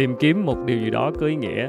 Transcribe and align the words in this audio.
tìm 0.00 0.16
kiếm 0.16 0.46
một 0.46 0.56
điều 0.64 0.78
gì 0.78 0.90
đó 0.90 1.10
có 1.20 1.26
ý 1.26 1.36
nghĩa. 1.36 1.68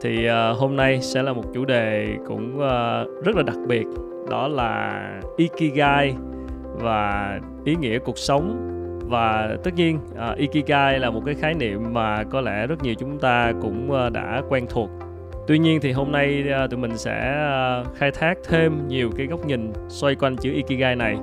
Thì 0.00 0.28
uh, 0.28 0.58
hôm 0.58 0.76
nay 0.76 1.00
sẽ 1.02 1.22
là 1.22 1.32
một 1.32 1.44
chủ 1.54 1.64
đề 1.64 2.16
cũng 2.26 2.54
uh, 2.56 3.24
rất 3.24 3.36
là 3.36 3.42
đặc 3.42 3.56
biệt 3.68 3.86
đó 4.30 4.48
là 4.48 5.02
ikigai 5.36 6.14
và 6.72 7.40
ý 7.64 7.76
nghĩa 7.80 7.98
cuộc 7.98 8.18
sống. 8.18 8.72
Và 9.08 9.56
tất 9.64 9.74
nhiên 9.74 9.98
uh, 10.12 10.38
ikigai 10.38 10.98
là 10.98 11.10
một 11.10 11.22
cái 11.26 11.34
khái 11.34 11.54
niệm 11.54 11.80
mà 11.92 12.24
có 12.24 12.40
lẽ 12.40 12.66
rất 12.66 12.82
nhiều 12.82 12.94
chúng 12.94 13.18
ta 13.18 13.52
cũng 13.62 13.90
uh, 13.90 14.12
đã 14.12 14.42
quen 14.48 14.66
thuộc. 14.68 14.90
Tuy 15.46 15.58
nhiên 15.58 15.80
thì 15.80 15.92
hôm 15.92 16.12
nay 16.12 16.44
uh, 16.64 16.70
tụi 16.70 16.80
mình 16.80 16.98
sẽ 16.98 17.46
uh, 17.80 17.96
khai 17.96 18.10
thác 18.10 18.38
thêm 18.48 18.88
nhiều 18.88 19.10
cái 19.16 19.26
góc 19.26 19.46
nhìn 19.46 19.72
xoay 19.88 20.14
quanh 20.14 20.36
chữ 20.36 20.52
ikigai 20.52 20.96
này. 20.96 21.16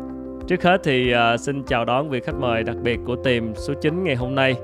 Trước 0.47 0.63
hết 0.63 0.81
thì 0.83 1.13
uh, 1.13 1.39
xin 1.39 1.63
chào 1.63 1.85
đón 1.85 2.09
vị 2.09 2.19
khách 2.19 2.35
mời 2.39 2.63
đặc 2.63 2.75
biệt 2.83 2.99
của 3.05 3.15
tìm 3.15 3.53
số 3.55 3.73
9 3.81 4.03
ngày 4.03 4.15
hôm 4.15 4.35
nay 4.35 4.55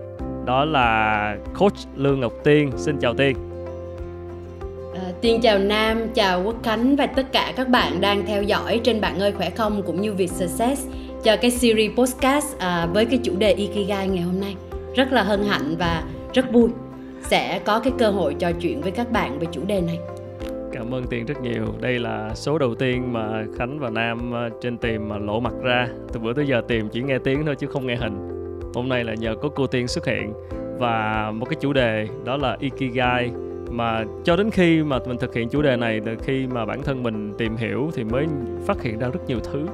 đó 0.50 0.66
là 0.66 1.38
coach 1.60 1.74
lương 1.96 2.20
ngọc 2.20 2.34
tiên 2.44 2.72
xin 2.78 3.00
chào 3.00 3.14
tiên 3.14 3.38
À, 4.96 5.12
Tiên 5.22 5.42
chào 5.42 5.60
Nam, 5.60 5.98
chào 6.14 6.44
Quốc 6.44 6.56
Khánh 6.64 6.96
và 6.96 7.06
tất 7.08 7.32
cả 7.32 7.54
các 7.56 7.70
bạn 7.70 8.02
đang 8.02 8.26
theo 8.26 8.44
dõi 8.44 8.82
trên 8.84 9.02
Bạn 9.02 9.20
ơi 9.20 9.32
khỏe 9.32 9.50
không 9.50 9.84
cũng 9.86 10.02
như 10.02 10.14
Việt 10.14 10.32
Success 10.32 10.88
cho 11.24 11.36
cái 11.42 11.52
series 11.52 11.92
podcast 11.98 12.58
à, 12.60 12.88
với 12.94 13.06
cái 13.06 13.20
chủ 13.24 13.34
đề 13.38 13.54
Ikigai 13.54 14.08
ngày 14.08 14.24
hôm 14.24 14.40
nay. 14.40 14.56
Rất 14.96 15.12
là 15.12 15.24
hân 15.24 15.44
hạnh 15.44 15.76
và 15.80 16.04
rất 16.34 16.52
vui 16.52 16.70
sẽ 17.22 17.60
có 17.66 17.80
cái 17.80 17.94
cơ 17.98 18.12
hội 18.12 18.36
trò 18.40 18.52
chuyện 18.52 18.82
với 18.82 18.92
các 18.92 19.12
bạn 19.12 19.40
về 19.40 19.48
chủ 19.52 19.62
đề 19.68 19.82
này. 19.82 20.00
Cảm 20.72 20.94
ơn 20.94 21.04
Tiên 21.10 21.26
rất 21.26 21.42
nhiều. 21.42 21.66
Đây 21.82 22.00
là 22.00 22.32
số 22.36 22.58
đầu 22.58 22.76
tiên 22.76 23.14
mà 23.14 23.44
Khánh 23.58 23.80
và 23.80 23.90
Nam 23.90 24.32
ờ, 24.32 24.50
trên 24.62 24.78
tìm 24.78 25.10
mà 25.10 25.18
lộ 25.18 25.40
mặt 25.40 25.54
ra. 25.64 25.88
Từ 26.14 26.20
bữa 26.20 26.34
tới 26.34 26.48
giờ 26.48 26.62
tìm 26.68 26.90
chỉ 26.90 27.02
nghe 27.02 27.18
tiếng 27.24 27.46
thôi 27.46 27.56
chứ 27.60 27.68
không 27.68 27.88
nghe 27.88 27.96
hình. 27.96 28.40
Hôm 28.74 28.90
nay 28.90 29.04
là 29.04 29.14
nhờ 29.14 29.36
có 29.42 29.50
cô 29.50 29.68
Tiên 29.68 29.88
xuất 29.88 30.06
hiện. 30.06 30.34
Và 30.80 31.32
một 31.36 31.46
cái 31.46 31.56
chủ 31.62 31.74
đề 31.74 32.08
đó 32.26 32.38
là 32.38 32.58
Ikigai. 32.60 33.32
Mà 33.72 34.04
cho 34.24 34.36
đến 34.36 34.52
khi 34.52 34.84
mà 34.84 35.00
mình 35.08 35.18
thực 35.18 35.34
hiện 35.34 35.50
chủ 35.50 35.62
đề 35.62 35.76
này, 35.76 36.00
từ 36.06 36.16
khi 36.24 36.48
mà 36.48 36.66
bản 36.66 36.84
thân 36.84 37.04
mình 37.04 37.34
tìm 37.38 37.56
hiểu 37.56 37.90
thì 37.94 38.04
mới 38.04 38.26
phát 38.66 38.82
hiện 38.82 39.00
ra 39.00 39.08
rất 39.08 39.20
nhiều 39.28 39.40
thứ. 39.40 39.66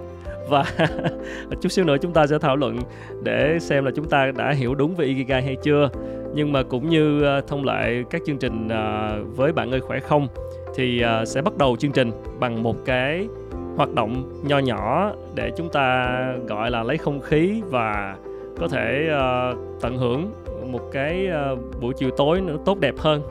Và 0.49 0.63
chút 1.61 1.69
xíu 1.69 1.85
nữa 1.85 1.95
chúng 2.01 2.13
ta 2.13 2.27
sẽ 2.27 2.39
thảo 2.39 2.55
luận 2.55 2.79
để 3.23 3.57
xem 3.61 3.85
là 3.85 3.91
chúng 3.95 4.09
ta 4.09 4.31
đã 4.37 4.51
hiểu 4.51 4.75
đúng 4.75 4.95
về 4.95 5.05
Ikigai 5.05 5.41
hay 5.41 5.55
chưa. 5.63 5.89
Nhưng 6.35 6.51
mà 6.51 6.63
cũng 6.63 6.89
như 6.89 7.23
ờ, 7.23 7.41
thông 7.41 7.65
lệ 7.65 8.03
các 8.09 8.21
chương 8.25 8.37
trình 8.37 8.67
ờ, 8.69 9.19
với 9.35 9.51
bạn 9.51 9.71
ơi 9.71 9.79
khỏe 9.79 9.99
không, 9.99 10.27
thì 10.75 11.01
ờ, 11.01 11.25
sẽ 11.25 11.41
bắt 11.41 11.57
đầu 11.57 11.75
chương 11.75 11.91
trình 11.91 12.11
bằng 12.39 12.63
một 12.63 12.85
cái 12.85 13.27
hoạt 13.75 13.93
động 13.93 14.41
nho 14.47 14.59
nhỏ 14.59 15.13
để 15.35 15.51
chúng 15.57 15.69
ta 15.69 16.07
gọi 16.47 16.71
là 16.71 16.83
lấy 16.83 16.97
không 16.97 17.21
khí 17.21 17.61
và 17.69 18.15
có 18.59 18.67
thể 18.67 19.07
ờ, 19.11 19.55
tận 19.81 19.97
hưởng 19.97 20.31
một 20.71 20.91
cái 20.91 21.27
ờ, 21.27 21.55
buổi 21.81 21.93
chiều 21.97 22.09
tối 22.17 22.41
nó 22.41 22.53
tốt 22.65 22.79
đẹp 22.79 22.95
hơn 22.97 23.21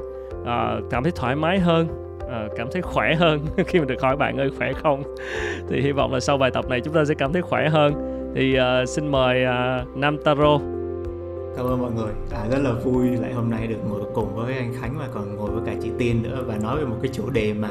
uh, 0.42 0.90
cảm 0.90 1.02
thấy 1.02 1.12
thoải 1.16 1.36
mái 1.36 1.58
hơn 1.58 1.86
uh, 2.16 2.52
cảm 2.56 2.68
thấy 2.72 2.82
khỏe 2.82 3.14
hơn 3.14 3.40
khi 3.66 3.78
mình 3.78 3.88
được 3.88 4.02
hỏi 4.02 4.16
bạn 4.16 4.36
ơi 4.36 4.50
khỏe 4.58 4.72
không 4.72 5.02
thì 5.68 5.80
hy 5.80 5.92
vọng 5.92 6.12
là 6.12 6.20
sau 6.20 6.38
bài 6.38 6.50
tập 6.50 6.68
này 6.68 6.80
chúng 6.80 6.94
ta 6.94 7.04
sẽ 7.04 7.14
cảm 7.14 7.32
thấy 7.32 7.42
khỏe 7.42 7.68
hơn 7.68 7.94
thì 8.34 8.56
uh, 8.58 8.88
xin 8.88 9.08
mời 9.08 9.44
uh, 9.44 9.96
Nam 9.96 10.18
Taro 10.18 10.58
Cảm 11.56 11.66
ơn 11.66 11.80
mọi 11.80 11.90
người. 11.92 12.12
À, 12.30 12.46
rất 12.50 12.58
là 12.62 12.72
vui 12.72 13.08
lại 13.08 13.32
hôm 13.32 13.50
nay 13.50 13.66
được 13.66 13.76
ngồi 13.88 14.00
cùng 14.14 14.34
với 14.34 14.54
anh 14.54 14.74
Khánh 14.80 14.98
và 14.98 15.08
còn 15.14 15.36
ngồi 15.36 15.50
với 15.50 15.62
cả 15.66 15.72
chị 15.82 15.90
Tiên 15.98 16.22
nữa 16.22 16.44
và 16.46 16.56
nói 16.62 16.78
về 16.78 16.84
một 16.84 16.96
cái 17.02 17.10
chủ 17.14 17.30
đề 17.30 17.52
mà 17.52 17.70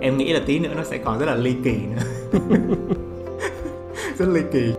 em 0.00 0.16
nghĩ 0.16 0.32
là 0.32 0.40
tí 0.46 0.58
nữa 0.58 0.70
nó 0.76 0.84
sẽ 0.84 0.98
còn 0.98 1.18
rất 1.18 1.26
là 1.26 1.34
ly 1.34 1.54
kỳ 1.64 1.76
nữa. 1.76 2.02
rất 4.18 4.28
ly 4.28 4.40
kỳ. 4.52 4.72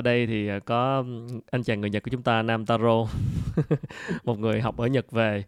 Ở 0.00 0.02
đây 0.02 0.26
thì 0.26 0.48
à, 0.48 0.58
có 0.58 1.04
anh 1.50 1.62
chàng 1.62 1.80
người 1.80 1.90
Nhật 1.90 2.02
của 2.02 2.10
chúng 2.10 2.22
ta 2.22 2.42
Nam 2.42 2.66
Taro 2.66 3.06
một 4.24 4.38
người 4.38 4.60
học 4.60 4.76
ở 4.76 4.86
Nhật 4.86 5.10
về. 5.10 5.44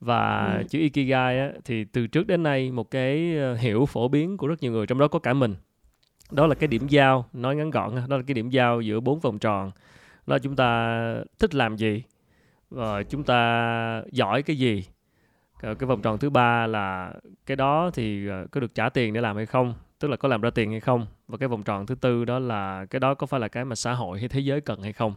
Và 0.00 0.54
ừ. 0.58 0.64
chữ 0.68 0.78
Ikigai 0.78 1.38
á, 1.38 1.50
thì 1.64 1.84
từ 1.84 2.06
trước 2.06 2.26
đến 2.26 2.42
nay 2.42 2.70
một 2.70 2.90
cái 2.90 3.36
ờ, 3.36 3.54
hiểu 3.54 3.86
phổ 3.86 4.08
biến 4.08 4.36
của 4.36 4.46
rất 4.46 4.62
nhiều 4.62 4.72
người 4.72 4.86
trong 4.86 4.98
đó 4.98 5.08
có 5.08 5.18
cả 5.18 5.32
mình. 5.32 5.54
Đó 6.30 6.46
là 6.46 6.54
cái 6.54 6.68
điểm 6.68 6.86
giao 6.88 7.26
nói 7.32 7.56
ngắn 7.56 7.70
gọn 7.70 7.94
đó 8.08 8.16
là 8.16 8.22
cái 8.26 8.34
điểm 8.34 8.50
giao 8.50 8.80
giữa 8.80 9.00
bốn 9.00 9.20
vòng 9.20 9.38
tròn. 9.38 9.70
Đó 10.26 10.34
là 10.34 10.38
chúng 10.38 10.56
ta 10.56 10.98
thích 11.38 11.54
làm 11.54 11.76
gì 11.76 12.02
và 12.70 13.02
chúng 13.02 13.24
ta 13.24 14.02
giỏi 14.12 14.42
cái 14.42 14.56
gì. 14.56 14.84
Cái 15.60 15.74
vòng 15.74 16.02
tròn 16.02 16.18
thứ 16.18 16.30
ba 16.30 16.66
là 16.66 17.14
cái 17.46 17.56
đó 17.56 17.90
thì 17.94 18.28
ờ, 18.28 18.46
có 18.50 18.60
được 18.60 18.74
trả 18.74 18.88
tiền 18.88 19.12
để 19.12 19.20
làm 19.20 19.36
hay 19.36 19.46
không 19.46 19.74
tức 19.98 20.08
là 20.08 20.16
có 20.16 20.28
làm 20.28 20.40
ra 20.40 20.50
tiền 20.50 20.70
hay 20.70 20.80
không 20.80 21.06
và 21.32 21.38
cái 21.38 21.48
vòng 21.48 21.62
tròn 21.62 21.86
thứ 21.86 21.94
tư 21.94 22.24
đó 22.24 22.38
là 22.38 22.86
cái 22.90 23.00
đó 23.00 23.14
có 23.14 23.26
phải 23.26 23.40
là 23.40 23.48
cái 23.48 23.64
mà 23.64 23.74
xã 23.74 23.92
hội 23.92 24.18
hay 24.18 24.28
thế 24.28 24.40
giới 24.40 24.60
cần 24.60 24.82
hay 24.82 24.92
không? 24.92 25.14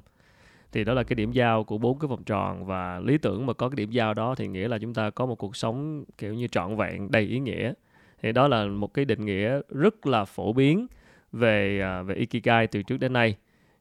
Thì 0.72 0.84
đó 0.84 0.94
là 0.94 1.04
cái 1.04 1.16
điểm 1.16 1.32
giao 1.32 1.64
của 1.64 1.78
bốn 1.78 2.00
cái 2.00 2.08
vòng 2.08 2.24
tròn 2.24 2.66
và 2.66 3.00
lý 3.00 3.18
tưởng 3.18 3.46
mà 3.46 3.54
có 3.54 3.70
cái 3.70 3.76
điểm 3.76 3.92
giao 3.92 4.14
đó 4.14 4.36
thì 4.36 4.48
nghĩa 4.48 4.68
là 4.68 4.78
chúng 4.78 4.94
ta 4.94 5.10
có 5.10 5.26
một 5.26 5.36
cuộc 5.36 5.56
sống 5.56 6.06
kiểu 6.18 6.34
như 6.34 6.48
trọn 6.48 6.76
vẹn, 6.76 7.12
đầy 7.12 7.24
ý 7.24 7.40
nghĩa. 7.40 7.74
Thì 8.22 8.32
đó 8.32 8.48
là 8.48 8.66
một 8.66 8.94
cái 8.94 9.06
định 9.06 9.26
nghĩa 9.26 9.60
rất 9.70 10.08
là 10.08 10.26
phổ 10.26 10.54
biến 10.54 10.88
về 11.32 11.82
à, 11.82 12.02
về 12.02 12.16
ikigai 12.16 12.68
từ 12.68 12.84
trước 12.84 12.98
đến 12.98 13.14
nay. 13.14 13.36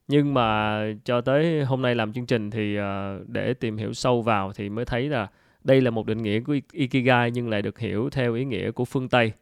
Nhưng 0.09 0.35
mà 0.35 0.79
cho 1.05 1.21
tới 1.21 1.65
hôm 1.65 1.83
nay 1.83 1.95
làm 1.95 2.13
chương 2.13 2.27
trình 2.27 2.51
thì 2.51 2.77
à, 2.77 3.19
để 3.27 3.55
tìm 3.55 3.77
hiểu 3.77 3.93
sâu 3.93 4.23
vào 4.23 4.53
thì 4.53 4.69
mới 4.69 4.85
thấy 4.85 5.09
là 5.09 5.29
đây 5.65 5.81
là 5.81 5.91
một 5.91 6.07
định 6.07 6.23
nghĩa 6.23 6.41
của 6.41 6.57
ikigai 6.73 7.31
nhưng 7.31 7.49
lại 7.49 7.63
được 7.63 7.79
hiểu 7.79 8.11
theo 8.11 8.35
ý 8.35 8.45
nghĩa 8.45 8.71
của 8.71 8.85
phương 8.85 9.09
tây 9.09 9.33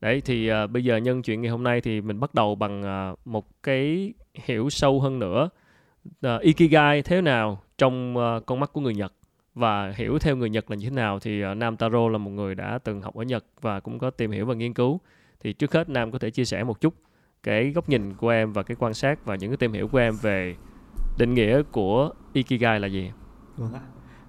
đấy 0.00 0.22
thì 0.24 0.50
uh, 0.52 0.70
bây 0.70 0.84
giờ 0.84 0.96
nhân 0.96 1.22
chuyện 1.22 1.42
ngày 1.42 1.50
hôm 1.50 1.62
nay 1.62 1.80
thì 1.80 2.00
mình 2.00 2.20
bắt 2.20 2.34
đầu 2.34 2.54
bằng 2.54 2.82
uh, 3.12 3.18
một 3.26 3.62
cái 3.62 4.12
hiểu 4.34 4.70
sâu 4.70 5.00
hơn 5.00 5.18
nữa. 5.18 5.48
Uh, 6.26 6.40
ikigai 6.40 7.02
thế 7.02 7.20
nào 7.20 7.60
trong 7.78 8.16
uh, 8.16 8.46
con 8.46 8.60
mắt 8.60 8.72
của 8.72 8.80
người 8.80 8.94
nhật? 8.94 9.12
Và 9.54 9.92
hiểu 9.96 10.18
theo 10.18 10.36
người 10.36 10.50
nhật 10.50 10.70
là 10.70 10.76
như 10.76 10.90
thế 10.90 10.96
nào 10.96 11.18
thì 11.18 11.44
uh, 11.44 11.56
nam 11.56 11.76
taro 11.76 12.08
là 12.08 12.18
một 12.18 12.30
người 12.30 12.54
đã 12.54 12.78
từng 12.84 13.02
học 13.02 13.14
ở 13.14 13.24
nhật 13.24 13.44
và 13.60 13.80
cũng 13.80 13.98
có 13.98 14.10
tìm 14.10 14.30
hiểu 14.30 14.46
và 14.46 14.54
nghiên 14.54 14.74
cứu. 14.74 15.00
Thì 15.40 15.52
trước 15.52 15.72
hết 15.72 15.88
nam 15.88 16.10
có 16.10 16.18
thể 16.18 16.30
chia 16.30 16.44
sẻ 16.44 16.64
một 16.64 16.80
chút 16.80 16.94
cái 17.42 17.70
góc 17.70 17.88
nhìn 17.88 18.14
của 18.14 18.28
em 18.28 18.52
và 18.52 18.62
cái 18.62 18.76
quan 18.80 18.94
sát 18.94 19.24
và 19.24 19.34
những 19.34 19.50
cái 19.50 19.56
tìm 19.56 19.72
hiểu 19.72 19.88
của 19.88 19.98
em 19.98 20.14
về 20.22 20.54
định 21.18 21.34
nghĩa 21.34 21.62
của 21.62 22.10
ikigai 22.32 22.80
là 22.80 22.86
gì? 22.86 23.10
Vâng 23.56 23.74
ạ. 23.74 23.80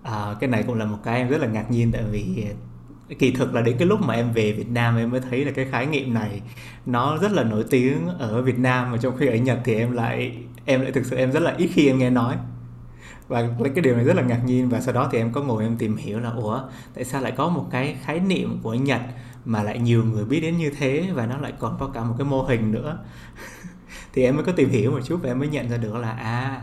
À, 0.04 0.36
cái 0.40 0.50
này 0.50 0.64
cũng 0.68 0.78
là 0.78 0.86
một 0.86 0.98
cái 1.04 1.18
em 1.18 1.30
rất 1.30 1.42
là 1.42 1.48
ngạc 1.48 1.72
nhiên 1.72 1.92
tại 1.92 2.04
vì 2.12 2.46
kỳ 3.20 3.32
thực 3.32 3.54
là 3.54 3.62
đến 3.62 3.76
cái 3.80 3.88
lúc 3.88 4.02
mà 4.02 4.14
em 4.14 4.32
về 4.32 4.52
Việt 4.52 4.70
Nam 4.70 4.98
em 4.98 5.12
mới 5.12 5.22
thấy 5.22 5.46
là 5.46 5.52
cái 5.52 5.66
khái 5.72 5.86
niệm 5.86 6.14
này 6.14 6.42
nó 6.86 7.18
rất 7.18 7.32
là 7.32 7.44
nổi 7.44 7.66
tiếng 7.70 8.08
ở 8.08 8.42
Việt 8.42 8.60
Nam 8.60 8.92
mà 8.92 8.98
trong 8.98 9.18
khi 9.18 9.28
ở 9.28 9.36
Nhật 9.36 9.60
thì 9.66 9.76
em 9.76 9.92
lại 9.92 10.38
em 10.66 10.82
lại 10.82 10.92
thực 10.92 11.06
sự 11.06 11.16
em 11.16 11.32
rất 11.32 11.40
là 11.40 11.54
ít 11.58 11.70
khi 11.74 11.88
em 11.88 12.00
nghe 12.00 12.10
nói. 12.10 12.36
Và 13.28 13.50
cái 13.76 13.82
điều 13.84 13.96
này 13.96 14.06
rất 14.06 14.16
là 14.16 14.22
ngạc 14.22 14.42
nhiên 14.46 14.70
và 14.70 14.82
sau 14.82 14.94
đó 14.94 15.10
thì 15.12 15.18
em 15.18 15.32
có 15.32 15.42
ngồi 15.44 15.64
em 15.64 15.78
tìm 15.78 15.96
hiểu 15.96 16.20
là, 16.20 16.30
ủa, 16.30 16.62
tại 16.94 17.04
sao 17.04 17.22
lại 17.22 17.32
có 17.32 17.50
một 17.50 17.68
cái 17.72 17.96
khái 18.04 18.20
niệm 18.20 18.60
của 18.64 18.74
Nhật 18.74 19.02
mà 19.46 19.64
lại 19.64 19.80
nhiều 19.80 20.04
người 20.04 20.26
biết 20.26 20.40
đến 20.40 20.58
như 20.58 20.72
thế 20.78 21.10
và 21.14 21.26
nó 21.26 21.38
lại 21.38 21.54
còn 21.60 21.78
có 21.80 21.88
cả 21.88 22.04
một 22.04 22.16
cái 22.18 22.28
mô 22.28 22.42
hình 22.42 22.72
nữa? 22.72 22.98
Thì 24.14 24.24
em 24.24 24.36
mới 24.36 24.46
có 24.46 24.52
tìm 24.52 24.70
hiểu 24.70 24.92
một 24.92 25.00
chút 25.06 25.20
và 25.24 25.30
em 25.30 25.40
mới 25.40 25.48
nhận 25.48 25.70
ra 25.70 25.78
được 25.78 25.96
là 25.96 26.12
à 26.12 26.62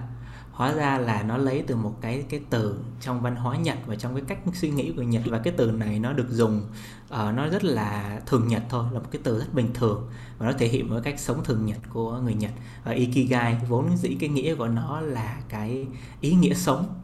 hóa 0.54 0.72
ra 0.72 0.98
là 0.98 1.22
nó 1.22 1.36
lấy 1.36 1.64
từ 1.66 1.76
một 1.76 1.94
cái 2.00 2.24
cái 2.28 2.40
từ 2.50 2.80
trong 3.00 3.20
văn 3.20 3.36
hóa 3.36 3.56
Nhật 3.56 3.78
và 3.86 3.96
trong 3.96 4.14
cái 4.14 4.24
cách 4.28 4.38
suy 4.54 4.70
nghĩ 4.70 4.92
của 4.96 5.02
Nhật. 5.02 5.22
Và 5.26 5.38
cái 5.38 5.54
từ 5.56 5.70
này 5.70 5.98
nó 5.98 6.12
được 6.12 6.30
dùng 6.30 6.62
uh, 7.04 7.10
nó 7.10 7.48
rất 7.48 7.64
là 7.64 8.20
thường 8.26 8.48
nhật 8.48 8.62
thôi 8.68 8.84
là 8.92 8.98
một 8.98 9.06
cái 9.10 9.20
từ 9.24 9.38
rất 9.38 9.54
bình 9.54 9.70
thường 9.74 10.08
và 10.38 10.46
nó 10.46 10.52
thể 10.58 10.68
hiện 10.68 10.90
một 10.90 11.00
cách 11.04 11.20
sống 11.20 11.44
thường 11.44 11.66
nhật 11.66 11.78
của 11.92 12.18
người 12.18 12.34
Nhật. 12.34 12.52
Và 12.84 12.92
ikigai 12.92 13.56
vốn 13.68 13.96
dĩ 13.96 14.16
cái 14.20 14.28
nghĩa 14.28 14.54
của 14.54 14.68
nó 14.68 15.00
là 15.00 15.40
cái 15.48 15.86
ý 16.20 16.34
nghĩa 16.34 16.54
sống. 16.54 17.00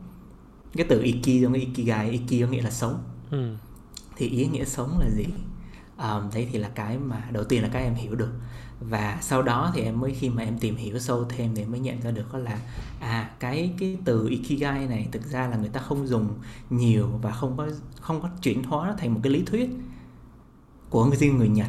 Cái 0.72 0.86
từ 0.88 1.02
iki 1.02 1.42
giống 1.42 1.52
với 1.52 1.60
ikigai 1.60 2.10
iki 2.10 2.42
có 2.42 2.46
nghĩa 2.50 2.62
là 2.62 2.70
sống. 2.70 3.02
Ừ. 3.30 3.54
thì 4.16 4.28
ý 4.28 4.46
nghĩa 4.46 4.64
sống 4.64 4.98
là 5.00 5.10
gì? 5.10 5.26
Um, 5.98 6.30
đấy 6.34 6.48
thì 6.52 6.58
là 6.58 6.68
cái 6.74 6.98
mà 6.98 7.28
đầu 7.30 7.44
tiên 7.44 7.62
là 7.62 7.68
các 7.72 7.78
em 7.78 7.94
hiểu 7.94 8.14
được 8.14 8.30
và 8.80 9.18
sau 9.20 9.42
đó 9.42 9.70
thì 9.74 9.82
em 9.82 10.00
mới, 10.00 10.14
khi 10.14 10.28
mà 10.28 10.42
em 10.42 10.58
tìm 10.58 10.76
hiểu 10.76 10.98
sâu 10.98 11.24
thêm 11.24 11.54
thì 11.54 11.62
em 11.62 11.70
mới 11.70 11.80
nhận 11.80 12.00
ra 12.00 12.10
được 12.10 12.32
đó 12.32 12.38
là 12.38 12.58
à 13.00 13.30
cái 13.40 13.72
cái 13.78 13.98
từ 14.04 14.28
ikigai 14.28 14.86
này 14.86 15.08
thực 15.12 15.26
ra 15.26 15.48
là 15.48 15.56
người 15.56 15.68
ta 15.68 15.80
không 15.80 16.06
dùng 16.06 16.28
nhiều 16.70 17.08
và 17.22 17.30
không 17.32 17.56
có 17.56 17.68
không 18.00 18.20
có 18.20 18.28
chuyển 18.42 18.62
hóa 18.62 18.88
nó 18.88 18.94
thành 18.98 19.14
một 19.14 19.20
cái 19.22 19.32
lý 19.32 19.42
thuyết 19.42 19.70
của 20.90 21.10
riêng 21.18 21.36
người 21.36 21.48
Nhật. 21.48 21.68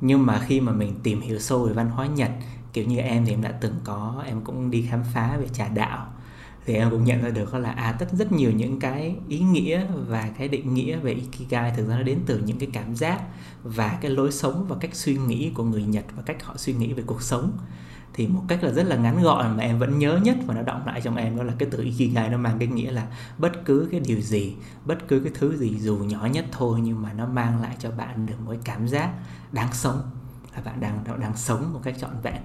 Nhưng 0.00 0.26
mà 0.26 0.38
khi 0.46 0.60
mà 0.60 0.72
mình 0.72 0.94
tìm 1.02 1.20
hiểu 1.20 1.38
sâu 1.38 1.64
về 1.64 1.72
văn 1.72 1.90
hóa 1.90 2.06
Nhật, 2.06 2.30
kiểu 2.72 2.84
như 2.84 2.98
em 2.98 3.24
thì 3.24 3.32
em 3.32 3.42
đã 3.42 3.52
từng 3.60 3.74
có, 3.84 4.22
em 4.26 4.40
cũng 4.44 4.70
đi 4.70 4.86
khám 4.90 5.02
phá 5.14 5.36
về 5.40 5.48
trà 5.48 5.68
đạo 5.68 6.12
thì 6.66 6.74
em 6.74 6.90
cũng 6.90 7.04
nhận 7.04 7.22
ra 7.22 7.30
được 7.30 7.54
là 7.54 7.70
à 7.70 7.92
tất 7.92 8.06
rất 8.12 8.32
nhiều 8.32 8.52
những 8.52 8.80
cái 8.80 9.16
ý 9.28 9.38
nghĩa 9.38 9.86
và 10.08 10.28
cái 10.38 10.48
định 10.48 10.74
nghĩa 10.74 10.96
về 10.96 11.12
ikigai 11.12 11.72
thực 11.76 11.88
ra 11.88 11.96
nó 11.96 12.02
đến 12.02 12.18
từ 12.26 12.40
những 12.46 12.58
cái 12.58 12.68
cảm 12.72 12.94
giác 12.94 13.20
và 13.62 13.98
cái 14.00 14.10
lối 14.10 14.32
sống 14.32 14.66
và 14.68 14.76
cách 14.80 14.94
suy 14.94 15.16
nghĩ 15.16 15.50
của 15.54 15.64
người 15.64 15.82
Nhật 15.82 16.04
và 16.16 16.22
cách 16.22 16.44
họ 16.44 16.54
suy 16.56 16.72
nghĩ 16.72 16.92
về 16.92 17.02
cuộc 17.06 17.22
sống. 17.22 17.58
Thì 18.14 18.26
một 18.26 18.42
cách 18.48 18.64
là 18.64 18.72
rất 18.72 18.86
là 18.86 18.96
ngắn 18.96 19.22
gọn 19.22 19.56
mà 19.56 19.62
em 19.62 19.78
vẫn 19.78 19.98
nhớ 19.98 20.20
nhất 20.22 20.36
và 20.46 20.54
nó 20.54 20.62
động 20.62 20.86
lại 20.86 21.00
trong 21.00 21.16
em 21.16 21.36
đó 21.36 21.42
là 21.42 21.52
cái 21.58 21.68
từ 21.72 21.82
ikigai 21.82 22.28
nó 22.28 22.38
mang 22.38 22.58
cái 22.58 22.68
nghĩa 22.68 22.92
là 22.92 23.06
bất 23.38 23.64
cứ 23.64 23.88
cái 23.90 24.00
điều 24.00 24.20
gì, 24.20 24.54
bất 24.84 25.08
cứ 25.08 25.20
cái 25.20 25.32
thứ 25.34 25.56
gì 25.56 25.78
dù 25.78 25.96
nhỏ 25.96 26.26
nhất 26.26 26.44
thôi 26.52 26.80
nhưng 26.82 27.02
mà 27.02 27.12
nó 27.12 27.26
mang 27.26 27.62
lại 27.62 27.76
cho 27.78 27.90
bạn 27.90 28.26
được 28.26 28.34
một 28.44 28.50
cái 28.50 28.60
cảm 28.64 28.88
giác 28.88 29.12
đáng 29.52 29.72
sống, 29.72 30.00
là 30.54 30.62
bạn 30.64 30.80
đang 30.80 31.04
đang 31.20 31.36
sống 31.36 31.72
một 31.72 31.80
cách 31.82 31.94
trọn 32.00 32.10
vẹn 32.22 32.42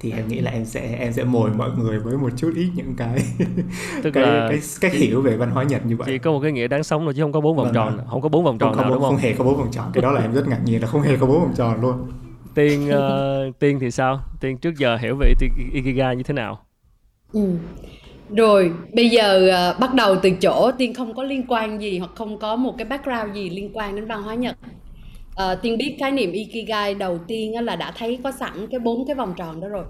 thì 0.00 0.12
em 0.12 0.28
nghĩ 0.28 0.40
là 0.40 0.50
em 0.50 0.64
sẽ 0.64 0.96
em 1.00 1.12
sẽ 1.12 1.24
mồi 1.24 1.50
mọi 1.50 1.70
người 1.78 1.98
với 1.98 2.16
một 2.16 2.30
chút 2.36 2.52
ít 2.56 2.68
những 2.74 2.94
cái 2.96 3.18
Tức 4.02 4.10
cái, 4.10 4.22
là 4.22 4.46
cái 4.50 4.60
cách 4.80 4.92
hiểu 4.92 5.22
về 5.22 5.36
văn 5.36 5.50
hóa 5.50 5.64
Nhật 5.64 5.86
như 5.86 5.96
vậy. 5.96 6.06
chỉ 6.10 6.18
có 6.18 6.32
một 6.32 6.40
cái 6.42 6.52
nghĩa 6.52 6.68
đáng 6.68 6.84
sống 6.84 7.04
thôi 7.04 7.14
chứ 7.16 7.22
không 7.22 7.32
có 7.32 7.40
bốn 7.40 7.56
vòng 7.56 7.64
vâng, 7.66 7.74
tròn 7.74 7.98
không 8.10 8.20
có 8.20 8.28
bốn 8.28 8.44
vòng 8.44 8.58
tròn 8.58 8.74
không, 8.74 8.82
nào 8.82 8.90
đúng 8.90 9.02
không 9.02 9.10
không? 9.10 9.20
hề 9.20 9.32
có 9.32 9.44
bốn 9.44 9.56
vòng 9.56 9.68
tròn. 9.72 9.90
Cái 9.92 10.02
đó 10.02 10.12
là 10.12 10.20
em 10.20 10.32
rất 10.32 10.48
ngạc 10.48 10.60
nhiên 10.64 10.80
là 10.80 10.86
không 10.86 11.02
hề 11.02 11.16
có 11.16 11.26
bốn 11.26 11.40
vòng 11.40 11.54
tròn 11.56 11.80
luôn. 11.80 12.10
Tiên 12.54 12.90
uh, 12.90 13.58
tiên 13.58 13.78
thì 13.80 13.90
sao? 13.90 14.20
Tiên 14.40 14.58
trước 14.58 14.78
giờ 14.78 14.96
hiểu 14.96 15.16
về 15.16 15.34
ikigai 15.72 16.16
như 16.16 16.22
thế 16.22 16.34
nào? 16.34 16.58
Ừ. 17.32 17.50
rồi 18.36 18.72
bây 18.94 19.08
giờ 19.10 19.50
uh, 19.74 19.80
bắt 19.80 19.94
đầu 19.94 20.16
từ 20.22 20.30
chỗ 20.30 20.70
tiên 20.78 20.94
không 20.94 21.14
có 21.14 21.22
liên 21.22 21.44
quan 21.48 21.82
gì 21.82 21.98
hoặc 21.98 22.10
không 22.14 22.38
có 22.38 22.56
một 22.56 22.74
cái 22.78 22.84
background 22.84 23.34
gì 23.34 23.50
liên 23.50 23.70
quan 23.74 23.96
đến 23.96 24.06
văn 24.06 24.22
hóa 24.22 24.34
nhật 24.34 24.56
uh, 25.42 25.62
tiên 25.62 25.78
biết 25.78 25.96
khái 25.98 26.12
niệm 26.12 26.32
ikigai 26.32 26.94
đầu 26.94 27.18
tiên 27.28 27.64
là 27.64 27.76
đã 27.76 27.90
thấy 27.90 28.18
có 28.24 28.32
sẵn 28.32 28.66
cái 28.70 28.80
bốn 28.80 29.06
cái 29.06 29.14
vòng 29.14 29.34
tròn 29.36 29.60
đó 29.60 29.68
rồi. 29.68 29.84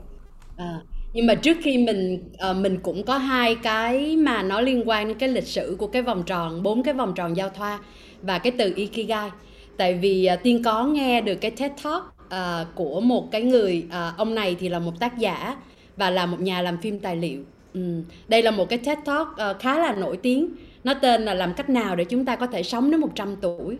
Uh, 0.54 0.82
nhưng 1.12 1.26
mà 1.26 1.34
trước 1.34 1.56
khi 1.62 1.78
mình 1.78 2.28
uh, 2.50 2.56
mình 2.56 2.78
cũng 2.82 3.02
có 3.02 3.18
hai 3.18 3.54
cái 3.54 4.16
mà 4.16 4.42
nó 4.42 4.60
liên 4.60 4.88
quan 4.88 5.08
đến 5.08 5.18
cái 5.18 5.28
lịch 5.28 5.46
sử 5.46 5.76
của 5.78 5.86
cái 5.86 6.02
vòng 6.02 6.22
tròn 6.26 6.62
bốn 6.62 6.82
cái 6.82 6.94
vòng 6.94 7.12
tròn 7.14 7.36
giao 7.36 7.50
thoa 7.50 7.78
và 8.22 8.38
cái 8.38 8.52
từ 8.58 8.72
ikigai. 8.76 9.30
Tại 9.76 9.94
vì 9.94 10.28
uh, 10.34 10.42
tiên 10.42 10.62
có 10.62 10.84
nghe 10.84 11.20
được 11.20 11.34
cái 11.34 11.50
TED 11.50 11.72
Talk 11.84 12.02
uh, 12.26 12.74
của 12.74 13.00
một 13.00 13.30
cái 13.30 13.42
người 13.42 13.86
uh, 13.86 14.16
ông 14.16 14.34
này 14.34 14.56
thì 14.60 14.68
là 14.68 14.78
một 14.78 15.00
tác 15.00 15.18
giả 15.18 15.56
và 15.96 16.10
là 16.10 16.26
một 16.26 16.40
nhà 16.40 16.62
làm 16.62 16.76
phim 16.76 16.98
tài 16.98 17.16
liệu. 17.16 17.42
Ừ. 17.74 18.02
đây 18.28 18.42
là 18.42 18.50
một 18.50 18.68
cái 18.68 18.78
TED 18.78 18.98
Talk 19.04 19.28
uh, 19.28 19.60
khá 19.60 19.78
là 19.78 19.94
nổi 19.94 20.16
tiếng. 20.16 20.48
Nó 20.84 20.94
tên 20.94 21.24
là 21.24 21.34
làm 21.34 21.54
cách 21.54 21.70
nào 21.70 21.96
để 21.96 22.04
chúng 22.04 22.24
ta 22.24 22.36
có 22.36 22.46
thể 22.46 22.62
sống 22.62 22.90
đến 22.90 23.00
100 23.00 23.36
tuổi? 23.40 23.76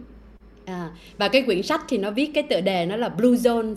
À, 0.66 0.90
và 1.18 1.28
cái 1.28 1.42
quyển 1.42 1.62
sách 1.62 1.84
thì 1.88 1.98
nó 1.98 2.10
viết 2.10 2.30
cái 2.34 2.42
tựa 2.42 2.60
đề 2.60 2.86
nó 2.86 2.96
là 2.96 3.08
Blue 3.08 3.30
Zones. 3.30 3.74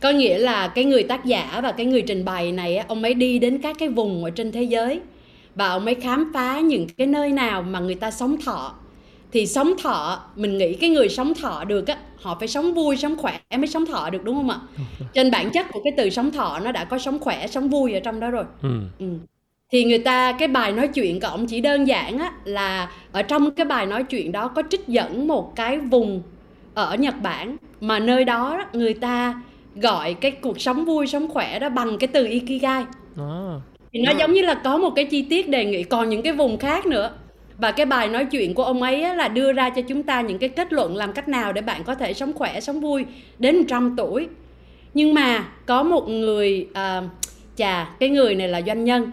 Có 0.00 0.10
nghĩa 0.10 0.38
là 0.38 0.68
cái 0.68 0.84
người 0.84 1.02
tác 1.02 1.24
giả 1.24 1.60
và 1.62 1.72
cái 1.72 1.86
người 1.86 2.02
trình 2.02 2.24
bày 2.24 2.52
này 2.52 2.78
ông 2.78 3.02
ấy 3.02 3.14
đi 3.14 3.38
đến 3.38 3.58
các 3.58 3.76
cái 3.78 3.88
vùng 3.88 4.24
ở 4.24 4.30
trên 4.30 4.52
thế 4.52 4.62
giới 4.62 5.00
và 5.54 5.68
ông 5.68 5.84
ấy 5.84 5.94
khám 5.94 6.30
phá 6.34 6.60
những 6.60 6.86
cái 6.88 7.06
nơi 7.06 7.32
nào 7.32 7.62
mà 7.62 7.80
người 7.80 7.94
ta 7.94 8.10
sống 8.10 8.36
thọ. 8.40 8.74
Thì 9.32 9.46
sống 9.46 9.72
thọ 9.82 10.22
mình 10.36 10.58
nghĩ 10.58 10.74
cái 10.74 10.90
người 10.90 11.08
sống 11.08 11.34
thọ 11.34 11.64
được 11.64 11.86
á 11.86 11.96
họ 12.16 12.36
phải 12.38 12.48
sống 12.48 12.74
vui 12.74 12.96
sống 12.96 13.16
khỏe 13.16 13.40
mới 13.58 13.66
sống 13.66 13.86
thọ 13.86 14.10
được 14.10 14.24
đúng 14.24 14.36
không 14.36 14.50
ạ? 14.50 14.60
Trên 15.14 15.30
bản 15.30 15.50
chất 15.50 15.66
của 15.72 15.80
cái 15.84 15.92
từ 15.96 16.10
sống 16.10 16.30
thọ 16.30 16.58
nó 16.58 16.72
đã 16.72 16.84
có 16.84 16.98
sống 16.98 17.18
khỏe 17.18 17.46
sống 17.46 17.68
vui 17.68 17.94
ở 17.94 18.00
trong 18.00 18.20
đó 18.20 18.30
rồi. 18.30 18.44
Ừ. 18.62 18.80
Ừ. 18.98 19.06
thì 19.70 19.84
người 19.84 19.98
ta 19.98 20.32
cái 20.32 20.48
bài 20.48 20.72
nói 20.72 20.88
chuyện 20.88 21.20
của 21.20 21.26
ông 21.26 21.46
chỉ 21.46 21.60
đơn 21.60 21.88
giản 21.88 22.18
á 22.18 22.32
là 22.44 22.90
ở 23.12 23.22
trong 23.22 23.50
cái 23.50 23.66
bài 23.66 23.86
nói 23.86 24.04
chuyện 24.04 24.32
đó 24.32 24.48
có 24.48 24.62
trích 24.70 24.88
dẫn 24.88 25.28
một 25.28 25.56
cái 25.56 25.78
vùng 25.78 26.22
ở 26.74 26.96
Nhật 26.96 27.14
Bản 27.22 27.56
mà 27.80 27.98
nơi 27.98 28.24
đó 28.24 28.64
người 28.72 28.94
ta 28.94 29.42
gọi 29.76 30.14
cái 30.14 30.30
cuộc 30.30 30.60
sống 30.60 30.84
vui 30.84 31.06
sống 31.06 31.28
khỏe 31.28 31.58
đó 31.58 31.68
bằng 31.68 31.98
cái 31.98 32.08
từ 32.08 32.26
ikigai. 32.26 32.84
À. 33.16 33.60
thì 33.92 34.00
nó 34.00 34.12
giống 34.18 34.32
như 34.32 34.42
là 34.42 34.54
có 34.54 34.78
một 34.78 34.90
cái 34.96 35.04
chi 35.04 35.22
tiết 35.22 35.48
đề 35.48 35.64
nghị 35.64 35.82
còn 35.82 36.08
những 36.08 36.22
cái 36.22 36.32
vùng 36.32 36.58
khác 36.58 36.86
nữa. 36.86 37.10
Và 37.58 37.72
cái 37.72 37.86
bài 37.86 38.08
nói 38.08 38.24
chuyện 38.24 38.54
của 38.54 38.64
ông 38.64 38.82
ấy 38.82 39.14
là 39.14 39.28
đưa 39.28 39.52
ra 39.52 39.70
cho 39.70 39.82
chúng 39.82 40.02
ta 40.02 40.20
những 40.20 40.38
cái 40.38 40.48
kết 40.48 40.72
luận 40.72 40.96
làm 40.96 41.12
cách 41.12 41.28
nào 41.28 41.52
để 41.52 41.62
bạn 41.62 41.84
có 41.84 41.94
thể 41.94 42.14
sống 42.14 42.32
khỏe 42.32 42.60
sống 42.60 42.80
vui 42.80 43.04
đến 43.38 43.56
100 43.56 43.94
tuổi. 43.96 44.28
Nhưng 44.94 45.14
mà 45.14 45.48
có 45.66 45.82
một 45.82 46.08
người 46.08 46.68
à, 46.74 47.02
chà 47.56 47.90
cái 48.00 48.08
người 48.08 48.34
này 48.34 48.48
là 48.48 48.62
doanh 48.66 48.84
nhân 48.84 49.10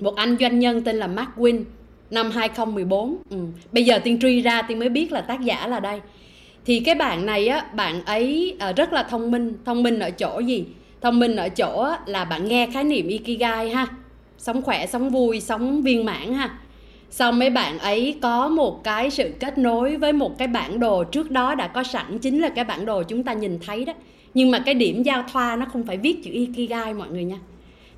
một 0.00 0.16
anh 0.16 0.36
doanh 0.40 0.58
nhân 0.58 0.84
tên 0.84 0.96
là 0.96 1.06
Mark 1.06 1.30
Win 1.36 1.62
năm 2.10 2.30
2014 2.30 3.16
ừ. 3.30 3.36
bây 3.72 3.84
giờ 3.84 3.98
tiên 3.98 4.18
truy 4.20 4.42
ra, 4.42 4.62
tiên 4.62 4.78
mới 4.78 4.88
biết 4.88 5.12
là 5.12 5.20
tác 5.20 5.40
giả 5.40 5.66
là 5.66 5.80
đây. 5.80 6.00
Thì 6.64 6.80
cái 6.80 6.94
bạn 6.94 7.26
này 7.26 7.48
á, 7.48 7.66
bạn 7.74 8.04
ấy 8.04 8.56
ờ, 8.58 8.72
rất 8.72 8.92
là 8.92 9.02
thông 9.02 9.30
minh. 9.30 9.52
Thông 9.64 9.82
minh 9.82 9.98
ở 9.98 10.10
chỗ 10.10 10.38
gì? 10.38 10.64
Thông 11.00 11.18
minh 11.18 11.36
ở 11.36 11.48
chỗ 11.48 11.88
là 12.06 12.24
bạn 12.24 12.48
nghe 12.48 12.66
khái 12.72 12.84
niệm 12.84 13.08
ikigai 13.08 13.70
ha. 13.70 13.86
Sống 14.38 14.62
khỏe, 14.62 14.86
sống 14.86 15.10
vui, 15.10 15.40
sống 15.40 15.82
viên 15.82 16.04
mãn 16.04 16.34
ha. 16.34 16.58
Xong 17.10 17.38
mấy 17.38 17.50
bạn 17.50 17.78
ấy 17.78 18.18
có 18.22 18.48
một 18.48 18.84
cái 18.84 19.10
sự 19.10 19.32
kết 19.40 19.58
nối 19.58 19.96
với 19.96 20.12
một 20.12 20.38
cái 20.38 20.48
bản 20.48 20.80
đồ 20.80 21.04
trước 21.04 21.30
đó 21.30 21.54
đã 21.54 21.68
có 21.68 21.82
sẵn, 21.82 22.18
chính 22.18 22.40
là 22.40 22.48
cái 22.48 22.64
bản 22.64 22.86
đồ 22.86 23.02
chúng 23.02 23.22
ta 23.22 23.32
nhìn 23.32 23.58
thấy 23.66 23.84
đó. 23.84 23.92
Nhưng 24.34 24.50
mà 24.50 24.58
cái 24.58 24.74
điểm 24.74 25.02
giao 25.02 25.24
thoa 25.32 25.56
nó 25.56 25.66
không 25.72 25.86
phải 25.86 25.96
viết 25.96 26.24
chữ 26.24 26.30
ikigai, 26.32 26.94
mọi 26.94 27.08
người 27.08 27.24
nha 27.24 27.38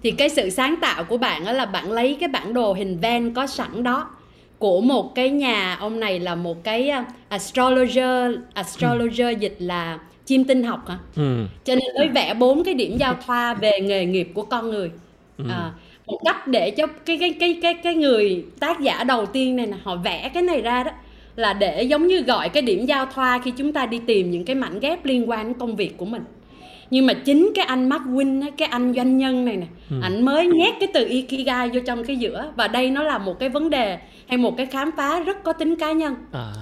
thì 0.03 0.11
cái 0.11 0.29
sự 0.29 0.51
sáng 0.51 0.77
tạo 0.81 1.05
của 1.05 1.19
bạn 1.19 1.45
đó 1.45 1.53
là 1.53 1.67
bạn 1.67 1.93
lấy 1.93 2.17
cái 2.21 2.29
bản 2.29 2.55
đồ 2.55 2.73
hình 2.73 2.99
ven 3.01 3.35
có 3.35 3.47
sẵn 3.47 3.83
đó 3.83 4.11
của 4.59 4.81
một 4.81 5.15
cái 5.15 5.31
nhà 5.31 5.75
ông 5.75 6.01
này 6.01 6.21
là 6.21 6.35
một 6.35 6.65
cái 6.65 6.91
uh, 7.01 7.07
astrologer 7.29 8.35
astrologer 8.55 9.37
ừ. 9.37 9.41
dịch 9.41 9.57
là 9.59 9.99
chim 10.27 10.45
tinh 10.45 10.63
học 10.63 10.89
hả 10.89 10.99
ừ. 11.17 11.45
cho 11.65 11.75
nên 11.75 11.95
mới 11.99 12.09
vẽ 12.09 12.35
bốn 12.35 12.65
cái 12.65 12.75
điểm 12.75 12.97
giao 12.97 13.15
thoa 13.27 13.55
về 13.55 13.73
nghề 13.83 14.07
nghiệp 14.07 14.31
của 14.35 14.43
con 14.43 14.71
người 14.71 14.91
ừ. 15.39 15.45
à, 15.51 15.73
một 16.07 16.21
cách 16.25 16.47
để 16.47 16.71
cho 16.71 16.87
cái 16.87 17.19
cái 17.19 17.35
cái 17.41 17.59
cái 17.63 17.75
cái 17.75 17.95
người 17.95 18.45
tác 18.61 18.81
giả 18.81 19.05
đầu 19.05 19.27
tiên 19.27 19.57
này 19.57 19.67
nè 19.67 19.77
họ 19.83 19.97
vẽ 19.97 20.31
cái 20.35 20.43
này 20.43 20.63
ra 20.63 20.83
đó 20.83 20.91
là 21.37 21.53
để 21.53 21.83
giống 21.83 22.07
như 22.07 22.21
gọi 22.21 22.49
cái 22.49 22.63
điểm 22.63 22.87
giao 22.87 23.07
thoa 23.07 23.39
khi 23.39 23.51
chúng 23.51 23.73
ta 23.73 23.87
đi 23.87 24.01
tìm 24.07 24.31
những 24.31 24.45
cái 24.45 24.57
mảnh 24.57 24.81
ghép 24.81 25.05
liên 25.05 25.31
quan 25.31 25.47
đến 25.47 25.55
công 25.59 25.77
việc 25.77 25.97
của 25.97 26.05
mình 26.05 26.23
nhưng 26.91 27.07
mà 27.07 27.15
chính 27.15 27.53
cái 27.55 27.65
anh 27.65 27.89
Mark 27.89 28.03
Win 28.03 28.51
cái 28.57 28.69
anh 28.69 28.93
doanh 28.97 29.19
nhân 29.19 29.45
này 29.45 29.57
nè 29.57 29.67
ừ. 29.91 29.97
ảnh 30.03 30.25
mới 30.25 30.47
nhét 30.47 30.75
cái 30.81 30.89
từ 30.95 31.07
ikigai 31.09 31.69
vô 31.69 31.81
trong 31.87 32.05
cái 32.05 32.17
giữa 32.17 32.53
và 32.57 32.69
đây 32.69 32.91
nó 32.91 33.03
là 33.03 33.19
một 33.19 33.39
cái 33.39 33.49
vấn 33.49 33.71
đề 33.71 33.99
hay 34.29 34.39
một 34.39 34.57
cái 34.57 34.67
khám 34.67 34.91
phá 34.97 35.21
rất 35.21 35.45
có 35.45 35.53
tính 35.53 35.77
cá 35.77 35.93
nhân. 35.93 36.15
À. 36.33 36.53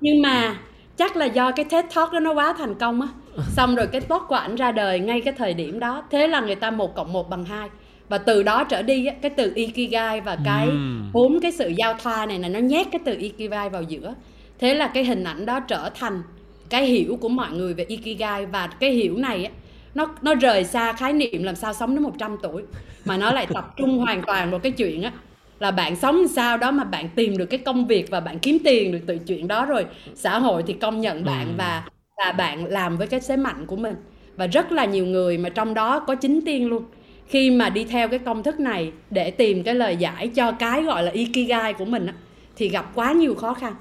nhưng 0.00 0.22
mà 0.22 0.56
chắc 0.96 1.16
là 1.16 1.24
do 1.24 1.50
cái 1.50 1.64
TED 1.64 1.84
Talk 1.94 2.12
đó 2.12 2.20
nó 2.20 2.32
quá 2.32 2.54
thành 2.58 2.74
công 2.74 3.00
á. 3.00 3.08
Xong 3.56 3.74
rồi 3.74 3.86
cái 3.86 4.00
blog 4.08 4.22
của 4.28 4.34
ảnh 4.34 4.56
ra 4.56 4.72
đời 4.72 5.00
ngay 5.00 5.20
cái 5.20 5.34
thời 5.38 5.54
điểm 5.54 5.78
đó. 5.78 6.02
Thế 6.10 6.26
là 6.26 6.40
người 6.40 6.54
ta 6.54 6.70
một 6.70 6.94
cộng 6.94 7.12
một 7.12 7.30
bằng 7.30 7.44
hai. 7.44 7.68
Và 8.08 8.18
từ 8.18 8.42
đó 8.42 8.64
trở 8.64 8.82
đi 8.82 9.06
cái 9.22 9.30
từ 9.30 9.52
ikigai 9.54 10.20
và 10.20 10.38
cái 10.44 10.68
bốn 11.12 11.32
uhm. 11.32 11.40
cái 11.40 11.52
sự 11.52 11.72
giao 11.76 11.94
thoa 11.94 12.26
này 12.26 12.38
là 12.38 12.48
nó 12.48 12.58
nhét 12.58 12.86
cái 12.92 13.00
từ 13.04 13.16
ikigai 13.18 13.70
vào 13.70 13.82
giữa 13.82 14.14
thế 14.58 14.74
là 14.74 14.88
cái 14.88 15.04
hình 15.04 15.24
ảnh 15.24 15.46
đó 15.46 15.60
trở 15.60 15.90
thành 15.94 16.22
cái 16.68 16.84
hiểu 16.84 17.18
của 17.20 17.28
mọi 17.28 17.52
người 17.52 17.74
về 17.74 17.84
ikigai. 17.84 18.46
Và 18.46 18.66
cái 18.66 18.90
hiểu 18.90 19.16
này 19.16 19.44
á 19.44 19.50
nó 19.96 20.08
nó 20.22 20.34
rời 20.34 20.64
xa 20.64 20.92
khái 20.92 21.12
niệm 21.12 21.42
làm 21.42 21.56
sao 21.56 21.72
sống 21.72 21.94
đến 21.94 22.02
100 22.02 22.36
tuổi. 22.42 22.62
Mà 23.04 23.16
nó 23.16 23.32
lại 23.32 23.46
tập 23.54 23.74
trung 23.76 23.98
hoàn 23.98 24.22
toàn 24.22 24.50
vào 24.50 24.60
cái 24.60 24.72
chuyện 24.72 25.02
á 25.02 25.12
là 25.58 25.70
bạn 25.70 25.96
sống 25.96 26.28
sao 26.28 26.56
đó 26.56 26.70
mà 26.70 26.84
bạn 26.84 27.08
tìm 27.14 27.36
được 27.36 27.46
cái 27.46 27.58
công 27.58 27.86
việc 27.86 28.10
và 28.10 28.20
bạn 28.20 28.38
kiếm 28.38 28.58
tiền 28.64 28.92
được 28.92 28.98
từ 29.06 29.18
chuyện 29.18 29.48
đó 29.48 29.66
rồi. 29.66 29.86
Xã 30.14 30.38
hội 30.38 30.62
thì 30.66 30.72
công 30.72 31.00
nhận 31.00 31.24
bạn 31.24 31.54
và 31.58 31.82
và 32.16 32.32
bạn 32.32 32.66
làm 32.66 32.96
với 32.96 33.06
cái 33.06 33.20
thế 33.28 33.36
mạnh 33.36 33.66
của 33.66 33.76
mình. 33.76 33.94
Và 34.36 34.46
rất 34.46 34.72
là 34.72 34.84
nhiều 34.84 35.06
người 35.06 35.38
mà 35.38 35.48
trong 35.48 35.74
đó 35.74 36.00
có 36.00 36.14
chính 36.14 36.40
tiên 36.44 36.68
luôn. 36.68 36.84
Khi 37.26 37.50
mà 37.50 37.70
đi 37.70 37.84
theo 37.84 38.08
cái 38.08 38.18
công 38.18 38.42
thức 38.42 38.60
này 38.60 38.92
để 39.10 39.30
tìm 39.30 39.62
cái 39.62 39.74
lời 39.74 39.96
giải 39.96 40.28
cho 40.28 40.52
cái 40.52 40.82
gọi 40.82 41.02
là 41.02 41.10
ikigai 41.10 41.72
của 41.72 41.84
mình 41.84 42.06
á 42.06 42.14
thì 42.56 42.68
gặp 42.68 42.90
quá 42.94 43.12
nhiều 43.12 43.34
khó 43.34 43.54
khăn. 43.54 43.74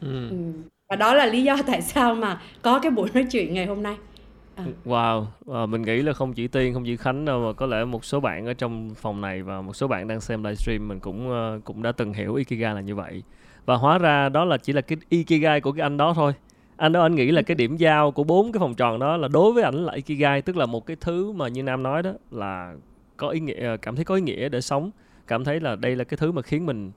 Ừ. 0.00 0.28
ừ. 0.30 0.36
và 0.88 0.96
đó 0.96 1.14
là 1.14 1.26
lý 1.26 1.42
do 1.42 1.56
tại 1.66 1.82
sao 1.82 2.14
mà 2.14 2.40
có 2.62 2.78
cái 2.78 2.90
buổi 2.90 3.08
nói 3.14 3.26
chuyện 3.30 3.54
ngày 3.54 3.66
hôm 3.66 3.82
nay 3.82 3.94
à. 4.58 4.64
wow 4.84 5.24
à, 5.54 5.66
mình 5.66 5.82
nghĩ 5.82 6.02
là 6.02 6.12
không 6.12 6.32
chỉ 6.32 6.48
tiên 6.48 6.74
không 6.74 6.84
chỉ 6.84 6.96
khánh 6.96 7.24
đâu 7.24 7.46
mà 7.46 7.52
có 7.52 7.66
lẽ 7.66 7.84
một 7.84 8.04
số 8.04 8.20
bạn 8.20 8.46
ở 8.46 8.54
trong 8.54 8.90
phòng 8.94 9.20
này 9.20 9.42
và 9.42 9.60
một 9.60 9.76
số 9.76 9.88
bạn 9.88 10.08
đang 10.08 10.20
xem 10.20 10.44
livestream 10.44 10.88
mình 10.88 11.00
cũng 11.00 11.30
uh, 11.30 11.64
cũng 11.64 11.82
đã 11.82 11.92
từng 11.92 12.12
hiểu 12.12 12.34
ikigai 12.34 12.74
là 12.74 12.80
như 12.80 12.94
vậy. 12.94 13.22
Và 13.66 13.76
hóa 13.76 13.98
ra 13.98 14.28
đó 14.28 14.44
là 14.44 14.56
chỉ 14.56 14.72
là 14.72 14.80
cái 14.80 14.98
ikigai 15.08 15.60
của 15.60 15.72
cái 15.72 15.82
anh 15.82 15.96
đó 15.96 16.12
thôi. 16.14 16.32
Anh 16.76 16.92
đó 16.92 17.02
anh 17.02 17.14
nghĩ 17.14 17.30
là 17.30 17.42
cái 17.42 17.54
điểm 17.54 17.76
giao 17.76 18.10
của 18.10 18.24
bốn 18.24 18.52
cái 18.52 18.58
vòng 18.58 18.74
tròn 18.74 18.98
đó 18.98 19.16
là 19.16 19.28
đối 19.28 19.52
với 19.52 19.62
ảnh 19.62 19.84
là 19.84 19.92
ikigai 19.92 20.42
tức 20.42 20.56
là 20.56 20.66
một 20.66 20.86
cái 20.86 20.96
thứ 21.00 21.32
mà 21.32 21.48
như 21.48 21.62
nam 21.62 21.82
nói 21.82 22.02
đó 22.02 22.12
là 22.30 22.74
có 23.16 23.28
ý 23.28 23.40
nghĩa 23.40 23.76
cảm 23.76 23.96
thấy 23.96 24.04
có 24.04 24.14
ý 24.14 24.20
nghĩa 24.20 24.48
để 24.48 24.60
sống. 24.60 24.90
Cảm 25.26 25.44
thấy 25.44 25.60
là 25.60 25.76
đây 25.76 25.96
là 25.96 26.04
cái 26.04 26.16
thứ 26.16 26.32
mà 26.32 26.42
khiến 26.42 26.66
mình 26.66 26.92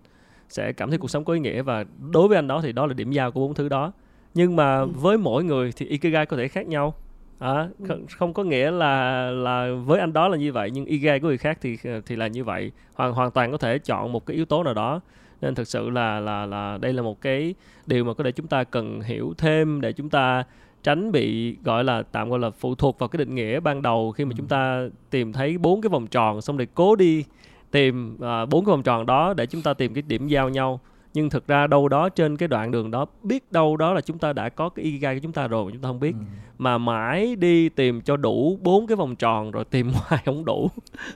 sẽ 0.50 0.74
cảm 0.74 0.90
thấy 0.90 0.98
cuộc 0.98 1.08
sống 1.08 1.24
có 1.26 1.34
ý 1.34 1.40
nghĩa 1.40 1.62
và 1.62 1.86
đối 2.12 2.28
với 2.28 2.38
anh 2.38 2.48
đó 2.48 2.62
thì 2.64 2.72
đó 2.72 2.86
là 2.86 2.94
điểm 2.94 3.12
giao 3.12 3.32
của 3.32 3.40
bốn 3.40 3.54
thứ 3.54 3.70
đó. 3.70 3.92
Nhưng 4.34 4.56
mà 4.56 4.80
ừ. 4.80 4.90
với 4.94 5.18
mỗi 5.18 5.44
người 5.44 5.72
thì 5.76 5.86
ikigai 5.86 6.26
có 6.26 6.38
thể 6.38 6.48
khác 6.48 6.68
nhau 6.68 6.94
à, 7.42 7.70
không 8.18 8.34
có 8.34 8.44
nghĩa 8.44 8.72
là 8.72 9.26
là 9.32 9.68
với 9.86 10.00
anh 10.00 10.14
đó 10.14 10.28
là 10.28 10.38
như 10.38 10.52
vậy 10.52 10.72
nhưng 10.74 10.86
ikigai 10.86 11.20
của 11.20 11.28
người 11.28 11.38
khác 11.38 11.58
thì 11.62 11.78
thì 12.06 12.16
là 12.16 12.28
như 12.28 12.44
vậy. 12.44 12.72
Hoàn 12.94 13.14
hoàn 13.14 13.32
toàn 13.32 13.52
có 13.52 13.58
thể 13.58 13.80
chọn 13.80 14.12
một 14.12 14.26
cái 14.26 14.36
yếu 14.36 14.46
tố 14.46 14.64
nào 14.64 14.74
đó. 14.74 15.02
Nên 15.42 15.56
thực 15.56 15.68
sự 15.68 15.90
là 15.90 16.20
là 16.20 16.46
là 16.46 16.78
đây 16.82 16.94
là 16.94 17.02
một 17.02 17.22
cái 17.22 17.56
điều 17.86 18.04
mà 18.04 18.14
có 18.14 18.24
thể 18.24 18.32
chúng 18.32 18.48
ta 18.48 18.64
cần 18.64 19.02
hiểu 19.02 19.34
thêm 19.38 19.82
để 19.82 19.94
chúng 19.94 20.10
ta 20.10 20.44
tránh 20.84 21.12
bị 21.12 21.56
gọi 21.64 21.84
là 21.84 22.04
tạm 22.12 22.30
gọi 22.30 22.40
là 22.40 22.50
phụ 22.50 22.76
thuộc 22.76 23.00
vào 23.00 23.10
cái 23.10 23.18
định 23.18 23.36
nghĩa 23.36 23.60
ban 23.60 23.82
đầu 23.82 24.12
khi 24.12 24.26
mà 24.26 24.32
chúng 24.38 24.48
ta 24.48 24.88
tìm 25.10 25.34
thấy 25.34 25.58
bốn 25.58 25.82
cái 25.82 25.90
vòng 25.90 26.08
tròn 26.08 26.42
xong 26.42 26.58
rồi 26.58 26.68
cố 26.74 26.96
đi 26.96 27.24
tìm 27.72 28.18
à, 28.22 28.46
bốn 28.46 28.60
uh, 28.60 28.66
cái 28.66 28.72
vòng 28.72 28.84
tròn 28.84 29.06
đó 29.06 29.34
để 29.38 29.46
chúng 29.46 29.62
ta 29.62 29.74
tìm 29.74 29.94
cái 29.94 30.02
điểm 30.02 30.28
giao 30.28 30.50
nhau 30.50 30.80
nhưng 31.14 31.30
thực 31.30 31.48
ra 31.48 31.68
đâu 31.68 31.88
đó 31.88 32.10
trên 32.10 32.38
cái 32.38 32.48
đoạn 32.48 32.72
đường 32.72 32.92
đó 32.92 33.06
biết 33.24 33.52
đâu 33.52 33.78
đó 33.78 33.94
là 33.94 34.02
chúng 34.02 34.18
ta 34.18 34.34
đã 34.34 34.50
có 34.50 34.70
cái 34.70 34.86
ikigai 34.86 35.16
của 35.16 35.20
chúng 35.24 35.32
ta 35.32 35.48
rồi 35.48 35.66
mà 35.66 35.72
chúng 35.74 35.82
ta 35.82 35.88
không 35.88 36.00
biết. 36.00 36.16
Ừ. 36.20 36.26
mà 36.58 36.78
mãi 36.78 37.36
đi 37.36 37.70
tìm 37.70 38.02
cho 38.02 38.18
đủ 38.18 38.60
bốn 38.62 38.88
cái 38.88 38.96
vòng 38.96 39.16
tròn 39.16 39.52
rồi 39.52 39.66
tìm 39.66 39.92
hoài 39.94 40.22
không 40.26 40.46
đủ. 40.46 40.70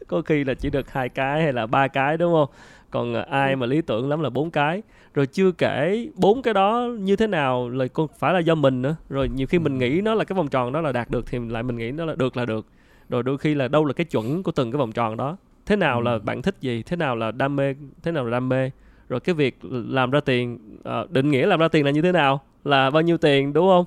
Có 0.07 0.21
khi 0.21 0.43
là 0.43 0.53
chỉ 0.53 0.69
được 0.69 0.91
hai 0.91 1.09
cái 1.09 1.43
hay 1.43 1.53
là 1.53 1.67
ba 1.67 1.87
cái 1.87 2.17
đúng 2.17 2.33
không? 2.33 2.49
Còn 2.89 3.13
à, 3.13 3.25
ai 3.29 3.51
ừ. 3.51 3.55
mà 3.55 3.65
lý 3.65 3.81
tưởng 3.81 4.09
lắm 4.09 4.21
là 4.21 4.29
bốn 4.29 4.51
cái. 4.51 4.81
Rồi 5.13 5.27
chưa 5.27 5.51
kể 5.51 6.07
bốn 6.15 6.41
cái 6.41 6.53
đó 6.53 6.87
như 6.99 7.15
thế 7.15 7.27
nào 7.27 7.69
là 7.69 7.87
còn 7.87 8.07
phải 8.19 8.33
là 8.33 8.39
do 8.39 8.55
mình 8.55 8.81
nữa. 8.81 8.95
Rồi 9.09 9.29
nhiều 9.29 9.47
khi 9.47 9.59
mình 9.59 9.73
ừ. 9.73 9.79
nghĩ 9.79 10.01
nó 10.01 10.13
là 10.13 10.23
cái 10.23 10.35
vòng 10.35 10.47
tròn 10.47 10.71
đó 10.71 10.81
là 10.81 10.91
đạt 10.91 11.09
được 11.09 11.25
thì 11.27 11.39
lại 11.49 11.63
mình 11.63 11.77
nghĩ 11.77 11.91
nó 11.91 12.05
là 12.05 12.15
được 12.15 12.37
là 12.37 12.45
được. 12.45 12.65
Rồi 13.09 13.23
đôi 13.23 13.37
khi 13.37 13.55
là 13.55 13.67
đâu 13.67 13.85
là 13.85 13.93
cái 13.93 14.05
chuẩn 14.05 14.43
của 14.43 14.51
từng 14.51 14.71
cái 14.71 14.79
vòng 14.79 14.91
tròn 14.91 15.17
đó. 15.17 15.37
Thế 15.65 15.75
nào 15.75 16.01
là 16.01 16.19
bạn 16.19 16.41
thích 16.41 16.55
gì? 16.61 16.83
Thế 16.83 16.95
nào 16.95 17.15
là 17.15 17.31
đam 17.31 17.55
mê? 17.55 17.75
Thế 18.03 18.11
nào 18.11 18.25
là 18.25 18.31
đam 18.31 18.49
mê 18.49 18.71
rồi 19.09 19.19
cái 19.19 19.35
việc 19.35 19.59
làm 19.89 20.11
ra 20.11 20.19
tiền 20.19 20.59
uh, 20.79 21.11
định 21.11 21.31
nghĩa 21.31 21.45
làm 21.45 21.59
ra 21.59 21.67
tiền 21.67 21.85
là 21.85 21.91
như 21.91 22.01
thế 22.01 22.11
nào? 22.11 22.41
Là 22.63 22.89
bao 22.89 23.01
nhiêu 23.01 23.17
tiền 23.17 23.53
đúng 23.53 23.67
không? 23.67 23.85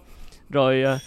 Rồi 0.51 0.85
uh, 0.95 1.01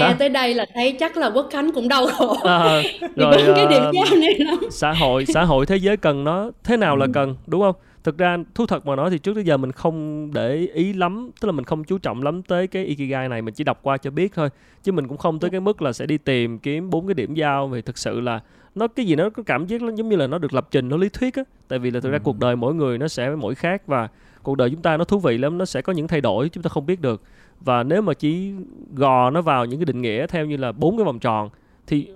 Nghe 0.00 0.14
tới 0.18 0.28
đây 0.28 0.54
là 0.54 0.66
thấy 0.74 0.96
chắc 1.00 1.16
là 1.16 1.30
Quốc 1.30 1.48
Khánh 1.50 1.72
cũng 1.72 1.88
đau 1.88 2.06
khổ. 2.06 2.36
À, 2.44 2.82
rồi 3.16 3.36
cái 3.56 3.66
điểm 3.66 3.82
giao 3.92 4.18
này 4.20 4.34
lắm. 4.38 4.58
xã 4.70 4.92
hội 4.92 5.24
xã 5.26 5.44
hội 5.44 5.66
thế 5.66 5.76
giới 5.76 5.96
cần 5.96 6.24
nó 6.24 6.50
thế 6.64 6.76
nào 6.76 6.96
là 6.96 7.06
ừ. 7.06 7.10
cần 7.14 7.36
đúng 7.46 7.60
không? 7.60 7.74
Thực 8.04 8.18
ra 8.18 8.38
thú 8.54 8.66
thật 8.66 8.86
mà 8.86 8.96
nói 8.96 9.10
thì 9.10 9.18
trước 9.18 9.34
tới 9.34 9.44
giờ 9.44 9.56
mình 9.56 9.72
không 9.72 10.28
để 10.32 10.68
ý 10.74 10.92
lắm 10.92 11.30
tức 11.40 11.46
là 11.46 11.52
mình 11.52 11.64
không 11.64 11.84
chú 11.84 11.98
trọng 11.98 12.22
lắm 12.22 12.42
tới 12.42 12.66
cái 12.66 12.84
ikigai 12.84 13.28
này 13.28 13.42
mình 13.42 13.54
chỉ 13.54 13.64
đọc 13.64 13.78
qua 13.82 13.96
cho 13.96 14.10
biết 14.10 14.32
thôi. 14.34 14.48
Chứ 14.82 14.92
mình 14.92 15.08
cũng 15.08 15.16
không 15.16 15.38
tới 15.38 15.50
cái 15.50 15.60
mức 15.60 15.82
là 15.82 15.92
sẽ 15.92 16.06
đi 16.06 16.18
tìm 16.18 16.58
kiếm 16.58 16.90
bốn 16.90 17.06
cái 17.06 17.14
điểm 17.14 17.34
giao. 17.34 17.68
Vì 17.68 17.82
thực 17.82 17.98
sự 17.98 18.20
là 18.20 18.40
nó 18.78 18.88
cái 18.88 19.06
gì 19.06 19.16
nó 19.16 19.30
có 19.30 19.42
cảm 19.42 19.66
giác 19.66 19.82
nó 19.82 19.92
giống 19.94 20.08
như 20.08 20.16
là 20.16 20.26
nó 20.26 20.38
được 20.38 20.54
lập 20.54 20.68
trình 20.70 20.88
nó 20.88 20.96
lý 20.96 21.08
thuyết 21.08 21.34
á. 21.34 21.42
Tại 21.68 21.78
vì 21.78 21.90
là 21.90 22.00
thực 22.00 22.10
ra 22.10 22.18
ừ. 22.18 22.22
cuộc 22.24 22.38
đời 22.38 22.56
mỗi 22.56 22.74
người 22.74 22.98
nó 22.98 23.08
sẽ 23.08 23.30
mỗi 23.30 23.54
khác 23.54 23.86
và 23.86 24.08
cuộc 24.42 24.56
đời 24.56 24.70
chúng 24.70 24.82
ta 24.82 24.96
nó 24.96 25.04
thú 25.04 25.18
vị 25.18 25.38
lắm 25.38 25.58
nó 25.58 25.64
sẽ 25.64 25.82
có 25.82 25.92
những 25.92 26.08
thay 26.08 26.20
đổi 26.20 26.48
chúng 26.48 26.62
ta 26.62 26.68
không 26.68 26.86
biết 26.86 27.00
được. 27.00 27.22
Và 27.60 27.82
nếu 27.82 28.02
mà 28.02 28.14
chỉ 28.14 28.52
gò 28.94 29.30
nó 29.30 29.42
vào 29.42 29.64
những 29.64 29.80
cái 29.80 29.84
định 29.84 30.02
nghĩa 30.02 30.26
theo 30.26 30.46
như 30.46 30.56
là 30.56 30.72
bốn 30.72 30.96
cái 30.96 31.04
vòng 31.04 31.18
tròn 31.18 31.50
thì 31.86 32.08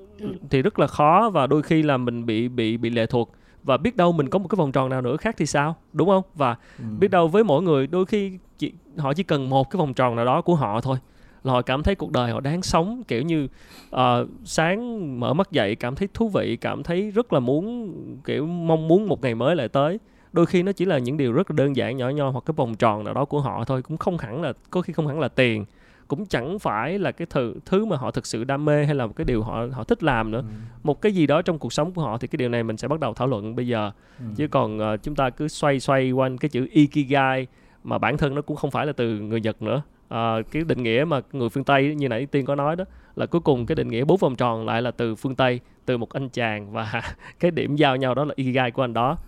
thì 0.51 0.63
rất 0.63 0.79
là 0.79 0.87
khó 0.87 1.31
và 1.31 1.47
đôi 1.47 1.63
khi 1.63 1.83
là 1.83 1.97
mình 1.97 2.27
bị 2.27 2.49
bị 2.49 2.77
bị 2.77 2.91
lệ 2.91 3.07
thuộc. 3.07 3.33
Và 3.63 3.77
biết 3.77 3.97
đâu 3.97 4.13
mình 4.13 4.29
có 4.29 4.39
một 4.39 4.49
cái 4.49 4.57
vòng 4.57 4.73
tròn 4.73 4.91
nào 4.91 5.01
nữa 5.01 5.17
khác 5.17 5.35
thì 5.39 5.47
sao 5.47 5.77
đúng 5.93 6.09
không? 6.09 6.23
Và 6.35 6.57
ừ. 6.79 6.85
biết 6.99 7.09
đâu 7.11 7.29
với 7.29 7.45
mỗi 7.45 7.63
người 7.63 7.87
đôi 7.87 8.07
khi 8.07 8.39
chỉ, 8.59 8.73
họ 8.97 9.15
chỉ 9.15 9.23
cần 9.23 9.49
một 9.49 9.71
cái 9.71 9.79
vòng 9.79 9.95
tròn 9.95 10.17
nào 10.17 10.25
đó 10.25 10.43
của 10.43 10.55
họ 10.55 10.81
thôi 10.81 10.99
là 11.45 11.53
họ 11.53 11.63
cảm 11.63 11.83
thấy 11.83 11.95
cuộc 11.95 12.13
đời 12.13 12.33
họ 12.33 12.41
đáng 12.41 12.63
sống. 12.63 13.03
Kiểu 13.09 13.23
như 13.23 13.49
uh, 13.95 14.01
sáng 14.45 15.21
mở 15.21 15.35
mắt 15.35 15.53
dậy 15.53 15.77
cảm 15.77 15.95
thấy 15.95 16.09
thú 16.15 16.29
vị 16.29 16.57
cảm 16.57 16.83
thấy 16.83 17.11
rất 17.11 17.33
là 17.33 17.41
muốn 17.41 17.95
kiểu 18.25 18.47
mong 18.47 18.89
muốn 18.89 19.09
một 19.09 19.23
ngày 19.23 19.35
mới 19.35 19.57
lại 19.57 19.69
tới. 19.69 19.99
Đôi 20.33 20.47
khi 20.47 20.63
nó 20.63 20.73
chỉ 20.73 20.85
là 20.85 20.99
những 20.99 21.17
điều 21.17 21.33
rất 21.33 21.51
là 21.51 21.55
đơn 21.55 21.77
giản 21.77 21.97
nhỏ 21.97 22.09
nho 22.09 22.31
hoặc 22.31 22.45
cái 22.47 22.55
vòng 22.57 22.75
tròn 22.75 23.05
nào 23.05 23.15
đó 23.15 23.25
của 23.25 23.41
họ 23.41 23.65
thôi 23.65 23.83
cũng 23.83 23.97
không 23.97 24.19
hẳn 24.19 24.43
là 24.43 24.53
có 24.71 24.81
khi 24.81 24.93
không 24.93 25.07
hẳn 25.07 25.21
là 25.21 25.29
tiền. 25.29 25.65
Cũng 26.09 26.27
chẳng 26.27 26.59
phải 26.59 26.99
là 26.99 27.13
cái 27.13 27.27
thứ 27.31 27.55
thứ 27.67 27.85
mà 27.85 27.97
họ 27.97 28.11
thực 28.11 28.27
sự 28.27 28.45
đam 28.45 28.65
mê 28.65 28.85
hay 28.85 28.95
là 28.95 29.07
một 29.07 29.13
cái 29.17 29.25
điều 29.25 29.43
họ 29.43 29.67
họ 29.73 29.85
thích 29.85 30.03
làm 30.03 30.31
nữa. 30.31 30.41
Ừ. 30.41 30.55
một 30.83 31.01
cái 31.01 31.13
gì 31.13 31.27
đó 31.27 31.43
trong 31.43 31.59
cuộc 31.59 31.73
sống 31.73 31.93
của 31.93 32.03
họ 32.03 32.19
thì 32.19 32.29
cái 32.29 32.37
điều 32.37 32.49
này 32.49 32.63
mình 32.63 32.77
sẽ 32.77 32.89
bắt 32.89 33.01
đầu 33.01 33.15
thảo 33.15 33.29
luận 33.29 33.57
bây 33.57 33.67
giờ. 33.67 33.91
Ừ. 34.19 34.25
chứ 34.37 34.49
còn 34.49 34.79
uh, 34.79 35.03
chúng 35.03 35.15
ta 35.15 35.31
cứ 35.31 35.49
xoay 35.49 35.81
xoay 35.81 36.11
quanh 36.11 36.39
cái 36.39 36.49
chữ 36.49 36.67
ikigai 36.71 37.47
mà 37.85 37.99
bản 37.99 38.19
thân 38.19 38.35
nó 38.35 38.43
cũng 38.43 38.57
không 38.57 38.71
phải 38.71 38.87
là 38.87 38.93
từ 38.93 39.21
người 39.21 39.41
nhật 39.41 39.63
nữa 39.63 39.83
uh, 40.13 40.51
cái 40.51 40.63
định 40.65 40.83
nghĩa 40.83 41.05
mà 41.09 41.21
người 41.33 41.49
phương 41.49 41.65
tây 41.65 41.95
như 41.95 42.09
nãy 42.09 42.27
tiên 42.27 42.45
có 42.47 42.55
nói 42.55 42.77
đó 42.77 42.85
là 43.17 43.27
cuối 43.27 43.41
cùng 43.41 43.67
cái 43.67 43.75
định 43.75 43.89
nghĩa 43.89 44.05
bốn 44.05 44.19
vòng 44.19 44.37
tròn 44.37 44.67
lại 44.67 44.83
là 44.83 44.91
từ 44.91 45.15
phương 45.15 45.35
tây 45.35 45.61
từ 45.87 45.99
một 45.99 46.13
anh 46.13 46.29
chàng 46.29 46.73
và 46.73 47.03
cái 47.41 47.51
điểm 47.51 47.77
giao 47.77 47.97
nhau 47.97 48.15
đó 48.15 48.25
là 48.25 48.35
ikigai 48.37 48.71
của 48.71 48.85
anh 48.85 48.93
đó. 48.93 49.19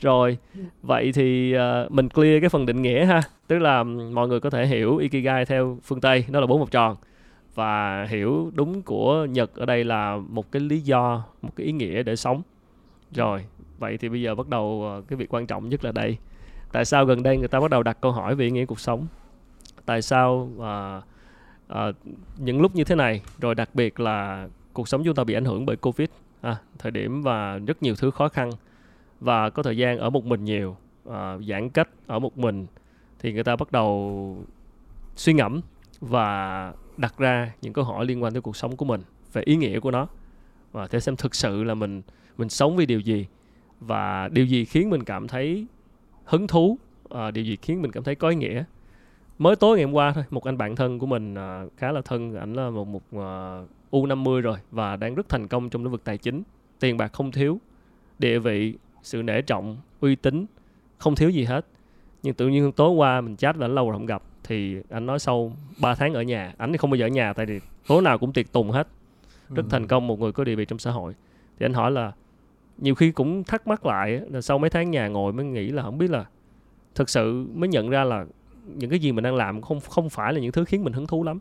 Rồi 0.00 0.38
vậy 0.82 1.12
thì 1.14 1.56
uh, 1.56 1.92
mình 1.92 2.08
clear 2.08 2.42
cái 2.42 2.48
phần 2.48 2.66
định 2.66 2.82
nghĩa 2.82 3.04
ha 3.04 3.22
tức 3.46 3.58
là 3.58 3.82
mọi 3.82 4.28
người 4.28 4.40
có 4.40 4.50
thể 4.50 4.66
hiểu 4.66 4.96
ikigai 4.96 5.46
theo 5.46 5.78
phương 5.84 6.00
tây 6.00 6.24
nó 6.28 6.40
là 6.40 6.46
bốn 6.46 6.58
vòng 6.58 6.70
tròn. 6.70 6.96
Và 7.54 8.04
hiểu 8.04 8.50
đúng 8.54 8.82
của 8.82 9.24
nhật 9.24 9.54
ở 9.54 9.66
đây 9.66 9.84
là 9.84 10.16
một 10.28 10.52
cái 10.52 10.62
lý 10.62 10.80
do 10.80 11.24
một 11.42 11.50
cái 11.56 11.66
ý 11.66 11.72
nghĩa 11.72 12.02
để 12.02 12.16
sống. 12.16 12.42
Rồi 13.12 13.44
vậy 13.78 13.98
thì 13.98 14.08
bây 14.08 14.22
giờ 14.22 14.34
bắt 14.34 14.48
đầu 14.48 14.82
ờ, 14.84 15.02
cái 15.08 15.16
việc 15.16 15.34
quan 15.34 15.46
trọng 15.46 15.68
nhất 15.68 15.84
là 15.84 15.92
đây. 15.92 16.16
Tại 16.72 16.84
sao 16.84 17.04
gần 17.04 17.22
đây 17.22 17.36
người 17.36 17.48
ta 17.48 17.60
bắt 17.60 17.70
đầu 17.70 17.82
đặt 17.82 17.98
câu 18.00 18.12
hỏi 18.12 18.34
về 18.34 18.44
ý 18.44 18.50
nghĩa 18.50 18.64
cuộc 18.64 18.80
sống? 18.80 19.06
Tại 19.88 20.02
sao 20.02 20.50
uh, 20.56 21.04
uh, 21.72 21.94
những 22.38 22.60
lúc 22.60 22.74
như 22.74 22.84
thế 22.84 22.94
này 22.94 23.22
rồi 23.40 23.54
đặc 23.54 23.70
biệt 23.74 24.00
là 24.00 24.48
cuộc 24.72 24.88
sống 24.88 25.04
chúng 25.04 25.14
ta 25.14 25.24
bị 25.24 25.34
ảnh 25.34 25.44
hưởng 25.44 25.66
bởi 25.66 25.76
covid 25.76 26.08
à, 26.40 26.56
thời 26.78 26.92
điểm 26.92 27.22
và 27.22 27.58
rất 27.58 27.82
nhiều 27.82 27.94
thứ 27.96 28.10
khó 28.10 28.28
khăn. 28.28 28.50
Và 29.20 29.50
có 29.50 29.62
thời 29.62 29.76
gian 29.76 29.98
ở 29.98 30.10
một 30.10 30.24
mình 30.24 30.44
nhiều 30.44 30.76
uh, 31.08 31.14
giãn 31.48 31.68
cách 31.68 31.88
ở 32.06 32.18
một 32.18 32.38
mình 32.38 32.66
thì 33.18 33.32
người 33.32 33.44
ta 33.44 33.56
bắt 33.56 33.72
đầu 33.72 34.36
suy 35.16 35.32
ngẫm 35.32 35.60
và 36.00 36.72
đặt 36.96 37.18
ra 37.18 37.52
những 37.62 37.72
câu 37.72 37.84
hỏi 37.84 38.06
liên 38.06 38.22
quan 38.22 38.32
tới 38.32 38.42
cuộc 38.42 38.56
sống 38.56 38.76
của 38.76 38.84
mình 38.84 39.00
về 39.32 39.42
ý 39.42 39.56
nghĩa 39.56 39.80
của 39.80 39.90
nó. 39.90 40.06
Và 40.72 40.88
để 40.90 41.00
xem 41.00 41.16
thực 41.16 41.34
sự 41.34 41.64
là 41.64 41.74
mình 41.74 42.02
mình 42.38 42.48
sống 42.48 42.76
vì 42.76 42.86
điều 42.86 43.00
gì. 43.00 43.26
Và 43.80 44.28
điều 44.28 44.46
gì 44.46 44.64
khiến 44.64 44.90
mình 44.90 45.04
cảm 45.04 45.28
thấy 45.28 45.66
hứng 46.24 46.46
thú 46.46 46.78
uh, 47.14 47.34
điều 47.34 47.44
gì 47.44 47.56
khiến 47.62 47.82
mình 47.82 47.92
cảm 47.92 48.02
thấy 48.02 48.14
có 48.14 48.28
ý 48.28 48.36
nghĩa 48.36 48.64
mới 49.38 49.56
tối 49.56 49.76
ngày 49.76 49.84
hôm 49.84 49.94
qua 49.94 50.12
thôi 50.12 50.24
một 50.30 50.44
anh 50.44 50.58
bạn 50.58 50.76
thân 50.76 50.98
của 50.98 51.06
mình 51.06 51.34
uh, 51.34 51.72
khá 51.76 51.92
là 51.92 52.00
thân 52.04 52.34
ảnh 52.34 52.54
là 52.54 52.70
một 52.70 52.88
một 52.88 53.02
uh, 53.16 53.68
u 53.90 54.06
50 54.06 54.40
rồi 54.40 54.58
và 54.70 54.96
đang 54.96 55.14
rất 55.14 55.28
thành 55.28 55.48
công 55.48 55.70
trong 55.70 55.82
lĩnh 55.82 55.92
vực 55.92 56.04
tài 56.04 56.18
chính. 56.18 56.42
Tiền 56.80 56.96
bạc 56.96 57.12
không 57.12 57.32
thiếu 57.32 57.58
địa 58.18 58.38
vị 58.38 58.74
sự 59.02 59.22
nể 59.22 59.42
trọng 59.42 59.76
uy 60.00 60.16
tín 60.16 60.46
không 60.98 61.14
thiếu 61.14 61.30
gì 61.30 61.44
hết. 61.44 61.66
Nhưng 62.22 62.34
tự 62.34 62.48
nhiên 62.48 62.72
tối 62.72 62.90
qua 62.90 63.20
mình 63.20 63.36
chat 63.36 63.56
anh 63.60 63.74
lâu 63.74 63.90
rồi 63.90 63.98
không 63.98 64.06
gặp 64.06 64.22
thì 64.44 64.76
anh 64.90 65.06
nói 65.06 65.18
sau 65.18 65.52
3 65.80 65.94
tháng 65.94 66.14
ở 66.14 66.22
nhà 66.22 66.54
anh 66.58 66.72
thì 66.72 66.78
không 66.78 66.90
bao 66.90 66.96
giờ 66.96 67.06
ở 67.06 67.08
nhà 67.08 67.32
tại 67.32 67.46
vì 67.46 67.60
tối 67.88 68.02
nào 68.02 68.18
cũng 68.18 68.32
tiệc 68.32 68.52
tùng 68.52 68.70
hết. 68.70 68.88
Rất 69.48 69.62
ừ. 69.62 69.68
thành 69.70 69.86
công 69.86 70.06
một 70.06 70.20
người 70.20 70.32
có 70.32 70.44
địa 70.44 70.54
vị 70.54 70.64
trong 70.64 70.78
xã 70.78 70.90
hội. 70.90 71.14
Thì 71.58 71.66
anh 71.66 71.72
hỏi 71.72 71.90
là 71.90 72.12
nhiều 72.78 72.94
khi 72.94 73.10
cũng 73.10 73.44
thắc 73.44 73.66
mắc 73.66 73.86
lại 73.86 74.20
là 74.30 74.40
sau 74.40 74.58
mấy 74.58 74.70
tháng 74.70 74.90
nhà 74.90 75.08
ngồi 75.08 75.32
mới 75.32 75.44
nghĩ 75.44 75.68
là 75.68 75.82
không 75.82 75.98
biết 75.98 76.10
là 76.10 76.24
thực 76.94 77.10
sự 77.10 77.46
mới 77.54 77.68
nhận 77.68 77.90
ra 77.90 78.04
là 78.04 78.24
những 78.74 78.90
cái 78.90 78.98
gì 78.98 79.12
mình 79.12 79.24
đang 79.24 79.36
làm 79.36 79.62
không 79.62 79.80
không 79.80 80.10
phải 80.10 80.32
là 80.32 80.40
những 80.40 80.52
thứ 80.52 80.64
khiến 80.64 80.84
mình 80.84 80.92
hứng 80.92 81.06
thú 81.06 81.24
lắm. 81.24 81.38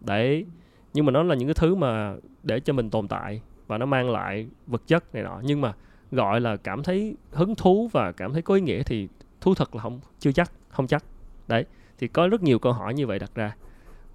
Đấy 0.00 0.46
nhưng 0.94 1.04
mà 1.06 1.12
nó 1.12 1.22
là 1.22 1.34
những 1.34 1.48
cái 1.48 1.54
thứ 1.54 1.74
mà 1.74 2.14
để 2.42 2.60
cho 2.60 2.72
mình 2.72 2.90
tồn 2.90 3.08
tại 3.08 3.40
và 3.66 3.78
nó 3.78 3.86
mang 3.86 4.10
lại 4.10 4.48
vật 4.66 4.82
chất 4.86 5.14
này 5.14 5.22
nọ. 5.22 5.40
Nhưng 5.44 5.60
mà 5.60 5.72
gọi 6.10 6.40
là 6.40 6.56
cảm 6.56 6.82
thấy 6.82 7.16
hứng 7.30 7.54
thú 7.54 7.88
và 7.92 8.12
cảm 8.12 8.32
thấy 8.32 8.42
có 8.42 8.54
ý 8.54 8.60
nghĩa 8.60 8.82
thì 8.82 9.08
thú 9.40 9.54
thật 9.54 9.74
là 9.74 9.82
không 9.82 10.00
chưa 10.18 10.32
chắc 10.32 10.52
không 10.68 10.86
chắc. 10.86 11.04
Đấy 11.48 11.64
thì 11.98 12.08
có 12.08 12.28
rất 12.28 12.42
nhiều 12.42 12.58
câu 12.58 12.72
hỏi 12.72 12.94
như 12.94 13.06
vậy 13.06 13.18
đặt 13.18 13.30
ra. 13.34 13.56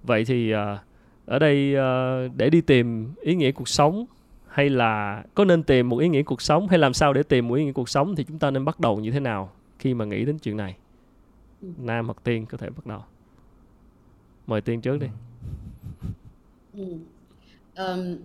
Vậy 0.02 0.24
thì 0.24 0.54
uh, 0.54 0.58
ở 1.26 1.38
đây 1.38 1.74
uh, 1.74 2.36
để 2.36 2.50
đi 2.50 2.60
tìm 2.60 3.14
ý 3.20 3.34
nghĩa 3.34 3.52
cuộc 3.52 3.68
sống 3.68 4.06
hay 4.48 4.70
là 4.70 5.24
có 5.34 5.44
nên 5.44 5.62
tìm 5.62 5.88
một 5.88 5.98
ý 5.98 6.08
nghĩa 6.08 6.22
cuộc 6.22 6.42
sống 6.42 6.68
hay 6.68 6.78
làm 6.78 6.94
sao 6.94 7.12
để 7.12 7.22
tìm 7.22 7.48
một 7.48 7.54
ý 7.54 7.64
nghĩa 7.64 7.72
cuộc 7.72 7.88
sống 7.88 8.16
thì 8.16 8.24
chúng 8.24 8.38
ta 8.38 8.50
nên 8.50 8.64
bắt 8.64 8.80
đầu 8.80 8.96
như 8.96 9.10
thế 9.10 9.20
nào 9.20 9.50
khi 9.78 9.94
mà 9.94 10.04
nghĩ 10.04 10.24
đến 10.24 10.38
chuyện 10.38 10.56
này 10.56 10.76
nam 11.78 12.06
hoặc 12.06 12.16
tiên 12.24 12.46
có 12.46 12.58
thể 12.58 12.70
bắt 12.70 12.86
đầu 12.86 13.00
mời 14.46 14.60
tiên 14.60 14.80
trước 14.80 14.98
đi 15.00 15.06
ừ. 16.76 16.96
um, 17.76 18.16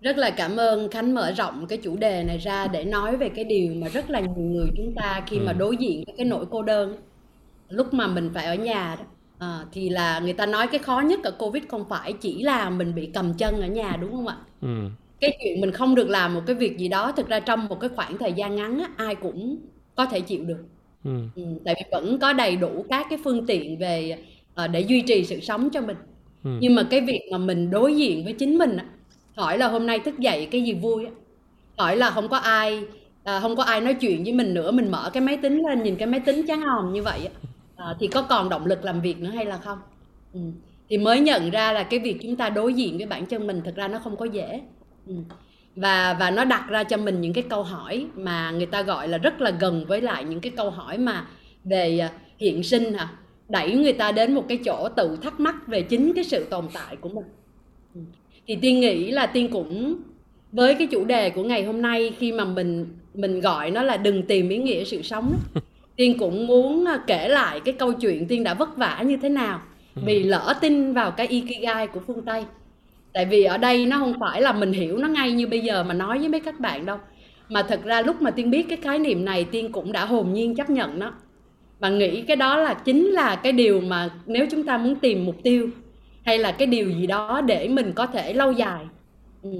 rất 0.00 0.16
là 0.16 0.30
cảm 0.30 0.56
ơn 0.56 0.90
khánh 0.90 1.14
mở 1.14 1.32
rộng 1.32 1.66
cái 1.66 1.78
chủ 1.78 1.96
đề 1.96 2.24
này 2.24 2.38
ra 2.38 2.66
để 2.66 2.84
nói 2.84 3.16
về 3.16 3.28
cái 3.28 3.44
điều 3.44 3.74
mà 3.74 3.88
rất 3.88 4.10
là 4.10 4.20
nhiều 4.20 4.44
người 4.44 4.68
chúng 4.76 4.94
ta 4.94 5.22
khi 5.26 5.38
mà 5.38 5.52
ừ. 5.52 5.58
đối 5.58 5.76
diện 5.76 6.02
với 6.06 6.14
cái 6.16 6.26
nỗi 6.26 6.46
cô 6.50 6.62
đơn 6.62 6.96
lúc 7.68 7.94
mà 7.94 8.06
mình 8.06 8.30
phải 8.34 8.46
ở 8.46 8.54
nhà 8.54 8.96
đó 8.98 9.04
à, 9.38 9.64
thì 9.72 9.88
là 9.88 10.20
người 10.20 10.32
ta 10.32 10.46
nói 10.46 10.66
cái 10.66 10.78
khó 10.78 11.00
nhất 11.00 11.20
ở 11.22 11.30
covid 11.30 11.62
không 11.68 11.88
phải 11.88 12.12
chỉ 12.12 12.42
là 12.42 12.70
mình 12.70 12.94
bị 12.94 13.06
cầm 13.06 13.34
chân 13.34 13.60
ở 13.60 13.66
nhà 13.66 13.96
đúng 14.00 14.12
không 14.12 14.26
ạ 14.26 14.36
ừ. 14.60 14.88
cái 15.20 15.38
chuyện 15.42 15.60
mình 15.60 15.72
không 15.72 15.94
được 15.94 16.08
làm 16.08 16.34
một 16.34 16.42
cái 16.46 16.56
việc 16.56 16.78
gì 16.78 16.88
đó 16.88 17.12
thực 17.12 17.28
ra 17.28 17.40
trong 17.40 17.66
một 17.68 17.80
cái 17.80 17.90
khoảng 17.96 18.18
thời 18.18 18.32
gian 18.32 18.56
ngắn 18.56 18.78
á, 18.78 18.88
ai 18.96 19.14
cũng 19.14 19.56
có 19.94 20.06
thể 20.06 20.20
chịu 20.20 20.44
được 20.44 20.64
ừ. 21.04 21.10
Ừ, 21.36 21.42
tại 21.64 21.74
vì 21.78 21.84
vẫn 21.92 22.18
có 22.18 22.32
đầy 22.32 22.56
đủ 22.56 22.84
các 22.88 23.06
cái 23.10 23.18
phương 23.24 23.46
tiện 23.46 23.78
về 23.78 24.18
uh, 24.64 24.70
để 24.70 24.80
duy 24.80 25.00
trì 25.00 25.24
sự 25.24 25.40
sống 25.40 25.70
cho 25.70 25.80
mình 25.80 25.96
ừ. 26.44 26.50
nhưng 26.60 26.74
mà 26.74 26.82
cái 26.90 27.00
việc 27.00 27.20
mà 27.32 27.38
mình 27.38 27.70
đối 27.70 27.96
diện 27.96 28.24
với 28.24 28.32
chính 28.32 28.58
mình 28.58 28.76
á, 28.76 28.84
hỏi 29.36 29.58
là 29.58 29.68
hôm 29.68 29.86
nay 29.86 29.98
thức 29.98 30.18
dậy 30.18 30.48
cái 30.50 30.62
gì 30.62 30.74
vui 30.74 31.06
hỏi 31.78 31.96
là 31.96 32.10
không 32.10 32.28
có 32.28 32.36
ai 32.36 32.84
à, 33.24 33.40
không 33.40 33.56
có 33.56 33.62
ai 33.62 33.80
nói 33.80 33.94
chuyện 33.94 34.24
với 34.24 34.32
mình 34.32 34.54
nữa 34.54 34.70
mình 34.70 34.90
mở 34.90 35.10
cái 35.12 35.20
máy 35.20 35.36
tính 35.36 35.62
lên 35.68 35.82
nhìn 35.82 35.96
cái 35.96 36.06
máy 36.06 36.20
tính 36.20 36.46
chán 36.46 36.62
hòm 36.62 36.92
như 36.92 37.02
vậy 37.02 37.28
à, 37.76 37.94
thì 38.00 38.06
có 38.06 38.22
còn 38.22 38.48
động 38.48 38.66
lực 38.66 38.84
làm 38.84 39.00
việc 39.00 39.18
nữa 39.20 39.30
hay 39.30 39.44
là 39.44 39.58
không 39.58 39.78
ừ. 40.32 40.40
thì 40.88 40.98
mới 40.98 41.20
nhận 41.20 41.50
ra 41.50 41.72
là 41.72 41.82
cái 41.82 42.00
việc 42.00 42.18
chúng 42.22 42.36
ta 42.36 42.48
đối 42.48 42.74
diện 42.74 42.96
với 42.96 43.06
bản 43.06 43.26
chân 43.26 43.46
mình 43.46 43.62
thật 43.64 43.72
ra 43.76 43.88
nó 43.88 43.98
không 43.98 44.16
có 44.16 44.24
dễ 44.24 44.60
ừ. 45.06 45.14
Và 45.80 46.16
và 46.20 46.30
nó 46.30 46.44
đặt 46.44 46.64
ra 46.68 46.84
cho 46.84 46.96
mình 46.96 47.20
những 47.20 47.32
cái 47.32 47.44
câu 47.48 47.62
hỏi 47.62 48.06
mà 48.16 48.50
người 48.50 48.66
ta 48.66 48.82
gọi 48.82 49.08
là 49.08 49.18
rất 49.18 49.40
là 49.40 49.50
gần 49.50 49.84
với 49.88 50.00
lại 50.00 50.24
những 50.24 50.40
cái 50.40 50.52
câu 50.56 50.70
hỏi 50.70 50.98
mà 50.98 51.26
về 51.64 51.98
à, 51.98 52.10
hiện 52.38 52.62
sinh 52.62 52.92
hả 52.94 53.08
đẩy 53.48 53.76
người 53.76 53.92
ta 53.92 54.12
đến 54.12 54.34
một 54.34 54.44
cái 54.48 54.58
chỗ 54.64 54.88
tự 54.96 55.18
thắc 55.22 55.40
mắc 55.40 55.54
về 55.66 55.82
chính 55.82 56.12
cái 56.14 56.24
sự 56.24 56.46
tồn 56.50 56.64
tại 56.72 56.96
của 56.96 57.08
mình 57.08 57.24
thì 58.46 58.56
tiên 58.56 58.80
nghĩ 58.80 59.10
là 59.10 59.26
tiên 59.26 59.48
cũng 59.52 59.96
với 60.52 60.74
cái 60.74 60.86
chủ 60.86 61.04
đề 61.04 61.30
của 61.30 61.42
ngày 61.42 61.64
hôm 61.64 61.82
nay 61.82 62.12
khi 62.18 62.32
mà 62.32 62.44
mình 62.44 62.86
mình 63.14 63.40
gọi 63.40 63.70
nó 63.70 63.82
là 63.82 63.96
đừng 63.96 64.22
tìm 64.22 64.48
ý 64.48 64.58
nghĩa 64.58 64.84
sự 64.84 65.02
sống 65.02 65.32
đó. 65.54 65.60
tiên 65.96 66.18
cũng 66.18 66.46
muốn 66.46 66.84
à, 66.84 67.00
kể 67.06 67.28
lại 67.28 67.60
cái 67.60 67.74
câu 67.74 67.92
chuyện 67.92 68.26
tiên 68.26 68.44
đã 68.44 68.54
vất 68.54 68.76
vả 68.76 69.02
như 69.06 69.16
thế 69.22 69.28
nào 69.28 69.60
ừ. 69.94 70.02
vì 70.04 70.22
lỡ 70.22 70.54
tin 70.60 70.92
vào 70.92 71.10
cái 71.10 71.26
ikigai 71.26 71.86
của 71.86 72.00
phương 72.06 72.22
tây 72.24 72.44
tại 73.18 73.24
vì 73.24 73.44
ở 73.44 73.58
đây 73.58 73.86
nó 73.86 73.98
không 73.98 74.14
phải 74.20 74.42
là 74.42 74.52
mình 74.52 74.72
hiểu 74.72 74.96
nó 74.96 75.08
ngay 75.08 75.32
như 75.32 75.46
bây 75.46 75.60
giờ 75.60 75.84
mà 75.84 75.94
nói 75.94 76.18
với 76.18 76.28
mấy 76.28 76.40
các 76.40 76.60
bạn 76.60 76.86
đâu. 76.86 76.98
Mà 77.48 77.62
thật 77.62 77.80
ra 77.84 78.02
lúc 78.02 78.22
mà 78.22 78.30
tiên 78.30 78.50
biết 78.50 78.68
cái 78.68 78.78
khái 78.82 78.98
niệm 78.98 79.24
này, 79.24 79.44
tiên 79.44 79.72
cũng 79.72 79.92
đã 79.92 80.04
hồn 80.04 80.32
nhiên 80.32 80.54
chấp 80.54 80.70
nhận 80.70 80.98
nó. 80.98 81.12
Và 81.78 81.88
nghĩ 81.88 82.22
cái 82.22 82.36
đó 82.36 82.56
là 82.56 82.74
chính 82.74 83.06
là 83.06 83.36
cái 83.36 83.52
điều 83.52 83.80
mà 83.80 84.10
nếu 84.26 84.46
chúng 84.50 84.64
ta 84.64 84.78
muốn 84.78 84.94
tìm 84.94 85.24
mục 85.24 85.36
tiêu 85.42 85.68
hay 86.24 86.38
là 86.38 86.52
cái 86.52 86.66
điều 86.66 86.90
gì 86.90 87.06
đó 87.06 87.40
để 87.40 87.68
mình 87.68 87.92
có 87.94 88.06
thể 88.06 88.32
lâu 88.32 88.52
dài. 88.52 88.84
Ừ. 89.42 89.50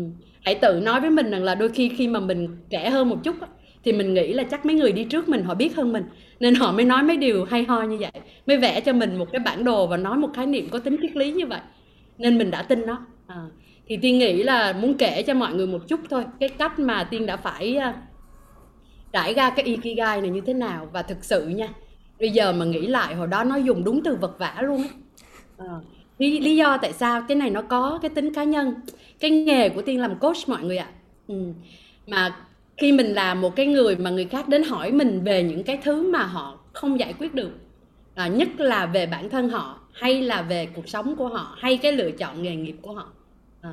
hãy 0.45 0.55
tự 0.55 0.81
nói 0.81 1.01
với 1.01 1.11
mình 1.11 1.31
rằng 1.31 1.45
là 1.45 1.55
đôi 1.55 1.69
khi 1.69 1.89
khi 1.99 2.09
mà 2.09 2.21
mình 2.21 2.49
trẻ 2.71 2.91
hơn 2.91 3.09
một 3.09 3.25
chút 3.25 3.37
thì 3.85 3.93
mình 3.93 4.15
nghĩ 4.15 4.33
là 4.33 4.43
chắc 4.43 4.67
mấy 4.67 4.75
người 4.75 4.93
đi 4.93 5.05
trước 5.05 5.29
mình 5.29 5.45
họ 5.45 5.55
biết 5.55 5.77
hơn 5.77 5.93
mình, 5.93 6.05
nên 6.41 6.55
họ 6.55 6.73
mới 6.73 6.85
nói 6.85 7.03
mấy 7.03 7.17
điều 7.17 7.45
hay 7.45 7.65
ho 7.65 7.83
như 7.83 7.97
vậy, 7.97 8.23
mới 8.47 8.57
vẽ 8.57 8.81
cho 8.81 8.93
mình 8.93 9.19
một 9.19 9.33
cái 9.33 9.41
bản 9.41 9.65
đồ 9.65 9.87
và 9.87 9.97
nói 9.97 10.17
một 10.17 10.29
khái 10.35 10.47
niệm 10.47 10.69
có 10.71 10.79
tính 10.79 10.97
triết 11.03 11.17
lý 11.17 11.33
như 11.33 11.47
vậy. 11.47 11.61
Nên 12.19 12.39
mình 12.39 12.51
đã 12.51 12.63
tin 12.63 12.87
nó 12.87 12.99
à. 13.29 13.43
thì 13.87 13.97
tiên 13.97 14.19
nghĩ 14.19 14.43
là 14.43 14.73
muốn 14.73 14.95
kể 14.99 15.23
cho 15.23 15.35
mọi 15.35 15.55
người 15.55 15.67
một 15.67 15.89
chút 15.89 16.01
thôi 16.11 16.25
cái 16.41 16.49
cách 16.49 16.79
mà 16.79 17.05
tiên 17.05 17.27
đã 17.27 17.37
phải 17.37 17.77
ờ, 17.77 17.93
trải 19.13 19.35
ra 19.35 19.51
cái 19.51 19.65
ikigai 19.65 20.21
này 20.21 20.31
như 20.31 20.41
thế 20.41 20.55
nào 20.55 20.89
và 20.93 21.03
thực 21.03 21.25
sự 21.25 21.49
nha 21.49 21.69
bây 22.21 22.31
giờ 22.31 22.53
mà 22.53 22.65
nghĩ 22.65 22.87
lại 22.87 23.15
hồi 23.15 23.27
đó 23.27 23.45
nó 23.45 23.57
dùng 23.57 23.85
đúng 23.85 24.03
từ 24.05 24.17
vật 24.21 24.39
vã 24.39 24.57
luôn 24.63 24.77
ấy. 24.77 24.91
à, 25.59 25.75
lý, 26.19 26.41
lý 26.41 26.57
do 26.57 26.79
tại 26.83 26.93
sao 26.93 27.23
cái 27.29 27.37
này 27.37 27.51
nó 27.51 27.63
có 27.63 27.99
cái 28.03 28.09
tính 28.09 28.35
cá 28.35 28.45
nhân 28.45 28.75
cái 29.21 29.31
nghề 29.31 29.69
của 29.69 29.83
tiên 29.83 30.01
làm 30.01 30.19
coach 30.19 30.49
mọi 30.49 30.63
người 30.63 30.79
ạ 30.79 30.89
ừ. 31.29 31.53
mà 32.07 32.37
khi 32.77 32.93
mình 32.93 33.07
là 33.07 33.35
một 33.35 33.57
cái 33.57 33.67
người 33.67 33.97
mà 33.97 34.11
người 34.11 34.25
khác 34.25 34.49
đến 34.49 34.63
hỏi 34.63 34.93
mình 34.93 35.21
về 35.25 35.43
những 35.43 35.65
cái 35.65 35.79
thứ 35.85 36.11
mà 36.11 36.23
họ 36.23 36.59
không 36.73 37.01
giải 37.01 37.15
quyết 37.19 37.35
được 37.35 37.51
à, 38.15 38.29
nhất 38.29 38.49
là 38.61 38.87
về 38.87 39.07
bản 39.07 39.29
thân 39.29 39.49
họ 39.49 39.81
hay 39.93 40.23
là 40.23 40.43
về 40.43 40.67
cuộc 40.67 40.89
sống 40.89 41.17
của 41.17 41.29
họ 41.29 41.57
hay 41.59 41.77
cái 41.77 41.93
lựa 41.93 42.11
chọn 42.11 42.43
nghề 42.43 42.57
nghiệp 42.57 42.77
của 42.83 42.93
họ 42.93 43.13
à, 43.61 43.73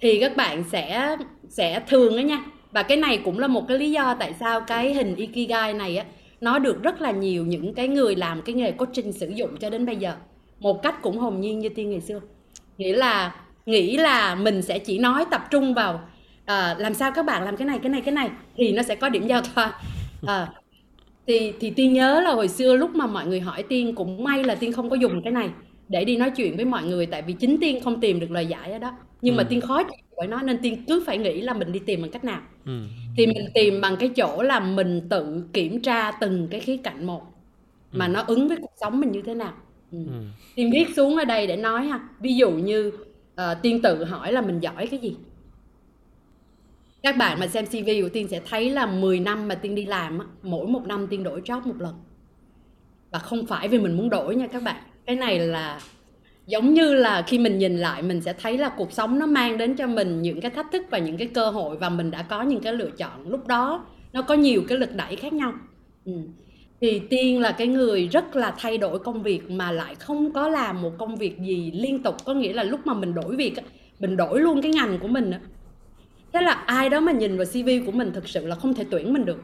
thì 0.00 0.20
các 0.20 0.36
bạn 0.36 0.64
sẽ 0.72 1.16
sẽ 1.48 1.80
thường 1.88 2.16
đó 2.16 2.20
nha 2.20 2.44
và 2.72 2.82
cái 2.82 2.96
này 2.96 3.20
cũng 3.24 3.38
là 3.38 3.46
một 3.46 3.68
cái 3.68 3.78
lý 3.78 3.90
do 3.90 4.14
tại 4.14 4.34
sao 4.40 4.60
cái 4.60 4.94
hình 4.94 5.14
ikigai 5.16 5.74
này 5.74 5.96
á 5.96 6.04
nó 6.40 6.58
được 6.58 6.82
rất 6.82 7.00
là 7.00 7.10
nhiều 7.10 7.46
những 7.46 7.74
cái 7.74 7.88
người 7.88 8.16
làm 8.16 8.42
cái 8.42 8.54
nghề 8.54 8.72
coaching 8.72 9.12
sử 9.12 9.28
dụng 9.28 9.56
cho 9.56 9.70
đến 9.70 9.86
bây 9.86 9.96
giờ. 9.96 10.14
Một 10.60 10.82
cách 10.82 11.02
cũng 11.02 11.18
hồn 11.18 11.40
nhiên 11.40 11.58
như 11.58 11.68
tiên 11.68 11.90
ngày 11.90 12.00
xưa. 12.00 12.20
Nghĩa 12.78 12.96
là 12.96 13.34
nghĩ 13.66 13.96
là 13.96 14.34
mình 14.34 14.62
sẽ 14.62 14.78
chỉ 14.78 14.98
nói 14.98 15.24
tập 15.30 15.46
trung 15.50 15.74
vào 15.74 16.00
à, 16.44 16.76
làm 16.78 16.94
sao 16.94 17.12
các 17.14 17.26
bạn 17.26 17.44
làm 17.44 17.56
cái 17.56 17.66
này 17.66 17.78
cái 17.82 17.90
này 17.90 18.00
cái 18.00 18.14
này 18.14 18.30
thì 18.56 18.72
nó 18.72 18.82
sẽ 18.82 18.94
có 18.94 19.08
điểm 19.08 19.26
giao 19.26 19.42
thoa. 19.42 19.80
À, 20.26 20.48
thì 21.26 21.52
thì 21.60 21.70
tiên 21.70 21.92
nhớ 21.92 22.20
là 22.20 22.32
hồi 22.32 22.48
xưa 22.48 22.76
lúc 22.76 22.94
mà 22.94 23.06
mọi 23.06 23.26
người 23.26 23.40
hỏi 23.40 23.62
tiên 23.62 23.94
cũng 23.94 24.24
may 24.24 24.44
là 24.44 24.54
tiên 24.54 24.72
không 24.72 24.90
có 24.90 24.96
dùng 24.96 25.22
cái 25.22 25.32
này 25.32 25.50
để 25.90 26.04
đi 26.04 26.16
nói 26.16 26.30
chuyện 26.36 26.56
với 26.56 26.64
mọi 26.64 26.84
người 26.84 27.06
tại 27.06 27.22
vì 27.22 27.32
chính 27.32 27.56
tiên 27.60 27.80
không 27.84 28.00
tìm 28.00 28.20
được 28.20 28.30
lời 28.30 28.46
giải 28.46 28.72
ở 28.72 28.78
đó 28.78 28.92
nhưng 29.22 29.34
ừ. 29.34 29.38
mà 29.38 29.44
tiên 29.44 29.60
khó 29.60 29.82
chịu 29.82 30.04
với 30.16 30.26
nó 30.26 30.42
nên 30.42 30.58
tiên 30.62 30.84
cứ 30.88 31.02
phải 31.06 31.18
nghĩ 31.18 31.40
là 31.40 31.54
mình 31.54 31.72
đi 31.72 31.78
tìm 31.78 32.02
bằng 32.02 32.10
cách 32.10 32.24
nào 32.24 32.40
ừ. 32.66 32.82
thì 33.16 33.26
mình 33.26 33.46
tìm 33.54 33.80
bằng 33.80 33.96
cái 33.96 34.08
chỗ 34.08 34.42
là 34.42 34.60
mình 34.60 35.08
tự 35.08 35.44
kiểm 35.52 35.82
tra 35.82 36.10
từng 36.10 36.48
cái 36.50 36.60
khía 36.60 36.76
cạnh 36.76 37.06
một 37.06 37.22
mà 37.92 38.06
ừ. 38.06 38.10
nó 38.10 38.24
ứng 38.26 38.48
với 38.48 38.56
cuộc 38.56 38.72
sống 38.80 39.00
mình 39.00 39.12
như 39.12 39.22
thế 39.22 39.34
nào 39.34 39.52
ừ. 39.92 39.98
Ừ. 40.06 40.22
tiên 40.54 40.70
viết 40.72 40.86
xuống 40.96 41.16
ở 41.16 41.24
đây 41.24 41.46
để 41.46 41.56
nói 41.56 41.86
ha 41.86 42.08
ví 42.20 42.34
dụ 42.34 42.50
như 42.50 42.88
uh, 42.88 43.40
tiên 43.62 43.82
tự 43.82 44.04
hỏi 44.04 44.32
là 44.32 44.40
mình 44.40 44.60
giỏi 44.60 44.86
cái 44.86 45.00
gì 45.00 45.16
các 47.02 47.16
bạn 47.16 47.40
mà 47.40 47.46
xem 47.46 47.66
CV 47.66 47.88
của 48.02 48.08
Tiên 48.12 48.28
sẽ 48.28 48.40
thấy 48.50 48.70
là 48.70 48.86
10 48.86 49.20
năm 49.20 49.48
mà 49.48 49.54
Tiên 49.54 49.74
đi 49.74 49.84
làm 49.84 50.18
mỗi 50.42 50.66
một 50.66 50.86
năm 50.86 51.06
Tiên 51.06 51.22
đổi 51.22 51.40
job 51.40 51.60
một 51.66 51.74
lần 51.78 51.94
và 53.10 53.18
không 53.18 53.46
phải 53.46 53.68
vì 53.68 53.78
mình 53.78 53.96
muốn 53.96 54.10
đổi 54.10 54.36
nha 54.36 54.46
các 54.46 54.62
bạn 54.62 54.82
cái 55.06 55.16
này 55.16 55.38
là 55.38 55.80
giống 56.46 56.74
như 56.74 56.94
là 56.94 57.22
khi 57.22 57.38
mình 57.38 57.58
nhìn 57.58 57.78
lại 57.78 58.02
mình 58.02 58.20
sẽ 58.20 58.32
thấy 58.32 58.58
là 58.58 58.68
cuộc 58.68 58.92
sống 58.92 59.18
nó 59.18 59.26
mang 59.26 59.58
đến 59.58 59.76
cho 59.76 59.86
mình 59.86 60.22
những 60.22 60.40
cái 60.40 60.50
thách 60.50 60.66
thức 60.72 60.82
và 60.90 60.98
những 60.98 61.16
cái 61.16 61.26
cơ 61.26 61.50
hội 61.50 61.76
và 61.76 61.88
mình 61.88 62.10
đã 62.10 62.22
có 62.22 62.42
những 62.42 62.60
cái 62.60 62.72
lựa 62.72 62.90
chọn 62.90 63.28
lúc 63.28 63.46
đó. 63.46 63.84
Nó 64.12 64.22
có 64.22 64.34
nhiều 64.34 64.62
cái 64.68 64.78
lực 64.78 64.94
đẩy 64.94 65.16
khác 65.16 65.32
nhau. 65.32 65.52
Ừ. 66.04 66.12
thì 66.80 66.98
tiên 67.10 67.40
là 67.40 67.52
cái 67.52 67.66
người 67.66 68.08
rất 68.08 68.36
là 68.36 68.54
thay 68.58 68.78
đổi 68.78 68.98
công 68.98 69.22
việc 69.22 69.50
mà 69.50 69.72
lại 69.72 69.94
không 69.94 70.32
có 70.32 70.48
làm 70.48 70.82
một 70.82 70.92
công 70.98 71.16
việc 71.16 71.38
gì 71.40 71.72
liên 71.74 72.02
tục, 72.02 72.16
có 72.24 72.34
nghĩa 72.34 72.52
là 72.52 72.64
lúc 72.64 72.86
mà 72.86 72.94
mình 72.94 73.14
đổi 73.14 73.36
việc 73.36 73.54
mình 74.00 74.16
đổi 74.16 74.40
luôn 74.40 74.62
cái 74.62 74.72
ngành 74.72 74.98
của 74.98 75.08
mình 75.08 75.32
thế 76.32 76.40
là 76.42 76.52
ai 76.52 76.88
đó 76.88 77.00
mà 77.00 77.12
nhìn 77.12 77.36
vào 77.36 77.46
cv 77.46 77.68
của 77.86 77.92
mình 77.92 78.12
thực 78.12 78.28
sự 78.28 78.46
là 78.46 78.54
không 78.54 78.74
thể 78.74 78.84
tuyển 78.90 79.12
mình 79.12 79.24
được. 79.24 79.42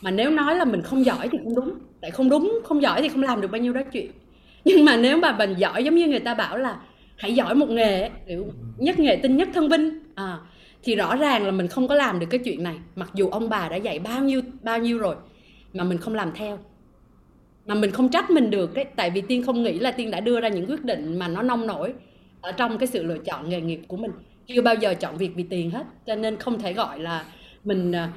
Mà 0.00 0.10
nếu 0.10 0.30
nói 0.30 0.56
là 0.56 0.64
mình 0.64 0.82
không 0.82 1.04
giỏi 1.04 1.28
thì 1.32 1.38
không 1.44 1.54
đúng, 1.54 1.74
tại 2.00 2.10
không 2.10 2.28
đúng, 2.30 2.60
không 2.64 2.82
giỏi 2.82 3.02
thì 3.02 3.08
không 3.08 3.22
làm 3.22 3.40
được 3.40 3.50
bao 3.50 3.60
nhiêu 3.60 3.72
đó 3.72 3.80
chuyện 3.92 4.10
nhưng 4.68 4.84
mà 4.84 4.96
nếu 4.96 5.18
mà 5.18 5.32
mình 5.32 5.54
giỏi 5.54 5.84
giống 5.84 5.94
như 5.94 6.06
người 6.06 6.20
ta 6.20 6.34
bảo 6.34 6.58
là 6.58 6.76
hãy 7.16 7.34
giỏi 7.34 7.54
một 7.54 7.68
nghề 7.70 8.10
kiểu 8.28 8.46
nhất 8.78 8.98
nghề 8.98 9.16
tinh 9.16 9.36
nhất 9.36 9.48
thân 9.54 9.68
vinh 9.68 9.98
à, 10.14 10.38
thì 10.82 10.96
rõ 10.96 11.16
ràng 11.16 11.44
là 11.44 11.50
mình 11.50 11.68
không 11.68 11.88
có 11.88 11.94
làm 11.94 12.18
được 12.18 12.26
cái 12.30 12.40
chuyện 12.44 12.62
này. 12.62 12.76
Mặc 12.96 13.10
dù 13.14 13.28
ông 13.28 13.48
bà 13.48 13.68
đã 13.68 13.76
dạy 13.76 13.98
bao 13.98 14.24
nhiêu 14.24 14.42
bao 14.62 14.78
nhiêu 14.78 14.98
rồi 14.98 15.16
mà 15.74 15.84
mình 15.84 15.98
không 15.98 16.14
làm 16.14 16.32
theo. 16.34 16.58
Mà 17.66 17.74
mình 17.74 17.90
không 17.90 18.08
trách 18.08 18.30
mình 18.30 18.50
được 18.50 18.74
cái 18.74 18.84
tại 18.84 19.10
vì 19.10 19.20
tiên 19.20 19.42
không 19.42 19.62
nghĩ 19.62 19.78
là 19.78 19.90
tiên 19.90 20.10
đã 20.10 20.20
đưa 20.20 20.40
ra 20.40 20.48
những 20.48 20.66
quyết 20.66 20.84
định 20.84 21.18
mà 21.18 21.28
nó 21.28 21.42
nông 21.42 21.66
nổi 21.66 21.92
ở 22.40 22.52
trong 22.52 22.78
cái 22.78 22.86
sự 22.86 23.02
lựa 23.02 23.18
chọn 23.18 23.48
nghề 23.48 23.60
nghiệp 23.60 23.80
của 23.88 23.96
mình. 23.96 24.10
Chưa 24.46 24.62
bao 24.62 24.74
giờ 24.74 24.94
chọn 24.94 25.16
việc 25.16 25.30
vì 25.34 25.42
tiền 25.42 25.70
hết 25.70 25.84
cho 26.06 26.14
nên 26.14 26.36
không 26.36 26.58
thể 26.58 26.72
gọi 26.72 26.98
là 26.98 27.24
mình 27.64 27.92
à, 27.92 28.12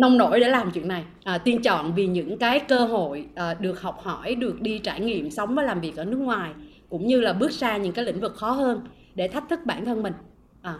nông 0.00 0.18
nổi 0.18 0.40
để 0.40 0.48
làm 0.48 0.70
chuyện 0.70 0.88
này. 0.88 1.04
À, 1.24 1.38
tiên 1.38 1.62
chọn 1.62 1.94
vì 1.94 2.06
những 2.06 2.38
cái 2.38 2.60
cơ 2.60 2.78
hội 2.78 3.26
à, 3.34 3.54
được 3.54 3.80
học 3.80 4.00
hỏi 4.02 4.34
được 4.34 4.60
đi 4.60 4.78
trải 4.78 5.00
nghiệm 5.00 5.30
sống 5.30 5.54
và 5.54 5.62
làm 5.62 5.80
việc 5.80 5.96
ở 5.96 6.04
nước 6.04 6.18
ngoài 6.18 6.50
cũng 6.88 7.06
như 7.06 7.20
là 7.20 7.32
bước 7.32 7.52
ra 7.52 7.76
những 7.76 7.92
cái 7.92 8.04
lĩnh 8.04 8.20
vực 8.20 8.34
khó 8.36 8.50
hơn 8.50 8.80
để 9.14 9.28
thách 9.28 9.48
thức 9.48 9.60
bản 9.64 9.84
thân 9.84 10.02
mình. 10.02 10.12
À, 10.62 10.74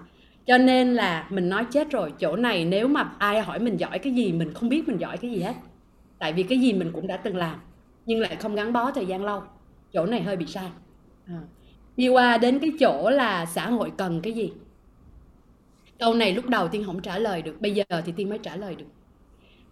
cho 0.46 0.59
nên 0.59 0.94
là 0.94 1.26
mình 1.30 1.48
nói 1.48 1.64
chết 1.70 1.90
rồi 1.90 2.12
chỗ 2.18 2.37
này 2.37 2.64
nếu 2.64 2.88
mà 2.88 3.12
ai 3.18 3.40
hỏi 3.40 3.59
mình 3.59 3.76
giỏi 3.76 3.98
cái 3.98 4.12
gì 4.12 4.33
mình 4.33 4.54
không 4.54 4.68
biết 4.68 4.88
mình 4.88 5.00
giỏi 5.00 5.16
cái 5.16 5.30
gì 5.30 5.42
hết. 5.42 5.54
Tại 6.18 6.33
vì 6.33 6.42
cái 6.42 6.59
gì 6.59 6.72
mình 6.72 6.92
cũng 6.92 7.06
đã 7.06 7.16
từng 7.16 7.37
làm 7.37 7.61
nhưng 8.06 8.20
lại 8.20 8.37
không 8.37 8.54
gắn 8.54 8.72
bó 8.72 8.90
thời 8.90 9.06
gian 9.06 9.24
lâu. 9.24 9.42
Chỗ 9.92 10.06
này 10.06 10.22
hơi 10.22 10.37
bị 10.37 10.46
sai. 10.46 10.70
À. 11.26 11.40
đi 11.96 12.09
qua 12.09 12.38
đến 12.38 12.59
cái 12.59 12.72
chỗ 12.80 13.11
là 13.11 13.46
xã 13.46 13.70
hội 13.70 13.92
cần 13.96 14.20
cái 14.20 14.33
gì? 14.33 14.52
Câu 15.98 16.14
này 16.14 16.35
lúc 16.35 16.48
đầu 16.48 16.68
tiên 16.68 16.85
không 16.87 17.02
trả 17.02 17.18
lời 17.18 17.42
được 17.42 17.61
bây 17.61 17.72
giờ 17.72 17.85
thì 18.04 18.12
tiên 18.12 18.28
mới 18.28 18.38
trả 18.38 18.56
lời 18.56 18.74
được 18.74 18.87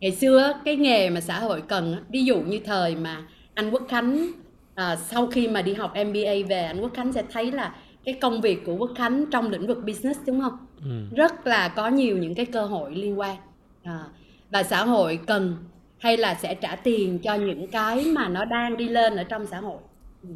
ngày 0.01 0.13
xưa 0.13 0.53
cái 0.65 0.77
nghề 0.77 1.11
mà 1.11 1.21
xã 1.21 1.41
hội 1.41 1.63
cần 1.69 2.05
ví 2.09 2.25
dụ 2.25 2.41
như 2.41 2.61
thời 2.65 2.97
mà 2.97 3.23
anh 3.55 3.71
quốc 3.71 3.83
khánh 3.89 4.31
à, 4.75 4.97
sau 4.97 5.27
khi 5.27 5.49
mà 5.49 5.63
đi 5.63 5.75
học 5.75 5.91
mba 5.91 6.49
về 6.49 6.65
anh 6.65 6.81
quốc 6.81 6.95
khánh 6.95 7.13
sẽ 7.13 7.23
thấy 7.33 7.53
là 7.53 7.75
cái 8.05 8.15
công 8.21 8.41
việc 8.41 8.63
của 8.67 8.77
quốc 8.77 8.91
khánh 8.97 9.25
trong 9.31 9.51
lĩnh 9.51 9.67
vực 9.67 9.79
business 9.87 10.21
đúng 10.27 10.41
không 10.41 10.57
ừ. 10.85 11.17
rất 11.17 11.47
là 11.47 11.69
có 11.69 11.89
nhiều 11.89 12.17
những 12.17 12.35
cái 12.35 12.47
cơ 12.47 12.65
hội 12.65 12.95
liên 12.95 13.19
quan 13.19 13.37
à, 13.83 14.05
và 14.51 14.63
xã 14.63 14.85
hội 14.85 15.19
cần 15.27 15.57
hay 15.99 16.17
là 16.17 16.35
sẽ 16.35 16.55
trả 16.55 16.77
tiền 16.77 17.19
cho 17.19 17.35
những 17.35 17.67
cái 17.69 18.05
mà 18.05 18.29
nó 18.29 18.45
đang 18.45 18.77
đi 18.77 18.89
lên 18.89 19.17
ở 19.17 19.25
trong 19.25 19.47
xã 19.47 19.61
hội 19.61 19.79
ừ. 20.23 20.29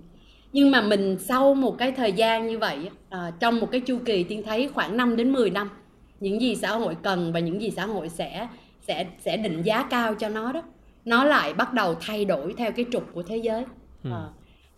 nhưng 0.53 0.71
mà 0.71 0.81
mình 0.81 1.17
sau 1.19 1.55
một 1.55 1.79
cái 1.79 1.93
thời 1.93 2.13
gian 2.13 2.47
như 2.47 2.59
vậy 2.59 2.91
à, 3.11 3.33
trong 3.41 3.61
một 3.61 3.69
cái 3.71 3.81
chu 3.81 3.99
kỳ 4.05 4.25
tiên 4.25 4.43
thấy 4.47 4.69
khoảng 4.75 4.97
5 4.97 5.17
đến 5.17 5.33
10 5.33 5.51
năm 5.51 5.71
những 6.21 6.41
gì 6.41 6.55
xã 6.55 6.71
hội 6.71 6.97
cần 7.03 7.33
và 7.33 7.41
những 7.41 7.63
gì 7.63 7.71
xã 7.71 7.87
hội 7.87 8.09
sẽ 8.09 8.49
sẽ 8.83 9.07
sẽ 9.19 9.37
định 9.37 9.63
giá 9.63 9.83
cao 9.91 10.15
cho 10.15 10.29
nó 10.29 10.53
đó 10.53 10.63
nó 11.05 11.25
lại 11.25 11.55
bắt 11.55 11.73
đầu 11.73 11.95
thay 12.01 12.25
đổi 12.25 12.55
theo 12.59 12.73
cái 12.73 12.87
trục 12.93 13.15
của 13.15 13.23
thế 13.23 13.37
giới 13.37 13.65
ừ. 14.05 14.11
à. 14.11 14.23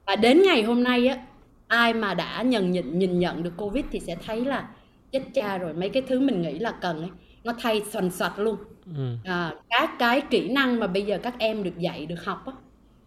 và 0.06 0.16
đến 0.16 0.42
ngày 0.42 0.62
hôm 0.62 0.82
nay 0.82 1.06
á 1.06 1.18
ai 1.66 1.94
mà 1.94 2.14
đã 2.14 2.42
nhận 2.42 2.70
nhìn 2.70 2.98
nhìn 2.98 3.18
nhận 3.18 3.42
được 3.42 3.52
covid 3.56 3.84
thì 3.90 4.00
sẽ 4.00 4.16
thấy 4.26 4.44
là 4.44 4.68
chết 5.12 5.22
cha 5.34 5.58
rồi 5.58 5.74
mấy 5.74 5.88
cái 5.88 6.02
thứ 6.02 6.20
mình 6.20 6.42
nghĩ 6.42 6.58
là 6.58 6.70
cần 6.70 7.00
ấy 7.00 7.10
nó 7.44 7.52
thay 7.58 7.82
xoành 7.90 8.10
xoạch 8.10 8.38
luôn 8.38 8.56
ừ. 8.96 9.16
à, 9.24 9.54
các 9.70 9.90
cái 9.98 10.20
kỹ 10.20 10.48
năng 10.48 10.80
mà 10.80 10.86
bây 10.86 11.02
giờ 11.02 11.18
các 11.22 11.34
em 11.38 11.62
được 11.62 11.78
dạy 11.78 12.06
được 12.06 12.24
học 12.24 12.46
á 12.46 12.52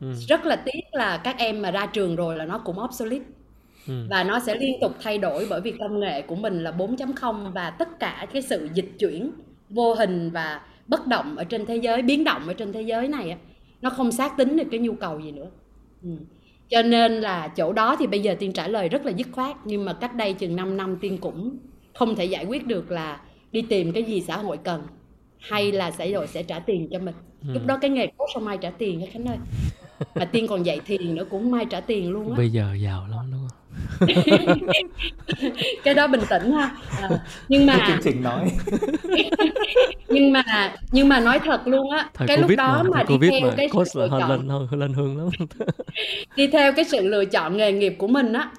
ừ. 0.02 0.14
rất 0.28 0.46
là 0.46 0.56
tiếc 0.56 0.82
là 0.92 1.18
các 1.18 1.36
em 1.38 1.62
mà 1.62 1.72
ra 1.72 1.86
trường 1.86 2.16
rồi 2.16 2.38
là 2.38 2.46
nó 2.46 2.58
cũng 2.58 2.80
obsolete 2.84 3.26
Ừ. 3.88 4.08
và 4.10 4.24
nó 4.24 4.40
sẽ 4.40 4.56
liên 4.56 4.80
tục 4.82 4.92
thay 5.02 5.18
đổi 5.18 5.48
bởi 5.50 5.62
vì 5.62 5.74
công 5.80 6.00
nghệ 6.00 6.22
của 6.22 6.36
mình 6.36 6.64
là 6.64 6.72
4.0 6.72 7.52
và 7.52 7.70
tất 7.70 8.00
cả 8.00 8.28
cái 8.34 8.42
sự 8.42 8.70
dịch 8.74 8.92
chuyển 9.00 9.32
vô 9.70 9.94
hình 9.94 10.30
và 10.32 10.62
bất 10.88 11.08
động 11.08 11.36
ở 11.38 11.44
trên 11.44 11.66
thế 11.66 11.76
giới 11.76 12.02
biến 12.02 12.24
động 12.24 12.48
ở 12.48 12.54
trên 12.54 12.74
thế 12.74 12.82
giới 12.82 13.08
này 13.08 13.38
nó 13.82 13.90
không 13.90 14.12
xác 14.12 14.38
tính 14.38 14.58
được 14.58 14.68
cái 14.72 14.80
nhu 14.80 14.94
cầu 14.94 15.20
gì 15.20 15.32
nữa. 15.32 15.50
Ừ. 16.04 16.10
cho 16.70 16.82
nên 16.82 17.12
là 17.12 17.48
chỗ 17.48 17.74
đó 17.74 17.96
thì 18.00 18.08
bây 18.08 18.20
giờ 18.20 18.36
tiên 18.40 18.54
trả 18.54 18.68
lời 18.68 18.90
rất 18.90 19.06
là 19.06 19.12
dứt 19.12 19.28
khoát 19.32 19.58
nhưng 19.66 19.86
mà 19.86 19.94
cách 19.94 20.16
đây 20.16 20.34
chừng 20.34 20.56
5 20.56 20.78
năm 20.78 20.98
tiên 21.02 21.18
cũng 21.18 21.58
không 21.96 22.16
thể 22.16 22.26
giải 22.26 22.46
quyết 22.46 22.68
được 22.68 22.92
là 22.92 23.22
đi 23.52 23.62
tìm 23.62 23.92
cái 23.92 24.04
gì 24.04 24.22
xã 24.22 24.38
hội 24.38 24.58
cần 24.58 24.82
hay 25.40 25.72
là 25.72 25.92
xã 25.92 26.06
hội 26.14 26.28
sẽ 26.28 26.44
trả 26.44 26.60
tiền 26.60 26.88
cho 26.92 27.00
mình. 27.00 27.16
Ừ. 27.42 27.54
lúc 27.54 27.66
đó 27.66 27.78
cái 27.82 27.90
nghề 27.90 28.08
coach 28.08 28.30
không 28.34 28.48
ai 28.48 28.58
trả 28.58 28.70
tiền 28.70 29.00
hết 29.00 29.08
khánh 29.12 29.26
ơi? 29.26 29.38
Mà 30.16 30.26
tiên 30.26 30.48
còn 30.48 30.64
dạy 30.64 30.80
thiền 30.86 31.16
nữa 31.16 31.26
cũng 31.30 31.52
mai 31.52 31.66
trả 31.66 31.80
tiền 31.80 32.12
luôn 32.12 32.30
á. 32.32 32.38
Bây 32.38 32.50
giờ 32.50 32.74
giàu 32.82 33.08
lắm 33.08 33.27
cái 35.84 35.94
đó 35.94 36.08
bình 36.08 36.22
tĩnh 36.30 36.52
ha. 36.52 36.72
À, 37.02 37.10
nhưng 37.48 37.66
mà 37.66 37.86
chương 37.88 38.00
trình 38.04 38.24
nói. 38.24 38.52
Nhưng 40.10 40.32
mà 40.32 40.76
nhưng 40.92 41.10
mà 41.10 41.20
nói 41.20 41.40
thật 41.40 41.68
luôn 41.68 41.92
á 41.92 42.10
thời 42.14 42.28
cái 42.28 42.38
covid 42.38 42.50
lúc 42.50 42.58
đó 42.58 42.84
mà, 42.84 42.90
mà 42.90 42.96
thời 42.96 43.06
covid 43.06 43.32
đi 43.32 43.40
theo 43.40 43.50
mà 43.50 43.56
cái 43.58 43.68
sự 43.86 44.00
lựa 44.00 44.08
hơn 44.08 44.22
chọn 44.22 44.30
lên 44.30 44.50
hơn 44.50 44.80
lên 44.80 44.94
hương 44.94 45.18
lắm. 45.18 45.30
Đi 46.36 46.48
theo 46.48 46.74
cái 46.74 46.86
sự 46.86 47.08
lựa 47.08 47.26
chọn 47.26 47.58
nghề 47.58 47.72
nghiệp 47.72 47.96
của 47.98 48.08
mình 48.08 48.34
á 48.34 48.52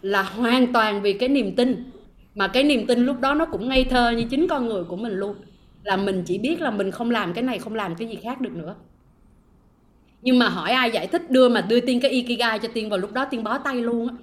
là 0.00 0.22
hoàn 0.22 0.72
toàn 0.72 1.02
vì 1.02 1.12
cái 1.12 1.28
niềm 1.28 1.56
tin. 1.56 1.90
Mà 2.34 2.48
cái 2.48 2.62
niềm 2.62 2.86
tin 2.86 3.06
lúc 3.06 3.20
đó 3.20 3.34
nó 3.34 3.44
cũng 3.44 3.68
ngây 3.68 3.84
thơ 3.84 4.10
như 4.10 4.24
chính 4.30 4.48
con 4.48 4.66
người 4.66 4.84
của 4.84 4.96
mình 4.96 5.12
luôn. 5.12 5.36
Là 5.82 5.96
mình 5.96 6.22
chỉ 6.26 6.38
biết 6.38 6.60
là 6.60 6.70
mình 6.70 6.90
không 6.90 7.10
làm 7.10 7.32
cái 7.32 7.42
này 7.44 7.58
không 7.58 7.74
làm 7.74 7.94
cái 7.94 8.08
gì 8.08 8.18
khác 8.22 8.40
được 8.40 8.52
nữa. 8.52 8.74
Nhưng 10.22 10.38
mà 10.38 10.48
hỏi 10.48 10.70
ai 10.70 10.90
giải 10.90 11.06
thích 11.06 11.30
đưa 11.30 11.48
mà 11.48 11.60
đưa 11.60 11.80
tiên 11.80 12.00
cái 12.00 12.10
ikigai 12.10 12.58
cho 12.58 12.68
tiên 12.74 12.90
vào 12.90 12.98
lúc 12.98 13.12
đó 13.12 13.24
tiên 13.24 13.44
bó 13.44 13.58
tay 13.58 13.74
luôn 13.74 14.08
á 14.08 14.14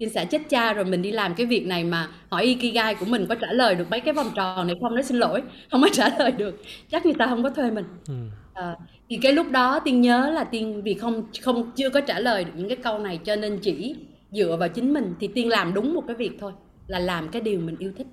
tiên 0.00 0.10
sẽ 0.10 0.24
chết 0.24 0.42
cha 0.48 0.72
rồi 0.72 0.84
mình 0.84 1.02
đi 1.02 1.12
làm 1.12 1.34
cái 1.34 1.46
việc 1.46 1.66
này 1.66 1.84
mà 1.84 2.08
hỏi 2.30 2.44
ikigai 2.44 2.94
của 2.94 3.06
mình 3.06 3.26
có 3.28 3.34
trả 3.34 3.52
lời 3.52 3.74
được 3.74 3.90
mấy 3.90 4.00
cái 4.00 4.14
vòng 4.14 4.30
tròn 4.34 4.66
này 4.66 4.76
không? 4.80 4.94
Nói 4.94 5.02
xin 5.02 5.16
lỗi 5.16 5.42
không 5.70 5.82
có 5.82 5.88
trả 5.92 6.08
lời 6.18 6.32
được. 6.32 6.62
Chắc 6.90 7.06
người 7.06 7.14
ta 7.18 7.26
không 7.26 7.42
có 7.42 7.50
thuê 7.50 7.70
mình. 7.70 7.84
Ừ. 8.08 8.14
à, 8.54 8.76
thì 9.10 9.18
cái 9.22 9.32
lúc 9.32 9.50
đó 9.50 9.80
tiên 9.84 10.00
nhớ 10.00 10.30
là 10.34 10.44
tiên 10.44 10.82
vì 10.82 10.94
không 10.94 11.22
không 11.42 11.70
chưa 11.76 11.90
có 11.90 12.00
trả 12.00 12.18
lời 12.18 12.44
được 12.44 12.52
những 12.56 12.68
cái 12.68 12.76
câu 12.76 12.98
này 12.98 13.18
cho 13.24 13.36
nên 13.36 13.58
chỉ 13.58 13.96
dựa 14.30 14.56
vào 14.60 14.68
chính 14.68 14.92
mình. 14.92 15.14
Thì 15.20 15.28
tiên 15.28 15.48
làm 15.48 15.74
đúng 15.74 15.94
một 15.94 16.02
cái 16.06 16.16
việc 16.16 16.32
thôi 16.40 16.52
là 16.86 16.98
làm 16.98 17.28
cái 17.28 17.42
điều 17.42 17.60
mình 17.60 17.76
yêu 17.78 17.92
thích. 17.98 18.06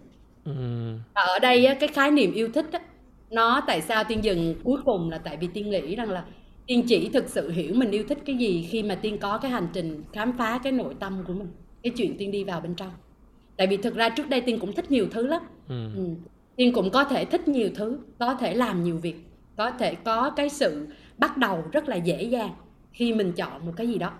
Ừ. 0.45 0.53
và 1.15 1.21
ở 1.21 1.39
đây 1.39 1.65
á, 1.65 1.73
cái 1.73 1.89
khái 1.89 2.11
niệm 2.11 2.33
yêu 2.33 2.49
thích 2.53 2.65
á, 2.71 2.79
nó 3.29 3.61
tại 3.67 3.81
sao 3.81 4.03
tiên 4.03 4.23
dừng 4.23 4.55
cuối 4.63 4.79
cùng 4.85 5.09
là 5.09 5.17
tại 5.17 5.37
vì 5.37 5.47
tiên 5.53 5.69
nghĩ 5.69 5.95
rằng 5.95 6.11
là 6.11 6.23
tiên 6.67 6.83
chỉ 6.87 7.09
thực 7.13 7.29
sự 7.29 7.51
hiểu 7.51 7.73
mình 7.75 7.91
yêu 7.91 8.03
thích 8.09 8.17
cái 8.25 8.35
gì 8.35 8.67
khi 8.71 8.83
mà 8.83 8.95
tiên 8.95 9.17
có 9.17 9.37
cái 9.37 9.51
hành 9.51 9.67
trình 9.73 10.03
khám 10.13 10.37
phá 10.37 10.59
cái 10.63 10.71
nội 10.71 10.95
tâm 10.99 11.23
của 11.27 11.33
mình 11.33 11.47
cái 11.83 11.93
chuyện 11.97 12.17
tiên 12.17 12.31
đi 12.31 12.43
vào 12.43 12.61
bên 12.61 12.75
trong 12.75 12.91
tại 13.57 13.67
vì 13.67 13.77
thực 13.77 13.95
ra 13.95 14.09
trước 14.09 14.29
đây 14.29 14.41
tiên 14.41 14.59
cũng 14.59 14.73
thích 14.73 14.91
nhiều 14.91 15.07
thứ 15.11 15.27
lắm 15.27 15.41
Ừ. 15.69 15.89
ừ. 15.95 16.07
tiên 16.55 16.73
cũng 16.73 16.89
có 16.89 17.03
thể 17.03 17.25
thích 17.25 17.47
nhiều 17.47 17.69
thứ 17.75 17.99
có 18.19 18.35
thể 18.35 18.53
làm 18.55 18.83
nhiều 18.83 18.97
việc 18.97 19.15
có 19.57 19.71
thể 19.71 19.95
có 19.95 20.29
cái 20.35 20.49
sự 20.49 20.87
bắt 21.17 21.37
đầu 21.37 21.63
rất 21.71 21.89
là 21.89 21.95
dễ 21.95 22.23
dàng 22.23 22.49
khi 22.91 23.13
mình 23.13 23.31
chọn 23.31 23.65
một 23.65 23.73
cái 23.75 23.87
gì 23.87 23.97
đó 23.97 24.11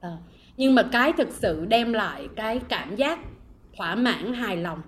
Ờ. 0.00 0.16
nhưng 0.56 0.74
mà 0.74 0.82
cái 0.92 1.12
thực 1.12 1.28
sự 1.32 1.64
đem 1.66 1.92
lại 1.92 2.28
cái 2.36 2.60
cảm 2.68 2.96
giác 2.96 3.18
thỏa 3.76 3.94
mãn 3.94 4.32
hài 4.34 4.56
lòng 4.56 4.80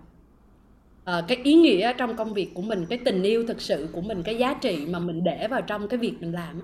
Ờ, 1.04 1.24
cái 1.28 1.38
ý 1.44 1.54
nghĩa 1.54 1.92
trong 1.98 2.16
công 2.16 2.34
việc 2.34 2.50
của 2.54 2.62
mình 2.62 2.86
cái 2.88 2.98
tình 3.04 3.22
yêu 3.22 3.46
thực 3.46 3.60
sự 3.60 3.88
của 3.92 4.00
mình 4.00 4.22
cái 4.22 4.36
giá 4.36 4.54
trị 4.54 4.86
mà 4.90 4.98
mình 4.98 5.24
để 5.24 5.48
vào 5.48 5.62
trong 5.62 5.88
cái 5.88 5.98
việc 5.98 6.12
mình 6.20 6.32
làm 6.32 6.60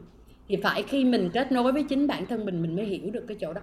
thì 0.49 0.57
phải 0.57 0.83
khi 0.83 1.05
mình 1.05 1.31
kết 1.33 1.53
nối 1.53 1.73
với 1.73 1.83
chính 1.83 2.07
bản 2.07 2.27
thân 2.27 2.45
mình 2.45 2.63
mình 2.63 2.77
mới 2.77 2.85
hiểu 2.85 3.11
được 3.11 3.25
cái 3.29 3.37
chỗ 3.41 3.53
đó 3.53 3.61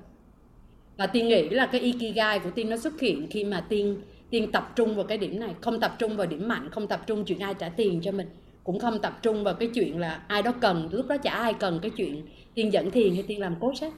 và 0.99 1.07
tiên 1.07 1.27
nghĩ 1.27 1.49
là 1.49 1.65
cái 1.65 1.81
ikigai 1.81 2.39
của 2.39 2.49
tiên 2.51 2.69
nó 2.69 2.77
xuất 2.77 2.99
hiện 2.99 3.27
khi 3.31 3.43
mà 3.43 3.61
tiên 3.69 4.01
tiên 4.29 4.51
tập 4.51 4.73
trung 4.75 4.95
vào 4.95 5.05
cái 5.05 5.17
điểm 5.17 5.39
này. 5.39 5.55
Không 5.61 5.79
tập 5.79 5.95
trung 5.99 6.17
vào 6.17 6.27
điểm 6.27 6.47
mạnh 6.47 6.69
không 6.71 6.87
tập 6.87 7.01
trung 7.07 7.25
chuyện 7.25 7.39
ai 7.39 7.53
trả 7.53 7.69
tiền 7.69 8.01
cho 8.01 8.11
mình. 8.11 8.27
Cũng 8.63 8.79
không 8.79 8.99
tập 8.99 9.19
trung 9.21 9.43
vào 9.43 9.53
cái 9.53 9.69
chuyện 9.73 9.99
là 9.99 10.23
ai 10.27 10.41
đó 10.43 10.51
cần 10.61 10.89
lúc 10.91 11.07
đó 11.07 11.17
chả 11.17 11.31
ai 11.31 11.53
cần 11.53 11.79
cái 11.81 11.91
chuyện 11.91 12.25
tiên 12.53 12.73
dẫn 12.73 12.91
thiền 12.91 13.13
hay 13.13 13.23
tiên 13.23 13.39
làm 13.39 13.55
cố 13.59 13.75
sách 13.75 13.93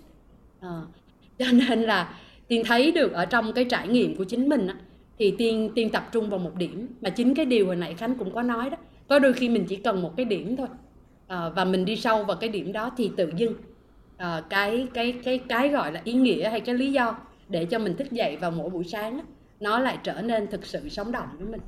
à, 0.60 0.70
ờ, 0.70 0.82
cho 1.40 1.46
nên 1.52 1.82
là 1.84 2.20
tiên 2.48 2.64
thấy 2.66 2.92
được 2.92 3.14
ở 3.14 3.26
trong 3.26 3.54
cái 3.54 3.66
trải 3.66 3.88
nghiệm 3.88 4.16
của 4.16 4.24
chính 4.24 4.50
mình 4.50 4.68
á, 4.68 4.76
thì 5.20 5.36
tiên 5.38 5.72
tiên 5.76 5.90
tập 5.90 6.10
trung 6.12 6.30
vào 6.30 6.40
một 6.40 6.56
điểm. 6.56 6.88
Mà 7.02 7.10
chính 7.10 7.36
cái 7.36 7.46
điều 7.46 7.66
hồi 7.66 7.76
nãy 7.76 7.94
khánh 7.94 8.16
cũng 8.16 8.34
có 8.34 8.42
nói 8.42 8.70
đó 8.70 8.78
có 9.08 9.20
đôi 9.20 9.34
khi 9.34 9.50
mình 9.50 9.66
chỉ 9.70 9.76
cần 9.76 10.02
một 10.02 10.14
cái 10.18 10.26
điểm 10.26 10.56
thôi. 10.56 10.68
À, 11.28 11.50
và 11.50 11.66
mình 11.66 11.86
đi 11.86 11.96
sâu 11.96 12.24
vào 12.24 12.38
cái 12.38 12.50
điểm 12.50 12.72
đó 12.72 12.92
thì 12.98 13.12
tự 13.18 13.32
dưng 13.38 13.54
ờ, 14.22 14.44
cái 14.50 14.88
cái 14.94 15.14
cái 15.24 15.40
cái 15.50 15.70
gọi 15.70 15.92
là 15.92 16.02
ý 16.04 16.14
nghĩa 16.14 16.50
hay 16.50 16.60
cái 16.62 16.76
lý 16.76 16.92
do 16.92 17.16
để 17.50 17.66
cho 17.66 17.80
mình 17.80 17.98
thức 17.98 18.12
dậy 18.12 18.38
vào 18.42 18.52
mỗi 18.52 18.70
buổi 18.70 18.84
sáng 18.84 19.18
á, 19.18 19.24
nó 19.60 19.80
lại 19.80 19.98
trở 20.04 20.22
nên 20.22 20.48
thực 20.48 20.66
sự 20.66 20.90
sống 20.90 21.12
động 21.12 21.28
với 21.38 21.48
mình 21.48 21.62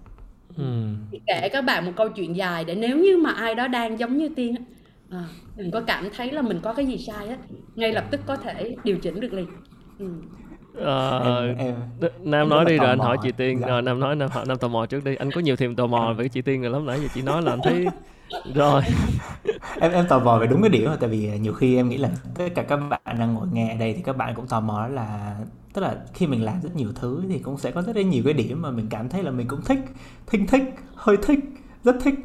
Ừ. 0.58 0.64
thì 1.12 1.20
kể 1.28 1.50
các 1.54 1.62
bạn 1.62 1.86
một 1.86 1.92
câu 1.96 2.10
chuyện 2.10 2.36
dài 2.36 2.64
để 2.66 2.76
nếu 2.76 2.98
như 2.98 3.18
mà 3.18 3.32
ai 3.32 3.56
đó 3.56 3.68
đang 3.68 4.00
giống 4.00 4.18
như 4.18 4.30
tiên 4.36 4.56
á, 4.56 4.64
à, 5.18 5.24
đừng 5.56 5.72
có 5.72 5.82
cảm 5.82 6.10
thấy 6.18 6.32
là 6.32 6.42
mình 6.42 6.60
có 6.64 6.74
cái 6.74 6.86
gì 6.86 6.98
sai 6.98 7.28
á 7.28 7.38
ngay 7.76 7.94
lập 7.94 8.06
tức 8.12 8.22
có 8.26 8.36
thể 8.36 8.76
điều 8.84 8.98
chỉnh 8.98 9.20
được 9.20 9.34
liền 9.34 9.48
ừ. 10.00 10.06
Ờ, 10.74 11.48
em, 11.48 11.58
em 11.58 11.76
Nam 12.24 12.42
em 12.42 12.50
nói 12.50 12.66
đi 12.66 12.78
rồi 12.78 12.90
anh 12.90 13.00
hỏi 13.00 13.18
chị 13.22 13.32
Tiên 13.38 13.60
Dạ. 13.62 13.68
rồi 13.68 13.82
Nam 13.82 14.00
nói 14.00 14.16
Nam 14.16 14.30
hỏi 14.30 14.46
Nam 14.48 14.58
tò 14.58 14.68
mò 14.68 14.86
trước 14.86 15.04
đi 15.04 15.16
anh 15.16 15.32
có 15.32 15.42
nhiều 15.42 15.56
thêm 15.56 15.76
tò 15.76 15.88
mò 15.88 16.14
về 16.18 16.28
chị 16.28 16.42
Tiên 16.42 16.62
rồi 16.62 16.72
lắm 16.72 16.86
nãy 16.86 17.02
giờ 17.02 17.08
chị 17.14 17.22
nói 17.22 17.42
là 17.42 17.52
anh 17.52 17.62
thấy 17.62 17.88
rồi. 18.56 18.82
Em 19.80 19.92
em 19.92 20.08
tò 20.08 20.20
mò 20.20 20.38
về 20.40 20.48
đúng 20.48 20.62
cái 20.62 20.70
điểm 20.70 20.86
rồi, 20.86 20.98
tại 21.00 21.10
vì 21.10 21.40
nhiều 21.40 21.54
khi 21.54 21.76
em 21.76 21.90
nghĩ 21.90 21.98
là 21.98 22.10
tất 22.36 22.50
cả 22.56 22.64
các 22.64 22.78
bạn 22.78 23.02
đang 23.20 23.34
ngồi 23.34 23.48
nghe 23.52 23.72
ở 23.72 23.78
đây 23.78 23.94
thì 23.94 24.02
các 24.02 24.18
bạn 24.18 24.36
cũng 24.36 24.48
tò 24.48 24.60
mò 24.60 24.88
là, 24.88 25.38
tức 25.74 25.82
là 25.82 25.98
khi 26.14 26.28
mình 26.28 26.44
làm 26.44 26.62
rất 26.62 26.76
nhiều 26.76 26.90
thứ 26.96 27.24
thì 27.30 27.40
cũng 27.40 27.58
sẽ 27.58 27.72
có 27.72 27.82
rất 27.82 27.96
là 27.96 28.02
nhiều 28.02 28.24
cái 28.26 28.34
điểm 28.34 28.62
mà 28.62 28.72
mình 28.72 28.88
cảm 28.90 29.10
thấy 29.10 29.24
là 29.24 29.32
mình 29.32 29.48
cũng 29.48 29.62
thích, 29.62 29.80
thinh 30.28 30.48
thích, 30.48 30.64
hơi 30.96 31.18
thích, 31.24 31.40
rất 31.84 31.96
thích 32.04 32.16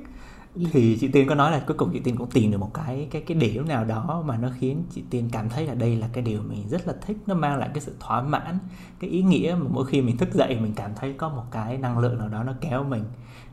thì 0.72 0.98
chị 1.00 1.08
Tiên 1.08 1.28
có 1.28 1.34
nói 1.34 1.52
là 1.52 1.64
cuối 1.66 1.76
cùng 1.76 1.90
chị 1.92 2.00
Tiên 2.00 2.16
cũng 2.16 2.30
tìm 2.30 2.50
được 2.50 2.58
một 2.58 2.74
cái 2.74 3.08
cái 3.10 3.22
cái 3.22 3.36
điểm 3.36 3.68
nào 3.68 3.84
đó 3.84 4.22
mà 4.26 4.36
nó 4.36 4.48
khiến 4.58 4.82
chị 4.94 5.02
Tiên 5.10 5.28
cảm 5.32 5.48
thấy 5.48 5.66
là 5.66 5.74
đây 5.74 5.96
là 5.96 6.08
cái 6.12 6.24
điều 6.24 6.42
mình 6.42 6.68
rất 6.68 6.86
là 6.86 6.94
thích 7.06 7.16
nó 7.26 7.34
mang 7.34 7.58
lại 7.58 7.70
cái 7.74 7.80
sự 7.80 7.94
thỏa 8.00 8.22
mãn 8.22 8.58
cái 9.00 9.10
ý 9.10 9.22
nghĩa 9.22 9.56
mà 9.60 9.66
mỗi 9.70 9.86
khi 9.86 10.02
mình 10.02 10.16
thức 10.16 10.34
dậy 10.34 10.58
mình 10.60 10.72
cảm 10.76 10.90
thấy 10.96 11.12
có 11.12 11.28
một 11.28 11.44
cái 11.50 11.78
năng 11.78 11.98
lượng 11.98 12.18
nào 12.18 12.28
đó 12.28 12.42
nó 12.44 12.54
kéo 12.60 12.84
mình 12.84 13.04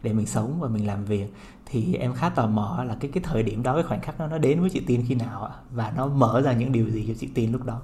để 0.03 0.13
mình 0.13 0.25
sống 0.25 0.59
và 0.59 0.67
mình 0.67 0.87
làm 0.87 1.05
việc. 1.05 1.33
Thì 1.65 1.95
em 1.95 2.13
khá 2.13 2.29
tò 2.29 2.47
mò 2.47 2.83
là 2.87 2.97
cái 2.99 3.11
cái 3.13 3.23
thời 3.23 3.43
điểm 3.43 3.63
đó 3.63 3.73
cái 3.73 3.83
khoảnh 3.83 4.01
khắc 4.01 4.19
đó 4.19 4.27
nó 4.27 4.37
đến 4.37 4.61
với 4.61 4.69
chị 4.69 4.79
Tiên 4.87 5.03
khi 5.07 5.15
nào 5.15 5.43
ạ? 5.43 5.53
Và 5.71 5.93
nó 5.97 6.07
mở 6.07 6.41
ra 6.41 6.53
những 6.53 6.71
điều 6.71 6.89
gì 6.89 7.05
cho 7.07 7.13
chị 7.19 7.27
Tiên 7.33 7.51
lúc 7.51 7.65
đó? 7.65 7.81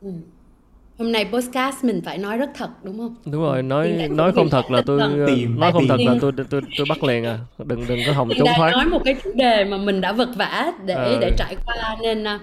Ừ. 0.00 0.12
hôm 0.98 1.12
nay 1.12 1.24
podcast 1.32 1.84
mình 1.84 2.00
phải 2.04 2.18
nói 2.18 2.36
rất 2.38 2.50
thật 2.54 2.68
đúng 2.82 2.98
không 2.98 3.14
đúng 3.24 3.42
rồi 3.42 3.62
nói 3.62 4.08
nói 4.10 4.32
không 4.32 4.50
thật 4.50 4.70
là 4.70 4.82
tôi 4.86 5.00
thần. 5.00 5.24
Tìm, 5.26 5.60
nói 5.60 5.72
không 5.72 5.82
tìm. 5.82 5.88
thật 5.88 6.12
là 6.12 6.18
tôi 6.20 6.32
tôi 6.50 6.60
tôi 6.76 6.86
bắt 6.88 7.04
liền 7.04 7.24
à 7.24 7.38
đừng 7.58 7.84
đừng 7.88 7.98
có 8.06 8.12
hòng 8.12 8.28
trốn 8.38 8.44
đang 8.46 8.54
thoát 8.58 8.70
nói 8.72 8.86
một 8.86 9.00
cái 9.04 9.14
chủ 9.24 9.30
đề 9.34 9.64
mà 9.64 9.76
mình 9.78 10.00
đã 10.00 10.12
vật 10.12 10.28
vã 10.36 10.72
để 10.86 10.94
Ờ. 10.94 11.18
để 11.20 11.32
trải 11.38 11.56
qua 11.66 11.96
nên 12.02 12.24
à, 12.24 12.40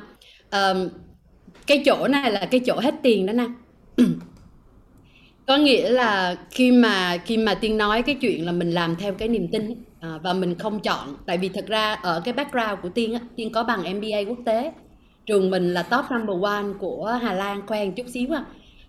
ờm, 0.50 0.89
cái 1.68 1.84
chỗ 1.86 2.08
này 2.08 2.32
là 2.32 2.46
cái 2.52 2.60
chỗ 2.65 2.80
hết 2.80 2.94
tiền 3.04 3.26
đó 3.26 3.34
nè 3.34 3.46
có 5.48 5.58
nghĩa 5.58 5.89
là 5.89 6.36
khi 6.52 6.72
mà 6.72 7.18
khi 7.26 7.38
mà 7.38 7.54
tiên 7.56 7.78
nói 7.78 8.02
cái 8.02 8.15
chuyện 8.15 8.46
là 8.46 8.52
mình 8.52 8.72
làm 8.72 8.96
theo 8.96 9.13
cái 9.13 9.28
niềm 9.28 9.48
tin 9.52 9.84
à, 10.00 10.10
và 10.24 10.34
mình 10.34 10.56
không 10.60 10.80
chọn 10.80 11.15
tại 11.26 11.38
vì 11.38 11.50
thật 11.50 11.65
ra 11.68 11.94
ở 11.94 12.22
cái 12.26 12.34
background 12.34 12.80
của 12.82 12.89
tiên 12.89 13.13
á 13.13 13.20
tiên 13.36 13.52
có 13.52 13.63
bằng 13.63 14.00
MBA 14.00 14.18
quốc 14.28 14.39
tế 14.46 14.72
trường 15.26 15.50
mình 15.50 15.74
là 15.74 15.84
top 15.84 16.06
number 16.12 16.44
one 16.44 16.74
của 16.80 17.20
Hà 17.22 17.34
Lan 17.34 17.62
một 17.70 17.92
chút 17.96 18.08
xíu 18.08 18.36
à 18.36 18.46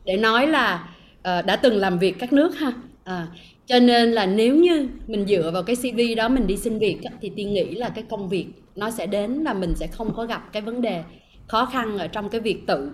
để 0.07 0.17
nói 0.17 0.47
là 0.47 0.89
ờ, 1.23 1.43
đã 1.43 1.57
từng 1.57 1.77
làm 1.77 1.99
việc 1.99 2.17
các 2.19 2.33
nước 2.33 2.59
ha. 2.59 2.73
À, 3.05 3.29
cho 3.67 3.81
nên 3.81 4.13
là 4.13 4.27
nếu 4.27 4.57
như 4.57 4.89
mình 5.07 5.27
dựa 5.27 5.51
vào 5.51 5.63
cái 5.63 5.77
CV 5.77 6.17
đó 6.17 6.29
mình 6.29 6.47
đi 6.47 6.57
xin 6.57 6.79
việc 6.79 6.99
thì 7.21 7.33
tiên 7.37 7.55
nghĩ 7.55 7.75
là 7.75 7.89
cái 7.89 8.05
công 8.09 8.29
việc 8.29 8.47
nó 8.77 8.91
sẽ 8.91 9.07
đến 9.07 9.45
và 9.45 9.53
mình 9.53 9.75
sẽ 9.75 9.87
không 9.87 10.15
có 10.15 10.25
gặp 10.25 10.53
cái 10.53 10.63
vấn 10.63 10.83
đề 10.83 11.03
khó 11.47 11.65
khăn 11.65 11.99
ở 11.99 12.07
trong 12.07 12.29
cái 12.29 12.41
việc 12.41 12.67
tự 12.67 12.91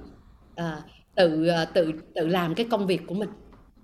à, 0.56 0.76
tự 1.14 1.46
à, 1.46 1.64
tự 1.64 1.92
tự 2.14 2.26
làm 2.26 2.54
cái 2.54 2.66
công 2.70 2.86
việc 2.86 3.02
của 3.06 3.14
mình. 3.14 3.28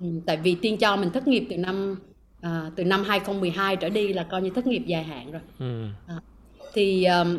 Ừ, 0.01 0.07
tại 0.27 0.37
vì 0.37 0.55
tiên 0.55 0.77
cho 0.77 0.97
mình 0.97 1.11
thất 1.11 1.29
nghiệp 1.29 1.47
từ 1.51 1.57
năm 1.57 1.99
à, 2.40 2.71
từ 2.77 2.85
năm 2.85 3.05
2012 3.05 3.77
trở 3.77 3.88
đi 3.88 4.12
là 4.12 4.23
coi 4.23 4.42
như 4.42 4.51
thất 4.51 4.66
nghiệp 4.66 4.83
dài 4.87 5.05
hạn 5.05 5.33
rồi. 5.33 5.42
Ừ. 5.59 5.87
thì 6.75 7.05
um, 7.05 7.38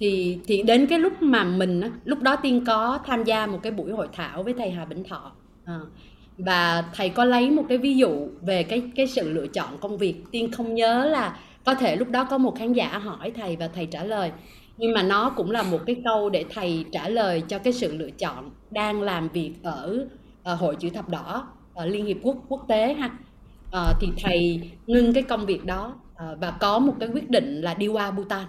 thì 0.00 0.38
thì 0.46 0.62
đến 0.62 0.86
cái 0.86 0.98
lúc 0.98 1.22
mà 1.22 1.44
mình 1.44 1.80
lúc 2.04 2.22
đó 2.22 2.36
tiên 2.36 2.64
có 2.66 2.98
tham 3.06 3.24
gia 3.24 3.46
một 3.46 3.58
cái 3.62 3.72
buổi 3.72 3.92
hội 3.92 4.08
thảo 4.12 4.42
với 4.42 4.54
thầy 4.54 4.70
Hà 4.70 4.84
Bỉnh 4.84 5.04
Thọ. 5.04 5.32
À, 5.64 5.80
và 6.38 6.84
thầy 6.94 7.08
có 7.08 7.24
lấy 7.24 7.50
một 7.50 7.64
cái 7.68 7.78
ví 7.78 7.96
dụ 7.96 8.28
về 8.40 8.62
cái 8.62 8.82
cái 8.96 9.06
sự 9.06 9.32
lựa 9.32 9.46
chọn 9.46 9.78
công 9.80 9.98
việc. 9.98 10.14
Tiên 10.30 10.52
không 10.52 10.74
nhớ 10.74 11.04
là 11.04 11.38
có 11.64 11.74
thể 11.74 11.96
lúc 11.96 12.08
đó 12.08 12.24
có 12.24 12.38
một 12.38 12.54
khán 12.58 12.72
giả 12.72 12.98
hỏi 12.98 13.30
thầy 13.30 13.56
và 13.56 13.68
thầy 13.68 13.86
trả 13.86 14.04
lời. 14.04 14.30
Nhưng 14.78 14.92
mà 14.92 15.02
nó 15.02 15.30
cũng 15.30 15.50
là 15.50 15.62
một 15.62 15.80
cái 15.86 15.96
câu 16.04 16.30
để 16.30 16.44
thầy 16.54 16.84
trả 16.92 17.08
lời 17.08 17.42
cho 17.48 17.58
cái 17.58 17.72
sự 17.72 17.96
lựa 17.96 18.10
chọn 18.10 18.50
đang 18.70 19.02
làm 19.02 19.28
việc 19.28 19.52
ở, 19.62 20.06
ở 20.42 20.54
hội 20.54 20.76
chữ 20.76 20.90
thập 20.90 21.08
đỏ 21.08 21.48
ở 21.74 21.86
liên 21.86 22.06
hiệp 22.06 22.16
quốc 22.22 22.36
quốc 22.48 22.64
tế 22.68 22.94
ha. 22.94 23.10
À, 23.72 23.92
thì 24.00 24.08
thầy 24.22 24.70
ngưng 24.86 25.14
cái 25.14 25.22
công 25.22 25.46
việc 25.46 25.64
đó 25.64 25.94
và 26.16 26.50
có 26.60 26.78
một 26.78 26.94
cái 27.00 27.08
quyết 27.08 27.30
định 27.30 27.60
là 27.60 27.74
đi 27.74 27.86
qua 27.86 28.10
Bhutan 28.10 28.44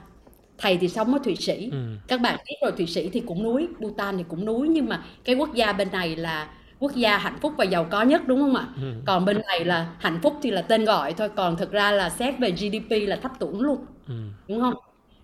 thầy 0.62 0.78
thì 0.78 0.88
sống 0.88 1.14
ở 1.14 1.20
Thụy 1.24 1.36
Sĩ 1.36 1.70
Ừ. 1.72 1.78
các 2.08 2.22
bạn 2.22 2.40
biết 2.48 2.56
rồi 2.62 2.72
Thụy 2.72 2.88
Sĩ 2.88 3.10
thì 3.10 3.20
cũng 3.20 3.44
núi 3.44 3.68
Bhutan 3.80 4.18
thì 4.18 4.24
cũng 4.28 4.46
núi 4.46 4.68
nhưng 4.68 4.90
mà 4.90 5.04
cái 5.24 5.36
quốc 5.36 5.54
gia 5.54 5.74
bên 5.74 5.88
này 5.92 6.16
là 6.16 6.48
quốc 6.80 6.96
gia 6.96 7.18
hạnh 7.18 7.38
phúc 7.42 7.54
và 7.58 7.64
giàu 7.64 7.88
có 7.92 8.02
nhất 8.02 8.28
đúng 8.28 8.40
không 8.40 8.56
ạ 8.56 8.68
Ừ. 8.82 8.94
còn 9.06 9.26
bên 9.26 9.42
này 9.48 9.66
là 9.66 9.88
hạnh 10.00 10.20
phúc 10.24 10.34
thì 10.42 10.52
là 10.52 10.62
tên 10.62 10.86
gọi 10.86 11.14
thôi 11.14 11.30
còn 11.36 11.58
thực 11.58 11.72
ra 11.72 11.92
là 11.92 12.10
xét 12.10 12.40
về 12.40 12.52
GDP 12.52 13.08
là 13.08 13.16
thấp 13.16 13.32
tủng 13.40 13.62
luôn 13.62 13.78
Ừ. 14.08 14.14
đúng 14.48 14.60
không 14.62 14.74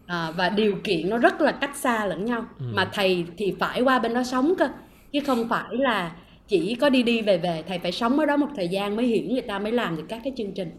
à, 0.05 0.31
và 0.37 0.49
điều 0.49 0.75
kiện 0.83 1.09
nó 1.09 1.17
rất 1.17 1.41
là 1.41 1.51
cách 1.51 1.75
xa 1.75 2.05
lẫn 2.05 2.25
nhau 2.25 2.45
Ừ. 2.59 2.65
mà 2.73 2.89
thầy 2.93 3.25
thì 3.37 3.55
phải 3.59 3.81
qua 3.81 3.99
bên 3.99 4.13
đó 4.13 4.23
sống 4.23 4.53
cơ 4.57 4.67
chứ 5.11 5.19
không 5.27 5.49
phải 5.49 5.65
là 5.71 6.11
chỉ 6.47 6.75
có 6.75 6.89
đi 6.89 7.03
đi 7.03 7.21
về 7.21 7.37
về 7.37 7.63
thầy 7.67 7.79
phải 7.79 7.91
sống 7.91 8.19
ở 8.19 8.25
đó 8.25 8.37
một 8.37 8.47
thời 8.55 8.67
gian 8.67 8.95
mới 8.95 9.05
hiểu 9.05 9.23
người 9.31 9.41
ta 9.41 9.59
mới 9.59 9.71
làm 9.71 9.95
được 9.97 10.03
các 10.09 10.21
cái 10.23 10.33
chương 10.37 10.51
trình 10.55 10.69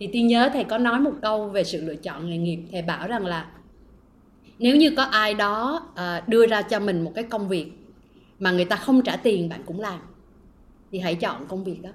thì 0.00 0.08
tiên 0.12 0.26
nhớ 0.26 0.50
thầy 0.52 0.64
có 0.64 0.78
nói 0.78 1.00
một 1.00 1.12
câu 1.22 1.48
về 1.48 1.64
sự 1.64 1.80
lựa 1.84 1.94
chọn 1.94 2.30
nghề 2.30 2.36
nghiệp 2.38 2.58
thầy 2.72 2.82
bảo 2.82 3.08
rằng 3.08 3.26
là 3.26 3.46
nếu 4.62 4.76
như 4.76 4.90
có 4.90 5.02
ai 5.02 5.34
đó 5.34 5.82
uh, 5.92 6.28
đưa 6.28 6.46
ra 6.46 6.62
cho 6.62 6.80
mình 6.80 7.04
một 7.04 7.12
cái 7.14 7.24
công 7.24 7.48
việc 7.48 7.72
mà 8.38 8.50
người 8.50 8.64
ta 8.64 8.76
không 8.76 9.02
trả 9.02 9.16
tiền 9.16 9.48
bạn 9.48 9.62
cũng 9.66 9.80
làm 9.80 9.98
thì 10.92 10.98
hãy 10.98 11.14
chọn 11.14 11.46
công 11.48 11.64
việc 11.64 11.82
đó. 11.82 11.90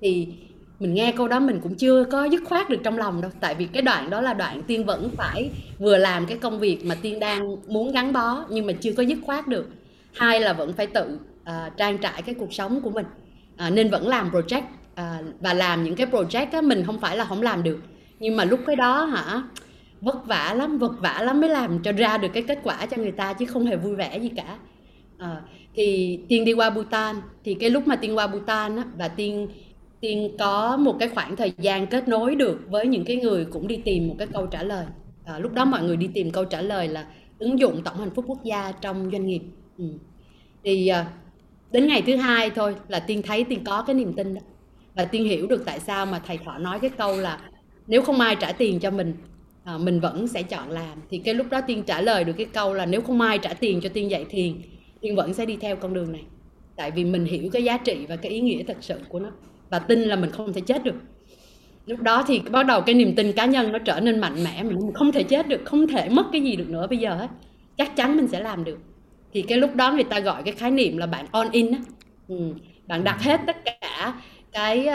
Thì 0.00 0.28
mình 0.78 0.94
nghe 0.94 1.12
câu 1.12 1.28
đó 1.28 1.40
mình 1.40 1.60
cũng 1.62 1.74
chưa 1.74 2.04
có 2.04 2.24
dứt 2.24 2.42
khoát 2.44 2.70
được 2.70 2.78
trong 2.84 2.98
lòng 2.98 3.20
đâu 3.20 3.30
tại 3.40 3.54
vì 3.54 3.66
cái 3.66 3.82
đoạn 3.82 4.10
đó 4.10 4.20
là 4.20 4.34
đoạn 4.34 4.62
tiên 4.62 4.84
vẫn 4.84 5.10
phải 5.16 5.50
vừa 5.78 5.96
làm 5.96 6.26
cái 6.26 6.38
công 6.38 6.58
việc 6.58 6.84
mà 6.84 6.94
tiên 7.02 7.20
đang 7.20 7.56
muốn 7.66 7.92
gắn 7.92 8.12
bó 8.12 8.44
nhưng 8.50 8.66
mà 8.66 8.72
chưa 8.72 8.92
có 8.92 9.02
dứt 9.02 9.18
khoát 9.22 9.48
được. 9.48 9.68
Hai 10.14 10.40
là 10.40 10.52
vẫn 10.52 10.72
phải 10.72 10.86
tự 10.86 11.18
uh, 11.42 11.76
trang 11.76 11.98
trải 11.98 12.22
cái 12.22 12.34
cuộc 12.34 12.54
sống 12.54 12.80
của 12.80 12.90
mình 12.90 13.06
uh, 13.66 13.72
nên 13.72 13.90
vẫn 13.90 14.08
làm 14.08 14.30
project 14.30 14.62
uh, 14.62 15.34
và 15.40 15.54
làm 15.54 15.84
những 15.84 15.94
cái 15.94 16.06
project 16.06 16.46
á 16.52 16.60
mình 16.60 16.84
không 16.86 17.00
phải 17.00 17.16
là 17.16 17.24
không 17.24 17.42
làm 17.42 17.62
được. 17.62 17.78
Nhưng 18.18 18.36
mà 18.36 18.44
lúc 18.44 18.60
cái 18.66 18.76
đó 18.76 19.04
hả 19.04 19.42
vất 20.00 20.26
vả 20.26 20.54
lắm 20.56 20.78
vất 20.78 21.00
vả 21.00 21.22
lắm 21.22 21.40
mới 21.40 21.50
làm 21.50 21.82
cho 21.82 21.92
ra 21.92 22.18
được 22.18 22.28
cái 22.34 22.42
kết 22.42 22.60
quả 22.62 22.86
cho 22.86 22.96
người 22.96 23.12
ta 23.12 23.32
chứ 23.32 23.46
không 23.46 23.66
hề 23.66 23.76
vui 23.76 23.96
vẻ 23.96 24.18
gì 24.18 24.28
cả. 24.36 24.58
À, 25.18 25.42
thì 25.74 26.18
tiên 26.28 26.44
đi 26.44 26.52
qua 26.52 26.70
Bhutan 26.70 27.16
thì 27.44 27.54
cái 27.54 27.70
lúc 27.70 27.86
mà 27.86 27.96
tiên 27.96 28.16
qua 28.16 28.26
Bhutan 28.26 28.76
á, 28.76 28.84
và 28.98 29.08
tiên 29.08 29.48
tiên 30.00 30.36
có 30.38 30.76
một 30.76 30.96
cái 31.00 31.08
khoảng 31.08 31.36
thời 31.36 31.52
gian 31.58 31.86
kết 31.86 32.08
nối 32.08 32.36
được 32.36 32.60
với 32.68 32.86
những 32.86 33.04
cái 33.04 33.16
người 33.16 33.44
cũng 33.44 33.66
đi 33.68 33.76
tìm 33.76 34.08
một 34.08 34.14
cái 34.18 34.26
câu 34.26 34.46
trả 34.46 34.62
lời. 34.62 34.86
À, 35.24 35.38
lúc 35.38 35.52
đó 35.52 35.64
mọi 35.64 35.82
người 35.82 35.96
đi 35.96 36.08
tìm 36.14 36.30
câu 36.30 36.44
trả 36.44 36.60
lời 36.62 36.88
là 36.88 37.06
ứng 37.38 37.58
dụng 37.58 37.82
tổng 37.84 37.98
hạnh 37.98 38.10
phúc 38.14 38.24
quốc 38.28 38.44
gia 38.44 38.72
trong 38.72 39.10
doanh 39.12 39.26
nghiệp. 39.26 39.42
Ừ. 39.78 39.84
thì 40.64 40.88
à, 40.88 41.12
đến 41.70 41.86
ngày 41.86 42.02
thứ 42.06 42.16
hai 42.16 42.50
thôi 42.50 42.76
là 42.88 43.00
tiên 43.00 43.22
thấy 43.22 43.44
tiên 43.44 43.64
có 43.64 43.82
cái 43.82 43.94
niềm 43.94 44.14
tin 44.16 44.34
đó. 44.34 44.40
Và 44.94 45.04
tiên 45.04 45.24
hiểu 45.24 45.46
được 45.46 45.62
tại 45.66 45.80
sao 45.80 46.06
mà 46.06 46.18
thầy 46.26 46.38
thọ 46.38 46.58
nói 46.58 46.80
cái 46.80 46.90
câu 46.90 47.16
là 47.20 47.40
nếu 47.86 48.02
không 48.02 48.20
ai 48.20 48.36
trả 48.36 48.52
tiền 48.52 48.80
cho 48.80 48.90
mình 48.90 49.14
à, 49.66 49.78
mình 49.78 50.00
vẫn 50.00 50.28
sẽ 50.28 50.42
chọn 50.42 50.70
làm. 50.70 50.98
Thì 51.10 51.18
cái 51.18 51.34
lúc 51.34 51.46
đó 51.50 51.60
tiên 51.66 51.82
trả 51.86 52.00
lời 52.00 52.24
được 52.24 52.32
cái 52.36 52.46
câu 52.46 52.74
là 52.74 52.86
nếu 52.86 53.02
không 53.02 53.20
ai 53.20 53.38
trả 53.38 53.54
tiền 53.54 53.80
cho 53.82 53.88
tiên 53.88 54.10
dạy 54.10 54.24
thiền 54.30 54.54
tiên 55.00 55.16
vẫn 55.16 55.34
sẽ 55.34 55.46
đi 55.46 55.56
theo 55.56 55.76
con 55.76 55.94
đường 55.94 56.12
này. 56.12 56.24
Tại 56.76 56.90
vì 56.90 57.04
mình 57.04 57.24
hiểu 57.24 57.50
cái 57.52 57.64
giá 57.64 57.78
trị 57.78 58.06
và 58.08 58.16
cái 58.16 58.32
ý 58.32 58.40
nghĩa 58.40 58.62
thật 58.64 58.76
sự 58.80 59.00
của 59.08 59.20
nó 59.20 59.30
và 59.70 59.78
tin 59.78 60.00
là 60.02 60.16
mình 60.16 60.30
không 60.30 60.52
thể 60.52 60.60
chết 60.60 60.84
được. 60.84 60.94
Lúc 61.86 62.00
đó 62.02 62.24
thì 62.26 62.40
bắt 62.50 62.66
đầu 62.66 62.80
cái 62.80 62.94
niềm 62.94 63.14
tin 63.16 63.32
cá 63.32 63.46
nhân 63.46 63.72
nó 63.72 63.78
trở 63.78 64.00
nên 64.00 64.20
mạnh 64.20 64.44
mẽ 64.44 64.62
mình 64.62 64.78
không 64.94 65.12
thể 65.12 65.22
chết 65.22 65.48
được 65.48 65.60
không 65.64 65.86
thể 65.88 66.08
mất 66.08 66.26
cái 66.32 66.40
gì 66.42 66.56
được 66.56 66.68
nữa 66.68 66.86
bây 66.86 66.98
giờ 66.98 67.14
hết 67.16 67.28
chắc 67.78 67.96
chắn 67.96 68.16
mình 68.16 68.28
sẽ 68.28 68.40
làm 68.40 68.64
được. 68.64 68.78
Thì 69.32 69.42
cái 69.42 69.58
lúc 69.58 69.74
đó 69.74 69.92
người 69.92 70.04
ta 70.04 70.20
gọi 70.20 70.42
cái 70.42 70.54
khái 70.54 70.70
niệm 70.70 70.96
là 70.98 71.06
bạn 71.06 71.26
on 71.32 71.48
in 71.52 71.72
á. 71.72 71.78
Ừ. 72.28 72.36
bạn 72.86 73.04
đặt 73.04 73.22
hết 73.22 73.40
tất 73.46 73.56
cả 73.64 74.14
cái 74.52 74.88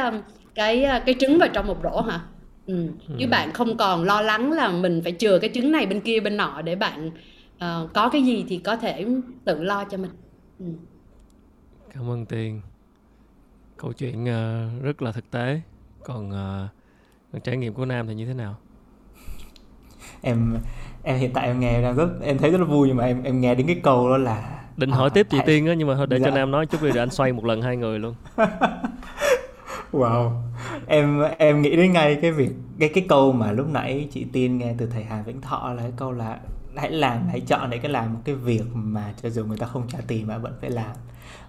cái 0.56 0.86
cái 1.06 1.16
trứng 1.20 1.40
vào 1.40 1.50
trong 1.54 1.68
một 1.68 1.78
rổ 1.84 2.02
hả? 2.02 2.22
Ừ. 2.68 2.88
chứ 3.08 3.26
ừ. 3.26 3.28
bạn 3.28 3.54
không 3.54 3.78
còn 3.78 4.04
lo 4.04 4.22
lắng 4.22 4.52
là 4.52 4.72
mình 4.72 5.02
phải 5.04 5.16
chừa 5.20 5.40
cái 5.40 5.50
trứng 5.54 5.72
này 5.72 5.86
bên 5.86 6.02
kia 6.02 6.20
bên 6.20 6.38
nọ 6.38 6.62
để 6.62 6.76
bạn 6.76 7.08
uh, 7.56 7.94
có 7.94 8.10
cái 8.10 8.24
gì 8.24 8.46
thì 8.48 8.58
có 8.58 8.76
thể 8.76 9.06
tự 9.46 9.64
lo 9.64 9.84
cho 9.84 9.98
mình 9.98 10.12
ừ. 10.60 10.66
cảm 11.94 12.10
ơn 12.10 12.26
tiền 12.26 12.62
câu 13.78 13.94
chuyện 13.94 14.24
uh, 14.24 14.84
rất 14.84 15.02
là 15.02 15.12
thực 15.12 15.32
tế 15.32 15.62
còn 16.04 16.32
uh, 17.34 17.44
trải 17.44 17.58
nghiệm 17.58 17.74
của 17.74 17.86
nam 17.86 18.08
thì 18.08 18.16
như 18.16 18.26
thế 18.26 18.34
nào 18.34 18.56
em 20.22 20.58
em 21.04 21.18
hiện 21.18 21.34
tại 21.34 21.48
em 21.48 21.60
nghe 21.60 21.82
đang 21.82 21.96
rất 21.96 22.10
em 22.22 22.38
thấy 22.38 22.52
rất 22.52 22.58
là 22.58 22.66
vui 22.66 22.88
nhưng 22.88 22.98
mà 22.98 23.06
em 23.06 23.24
em 23.24 23.42
nghe 23.42 23.56
đến 23.56 23.68
cái 23.68 23.80
câu 23.84 24.10
đó 24.10 24.18
là 24.18 24.62
định 24.78 24.92
hỏi 24.92 25.10
à, 25.10 25.14
tiếp 25.14 25.28
chị 25.30 25.38
tiên 25.46 25.68
á 25.68 25.74
nhưng 25.74 25.88
mà 25.88 25.96
thôi 25.96 26.08
để 26.10 26.20
dạ. 26.20 26.30
cho 26.30 26.36
nam 26.36 26.52
nói 26.52 26.66
chút 26.66 26.82
đi 26.82 26.90
rồi 26.90 27.00
anh 27.00 27.10
xoay 27.10 27.34
một 27.34 27.46
lần 27.46 27.62
hai 27.62 27.78
người 27.78 28.00
luôn 28.00 28.16
wow. 29.92 30.32
Em 30.88 31.22
em 31.38 31.62
nghĩ 31.62 31.76
đến 31.76 31.94
ngay 31.94 32.16
cái 32.22 32.32
việc 32.32 32.52
cái 32.80 32.90
cái 32.90 33.06
câu 33.10 33.32
mà 33.32 33.52
lúc 33.52 33.68
nãy 33.70 34.08
chị 34.12 34.26
tiên 34.34 34.58
nghe 34.58 34.74
từ 34.78 34.86
thầy 34.86 35.04
hà 35.04 35.22
vĩnh 35.22 35.42
thọ 35.42 35.74
là 35.74 35.82
cái 35.82 35.92
câu 35.98 36.12
là 36.12 36.40
hãy 36.76 36.92
làm 36.92 37.28
hãy 37.28 37.40
chọn 37.40 37.70
để 37.70 37.78
cái 37.78 37.92
làm 37.92 38.14
một 38.14 38.20
cái 38.26 38.36
việc 38.36 38.64
mà 38.74 39.14
cho 39.24 39.30
dù 39.30 39.46
người 39.46 39.58
ta 39.58 39.68
không 39.68 39.88
trả 39.88 40.00
tiền 40.08 40.28
mà 40.28 40.38
vẫn 40.38 40.54
phải 40.62 40.70
làm. 40.70 40.92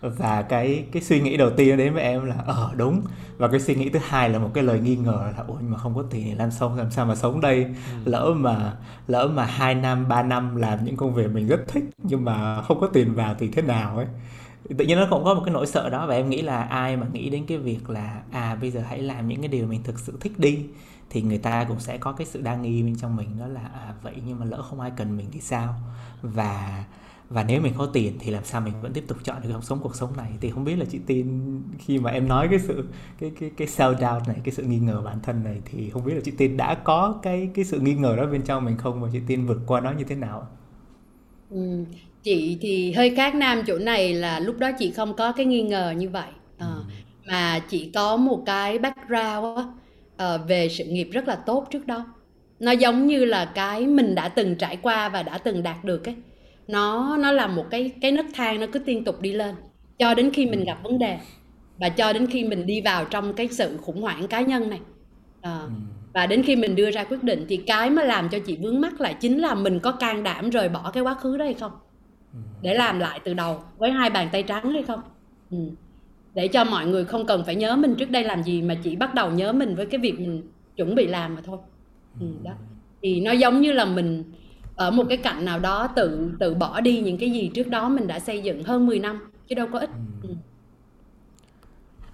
Và 0.00 0.42
cái 0.42 0.84
cái 0.92 1.02
suy 1.02 1.20
nghĩ 1.20 1.36
đầu 1.36 1.50
tiên 1.50 1.76
đến 1.76 1.94
với 1.94 2.02
em 2.02 2.24
là 2.24 2.36
ờ 2.46 2.70
đúng. 2.76 3.02
Và 3.36 3.48
cái 3.48 3.60
suy 3.60 3.74
nghĩ 3.74 3.88
thứ 3.88 3.98
hai 4.02 4.28
là 4.28 4.38
một 4.38 4.50
cái 4.54 4.64
lời 4.64 4.80
nghi 4.80 4.96
ngờ 4.96 5.32
là 5.36 5.44
ôi 5.46 5.62
mà 5.68 5.78
không 5.78 5.94
có 5.94 6.02
tiền 6.10 6.24
thì 6.24 6.34
làm 6.34 6.50
sao 6.50 6.76
làm 6.76 6.90
sao 6.90 7.06
mà 7.06 7.14
sống 7.14 7.40
đây? 7.40 7.64
Ừ. 7.64 7.70
lỡ 8.04 8.34
mà 8.36 8.72
lỡ 9.08 9.30
mà 9.34 9.44
hai 9.44 9.74
năm 9.74 10.08
ba 10.08 10.22
năm 10.22 10.56
làm 10.56 10.84
những 10.84 10.96
công 10.96 11.14
việc 11.14 11.30
mình 11.30 11.46
rất 11.46 11.60
thích 11.68 11.84
nhưng 12.02 12.24
mà 12.24 12.62
không 12.62 12.80
có 12.80 12.86
tiền 12.86 13.14
vào 13.14 13.34
thì 13.38 13.48
thế 13.48 13.62
nào 13.62 13.96
ấy 13.96 14.06
tự 14.68 14.84
nhiên 14.84 14.98
nó 14.98 15.06
cũng 15.10 15.24
có 15.24 15.34
một 15.34 15.42
cái 15.44 15.54
nỗi 15.54 15.66
sợ 15.66 15.90
đó 15.90 16.06
và 16.06 16.14
em 16.14 16.30
nghĩ 16.30 16.42
là 16.42 16.62
ai 16.62 16.96
mà 16.96 17.06
nghĩ 17.12 17.30
đến 17.30 17.46
cái 17.46 17.58
việc 17.58 17.90
là 17.90 18.22
à 18.30 18.54
bây 18.60 18.70
giờ 18.70 18.80
hãy 18.88 19.02
làm 19.02 19.28
những 19.28 19.40
cái 19.40 19.48
điều 19.48 19.66
mình 19.66 19.82
thực 19.82 19.98
sự 19.98 20.16
thích 20.20 20.38
đi 20.38 20.66
thì 21.10 21.22
người 21.22 21.38
ta 21.38 21.64
cũng 21.64 21.80
sẽ 21.80 21.98
có 21.98 22.12
cái 22.12 22.26
sự 22.26 22.40
đa 22.42 22.56
nghi 22.56 22.82
bên 22.82 22.96
trong 22.96 23.16
mình 23.16 23.38
đó 23.40 23.46
là 23.46 23.60
à 23.60 23.94
vậy 24.02 24.14
nhưng 24.26 24.38
mà 24.40 24.44
lỡ 24.46 24.62
không 24.62 24.80
ai 24.80 24.92
cần 24.96 25.16
mình 25.16 25.26
thì 25.32 25.40
sao? 25.40 25.74
Và 26.22 26.84
và 27.30 27.44
nếu 27.44 27.60
mình 27.62 27.72
có 27.78 27.86
tiền 27.86 28.16
thì 28.20 28.30
làm 28.30 28.44
sao 28.44 28.60
mình 28.60 28.74
vẫn 28.82 28.92
tiếp 28.92 29.04
tục 29.08 29.18
chọn 29.24 29.42
được 29.42 29.64
sống 29.64 29.78
cuộc 29.82 29.96
sống 29.96 30.16
này? 30.16 30.32
Thì 30.40 30.50
không 30.50 30.64
biết 30.64 30.76
là 30.76 30.84
chị 30.90 30.98
tin 31.06 31.26
khi 31.78 31.98
mà 31.98 32.10
em 32.10 32.28
nói 32.28 32.48
cái 32.50 32.58
sự 32.58 32.88
cái 33.18 33.32
cái 33.40 33.50
cái 33.56 33.68
self 33.68 33.94
doubt 33.94 34.28
này 34.28 34.36
cái 34.44 34.54
sự 34.54 34.62
nghi 34.62 34.78
ngờ 34.78 35.02
bản 35.04 35.18
thân 35.22 35.44
này 35.44 35.60
thì 35.64 35.90
không 35.90 36.04
biết 36.04 36.14
là 36.14 36.20
chị 36.24 36.30
tin 36.30 36.56
đã 36.56 36.74
có 36.74 37.18
cái 37.22 37.50
cái 37.54 37.64
sự 37.64 37.80
nghi 37.80 37.94
ngờ 37.94 38.16
đó 38.16 38.26
bên 38.26 38.42
trong 38.42 38.64
mình 38.64 38.76
không? 38.76 39.00
Và 39.02 39.08
chị 39.12 39.20
tin 39.26 39.46
vượt 39.46 39.60
qua 39.66 39.80
nó 39.80 39.90
như 39.92 40.04
thế 40.04 40.14
nào 40.14 40.48
ừ, 41.50 41.84
chị 42.22 42.58
thì 42.60 42.92
hơi 42.92 43.14
khác 43.16 43.34
nam 43.34 43.62
chỗ 43.66 43.78
này 43.78 44.14
là 44.14 44.38
lúc 44.38 44.58
đó 44.58 44.70
chị 44.78 44.90
không 44.90 45.14
có 45.14 45.32
cái 45.32 45.46
nghi 45.46 45.62
ngờ 45.62 45.94
như 45.96 46.08
vậy. 46.08 46.28
À, 46.58 46.66
ừ. 46.66 46.82
mà 47.26 47.58
chị 47.68 47.90
có 47.94 48.16
một 48.16 48.42
cái 48.46 48.78
background 48.78 49.58
á, 49.58 49.64
uh, 50.34 50.48
về 50.48 50.68
sự 50.68 50.84
nghiệp 50.84 51.08
rất 51.12 51.28
là 51.28 51.34
tốt 51.34 51.66
trước 51.70 51.86
đó. 51.86 52.06
Nó 52.60 52.72
giống 52.72 53.06
như 53.06 53.24
là 53.24 53.44
cái 53.44 53.86
mình 53.86 54.14
đã 54.14 54.28
từng 54.28 54.54
trải 54.54 54.76
qua 54.76 55.08
và 55.08 55.22
đã 55.22 55.38
từng 55.38 55.62
đạt 55.62 55.84
được 55.84 56.08
ấy. 56.08 56.14
Nó 56.68 57.16
nó 57.16 57.32
là 57.32 57.46
một 57.46 57.64
cái 57.70 57.90
cái 58.00 58.12
nấc 58.12 58.26
thang 58.34 58.60
nó 58.60 58.66
cứ 58.72 58.80
liên 58.86 59.04
tục 59.04 59.20
đi 59.20 59.32
lên. 59.32 59.54
Cho 59.98 60.14
đến 60.14 60.30
khi 60.30 60.46
mình 60.46 60.64
gặp 60.64 60.78
vấn 60.82 60.98
đề 60.98 61.18
và 61.78 61.88
cho 61.88 62.12
đến 62.12 62.26
khi 62.26 62.44
mình 62.44 62.66
đi 62.66 62.80
vào 62.80 63.04
trong 63.04 63.34
cái 63.34 63.48
sự 63.48 63.76
khủng 63.76 64.02
hoảng 64.02 64.28
cá 64.28 64.40
nhân 64.40 64.70
này. 64.70 64.80
À, 65.40 65.60
và 66.14 66.26
đến 66.26 66.42
khi 66.42 66.56
mình 66.56 66.76
đưa 66.76 66.90
ra 66.90 67.04
quyết 67.04 67.22
định 67.22 67.46
thì 67.48 67.56
cái 67.56 67.90
mà 67.90 68.04
làm 68.04 68.28
cho 68.28 68.38
chị 68.38 68.56
vướng 68.62 68.80
mắt 68.80 69.00
lại 69.00 69.14
chính 69.20 69.38
là 69.38 69.54
mình 69.54 69.80
có 69.80 69.92
can 69.92 70.22
đảm 70.22 70.50
rời 70.50 70.68
bỏ 70.68 70.90
cái 70.90 71.02
quá 71.02 71.14
khứ 71.14 71.36
đó 71.36 71.44
hay 71.44 71.54
không 71.54 71.72
để 72.62 72.74
làm 72.74 72.98
lại 72.98 73.20
từ 73.24 73.34
đầu 73.34 73.62
với 73.78 73.90
hai 73.90 74.10
bàn 74.10 74.28
tay 74.32 74.42
trắng 74.42 74.72
hay 74.72 74.82
không? 74.82 75.00
Ừ. 75.50 75.58
Để 76.34 76.48
cho 76.48 76.64
mọi 76.64 76.86
người 76.86 77.04
không 77.04 77.26
cần 77.26 77.42
phải 77.44 77.54
nhớ 77.56 77.76
mình 77.76 77.94
trước 77.94 78.10
đây 78.10 78.24
làm 78.24 78.42
gì 78.42 78.62
mà 78.62 78.74
chỉ 78.82 78.96
bắt 78.96 79.14
đầu 79.14 79.30
nhớ 79.30 79.52
mình 79.52 79.74
với 79.74 79.86
cái 79.86 80.00
việc 80.00 80.20
mình 80.20 80.42
chuẩn 80.76 80.94
bị 80.94 81.06
làm 81.06 81.34
mà 81.34 81.40
thôi. 81.44 81.58
Ừ, 82.20 82.26
đó. 82.42 82.52
Thì 83.02 83.20
nó 83.20 83.32
giống 83.32 83.60
như 83.60 83.72
là 83.72 83.84
mình 83.84 84.24
ở 84.76 84.90
một 84.90 85.04
cái 85.08 85.16
cạnh 85.16 85.44
nào 85.44 85.58
đó 85.58 85.86
tự 85.96 86.32
tự 86.40 86.54
bỏ 86.54 86.80
đi 86.80 87.00
những 87.00 87.18
cái 87.18 87.30
gì 87.30 87.50
trước 87.54 87.68
đó 87.68 87.88
mình 87.88 88.06
đã 88.06 88.18
xây 88.18 88.40
dựng 88.40 88.62
hơn 88.62 88.86
10 88.86 88.98
năm 88.98 89.30
chứ 89.48 89.54
đâu 89.54 89.66
có 89.72 89.78
ít. 89.78 89.90
Ừ. 90.22 90.28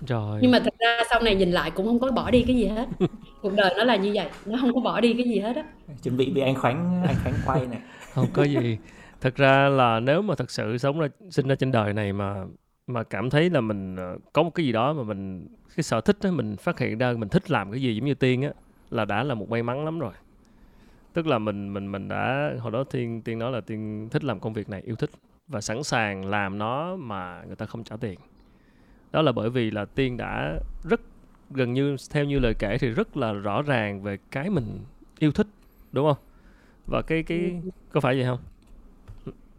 rồi. 0.06 0.38
Nhưng 0.42 0.50
mà 0.50 0.58
thật 0.58 0.74
ra 0.78 1.02
sau 1.10 1.22
này 1.22 1.34
nhìn 1.34 1.50
lại 1.50 1.70
cũng 1.70 1.86
không 1.86 1.98
có 1.98 2.10
bỏ 2.10 2.30
đi 2.30 2.44
cái 2.46 2.56
gì 2.56 2.66
hết. 2.66 2.88
Cuộc 3.42 3.52
đời 3.54 3.74
nó 3.76 3.84
là 3.84 3.96
như 3.96 4.12
vậy 4.14 4.28
nó 4.46 4.58
không 4.60 4.74
có 4.74 4.80
bỏ 4.80 5.00
đi 5.00 5.14
cái 5.14 5.24
gì 5.24 5.38
hết 5.38 5.56
á. 5.56 5.64
Chuẩn 6.02 6.16
bị 6.16 6.30
bị 6.30 6.40
anh 6.40 6.54
khoánh 6.54 7.02
anh 7.06 7.16
khoánh 7.22 7.34
quay 7.46 7.66
này 7.66 7.80
không 8.14 8.26
có 8.32 8.44
gì 8.44 8.78
thật 9.20 9.36
ra 9.36 9.68
là 9.68 10.00
nếu 10.00 10.22
mà 10.22 10.34
thật 10.34 10.50
sự 10.50 10.78
sống 10.78 11.00
ra 11.00 11.08
sinh 11.30 11.48
ra 11.48 11.54
trên 11.54 11.72
đời 11.72 11.92
này 11.92 12.12
mà 12.12 12.44
mà 12.86 13.02
cảm 13.02 13.30
thấy 13.30 13.50
là 13.50 13.60
mình 13.60 13.96
ờ, 13.96 14.18
có 14.32 14.42
một 14.42 14.50
cái 14.54 14.66
gì 14.66 14.72
đó 14.72 14.92
mà 14.92 15.02
mình 15.02 15.48
cái 15.76 15.82
sở 15.84 16.00
thích 16.00 16.16
đó 16.22 16.30
mình 16.30 16.56
phát 16.56 16.78
hiện 16.78 16.98
ra 16.98 17.12
mình 17.12 17.28
thích 17.28 17.50
làm 17.50 17.70
cái 17.70 17.82
gì 17.82 17.94
giống 17.96 18.04
như 18.04 18.14
tiên 18.14 18.42
á 18.42 18.50
là 18.90 19.04
đã 19.04 19.24
là 19.24 19.34
một 19.34 19.50
may 19.50 19.62
mắn 19.62 19.84
lắm 19.84 19.98
rồi. 19.98 20.12
Tức 21.12 21.26
là 21.26 21.38
mình 21.38 21.74
mình 21.74 21.92
mình 21.92 22.08
đã 22.08 22.52
hồi 22.60 22.72
đó 22.72 22.84
tiên 22.84 23.22
tiên 23.22 23.38
nói 23.38 23.52
là 23.52 23.60
tiên 23.60 24.08
thích 24.10 24.24
làm 24.24 24.40
công 24.40 24.52
việc 24.52 24.68
này 24.68 24.82
yêu 24.82 24.96
thích 24.96 25.10
và 25.48 25.60
sẵn 25.60 25.82
sàng 25.82 26.26
làm 26.26 26.58
nó 26.58 26.96
mà 26.96 27.42
người 27.46 27.56
ta 27.56 27.66
không 27.66 27.84
trả 27.84 27.96
tiền. 27.96 28.18
Đó 29.12 29.22
là 29.22 29.32
bởi 29.32 29.50
vì 29.50 29.70
là 29.70 29.84
tiên 29.84 30.16
đã 30.16 30.58
rất 30.84 31.00
gần 31.50 31.72
như 31.72 31.96
theo 32.10 32.24
như 32.24 32.38
lời 32.38 32.54
kể 32.58 32.78
thì 32.80 32.88
rất 32.88 33.16
là 33.16 33.32
rõ 33.32 33.62
ràng 33.62 34.02
về 34.02 34.18
cái 34.30 34.50
mình 34.50 34.78
yêu 35.18 35.32
thích 35.32 35.46
đúng 35.92 36.06
không? 36.08 36.24
Và 36.86 37.02
cái 37.02 37.22
cái 37.22 37.38
ừ. 37.38 37.70
có 37.92 38.00
phải 38.00 38.16
vậy 38.16 38.24
không 38.24 38.40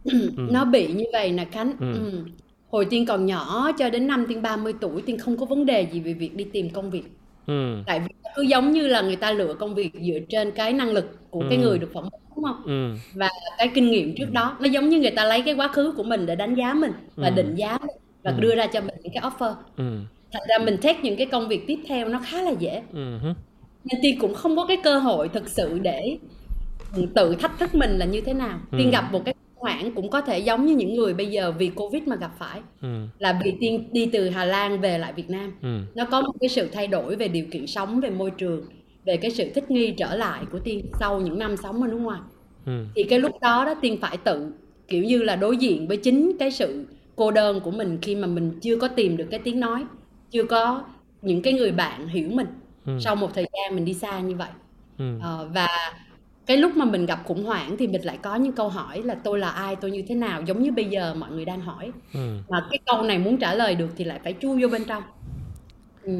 ừ. 0.04 0.30
nó 0.36 0.64
bị 0.64 0.92
như 0.92 1.04
vậy 1.12 1.32
nè 1.32 1.44
khánh 1.44 1.72
ừ. 1.80 1.94
Ừ 1.94 2.24
hồi 2.70 2.84
tiên 2.90 3.06
còn 3.06 3.26
nhỏ 3.26 3.70
cho 3.78 3.90
đến 3.90 4.06
năm 4.06 4.24
tiên 4.28 4.42
30 4.42 4.74
tuổi 4.80 5.02
tiên 5.02 5.18
không 5.18 5.36
có 5.36 5.46
vấn 5.46 5.66
đề 5.66 5.86
gì 5.92 6.00
về 6.00 6.12
việc 6.12 6.36
đi 6.36 6.44
tìm 6.44 6.70
công 6.70 6.90
việc 6.90 7.02
ừ. 7.46 7.82
tại 7.86 8.00
vì 8.00 8.14
cứ 8.36 8.42
giống 8.42 8.72
như 8.72 8.86
là 8.86 9.00
người 9.00 9.16
ta 9.16 9.32
lựa 9.32 9.54
công 9.54 9.74
việc 9.74 9.92
dựa 9.94 10.18
trên 10.28 10.50
cái 10.50 10.72
năng 10.72 10.90
lực 10.90 11.30
của 11.30 11.40
ừ. 11.40 11.46
cái 11.48 11.58
người 11.58 11.78
được 11.78 11.90
phỏng 11.92 12.02
vấn 12.02 12.20
đúng 12.36 12.44
không 12.44 12.62
ừ. 12.64 12.94
và 13.14 13.28
cái 13.58 13.70
kinh 13.74 13.90
nghiệm 13.90 14.14
trước 14.14 14.32
đó 14.32 14.56
nó 14.60 14.66
giống 14.66 14.88
như 14.88 15.00
người 15.00 15.10
ta 15.10 15.24
lấy 15.24 15.42
cái 15.42 15.54
quá 15.54 15.68
khứ 15.68 15.92
của 15.96 16.02
mình 16.02 16.26
để 16.26 16.36
đánh 16.36 16.54
giá 16.54 16.74
mình 16.74 16.92
và 17.16 17.28
ừ. 17.28 17.34
định 17.34 17.54
giá 17.54 17.78
mình 17.78 17.96
và 18.22 18.30
ừ. 18.30 18.40
đưa 18.40 18.54
ra 18.54 18.66
cho 18.66 18.80
mình 18.80 18.94
những 19.02 19.12
cái 19.14 19.22
offer 19.22 19.54
ừ. 19.76 19.98
thành 20.32 20.42
ra 20.48 20.58
mình 20.58 20.76
take 20.82 21.00
những 21.02 21.16
cái 21.16 21.26
công 21.26 21.48
việc 21.48 21.66
tiếp 21.66 21.78
theo 21.88 22.08
nó 22.08 22.20
khá 22.24 22.42
là 22.42 22.52
dễ 22.58 22.82
ừ. 22.92 23.18
nên 23.84 24.00
tiên 24.02 24.18
cũng 24.20 24.34
không 24.34 24.56
có 24.56 24.66
cái 24.66 24.76
cơ 24.84 24.98
hội 24.98 25.28
thực 25.28 25.48
sự 25.48 25.78
để 25.78 26.16
tự 27.14 27.34
thách 27.34 27.58
thức 27.58 27.74
mình 27.74 27.98
là 27.98 28.06
như 28.06 28.20
thế 28.20 28.34
nào 28.34 28.58
tiên 28.70 28.86
ừ. 28.86 28.90
gặp 28.92 29.12
một 29.12 29.22
cái 29.24 29.34
hoảng 29.60 29.92
cũng 29.94 30.10
có 30.10 30.20
thể 30.20 30.38
giống 30.38 30.66
như 30.66 30.74
những 30.76 30.94
người 30.94 31.14
bây 31.14 31.26
giờ 31.26 31.52
vì 31.58 31.68
covid 31.68 32.02
mà 32.02 32.16
gặp 32.16 32.30
phải 32.38 32.60
ừ. 32.82 32.88
là 33.18 33.40
vì 33.44 33.54
tiên 33.60 33.88
đi 33.92 34.06
từ 34.12 34.28
hà 34.28 34.44
lan 34.44 34.80
về 34.80 34.98
lại 34.98 35.12
việt 35.12 35.30
nam 35.30 35.52
ừ. 35.62 35.78
nó 35.94 36.04
có 36.04 36.20
một 36.20 36.32
cái 36.40 36.48
sự 36.48 36.68
thay 36.72 36.86
đổi 36.86 37.16
về 37.16 37.28
điều 37.28 37.44
kiện 37.50 37.66
sống 37.66 38.00
về 38.00 38.10
môi 38.10 38.30
trường 38.30 38.64
về 39.04 39.16
cái 39.16 39.30
sự 39.30 39.50
thích 39.54 39.70
nghi 39.70 39.90
trở 39.90 40.16
lại 40.16 40.42
của 40.52 40.58
tiên 40.58 40.86
sau 41.00 41.20
những 41.20 41.38
năm 41.38 41.56
sống 41.56 41.82
ở 41.82 41.88
nước 41.88 41.98
ngoài 41.98 42.20
ừ. 42.66 42.84
thì 42.94 43.02
cái 43.02 43.18
lúc 43.20 43.32
đó 43.40 43.64
đó 43.64 43.74
tiên 43.80 43.98
phải 44.00 44.16
tự 44.16 44.52
kiểu 44.88 45.04
như 45.04 45.22
là 45.22 45.36
đối 45.36 45.56
diện 45.56 45.88
với 45.88 45.96
chính 45.96 46.36
cái 46.38 46.50
sự 46.50 46.84
cô 47.16 47.30
đơn 47.30 47.60
của 47.60 47.70
mình 47.70 47.98
khi 48.02 48.14
mà 48.14 48.26
mình 48.26 48.58
chưa 48.60 48.76
có 48.76 48.88
tìm 48.88 49.16
được 49.16 49.26
cái 49.30 49.40
tiếng 49.44 49.60
nói 49.60 49.84
chưa 50.30 50.44
có 50.44 50.84
những 51.22 51.42
cái 51.42 51.52
người 51.52 51.72
bạn 51.72 52.08
hiểu 52.08 52.28
mình 52.30 52.46
ừ. 52.86 52.92
sau 53.00 53.16
một 53.16 53.34
thời 53.34 53.46
gian 53.52 53.74
mình 53.76 53.84
đi 53.84 53.94
xa 53.94 54.20
như 54.20 54.34
vậy 54.36 54.48
ừ. 54.98 55.16
uh, 55.16 55.54
và 55.54 55.68
cái 56.50 56.56
lúc 56.56 56.76
mà 56.76 56.84
mình 56.84 57.06
gặp 57.06 57.20
khủng 57.24 57.44
hoảng 57.44 57.76
thì 57.76 57.86
mình 57.86 58.02
lại 58.02 58.18
có 58.22 58.36
những 58.36 58.52
câu 58.52 58.68
hỏi 58.68 59.02
là 59.02 59.14
tôi 59.14 59.38
là 59.38 59.48
ai 59.48 59.76
tôi 59.76 59.90
như 59.90 60.02
thế 60.08 60.14
nào 60.14 60.42
giống 60.42 60.62
như 60.62 60.72
bây 60.72 60.84
giờ 60.84 61.14
mọi 61.14 61.30
người 61.30 61.44
đang 61.44 61.60
hỏi 61.60 61.92
ừ. 62.14 62.20
mà 62.48 62.66
cái 62.70 62.78
câu 62.86 63.02
này 63.02 63.18
muốn 63.18 63.36
trả 63.36 63.54
lời 63.54 63.74
được 63.74 63.88
thì 63.96 64.04
lại 64.04 64.20
phải 64.24 64.34
chui 64.40 64.62
vô 64.62 64.68
bên 64.68 64.84
trong 64.84 65.02
ừ. 66.02 66.12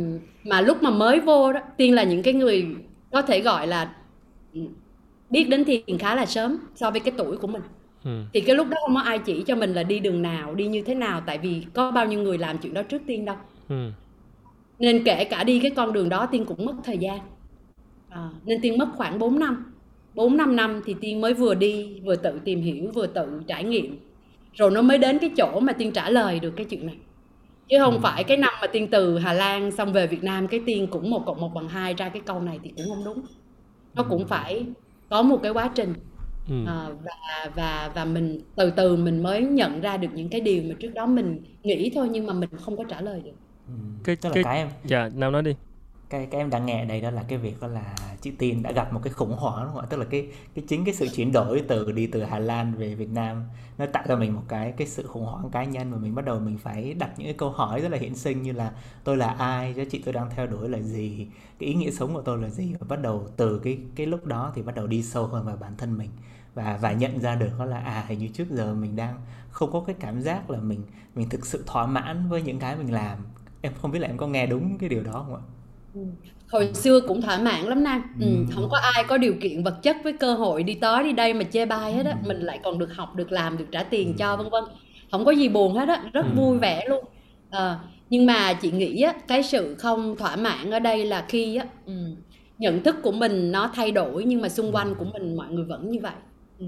mà 0.44 0.60
lúc 0.60 0.82
mà 0.82 0.90
mới 0.90 1.20
vô 1.20 1.52
đó 1.52 1.60
tiên 1.76 1.94
là 1.94 2.02
những 2.02 2.22
cái 2.22 2.34
người 2.34 2.66
có 3.12 3.22
thể 3.22 3.40
gọi 3.40 3.66
là 3.66 3.94
ừ, 4.54 4.60
biết 5.30 5.48
đến 5.48 5.64
thiền 5.64 5.98
khá 5.98 6.14
là 6.14 6.26
sớm 6.26 6.58
so 6.74 6.90
với 6.90 7.00
cái 7.00 7.14
tuổi 7.16 7.36
của 7.36 7.46
mình 7.46 7.62
ừ. 8.04 8.22
thì 8.32 8.40
cái 8.40 8.56
lúc 8.56 8.68
đó 8.68 8.76
không 8.80 8.94
có 8.94 9.00
ai 9.00 9.18
chỉ 9.18 9.44
cho 9.46 9.56
mình 9.56 9.74
là 9.74 9.82
đi 9.82 10.00
đường 10.00 10.22
nào 10.22 10.54
đi 10.54 10.66
như 10.66 10.82
thế 10.82 10.94
nào 10.94 11.22
tại 11.26 11.38
vì 11.38 11.64
có 11.74 11.90
bao 11.90 12.06
nhiêu 12.06 12.20
người 12.20 12.38
làm 12.38 12.58
chuyện 12.58 12.74
đó 12.74 12.82
trước 12.82 13.02
tiên 13.06 13.24
đâu 13.24 13.36
ừ. 13.68 13.90
nên 14.78 15.04
kể 15.04 15.24
cả 15.24 15.44
đi 15.44 15.60
cái 15.60 15.70
con 15.70 15.92
đường 15.92 16.08
đó 16.08 16.26
tiên 16.26 16.44
cũng 16.44 16.66
mất 16.66 16.74
thời 16.84 16.98
gian 16.98 17.18
à, 18.08 18.28
nên 18.44 18.60
tiên 18.60 18.78
mất 18.78 18.88
khoảng 18.96 19.18
4 19.18 19.38
năm 19.38 19.69
4 20.14 20.36
5 20.36 20.56
năm 20.56 20.82
thì 20.84 20.94
Tiên 21.00 21.20
mới 21.20 21.34
vừa 21.34 21.54
đi, 21.54 22.00
vừa 22.04 22.16
tự 22.16 22.40
tìm 22.44 22.62
hiểu, 22.62 22.90
vừa 22.94 23.06
tự 23.06 23.42
trải 23.46 23.64
nghiệm. 23.64 23.98
Rồi 24.54 24.70
nó 24.70 24.82
mới 24.82 24.98
đến 24.98 25.18
cái 25.18 25.30
chỗ 25.36 25.60
mà 25.60 25.72
Tiên 25.72 25.92
trả 25.92 26.10
lời 26.10 26.40
được 26.40 26.50
cái 26.56 26.66
chuyện 26.70 26.86
này. 26.86 26.96
Chứ 27.68 27.76
không 27.78 27.94
ừ. 27.94 28.00
phải 28.02 28.24
cái 28.24 28.36
năm 28.36 28.54
mà 28.60 28.66
Tiên 28.66 28.88
từ 28.90 29.18
Hà 29.18 29.32
Lan 29.32 29.70
xong 29.70 29.92
về 29.92 30.06
Việt 30.06 30.24
Nam 30.24 30.48
cái 30.48 30.60
Tiên 30.66 30.86
cũng 30.86 31.10
một 31.10 31.22
cộng 31.26 31.40
một 31.40 31.54
bằng 31.54 31.68
hai 31.68 31.94
ra 31.94 32.08
cái 32.08 32.22
câu 32.26 32.40
này 32.40 32.58
thì 32.62 32.72
cũng 32.76 32.86
không 32.88 33.04
đúng. 33.04 33.22
Nó 33.94 34.02
cũng 34.02 34.22
ừ. 34.22 34.26
phải 34.28 34.66
có 35.08 35.22
một 35.22 35.40
cái 35.42 35.52
quá 35.52 35.70
trình. 35.74 35.94
Ừ. 36.48 36.54
À, 36.66 36.88
và 37.04 37.50
và 37.54 37.90
và 37.94 38.04
mình 38.04 38.40
từ 38.56 38.70
từ 38.70 38.96
mình 38.96 39.22
mới 39.22 39.42
nhận 39.42 39.80
ra 39.80 39.96
được 39.96 40.08
những 40.14 40.28
cái 40.28 40.40
điều 40.40 40.62
mà 40.68 40.74
trước 40.78 40.94
đó 40.94 41.06
mình 41.06 41.42
nghĩ 41.62 41.90
thôi 41.94 42.08
nhưng 42.10 42.26
mà 42.26 42.32
mình 42.32 42.50
không 42.60 42.76
có 42.76 42.84
trả 42.88 43.00
lời 43.00 43.20
được. 43.24 43.36
Ừ. 43.66 43.72
Cái, 44.04 44.16
Tức 44.16 44.28
là 44.28 44.34
cái, 44.34 44.44
cái 44.44 44.56
em. 44.56 44.68
Dạ, 44.84 45.10
nào 45.14 45.30
nói 45.30 45.42
đi 45.42 45.54
cái 46.10 46.26
cái 46.26 46.40
em 46.40 46.50
đang 46.50 46.66
nghe 46.66 46.82
ở 46.82 46.84
đây 46.84 47.00
đó 47.00 47.10
là 47.10 47.22
cái 47.28 47.38
việc 47.38 47.60
đó 47.60 47.68
là 47.68 47.94
chị 48.20 48.30
Tiên 48.30 48.62
đã 48.62 48.72
gặp 48.72 48.92
một 48.92 49.00
cái 49.02 49.12
khủng 49.12 49.32
hoảng 49.32 49.64
đúng 49.64 49.72
không 49.72 49.82
ạ? 49.82 49.86
Tức 49.90 49.96
là 49.96 50.04
cái 50.10 50.28
cái 50.54 50.64
chính 50.68 50.84
cái 50.84 50.94
sự 50.94 51.08
chuyển 51.08 51.32
đổi 51.32 51.64
từ 51.68 51.92
đi 51.92 52.06
từ 52.06 52.22
Hà 52.22 52.38
Lan 52.38 52.74
về 52.74 52.94
Việt 52.94 53.10
Nam 53.10 53.44
nó 53.78 53.86
tạo 53.86 54.04
cho 54.08 54.16
mình 54.16 54.34
một 54.34 54.42
cái 54.48 54.72
cái 54.76 54.86
sự 54.86 55.06
khủng 55.06 55.24
hoảng 55.24 55.50
cá 55.50 55.64
nhân 55.64 55.90
mà 55.90 55.98
mình 55.98 56.14
bắt 56.14 56.24
đầu 56.24 56.40
mình 56.40 56.58
phải 56.58 56.94
đặt 56.94 57.10
những 57.16 57.26
cái 57.26 57.34
câu 57.34 57.50
hỏi 57.50 57.80
rất 57.80 57.88
là 57.88 57.98
hiện 57.98 58.14
sinh 58.14 58.42
như 58.42 58.52
là 58.52 58.72
tôi 59.04 59.16
là 59.16 59.28
ai, 59.28 59.74
giá 59.74 59.84
trị 59.90 60.02
tôi 60.04 60.14
đang 60.14 60.30
theo 60.36 60.46
đuổi 60.46 60.68
là 60.68 60.80
gì, 60.80 61.26
cái 61.58 61.68
ý 61.68 61.74
nghĩa 61.74 61.90
sống 61.90 62.14
của 62.14 62.22
tôi 62.22 62.38
là 62.38 62.48
gì 62.48 62.74
và 62.80 62.86
bắt 62.88 63.02
đầu 63.02 63.28
từ 63.36 63.58
cái 63.58 63.78
cái 63.94 64.06
lúc 64.06 64.26
đó 64.26 64.52
thì 64.54 64.62
bắt 64.62 64.74
đầu 64.74 64.86
đi 64.86 65.02
sâu 65.02 65.26
hơn 65.26 65.46
vào 65.46 65.56
bản 65.56 65.72
thân 65.78 65.98
mình 65.98 66.10
và 66.54 66.78
và 66.82 66.92
nhận 66.92 67.20
ra 67.20 67.34
được 67.34 67.50
đó 67.58 67.64
là 67.64 67.78
à 67.78 68.04
hình 68.08 68.18
như 68.18 68.28
trước 68.28 68.50
giờ 68.50 68.74
mình 68.74 68.96
đang 68.96 69.14
không 69.50 69.72
có 69.72 69.84
cái 69.86 69.96
cảm 70.00 70.20
giác 70.20 70.50
là 70.50 70.60
mình 70.60 70.82
mình 71.14 71.28
thực 71.28 71.46
sự 71.46 71.64
thỏa 71.66 71.86
mãn 71.86 72.28
với 72.28 72.42
những 72.42 72.58
cái 72.58 72.76
mình 72.76 72.92
làm 72.92 73.18
em 73.62 73.72
không 73.82 73.90
biết 73.90 73.98
là 73.98 74.08
em 74.08 74.16
có 74.16 74.26
nghe 74.26 74.46
đúng 74.46 74.78
cái 74.78 74.88
điều 74.88 75.02
đó 75.02 75.12
không 75.12 75.34
ạ? 75.34 75.42
Ừ. 75.94 76.00
hồi 76.48 76.70
xưa 76.74 77.00
cũng 77.00 77.22
thỏa 77.22 77.38
mãn 77.38 77.64
lắm 77.64 77.84
nam. 77.84 78.02
Ừ, 78.20 78.26
ừ. 78.26 78.44
không 78.54 78.68
có 78.70 78.78
ai 78.94 79.04
có 79.08 79.18
điều 79.18 79.34
kiện 79.40 79.62
vật 79.62 79.82
chất 79.82 79.96
với 80.04 80.12
cơ 80.12 80.34
hội 80.34 80.62
đi 80.62 80.74
tới 80.74 81.04
đi 81.04 81.12
đây 81.12 81.34
mà 81.34 81.44
chê 81.44 81.66
bai 81.66 81.92
hết 81.92 82.06
á. 82.06 82.16
Ừ. 82.24 82.28
mình 82.28 82.40
lại 82.40 82.60
còn 82.64 82.78
được 82.78 82.94
học 82.94 83.16
được 83.16 83.32
làm 83.32 83.58
được 83.58 83.66
trả 83.70 83.82
tiền 83.82 84.14
cho 84.18 84.36
vân 84.36 84.50
vân. 84.50 84.64
Không 85.10 85.24
có 85.24 85.30
gì 85.30 85.48
buồn 85.48 85.74
hết 85.74 85.88
á 85.88 86.02
rất 86.12 86.26
vui 86.36 86.58
vẻ 86.58 86.84
luôn. 86.88 87.04
À, 87.50 87.78
nhưng 88.10 88.26
mà 88.26 88.52
chị 88.52 88.70
nghĩ 88.70 89.02
á 89.02 89.14
cái 89.28 89.42
sự 89.42 89.74
không 89.78 90.16
thỏa 90.16 90.36
mãn 90.36 90.70
ở 90.70 90.78
đây 90.78 91.04
là 91.04 91.24
khi 91.28 91.56
á 91.56 91.66
nhận 92.58 92.82
thức 92.82 92.96
của 93.02 93.12
mình 93.12 93.52
nó 93.52 93.70
thay 93.74 93.90
đổi 93.90 94.24
nhưng 94.24 94.40
mà 94.42 94.48
xung 94.48 94.72
quanh 94.72 94.94
của 94.94 95.04
mình 95.04 95.36
mọi 95.36 95.48
người 95.50 95.64
vẫn 95.64 95.90
như 95.90 95.98
vậy. 96.02 96.12
Ừ. 96.58 96.66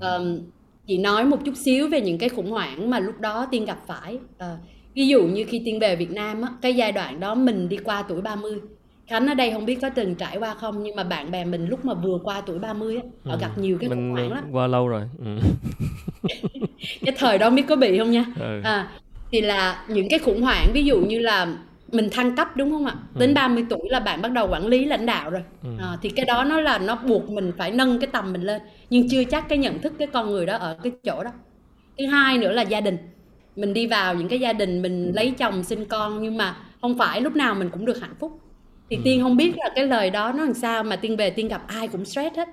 um, 0.00 0.38
chị 0.86 0.98
nói 0.98 1.24
một 1.24 1.44
chút 1.44 1.56
xíu 1.56 1.88
về 1.88 2.00
những 2.00 2.18
cái 2.18 2.28
khủng 2.28 2.50
hoảng 2.50 2.90
mà 2.90 2.98
lúc 2.98 3.20
đó 3.20 3.46
tiên 3.50 3.64
gặp 3.64 3.78
phải. 3.86 4.14
Uh, 4.14 4.58
ví 4.94 5.08
dụ 5.08 5.22
như 5.22 5.44
khi 5.48 5.62
tiên 5.64 5.78
về 5.78 5.96
Việt 5.96 6.10
Nam 6.10 6.42
á 6.42 6.48
cái 6.62 6.74
giai 6.74 6.92
đoạn 6.92 7.20
đó 7.20 7.34
mình 7.34 7.68
đi 7.68 7.76
qua 7.76 8.02
tuổi 8.08 8.20
30 8.20 8.60
Khánh 9.06 9.26
ở 9.26 9.34
đây 9.34 9.50
không 9.50 9.66
biết 9.66 9.78
có 9.82 9.90
từng 9.90 10.14
trải 10.14 10.38
qua 10.38 10.54
không 10.54 10.82
nhưng 10.82 10.96
mà 10.96 11.04
bạn 11.04 11.30
bè 11.30 11.44
mình 11.44 11.66
lúc 11.68 11.84
mà 11.84 11.94
vừa 11.94 12.18
qua 12.24 12.40
tuổi 12.40 12.58
30 12.58 12.96
á 12.96 13.02
họ 13.24 13.32
ừ. 13.32 13.38
gặp 13.40 13.58
nhiều 13.58 13.78
cái 13.80 13.90
khủng 13.90 14.10
hoảng 14.10 14.32
lắm 14.32 14.44
qua 14.52 14.66
lâu 14.66 14.88
rồi 14.88 15.02
ừ. 15.24 15.36
cái 17.00 17.14
thời 17.18 17.38
đó 17.38 17.50
biết 17.50 17.64
có 17.68 17.76
bị 17.76 17.98
không 17.98 18.10
nha 18.10 18.24
ừ. 18.40 18.60
à, 18.64 18.88
thì 19.32 19.40
là 19.40 19.84
những 19.88 20.08
cái 20.10 20.18
khủng 20.18 20.42
hoảng 20.42 20.70
ví 20.72 20.84
dụ 20.84 21.00
như 21.00 21.18
là 21.18 21.46
mình 21.92 22.08
thăng 22.10 22.36
cấp 22.36 22.56
đúng 22.56 22.70
không 22.70 22.86
ạ 22.86 22.94
ừ. 23.14 23.18
đến 23.20 23.34
30 23.34 23.64
tuổi 23.70 23.88
là 23.90 24.00
bạn 24.00 24.22
bắt 24.22 24.32
đầu 24.32 24.48
quản 24.50 24.66
lý 24.66 24.84
lãnh 24.84 25.06
đạo 25.06 25.30
rồi 25.30 25.42
ừ. 25.62 25.68
à, 25.78 25.96
thì 26.02 26.08
cái 26.08 26.24
đó 26.24 26.44
nó 26.44 26.60
là 26.60 26.78
nó 26.78 26.96
buộc 27.06 27.30
mình 27.30 27.52
phải 27.58 27.70
nâng 27.70 27.98
cái 28.00 28.08
tầm 28.12 28.32
mình 28.32 28.42
lên 28.42 28.62
nhưng 28.90 29.08
chưa 29.08 29.24
chắc 29.24 29.48
cái 29.48 29.58
nhận 29.58 29.78
thức 29.78 29.92
cái 29.98 30.08
con 30.12 30.30
người 30.30 30.46
đó 30.46 30.56
ở 30.56 30.78
cái 30.82 30.92
chỗ 31.04 31.24
đó 31.24 31.30
thứ 31.98 32.06
hai 32.06 32.38
nữa 32.38 32.52
là 32.52 32.62
gia 32.62 32.80
đình 32.80 32.96
mình 33.56 33.74
đi 33.74 33.86
vào 33.86 34.14
những 34.14 34.28
cái 34.28 34.40
gia 34.40 34.52
đình 34.52 34.82
mình 34.82 35.12
lấy 35.14 35.30
chồng 35.38 35.64
sinh 35.64 35.84
con 35.84 36.22
nhưng 36.22 36.36
mà 36.36 36.56
không 36.80 36.98
phải 36.98 37.20
lúc 37.20 37.36
nào 37.36 37.54
mình 37.54 37.70
cũng 37.70 37.84
được 37.84 38.00
hạnh 38.00 38.14
phúc. 38.20 38.40
Thì 38.90 38.96
ừ. 38.96 39.02
tiên 39.04 39.22
không 39.22 39.36
biết 39.36 39.58
là 39.58 39.70
cái 39.74 39.86
lời 39.86 40.10
đó 40.10 40.32
nó 40.32 40.44
làm 40.44 40.54
sao 40.54 40.82
mà 40.82 40.96
tiên 40.96 41.16
về 41.16 41.30
tiên 41.30 41.48
gặp 41.48 41.62
ai 41.66 41.88
cũng 41.88 42.04
stress 42.04 42.36
hết. 42.36 42.48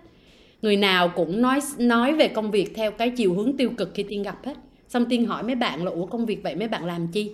Người 0.62 0.78
nào 0.78 1.10
cũng 1.10 1.42
nói 1.42 1.60
nói 1.78 2.14
về 2.14 2.28
công 2.28 2.52
việc 2.52 2.72
theo 2.76 2.92
cái 2.92 3.10
chiều 3.10 3.34
hướng 3.34 3.58
tiêu 3.58 3.70
cực 3.78 3.92
khi 3.94 4.04
tiên 4.04 4.24
gặp 4.24 4.46
hết. 4.46 4.54
Xong 4.88 5.06
tiên 5.06 5.26
hỏi 5.26 5.44
mấy 5.44 5.56
bạn 5.56 5.86
là 5.86 5.92
ủa 5.92 6.06
công 6.06 6.26
việc 6.26 6.44
vậy 6.44 6.56
mấy 6.56 6.68
bạn 6.68 6.86
làm 6.86 7.08
chi? 7.08 7.32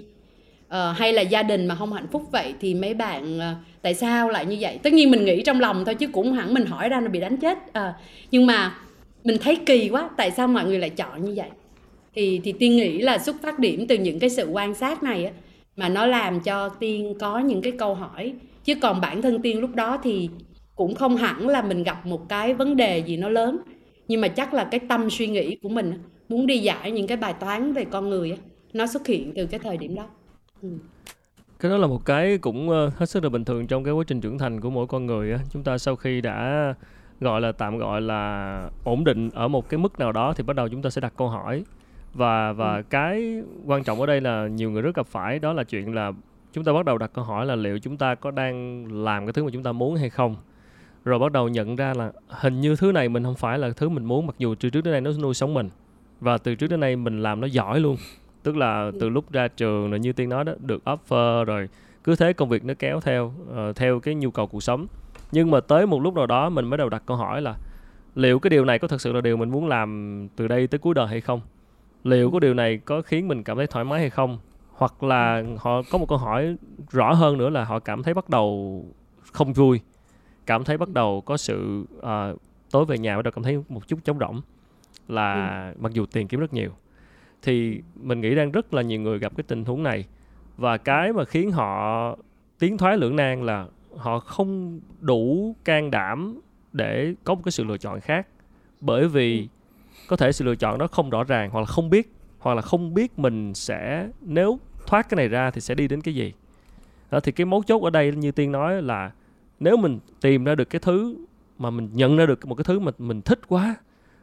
Ờ, 0.67 0.91
hay 0.91 1.13
là 1.13 1.21
gia 1.21 1.43
đình 1.43 1.65
mà 1.65 1.75
không 1.75 1.93
hạnh 1.93 2.07
phúc 2.11 2.23
vậy 2.31 2.53
thì 2.61 2.73
mấy 2.73 2.93
bạn 2.93 3.37
uh, 3.37 3.43
tại 3.81 3.93
sao 3.93 4.29
lại 4.29 4.45
như 4.45 4.57
vậy? 4.59 4.79
Tất 4.83 4.93
nhiên 4.93 5.11
mình 5.11 5.25
nghĩ 5.25 5.43
trong 5.43 5.59
lòng 5.59 5.85
thôi 5.85 5.95
chứ 5.95 6.07
cũng 6.07 6.33
hẳn 6.33 6.53
mình 6.53 6.65
hỏi 6.65 6.89
ra 6.89 6.99
nó 6.99 7.07
bị 7.07 7.19
đánh 7.19 7.37
chết. 7.37 7.57
Uh, 7.57 7.95
nhưng 8.31 8.45
mà 8.45 8.75
mình 9.23 9.37
thấy 9.41 9.55
kỳ 9.55 9.89
quá 9.89 10.09
tại 10.17 10.31
sao 10.31 10.47
mọi 10.47 10.65
người 10.65 10.79
lại 10.79 10.89
chọn 10.89 11.25
như 11.25 11.33
vậy 11.35 11.49
thì 12.17 12.41
thì 12.43 12.51
tiên 12.51 12.75
nghĩ 12.75 13.01
là 13.01 13.17
xuất 13.17 13.35
phát 13.41 13.59
điểm 13.59 13.85
từ 13.87 13.97
những 13.97 14.19
cái 14.19 14.29
sự 14.29 14.47
quan 14.47 14.73
sát 14.75 15.03
này 15.03 15.25
á, 15.25 15.31
mà 15.75 15.89
nó 15.89 16.05
làm 16.05 16.39
cho 16.39 16.69
tiên 16.69 17.13
có 17.19 17.39
những 17.39 17.61
cái 17.61 17.71
câu 17.71 17.95
hỏi. 17.95 18.33
Chứ 18.63 18.75
còn 18.81 19.01
bản 19.01 19.21
thân 19.21 19.41
tiên 19.41 19.59
lúc 19.59 19.75
đó 19.75 19.99
thì 20.03 20.29
cũng 20.75 20.95
không 20.95 21.17
hẳn 21.17 21.47
là 21.47 21.61
mình 21.61 21.83
gặp 21.83 22.05
một 22.05 22.29
cái 22.29 22.53
vấn 22.53 22.75
đề 22.75 22.97
gì 22.97 23.17
nó 23.17 23.29
lớn. 23.29 23.57
Nhưng 24.07 24.21
mà 24.21 24.27
chắc 24.27 24.53
là 24.53 24.63
cái 24.63 24.79
tâm 24.89 25.09
suy 25.09 25.27
nghĩ 25.27 25.55
của 25.55 25.69
mình 25.69 25.93
muốn 26.29 26.47
đi 26.47 26.57
giải 26.57 26.91
những 26.91 27.07
cái 27.07 27.17
bài 27.17 27.33
toán 27.33 27.73
về 27.73 27.85
con 27.85 28.09
người 28.09 28.31
á, 28.31 28.37
nó 28.73 28.87
xuất 28.87 29.07
hiện 29.07 29.33
từ 29.35 29.45
cái 29.45 29.59
thời 29.59 29.77
điểm 29.77 29.95
đó. 29.95 30.05
Ừ. 30.61 30.69
cái 31.59 31.71
đó 31.71 31.77
là 31.77 31.87
một 31.87 32.05
cái 32.05 32.37
cũng 32.37 32.69
ờ, 32.69 32.91
hết 32.95 33.09
sức 33.09 33.23
là 33.23 33.29
bình 33.29 33.45
thường 33.45 33.67
trong 33.67 33.83
cái 33.83 33.93
quá 33.93 34.03
trình 34.07 34.21
trưởng 34.21 34.37
thành 34.37 34.61
của 34.61 34.69
mỗi 34.69 34.87
con 34.87 35.05
người 35.05 35.31
á. 35.31 35.39
Chúng 35.49 35.63
ta 35.63 35.77
sau 35.77 35.95
khi 35.95 36.21
đã 36.21 36.73
gọi 37.19 37.41
là, 37.41 37.51
tạm 37.51 37.77
gọi 37.77 38.01
là 38.01 38.69
ổn 38.83 39.03
định 39.03 39.29
ở 39.33 39.47
một 39.47 39.69
cái 39.69 39.77
mức 39.77 39.99
nào 39.99 40.11
đó 40.11 40.33
thì 40.37 40.43
bắt 40.43 40.55
đầu 40.55 40.69
chúng 40.69 40.81
ta 40.81 40.89
sẽ 40.89 41.01
đặt 41.01 41.13
câu 41.17 41.29
hỏi 41.29 41.63
và 42.13 42.53
và 42.53 42.75
ừ. 42.75 42.83
cái 42.89 43.43
quan 43.65 43.83
trọng 43.83 43.99
ở 43.99 44.05
đây 44.05 44.21
là 44.21 44.47
nhiều 44.47 44.71
người 44.71 44.81
rất 44.81 44.95
gặp 44.95 45.07
phải 45.07 45.39
đó 45.39 45.53
là 45.53 45.63
chuyện 45.63 45.95
là 45.95 46.11
chúng 46.53 46.63
ta 46.63 46.73
bắt 46.73 46.85
đầu 46.85 46.97
đặt 46.97 47.11
câu 47.13 47.25
hỏi 47.25 47.45
là 47.45 47.55
liệu 47.55 47.79
chúng 47.79 47.97
ta 47.97 48.15
có 48.15 48.31
đang 48.31 48.85
làm 49.03 49.25
cái 49.25 49.33
thứ 49.33 49.43
mà 49.43 49.49
chúng 49.53 49.63
ta 49.63 49.71
muốn 49.71 49.95
hay 49.95 50.09
không? 50.09 50.35
Rồi 51.05 51.19
bắt 51.19 51.31
đầu 51.31 51.47
nhận 51.47 51.75
ra 51.75 51.93
là 51.93 52.11
hình 52.27 52.61
như 52.61 52.75
thứ 52.75 52.91
này 52.91 53.09
mình 53.09 53.23
không 53.23 53.35
phải 53.35 53.59
là 53.59 53.69
thứ 53.69 53.89
mình 53.89 54.05
muốn 54.05 54.27
mặc 54.27 54.35
dù 54.37 54.55
từ 54.55 54.69
trước 54.69 54.81
đến 54.81 54.91
nay 54.91 55.01
nó 55.01 55.11
nuôi 55.21 55.33
sống 55.33 55.53
mình. 55.53 55.69
Và 56.21 56.37
từ 56.37 56.55
trước 56.55 56.67
đến 56.67 56.79
nay 56.79 56.95
mình 56.95 57.23
làm 57.23 57.41
nó 57.41 57.47
giỏi 57.47 57.79
luôn. 57.79 57.97
Tức 58.43 58.57
là 58.57 58.83
ừ. 58.83 58.97
từ 58.99 59.09
lúc 59.09 59.31
ra 59.31 59.47
trường 59.47 59.91
là 59.91 59.97
như 59.97 60.13
tiên 60.13 60.29
nói 60.29 60.43
đó 60.43 60.53
được 60.59 60.81
offer 60.85 61.43
rồi 61.43 61.69
cứ 62.03 62.15
thế 62.15 62.33
công 62.33 62.49
việc 62.49 62.65
nó 62.65 62.73
kéo 62.79 62.99
theo 62.99 63.33
uh, 63.51 63.75
theo 63.75 63.99
cái 63.99 64.15
nhu 64.15 64.31
cầu 64.31 64.47
cuộc 64.47 64.63
sống. 64.63 64.87
Nhưng 65.31 65.51
mà 65.51 65.59
tới 65.59 65.87
một 65.87 66.01
lúc 66.01 66.15
nào 66.15 66.25
đó 66.25 66.49
mình 66.49 66.65
mới 66.65 66.77
đầu 66.77 66.89
đặt 66.89 67.03
câu 67.05 67.17
hỏi 67.17 67.41
là 67.41 67.55
liệu 68.15 68.39
cái 68.39 68.49
điều 68.49 68.65
này 68.65 68.79
có 68.79 68.87
thật 68.87 69.01
sự 69.01 69.13
là 69.13 69.21
điều 69.21 69.37
mình 69.37 69.49
muốn 69.49 69.67
làm 69.67 70.27
từ 70.35 70.47
đây 70.47 70.67
tới 70.67 70.79
cuối 70.79 70.93
đời 70.93 71.07
hay 71.07 71.21
không 71.21 71.41
liệu 72.03 72.31
có 72.31 72.39
điều 72.39 72.53
này 72.53 72.77
có 72.77 73.01
khiến 73.01 73.27
mình 73.27 73.43
cảm 73.43 73.57
thấy 73.57 73.67
thoải 73.67 73.85
mái 73.85 73.99
hay 73.99 74.09
không? 74.09 74.39
Hoặc 74.71 75.03
là 75.03 75.43
họ 75.57 75.81
có 75.91 75.97
một 75.97 76.05
câu 76.09 76.17
hỏi 76.17 76.55
rõ 76.89 77.13
hơn 77.13 77.37
nữa 77.37 77.49
là 77.49 77.63
họ 77.63 77.79
cảm 77.79 78.03
thấy 78.03 78.13
bắt 78.13 78.29
đầu 78.29 78.85
không 79.33 79.53
vui 79.53 79.81
cảm 80.47 80.63
thấy 80.63 80.77
bắt 80.77 80.89
đầu 80.89 81.21
có 81.21 81.37
sự 81.37 81.85
uh, 81.97 82.41
tối 82.71 82.85
về 82.85 82.97
nhà 82.97 83.15
bắt 83.15 83.21
đầu 83.21 83.31
cảm 83.31 83.43
thấy 83.43 83.63
một 83.69 83.87
chút 83.87 83.99
trống 84.03 84.19
rỗng 84.19 84.41
là 85.07 85.59
ừ. 85.75 85.79
mặc 85.81 85.93
dù 85.93 86.05
tiền 86.05 86.27
kiếm 86.27 86.39
rất 86.39 86.53
nhiều. 86.53 86.71
Thì 87.41 87.81
mình 87.95 88.21
nghĩ 88.21 88.35
đang 88.35 88.51
rất 88.51 88.73
là 88.73 88.81
nhiều 88.81 89.01
người 89.01 89.19
gặp 89.19 89.33
cái 89.37 89.43
tình 89.47 89.65
huống 89.65 89.83
này 89.83 90.05
và 90.57 90.77
cái 90.77 91.13
mà 91.13 91.25
khiến 91.25 91.51
họ 91.51 92.15
tiến 92.59 92.77
thoái 92.77 92.97
lưỡng 92.97 93.15
nan 93.15 93.45
là 93.45 93.67
họ 93.97 94.19
không 94.19 94.79
đủ 94.99 95.55
can 95.65 95.91
đảm 95.91 96.39
để 96.73 97.13
có 97.23 97.35
một 97.35 97.41
cái 97.45 97.51
sự 97.51 97.63
lựa 97.63 97.77
chọn 97.77 97.99
khác. 97.99 98.27
Bởi 98.81 99.07
vì 99.07 99.41
ừ 99.41 99.47
có 100.07 100.15
thể 100.15 100.31
sự 100.31 100.45
lựa 100.45 100.55
chọn 100.55 100.77
đó 100.77 100.87
không 100.87 101.09
rõ 101.09 101.23
ràng 101.23 101.49
hoặc 101.49 101.59
là 101.59 101.65
không 101.65 101.89
biết, 101.89 102.13
hoặc 102.39 102.53
là 102.53 102.61
không 102.61 102.93
biết 102.93 103.19
mình 103.19 103.53
sẽ, 103.53 104.07
nếu 104.21 104.59
thoát 104.87 105.09
cái 105.09 105.15
này 105.15 105.27
ra 105.27 105.51
thì 105.51 105.61
sẽ 105.61 105.75
đi 105.75 105.87
đến 105.87 106.01
cái 106.01 106.15
gì. 106.15 106.33
Đó, 107.11 107.19
thì 107.19 107.31
cái 107.31 107.45
mấu 107.45 107.63
chốt 107.63 107.83
ở 107.83 107.89
đây 107.89 108.11
như 108.11 108.31
tiên 108.31 108.51
nói 108.51 108.81
là 108.81 109.11
nếu 109.59 109.77
mình 109.77 109.99
tìm 110.21 110.43
ra 110.43 110.55
được 110.55 110.69
cái 110.69 110.79
thứ 110.79 111.15
mà 111.57 111.69
mình 111.69 111.89
nhận 111.93 112.17
ra 112.17 112.25
được 112.25 112.45
một 112.45 112.55
cái 112.55 112.63
thứ 112.63 112.79
mà 112.79 112.91
mình 112.97 113.21
thích 113.21 113.39
quá 113.47 113.75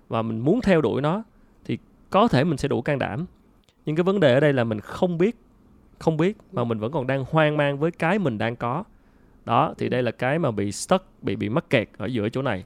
và 0.09 0.23
mình 0.23 0.41
muốn 0.41 0.61
theo 0.61 0.81
đuổi 0.81 1.03
nó 1.03 1.23
thì 1.65 1.79
có 2.11 2.29
thể 2.29 2.45
mình 2.45 2.59
sẽ 2.59 2.69
đủ 2.69 2.83
can 2.83 2.99
đảm. 2.99 3.27
Nhưng 3.87 3.97
cái 3.97 4.05
vấn 4.05 4.21
đề 4.21 4.35
ở 4.35 4.41
đây 4.41 4.53
là 4.53 4.65
mình 4.65 4.81
không 4.81 5.19
biết 5.19 5.37
không 5.99 6.17
biết 6.17 6.37
mà 6.53 6.65
mình 6.65 6.79
vẫn 6.79 6.93
còn 6.93 7.07
đang 7.07 7.25
hoang 7.31 7.57
mang 7.57 7.79
với 7.79 7.91
cái 7.91 8.19
mình 8.19 8.39
đang 8.39 8.57
có. 8.57 8.85
Đó, 9.45 9.75
thì 9.79 9.89
đây 9.89 10.03
là 10.03 10.11
cái 10.11 10.39
mà 10.39 10.51
bị 10.51 10.73
stuck, 10.73 11.23
bị 11.23 11.37
bị 11.37 11.49
mắc 11.49 11.71
kẹt 11.71 11.89
ở 11.97 12.07
giữa 12.07 12.29
chỗ 12.29 12.43
này 12.43 12.65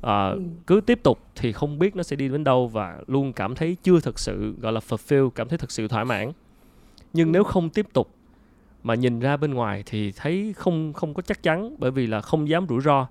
à, 0.00 0.28
ừ. 0.28 0.42
cứ 0.66 0.80
tiếp 0.80 1.00
tục 1.02 1.18
thì 1.36 1.52
không 1.52 1.78
biết 1.78 1.96
nó 1.96 2.02
sẽ 2.02 2.16
đi 2.16 2.28
đến 2.28 2.44
đâu 2.44 2.66
và 2.66 2.98
luôn 3.06 3.32
cảm 3.32 3.54
thấy 3.54 3.76
chưa 3.82 4.00
thực 4.00 4.18
sự 4.18 4.54
gọi 4.60 4.72
là 4.72 4.80
fulfill 4.88 5.30
cảm 5.30 5.48
thấy 5.48 5.58
thực 5.58 5.70
sự 5.70 5.88
thỏa 5.88 6.04
mãn. 6.04 6.32
Nhưng 7.12 7.28
ừ. 7.28 7.32
nếu 7.32 7.44
không 7.44 7.70
tiếp 7.70 7.86
tục 7.92 8.10
mà 8.82 8.94
nhìn 8.94 9.20
ra 9.20 9.36
bên 9.36 9.54
ngoài 9.54 9.82
thì 9.86 10.12
thấy 10.12 10.54
không 10.56 10.92
không 10.92 11.14
có 11.14 11.22
chắc 11.22 11.42
chắn 11.42 11.74
bởi 11.78 11.90
vì 11.90 12.06
là 12.06 12.20
không 12.20 12.48
dám 12.48 12.66
rủi 12.68 12.80
ro. 12.80 13.06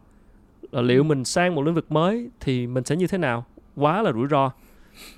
Là 0.72 0.82
liệu 0.82 1.04
mình 1.04 1.26
sang 1.26 1.56
một 1.56 1.62
lĩnh 1.62 1.76
vực 1.76 1.92
mới 1.92 2.30
thì 2.40 2.68
mình 2.68 2.84
sẽ 2.84 2.96
như 2.96 3.08
thế 3.08 3.18
nào? 3.18 3.46
Quá 3.76 4.02
là 4.02 4.12
rủi 4.12 4.28
ro. 4.28 4.52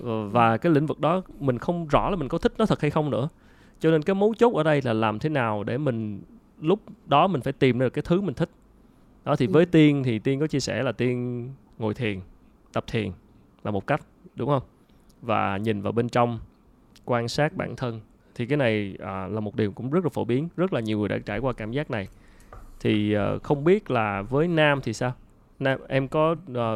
Ờ, 0.04 0.28
và 0.28 0.56
cái 0.56 0.72
lĩnh 0.72 0.86
vực 0.86 1.00
đó 1.00 1.22
mình 1.40 1.58
không 1.58 1.88
rõ 1.88 2.10
là 2.10 2.16
mình 2.16 2.28
có 2.28 2.38
thích 2.38 2.52
nó 2.58 2.66
thật 2.66 2.80
hay 2.80 2.90
không 2.90 3.10
nữa. 3.10 3.28
Cho 3.80 3.90
nên 3.90 4.02
cái 4.02 4.14
mấu 4.14 4.34
chốt 4.38 4.54
ở 4.54 4.62
đây 4.62 4.82
là 4.82 4.92
làm 4.92 5.18
thế 5.18 5.28
nào 5.28 5.64
để 5.64 5.78
mình 5.78 6.22
lúc 6.60 6.80
đó 7.06 7.26
mình 7.26 7.40
phải 7.40 7.52
tìm 7.52 7.78
ra 7.78 7.86
được 7.86 7.90
cái 7.90 8.02
thứ 8.02 8.20
mình 8.20 8.34
thích 8.34 8.50
đó 9.24 9.36
thì 9.36 9.46
với 9.46 9.66
tiên 9.66 10.02
thì 10.04 10.18
tiên 10.18 10.40
có 10.40 10.46
chia 10.46 10.60
sẻ 10.60 10.82
là 10.82 10.92
tiên 10.92 11.48
ngồi 11.78 11.94
thiền 11.94 12.20
tập 12.72 12.84
thiền 12.86 13.10
là 13.64 13.70
một 13.70 13.86
cách 13.86 14.00
đúng 14.34 14.48
không? 14.48 14.62
Và 15.22 15.56
nhìn 15.56 15.82
vào 15.82 15.92
bên 15.92 16.08
trong 16.08 16.38
quan 17.04 17.28
sát 17.28 17.56
bản 17.56 17.76
thân. 17.76 18.00
Thì 18.34 18.46
cái 18.46 18.56
này 18.56 18.96
à, 19.00 19.26
là 19.26 19.40
một 19.40 19.56
điều 19.56 19.72
cũng 19.72 19.90
rất 19.90 20.04
là 20.04 20.10
phổ 20.10 20.24
biến 20.24 20.48
rất 20.56 20.72
là 20.72 20.80
nhiều 20.80 20.98
người 20.98 21.08
đã 21.08 21.18
trải 21.18 21.38
qua 21.38 21.52
cảm 21.52 21.72
giác 21.72 21.90
này. 21.90 22.08
Thì 22.80 23.14
à, 23.14 23.30
không 23.42 23.64
biết 23.64 23.90
là 23.90 24.22
với 24.22 24.48
nam 24.48 24.80
thì 24.82 24.92
sao? 24.92 25.12
Nam 25.58 25.80
em 25.88 26.08
có 26.08 26.36
à, 26.54 26.70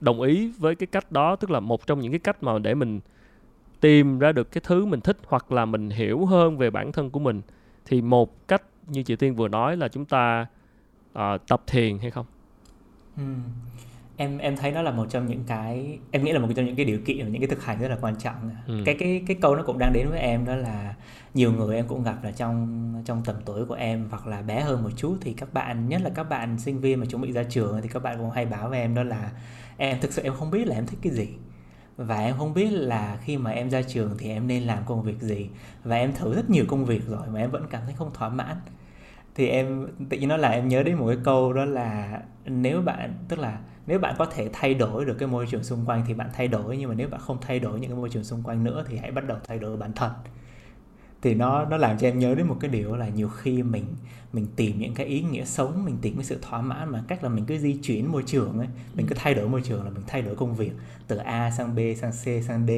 đồng 0.00 0.20
ý 0.20 0.52
với 0.58 0.74
cái 0.74 0.86
cách 0.86 1.12
đó 1.12 1.36
tức 1.36 1.50
là 1.50 1.60
một 1.60 1.86
trong 1.86 2.00
những 2.00 2.12
cái 2.12 2.18
cách 2.18 2.42
mà 2.42 2.58
để 2.58 2.74
mình 2.74 3.00
tìm 3.80 4.18
ra 4.18 4.32
được 4.32 4.52
cái 4.52 4.62
thứ 4.66 4.84
mình 4.84 5.00
thích 5.00 5.16
hoặc 5.26 5.52
là 5.52 5.64
mình 5.64 5.90
hiểu 5.90 6.26
hơn 6.26 6.58
về 6.58 6.70
bản 6.70 6.92
thân 6.92 7.10
của 7.10 7.20
mình. 7.20 7.42
Thì 7.84 8.02
một 8.02 8.48
cách 8.48 8.62
như 8.86 9.02
chị 9.02 9.16
tiên 9.16 9.34
vừa 9.34 9.48
nói 9.48 9.76
là 9.76 9.88
chúng 9.88 10.04
ta 10.04 10.46
uh, 11.18 11.48
tập 11.48 11.62
thiền 11.66 11.98
hay 11.98 12.10
không 12.10 12.26
ừ. 13.16 13.22
em 14.16 14.38
em 14.38 14.56
thấy 14.56 14.72
nó 14.72 14.82
là 14.82 14.90
một 14.90 15.06
trong 15.10 15.26
những 15.26 15.44
cái 15.46 15.98
em 16.10 16.24
nghĩ 16.24 16.32
là 16.32 16.38
một 16.38 16.48
trong 16.56 16.66
những 16.66 16.76
cái 16.76 16.84
điều 16.84 16.98
kiện 17.04 17.24
và 17.24 17.28
những 17.28 17.40
cái 17.40 17.48
thực 17.48 17.64
hành 17.64 17.78
rất 17.80 17.88
là 17.88 17.98
quan 18.00 18.16
trọng 18.16 18.50
ừ. 18.66 18.82
cái 18.86 18.96
cái 18.98 19.22
cái 19.26 19.36
câu 19.40 19.56
nó 19.56 19.62
cũng 19.66 19.78
đang 19.78 19.92
đến 19.92 20.08
với 20.10 20.20
em 20.20 20.44
đó 20.44 20.54
là 20.54 20.94
nhiều 21.34 21.52
người 21.52 21.76
em 21.76 21.88
cũng 21.88 22.02
gặp 22.02 22.24
là 22.24 22.30
trong 22.30 23.02
trong 23.04 23.22
tầm 23.24 23.36
tuổi 23.44 23.64
của 23.64 23.74
em 23.74 24.06
hoặc 24.10 24.26
là 24.26 24.42
bé 24.42 24.60
hơn 24.60 24.82
một 24.82 24.90
chút 24.96 25.16
thì 25.20 25.32
các 25.32 25.52
bạn 25.52 25.88
nhất 25.88 26.02
là 26.04 26.10
các 26.14 26.24
bạn 26.24 26.58
sinh 26.58 26.80
viên 26.80 27.00
mà 27.00 27.06
chuẩn 27.06 27.22
bị 27.22 27.32
ra 27.32 27.42
trường 27.42 27.82
thì 27.82 27.88
các 27.88 28.02
bạn 28.02 28.18
cũng 28.18 28.30
hay 28.30 28.46
báo 28.46 28.68
với 28.68 28.78
em 28.78 28.94
đó 28.94 29.02
là 29.02 29.30
em 29.76 30.00
thực 30.00 30.12
sự 30.12 30.22
em 30.22 30.34
không 30.34 30.50
biết 30.50 30.66
là 30.66 30.74
em 30.74 30.86
thích 30.86 30.98
cái 31.02 31.12
gì 31.12 31.28
và 31.96 32.20
em 32.20 32.34
không 32.38 32.54
biết 32.54 32.70
là 32.70 33.18
khi 33.24 33.36
mà 33.36 33.50
em 33.50 33.70
ra 33.70 33.82
trường 33.82 34.14
thì 34.18 34.30
em 34.30 34.46
nên 34.46 34.62
làm 34.62 34.78
công 34.86 35.02
việc 35.02 35.20
gì 35.20 35.48
và 35.84 35.96
em 35.96 36.12
thử 36.12 36.34
rất 36.34 36.50
nhiều 36.50 36.64
công 36.68 36.84
việc 36.84 37.08
rồi 37.08 37.28
mà 37.32 37.40
em 37.40 37.50
vẫn 37.50 37.66
cảm 37.70 37.82
thấy 37.84 37.94
không 37.98 38.10
thỏa 38.14 38.28
mãn 38.28 38.56
thì 39.34 39.48
em 39.48 39.88
tự 40.08 40.18
nhiên 40.18 40.28
nó 40.28 40.36
là 40.36 40.48
em 40.48 40.68
nhớ 40.68 40.82
đến 40.82 40.96
một 40.96 41.06
cái 41.06 41.18
câu 41.24 41.52
đó 41.52 41.64
là 41.64 42.22
nếu 42.46 42.82
bạn 42.82 43.14
tức 43.28 43.38
là 43.38 43.58
nếu 43.86 43.98
bạn 43.98 44.14
có 44.18 44.26
thể 44.26 44.50
thay 44.52 44.74
đổi 44.74 45.04
được 45.04 45.16
cái 45.18 45.28
môi 45.28 45.46
trường 45.50 45.64
xung 45.64 45.84
quanh 45.86 46.04
thì 46.06 46.14
bạn 46.14 46.30
thay 46.34 46.48
đổi 46.48 46.76
nhưng 46.76 46.88
mà 46.88 46.94
nếu 46.94 47.08
bạn 47.08 47.20
không 47.20 47.38
thay 47.40 47.58
đổi 47.58 47.80
những 47.80 47.90
cái 47.90 47.98
môi 47.98 48.08
trường 48.08 48.24
xung 48.24 48.42
quanh 48.42 48.64
nữa 48.64 48.84
thì 48.88 48.96
hãy 48.96 49.10
bắt 49.10 49.26
đầu 49.26 49.38
thay 49.44 49.58
đổi 49.58 49.76
bản 49.76 49.92
thân. 49.92 50.12
Thì 51.22 51.34
nó 51.34 51.64
nó 51.64 51.76
làm 51.76 51.98
cho 51.98 52.08
em 52.08 52.18
nhớ 52.18 52.34
đến 52.34 52.46
một 52.46 52.56
cái 52.60 52.70
điều 52.70 52.96
là 52.96 53.08
nhiều 53.08 53.28
khi 53.28 53.62
mình 53.62 53.84
mình 54.32 54.46
tìm 54.56 54.78
những 54.78 54.94
cái 54.94 55.06
ý 55.06 55.22
nghĩa 55.22 55.44
sống 55.44 55.84
mình 55.84 55.98
tìm 56.02 56.14
cái 56.16 56.24
sự 56.24 56.38
thỏa 56.42 56.60
mãn 56.60 56.88
mà 56.88 57.02
cách 57.08 57.22
là 57.22 57.28
mình 57.28 57.44
cứ 57.46 57.58
di 57.58 57.78
chuyển 57.82 58.12
môi 58.12 58.22
trường 58.26 58.58
ấy 58.58 58.68
mình 58.94 59.06
cứ 59.06 59.14
thay 59.18 59.34
đổi 59.34 59.48
môi 59.48 59.62
trường 59.64 59.84
là 59.84 59.90
mình 59.90 60.02
thay 60.06 60.22
đổi 60.22 60.36
công 60.36 60.54
việc 60.54 60.72
từ 61.06 61.16
A 61.16 61.50
sang 61.50 61.74
B 61.74 61.78
sang 61.96 62.12
C 62.12 62.44
sang 62.44 62.66
D 62.66 62.70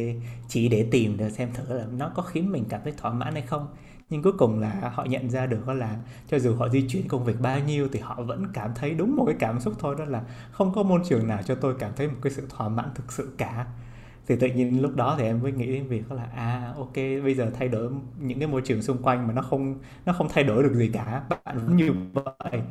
chỉ 0.48 0.68
để 0.68 0.88
tìm 0.90 1.16
để 1.16 1.30
xem 1.30 1.48
thử 1.54 1.78
là 1.78 1.86
nó 1.98 2.08
có 2.14 2.22
khiến 2.22 2.52
mình 2.52 2.64
cảm 2.68 2.80
thấy 2.84 2.92
thỏa 2.96 3.12
mãn 3.12 3.32
hay 3.32 3.42
không 3.42 3.66
nhưng 4.10 4.22
cuối 4.22 4.32
cùng 4.38 4.60
là 4.60 4.92
họ 4.94 5.04
nhận 5.04 5.30
ra 5.30 5.46
được 5.46 5.68
là 5.68 5.96
cho 6.28 6.38
dù 6.38 6.54
họ 6.56 6.68
di 6.68 6.88
chuyển 6.88 7.08
công 7.08 7.24
việc 7.24 7.40
bao 7.40 7.60
nhiêu 7.60 7.88
thì 7.92 8.00
họ 8.00 8.22
vẫn 8.22 8.46
cảm 8.52 8.70
thấy 8.74 8.94
đúng 8.94 9.16
một 9.16 9.24
cái 9.26 9.36
cảm 9.38 9.60
xúc 9.60 9.74
thôi 9.78 9.94
đó 9.98 10.04
là 10.04 10.22
không 10.50 10.74
có 10.74 10.82
môi 10.82 11.00
trường 11.04 11.28
nào 11.28 11.42
cho 11.42 11.54
tôi 11.54 11.74
cảm 11.78 11.92
thấy 11.96 12.08
một 12.08 12.16
cái 12.22 12.32
sự 12.32 12.46
thỏa 12.48 12.68
mãn 12.68 12.88
thực 12.94 13.12
sự 13.12 13.34
cả. 13.38 13.66
Thì 14.26 14.36
tự 14.36 14.46
nhiên 14.46 14.82
lúc 14.82 14.96
đó 14.96 15.14
thì 15.18 15.24
em 15.24 15.42
mới 15.42 15.52
nghĩ 15.52 15.66
đến 15.66 15.88
việc 15.88 16.12
là 16.12 16.24
à 16.24 16.72
ok 16.76 16.94
bây 16.96 17.34
giờ 17.34 17.50
thay 17.58 17.68
đổi 17.68 17.90
những 18.20 18.38
cái 18.38 18.48
môi 18.48 18.62
trường 18.64 18.82
xung 18.82 19.02
quanh 19.02 19.26
mà 19.26 19.34
nó 19.34 19.42
không 19.42 19.78
nó 20.06 20.12
không 20.12 20.28
thay 20.30 20.44
đổi 20.44 20.62
được 20.62 20.74
gì 20.74 20.90
cả. 20.92 21.22
Bạn 21.28 21.58
vẫn 21.58 21.76
như 21.76 21.92
vậy. 22.14 22.62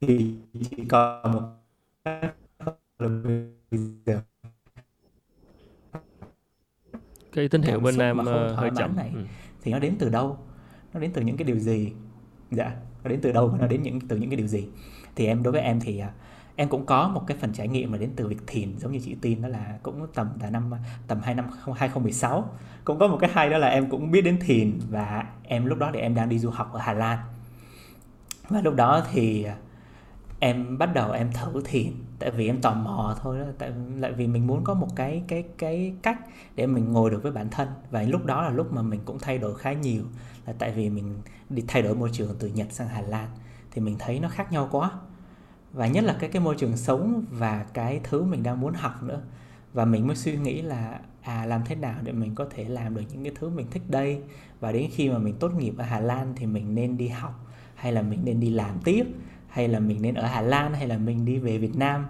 Thì 0.00 0.34
chỉ 0.70 0.84
còn 0.88 1.32
một 1.32 1.42
cái 7.32 7.48
tín 7.48 7.62
hiệu 7.62 7.80
bên 7.80 7.98
em 7.98 8.24
ờ, 8.24 8.54
hơi 8.54 8.70
chậm. 8.76 8.96
này, 8.96 9.10
ừ 9.14 9.24
thì 9.62 9.72
nó 9.72 9.78
đến 9.78 9.96
từ 9.98 10.08
đâu? 10.08 10.38
Nó 10.94 11.00
đến 11.00 11.10
từ 11.14 11.22
những 11.22 11.36
cái 11.36 11.44
điều 11.44 11.58
gì? 11.58 11.92
Dạ 12.50 12.72
nó 13.04 13.10
đến 13.10 13.20
từ 13.22 13.32
đâu 13.32 13.48
và 13.48 13.58
nó 13.58 13.66
đến 13.66 13.82
những, 13.82 14.00
từ 14.00 14.16
những 14.16 14.30
cái 14.30 14.36
điều 14.36 14.46
gì? 14.46 14.68
Thì 15.16 15.26
em, 15.26 15.42
đối 15.42 15.52
với 15.52 15.62
em 15.62 15.80
thì 15.80 15.98
à, 15.98 16.10
em 16.56 16.68
cũng 16.68 16.86
có 16.86 17.08
một 17.08 17.24
cái 17.26 17.36
phần 17.36 17.52
trải 17.52 17.68
nghiệm 17.68 17.92
mà 17.92 17.98
đến 17.98 18.10
từ 18.16 18.28
việc 18.28 18.46
thiền, 18.46 18.78
giống 18.78 18.92
như 18.92 19.00
chị 19.04 19.16
tin, 19.20 19.42
đó 19.42 19.48
là 19.48 19.78
cũng 19.82 20.06
tầm 20.14 20.28
là 20.40 20.50
năm, 20.50 20.70
tầm 21.06 21.20
hai 21.22 21.34
năm 21.34 21.46
2016 21.76 22.50
cũng 22.84 22.98
có 22.98 23.08
một 23.08 23.18
cái 23.20 23.30
hay 23.32 23.50
đó 23.50 23.58
là 23.58 23.68
em 23.68 23.90
cũng 23.90 24.10
biết 24.10 24.22
đến 24.22 24.38
thiền 24.40 24.78
và 24.90 25.26
em 25.42 25.66
lúc 25.66 25.78
đó 25.78 25.90
thì 25.94 26.00
em 26.00 26.14
đang 26.14 26.28
đi 26.28 26.38
du 26.38 26.50
học 26.50 26.72
ở 26.72 26.80
Hà 26.80 26.92
Lan. 26.92 27.18
Và 28.48 28.60
lúc 28.60 28.74
đó 28.74 29.02
thì 29.12 29.44
à, 29.44 29.56
em 30.38 30.78
bắt 30.78 30.94
đầu 30.94 31.12
em 31.12 31.32
thử 31.32 31.62
thiền 31.64 31.92
tại 32.20 32.30
vì 32.30 32.46
em 32.46 32.60
tò 32.60 32.74
mò 32.74 33.16
thôi 33.22 33.38
đó, 33.38 33.44
tại 33.58 33.72
lại 33.96 34.12
vì 34.12 34.26
mình 34.26 34.46
muốn 34.46 34.64
có 34.64 34.74
một 34.74 34.88
cái 34.96 35.22
cái 35.28 35.44
cái 35.58 35.94
cách 36.02 36.18
để 36.54 36.66
mình 36.66 36.92
ngồi 36.92 37.10
được 37.10 37.22
với 37.22 37.32
bản 37.32 37.48
thân. 37.50 37.68
Và 37.90 38.02
lúc 38.02 38.24
đó 38.26 38.42
là 38.42 38.50
lúc 38.50 38.72
mà 38.72 38.82
mình 38.82 39.00
cũng 39.04 39.18
thay 39.18 39.38
đổi 39.38 39.58
khá 39.58 39.72
nhiều. 39.72 40.02
Là 40.46 40.52
tại 40.58 40.72
vì 40.72 40.90
mình 40.90 41.14
đi 41.48 41.64
thay 41.68 41.82
đổi 41.82 41.94
môi 41.94 42.10
trường 42.12 42.36
từ 42.38 42.48
Nhật 42.48 42.66
sang 42.70 42.88
Hà 42.88 43.00
Lan, 43.00 43.28
thì 43.70 43.80
mình 43.80 43.96
thấy 43.98 44.20
nó 44.20 44.28
khác 44.28 44.52
nhau 44.52 44.68
quá. 44.70 44.90
Và 45.72 45.86
nhất 45.86 46.04
là 46.04 46.16
cái 46.20 46.30
cái 46.30 46.42
môi 46.42 46.54
trường 46.58 46.76
sống 46.76 47.24
và 47.30 47.66
cái 47.74 48.00
thứ 48.04 48.22
mình 48.22 48.42
đang 48.42 48.60
muốn 48.60 48.74
học 48.74 49.02
nữa. 49.02 49.20
Và 49.72 49.84
mình 49.84 50.06
mới 50.06 50.16
suy 50.16 50.36
nghĩ 50.36 50.62
là 50.62 51.00
à 51.22 51.46
làm 51.46 51.62
thế 51.64 51.74
nào 51.74 51.94
để 52.02 52.12
mình 52.12 52.34
có 52.34 52.46
thể 52.50 52.64
làm 52.64 52.94
được 52.94 53.02
những 53.12 53.24
cái 53.24 53.32
thứ 53.40 53.48
mình 53.48 53.66
thích 53.70 53.82
đây? 53.88 54.22
Và 54.60 54.72
đến 54.72 54.90
khi 54.92 55.10
mà 55.10 55.18
mình 55.18 55.34
tốt 55.40 55.54
nghiệp 55.54 55.74
ở 55.78 55.84
Hà 55.84 56.00
Lan 56.00 56.32
thì 56.36 56.46
mình 56.46 56.74
nên 56.74 56.96
đi 56.96 57.08
học 57.08 57.46
hay 57.74 57.92
là 57.92 58.02
mình 58.02 58.20
nên 58.24 58.40
đi 58.40 58.50
làm 58.50 58.78
tiếp? 58.84 59.04
Hay 59.50 59.68
là 59.68 59.78
mình 59.78 60.02
nên 60.02 60.14
ở 60.14 60.26
Hà 60.26 60.40
Lan 60.40 60.74
hay 60.74 60.88
là 60.88 60.98
mình 60.98 61.24
đi 61.24 61.38
về 61.38 61.58
Việt 61.58 61.76
Nam, 61.76 62.06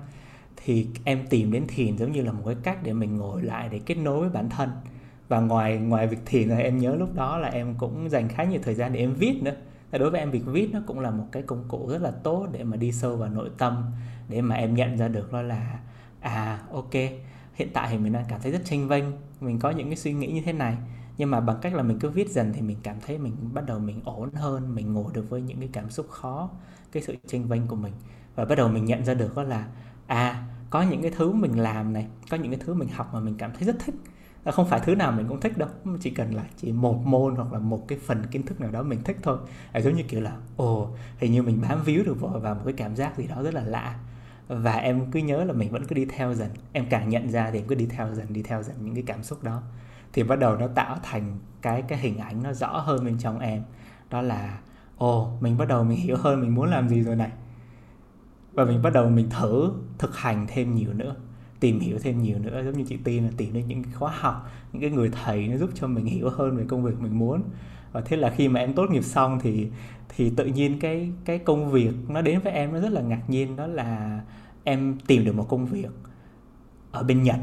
thì 0.57 0.87
em 1.05 1.27
tìm 1.31 1.53
đến 1.53 1.65
thiền 1.69 1.97
giống 1.97 2.13
như 2.13 2.23
là 2.23 2.33
một 2.33 2.43
cái 2.47 2.57
cách 2.63 2.83
để 2.83 2.93
mình 2.93 3.17
ngồi 3.17 3.43
lại 3.43 3.69
để 3.73 3.81
kết 3.87 3.95
nối 3.95 4.21
với 4.21 4.29
bản 4.29 4.49
thân. 4.51 4.71
Và 5.29 5.41
ngoài 5.41 5.79
ngoài 5.79 6.07
việc 6.07 6.19
thiền 6.27 6.49
thì 6.49 6.63
em 6.63 6.79
nhớ 6.79 6.95
lúc 6.95 7.15
đó 7.15 7.39
là 7.39 7.49
em 7.49 7.75
cũng 7.79 8.11
dành 8.11 8.29
khá 8.29 8.45
nhiều 8.45 8.61
thời 8.65 8.75
gian 8.75 8.93
để 8.93 9.01
em 9.01 9.15
viết 9.15 9.43
nữa. 9.43 9.55
Đối 9.93 10.11
với 10.11 10.21
em 10.21 10.31
việc 10.31 10.47
viết 10.47 10.71
nó 10.73 10.81
cũng 10.87 11.01
là 11.01 11.11
một 11.11 11.27
cái 11.33 11.43
công 11.43 11.65
cụ 11.69 11.89
rất 11.89 12.03
là 12.03 12.11
tốt 12.11 12.49
để 12.53 12.65
mà 12.65 12.77
đi 12.77 12.93
sâu 12.93 13.17
vào 13.17 13.29
nội 13.29 13.51
tâm, 13.59 13.85
để 14.29 14.43
mà 14.43 14.55
em 14.55 14.75
nhận 14.75 14.97
ra 14.97 15.09
được 15.09 15.33
đó 15.33 15.43
là 15.43 15.79
à 16.21 16.61
ok, 16.73 16.93
hiện 17.55 17.69
tại 17.73 17.89
thì 17.91 17.99
mình 17.99 18.13
đang 18.13 18.25
cảm 18.29 18.41
thấy 18.43 18.53
rất 18.53 18.61
tranh 18.65 18.89
vênh, 18.89 19.05
mình 19.41 19.59
có 19.59 19.71
những 19.71 19.87
cái 19.87 19.97
suy 19.97 20.13
nghĩ 20.13 20.27
như 20.27 20.43
thế 20.45 20.53
này. 20.53 20.77
Nhưng 21.19 21.31
mà 21.31 21.41
bằng 21.41 21.59
cách 21.63 21.75
là 21.75 21.83
mình 21.83 21.99
cứ 21.99 22.11
viết 22.11 22.31
dần 22.31 22.53
thì 22.53 22.63
mình 22.63 22.77
cảm 22.83 22.97
thấy 23.07 23.19
mình 23.19 23.37
bắt 23.55 23.67
đầu 23.67 23.79
mình 23.79 24.01
ổn 24.05 24.31
hơn, 24.35 24.75
mình 24.75 24.93
ngồi 24.93 25.13
được 25.13 25.31
với 25.31 25.43
những 25.43 25.59
cái 25.61 25.69
cảm 25.73 25.91
xúc 25.91 26.09
khó 26.09 26.51
cái 26.93 27.03
sự 27.03 27.17
tranh 27.27 27.45
vênh 27.45 27.67
của 27.67 27.77
mình. 27.77 27.93
Và 28.35 28.45
bắt 28.45 28.55
đầu 28.55 28.69
mình 28.69 28.85
nhận 28.85 29.05
ra 29.05 29.15
được 29.15 29.37
đó 29.37 29.43
là 29.43 29.67
à 30.07 30.47
có 30.71 30.83
những 30.83 31.03
cái 31.03 31.11
thứ 31.17 31.33
mình 31.33 31.59
làm 31.59 31.93
này 31.93 32.07
có 32.31 32.37
những 32.37 32.53
cái 32.53 32.61
thứ 32.65 32.75
mình 32.75 32.89
học 32.89 33.11
mà 33.13 33.21
mình 33.21 33.35
cảm 33.39 33.51
thấy 33.55 33.65
rất 33.65 33.77
thích. 33.85 33.95
Không 34.53 34.69
phải 34.69 34.81
thứ 34.81 34.95
nào 34.95 35.13
mình 35.13 35.29
cũng 35.29 35.41
thích 35.41 35.59
đâu 35.59 35.69
chỉ 36.01 36.11
cần 36.11 36.35
là 36.35 36.45
chỉ 36.57 36.73
một 36.73 37.07
môn 37.07 37.37
hoặc 37.37 37.53
là 37.53 37.59
một 37.59 37.89
cái 37.89 37.99
phần 38.07 38.27
kiến 38.31 38.43
thức 38.43 38.61
nào 38.61 38.71
đó 38.71 38.83
mình 38.83 39.03
thích 39.05 39.17
thôi. 39.23 39.39
À, 39.73 39.81
giống 39.81 39.97
như 39.97 40.03
kiểu 40.03 40.21
là 40.21 40.37
ồ 40.57 40.91
hình 41.19 41.33
như 41.33 41.43
mình 41.43 41.61
bám 41.69 41.83
víu 41.85 42.05
được 42.05 42.21
vào 42.21 42.55
một 42.55 42.63
cái 42.65 42.75
cảm 42.77 42.97
giác 42.97 43.17
gì 43.19 43.27
đó 43.27 43.43
rất 43.43 43.55
là 43.55 43.63
lạ. 43.63 43.99
Và 44.49 44.73
em 44.73 45.11
cứ 45.11 45.21
nhớ 45.21 45.45
là 45.45 45.53
mình 45.53 45.71
vẫn 45.71 45.87
cứ 45.87 45.95
đi 45.95 46.05
theo 46.05 46.35
dần. 46.35 46.49
Em 46.73 46.87
càng 46.91 47.09
nhận 47.09 47.31
ra 47.31 47.51
thì 47.51 47.59
em 47.59 47.67
cứ 47.67 47.75
đi 47.75 47.87
theo 47.87 48.15
dần 48.15 48.33
đi 48.33 48.43
theo 48.43 48.63
dần 48.63 48.77
những 48.81 48.95
cái 48.95 49.05
cảm 49.07 49.23
xúc 49.23 49.43
đó. 49.43 49.63
Thì 50.13 50.23
bắt 50.23 50.39
đầu 50.39 50.57
nó 50.57 50.67
tạo 50.67 50.99
thành 51.03 51.39
cái 51.63 51.83
cái 51.83 51.99
hình 51.99 52.19
ảnh 52.19 52.43
nó 52.43 52.53
rõ 52.53 52.79
hơn 52.79 53.05
bên 53.05 53.19
trong 53.19 53.39
em. 53.39 53.63
Đó 54.11 54.23
là 54.23 54.59
ồ, 55.01 55.39
mình 55.41 55.59
bắt 55.59 55.69
đầu 55.69 55.85
mình 55.85 55.99
hiểu 55.99 56.17
hơn, 56.17 56.41
mình 56.41 56.55
muốn 56.55 56.71
làm 56.71 56.89
gì 56.89 57.03
rồi 57.03 57.17
này. 57.17 57.31
Và 58.53 58.65
mình 58.65 58.83
bắt 58.83 58.93
đầu 58.93 59.11
mình 59.11 59.31
thử 59.31 59.73
thực 59.99 60.17
hành 60.17 60.47
thêm 60.49 60.75
nhiều 60.75 60.93
nữa, 60.93 61.15
tìm 61.61 61.81
hiểu 61.81 61.99
thêm 62.03 62.23
nhiều 62.23 62.39
nữa. 62.39 62.63
Giống 62.65 62.79
như 62.79 62.85
chị 62.89 62.97
tin 63.05 63.25
là 63.25 63.31
tìm 63.37 63.53
đến 63.53 63.69
những 63.69 63.83
khóa 63.95 64.13
học, 64.21 64.51
những 64.73 64.83
cái 64.83 64.91
người 64.91 65.11
thầy 65.25 65.49
nó 65.49 65.57
giúp 65.57 65.71
cho 65.75 65.87
mình 65.87 66.05
hiểu 66.05 66.31
hơn 66.31 66.57
về 66.57 66.65
công 66.69 66.83
việc 66.83 67.01
mình 67.01 67.19
muốn. 67.19 67.43
Và 67.93 68.01
thế 68.01 68.17
là 68.17 68.31
khi 68.31 68.49
mà 68.49 68.61
em 68.61 68.75
tốt 68.75 68.91
nghiệp 68.91 69.03
xong 69.03 69.39
thì 69.43 69.69
thì 70.09 70.31
tự 70.37 70.45
nhiên 70.45 70.81
cái 70.81 71.11
cái 71.25 71.39
công 71.39 71.71
việc 71.71 71.93
nó 72.09 72.23
đến 72.23 72.41
với 72.41 72.53
em 72.53 72.73
nó 72.73 72.81
rất 72.81 72.93
là 72.93 73.01
ngạc 73.01 73.23
nhiên, 73.29 73.57
đó 73.57 73.67
là 73.67 74.21
em 74.65 74.99
tìm 75.07 75.25
được 75.25 75.35
một 75.35 75.47
công 75.49 75.67
việc 75.67 75.91
ở 76.93 77.03
bên 77.03 77.23
Nhật. 77.23 77.39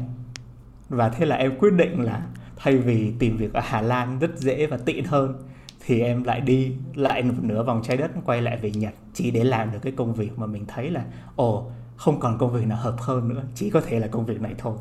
Và 0.88 1.08
thế 1.08 1.26
là 1.26 1.36
em 1.36 1.58
quyết 1.58 1.72
định 1.72 2.02
là 2.02 2.26
thay 2.56 2.78
vì 2.78 3.12
tìm 3.18 3.36
việc 3.36 3.52
ở 3.52 3.60
Hà 3.64 3.80
Lan 3.80 4.18
rất 4.18 4.38
dễ 4.38 4.66
và 4.66 4.76
tiện 4.76 5.04
hơn 5.04 5.34
thì 5.80 6.00
em 6.00 6.24
lại 6.24 6.40
đi 6.40 6.72
lại 6.94 7.22
một 7.22 7.34
nửa 7.42 7.62
vòng 7.62 7.82
trái 7.84 7.96
đất 7.96 8.10
quay 8.24 8.42
lại 8.42 8.56
về 8.56 8.70
Nhật 8.70 8.94
chỉ 9.12 9.30
để 9.30 9.44
làm 9.44 9.72
được 9.72 9.78
cái 9.82 9.92
công 9.96 10.14
việc 10.14 10.38
mà 10.38 10.46
mình 10.46 10.64
thấy 10.68 10.90
là 10.90 11.04
ồ 11.36 11.70
không 11.96 12.20
còn 12.20 12.38
công 12.38 12.52
việc 12.52 12.66
nào 12.66 12.78
hợp 12.78 12.96
hơn 12.98 13.28
nữa 13.28 13.42
chỉ 13.54 13.70
có 13.70 13.80
thể 13.80 14.00
là 14.00 14.06
công 14.06 14.26
việc 14.26 14.40
này 14.40 14.54
thôi. 14.58 14.76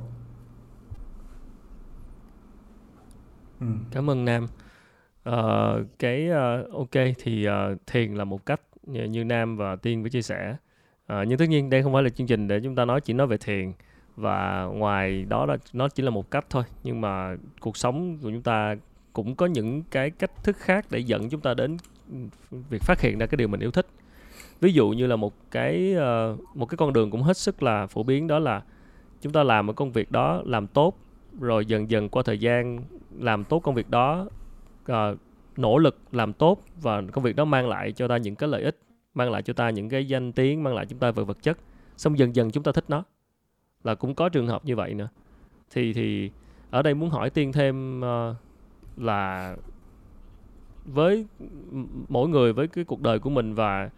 Ừ. 3.60 3.68
cảm 3.92 4.10
ơn 4.10 4.26
nam. 4.26 4.48
Uh, 5.30 5.88
cái 6.00 6.30
uh, 6.30 6.74
ok 6.74 7.04
thì 7.18 7.48
uh, 7.48 7.80
thiền 7.88 8.14
là 8.14 8.24
một 8.24 8.46
cách 8.46 8.62
như, 8.84 9.04
như 9.04 9.24
nam 9.24 9.58
và 9.58 9.76
tiên 9.76 10.04
có 10.04 10.10
chia 10.10 10.22
sẻ. 10.22 10.56
Uh, 11.14 11.28
nhưng 11.28 11.38
tất 11.38 11.46
nhiên 11.50 11.70
đây 11.70 11.84
không 11.84 11.94
phải 11.94 12.04
là 12.04 12.10
chương 12.10 12.28
trình 12.28 12.48
để 12.48 12.60
chúng 12.64 12.76
ta 12.76 12.86
nói 12.86 13.02
chỉ 13.02 13.14
nói 13.14 13.28
về 13.28 13.38
thiền 13.38 13.72
và 14.16 14.64
ngoài 14.64 15.26
đó 15.26 15.46
là 15.46 15.58
nó 15.74 15.90
chỉ 15.90 16.04
là 16.04 16.10
một 16.10 16.32
cách 16.32 16.46
thôi. 16.50 16.64
Nhưng 16.84 17.02
mà 17.02 17.36
cuộc 17.60 17.78
sống 17.78 18.18
của 18.18 18.32
chúng 18.32 18.42
ta 18.42 18.76
cũng 19.18 19.36
có 19.36 19.46
những 19.46 19.84
cái 19.92 20.10
cách 20.10 20.44
thức 20.44 20.58
khác 20.58 20.86
để 20.90 21.00
dẫn 21.00 21.30
chúng 21.30 21.42
ta 21.42 21.54
đến 21.54 21.78
việc 22.50 22.82
phát 22.82 23.02
hiện 23.02 23.18
ra 23.18 23.26
cái 23.26 23.38
điều 23.38 23.48
mình 23.48 23.60
yêu 23.60 23.72
thích. 23.72 23.88
Ví 24.60 24.74
dụ 24.74 24.90
như 24.90 25.08
là 25.08 25.16
một 25.16 25.34
cái 25.52 25.96
uh, 25.96 26.58
một 26.58 26.66
cái 26.66 26.78
con 26.78 26.94
đường 26.94 27.12
cũng 27.12 27.22
hết 27.22 27.38
sức 27.38 27.64
là 27.64 27.88
phổ 27.88 28.04
biến 28.04 28.28
đó 28.28 28.40
là 28.40 28.64
chúng 29.22 29.34
ta 29.34 29.44
làm 29.44 29.66
một 29.66 29.74
công 29.74 29.92
việc 29.92 30.12
đó 30.12 30.42
làm 30.46 30.68
tốt 30.68 30.98
rồi 31.40 31.66
dần 31.66 31.90
dần 31.90 32.10
qua 32.10 32.24
thời 32.26 32.38
gian 32.38 32.80
làm 33.20 33.44
tốt 33.44 33.60
công 33.60 33.76
việc 33.76 33.90
đó 33.90 34.28
uh, 34.92 35.18
nỗ 35.58 35.78
lực 35.78 35.98
làm 36.12 36.34
tốt 36.34 36.64
và 36.82 37.02
công 37.12 37.24
việc 37.24 37.36
đó 37.36 37.46
mang 37.46 37.68
lại 37.68 37.92
cho 37.92 38.08
ta 38.08 38.18
những 38.18 38.36
cái 38.36 38.50
lợi 38.50 38.64
ích 38.64 38.80
mang 39.14 39.32
lại 39.32 39.42
cho 39.42 39.54
ta 39.54 39.70
những 39.70 39.90
cái 39.90 40.08
danh 40.08 40.32
tiếng 40.32 40.64
mang 40.64 40.76
lại 40.76 40.86
chúng 40.86 41.00
ta 41.00 41.12
về 41.12 41.24
vật 41.24 41.38
chất 41.42 41.58
xong 41.98 42.18
dần 42.18 42.36
dần 42.36 42.52
chúng 42.52 42.64
ta 42.64 42.72
thích 42.72 42.86
nó. 42.88 43.04
Là 43.84 43.96
cũng 43.96 44.16
có 44.16 44.30
trường 44.30 44.48
hợp 44.48 44.66
như 44.66 44.76
vậy 44.76 44.94
nữa. 44.94 45.10
Thì 45.72 45.94
thì 45.94 46.32
ở 46.70 46.82
đây 46.82 46.94
muốn 46.94 47.10
hỏi 47.10 47.30
tiên 47.30 47.52
thêm 47.52 48.02
uh, 48.02 48.36
là 48.98 49.56
với 50.86 51.26
mỗi 52.10 52.30
người, 52.30 52.54
với 52.54 52.68
cái 52.68 52.84
cuộc 52.84 53.02
đời 53.02 53.20
của 53.20 53.30
mình 53.30 53.54
và 53.54 53.90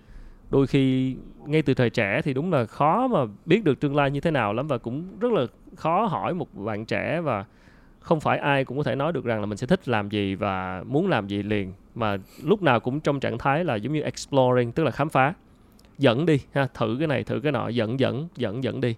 đôi 0.49 0.67
khi 0.67 1.15
ngay 1.45 1.61
từ 1.61 1.73
thời 1.73 1.89
trẻ 1.89 2.21
thì 2.21 2.33
đúng 2.33 2.53
là 2.53 2.65
khó 2.65 3.07
mà 3.07 3.19
biết 3.45 3.63
được 3.63 3.79
tương 3.79 3.95
lai 3.95 4.11
như 4.11 4.19
thế 4.19 4.31
nào 4.31 4.53
lắm 4.53 4.67
và 4.67 4.77
cũng 4.77 5.19
rất 5.19 5.31
là 5.31 5.45
khó 5.75 6.05
hỏi 6.05 6.33
một 6.33 6.55
bạn 6.55 6.85
trẻ 6.85 7.21
và 7.21 7.45
không 7.99 8.19
phải 8.19 8.37
ai 8.37 8.65
cũng 8.65 8.77
có 8.77 8.83
thể 8.83 8.95
nói 8.95 9.13
được 9.13 9.25
rằng 9.25 9.39
là 9.39 9.45
mình 9.45 9.57
sẽ 9.57 9.67
thích 9.67 9.89
làm 9.89 10.09
gì 10.09 10.35
và 10.35 10.83
muốn 10.87 11.07
làm 11.07 11.27
gì 11.27 11.43
liền. 11.43 11.73
Mà 11.95 12.17
lúc 12.43 12.63
nào 12.63 12.79
cũng 12.79 12.99
trong 12.99 13.19
trạng 13.19 13.37
thái 13.37 13.65
là 13.65 13.75
giống 13.75 13.93
như 13.93 14.01
exploring, 14.01 14.71
tức 14.71 14.83
là 14.83 14.91
khám 14.91 15.09
phá. 15.09 15.33
Dẫn 15.97 16.25
đi 16.25 16.39
ha, 16.53 16.67
thử 16.73 16.95
cái 16.99 17.07
này, 17.07 17.23
thử 17.23 17.39
cái 17.39 17.51
nọ, 17.51 17.67
dẫn 17.67 17.99
dẫn 17.99 18.27
dẫn 18.35 18.63
dẫn 18.63 18.81
đi. 18.81 18.95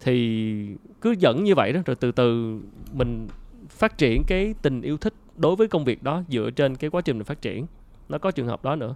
Thì 0.00 0.76
cứ 1.00 1.14
dẫn 1.18 1.44
như 1.44 1.54
vậy 1.54 1.72
đó, 1.72 1.80
rồi 1.86 1.96
từ 2.00 2.12
từ 2.12 2.60
mình 2.92 3.28
phát 3.68 3.98
triển 3.98 4.22
cái 4.26 4.54
tình 4.62 4.82
yêu 4.82 4.96
thích 4.96 5.14
đối 5.40 5.56
với 5.56 5.68
công 5.68 5.84
việc 5.84 6.02
đó 6.02 6.22
dựa 6.28 6.50
trên 6.50 6.76
cái 6.76 6.90
quá 6.90 7.00
trình 7.00 7.18
mình 7.18 7.24
phát 7.24 7.42
triển 7.42 7.66
nó 8.08 8.18
có 8.18 8.30
trường 8.30 8.46
hợp 8.46 8.64
đó 8.64 8.76
nữa. 8.76 8.94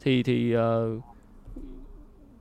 Thì 0.00 0.22
thì 0.22 0.56
uh, 0.56 1.02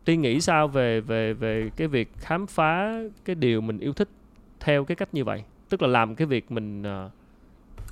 tiên 0.05 0.21
nghĩ 0.21 0.41
sao 0.41 0.67
về 0.67 1.01
về 1.01 1.33
về 1.33 1.69
cái 1.75 1.87
việc 1.87 2.11
khám 2.17 2.47
phá 2.47 3.01
cái 3.25 3.35
điều 3.35 3.61
mình 3.61 3.79
yêu 3.79 3.93
thích 3.93 4.09
theo 4.59 4.85
cái 4.85 4.95
cách 4.95 5.13
như 5.13 5.23
vậy? 5.23 5.43
Tức 5.69 5.81
là 5.81 5.87
làm 5.87 6.15
cái 6.15 6.27
việc 6.27 6.51
mình 6.51 6.81
uh, 6.81 7.11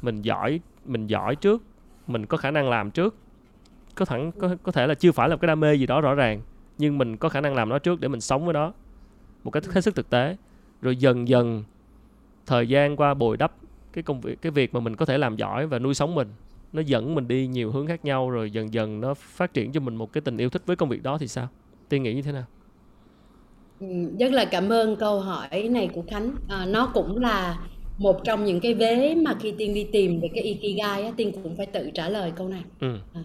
mình 0.01 0.21
giỏi 0.21 0.59
mình 0.85 1.07
giỏi 1.07 1.35
trước 1.35 1.63
mình 2.07 2.25
có 2.25 2.37
khả 2.37 2.51
năng 2.51 2.69
làm 2.69 2.91
trước. 2.91 3.15
Có 3.95 4.05
thẳng 4.05 4.31
có 4.31 4.55
có 4.63 4.71
thể 4.71 4.87
là 4.87 4.93
chưa 4.93 5.11
phải 5.11 5.29
là 5.29 5.35
cái 5.35 5.47
đam 5.47 5.59
mê 5.59 5.75
gì 5.75 5.85
đó 5.85 6.01
rõ 6.01 6.13
ràng 6.13 6.41
nhưng 6.77 6.97
mình 6.97 7.17
có 7.17 7.29
khả 7.29 7.41
năng 7.41 7.55
làm 7.55 7.69
nó 7.69 7.79
trước 7.79 7.99
để 8.01 8.07
mình 8.07 8.21
sống 8.21 8.45
với 8.45 8.53
nó 8.53 8.73
một 9.43 9.51
cách 9.51 9.63
hết 9.65 9.81
sức 9.81 9.95
thực 9.95 10.09
tế. 10.09 10.37
Rồi 10.81 10.95
dần 10.95 11.27
dần 11.27 11.63
thời 12.45 12.67
gian 12.67 12.95
qua 12.95 13.13
bồi 13.13 13.37
đắp 13.37 13.53
cái 13.93 14.03
công 14.03 14.21
việc 14.21 14.41
cái 14.41 14.51
việc 14.51 14.73
mà 14.73 14.79
mình 14.79 14.95
có 14.95 15.05
thể 15.05 15.17
làm 15.17 15.35
giỏi 15.35 15.67
và 15.67 15.79
nuôi 15.79 15.93
sống 15.93 16.15
mình 16.15 16.27
nó 16.73 16.81
dẫn 16.81 17.15
mình 17.15 17.27
đi 17.27 17.47
nhiều 17.47 17.71
hướng 17.71 17.87
khác 17.87 18.05
nhau 18.05 18.29
rồi 18.29 18.51
dần 18.51 18.73
dần 18.73 19.01
nó 19.01 19.13
phát 19.13 19.53
triển 19.53 19.71
cho 19.71 19.79
mình 19.79 19.95
một 19.95 20.13
cái 20.13 20.21
tình 20.21 20.37
yêu 20.37 20.49
thích 20.49 20.61
với 20.65 20.75
công 20.75 20.89
việc 20.89 21.03
đó 21.03 21.17
thì 21.17 21.27
sao? 21.27 21.47
Tiên 21.89 22.03
nghĩ 22.03 22.13
như 22.13 22.21
thế 22.21 22.31
nào? 22.31 22.45
Ừ, 23.79 23.87
rất 24.19 24.31
là 24.31 24.45
cảm 24.45 24.69
ơn 24.69 24.95
câu 24.95 25.19
hỏi 25.19 25.69
này 25.71 25.89
của 25.93 26.03
khánh. 26.09 26.35
À, 26.49 26.65
nó 26.65 26.91
cũng 26.93 27.17
là 27.17 27.59
một 27.97 28.23
trong 28.23 28.45
những 28.45 28.59
cái 28.59 28.73
vế 28.73 29.15
mà 29.15 29.33
khi 29.39 29.53
tiên 29.57 29.73
đi 29.73 29.87
tìm 29.91 30.19
về 30.21 30.29
cái 30.35 30.43
ikigai 30.43 31.03
á, 31.03 31.11
tiên 31.17 31.31
cũng 31.43 31.57
phải 31.57 31.65
tự 31.65 31.91
trả 31.93 32.09
lời 32.09 32.31
câu 32.35 32.47
này. 32.49 32.63
Ừ. 32.79 32.97
à, 33.13 33.21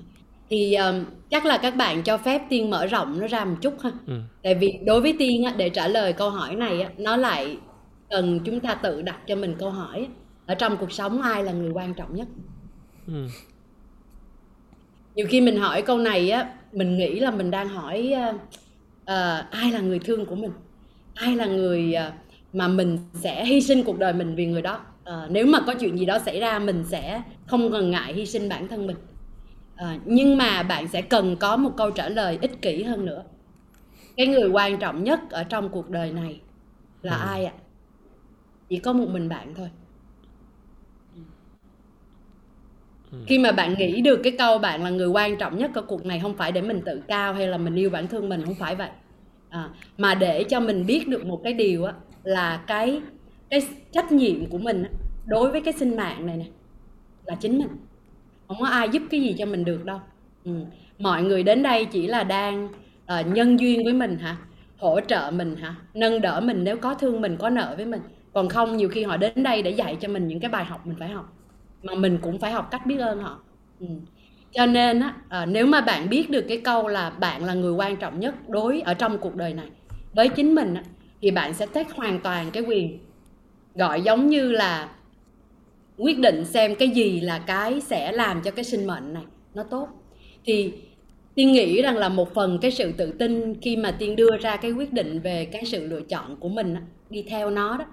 thì 0.50 0.74
um, 0.74 1.04
chắc 1.30 1.44
là 1.44 1.58
các 1.58 1.76
bạn 1.76 2.02
cho 2.02 2.18
phép 2.18 2.42
tiên 2.50 2.70
mở 2.70 2.86
rộng 2.86 3.20
nó 3.20 3.26
ra 3.26 3.44
một 3.44 3.56
chút 3.62 3.74
ha. 3.80 3.92
Ừ. 4.06 4.20
tại 4.42 4.54
vì 4.54 4.72
đối 4.86 5.00
với 5.00 5.16
tiên 5.18 5.44
á, 5.44 5.54
để 5.58 5.68
trả 5.70 5.88
lời 5.88 6.12
câu 6.12 6.30
hỏi 6.30 6.56
này 6.56 6.82
á, 6.82 6.90
nó 6.98 7.16
lại 7.16 7.56
cần 8.10 8.40
chúng 8.44 8.60
ta 8.60 8.74
tự 8.74 9.02
đặt 9.02 9.20
cho 9.26 9.36
mình 9.36 9.54
câu 9.58 9.70
hỏi 9.70 10.08
ở 10.46 10.54
trong 10.54 10.76
cuộc 10.76 10.92
sống 10.92 11.22
ai 11.22 11.44
là 11.44 11.52
người 11.52 11.70
quan 11.70 11.94
trọng 11.94 12.14
nhất? 12.14 12.28
Ừ. 13.06 13.26
nhiều 15.14 15.26
khi 15.28 15.40
mình 15.40 15.56
hỏi 15.56 15.82
câu 15.82 15.98
này 15.98 16.30
á 16.30 16.54
mình 16.72 16.98
nghĩ 16.98 17.20
là 17.20 17.30
mình 17.30 17.50
đang 17.50 17.68
hỏi 17.68 18.14
uh, 18.30 18.34
uh, 18.34 19.50
ai 19.50 19.72
là 19.72 19.80
người 19.80 19.98
thương 19.98 20.26
của 20.26 20.34
mình? 20.34 20.50
Ai 21.14 21.36
là 21.36 21.46
người 21.46 21.94
uh, 22.08 22.14
mà 22.52 22.68
mình 22.68 22.98
sẽ 23.14 23.44
hy 23.44 23.60
sinh 23.60 23.84
cuộc 23.84 23.98
đời 23.98 24.12
mình 24.12 24.34
vì 24.34 24.46
người 24.46 24.62
đó? 24.62 24.80
Uh, 25.10 25.30
nếu 25.30 25.46
mà 25.46 25.60
có 25.66 25.74
chuyện 25.74 25.98
gì 25.98 26.04
đó 26.04 26.18
xảy 26.18 26.40
ra 26.40 26.58
mình 26.58 26.84
sẽ 26.84 27.22
không 27.46 27.70
ngần 27.70 27.90
ngại 27.90 28.14
hy 28.14 28.26
sinh 28.26 28.48
bản 28.48 28.68
thân 28.68 28.86
mình. 28.86 28.96
Uh, 29.74 30.00
nhưng 30.04 30.36
mà 30.36 30.62
bạn 30.62 30.88
sẽ 30.88 31.02
cần 31.02 31.36
có 31.36 31.56
một 31.56 31.70
câu 31.76 31.90
trả 31.90 32.08
lời 32.08 32.38
ích 32.40 32.62
kỷ 32.62 32.82
hơn 32.82 33.04
nữa. 33.04 33.24
Cái 34.16 34.26
người 34.26 34.48
quan 34.48 34.78
trọng 34.78 35.04
nhất 35.04 35.20
ở 35.30 35.44
trong 35.44 35.68
cuộc 35.68 35.90
đời 35.90 36.12
này 36.12 36.40
là 37.02 37.16
ừ. 37.16 37.26
ai 37.28 37.44
ạ? 37.44 37.52
Chỉ 38.68 38.78
có 38.78 38.92
một 38.92 39.08
mình 39.08 39.28
bạn 39.28 39.54
thôi 39.54 39.68
ừ. 41.14 41.20
Ừ. 43.12 43.18
khi 43.26 43.38
mà 43.38 43.52
bạn 43.52 43.74
nghĩ 43.78 44.00
được 44.00 44.20
cái 44.22 44.32
câu 44.38 44.58
bạn 44.58 44.84
là 44.84 44.90
người 44.90 45.08
quan 45.08 45.38
trọng 45.38 45.58
nhất 45.58 45.70
ở 45.74 45.82
cuộc 45.82 46.06
này 46.06 46.20
không 46.20 46.36
phải 46.36 46.52
để 46.52 46.62
mình 46.62 46.80
tự 46.86 47.02
cao 47.08 47.34
hay 47.34 47.46
là 47.46 47.58
mình 47.58 47.74
yêu 47.74 47.90
bản 47.90 48.06
thân 48.06 48.28
mình 48.28 48.44
không 48.44 48.54
phải 48.54 48.74
vậy. 48.74 48.88
À, 49.48 49.68
mà 49.98 50.14
để 50.14 50.44
cho 50.44 50.60
mình 50.60 50.86
biết 50.86 51.08
được 51.08 51.26
một 51.26 51.40
cái 51.44 51.52
điều 51.52 51.84
á 51.84 51.92
là 52.24 52.62
cái 52.66 53.00
cái 53.50 53.62
trách 53.92 54.12
nhiệm 54.12 54.46
của 54.46 54.58
mình 54.58 54.82
á, 54.82 54.90
đối 55.26 55.50
với 55.50 55.60
cái 55.60 55.72
sinh 55.72 55.96
mạng 55.96 56.26
này 56.26 56.36
nè 56.36 56.44
là 57.24 57.34
chính 57.34 57.58
mình. 57.58 57.68
Không 58.48 58.56
có 58.60 58.66
ai 58.66 58.88
giúp 58.88 59.02
cái 59.10 59.20
gì 59.20 59.34
cho 59.38 59.46
mình 59.46 59.64
được 59.64 59.84
đâu. 59.84 60.00
Ừ. 60.44 60.52
mọi 60.98 61.22
người 61.22 61.42
đến 61.42 61.62
đây 61.62 61.84
chỉ 61.84 62.06
là 62.06 62.24
đang 62.24 62.68
uh, 63.20 63.26
nhân 63.26 63.60
duyên 63.60 63.84
với 63.84 63.92
mình 63.92 64.18
hả? 64.18 64.36
Hỗ 64.78 65.00
trợ 65.00 65.30
mình 65.34 65.56
hả? 65.56 65.74
Nâng 65.94 66.20
đỡ 66.20 66.40
mình 66.40 66.64
nếu 66.64 66.76
có 66.76 66.94
thương 66.94 67.20
mình 67.20 67.36
có 67.36 67.50
nợ 67.50 67.74
với 67.76 67.86
mình. 67.86 68.00
Còn 68.32 68.48
không 68.48 68.76
nhiều 68.76 68.88
khi 68.88 69.04
họ 69.04 69.16
đến 69.16 69.42
đây 69.42 69.62
để 69.62 69.70
dạy 69.70 69.96
cho 70.00 70.08
mình 70.08 70.28
những 70.28 70.40
cái 70.40 70.50
bài 70.50 70.64
học 70.64 70.86
mình 70.86 70.96
phải 70.98 71.08
học 71.08 71.35
mà 71.82 71.94
mình 71.94 72.18
cũng 72.22 72.38
phải 72.38 72.52
học 72.52 72.68
cách 72.70 72.86
biết 72.86 72.96
ơn 72.96 73.18
họ 73.20 73.38
ừ. 73.80 73.86
cho 74.52 74.66
nên 74.66 75.00
á 75.00 75.14
à, 75.28 75.46
nếu 75.46 75.66
mà 75.66 75.80
bạn 75.80 76.08
biết 76.08 76.30
được 76.30 76.44
cái 76.48 76.60
câu 76.64 76.88
là 76.88 77.10
bạn 77.10 77.44
là 77.44 77.54
người 77.54 77.72
quan 77.72 77.96
trọng 77.96 78.20
nhất 78.20 78.48
đối 78.48 78.80
ở 78.80 78.94
trong 78.94 79.18
cuộc 79.18 79.34
đời 79.34 79.54
này 79.54 79.66
với 80.14 80.28
chính 80.28 80.54
mình 80.54 80.74
á, 80.74 80.82
thì 81.22 81.30
bạn 81.30 81.54
sẽ 81.54 81.66
take 81.66 81.90
hoàn 81.94 82.20
toàn 82.20 82.50
cái 82.50 82.62
quyền 82.62 82.98
gọi 83.74 84.02
giống 84.02 84.26
như 84.26 84.52
là 84.52 84.88
quyết 85.96 86.18
định 86.18 86.44
xem 86.44 86.74
cái 86.74 86.88
gì 86.88 87.20
là 87.20 87.38
cái 87.38 87.80
sẽ 87.80 88.12
làm 88.12 88.42
cho 88.42 88.50
cái 88.50 88.64
sinh 88.64 88.86
mệnh 88.86 89.14
này 89.14 89.24
nó 89.54 89.62
tốt 89.62 89.88
thì 90.44 90.72
tiên 91.34 91.52
nghĩ 91.52 91.82
rằng 91.82 91.96
là 91.96 92.08
một 92.08 92.34
phần 92.34 92.58
cái 92.62 92.70
sự 92.70 92.92
tự 92.92 93.12
tin 93.12 93.60
khi 93.60 93.76
mà 93.76 93.90
tiên 93.90 94.16
đưa 94.16 94.36
ra 94.40 94.56
cái 94.56 94.72
quyết 94.72 94.92
định 94.92 95.20
về 95.20 95.44
cái 95.44 95.64
sự 95.64 95.86
lựa 95.86 96.00
chọn 96.00 96.36
của 96.36 96.48
mình 96.48 96.76
đi 97.10 97.22
theo 97.22 97.50
nó 97.50 97.76
đó 97.76 97.84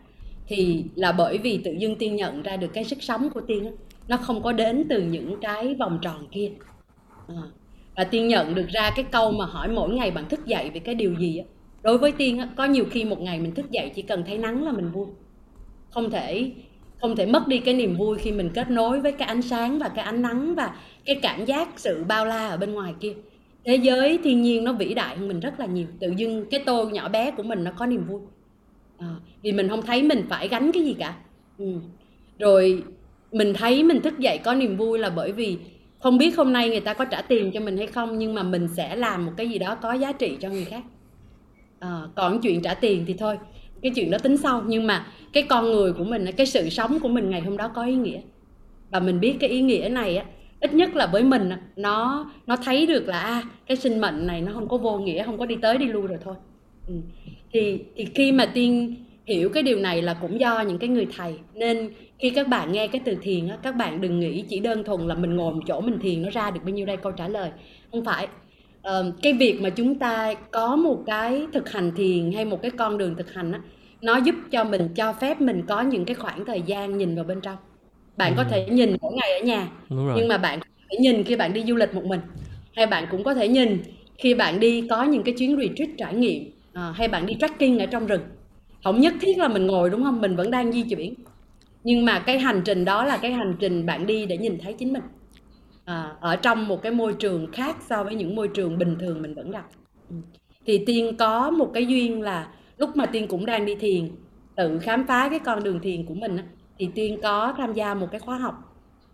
thì 0.48 0.84
là 0.96 1.12
bởi 1.12 1.38
vì 1.38 1.58
tự 1.64 1.72
dưng 1.72 1.96
tiên 1.96 2.16
nhận 2.16 2.41
ra 2.41 2.58
được 2.58 2.74
cái 2.74 2.84
sức 2.84 3.04
sống 3.04 3.30
của 3.30 3.41
tiên 3.41 3.72
nó 4.08 4.18
không 4.18 4.44
có 4.44 4.52
đến 4.52 4.86
từ 4.89 5.02
những 5.02 5.36
cái 5.41 5.76
vòng 5.76 6.00
tròn 6.02 6.28
kia. 6.32 6.52
À, 7.28 7.44
và 7.96 8.04
tiên 8.04 8.28
nhận 8.28 8.56
được 8.56 8.68
ra 8.70 8.91
cái 8.96 9.06
câu 9.12 9.32
mà 9.32 9.46
hỏi 9.46 9.70
mỗi 9.70 9.89
ngày 9.89 10.12
bạn 10.12 10.30
thức 10.30 10.46
dậy 10.46 10.70
về 10.74 10.80
cái 10.80 10.96
điều 10.96 11.16
gì 11.16 11.38
á. 11.38 11.46
Đối 11.84 11.98
với 11.98 12.12
tiên 12.12 12.39
á 12.39 12.50
có 12.58 12.66
nhiều 12.66 12.86
khi 12.91 13.06
một 13.06 13.22
ngày 13.22 13.39
mình 13.39 13.56
thức 13.56 13.72
dậy 13.72 13.91
chỉ 13.96 14.02
cần 14.02 14.24
thấy 14.28 14.38
nắng 14.38 14.64
là 14.66 14.72
mình 14.72 14.91
vui. 14.91 15.08
Không 15.89 16.10
thể 16.12 16.52
không 17.02 17.16
thể 17.16 17.26
mất 17.26 17.48
đi 17.48 17.60
cái 17.60 17.74
niềm 17.74 17.98
vui 17.98 18.18
khi 18.18 18.32
mình 18.32 18.50
kết 18.54 18.70
nối 18.70 19.00
với 19.00 19.12
cái 19.12 19.28
ánh 19.28 19.41
sáng 19.41 19.80
và 19.80 19.89
cái 19.89 20.06
ánh 20.06 20.22
nắng 20.22 20.56
và 20.56 20.76
cái 21.06 21.20
cảm 21.22 21.46
giác 21.46 21.70
sự 21.80 22.04
bao 22.08 22.26
la 22.26 22.48
ở 22.48 22.58
bên 22.58 22.74
ngoài 22.74 22.94
kia. 23.00 23.14
Thế 23.66 23.76
giới 23.76 24.20
thiên 24.24 24.41
nhiên 24.41 24.64
nó 24.64 24.74
vĩ 24.74 24.94
đại 24.94 25.18
hơn 25.18 25.28
mình 25.28 25.39
rất 25.39 25.60
là 25.60 25.66
nhiều. 25.66 25.88
Tự 26.00 26.14
dưng 26.18 26.46
cái 26.52 26.60
tô 26.66 26.89
nhỏ 26.89 27.10
bé 27.10 27.32
của 27.32 27.44
mình 27.44 27.64
nó 27.64 27.72
có 27.78 27.86
niềm 27.86 28.06
vui 28.08 28.20
à, 28.98 29.08
vì 29.41 29.52
mình 29.52 29.70
không 29.70 29.82
thấy 29.82 30.04
mình 30.04 30.26
phải 30.30 30.48
gánh 30.48 30.72
cái 30.72 30.84
gì 30.84 30.96
cả. 31.00 31.16
Ừ. 31.58 31.66
rồi 32.39 32.84
mình 33.32 33.54
thấy 33.54 33.84
mình 33.84 34.02
thức 34.02 34.20
dậy 34.20 34.39
có 34.44 34.54
niềm 34.56 34.78
vui 34.78 35.00
là 35.00 35.10
bởi 35.10 35.32
vì 35.32 35.58
không 36.00 36.18
biết 36.18 36.38
hôm 36.38 36.54
nay 36.54 36.70
người 36.70 36.80
ta 36.80 36.94
có 36.94 37.06
trả 37.06 37.22
tiền 37.22 37.52
cho 37.54 37.60
mình 37.60 37.78
hay 37.78 37.88
không 37.88 38.18
nhưng 38.18 38.34
mà 38.34 38.44
mình 38.44 38.68
sẽ 38.68 38.96
làm 38.96 39.26
một 39.26 39.32
cái 39.38 39.50
gì 39.50 39.60
đó 39.60 39.76
có 39.76 39.94
giá 39.94 40.12
trị 40.12 40.38
cho 40.41 40.50
người 40.50 40.66
khác. 40.66 40.84
À, 41.80 42.02
còn 42.16 42.41
chuyện 42.41 42.62
trả 42.62 42.74
tiền 42.74 43.04
thì 43.08 43.14
thôi 43.14 43.38
cái 43.82 43.91
chuyện 43.96 44.12
đó 44.12 44.18
tính 44.18 44.38
sau. 44.38 44.64
Nhưng 44.68 44.88
mà 44.88 45.08
cái 45.34 45.44
con 45.44 45.72
người 45.72 45.94
của 45.94 46.04
mình 46.04 46.26
cái 46.38 46.46
sự 46.46 46.70
sống 46.70 47.00
của 47.00 47.08
mình 47.08 47.30
ngày 47.30 47.41
hôm 47.41 47.58
đó 47.58 47.68
có 47.68 47.86
ý 47.86 47.96
nghĩa. 47.96 48.22
Và 48.91 49.00
mình 49.00 49.20
biết 49.20 49.38
cái 49.39 49.50
ý 49.50 49.62
nghĩa 49.62 49.89
này 49.91 50.18
á 50.18 50.26
ít 50.60 50.74
nhất 50.74 50.96
là 50.96 51.08
với 51.08 51.24
mình 51.24 51.50
nó 51.76 52.32
nó 52.48 52.56
thấy 52.56 52.86
được 52.86 53.08
là 53.08 53.22
à, 53.22 53.44
cái 53.68 53.78
sinh 53.78 54.02
mệnh 54.02 54.28
này 54.28 54.41
nó 54.41 54.54
không 54.54 54.68
có 54.70 54.78
vô 54.78 54.98
nghĩa 54.98 55.24
không 55.24 55.38
có 55.38 55.46
đi 55.46 55.56
tới 55.62 55.78
đi 55.78 55.86
lui 55.86 56.08
rồi 56.08 56.18
thôi. 56.24 56.36
Ừ 56.88 56.94
thì 57.54 57.80
thì 57.95 58.06
khi 58.16 58.32
mà 58.32 58.45
tiên 58.45 58.95
hiểu 59.26 59.49
cái 59.49 59.64
điều 59.64 59.80
này 59.80 60.01
là 60.01 60.14
cũng 60.14 60.39
do 60.39 60.62
những 60.62 60.78
cái 60.78 60.89
người 60.89 61.08
thầy. 61.18 61.34
Nên 61.54 61.89
khi 62.20 62.30
các 62.30 62.47
bạn 62.47 62.72
nghe 62.72 62.88
cái 62.88 63.01
từ 63.06 63.16
thiền 63.22 63.47
á 63.47 63.58
các 63.64 63.76
bạn 63.76 64.01
đừng 64.01 64.20
nghĩ 64.20 64.43
chỉ 64.49 64.60
đơn 64.60 64.84
thuần 64.84 65.08
là 65.08 65.16
mình 65.16 65.36
ngồi 65.36 65.54
một 65.54 65.62
chỗ 65.68 65.82
mình 65.82 65.99
thiền 65.99 66.22
nó 66.22 66.30
ra 66.30 66.51
được 66.51 66.62
bao 66.64 66.70
nhiêu 66.70 66.86
đây 66.86 66.97
câu 66.97 67.12
trả 67.12 67.28
lời. 67.28 67.49
Không 67.91 68.06
phải. 68.06 68.28
Uh, 68.88 69.16
cái 69.22 69.34
việc 69.34 69.62
mà 69.62 69.70
chúng 69.70 69.99
ta 69.99 70.34
có 70.51 70.76
một 70.76 71.04
cái 71.06 71.47
thực 71.54 71.72
hành 71.72 71.91
thiền 71.95 72.32
hay 72.32 72.45
một 72.45 72.62
cái 72.62 72.72
con 72.72 72.97
đường 72.97 73.16
thực 73.16 73.34
hành 73.34 73.51
á 73.51 73.62
nó 74.01 74.18
giúp 74.18 74.36
cho 74.51 74.64
mình 74.64 74.89
cho 74.95 75.14
phép 75.14 75.41
mình 75.41 75.64
có 75.68 75.82
những 75.82 76.06
cái 76.06 76.16
khoảng 76.16 76.45
thời 76.45 76.62
gian 76.62 76.97
nhìn 76.97 77.16
vào 77.16 77.24
bên 77.24 77.41
trong. 77.41 77.58
Bạn 78.18 78.36
ừ. 78.36 78.38
có 78.38 78.43
thể 78.49 78.66
nhìn 78.66 78.97
mỗi 79.01 79.14
ngày 79.14 79.39
ở 79.39 79.45
nhà 79.45 79.70
nhưng 79.89 80.28
mà 80.28 80.38
bạn 80.38 80.60
có 80.60 80.66
thể 80.91 80.97
nhìn 80.99 81.24
khi 81.24 81.36
bạn 81.36 81.54
đi 81.54 81.64
du 81.68 81.76
lịch 81.76 81.93
một 81.93 82.06
mình. 82.06 82.20
Hay 82.76 82.88
bạn 82.88 83.08
cũng 83.12 83.24
có 83.24 83.34
thể 83.34 83.47
nhìn 83.47 83.84
khi 84.18 84.34
bạn 84.34 84.60
đi 84.60 84.88
có 84.89 85.04
những 85.04 85.24
cái 85.24 85.34
chuyến 85.38 85.58
retreat 85.58 85.89
trải 85.97 86.14
nghiệm 86.14 86.53
à, 86.74 86.91
hay 86.95 87.07
bạn 87.07 87.26
đi 87.26 87.36
trekking 87.39 87.78
ở 87.80 87.86
trong 87.86 88.07
rừng 88.07 88.21
không 88.84 88.99
nhất 88.99 89.13
thiết 89.21 89.38
là 89.38 89.47
mình 89.47 89.67
ngồi 89.67 89.89
đúng 89.89 90.03
không 90.03 90.21
mình 90.21 90.36
vẫn 90.36 90.51
đang 90.51 90.71
di 90.71 90.84
chuyển 90.84 91.13
nhưng 91.84 92.05
mà 92.05 92.19
cái 92.19 92.39
hành 92.39 92.61
trình 92.65 92.86
đó 92.86 93.05
là 93.05 93.17
cái 93.17 93.32
hành 93.34 93.55
trình 93.59 93.86
bạn 93.86 94.07
đi 94.07 94.26
để 94.26 94.38
nhìn 94.38 94.57
thấy 94.63 94.74
chính 94.74 94.93
mình 94.93 95.03
à, 95.86 96.15
ở 96.21 96.36
trong 96.36 96.67
một 96.67 96.82
cái 96.82 96.91
môi 96.91 97.13
trường 97.13 97.51
khác 97.51 97.78
so 97.89 98.03
với 98.03 98.15
những 98.15 98.36
môi 98.36 98.47
trường 98.47 98.78
bình 98.78 98.95
thường 98.99 99.21
mình 99.21 99.34
vẫn 99.34 99.51
gặp 99.51 99.65
ừ. 100.09 100.15
thì 100.65 100.84
tiên 100.86 101.17
có 101.17 101.51
một 101.51 101.71
cái 101.74 101.86
duyên 101.86 102.21
là 102.21 102.47
lúc 102.78 102.95
mà 102.95 103.05
tiên 103.05 103.28
cũng 103.28 103.45
đang 103.45 103.65
đi 103.65 103.76
thiền 103.76 104.09
tự 104.55 104.80
khám 104.80 105.07
phá 105.07 105.30
cái 105.30 105.39
con 105.39 105.63
đường 105.63 105.80
thiền 105.80 106.05
của 106.05 106.13
mình 106.13 106.38
thì 106.80 106.89
tiên 106.95 107.19
có 107.24 107.53
tham 107.57 107.74
gia 107.74 107.93
một 107.93 108.07
cái 108.11 108.19
khóa 108.19 108.38
học 108.38 108.55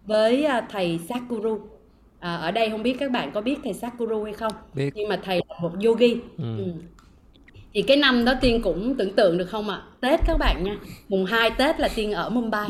với 0.06 0.44
à, 0.46 0.68
thầy 0.70 1.00
Sakuru 1.10 1.60
à, 2.20 2.36
ở 2.36 2.52
đây 2.52 2.70
không 2.70 2.84
biết 2.84 2.96
các 3.00 3.12
bạn 3.12 3.32
có 3.34 3.42
biết 3.42 3.60
thầy 3.64 3.74
Sakuru 3.74 4.24
hay 4.24 4.34
không 4.34 4.54
biết. 4.74 4.92
nhưng 4.96 5.10
mà 5.10 5.20
thầy 5.24 5.42
là 5.50 5.56
một 5.62 5.72
yogi 5.86 6.22
ừ. 6.38 6.58
Ừ. 6.58 6.74
thì 7.74 7.82
cái 7.82 7.98
năm 7.98 8.26
đó 8.26 8.34
tiên 8.42 8.62
cũng 8.62 8.96
tưởng 8.98 9.16
tượng 9.16 9.38
được 9.38 9.46
không 9.46 9.70
ạ? 9.70 9.76
À? 9.76 9.88
Tết 10.02 10.20
các 10.28 10.38
bạn 10.40 10.64
nha. 10.64 10.76
Mùng 11.10 11.26
2 11.26 11.50
Tết 11.50 11.80
là 11.80 11.90
tiên 11.96 12.12
ở 12.12 12.30
Mumbai. 12.30 12.70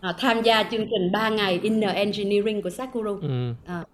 À, 0.00 0.14
tham 0.18 0.42
gia 0.42 0.62
chương 0.62 0.86
trình 0.90 1.12
3 1.12 1.28
ngày 1.28 1.60
Inner 1.62 1.94
Engineering 1.94 2.62
của 2.62 2.70
Sakura. 2.70 3.10
Ừ. 3.22 3.52
à, 3.66 3.84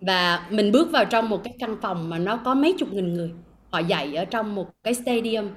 và 0.00 0.46
mình 0.50 0.72
bước 0.72 0.90
vào 0.90 1.04
trong 1.04 1.28
một 1.28 1.44
cái 1.44 1.54
căn 1.58 1.76
phòng 1.82 2.10
mà 2.10 2.18
nó 2.18 2.36
có 2.36 2.54
mấy 2.54 2.74
chục 2.78 2.92
nghìn 2.92 3.14
người. 3.14 3.30
Họ 3.70 3.78
dạy 3.78 4.14
ở 4.14 4.24
trong 4.24 4.54
một 4.54 4.70
cái 4.82 4.94
stadium. 4.94 5.48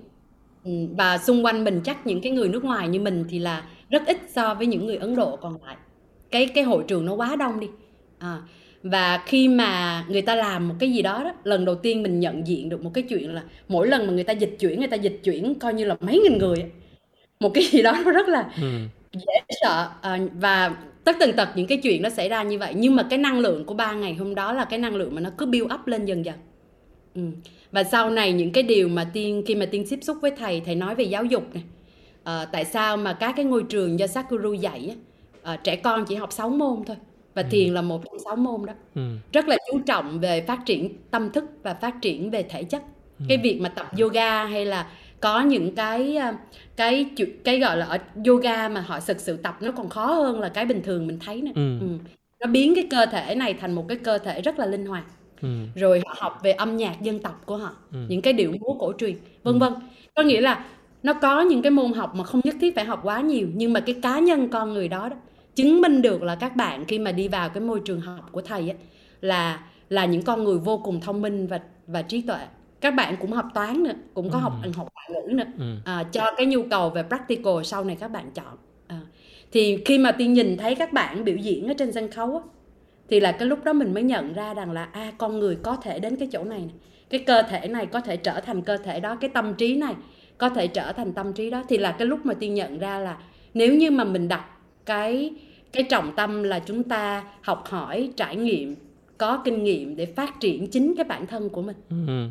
Ừ, 0.64 0.72
và 0.98 1.18
xung 1.18 1.46
quanh 1.46 1.64
mình 1.64 1.82
chắc 1.84 2.08
những 2.08 2.22
cái 2.22 2.32
người 2.32 2.50
nước 2.50 2.64
ngoài 2.64 2.88
như 2.88 3.00
mình 3.00 3.26
thì 3.30 3.40
là 3.40 3.64
rất 3.90 4.06
ít 4.06 4.18
so 4.30 4.54
với 4.54 4.68
những 4.68 4.86
người 4.86 4.96
Ấn 4.96 5.16
Độ 5.16 5.36
còn 5.36 5.58
lại. 5.66 5.76
Cái 6.32 6.48
cái 6.48 6.64
hội 6.64 6.84
trường 6.88 7.06
nó 7.06 7.14
quá 7.14 7.36
đông 7.36 7.60
đi. 7.60 7.68
À, 8.20 8.42
và 8.84 9.24
khi 9.26 9.48
mà 9.48 10.06
người 10.10 10.22
ta 10.22 10.36
làm 10.36 10.68
một 10.68 10.76
cái 10.80 10.92
gì 10.92 11.02
đó, 11.02 11.24
đó 11.24 11.34
lần 11.44 11.66
đầu 11.66 11.76
tiên 11.76 12.04
mình 12.04 12.20
nhận 12.20 12.48
diện 12.48 12.70
được 12.70 12.84
một 12.84 12.92
cái 12.94 13.04
chuyện 13.10 13.34
là 13.34 13.44
mỗi 13.68 13.88
lần 13.88 14.08
mà 14.08 14.14
người 14.14 14.24
ta 14.24 14.34
dịch 14.34 14.56
chuyển 14.60 14.80
người 14.80 14.88
ta 14.88 14.96
dịch 14.96 15.20
chuyển 15.24 15.56
coi 15.56 15.74
như 15.74 15.86
là 15.86 15.96
mấy 16.00 16.20
nghìn 16.20 16.38
người 16.38 16.66
một 17.40 17.52
cái 17.54 17.64
gì 17.64 17.82
đó 17.82 17.98
nó 18.06 18.12
rất 18.12 18.28
là 18.28 18.50
ừ. 18.62 18.68
dễ 19.14 19.42
sợ 19.62 19.90
à, 20.02 20.20
và 20.34 20.76
tất 21.04 21.16
tần 21.20 21.34
tật 21.34 21.50
những 21.56 21.68
cái 21.68 21.78
chuyện 21.78 22.02
nó 22.02 22.10
xảy 22.10 22.30
ra 22.30 22.44
như 22.44 22.60
vậy. 22.60 22.74
Nhưng 22.76 22.96
mà 22.96 23.08
cái 23.10 23.20
năng 23.20 23.40
lượng 23.40 23.66
của 23.66 23.74
ba 23.74 23.94
ngày 23.94 24.14
hôm 24.14 24.36
đó 24.36 24.54
là 24.54 24.66
cái 24.66 24.80
năng 24.80 24.96
lượng 24.96 25.16
mà 25.16 25.22
nó 25.22 25.30
cứ 25.38 25.46
build 25.46 25.74
up 25.74 25.88
lên 25.88 26.06
dần 26.06 26.26
dần. 26.26 26.36
Ừ. 27.16 27.22
và 27.72 27.84
sau 27.84 28.10
này 28.10 28.34
những 28.34 28.52
cái 28.52 28.64
điều 28.64 28.88
mà 28.88 29.10
tiên 29.14 29.44
khi 29.48 29.56
mà 29.56 29.66
tiên 29.66 29.86
tiếp 29.90 30.00
xúc 30.02 30.18
với 30.22 30.32
thầy 30.32 30.62
thầy 30.66 30.76
nói 30.76 30.96
về 30.96 31.04
giáo 31.04 31.26
dục 31.26 31.54
này 31.54 31.64
à, 32.24 32.46
tại 32.46 32.66
sao 32.66 32.98
mà 32.98 33.14
các 33.14 33.34
cái 33.36 33.46
ngôi 33.46 33.64
trường 33.64 34.00
do 34.00 34.08
Sakuru 34.08 34.54
dạy 34.54 34.90
á, 34.90 34.96
à, 35.44 35.58
trẻ 35.64 35.76
con 35.76 36.06
chỉ 36.06 36.16
học 36.16 36.32
6 36.32 36.50
môn 36.50 36.84
thôi 36.86 36.96
và 37.34 37.42
ừ. 37.42 37.48
thiền 37.52 37.74
là 37.74 37.82
một 37.82 38.02
trong 38.06 38.20
sáu 38.20 38.36
môn 38.36 38.66
đó 38.66 38.74
ừ. 38.96 39.02
rất 39.32 39.48
là 39.48 39.58
chú 39.72 39.80
trọng 39.80 40.20
về 40.20 40.42
phát 40.42 40.60
triển 40.66 40.90
tâm 41.12 41.32
thức 41.32 41.44
và 41.64 41.74
phát 41.74 42.02
triển 42.02 42.30
về 42.30 42.44
thể 42.44 42.64
chất 42.64 42.84
ừ. 43.20 43.26
cái 43.30 43.38
việc 43.38 43.60
mà 43.62 43.70
tập 43.70 43.88
yoga 44.00 44.46
hay 44.46 44.66
là 44.66 44.88
có 45.20 45.42
những 45.42 45.76
cái 45.76 46.16
ờ, 46.16 46.34
cái 46.76 47.06
cái 47.44 47.60
gọi 47.60 47.78
là 47.78 47.86
ở 47.86 47.98
yoga 48.28 48.70
mà 48.70 48.82
họ 48.82 49.00
thực 49.00 49.20
sự 49.20 49.38
tập 49.38 49.58
nó 49.62 49.72
còn 49.72 49.90
khó 49.90 50.06
hơn 50.06 50.40
là 50.40 50.50
cái 50.50 50.66
bình 50.66 50.82
thường 50.84 51.08
mình 51.08 51.20
thấy 51.20 51.42
nè 51.42 51.52
ừ. 51.56 51.80
Ừ. 51.80 51.88
nó 52.40 52.48
biến 52.48 52.76
cái 52.76 52.88
cơ 52.90 53.06
thể 53.06 53.36
này 53.36 53.54
thành 53.54 53.74
một 53.74 53.86
cái 53.88 53.98
cơ 53.98 54.18
thể 54.18 54.42
rất 54.42 54.60
là 54.60 54.66
linh 54.66 54.86
hoạt 54.86 55.04
ừ. 55.42 55.50
rồi 55.76 56.02
họ 56.06 56.16
học 56.18 56.40
về 56.44 56.52
âm 56.52 56.78
nhạc 56.78 57.02
dân 57.02 57.20
tộc 57.20 57.42
của 57.46 57.58
họ 57.58 57.72
ừ. 57.92 57.98
những 58.08 58.22
cái 58.22 58.34
điệu 58.34 58.52
múa 58.60 58.74
cổ 58.80 58.94
truyền 58.98 59.16
vân 59.44 59.54
ừ. 59.54 59.60
vân 59.60 59.74
có 60.16 60.24
nghĩa 60.24 60.42
là 60.42 60.66
nó 61.04 61.14
có 61.14 61.42
những 61.42 61.62
cái 61.62 61.72
môn 61.72 61.94
học 61.94 62.16
mà 62.16 62.24
không 62.24 62.42
nhất 62.44 62.56
thiết 62.62 62.76
phải 62.76 62.86
học 62.86 63.00
quá 63.04 63.22
nhiều 63.22 63.48
nhưng 63.54 63.74
mà 63.74 63.80
cái 63.80 63.96
cá 64.02 64.20
nhân 64.20 64.50
con 64.50 64.74
người 64.74 64.88
đó 64.88 65.10
đó 65.10 65.16
chứng 65.56 65.82
minh 65.82 66.02
được 66.02 66.24
là 66.24 66.36
các 66.36 66.56
bạn 66.56 66.86
khi 66.86 67.00
mà 67.00 67.12
đi 67.12 67.28
vào 67.28 67.50
cái 67.50 67.62
môi 67.62 67.82
trường 67.86 68.02
học 68.02 68.30
của 68.32 68.42
thầy 68.42 68.70
ấy, 68.70 68.78
là 69.22 69.64
là 69.90 70.06
những 70.06 70.22
con 70.22 70.44
người 70.44 70.58
vô 70.58 70.78
cùng 70.78 71.02
thông 71.02 71.22
minh 71.22 71.48
và 71.48 71.60
và 71.88 72.02
trí 72.02 72.22
tuệ. 72.22 72.48
Các 72.82 72.92
bạn 72.92 73.16
cũng 73.20 73.32
học 73.32 73.46
toán 73.54 73.84
nữa 73.84 73.94
cũng 74.14 74.30
có 74.30 74.38
ừ. 74.38 74.42
học 74.42 74.54
học 74.76 74.88
ngoại 74.94 75.10
ngữ 75.10 75.34
nữa. 75.34 75.52
Ừ. 75.60 75.76
à, 75.86 76.04
cho 76.04 76.32
cái 76.38 76.46
nhu 76.46 76.64
cầu 76.64 76.90
về 76.90 77.04
practical 77.04 77.54
sau 77.64 77.84
này 77.84 77.98
các 78.00 78.12
bạn 78.12 78.32
chọn. 78.32 78.58
À, 78.88 79.00
thì 79.52 79.78
khi 79.86 79.98
mà 79.98 80.12
tiên 80.12 80.34
nhìn 80.34 80.58
thấy 80.58 80.76
các 80.76 80.94
bạn 80.94 81.24
biểu 81.24 81.36
diễn 81.36 81.68
ở 81.68 81.74
trên 81.78 81.92
sân 81.92 82.12
khấu 82.12 82.38
á, 82.38 82.44
thì 83.10 83.20
là 83.20 83.32
cái 83.32 83.48
lúc 83.48 83.64
đó 83.64 83.74
mình 83.74 83.94
mới 83.94 84.04
nhận 84.04 84.34
ra 84.34 84.54
rằng 84.54 84.72
là 84.72 84.84
a 84.84 85.02
à, 85.02 85.12
con 85.18 85.40
người 85.40 85.58
có 85.64 85.76
thể 85.76 86.00
đến 86.00 86.16
cái 86.16 86.28
chỗ 86.32 86.44
này, 86.44 86.60
này 86.60 86.70
cái 87.10 87.20
cơ 87.20 87.42
thể 87.42 87.68
này 87.68 87.86
có 87.86 88.02
thể 88.02 88.18
trở 88.18 88.40
thành 88.40 88.62
cơ 88.62 88.78
thể 88.78 89.00
đó 89.00 89.16
cái 89.16 89.30
tâm 89.30 89.54
trí 89.54 89.76
này 89.76 89.94
có 90.38 90.50
thể 90.50 90.68
trở 90.68 90.92
thành 90.92 91.14
tâm 91.14 91.34
trí 91.34 91.50
đó. 91.50 91.64
Thì 91.70 91.78
là 91.78 91.92
cái 91.92 92.08
lúc 92.08 92.26
mà 92.26 92.34
tiên 92.34 92.54
nhận 92.54 92.80
ra 92.80 93.00
là 93.00 93.18
nếu 93.54 93.76
như 93.76 93.92
mà 93.92 94.04
mình 94.04 94.28
đặt 94.28 94.46
cái 94.86 95.34
cái 95.72 95.84
trọng 95.84 96.16
tâm 96.16 96.44
là 96.44 96.60
chúng 96.60 96.84
ta 96.84 97.24
học 97.42 97.64
hỏi 97.68 98.12
trải 98.16 98.36
nghiệm 98.36 98.76
có 99.18 99.42
kinh 99.46 99.64
nghiệm 99.64 99.96
để 99.96 100.06
phát 100.06 100.40
triển 100.40 100.68
chính 100.68 100.94
cái 100.96 101.04
bản 101.04 101.28
thân 101.28 101.50
của 101.50 101.62
mình 101.62 101.76
ừ 101.90 102.28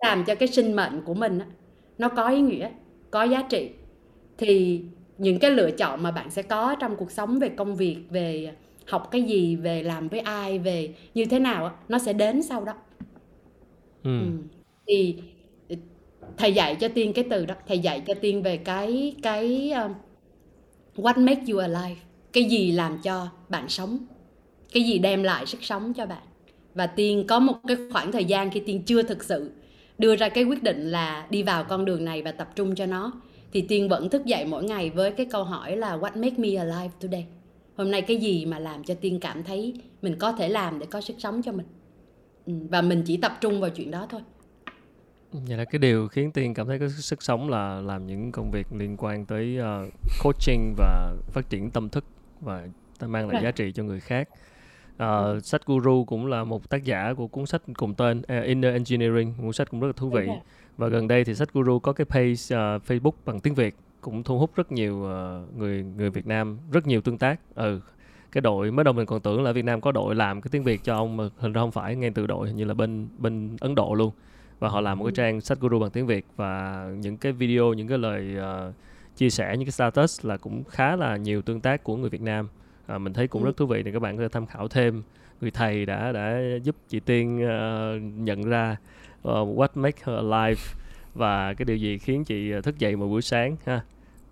làm 0.00 0.24
cho 0.24 0.34
cái 0.34 0.48
sinh 0.48 0.76
mệnh 0.76 1.02
của 1.04 1.14
mình 1.14 1.38
nó 1.98 2.08
có 2.08 2.28
ý 2.28 2.40
nghĩa 2.40 2.70
có 3.10 3.22
giá 3.22 3.42
trị 3.42 3.70
thì 4.38 4.82
những 5.18 5.38
cái 5.38 5.50
lựa 5.50 5.70
chọn 5.70 6.02
mà 6.02 6.10
bạn 6.10 6.30
sẽ 6.30 6.42
có 6.42 6.74
trong 6.80 6.96
cuộc 6.96 7.10
sống 7.10 7.38
về 7.38 7.48
công 7.48 7.76
việc 7.76 7.96
về 8.10 8.52
học 8.86 9.08
cái 9.10 9.22
gì 9.22 9.56
về 9.56 9.82
làm 9.82 10.08
với 10.08 10.20
ai 10.20 10.58
về 10.58 10.94
như 11.14 11.24
thế 11.24 11.38
nào 11.38 11.78
nó 11.88 11.98
sẽ 11.98 12.12
đến 12.12 12.42
sau 12.42 12.64
đó 12.64 12.72
ừ. 14.04 14.20
Ừ. 14.20 14.26
thì 14.86 15.16
thầy 16.36 16.52
dạy 16.52 16.76
cho 16.80 16.88
tiên 16.88 17.12
cái 17.12 17.24
từ 17.30 17.46
đó 17.46 17.54
thầy 17.66 17.78
dạy 17.78 18.02
cho 18.06 18.14
tiên 18.14 18.42
về 18.42 18.56
cái 18.56 19.16
cái 19.22 19.70
um, 19.70 19.92
what 20.98 21.18
make 21.18 21.42
you 21.52 21.58
alive? 21.58 22.00
Cái 22.32 22.44
gì 22.44 22.72
làm 22.72 22.98
cho 23.02 23.28
bạn 23.48 23.68
sống? 23.68 23.98
Cái 24.72 24.82
gì 24.82 24.98
đem 24.98 25.22
lại 25.22 25.46
sức 25.46 25.64
sống 25.64 25.92
cho 25.94 26.06
bạn? 26.06 26.22
Và 26.74 26.86
tiên 26.86 27.24
có 27.28 27.38
một 27.38 27.54
cái 27.68 27.76
khoảng 27.92 28.12
thời 28.12 28.24
gian 28.24 28.50
khi 28.50 28.60
tiên 28.60 28.82
chưa 28.86 29.02
thực 29.02 29.24
sự 29.24 29.50
đưa 29.98 30.16
ra 30.16 30.28
cái 30.28 30.44
quyết 30.44 30.62
định 30.62 30.90
là 30.90 31.26
đi 31.30 31.42
vào 31.42 31.64
con 31.64 31.84
đường 31.84 32.04
này 32.04 32.22
và 32.22 32.32
tập 32.32 32.48
trung 32.56 32.74
cho 32.74 32.86
nó, 32.86 33.12
thì 33.52 33.60
tiên 33.62 33.88
vẫn 33.88 34.08
thức 34.08 34.24
dậy 34.24 34.44
mỗi 34.44 34.64
ngày 34.64 34.90
với 34.90 35.10
cái 35.10 35.26
câu 35.26 35.44
hỏi 35.44 35.76
là, 35.76 35.96
what 35.96 36.20
make 36.20 36.36
me 36.36 36.54
alive 36.54 36.94
today? 37.00 37.26
Hôm 37.76 37.90
nay 37.90 38.02
cái 38.02 38.16
gì 38.16 38.46
mà 38.46 38.58
làm 38.58 38.84
cho 38.84 38.94
tiên 38.94 39.20
cảm 39.20 39.44
thấy 39.44 39.74
mình 40.02 40.16
có 40.18 40.32
thể 40.32 40.48
làm 40.48 40.78
để 40.78 40.86
có 40.86 41.00
sức 41.00 41.14
sống 41.18 41.42
cho 41.42 41.52
mình? 41.52 41.66
Ừ, 42.46 42.52
và 42.70 42.82
mình 42.82 43.02
chỉ 43.06 43.16
tập 43.16 43.38
trung 43.40 43.60
vào 43.60 43.70
chuyện 43.70 43.90
đó 43.90 44.06
thôi 44.10 44.20
vậy 45.32 45.58
là 45.58 45.64
cái 45.64 45.78
điều 45.78 46.08
khiến 46.08 46.32
tiên 46.32 46.54
cảm 46.54 46.66
thấy 46.66 46.78
có 46.78 46.88
sức 46.88 47.22
sống 47.22 47.50
là 47.50 47.80
làm 47.80 48.06
những 48.06 48.32
công 48.32 48.50
việc 48.50 48.66
liên 48.72 48.96
quan 48.98 49.26
tới 49.26 49.58
uh, 49.60 49.92
coaching 50.22 50.74
và 50.76 51.14
phát 51.30 51.50
triển 51.50 51.70
tâm 51.70 51.88
thức 51.88 52.04
và 52.40 52.68
mang 53.00 53.28
lại 53.28 53.34
Rồi. 53.34 53.42
giá 53.42 53.50
trị 53.50 53.72
cho 53.72 53.82
người 53.82 54.00
khác 54.00 54.28
Uh, 55.02 55.44
sách 55.44 55.66
Guru 55.66 56.04
cũng 56.04 56.26
là 56.26 56.44
một 56.44 56.70
tác 56.70 56.84
giả 56.84 57.14
của 57.16 57.26
cuốn 57.26 57.46
sách 57.46 57.62
cùng 57.76 57.94
tên 57.94 58.18
uh, 58.18 58.44
Inner 58.44 58.72
Engineering, 58.72 59.34
cuốn 59.42 59.52
sách 59.52 59.70
cũng 59.70 59.80
rất 59.80 59.86
là 59.86 59.92
thú 59.96 60.10
vị. 60.10 60.28
Và 60.76 60.88
gần 60.88 61.08
đây 61.08 61.24
thì 61.24 61.34
sách 61.34 61.52
Guru 61.52 61.78
có 61.78 61.92
cái 61.92 62.04
page 62.04 62.32
uh, 62.32 62.82
Facebook 62.86 63.12
bằng 63.24 63.40
tiếng 63.40 63.54
Việt 63.54 63.76
cũng 64.00 64.22
thu 64.22 64.38
hút 64.38 64.50
rất 64.56 64.72
nhiều 64.72 64.96
uh, 64.96 65.56
người 65.56 65.82
người 65.82 66.10
Việt 66.10 66.26
Nam 66.26 66.58
rất 66.72 66.86
nhiều 66.86 67.00
tương 67.00 67.18
tác. 67.18 67.40
Ừ, 67.54 67.80
cái 68.32 68.40
đội 68.40 68.70
mới 68.70 68.84
đầu 68.84 68.94
mình 68.94 69.06
còn 69.06 69.20
tưởng 69.20 69.42
là 69.42 69.52
Việt 69.52 69.64
Nam 69.64 69.80
có 69.80 69.92
đội 69.92 70.14
làm 70.14 70.40
cái 70.40 70.48
tiếng 70.52 70.62
Việt 70.62 70.84
cho 70.84 70.96
ông 70.96 71.16
mà 71.16 71.24
hình 71.38 71.52
ra 71.52 71.60
không 71.60 71.72
phải 71.72 71.96
ngay 71.96 72.10
từ 72.14 72.26
đội 72.26 72.52
như 72.52 72.64
là 72.64 72.74
bên 72.74 73.08
bên 73.18 73.56
Ấn 73.60 73.74
Độ 73.74 73.94
luôn. 73.94 74.12
Và 74.58 74.68
họ 74.68 74.80
làm 74.80 74.98
một 74.98 75.04
cái 75.04 75.12
trang 75.14 75.40
sách 75.40 75.60
Guru 75.60 75.78
bằng 75.78 75.90
tiếng 75.90 76.06
Việt. 76.06 76.26
Và 76.36 76.84
những 77.00 77.16
cái 77.16 77.32
video, 77.32 77.72
những 77.72 77.88
cái 77.88 77.98
lời 77.98 78.36
uh, 78.38 78.74
chia 79.16 79.30
sẻ 79.30 79.56
những 79.56 79.66
cái 79.66 79.72
status 79.72 80.26
là 80.26 80.36
cũng 80.36 80.64
khá 80.64 80.96
là 80.96 81.16
nhiều 81.16 81.42
tương 81.42 81.60
tác 81.60 81.84
của 81.84 81.96
người 81.96 82.10
Việt 82.10 82.22
Nam. 82.22 82.48
À, 82.86 82.98
mình 82.98 83.12
thấy 83.12 83.28
cũng 83.28 83.42
ừ. 83.42 83.46
rất 83.46 83.56
thú 83.56 83.66
vị. 83.66 83.82
Thì 83.82 83.92
các 83.92 83.98
bạn 83.98 84.16
có 84.16 84.22
thể 84.22 84.28
tham 84.28 84.46
khảo 84.46 84.68
thêm. 84.68 85.02
Người 85.40 85.50
thầy 85.50 85.86
đã 85.86 86.12
đã 86.12 86.40
giúp 86.62 86.76
chị 86.88 87.00
Tiên 87.00 87.44
uh, 87.44 88.02
nhận 88.18 88.42
ra 88.42 88.76
uh, 89.28 89.58
what 89.58 89.68
make 89.74 89.98
her 90.04 90.16
alive 90.16 90.62
và 91.14 91.54
cái 91.54 91.64
điều 91.64 91.76
gì 91.76 91.98
khiến 91.98 92.24
chị 92.24 92.52
thức 92.62 92.78
dậy 92.78 92.96
một 92.96 93.06
buổi 93.06 93.22
sáng 93.22 93.56
ha. 93.66 93.80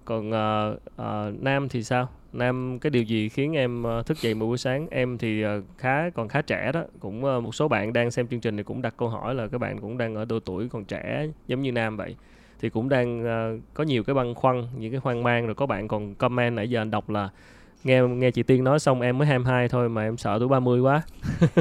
Còn 0.05 0.31
uh, 0.31 0.79
uh, 1.03 1.43
Nam 1.43 1.69
thì 1.69 1.83
sao 1.83 2.09
Nam 2.37 2.79
cái 2.79 2.91
điều 2.91 3.03
gì 3.03 3.29
khiến 3.29 3.57
em 3.57 3.85
uh, 3.99 4.07
thức 4.07 4.21
dậy 4.21 4.35
một 4.35 4.47
buổi 4.47 4.59
sáng? 4.59 4.87
Em 4.91 5.19
thì 5.19 5.45
uh, 5.45 5.65
khá 5.79 6.11
còn 6.11 6.29
khá 6.29 6.43
trẻ 6.43 6.73
đó. 6.73 6.85
Cũng 7.01 7.25
uh, 7.25 7.43
một 7.43 7.55
số 7.55 7.69
bạn 7.69 7.93
đang 7.93 8.11
xem 8.11 8.29
chương 8.29 8.41
trình 8.41 8.57
thì 8.57 8.63
cũng 8.63 8.83
đặt 8.83 8.95
câu 8.97 9.09
hỏi 9.09 9.35
là 9.35 9.47
các 9.47 9.59
bạn 9.59 9.81
cũng 9.81 9.99
đang 9.99 10.15
ở 10.15 10.25
độ 10.25 10.41
tuổi 10.41 10.69
còn 10.69 10.85
trẻ 10.85 11.27
giống 11.47 11.63
như 11.63 11.73
Nam 11.73 11.97
vậy. 11.97 12.17
Thì 12.61 12.69
cũng 12.69 12.89
đang 12.89 13.21
uh, 13.21 13.61
có 13.75 13.85
nhiều 13.85 14.03
cái 14.05 14.15
băn 14.15 14.35
khoăn 14.35 14.63
những 14.79 14.93
cái 14.93 15.01
hoang 15.05 15.23
mang. 15.23 15.47
Rồi 15.47 15.55
có 15.55 15.67
bạn 15.67 15.89
còn 15.89 16.15
comment 16.15 16.57
nãy 16.57 16.71
giờ 16.71 16.81
anh 16.81 16.91
đọc 16.91 17.11
là 17.11 17.29
nghe 17.85 18.01
nghe 18.03 18.31
chị 18.31 18.43
Tiên 18.43 18.65
nói 18.65 18.79
xong 18.79 19.01
em 19.01 19.19
mới 19.19 19.27
22 19.27 19.69
thôi 19.69 19.89
mà 19.89 20.03
em 20.03 20.17
sợ 20.17 20.37
tuổi 20.39 20.49
30 20.49 20.81
quá. 20.81 21.03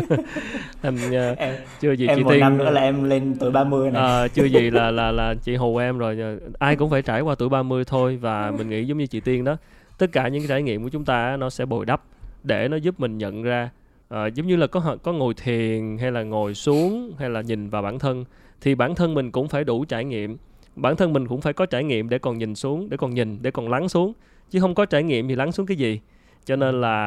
Em, 0.81 0.95
uh, 0.95 1.37
em 1.37 1.55
chưa 1.79 1.91
gì 1.91 2.07
em 2.07 2.17
chị 2.17 2.23
Tiên 2.29 2.39
năm 2.39 2.57
nữa 2.57 2.69
là 2.69 2.81
em 2.81 3.03
lên 3.03 3.35
tuổi 3.39 3.51
30 3.51 3.91
này. 3.91 4.25
Uh, 4.25 4.33
chưa 4.33 4.45
gì 4.45 4.69
là 4.69 4.91
là 4.91 5.11
là 5.11 5.35
chị 5.43 5.55
hù 5.55 5.77
em 5.77 5.97
rồi. 5.97 6.17
Ai 6.59 6.75
cũng 6.75 6.89
phải 6.89 7.01
trải 7.01 7.21
qua 7.21 7.35
tuổi 7.35 7.49
30 7.49 7.83
thôi 7.85 8.17
và 8.21 8.51
mình 8.51 8.69
nghĩ 8.69 8.85
giống 8.85 8.97
như 8.97 9.07
chị 9.07 9.19
Tiên 9.19 9.43
đó 9.43 9.57
tất 9.97 10.11
cả 10.11 10.27
những 10.27 10.41
cái 10.41 10.47
trải 10.47 10.61
nghiệm 10.63 10.83
của 10.83 10.89
chúng 10.89 11.05
ta 11.05 11.37
nó 11.37 11.49
sẽ 11.49 11.65
bồi 11.65 11.85
đắp 11.85 12.01
để 12.43 12.67
nó 12.67 12.77
giúp 12.77 12.99
mình 12.99 13.17
nhận 13.17 13.43
ra 13.43 13.69
uh, 14.13 14.33
giống 14.33 14.47
như 14.47 14.55
là 14.55 14.67
có 14.67 14.97
có 15.03 15.13
ngồi 15.13 15.33
thiền 15.33 15.97
hay 15.97 16.11
là 16.11 16.23
ngồi 16.23 16.53
xuống 16.53 17.13
hay 17.19 17.29
là 17.29 17.41
nhìn 17.41 17.69
vào 17.69 17.81
bản 17.81 17.99
thân 17.99 18.25
thì 18.61 18.75
bản 18.75 18.95
thân 18.95 19.13
mình 19.13 19.31
cũng 19.31 19.47
phải 19.47 19.63
đủ 19.63 19.85
trải 19.85 20.05
nghiệm. 20.05 20.37
Bản 20.75 20.95
thân 20.95 21.13
mình 21.13 21.27
cũng 21.27 21.41
phải 21.41 21.53
có 21.53 21.65
trải 21.65 21.83
nghiệm 21.83 22.09
để 22.09 22.19
còn 22.19 22.37
nhìn 22.37 22.55
xuống 22.55 22.89
để 22.89 22.97
còn 22.97 23.13
nhìn 23.13 23.37
để 23.41 23.51
còn 23.51 23.69
lắng 23.69 23.89
xuống. 23.89 24.13
Chứ 24.49 24.59
không 24.59 24.75
có 24.75 24.85
trải 24.85 25.03
nghiệm 25.03 25.27
thì 25.27 25.35
lắng 25.35 25.51
xuống 25.51 25.65
cái 25.65 25.77
gì? 25.77 25.99
Cho 26.45 26.55
nên 26.55 26.81
là 26.81 26.97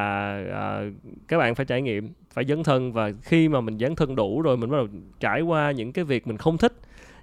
à, 0.53 0.81
các 1.27 1.37
bạn 1.37 1.55
phải 1.55 1.65
trải 1.65 1.81
nghiệm 1.81 2.09
phải 2.33 2.45
dấn 2.45 2.63
thân. 2.63 2.93
Và 2.93 3.11
khi 3.21 3.49
mà 3.49 3.61
mình 3.61 3.77
dấn 3.79 3.95
thân 3.95 4.15
đủ 4.15 4.41
rồi 4.41 4.57
mình 4.57 4.69
bắt 4.69 4.77
đầu 4.77 4.87
trải 5.19 5.41
qua 5.41 5.71
những 5.71 5.93
cái 5.93 6.05
việc 6.05 6.27
mình 6.27 6.37
không 6.37 6.57
thích 6.57 6.73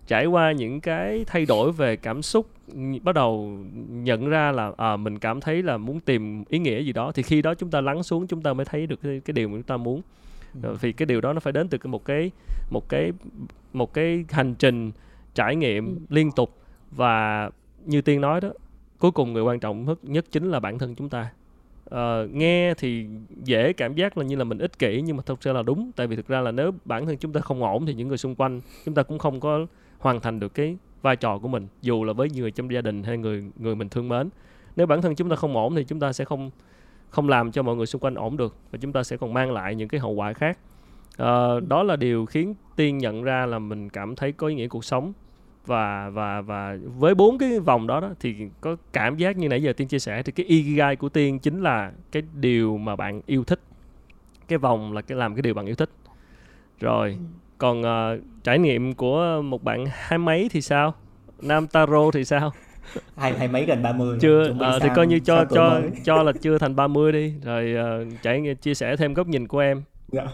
trải 0.07 0.27
qua 0.27 0.53
những 0.53 0.81
cái 0.81 1.25
thay 1.27 1.47
đổi 1.47 1.73
về 1.73 1.97
cảm 1.97 2.23
xúc 2.23 2.47
bắt 3.03 3.15
đầu 3.15 3.59
nhận 3.89 4.29
ra 4.29 4.53
là 4.53 4.73
à, 4.77 4.97
mình 4.97 5.19
cảm 5.19 5.41
thấy 5.41 5.63
là 5.63 5.77
muốn 5.77 6.01
tìm 6.01 6.45
ý 6.49 6.59
nghĩa 6.59 6.81
gì 6.81 6.93
đó 6.93 7.13
thì 7.15 7.23
khi 7.23 7.43
đó 7.43 7.55
chúng 7.55 7.71
ta 7.71 7.81
lắng 7.81 8.03
xuống 8.03 8.27
chúng 8.27 8.43
ta 8.43 8.53
mới 8.53 8.65
thấy 8.65 8.87
được 8.87 9.01
cái, 9.03 9.21
cái 9.25 9.33
điều 9.33 9.49
mà 9.49 9.55
chúng 9.55 9.63
ta 9.63 9.77
muốn 9.77 10.03
ừ. 10.63 10.77
vì 10.81 10.93
cái 10.93 11.07
điều 11.07 11.21
đó 11.21 11.33
nó 11.33 11.41
phải 11.41 11.53
đến 11.53 11.69
từ 11.69 11.79
một 11.85 12.05
cái 12.05 12.31
một 12.71 12.89
cái 12.89 13.13
một 13.73 13.95
cái 13.95 14.25
hành 14.31 14.55
trình 14.55 14.93
trải 15.35 15.57
nghiệm 15.57 15.87
ừ. 15.87 16.01
liên 16.09 16.33
tục 16.33 16.57
và 16.91 17.51
như 17.85 18.01
tiên 18.01 18.21
nói 18.21 18.41
đó 18.41 18.49
cuối 18.99 19.11
cùng 19.11 19.33
người 19.33 19.43
quan 19.43 19.61
trọng 19.61 19.97
nhất 20.03 20.25
chính 20.31 20.51
là 20.51 20.61
bản 20.61 20.79
thân 20.79 20.95
chúng 20.95 21.09
ta 21.09 21.31
uh, 21.95 22.31
nghe 22.31 22.75
thì 22.75 23.07
dễ 23.45 23.73
cảm 23.73 23.95
giác 23.95 24.19
là 24.19 24.25
như 24.25 24.37
là 24.37 24.45
mình 24.45 24.59
ích 24.59 24.79
kỷ 24.79 25.03
nhưng 25.05 25.17
mà 25.17 25.23
thực 25.27 25.41
ra 25.41 25.53
là 25.53 25.63
đúng 25.63 25.91
tại 25.97 26.07
vì 26.07 26.17
thực 26.17 26.29
ra 26.29 26.41
là 26.41 26.51
nếu 26.51 26.73
bản 26.85 27.07
thân 27.07 27.17
chúng 27.19 27.33
ta 27.33 27.41
không 27.41 27.63
ổn 27.63 27.87
thì 27.87 27.95
những 27.95 28.09
người 28.09 28.19
xung 28.19 28.35
quanh 28.35 28.61
chúng 28.85 28.95
ta 28.95 29.03
cũng 29.03 29.19
không 29.19 29.41
có 29.41 29.67
hoàn 29.99 30.21
thành 30.21 30.41
được 30.41 30.55
cái 30.55 30.77
vai 31.03 31.17
trò 31.17 31.39
của 31.39 31.49
mình 31.49 31.67
dù 31.83 32.05
là 32.05 32.13
với 32.13 32.29
người 32.31 32.51
trong 32.51 32.73
gia 32.73 32.81
đình 32.81 33.03
hay 33.03 33.19
người 33.19 33.45
người 33.57 33.75
mình 33.75 33.89
thương 33.89 34.09
mến. 34.09 34.29
Nếu 34.77 34.87
bản 34.87 35.03
thân 35.03 35.15
chúng 35.15 35.31
ta 35.31 35.37
không 35.37 35.57
ổn 35.57 35.75
thì 35.75 35.85
chúng 35.85 36.01
ta 36.01 36.13
sẽ 36.13 36.25
không 36.25 36.51
không 37.11 37.29
làm 37.29 37.53
cho 37.53 37.63
mọi 37.63 37.77
người 37.77 37.87
xung 37.87 38.01
quanh 38.01 38.15
ổn 38.15 38.37
được 38.37 38.57
và 38.71 38.79
chúng 38.83 38.93
ta 38.93 39.03
sẽ 39.03 39.17
còn 39.17 39.35
mang 39.35 39.53
lại 39.53 39.75
những 39.75 39.89
cái 39.89 40.01
hậu 40.01 40.13
quả 40.13 40.33
khác. 40.33 40.59
À, 41.17 41.61
đó 41.69 41.83
là 41.83 41.97
điều 41.97 42.27
khiến 42.27 42.55
tiên 42.77 42.99
nhận 42.99 43.23
ra 43.23 43.47
là 43.47 43.59
mình 43.59 43.89
cảm 43.89 44.17
thấy 44.17 44.33
có 44.33 44.47
ý 44.47 44.55
nghĩa 44.55 44.69
cuộc 44.69 44.85
sống 44.85 45.13
và 45.67 46.11
và 46.11 46.41
và 46.41 46.79
với 46.99 47.15
bốn 47.15 47.39
cái 47.39 47.61
vòng 47.61 47.87
đó, 47.87 48.01
đó 48.01 48.11
thì 48.21 48.35
có 48.61 48.77
cảm 48.93 49.17
giác 49.17 49.37
như 49.37 49.49
nãy 49.49 49.63
giờ 49.63 49.73
tiên 49.73 49.89
chia 49.89 49.99
sẻ 49.99 50.23
thì 50.23 50.33
cái 50.33 50.47
ikigai 50.47 50.97
của 50.97 51.09
tiên 51.09 51.39
chính 51.39 51.63
là 51.63 51.93
cái 52.13 52.23
điều 52.35 52.79
mà 52.79 52.97
bạn 52.97 53.21
yêu 53.27 53.45
thích. 53.45 53.61
Cái 54.49 54.59
vòng 54.59 54.93
là 54.93 55.03
cái 55.03 55.19
làm 55.19 55.35
cái 55.35 55.43
điều 55.43 55.55
bạn 55.55 55.67
yêu 55.67 55.75
thích. 55.75 55.91
Rồi. 56.81 57.11
Ừ 57.11 57.46
còn 57.59 57.81
uh, 57.81 58.25
trải 58.45 58.59
nghiệm 58.59 58.95
của 58.95 59.43
một 59.45 59.63
bạn 59.63 59.85
hai 59.91 60.19
mấy 60.19 60.49
thì 60.53 60.61
sao? 60.61 60.95
Nam 61.43 61.67
taro 61.67 62.11
thì 62.13 62.25
sao? 62.25 62.53
Hai 63.17 63.33
hai 63.39 63.49
mấy 63.49 63.65
gần 63.65 63.83
30 63.83 64.19
chưa 64.21 64.51
uh, 64.51 64.83
thì 64.83 64.89
coi 64.97 65.07
như 65.07 65.19
cho 65.19 65.45
cho 65.45 65.81
cho 66.05 66.23
là 66.23 66.33
chưa 66.41 66.59
thành 66.59 66.77
30 66.77 67.13
đi. 67.13 67.35
Rồi 67.45 67.75
uh, 68.03 68.23
trải 68.23 68.55
chia 68.63 68.75
sẻ 68.75 68.97
thêm 68.97 69.15
góc 69.15 69.27
nhìn 69.27 69.49
của 69.49 69.59
em. 69.59 69.83
Dạ 70.09 70.27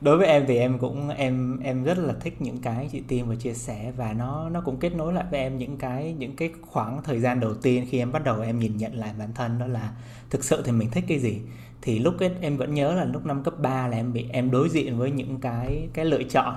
đối 0.00 0.18
với 0.18 0.26
em 0.26 0.44
thì 0.48 0.56
em 0.56 0.78
cũng 0.78 1.08
em 1.08 1.60
em 1.60 1.84
rất 1.84 1.98
là 1.98 2.14
thích 2.20 2.42
những 2.42 2.58
cái 2.58 2.88
chị 2.92 3.02
tiên 3.08 3.28
vừa 3.28 3.36
chia 3.36 3.54
sẻ 3.54 3.92
và 3.96 4.12
nó 4.12 4.48
nó 4.48 4.60
cũng 4.60 4.76
kết 4.76 4.94
nối 4.94 5.12
lại 5.12 5.24
với 5.30 5.40
em 5.40 5.58
những 5.58 5.76
cái 5.76 6.14
những 6.18 6.36
cái 6.36 6.50
khoảng 6.62 7.02
thời 7.02 7.20
gian 7.20 7.40
đầu 7.40 7.54
tiên 7.54 7.86
khi 7.90 7.98
em 7.98 8.12
bắt 8.12 8.24
đầu 8.24 8.40
em 8.40 8.58
nhìn 8.58 8.76
nhận 8.76 8.94
lại 8.94 9.12
bản 9.18 9.34
thân 9.34 9.58
đó 9.58 9.66
là 9.66 9.92
thực 10.30 10.44
sự 10.44 10.62
thì 10.64 10.72
mình 10.72 10.90
thích 10.90 11.04
cái 11.08 11.18
gì. 11.18 11.40
Thì 11.82 11.98
lúc 11.98 12.18
ấy, 12.18 12.30
em 12.40 12.56
vẫn 12.56 12.74
nhớ 12.74 12.94
là 12.94 13.04
lúc 13.04 13.26
năm 13.26 13.42
cấp 13.42 13.54
3 13.58 13.88
là 13.88 13.96
em 13.96 14.12
bị 14.12 14.26
em 14.32 14.50
đối 14.50 14.68
diện 14.68 14.98
với 14.98 15.10
những 15.10 15.40
cái 15.40 15.88
cái 15.92 16.04
lựa 16.04 16.22
chọn. 16.22 16.54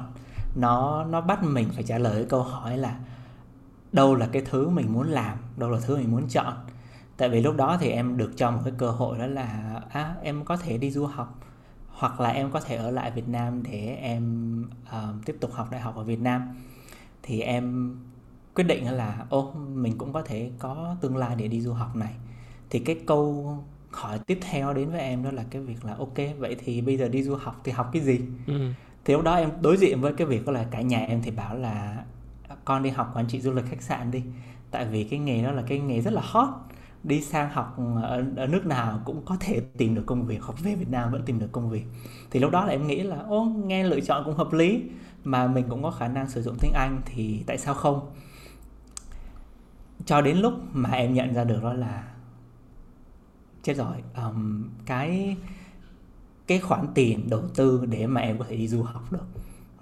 Nó 0.55 1.05
nó 1.05 1.21
bắt 1.21 1.43
mình 1.43 1.69
phải 1.73 1.83
trả 1.83 1.97
lời 1.97 2.13
cái 2.15 2.25
câu 2.29 2.43
hỏi 2.43 2.77
là 2.77 2.99
đâu 3.91 4.15
là 4.15 4.27
cái 4.31 4.41
thứ 4.49 4.69
mình 4.69 4.93
muốn 4.93 5.07
làm 5.09 5.37
đâu 5.57 5.69
là 5.69 5.79
thứ 5.85 5.97
mình 5.97 6.11
muốn 6.11 6.27
chọn. 6.29 6.53
Tại 7.17 7.29
vì 7.29 7.41
lúc 7.41 7.55
đó 7.55 7.77
thì 7.81 7.89
em 7.89 8.17
được 8.17 8.31
cho 8.37 8.51
một 8.51 8.61
cái 8.63 8.73
cơ 8.77 8.91
hội 8.91 9.17
đó 9.17 9.25
là 9.25 9.81
à, 9.89 10.15
em 10.23 10.45
có 10.45 10.57
thể 10.57 10.77
đi 10.77 10.91
du 10.91 11.05
học 11.05 11.39
hoặc 11.93 12.19
là 12.21 12.29
em 12.29 12.51
có 12.51 12.59
thể 12.59 12.75
ở 12.75 12.91
lại 12.91 13.11
Việt 13.11 13.27
Nam 13.27 13.63
để 13.63 13.97
em 14.01 14.65
uh, 14.87 15.25
tiếp 15.25 15.35
tục 15.39 15.51
học 15.53 15.71
đại 15.71 15.81
học 15.81 15.95
ở 15.95 16.03
Việt 16.03 16.19
Nam 16.19 16.41
thì 17.23 17.41
em 17.41 17.95
quyết 18.55 18.63
định 18.63 18.91
là 18.91 19.25
ô 19.29 19.51
mình 19.75 19.97
cũng 19.97 20.13
có 20.13 20.21
thể 20.21 20.51
có 20.59 20.95
tương 21.01 21.17
lai 21.17 21.35
để 21.35 21.47
đi 21.47 21.61
du 21.61 21.73
học 21.73 21.95
này. 21.95 22.13
Thì 22.69 22.79
cái 22.79 22.99
câu 23.07 23.57
hỏi 23.91 24.19
tiếp 24.27 24.39
theo 24.41 24.73
đến 24.73 24.89
với 24.89 24.99
em 24.99 25.23
đó 25.23 25.31
là 25.31 25.43
cái 25.49 25.61
việc 25.61 25.85
là 25.85 25.95
ok 25.95 26.17
vậy 26.39 26.55
thì 26.65 26.81
bây 26.81 26.97
giờ 26.97 27.07
đi 27.07 27.23
du 27.23 27.35
học 27.35 27.61
thì 27.63 27.71
học 27.71 27.89
cái 27.93 28.01
gì? 28.01 28.19
Ừ. 28.47 28.53
thì 29.05 29.13
lúc 29.13 29.23
đó 29.23 29.35
em 29.35 29.49
đối 29.61 29.77
diện 29.77 30.01
với 30.01 30.13
cái 30.13 30.27
việc 30.27 30.45
đó 30.45 30.51
là 30.51 30.65
cả 30.71 30.81
nhà 30.81 30.99
em 30.99 31.21
thì 31.23 31.31
bảo 31.31 31.55
là 31.55 32.03
con 32.65 32.83
đi 32.83 32.89
học 32.89 33.11
quản 33.15 33.27
trị 33.27 33.41
du 33.41 33.51
lịch 33.51 33.65
khách 33.69 33.81
sạn 33.81 34.11
đi. 34.11 34.23
Tại 34.71 34.85
vì 34.85 35.03
cái 35.03 35.19
nghề 35.19 35.43
đó 35.43 35.51
là 35.51 35.63
cái 35.67 35.79
nghề 35.79 36.01
rất 36.01 36.13
là 36.13 36.21
hot 36.25 36.49
đi 37.03 37.21
sang 37.21 37.49
học 37.49 37.77
ở, 38.03 38.25
ở 38.35 38.47
nước 38.47 38.65
nào 38.65 39.01
cũng 39.05 39.21
có 39.25 39.37
thể 39.39 39.61
tìm 39.77 39.95
được 39.95 40.03
công 40.05 40.25
việc 40.25 40.41
hoặc 40.43 40.59
về 40.63 40.75
Việt 40.75 40.89
Nam 40.89 41.11
vẫn 41.11 41.21
tìm 41.25 41.39
được 41.39 41.51
công 41.51 41.69
việc. 41.69 41.85
Thì 42.31 42.39
lúc 42.39 42.51
đó 42.51 42.65
là 42.65 42.71
em 42.71 42.87
nghĩ 42.87 43.03
là 43.03 43.19
ô 43.19 43.45
nghe 43.45 43.83
lựa 43.83 43.99
chọn 43.99 44.23
cũng 44.25 44.35
hợp 44.35 44.53
lý 44.53 44.83
mà 45.23 45.47
mình 45.47 45.65
cũng 45.69 45.83
có 45.83 45.91
khả 45.91 46.07
năng 46.07 46.29
sử 46.29 46.41
dụng 46.41 46.57
tiếng 46.61 46.73
Anh 46.73 47.01
thì 47.05 47.43
tại 47.47 47.57
sao 47.57 47.73
không? 47.73 48.09
Cho 50.05 50.21
đến 50.21 50.37
lúc 50.37 50.53
mà 50.71 50.89
em 50.89 51.13
nhận 51.13 51.33
ra 51.33 51.43
được 51.43 51.63
đó 51.63 51.73
là 51.73 52.03
chết 53.63 53.77
rồi 53.77 53.95
um, 54.15 54.69
cái 54.85 55.37
cái 56.47 56.59
khoản 56.59 56.87
tiền 56.93 57.29
đầu 57.29 57.41
tư 57.55 57.85
để 57.85 58.07
mà 58.07 58.21
em 58.21 58.37
có 58.37 58.45
thể 58.49 58.57
đi 58.57 58.67
du 58.67 58.83
học 58.83 59.11
được 59.11 59.25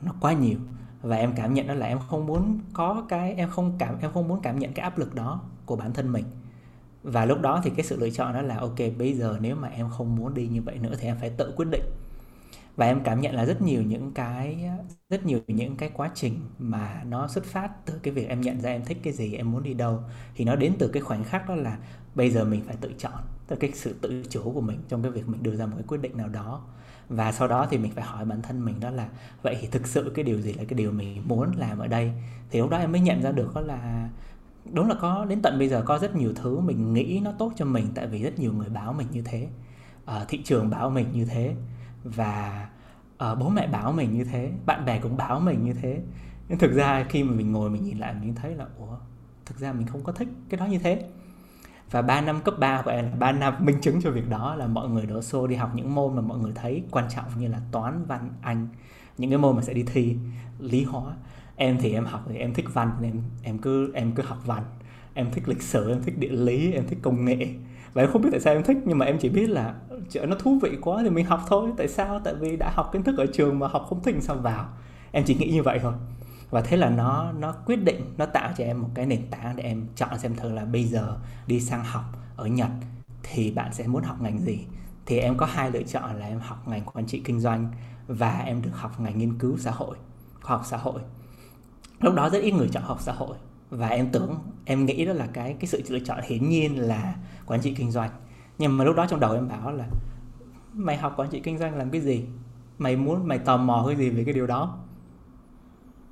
nó 0.02 0.12
quá 0.20 0.34
nhiều. 0.34 0.60
Và 1.02 1.16
em 1.16 1.34
cảm 1.36 1.54
nhận 1.54 1.68
đó 1.68 1.74
là 1.74 1.86
em 1.86 2.00
không 2.10 2.26
muốn 2.26 2.60
có 2.74 3.06
cái 3.10 3.34
em 3.34 3.50
không 3.50 3.76
cảm 3.78 3.96
em 4.02 4.12
không 4.12 4.28
muốn 4.28 4.40
cảm 4.42 4.60
nhận 4.60 4.74
cái 4.74 4.84
áp 4.84 4.98
lực 4.98 5.16
đó 5.16 5.42
của 5.66 5.76
bản 5.76 5.94
thân 5.94 6.12
mình 6.12 6.26
và 7.04 7.26
lúc 7.26 7.42
đó 7.42 7.62
thì 7.64 7.72
cái 7.78 7.86
sự 7.86 7.98
lựa 8.00 8.10
chọn 8.10 8.34
đó 8.34 8.42
là, 8.42 8.58
ok, 8.58 8.78
bây 8.98 9.14
giờ 9.14 9.38
nếu 9.42 9.56
mà 9.56 9.68
em 9.68 9.90
không 9.90 10.16
muốn 10.16 10.34
đi 10.34 10.48
như 10.48 10.62
vậy 10.62 10.80
nữa 10.80 10.94
thì 11.00 11.08
em 11.08 11.18
phải 11.20 11.30
tự 11.30 11.54
quyết 11.56 11.68
định. 11.72 11.84
Và 12.76 12.86
em 12.86 13.04
cảm 13.04 13.22
nhận 13.22 13.36
là 13.36 13.46
rất 13.46 13.62
nhiều 13.62 13.82
những 13.82 14.12
cái, 14.12 14.70
rất 15.10 15.26
nhiều 15.26 15.40
những 15.48 15.76
cái 15.76 15.90
quá 15.94 16.12
trình 16.16 16.40
mà 16.60 17.04
nó 17.08 17.28
xuất 17.28 17.46
phát 17.46 17.86
từ 17.86 17.94
cái 18.04 18.14
việc 18.14 18.30
em 18.30 18.42
nhận 18.42 18.62
ra 18.62 18.70
em 18.70 18.86
thích 18.86 18.98
cái 19.04 19.14
gì, 19.14 19.34
em 19.36 19.52
muốn 19.52 19.64
đi 19.64 19.74
đâu, 19.74 20.00
thì 20.36 20.46
nó 20.46 20.56
đến 20.56 20.74
từ 20.80 20.88
cái 20.88 21.02
khoảnh 21.02 21.24
khắc 21.24 21.50
đó 21.50 21.56
là 21.56 21.78
bây 22.16 22.30
giờ 22.30 22.46
mình 22.46 22.62
phải 22.68 22.76
tự 22.82 22.94
chọn 22.98 23.24
từ 23.48 23.56
cái 23.56 23.72
sự 23.74 23.96
tự 24.02 24.24
chủ 24.30 24.52
của 24.54 24.62
mình 24.62 24.80
trong 24.90 25.04
cái 25.04 25.12
việc 25.12 25.30
mình 25.30 25.44
đưa 25.44 25.56
ra 25.56 25.66
một 25.66 25.74
cái 25.78 25.86
quyết 25.88 26.02
định 26.02 26.18
nào 26.18 26.30
đó. 26.30 26.62
Và 27.10 27.32
sau 27.32 27.48
đó 27.48 27.68
thì 27.72 27.78
mình 27.78 27.92
phải 27.92 28.04
hỏi 28.04 28.26
bản 28.26 28.42
thân 28.42 28.66
mình 28.66 28.80
đó 28.80 28.90
là, 28.90 29.10
vậy 29.42 29.58
thì 29.62 29.68
thực 29.72 29.88
sự 29.88 30.12
cái 30.16 30.26
điều 30.26 30.42
gì 30.42 30.54
là 30.54 30.64
cái 30.64 30.78
điều 30.78 30.92
mình 30.92 31.24
muốn 31.28 31.52
làm 31.58 31.80
ở 31.80 31.88
đây? 31.88 32.12
Thì 32.52 32.60
lúc 32.60 32.70
đó 32.70 32.78
em 32.78 32.92
mới 32.92 33.02
nhận 33.02 33.22
ra 33.22 33.32
được 33.32 33.56
đó 33.56 33.62
là 33.62 34.10
đúng 34.74 34.88
là 34.88 34.96
có 34.96 35.26
đến 35.26 35.42
tận 35.42 35.60
bây 35.60 35.70
giờ 35.70 35.84
có 35.86 36.00
rất 36.00 36.16
nhiều 36.16 36.34
thứ 36.36 36.60
mình 36.60 36.94
nghĩ 36.94 37.22
nó 37.24 37.32
tốt 37.32 37.52
cho 37.56 37.66
mình 37.66 37.88
tại 37.96 38.08
vì 38.08 38.24
rất 38.24 38.40
nhiều 38.40 38.54
người 38.54 38.70
báo 38.70 38.94
mình 38.94 39.08
như 39.12 39.22
thế. 39.26 39.48
À, 40.06 40.26
thị 40.28 40.42
trường 40.44 40.70
báo 40.70 40.90
mình 40.90 41.08
như 41.14 41.26
thế. 41.26 41.56
Và 42.04 42.70
à, 43.18 43.36
bố 43.36 43.50
mẹ 43.50 43.68
báo 43.68 43.92
mình 43.92 44.14
như 44.14 44.24
thế 44.24 44.52
bạn 44.66 44.86
bè 44.86 45.00
cũng 45.00 45.18
báo 45.18 45.40
mình 45.40 45.66
như 45.66 45.74
thế. 45.74 46.02
Nhưng 46.50 46.60
thực 46.60 46.74
ra 46.74 47.06
khi 47.10 47.24
mà 47.24 47.34
mình 47.34 47.52
ngồi 47.52 47.70
mình 47.70 47.84
nhìn 47.84 47.98
lại 47.98 48.16
mình 48.22 48.36
thấy 48.36 48.56
là 48.56 48.66
ủa 48.80 48.98
thực 49.46 49.60
ra 49.60 49.74
mình 49.74 49.88
không 49.88 50.04
có 50.04 50.12
thích 50.12 50.28
cái 50.50 50.60
đó 50.60 50.66
như 50.66 50.80
thế. 50.80 51.06
Và 51.92 52.02
3 52.02 52.22
năm 52.22 52.42
cấp 52.42 52.54
3 52.60 52.82
của 52.82 52.92
em 52.92 53.06
là 53.06 53.16
3 53.20 53.32
năm 53.32 53.56
minh 53.60 53.78
chứng 53.82 54.02
cho 54.02 54.12
việc 54.12 54.30
đó 54.30 54.56
là 54.56 54.68
mọi 54.68 54.90
người 54.90 55.06
đổ 55.06 55.22
xô 55.22 55.48
đi 55.48 55.56
học 55.56 55.72
những 55.76 55.96
môn 55.96 56.16
mà 56.16 56.22
mọi 56.22 56.38
người 56.40 56.52
thấy 56.56 56.84
quan 56.92 57.06
trọng 57.16 57.26
như 57.38 57.48
là 57.48 57.62
toán 57.72 58.06
văn 58.06 58.30
anh. 58.42 58.68
Những 59.18 59.30
cái 59.30 59.40
môn 59.40 59.56
mà 59.56 59.62
sẽ 59.62 59.74
đi 59.74 59.84
thi 59.84 60.18
lý 60.60 60.84
hóa 60.84 61.14
em 61.62 61.78
thì 61.78 61.94
em 61.94 62.06
học 62.06 62.26
thì 62.30 62.38
em 62.38 62.54
thích 62.54 62.66
văn 62.74 62.92
nên 63.02 63.12
em 63.12 63.22
em 63.44 63.58
cứ 63.58 63.92
em 63.94 64.12
cứ 64.12 64.24
học 64.24 64.38
văn. 64.46 64.64
Em 65.14 65.32
thích 65.32 65.50
lịch 65.50 65.62
sử, 65.62 65.90
em 65.90 66.04
thích 66.04 66.18
địa 66.18 66.30
lý, 66.30 66.72
em 66.72 66.88
thích 66.88 67.00
công 67.02 67.26
nghệ. 67.26 67.48
Và 67.94 68.04
em 68.04 68.12
không 68.12 68.22
biết 68.22 68.30
tại 68.32 68.40
sao 68.40 68.54
em 68.54 68.64
thích, 68.64 68.78
nhưng 68.86 68.98
mà 68.98 69.06
em 69.06 69.18
chỉ 69.18 69.30
biết 69.30 69.50
là 69.50 69.76
trời, 70.10 70.28
nó 70.28 70.36
thú 70.36 70.60
vị 70.62 70.78
quá 70.82 71.00
thì 71.04 71.10
mình 71.10 71.26
học 71.26 71.42
thôi. 71.48 71.72
Tại 71.78 71.88
sao? 71.88 72.20
Tại 72.24 72.36
vì 72.36 72.58
đã 72.58 72.72
học 72.74 72.90
kiến 72.94 73.04
thức 73.04 73.18
ở 73.18 73.26
trường 73.34 73.60
mà 73.60 73.68
học 73.68 73.86
không 73.90 74.04
thích 74.04 74.16
sao 74.20 74.36
vào? 74.36 74.70
Em 75.12 75.24
chỉ 75.24 75.36
nghĩ 75.36 75.52
như 75.52 75.64
vậy 75.64 75.80
thôi. 75.82 75.94
Và 76.50 76.62
thế 76.62 76.78
là 76.78 76.90
nó 76.90 77.32
nó 77.32 77.52
quyết 77.66 77.84
định, 77.84 78.02
nó 78.18 78.26
tạo 78.26 78.52
cho 78.58 78.64
em 78.64 78.82
một 78.82 78.90
cái 78.94 79.06
nền 79.06 79.22
tảng 79.32 79.56
để 79.56 79.64
em 79.64 79.86
chọn 79.96 80.20
xem 80.20 80.36
thử 80.36 80.52
là 80.52 80.66
bây 80.66 80.84
giờ 80.84 81.18
đi 81.48 81.62
sang 81.62 81.84
học 81.84 82.04
ở 82.36 82.46
Nhật 82.46 82.70
thì 83.24 83.52
bạn 83.52 83.74
sẽ 83.74 83.88
muốn 83.88 84.04
học 84.04 84.22
ngành 84.22 84.40
gì. 84.40 84.60
Thì 85.06 85.20
em 85.20 85.38
có 85.38 85.46
hai 85.46 85.72
lựa 85.72 85.84
chọn 85.84 86.16
là 86.20 86.28
em 86.28 86.40
học 86.40 86.68
ngành 86.68 86.84
quản 86.86 87.06
trị 87.06 87.22
kinh 87.26 87.40
doanh 87.40 87.72
và 88.08 88.40
em 88.40 88.62
được 88.62 88.74
học 88.74 89.00
ngành 89.00 89.18
nghiên 89.18 89.38
cứu 89.38 89.58
xã 89.58 89.72
hội, 89.72 89.98
khoa 90.42 90.58
học 90.58 90.66
xã 90.66 90.78
hội 90.78 91.02
lúc 92.02 92.16
đó 92.16 92.30
rất 92.30 92.40
ít 92.40 92.52
người 92.52 92.70
chọn 92.72 92.84
học 92.84 92.98
xã 93.02 93.12
hội. 93.12 93.38
Và 93.70 93.88
em 93.88 94.10
tưởng, 94.12 94.36
em 94.66 94.86
nghĩ 94.86 95.06
đó 95.06 95.14
là 95.14 95.28
cái 95.34 95.56
cái 95.60 95.68
sự 95.68 95.84
lựa 95.90 96.00
chọn 96.00 96.20
hiển 96.24 96.50
nhiên 96.50 96.80
là 96.80 97.16
quản 97.46 97.62
trị 97.62 97.74
kinh 97.74 97.92
doanh. 97.92 98.10
Nhưng 98.58 98.78
mà 98.78 98.84
lúc 98.84 98.96
đó 98.96 99.06
trong 99.10 99.20
đầu 99.20 99.34
em 99.34 99.48
bảo 99.48 99.72
là, 99.72 99.86
mày 100.74 100.98
học 100.98 101.14
quản 101.18 101.30
trị 101.30 101.40
kinh 101.40 101.58
doanh 101.58 101.76
làm 101.76 101.90
cái 101.90 102.02
gì? 102.02 102.26
Mày 102.78 102.96
muốn, 102.96 103.28
mày 103.28 103.40
tò 103.40 103.58
mò 103.58 103.84
cái 103.88 103.96
gì 103.96 104.10
về 104.10 104.24
cái 104.24 104.34
điều 104.34 104.48
đó? 104.48 104.78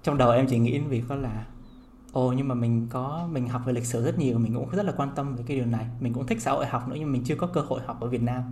Trong 0.04 0.18
đầu 0.18 0.32
em 0.32 0.48
chỉ 0.48 0.60
nghĩ 0.60 0.72
đến 0.72 0.88
việc 0.88 1.08
đó 1.10 1.16
là, 1.16 1.46
ồ, 2.12 2.34
nhưng 2.34 2.48
mà 2.48 2.56
mình 2.56 2.88
có, 2.90 3.28
mình 3.32 3.48
học 3.48 3.62
về 3.66 3.74
lịch 3.74 3.86
sử 3.86 4.06
rất 4.06 4.20
nhiều, 4.20 4.40
mình 4.40 4.54
cũng 4.54 4.70
rất 4.70 4.86
là 4.86 4.94
quan 4.98 5.10
tâm 5.16 5.36
về 5.36 5.44
cái 5.48 5.58
điều 5.58 5.66
này. 5.66 5.86
Mình 6.00 6.14
cũng 6.14 6.28
thích 6.28 6.42
xã 6.42 6.52
hội 6.52 6.66
học 6.66 6.88
nữa, 6.88 6.96
nhưng 7.00 7.12
mình 7.12 7.24
chưa 7.24 7.36
có 7.36 7.48
cơ 7.48 7.62
hội 7.62 7.82
học 7.86 8.02
ở 8.02 8.08
Việt 8.08 8.24
Nam. 8.24 8.44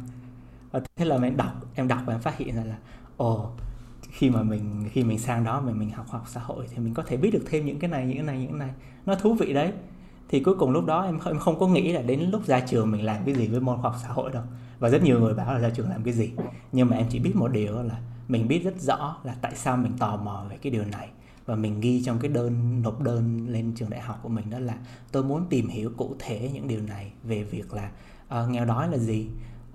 Và 0.71 0.81
thế 0.95 1.05
là 1.05 1.17
em 1.21 1.37
đọc 1.37 1.51
em 1.75 1.87
đọc 1.87 1.99
và 2.05 2.13
em 2.13 2.21
phát 2.21 2.37
hiện 2.37 2.55
ra 2.55 2.63
là, 2.63 2.77
ồ 3.17 3.49
khi 4.17 4.29
mà 4.29 4.43
mình 4.43 4.89
khi 4.91 5.03
mình 5.03 5.19
sang 5.19 5.43
đó 5.43 5.61
mình 5.61 5.79
mình 5.79 5.89
học 5.89 6.05
học 6.09 6.23
xã 6.27 6.41
hội 6.41 6.65
thì 6.71 6.77
mình 6.77 6.93
có 6.93 7.03
thể 7.03 7.17
biết 7.17 7.31
được 7.31 7.43
thêm 7.45 7.65
những 7.65 7.79
cái 7.79 7.89
này 7.89 8.05
những 8.05 8.17
cái 8.17 8.25
này 8.25 8.39
những 8.39 8.49
cái 8.49 8.59
này. 8.59 8.69
Nó 9.05 9.15
thú 9.15 9.33
vị 9.33 9.53
đấy. 9.53 9.71
Thì 10.29 10.39
cuối 10.39 10.55
cùng 10.59 10.71
lúc 10.71 10.85
đó 10.85 11.05
em 11.05 11.19
em 11.25 11.39
không 11.39 11.59
có 11.59 11.67
nghĩ 11.67 11.91
là 11.91 12.01
đến 12.01 12.19
lúc 12.31 12.45
ra 12.45 12.59
trường 12.59 12.91
mình 12.91 13.05
làm 13.05 13.25
cái 13.25 13.35
gì 13.35 13.47
với 13.47 13.59
môn 13.59 13.81
khoa 13.81 13.91
học 13.91 13.99
xã 14.03 14.09
hội 14.09 14.31
đâu. 14.31 14.43
Và 14.79 14.89
rất 14.89 15.03
nhiều 15.03 15.19
người 15.19 15.33
bảo 15.33 15.53
là 15.53 15.59
ra 15.59 15.69
trường 15.69 15.89
làm 15.89 16.03
cái 16.03 16.13
gì. 16.13 16.31
Nhưng 16.71 16.89
mà 16.89 16.97
em 16.97 17.05
chỉ 17.09 17.19
biết 17.19 17.35
một 17.35 17.47
điều 17.47 17.83
là 17.83 17.99
mình 18.27 18.47
biết 18.47 18.63
rất 18.63 18.81
rõ 18.81 19.17
là 19.23 19.35
tại 19.41 19.55
sao 19.55 19.77
mình 19.77 19.91
tò 19.99 20.17
mò 20.17 20.45
về 20.49 20.57
cái 20.61 20.71
điều 20.71 20.83
này. 20.85 21.09
Và 21.45 21.55
mình 21.55 21.81
ghi 21.81 22.03
trong 22.05 22.19
cái 22.19 22.31
đơn 22.31 22.81
nộp 22.81 23.01
đơn 23.01 23.47
lên 23.49 23.73
trường 23.75 23.89
đại 23.89 24.01
học 24.01 24.19
của 24.23 24.29
mình 24.29 24.49
đó 24.49 24.59
là 24.59 24.77
tôi 25.11 25.23
muốn 25.23 25.45
tìm 25.49 25.67
hiểu 25.67 25.91
cụ 25.97 26.15
thể 26.19 26.49
những 26.53 26.67
điều 26.67 26.81
này 26.81 27.11
về 27.23 27.43
việc 27.43 27.73
là 27.73 27.91
uh, 28.43 28.49
nghèo 28.49 28.65
đói 28.65 28.91
là 28.91 28.97
gì 28.97 29.27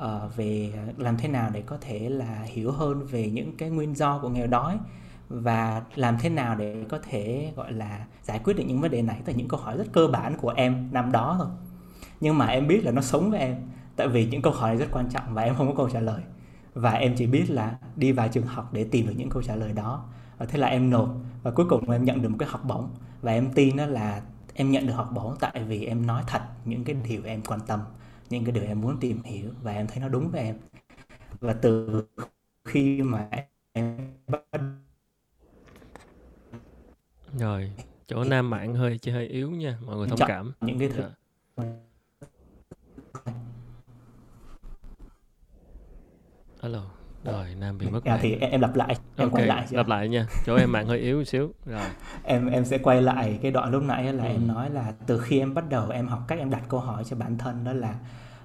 uh, 0.02 0.36
về 0.36 0.72
làm 0.96 1.16
thế 1.16 1.28
nào 1.28 1.50
để 1.52 1.62
có 1.66 1.76
thể 1.80 2.08
là 2.08 2.42
hiểu 2.42 2.72
hơn 2.72 3.06
về 3.06 3.30
những 3.30 3.56
cái 3.56 3.70
nguyên 3.70 3.96
do 3.96 4.18
của 4.18 4.28
nghèo 4.28 4.46
đói 4.46 4.78
và 5.28 5.82
làm 5.94 6.16
thế 6.20 6.28
nào 6.28 6.54
để 6.54 6.84
có 6.88 6.98
thể 7.10 7.52
gọi 7.56 7.72
là 7.72 8.04
giải 8.22 8.40
quyết 8.44 8.54
được 8.56 8.64
những 8.66 8.80
vấn 8.80 8.90
đề 8.90 9.02
này. 9.02 9.20
Là 9.26 9.32
những 9.32 9.48
câu 9.48 9.60
hỏi 9.60 9.76
rất 9.76 9.86
cơ 9.92 10.06
bản 10.06 10.36
của 10.40 10.52
em 10.56 10.88
năm 10.92 11.12
đó 11.12 11.36
thôi. 11.38 11.48
Nhưng 12.20 12.38
mà 12.38 12.46
em 12.46 12.68
biết 12.68 12.84
là 12.84 12.92
nó 12.92 13.02
sống 13.02 13.30
với 13.30 13.40
em 13.40 13.56
tại 13.96 14.08
vì 14.08 14.26
những 14.26 14.42
câu 14.42 14.52
hỏi 14.52 14.70
này 14.70 14.78
rất 14.78 14.88
quan 14.92 15.08
trọng 15.10 15.34
và 15.34 15.42
em 15.42 15.54
không 15.54 15.68
có 15.68 15.74
câu 15.74 15.90
trả 15.90 16.00
lời. 16.00 16.22
Và 16.74 16.90
em 16.90 17.14
chỉ 17.16 17.26
biết 17.26 17.50
là 17.50 17.78
đi 17.96 18.12
vào 18.12 18.28
trường 18.28 18.46
học 18.46 18.72
để 18.72 18.84
tìm 18.84 19.06
được 19.06 19.14
những 19.16 19.30
câu 19.30 19.42
trả 19.42 19.56
lời 19.56 19.72
đó. 19.72 20.04
Và 20.38 20.46
thế 20.46 20.58
là 20.58 20.66
em 20.66 20.90
nộp 20.90 21.14
và 21.42 21.50
cuối 21.50 21.66
cùng 21.68 21.90
em 21.90 22.04
nhận 22.04 22.22
được 22.22 22.28
một 22.28 22.36
cái 22.38 22.48
học 22.48 22.64
bổng. 22.64 22.88
Và 23.22 23.32
em 23.32 23.52
tin 23.54 23.76
đó 23.76 23.86
là 23.86 24.22
em 24.54 24.70
nhận 24.70 24.86
được 24.86 24.92
học 24.92 25.10
bổng 25.14 25.36
tại 25.40 25.64
vì 25.68 25.86
em 25.86 26.06
nói 26.06 26.22
thật 26.26 26.42
những 26.64 26.84
cái 26.84 26.96
điều 27.08 27.22
em 27.24 27.42
quan 27.42 27.60
tâm 27.66 27.80
những 28.32 28.44
cái 28.44 28.52
điều 28.52 28.64
em 28.64 28.80
muốn 28.80 29.00
tìm 29.00 29.22
hiểu 29.22 29.50
và 29.62 29.72
em 29.72 29.86
thấy 29.86 29.98
nó 30.00 30.08
đúng 30.08 30.30
với 30.30 30.40
em. 30.40 30.56
Và 31.40 31.52
từ 31.52 32.04
khi 32.64 33.02
mà 33.02 33.28
em 33.72 33.96
bắt 34.28 34.42
rồi 37.38 37.72
chỗ 38.06 38.24
nam 38.24 38.50
mạng 38.50 38.74
hơi 38.74 38.98
chỉ 38.98 39.10
hơi 39.10 39.26
yếu 39.26 39.50
nha 39.50 39.78
mọi 39.84 39.96
người 39.96 40.08
thông 40.08 40.18
cảm. 40.28 40.52
những 40.60 40.78
cái 40.78 40.88
thứ 40.88 41.02
dạ. 41.56 41.64
alo 46.60 47.01
rồi 47.24 47.54
nam 47.54 47.78
bị 47.78 47.86
mất 47.90 48.04
à, 48.04 48.18
thì 48.22 48.32
em, 48.32 48.50
em 48.50 48.60
lặp 48.60 48.76
lại 48.76 48.96
em 49.16 49.28
okay, 49.28 49.40
quay 49.40 49.46
lại 49.46 49.66
lặp 49.70 49.88
lại 49.88 50.08
nha. 50.08 50.26
Chỗ 50.46 50.56
em 50.56 50.72
mạng 50.72 50.86
hơi 50.86 50.98
yếu 50.98 51.24
xíu. 51.24 51.52
Rồi. 51.66 51.80
Em 52.24 52.46
em 52.46 52.64
sẽ 52.64 52.78
quay 52.78 53.02
lại 53.02 53.38
cái 53.42 53.50
đoạn 53.50 53.70
lúc 53.70 53.82
nãy 53.82 54.12
là 54.12 54.24
ừ. 54.24 54.28
em 54.28 54.48
nói 54.48 54.70
là 54.70 54.92
từ 55.06 55.18
khi 55.18 55.38
em 55.38 55.54
bắt 55.54 55.64
đầu 55.68 55.90
em 55.90 56.08
học 56.08 56.24
cách 56.28 56.38
em 56.38 56.50
đặt 56.50 56.62
câu 56.68 56.80
hỏi 56.80 57.04
cho 57.04 57.16
bản 57.16 57.38
thân 57.38 57.64
đó 57.64 57.72
là 57.72 57.94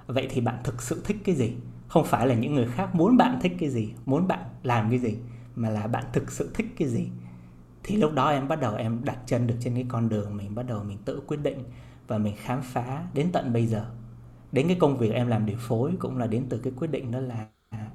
vậy 0.07 0.27
thì 0.29 0.41
bạn 0.41 0.55
thực 0.63 0.81
sự 0.81 1.01
thích 1.05 1.17
cái 1.25 1.35
gì? 1.35 1.53
Không 1.87 2.05
phải 2.05 2.27
là 2.27 2.35
những 2.35 2.55
người 2.55 2.67
khác 2.67 2.95
muốn 2.95 3.17
bạn 3.17 3.39
thích 3.41 3.51
cái 3.59 3.69
gì 3.69 3.93
muốn 4.05 4.27
bạn 4.27 4.39
làm 4.63 4.89
cái 4.89 4.99
gì 4.99 5.17
mà 5.55 5.69
là 5.69 5.87
bạn 5.87 6.03
thực 6.13 6.31
sự 6.31 6.51
thích 6.53 6.67
cái 6.77 6.87
gì? 6.87 7.09
Thì 7.83 7.95
lúc 7.95 8.13
đó 8.13 8.29
em 8.29 8.47
bắt 8.47 8.61
đầu 8.61 8.75
em 8.75 9.01
đặt 9.05 9.17
chân 9.25 9.47
được 9.47 9.55
trên 9.59 9.75
cái 9.75 9.85
con 9.89 10.09
đường 10.09 10.37
mình 10.37 10.55
bắt 10.55 10.63
đầu 10.63 10.83
mình 10.83 10.97
tự 11.05 11.21
quyết 11.27 11.37
định 11.43 11.63
và 12.07 12.17
mình 12.17 12.35
khám 12.37 12.61
phá 12.61 13.03
đến 13.13 13.31
tận 13.31 13.53
bây 13.53 13.65
giờ. 13.65 13.85
Đến 14.51 14.67
cái 14.67 14.77
công 14.79 14.97
việc 14.97 15.11
em 15.11 15.27
làm 15.27 15.45
điều 15.45 15.57
phối 15.59 15.91
cũng 15.99 16.17
là 16.17 16.27
đến 16.27 16.45
từ 16.49 16.57
cái 16.57 16.73
quyết 16.77 16.91
định 16.91 17.11
đó 17.11 17.19
là 17.19 17.45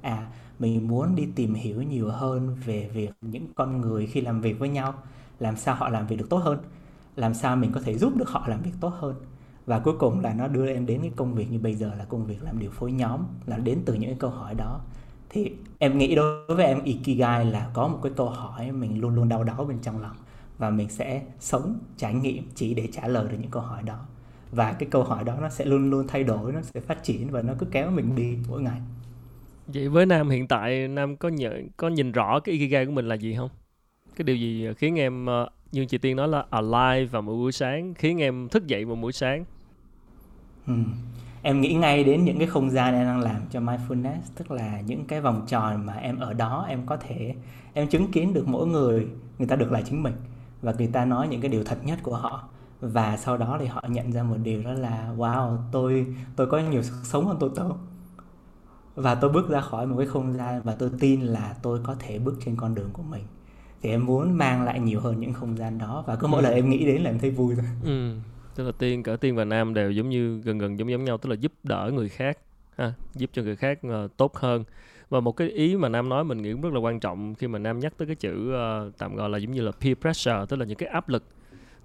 à 0.01 0.27
mình 0.63 0.87
muốn 0.87 1.15
đi 1.15 1.27
tìm 1.35 1.53
hiểu 1.53 1.81
nhiều 1.81 2.09
hơn 2.09 2.57
về 2.65 2.89
việc 2.93 3.11
những 3.21 3.47
con 3.55 3.81
người 3.81 4.07
khi 4.07 4.21
làm 4.21 4.41
việc 4.41 4.59
với 4.59 4.69
nhau, 4.69 4.93
làm 5.39 5.57
sao 5.57 5.75
họ 5.75 5.89
làm 5.89 6.07
việc 6.07 6.15
được 6.15 6.29
tốt 6.29 6.37
hơn, 6.37 6.57
làm 7.15 7.33
sao 7.33 7.55
mình 7.55 7.71
có 7.71 7.81
thể 7.81 7.97
giúp 7.97 8.15
được 8.15 8.29
họ 8.29 8.47
làm 8.47 8.61
việc 8.61 8.71
tốt 8.79 8.93
hơn. 8.99 9.15
Và 9.65 9.79
cuối 9.79 9.93
cùng 9.99 10.19
là 10.19 10.33
nó 10.33 10.47
đưa 10.47 10.67
em 10.67 10.85
đến 10.85 11.01
cái 11.01 11.11
công 11.15 11.33
việc 11.33 11.51
như 11.51 11.59
bây 11.59 11.75
giờ 11.75 11.91
là 11.97 12.05
công 12.05 12.25
việc 12.25 12.43
làm 12.43 12.59
điều 12.59 12.71
phối 12.71 12.91
nhóm, 12.91 13.21
là 13.45 13.57
đến 13.57 13.79
từ 13.85 13.93
những 13.93 14.09
cái 14.09 14.19
câu 14.19 14.29
hỏi 14.29 14.55
đó. 14.55 14.79
Thì 15.29 15.51
em 15.79 15.97
nghĩ 15.97 16.15
đối 16.15 16.55
với 16.55 16.65
em, 16.65 16.83
ikigai 16.83 17.45
là 17.45 17.69
có 17.73 17.87
một 17.87 17.99
cái 18.03 18.11
câu 18.15 18.29
hỏi 18.29 18.71
mình 18.71 19.01
luôn 19.01 19.15
luôn 19.15 19.29
đau 19.29 19.43
đáu 19.43 19.65
bên 19.65 19.79
trong 19.81 20.01
lòng. 20.01 20.15
Và 20.57 20.69
mình 20.69 20.89
sẽ 20.89 21.21
sống, 21.39 21.79
trải 21.97 22.13
nghiệm 22.13 22.43
chỉ 22.55 22.73
để 22.73 22.87
trả 22.91 23.07
lời 23.07 23.27
được 23.31 23.37
những 23.41 23.51
câu 23.51 23.61
hỏi 23.61 23.83
đó. 23.83 23.99
Và 24.51 24.73
cái 24.73 24.89
câu 24.91 25.03
hỏi 25.03 25.23
đó 25.23 25.35
nó 25.41 25.49
sẽ 25.49 25.65
luôn 25.65 25.89
luôn 25.89 26.07
thay 26.07 26.23
đổi, 26.23 26.51
nó 26.51 26.61
sẽ 26.61 26.79
phát 26.79 27.03
triển 27.03 27.31
và 27.31 27.41
nó 27.41 27.53
cứ 27.59 27.65
kéo 27.65 27.91
mình 27.91 28.15
đi 28.15 28.37
mỗi 28.49 28.61
ngày 28.61 28.81
vậy 29.67 29.89
với 29.89 30.05
nam 30.05 30.29
hiện 30.29 30.47
tại, 30.47 30.87
nam 30.87 31.17
có 31.17 31.29
nhận 31.29 31.69
có 31.77 31.87
nhìn 31.89 32.11
rõ 32.11 32.39
cái 32.39 32.53
ikigai 32.53 32.85
của 32.85 32.91
mình 32.91 33.07
là 33.07 33.15
gì 33.15 33.35
không? 33.35 33.49
Cái 34.15 34.23
điều 34.23 34.35
gì 34.35 34.67
khiến 34.77 34.99
em 34.99 35.25
ờ, 35.25 35.49
như 35.71 35.85
chị 35.85 35.97
tiên 35.97 36.15
nói 36.17 36.27
là 36.27 36.45
alive 36.49 37.05
vào 37.05 37.21
mỗi 37.21 37.35
buổi 37.35 37.51
sáng, 37.51 37.93
khiến 37.93 38.21
em 38.21 38.49
thức 38.49 38.67
dậy 38.67 38.85
vào 38.85 38.95
buổi 38.95 39.13
sáng? 39.13 39.45
Ừ. 40.67 40.73
em 41.41 41.61
nghĩ 41.61 41.73
ngay 41.73 42.03
đến 42.03 42.25
những 42.25 42.37
cái 42.37 42.47
không 42.47 42.69
gian 42.69 42.93
em 42.93 43.05
đang 43.05 43.21
làm 43.21 43.41
cho 43.51 43.59
mindfulness, 43.59 44.19
tức 44.35 44.51
là 44.51 44.81
những 44.81 45.05
cái 45.05 45.21
vòng 45.21 45.45
tròn 45.47 45.85
mà 45.85 45.93
em 45.93 46.19
ở 46.19 46.33
đó, 46.33 46.65
em 46.69 46.85
có 46.85 46.97
thể, 46.97 47.35
em 47.73 47.87
chứng 47.87 48.11
kiến 48.11 48.33
được 48.33 48.47
mỗi 48.47 48.67
người 48.67 49.07
người 49.37 49.47
ta 49.47 49.55
được 49.55 49.71
là 49.71 49.81
chính 49.81 50.03
mình 50.03 50.13
và 50.61 50.73
người 50.77 50.87
ta 50.87 51.05
nói 51.05 51.27
những 51.27 51.41
cái 51.41 51.51
điều 51.51 51.63
thật 51.63 51.77
nhất 51.85 51.99
của 52.03 52.15
họ. 52.15 52.49
Và 52.81 53.17
sau 53.17 53.37
đó 53.37 53.57
thì 53.59 53.65
họ 53.65 53.83
nhận 53.89 54.11
ra 54.11 54.23
một 54.23 54.37
điều 54.43 54.63
đó 54.63 54.73
là, 54.73 55.13
wow, 55.17 55.57
tôi 55.71 56.05
tôi 56.35 56.47
có 56.47 56.59
nhiều 56.59 56.83
sức 56.83 56.95
sống 57.03 57.25
hơn 57.25 57.37
tôi 57.39 57.49
tưởng 57.55 57.77
và 58.95 59.15
tôi 59.15 59.31
bước 59.31 59.49
ra 59.49 59.61
khỏi 59.61 59.87
một 59.87 59.95
cái 59.97 60.07
không 60.07 60.33
gian 60.33 60.61
và 60.63 60.75
tôi 60.75 60.89
tin 60.99 61.21
là 61.21 61.55
tôi 61.61 61.79
có 61.83 61.95
thể 61.99 62.19
bước 62.19 62.35
trên 62.45 62.55
con 62.55 62.75
đường 62.75 62.89
của 62.93 63.03
mình 63.03 63.23
thì 63.81 63.89
em 63.89 64.05
muốn 64.05 64.37
mang 64.37 64.63
lại 64.63 64.79
nhiều 64.79 64.99
hơn 64.99 65.19
những 65.19 65.33
không 65.33 65.57
gian 65.57 65.77
đó 65.77 66.03
và 66.07 66.15
cứ 66.15 66.27
mỗi 66.27 66.41
ừ. 66.41 66.43
lần 66.43 66.53
em 66.53 66.69
nghĩ 66.69 66.85
đến 66.85 67.01
là 67.01 67.09
em 67.09 67.19
thấy 67.19 67.29
vui 67.29 67.55
thôi 67.55 67.65
ừ. 67.83 68.15
tức 68.55 68.63
là 68.63 68.71
tiên 68.77 69.03
cả 69.03 69.15
tiên 69.15 69.35
và 69.35 69.45
nam 69.45 69.73
đều 69.73 69.91
giống 69.91 70.09
như 70.09 70.41
gần 70.43 70.57
gần 70.57 70.79
giống 70.79 70.91
giống 70.91 71.03
nhau 71.03 71.17
tức 71.17 71.29
là 71.29 71.35
giúp 71.35 71.51
đỡ 71.63 71.91
người 71.93 72.09
khác 72.09 72.37
ha, 72.77 72.93
giúp 73.13 73.29
cho 73.33 73.41
người 73.41 73.55
khác 73.55 73.79
uh, 73.87 74.17
tốt 74.17 74.37
hơn 74.37 74.63
và 75.09 75.19
một 75.19 75.31
cái 75.31 75.49
ý 75.49 75.77
mà 75.77 75.89
nam 75.89 76.09
nói 76.09 76.23
mình 76.23 76.41
nghĩ 76.41 76.51
cũng 76.51 76.61
rất 76.61 76.73
là 76.73 76.79
quan 76.79 76.99
trọng 76.99 77.35
khi 77.35 77.47
mà 77.47 77.59
nam 77.59 77.79
nhắc 77.79 77.93
tới 77.97 78.05
cái 78.05 78.15
chữ 78.15 78.53
uh, 78.53 78.97
tạm 78.97 79.15
gọi 79.15 79.29
là 79.29 79.37
giống 79.37 79.51
như 79.51 79.61
là 79.61 79.71
peer 79.81 79.97
pressure 80.01 80.45
tức 80.49 80.57
là 80.57 80.65
những 80.65 80.77
cái 80.77 80.89
áp 80.89 81.09
lực 81.09 81.23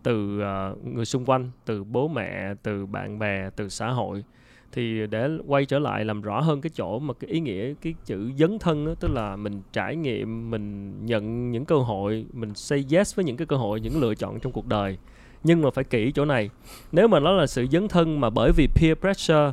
từ 0.02 0.40
uh, 0.40 0.86
người 0.86 1.04
xung 1.04 1.24
quanh 1.24 1.50
từ 1.64 1.84
bố 1.84 2.08
mẹ 2.08 2.54
từ 2.62 2.86
bạn 2.86 3.18
bè 3.18 3.50
từ 3.50 3.68
xã 3.68 3.90
hội 3.90 4.24
thì 4.72 5.06
để 5.06 5.30
quay 5.46 5.64
trở 5.64 5.78
lại 5.78 6.04
làm 6.04 6.22
rõ 6.22 6.40
hơn 6.40 6.60
cái 6.60 6.70
chỗ 6.74 6.98
mà 6.98 7.14
cái 7.14 7.30
ý 7.30 7.40
nghĩa 7.40 7.74
cái 7.82 7.94
chữ 8.04 8.30
dấn 8.38 8.58
thân 8.58 8.86
đó, 8.86 8.94
tức 9.00 9.10
là 9.14 9.36
mình 9.36 9.62
trải 9.72 9.96
nghiệm 9.96 10.50
mình 10.50 10.94
nhận 11.06 11.50
những 11.50 11.64
cơ 11.64 11.76
hội 11.76 12.26
mình 12.32 12.54
say 12.54 12.84
yes 12.90 13.16
với 13.16 13.24
những 13.24 13.36
cái 13.36 13.46
cơ 13.46 13.56
hội 13.56 13.80
những 13.80 14.00
lựa 14.00 14.14
chọn 14.14 14.40
trong 14.40 14.52
cuộc 14.52 14.66
đời. 14.66 14.98
Nhưng 15.44 15.62
mà 15.62 15.70
phải 15.70 15.84
kỹ 15.84 16.12
chỗ 16.14 16.24
này 16.24 16.50
nếu 16.92 17.08
mà 17.08 17.20
nó 17.20 17.32
là 17.32 17.46
sự 17.46 17.66
dấn 17.70 17.88
thân 17.88 18.20
mà 18.20 18.30
bởi 18.30 18.52
vì 18.56 18.68
peer 18.74 18.98
pressure 18.98 19.52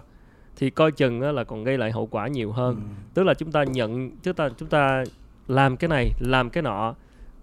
thì 0.58 0.70
coi 0.70 0.92
chừng 0.92 1.22
là 1.22 1.44
còn 1.44 1.64
gây 1.64 1.78
lại 1.78 1.92
hậu 1.92 2.06
quả 2.06 2.28
nhiều 2.28 2.52
hơn. 2.52 2.76
Ừ. 2.76 2.82
tức 3.14 3.24
là 3.24 3.34
chúng 3.34 3.52
ta 3.52 3.64
nhận 3.64 4.12
chúng 4.24 4.34
ta 4.34 4.50
chúng 4.58 4.70
ta 4.70 5.04
làm 5.48 5.78
cái 5.78 5.88
này 5.88 6.12
làm 6.20 6.50
cái 6.50 6.64
nọ 6.64 6.96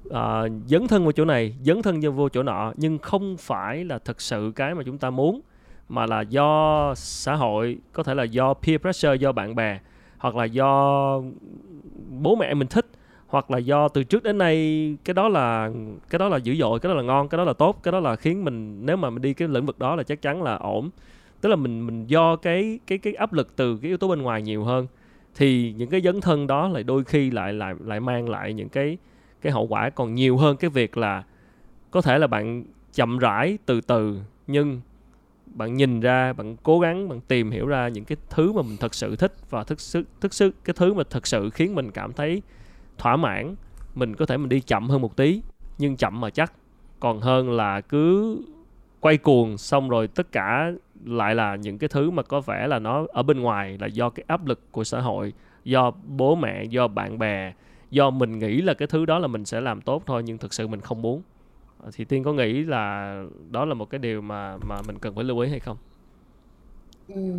uh, 0.09 0.53
dấn 0.67 0.89
thân 0.89 1.03
vào 1.03 1.13
chỗ 1.13 1.25
này 1.25 1.55
dấn 1.63 1.83
thân 1.83 2.01
vô 2.01 2.29
chỗ 2.29 2.43
nọ 2.43 2.73
nhưng 2.77 2.99
không 2.99 3.37
phải 3.37 3.85
là 3.85 3.99
thật 3.99 4.21
sự 4.21 4.53
cái 4.57 4.75
mà 4.75 4.83
chúng 4.83 4.99
ta 4.99 5.11
muốn 5.11 5.41
mà 5.93 6.07
là 6.07 6.21
do 6.21 6.93
xã 6.97 7.35
hội, 7.35 7.79
có 7.93 8.03
thể 8.03 8.15
là 8.15 8.23
do 8.23 8.55
peer 8.55 8.81
pressure, 8.81 9.15
do 9.15 9.33
bạn 9.33 9.55
bè, 9.55 9.79
hoặc 10.19 10.37
là 10.37 10.45
do 10.45 11.21
bố 12.23 12.37
mẹ 12.37 12.55
mình 12.55 12.69
thích, 12.69 12.87
hoặc 13.27 13.51
là 13.51 13.59
do 13.59 13.89
từ 13.89 14.05
trước 14.05 14.23
đến 14.23 14.39
nay 14.39 14.57
cái 15.05 15.15
đó 15.15 15.29
là, 15.29 15.71
cái 16.11 16.19
đó 16.19 16.29
là 16.29 16.37
dữ 16.37 16.55
dội, 16.55 16.81
cái 16.81 16.89
đó 16.89 16.95
là 16.95 17.03
ngon, 17.03 17.29
cái 17.29 17.39
đó 17.39 17.45
là 17.45 17.53
tốt, 17.53 17.81
cái 17.83 17.93
đó 17.93 18.01
là 18.01 18.17
khiến 18.17 18.45
mình, 18.45 18.87
nếu 18.87 18.97
mà 18.97 19.11
mình 19.11 19.23
đi 19.23 19.35
cái 19.35 19.49
lĩnh 19.49 19.67
vực 19.67 19.79
đó 19.79 19.97
là 19.97 20.03
chắc 20.03 20.23
chắn 20.23 20.43
là 20.43 20.55
ổn. 20.55 20.91
Tức 21.41 21.49
là 21.49 21.57
mình 21.57 21.87
mình 21.87 22.07
do 22.07 22.37
cái 22.37 22.79
cái 22.87 22.99
cái 22.99 23.15
áp 23.15 23.33
lực 23.33 23.57
từ 23.57 23.77
cái 23.77 23.89
yếu 23.89 23.97
tố 23.97 24.09
bên 24.09 24.23
ngoài 24.23 24.43
nhiều 24.43 24.65
hơn, 24.65 24.87
thì 25.35 25.75
những 25.77 25.91
cái 25.91 26.01
dấn 26.01 26.21
thân 26.21 26.47
đó 26.47 26.69
lại 26.69 26.83
đôi 26.83 27.05
khi 27.05 27.31
lại 27.31 27.53
lại 27.53 27.75
lại 27.85 28.01
mang 28.01 28.29
lại 28.29 28.53
những 28.53 28.69
cái 28.69 28.99
cái 29.41 29.53
hậu 29.53 29.67
quả 29.67 29.91
còn 29.91 30.15
nhiều 30.15 30.37
hơn 30.37 30.57
cái 30.57 30.71
việc 30.71 30.97
là 30.97 31.23
có 31.91 32.01
thể 32.01 32.19
là 32.19 32.27
bạn 32.27 32.65
chậm 32.95 33.19
rãi 33.19 33.59
từ 33.67 33.81
từ, 33.81 34.19
nhưng 34.47 34.81
bạn 35.55 35.75
nhìn 35.75 36.01
ra, 36.01 36.33
bạn 36.33 36.57
cố 36.63 36.81
gắng, 36.81 37.09
bạn 37.09 37.21
tìm 37.21 37.51
hiểu 37.51 37.67
ra 37.67 37.89
những 37.89 38.05
cái 38.05 38.17
thứ 38.31 38.53
mà 38.53 38.63
mình 38.63 38.77
thật 38.81 38.95
sự 38.95 39.17
thích 39.17 39.33
và 39.51 39.65
thực 39.65 39.81
sự 39.81 40.05
thực 40.21 40.35
sự 40.35 40.53
cái 40.65 40.75
thứ 40.79 40.95
mà 40.95 41.03
thật 41.11 41.27
sự 41.27 41.51
khiến 41.51 41.75
mình 41.75 41.91
cảm 41.91 42.13
thấy 42.13 42.43
thỏa 42.99 43.17
mãn, 43.17 43.55
mình 43.95 44.17
có 44.17 44.27
thể 44.27 44.37
mình 44.37 44.49
đi 44.49 44.61
chậm 44.61 44.89
hơn 44.89 45.03
một 45.03 45.17
tí, 45.17 45.43
nhưng 45.79 45.97
chậm 45.97 46.21
mà 46.21 46.31
chắc. 46.31 46.53
Còn 47.01 47.21
hơn 47.21 47.51
là 47.51 47.81
cứ 47.81 48.37
quay 49.01 49.17
cuồng 49.19 49.59
xong 49.59 49.89
rồi 49.89 50.09
tất 50.09 50.33
cả 50.33 50.73
lại 51.05 51.35
là 51.35 51.57
những 51.57 51.79
cái 51.79 51.89
thứ 51.89 52.11
mà 52.11 52.23
có 52.23 52.41
vẻ 52.41 52.67
là 52.67 52.79
nó 52.79 53.07
ở 53.13 53.23
bên 53.23 53.41
ngoài 53.41 53.79
là 53.81 53.87
do 53.87 54.11
cái 54.11 54.25
áp 54.29 54.47
lực 54.47 54.73
của 54.73 54.85
xã 54.85 55.01
hội, 55.01 55.33
do 55.65 55.91
bố 56.07 56.35
mẹ, 56.35 56.65
do 56.65 56.89
bạn 56.89 57.19
bè, 57.19 57.53
do 57.91 58.11
mình 58.11 58.39
nghĩ 58.39 58.61
là 58.61 58.75
cái 58.75 58.89
thứ 58.89 59.05
đó 59.07 59.19
là 59.19 59.27
mình 59.27 59.45
sẽ 59.45 59.61
làm 59.61 59.81
tốt 59.81 60.03
thôi, 60.07 60.23
nhưng 60.27 60.39
thực 60.39 60.55
sự 60.55 60.67
mình 60.67 60.81
không 60.81 61.03
muốn 61.03 61.23
thì 61.95 62.05
tiên 62.05 62.25
có 62.25 62.33
nghĩ 62.33 62.53
là 62.63 63.17
đó 63.51 63.65
là 63.65 63.75
một 63.75 63.91
cái 63.91 63.99
điều 63.99 64.21
mà 64.21 64.57
mà 64.57 64.77
mình 64.87 64.99
cần 64.99 65.15
phải 65.15 65.25
lưu 65.25 65.39
ý 65.39 65.51
hay 65.51 65.61
không 65.61 65.77
ừ. 67.09 67.33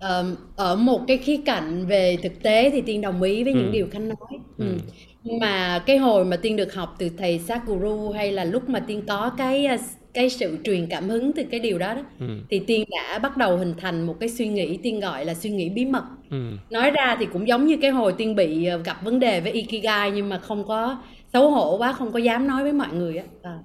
um, 0.00 0.36
ở 0.56 0.76
một 0.76 1.00
cái 1.08 1.18
khía 1.18 1.40
cạnh 1.46 1.86
về 1.86 2.16
thực 2.22 2.42
tế 2.42 2.70
thì 2.70 2.80
tiên 2.80 3.00
đồng 3.00 3.22
ý 3.22 3.44
với 3.44 3.52
ừ. 3.52 3.58
những 3.58 3.72
điều 3.72 3.86
khánh 3.90 4.08
nói 4.08 4.28
ừ. 4.58 4.64
Ừ. 4.66 4.74
nhưng 5.22 5.38
mà 5.38 5.82
cái 5.86 5.98
hồi 5.98 6.24
mà 6.24 6.36
tiên 6.36 6.56
được 6.56 6.74
học 6.74 6.94
từ 6.98 7.10
thầy 7.18 7.38
Sakuru 7.38 8.10
hay 8.10 8.32
là 8.32 8.44
lúc 8.44 8.68
mà 8.68 8.80
tiên 8.80 9.02
có 9.06 9.30
cái 9.38 9.66
ờ, 9.66 9.76
cái 10.14 10.30
sự 10.30 10.58
truyền 10.64 10.86
cảm 10.86 11.08
hứng 11.08 11.32
từ 11.32 11.42
cái 11.50 11.60
điều 11.60 11.78
đó 11.78 11.94
đó 11.94 12.02
ừ. 12.20 12.26
thì 12.50 12.58
tiên 12.58 12.84
đã 12.90 13.18
bắt 13.18 13.36
đầu 13.36 13.56
hình 13.56 13.74
thành 13.78 14.06
một 14.06 14.16
cái 14.20 14.28
suy 14.28 14.48
nghĩ 14.48 14.76
tiên 14.76 15.00
gọi 15.00 15.24
là 15.24 15.34
suy 15.34 15.50
nghĩ 15.50 15.68
bí 15.68 15.84
mật 15.84 16.04
ừ. 16.30 16.50
nói 16.70 16.90
ra 16.90 17.16
thì 17.20 17.26
cũng 17.32 17.48
giống 17.48 17.66
như 17.66 17.76
cái 17.76 17.90
hồi 17.90 18.14
tiên 18.18 18.34
bị 18.34 18.68
gặp 18.84 19.04
vấn 19.04 19.20
đề 19.20 19.40
với 19.40 19.52
ikigai 19.52 20.10
nhưng 20.10 20.28
mà 20.28 20.38
không 20.38 20.64
có 20.64 20.98
xấu 21.34 21.50
hổ 21.50 21.76
quá 21.76 21.92
không 21.92 22.12
có 22.12 22.18
dám 22.18 22.46
nói 22.46 22.62
với 22.62 22.72
mọi 22.72 22.88
người 22.92 23.16
á. 23.16 23.24
À. 23.42 23.58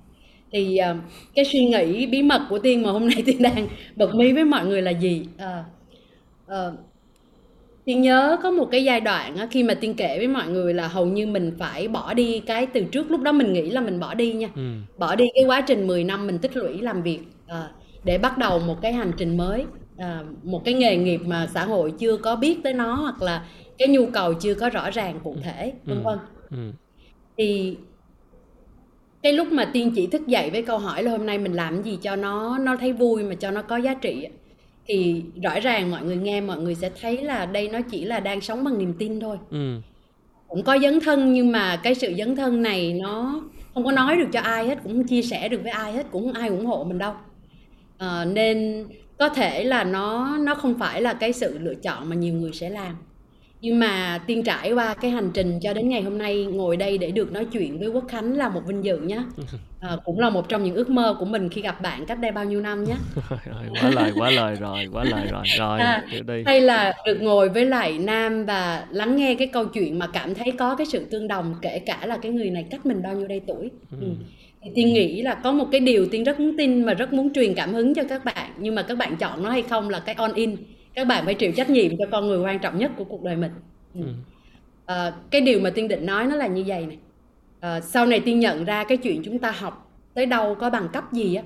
thì 0.51 0.79
uh, 0.91 0.97
cái 1.35 1.45
suy 1.45 1.65
nghĩ 1.65 2.05
bí 2.05 2.23
mật 2.23 2.41
của 2.49 2.59
tiên 2.59 2.81
mà 2.81 2.91
hôm 2.91 3.09
nay 3.09 3.23
tiên 3.25 3.41
đang 3.41 3.67
bật 3.95 4.15
mí 4.15 4.33
với 4.33 4.45
mọi 4.45 4.65
người 4.65 4.81
là 4.81 4.91
gì? 4.91 5.25
À, 5.37 5.63
uh, 6.47 6.73
tiên 7.85 8.01
nhớ 8.01 8.37
có 8.43 8.51
một 8.51 8.67
cái 8.71 8.83
giai 8.83 9.01
đoạn 9.01 9.37
á, 9.37 9.47
khi 9.51 9.63
mà 9.63 9.73
tiên 9.73 9.93
kể 9.93 10.17
với 10.17 10.27
mọi 10.27 10.47
người 10.47 10.73
là 10.73 10.87
hầu 10.87 11.05
như 11.05 11.27
mình 11.27 11.55
phải 11.59 11.87
bỏ 11.87 12.13
đi 12.13 12.39
cái 12.39 12.65
từ 12.65 12.81
trước 12.81 13.11
lúc 13.11 13.21
đó 13.21 13.31
mình 13.31 13.53
nghĩ 13.53 13.69
là 13.69 13.81
mình 13.81 13.99
bỏ 13.99 14.13
đi 14.13 14.33
nha. 14.33 14.49
Ừ. 14.55 14.61
bỏ 14.97 15.15
đi 15.15 15.25
cái 15.35 15.43
quá 15.43 15.61
trình 15.61 15.87
10 15.87 16.03
năm 16.03 16.27
mình 16.27 16.37
tích 16.39 16.57
lũy 16.57 16.81
làm 16.81 17.01
việc 17.01 17.19
à, 17.47 17.69
để 18.03 18.17
bắt 18.17 18.37
đầu 18.37 18.59
một 18.59 18.81
cái 18.81 18.93
hành 18.93 19.11
trình 19.17 19.37
mới 19.37 19.65
à, 19.97 20.23
một 20.43 20.61
cái 20.65 20.73
nghề 20.73 20.97
nghiệp 20.97 21.21
mà 21.25 21.47
xã 21.53 21.65
hội 21.65 21.93
chưa 21.99 22.17
có 22.17 22.35
biết 22.35 22.63
tới 22.63 22.73
nó 22.73 22.93
hoặc 22.93 23.21
là 23.21 23.45
cái 23.77 23.87
nhu 23.87 24.05
cầu 24.05 24.33
chưa 24.33 24.53
có 24.53 24.69
rõ 24.69 24.91
ràng 24.91 25.19
cụ 25.23 25.35
thể 25.43 25.73
vân 25.85 26.03
vân. 26.03 26.17
Ừ 26.51 26.71
thì 27.39 27.77
cái 29.23 29.33
lúc 29.33 29.51
mà 29.51 29.65
tiên 29.73 29.91
chỉ 29.95 30.07
thức 30.07 30.27
dậy 30.27 30.49
với 30.49 30.61
câu 30.61 30.77
hỏi 30.77 31.03
là 31.03 31.11
hôm 31.11 31.25
nay 31.25 31.37
mình 31.37 31.53
làm 31.53 31.83
gì 31.83 31.97
cho 32.01 32.15
nó 32.15 32.57
nó 32.57 32.77
thấy 32.77 32.93
vui 32.93 33.23
mà 33.23 33.35
cho 33.35 33.51
nó 33.51 33.61
có 33.61 33.77
giá 33.77 33.93
trị 33.93 34.27
thì 34.85 35.23
rõ 35.43 35.59
ràng 35.59 35.91
mọi 35.91 36.03
người 36.03 36.15
nghe 36.15 36.41
mọi 36.41 36.59
người 36.59 36.75
sẽ 36.75 36.89
thấy 37.01 37.17
là 37.17 37.45
đây 37.45 37.69
nó 37.69 37.79
chỉ 37.91 38.05
là 38.05 38.19
đang 38.19 38.41
sống 38.41 38.63
bằng 38.63 38.77
niềm 38.77 38.93
tin 38.99 39.19
thôi. 39.19 39.37
Ừ. 39.51 39.79
cũng 40.47 40.63
có 40.63 40.79
dấn 40.79 40.99
thân 40.99 41.33
nhưng 41.33 41.51
mà 41.51 41.79
cái 41.83 41.95
sự 41.95 42.13
dấn 42.17 42.35
thân 42.35 42.61
này 42.61 42.93
nó 42.93 43.41
không 43.73 43.83
có 43.85 43.91
nói 43.91 44.15
được 44.15 44.27
cho 44.33 44.39
ai 44.39 44.67
hết 44.67 44.79
cũng 44.83 44.93
không 44.93 45.07
chia 45.07 45.21
sẻ 45.21 45.49
được 45.49 45.59
với 45.63 45.71
ai 45.71 45.93
hết 45.93 46.05
cũng 46.11 46.23
không 46.25 46.41
ai 46.41 46.49
ủng 46.49 46.65
hộ 46.65 46.83
mình 46.83 46.97
đâu. 46.97 47.13
À, 47.97 48.25
nên 48.25 48.85
có 49.17 49.29
thể 49.29 49.63
là 49.63 49.83
nó 49.83 50.37
nó 50.37 50.55
không 50.55 50.79
phải 50.79 51.01
là 51.01 51.13
cái 51.13 51.33
sự 51.33 51.59
lựa 51.59 51.75
chọn 51.75 52.09
mà 52.09 52.15
nhiều 52.15 52.33
người 52.33 52.51
sẽ 52.53 52.69
làm 52.69 52.95
nhưng 53.61 53.79
mà 53.79 54.21
tiên 54.27 54.43
trải 54.43 54.71
qua 54.71 54.93
cái 54.93 55.11
hành 55.11 55.31
trình 55.33 55.59
cho 55.59 55.73
đến 55.73 55.89
ngày 55.89 56.01
hôm 56.01 56.17
nay 56.17 56.45
ngồi 56.45 56.77
đây 56.77 56.97
để 56.97 57.11
được 57.11 57.31
nói 57.31 57.45
chuyện 57.45 57.79
với 57.79 57.87
quốc 57.87 58.03
khánh 58.07 58.37
là 58.37 58.49
một 58.49 58.61
vinh 58.67 58.83
dự 58.83 58.97
nhé 58.97 59.23
à, 59.79 59.97
cũng 60.05 60.19
là 60.19 60.29
một 60.29 60.49
trong 60.49 60.63
những 60.63 60.75
ước 60.75 60.89
mơ 60.89 61.15
của 61.19 61.25
mình 61.25 61.49
khi 61.49 61.61
gặp 61.61 61.81
bạn 61.81 62.05
cách 62.05 62.19
đây 62.19 62.31
bao 62.31 62.45
nhiêu 62.45 62.61
năm 62.61 62.83
nhé 62.83 62.95
quá 63.81 63.89
lời 63.89 64.11
quá 64.15 64.29
lời 64.29 64.55
rồi 64.55 64.87
quá 64.91 65.03
lời 65.03 65.27
rồi 65.31 65.43
rồi 65.57 65.79
à, 65.79 66.03
đi. 66.27 66.43
hay 66.45 66.61
là 66.61 66.93
được 67.05 67.21
ngồi 67.21 67.49
với 67.49 67.65
lại 67.65 67.99
nam 67.99 68.45
và 68.45 68.85
lắng 68.91 69.15
nghe 69.15 69.35
cái 69.35 69.47
câu 69.47 69.65
chuyện 69.65 69.99
mà 69.99 70.07
cảm 70.07 70.35
thấy 70.35 70.51
có 70.51 70.75
cái 70.75 70.87
sự 70.87 71.05
tương 71.11 71.27
đồng 71.27 71.55
kể 71.61 71.79
cả 71.79 72.05
là 72.05 72.17
cái 72.17 72.31
người 72.31 72.49
này 72.49 72.65
cách 72.71 72.85
mình 72.85 73.01
bao 73.03 73.15
nhiêu 73.15 73.27
đây 73.27 73.41
tuổi 73.47 73.69
ừ. 73.91 73.97
Ừ. 74.01 74.07
thì 74.63 74.69
tiên 74.75 74.93
nghĩ 74.93 75.21
là 75.21 75.35
có 75.35 75.51
một 75.51 75.67
cái 75.71 75.81
điều 75.81 76.05
tiên 76.05 76.23
rất 76.23 76.39
muốn 76.39 76.57
tin 76.57 76.85
và 76.85 76.93
rất 76.93 77.13
muốn 77.13 77.33
truyền 77.33 77.53
cảm 77.53 77.73
hứng 77.73 77.93
cho 77.95 78.03
các 78.03 78.25
bạn 78.25 78.51
nhưng 78.57 78.75
mà 78.75 78.81
các 78.81 78.97
bạn 78.97 79.15
chọn 79.15 79.43
nó 79.43 79.49
hay 79.49 79.61
không 79.61 79.89
là 79.89 79.99
cái 79.99 80.15
on 80.15 80.33
in 80.33 80.55
các 80.99 81.07
bạn 81.07 81.25
phải 81.25 81.33
chịu 81.33 81.51
trách 81.51 81.69
nhiệm 81.69 81.97
cho 81.97 82.05
con 82.11 82.27
người 82.27 82.39
quan 82.39 82.59
trọng 82.59 82.77
nhất 82.77 82.91
của 82.97 83.03
cuộc 83.03 83.23
đời 83.23 83.35
mình 83.35 83.51
ừ. 83.95 84.01
à, 84.85 85.13
cái 85.29 85.41
điều 85.41 85.59
mà 85.59 85.69
tiên 85.69 85.87
định 85.87 86.05
nói 86.05 86.25
nó 86.25 86.35
là 86.35 86.47
như 86.47 86.63
vậy 86.67 86.85
này 86.85 86.97
à, 87.59 87.81
sau 87.81 88.05
này 88.05 88.19
tiên 88.19 88.39
nhận 88.39 88.65
ra 88.65 88.83
cái 88.83 88.97
chuyện 88.97 89.21
chúng 89.25 89.39
ta 89.39 89.51
học 89.51 89.91
tới 90.13 90.25
đâu 90.25 90.55
có 90.55 90.69
bằng 90.69 90.89
cấp 90.93 91.13
gì 91.13 91.35
á 91.35 91.43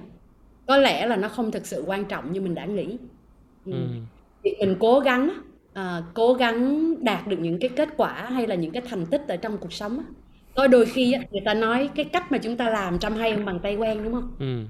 có 0.67 0.77
lẽ 0.77 1.05
là 1.05 1.15
nó 1.15 1.27
không 1.27 1.51
thực 1.51 1.65
sự 1.65 1.83
quan 1.87 2.05
trọng 2.05 2.31
như 2.31 2.41
mình 2.41 2.55
đã 2.55 2.65
nghĩ 2.65 2.97
ừ. 3.65 3.71
Ừ. 3.71 3.77
thì 4.43 4.51
mình 4.59 4.75
cố 4.79 4.99
gắng 4.99 5.33
à, 5.73 6.01
cố 6.13 6.33
gắng 6.33 6.93
đạt 7.03 7.27
được 7.27 7.37
những 7.39 7.59
cái 7.59 7.69
kết 7.69 7.89
quả 7.97 8.13
hay 8.13 8.47
là 8.47 8.55
những 8.55 8.71
cái 8.71 8.81
thành 8.89 9.05
tích 9.05 9.21
ở 9.27 9.35
trong 9.35 9.57
cuộc 9.57 9.73
sống 9.73 9.97
á 9.97 10.05
có 10.55 10.67
đôi 10.67 10.85
khi 10.85 11.11
á, 11.11 11.21
người 11.31 11.41
ta 11.45 11.53
nói 11.53 11.89
cái 11.95 12.05
cách 12.05 12.31
mà 12.31 12.37
chúng 12.37 12.57
ta 12.57 12.69
làm 12.69 12.99
trăm 12.99 13.15
hay 13.15 13.35
bằng 13.35 13.59
tay 13.59 13.75
quen 13.75 14.03
đúng 14.03 14.13
không 14.13 14.31
ừ 14.39 14.65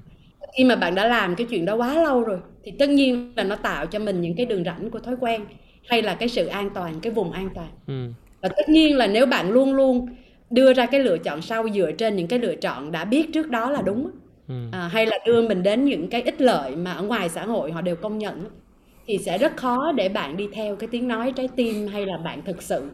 khi 0.58 0.64
mà 0.64 0.76
bạn 0.76 0.96
đã 0.96 1.08
làm 1.08 1.36
cái 1.36 1.48
chuyện 1.50 1.66
đó 1.66 1.76
quá 1.76 2.04
lâu 2.04 2.24
rồi 2.24 2.40
thì 2.64 2.72
tất 2.80 2.90
nhiên 2.90 3.34
là 3.36 3.44
nó 3.44 3.56
tạo 3.56 3.86
cho 3.86 4.00
mình 4.00 4.22
những 4.22 4.36
cái 4.36 4.46
đường 4.46 4.64
rãnh 4.64 4.90
của 4.90 5.00
thói 5.00 5.16
quen 5.20 5.46
hay 5.88 6.02
là 6.02 6.16
cái 6.16 6.30
sự 6.30 6.46
an 6.46 6.70
toàn 6.74 7.00
cái 7.00 7.12
vùng 7.12 7.32
an 7.32 7.50
toàn 7.56 7.70
ừ. 7.88 8.08
và 8.42 8.50
tất 8.50 8.70
nhiên 8.70 8.98
là 8.98 9.08
nếu 9.08 9.26
bạn 9.26 9.52
luôn 9.52 9.74
luôn 9.74 10.08
đưa 10.50 10.74
ra 10.74 10.86
cái 10.86 11.00
lựa 11.00 11.18
chọn 11.18 11.42
sau 11.42 11.70
dựa 11.70 11.92
trên 11.92 12.16
những 12.16 12.28
cái 12.28 12.40
lựa 12.40 12.56
chọn 12.56 12.92
đã 12.92 13.06
biết 13.06 13.34
trước 13.34 13.50
đó 13.50 13.72
là 13.72 13.82
đúng 13.82 14.12
ừ. 14.48 14.56
à, 14.72 14.88
hay 14.88 15.06
là 15.06 15.18
đưa 15.26 15.48
mình 15.48 15.64
đến 15.64 15.86
những 15.86 16.10
cái 16.10 16.22
ích 16.22 16.42
lợi 16.42 16.76
mà 16.76 16.92
ở 16.92 17.04
ngoài 17.04 17.30
xã 17.30 17.46
hội 17.46 17.72
họ 17.72 17.82
đều 17.82 17.96
công 17.96 18.18
nhận 18.18 18.46
thì 19.06 19.18
sẽ 19.18 19.38
rất 19.38 19.58
khó 19.58 19.92
để 19.92 20.10
bạn 20.10 20.38
đi 20.38 20.48
theo 20.54 20.76
cái 20.76 20.90
tiếng 20.92 21.08
nói 21.08 21.34
trái 21.36 21.50
tim 21.56 21.88
hay 21.88 22.06
là 22.06 22.18
bạn 22.18 22.42
thực 22.46 22.62
sự 22.62 22.90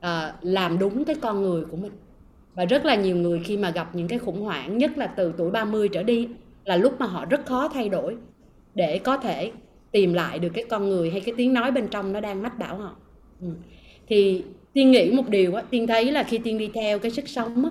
à, 0.00 0.32
làm 0.40 0.78
đúng 0.78 1.04
cái 1.04 1.16
con 1.20 1.42
người 1.42 1.64
của 1.70 1.76
mình 1.76 1.92
và 2.54 2.64
rất 2.64 2.84
là 2.84 2.94
nhiều 2.94 3.16
người 3.16 3.40
khi 3.44 3.56
mà 3.56 3.70
gặp 3.70 3.94
những 3.94 4.08
cái 4.08 4.18
khủng 4.18 4.40
hoảng 4.40 4.78
nhất 4.78 4.98
là 4.98 5.06
từ 5.06 5.32
tuổi 5.36 5.50
30 5.50 5.88
trở 5.88 6.02
đi 6.02 6.28
là 6.64 6.76
lúc 6.76 7.00
mà 7.00 7.06
họ 7.06 7.24
rất 7.24 7.46
khó 7.46 7.68
thay 7.68 7.88
đổi 7.88 8.16
để 8.74 8.98
có 8.98 9.16
thể 9.16 9.52
tìm 9.92 10.12
lại 10.12 10.38
được 10.38 10.48
cái 10.54 10.64
con 10.68 10.88
người 10.88 11.10
hay 11.10 11.20
cái 11.20 11.34
tiếng 11.36 11.54
nói 11.54 11.70
bên 11.70 11.88
trong 11.88 12.12
nó 12.12 12.20
đang 12.20 12.42
mách 12.42 12.58
bảo 12.58 12.76
họ 12.76 12.96
ừ. 13.40 13.48
thì 14.08 14.44
tiên 14.72 14.90
nghĩ 14.90 15.12
một 15.12 15.28
điều 15.28 15.54
á 15.54 15.62
tiên 15.70 15.86
thấy 15.86 16.12
là 16.12 16.22
khi 16.22 16.38
tiên 16.38 16.58
đi 16.58 16.70
theo 16.74 16.98
cái 16.98 17.10
sức 17.10 17.28
sống 17.28 17.64
á 17.64 17.70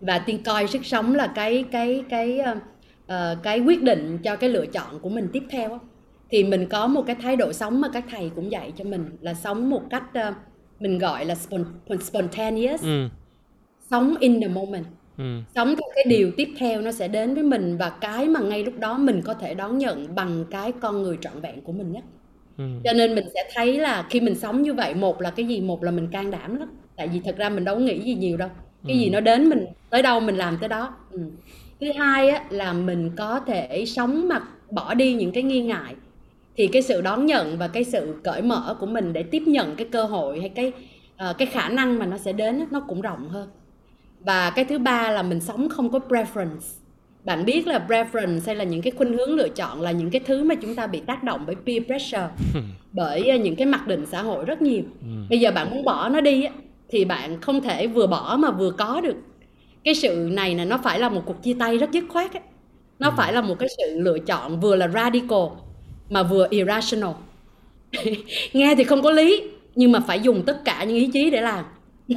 và 0.00 0.18
tiên 0.18 0.42
coi 0.44 0.66
sức 0.66 0.86
sống 0.86 1.14
là 1.14 1.26
cái 1.26 1.64
cái 1.70 2.04
cái 2.08 2.40
uh, 3.04 3.42
cái 3.42 3.60
quyết 3.60 3.82
định 3.82 4.18
cho 4.22 4.36
cái 4.36 4.50
lựa 4.50 4.66
chọn 4.66 4.98
của 4.98 5.08
mình 5.08 5.28
tiếp 5.32 5.42
theo 5.50 5.72
á 5.72 5.78
thì 6.30 6.44
mình 6.44 6.66
có 6.66 6.86
một 6.86 7.02
cái 7.06 7.16
thái 7.16 7.36
độ 7.36 7.52
sống 7.52 7.80
mà 7.80 7.88
các 7.92 8.04
thầy 8.10 8.30
cũng 8.34 8.52
dạy 8.52 8.72
cho 8.76 8.84
mình 8.84 9.10
là 9.20 9.34
sống 9.34 9.70
một 9.70 9.82
cách 9.90 10.04
uh, 10.28 10.34
mình 10.80 10.98
gọi 10.98 11.24
là 11.24 11.34
spontaneous 12.00 12.82
ừ. 12.82 13.08
sống 13.90 14.14
in 14.20 14.40
the 14.40 14.48
moment 14.48 14.86
ừ. 15.18 15.24
sống 15.54 15.68
theo 15.68 15.90
cái 15.94 16.04
điều 16.08 16.30
tiếp 16.36 16.48
theo 16.58 16.80
nó 16.80 16.92
sẽ 16.92 17.08
đến 17.08 17.34
với 17.34 17.42
mình 17.42 17.76
và 17.78 17.90
cái 17.90 18.28
mà 18.28 18.40
ngay 18.40 18.64
lúc 18.64 18.78
đó 18.78 18.98
mình 18.98 19.22
có 19.24 19.34
thể 19.34 19.54
đón 19.54 19.78
nhận 19.78 20.14
bằng 20.14 20.44
cái 20.50 20.72
con 20.72 21.02
người 21.02 21.18
trọn 21.20 21.40
vẹn 21.40 21.60
của 21.60 21.72
mình 21.72 21.92
nhất 21.92 22.04
ừ. 22.58 22.64
cho 22.84 22.92
nên 22.92 23.14
mình 23.14 23.24
sẽ 23.34 23.50
thấy 23.54 23.78
là 23.78 24.06
khi 24.10 24.20
mình 24.20 24.34
sống 24.34 24.62
như 24.62 24.74
vậy 24.74 24.94
một 24.94 25.20
là 25.20 25.30
cái 25.30 25.46
gì 25.46 25.60
một 25.60 25.84
là 25.84 25.90
mình 25.90 26.08
can 26.08 26.30
đảm 26.30 26.58
lắm 26.58 26.68
tại 26.96 27.08
vì 27.08 27.20
thật 27.24 27.36
ra 27.38 27.48
mình 27.48 27.64
đâu 27.64 27.74
có 27.74 27.80
nghĩ 27.80 28.00
gì 28.00 28.14
nhiều 28.14 28.36
đâu 28.36 28.48
cái 28.86 28.96
ừ. 28.96 28.98
gì 28.98 29.10
nó 29.10 29.20
đến 29.20 29.48
mình 29.48 29.66
tới 29.90 30.02
đâu 30.02 30.20
mình 30.20 30.36
làm 30.36 30.58
tới 30.60 30.68
đó 30.68 30.94
ừ. 31.12 31.20
thứ 31.80 31.92
hai 31.92 32.28
á, 32.28 32.44
là 32.50 32.72
mình 32.72 33.10
có 33.16 33.40
thể 33.40 33.84
sống 33.86 34.28
mà 34.28 34.40
bỏ 34.70 34.94
đi 34.94 35.14
những 35.14 35.32
cái 35.32 35.42
nghi 35.42 35.62
ngại 35.62 35.94
thì 36.56 36.66
cái 36.66 36.82
sự 36.82 37.00
đón 37.00 37.26
nhận 37.26 37.58
và 37.58 37.68
cái 37.68 37.84
sự 37.84 38.14
cởi 38.24 38.42
mở 38.42 38.76
của 38.80 38.86
mình 38.86 39.12
để 39.12 39.22
tiếp 39.22 39.42
nhận 39.46 39.76
cái 39.76 39.86
cơ 39.92 40.04
hội 40.04 40.40
hay 40.40 40.48
cái 40.48 40.72
uh, 41.30 41.38
cái 41.38 41.46
khả 41.46 41.68
năng 41.68 41.98
mà 41.98 42.06
nó 42.06 42.18
sẽ 42.18 42.32
đến 42.32 42.64
nó 42.70 42.80
cũng 42.80 43.00
rộng 43.00 43.28
hơn 43.28 43.48
và 44.26 44.50
cái 44.50 44.64
thứ 44.64 44.78
ba 44.78 45.10
là 45.10 45.22
mình 45.22 45.40
sống 45.40 45.68
không 45.68 45.90
có 45.90 46.00
preference 46.08 46.76
bạn 47.24 47.44
biết 47.44 47.66
là 47.66 47.84
preference 47.88 48.40
hay 48.46 48.56
là 48.56 48.64
những 48.64 48.82
cái 48.82 48.92
khuynh 48.96 49.12
hướng 49.12 49.34
lựa 49.34 49.48
chọn 49.48 49.80
là 49.80 49.90
những 49.90 50.10
cái 50.10 50.20
thứ 50.26 50.44
mà 50.44 50.54
chúng 50.54 50.74
ta 50.74 50.86
bị 50.86 51.00
tác 51.00 51.24
động 51.24 51.44
bởi 51.46 51.56
peer 51.66 51.82
pressure 51.86 52.28
bởi 52.92 53.28
ờ, 53.28 53.36
những 53.36 53.56
cái 53.56 53.66
mặc 53.66 53.86
định 53.86 54.06
xã 54.06 54.22
hội 54.22 54.44
rất 54.44 54.62
nhiều 54.62 54.82
ừ. 55.00 55.08
bây 55.30 55.40
giờ 55.40 55.50
bạn 55.50 55.70
muốn 55.70 55.84
bỏ 55.84 56.08
nó 56.08 56.20
đi 56.20 56.44
thì 56.88 57.04
bạn 57.04 57.40
không 57.40 57.60
thể 57.60 57.86
vừa 57.86 58.06
bỏ 58.06 58.36
mà 58.38 58.50
vừa 58.50 58.70
có 58.70 59.00
được 59.00 59.16
cái 59.84 59.94
sự 59.94 60.28
này 60.32 60.54
là 60.54 60.64
nó 60.64 60.78
phải 60.84 60.98
là 60.98 61.08
một 61.08 61.22
cuộc 61.26 61.42
chia 61.42 61.54
tay 61.58 61.78
rất 61.78 61.92
dứt 61.92 62.04
khoát 62.08 62.32
ấy. 62.32 62.42
nó 62.98 63.08
ừ. 63.08 63.14
phải 63.16 63.32
là 63.32 63.40
một 63.40 63.58
cái 63.58 63.68
sự 63.78 63.98
lựa 64.00 64.18
chọn 64.18 64.60
vừa 64.60 64.76
là 64.76 64.88
radical 64.88 65.46
mà 66.10 66.22
vừa 66.22 66.46
irrational 66.50 67.14
nghe 68.52 68.74
thì 68.74 68.84
không 68.84 69.02
có 69.02 69.10
lý 69.10 69.42
nhưng 69.74 69.92
mà 69.92 70.00
phải 70.00 70.20
dùng 70.20 70.42
tất 70.46 70.64
cả 70.64 70.84
những 70.84 70.96
ý 70.96 71.10
chí 71.12 71.30
để 71.30 71.40
làm 71.40 71.64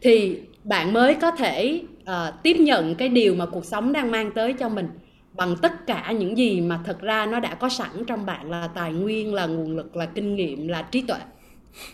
thì 0.00 0.36
bạn 0.66 0.92
mới 0.92 1.14
có 1.14 1.30
thể 1.30 1.82
uh, 2.02 2.42
tiếp 2.42 2.56
nhận 2.56 2.94
cái 2.94 3.08
điều 3.08 3.34
mà 3.34 3.46
cuộc 3.46 3.64
sống 3.64 3.92
đang 3.92 4.10
mang 4.10 4.30
tới 4.34 4.52
cho 4.52 4.68
mình 4.68 4.88
bằng 5.32 5.56
tất 5.62 5.86
cả 5.86 6.12
những 6.18 6.38
gì 6.38 6.60
mà 6.60 6.80
thật 6.84 7.00
ra 7.00 7.26
nó 7.26 7.40
đã 7.40 7.54
có 7.54 7.68
sẵn 7.68 7.90
trong 8.06 8.26
bạn 8.26 8.50
là 8.50 8.68
tài 8.74 8.92
nguyên 8.92 9.34
là 9.34 9.46
nguồn 9.46 9.76
lực 9.76 9.96
là 9.96 10.06
kinh 10.06 10.36
nghiệm 10.36 10.68
là 10.68 10.82
trí 10.82 11.02
tuệ. 11.02 11.18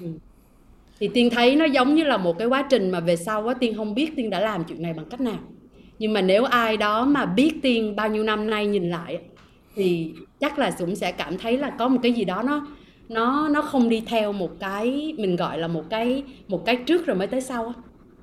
Ừ. 0.00 0.06
thì 1.00 1.08
tiên 1.08 1.30
thấy 1.30 1.56
nó 1.56 1.64
giống 1.64 1.94
như 1.94 2.04
là 2.04 2.16
một 2.16 2.38
cái 2.38 2.48
quá 2.48 2.66
trình 2.70 2.90
mà 2.90 3.00
về 3.00 3.16
sau 3.16 3.48
á 3.48 3.54
tiên 3.54 3.74
không 3.76 3.94
biết 3.94 4.16
tiên 4.16 4.30
đã 4.30 4.40
làm 4.40 4.64
chuyện 4.64 4.82
này 4.82 4.92
bằng 4.92 5.06
cách 5.10 5.20
nào. 5.20 5.38
Nhưng 5.98 6.12
mà 6.12 6.20
nếu 6.20 6.44
ai 6.44 6.76
đó 6.76 7.04
mà 7.04 7.26
biết 7.26 7.52
tiên 7.62 7.96
bao 7.96 8.08
nhiêu 8.08 8.24
năm 8.24 8.50
nay 8.50 8.66
nhìn 8.66 8.90
lại 8.90 9.18
thì 9.74 10.12
chắc 10.40 10.58
là 10.58 10.70
cũng 10.78 10.96
sẽ 10.96 11.12
cảm 11.12 11.38
thấy 11.38 11.58
là 11.58 11.70
có 11.70 11.88
một 11.88 11.98
cái 12.02 12.12
gì 12.12 12.24
đó 12.24 12.42
nó 12.42 12.66
nó 13.08 13.48
nó 13.48 13.62
không 13.62 13.88
đi 13.88 14.02
theo 14.06 14.32
một 14.32 14.50
cái 14.60 15.14
mình 15.18 15.36
gọi 15.36 15.58
là 15.58 15.68
một 15.68 15.84
cái 15.90 16.22
một 16.48 16.64
cái 16.64 16.76
trước 16.76 17.06
rồi 17.06 17.16
mới 17.16 17.26
tới 17.26 17.40
sau 17.40 17.66
á 17.66 17.72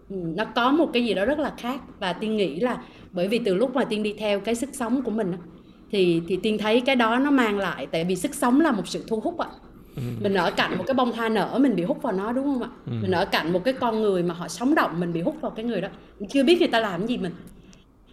nó 0.10 0.45
có 0.45 0.72
một 0.72 0.89
cái 0.93 1.05
gì 1.05 1.14
đó 1.14 1.26
rất 1.26 1.39
là 1.39 1.53
khác. 1.57 1.82
Và 1.99 2.14
tiên 2.14 2.38
nghĩ 2.38 2.60
là 2.60 2.78
bởi 3.12 3.28
vì 3.28 3.39
từ 3.39 3.55
lúc 3.55 3.76
mà 3.76 3.84
tiên 3.84 4.03
đi 4.03 4.14
theo 4.14 4.39
cái 4.39 4.55
sức 4.55 4.70
sống 4.74 5.01
của 5.01 5.12
mình 5.12 5.34
thì 5.91 6.22
thì 6.28 6.39
tiên 6.43 6.57
thấy 6.57 6.82
cái 6.82 6.95
đó 6.95 7.20
nó 7.20 7.32
mang 7.32 7.57
lại 7.57 7.88
tại 7.91 8.03
vì 8.03 8.16
sức 8.16 8.36
sống 8.36 8.62
là 8.62 8.72
một 8.72 8.88
sự 8.88 9.05
thu 9.07 9.20
hút 9.20 9.38
ạ. 9.38 9.47
Ừ. 9.95 10.01
mình 10.22 10.34
ở 10.34 10.51
cạnh 10.51 10.78
một 10.78 10.84
cái 10.88 10.93
bông 10.93 11.12
hoa 11.12 11.30
nở 11.30 11.57
mình 11.62 11.76
bị 11.76 11.84
hút 11.84 12.01
vào 12.01 12.14
nó 12.14 12.32
đúng 12.32 12.45
không 12.45 12.62
ạ? 12.62 12.70
Ừ. 12.86 12.91
mình 13.01 13.12
ở 13.12 13.26
cạnh 13.26 13.53
một 13.53 13.64
cái 13.64 13.74
con 13.74 14.01
người 14.01 14.24
mà 14.24 14.34
họ 14.34 14.47
sống 14.47 14.76
động 14.76 14.99
mình 14.99 15.14
bị 15.14 15.22
hút 15.22 15.36
vào 15.41 15.51
cái 15.51 15.66
người 15.66 15.82
đó. 15.82 15.88
Mình 16.20 16.30
chưa 16.30 16.43
biết 16.43 16.60
người 16.60 16.68
ta 16.68 16.80
làm 16.80 17.07
gì 17.07 17.18
mình. 17.18 17.32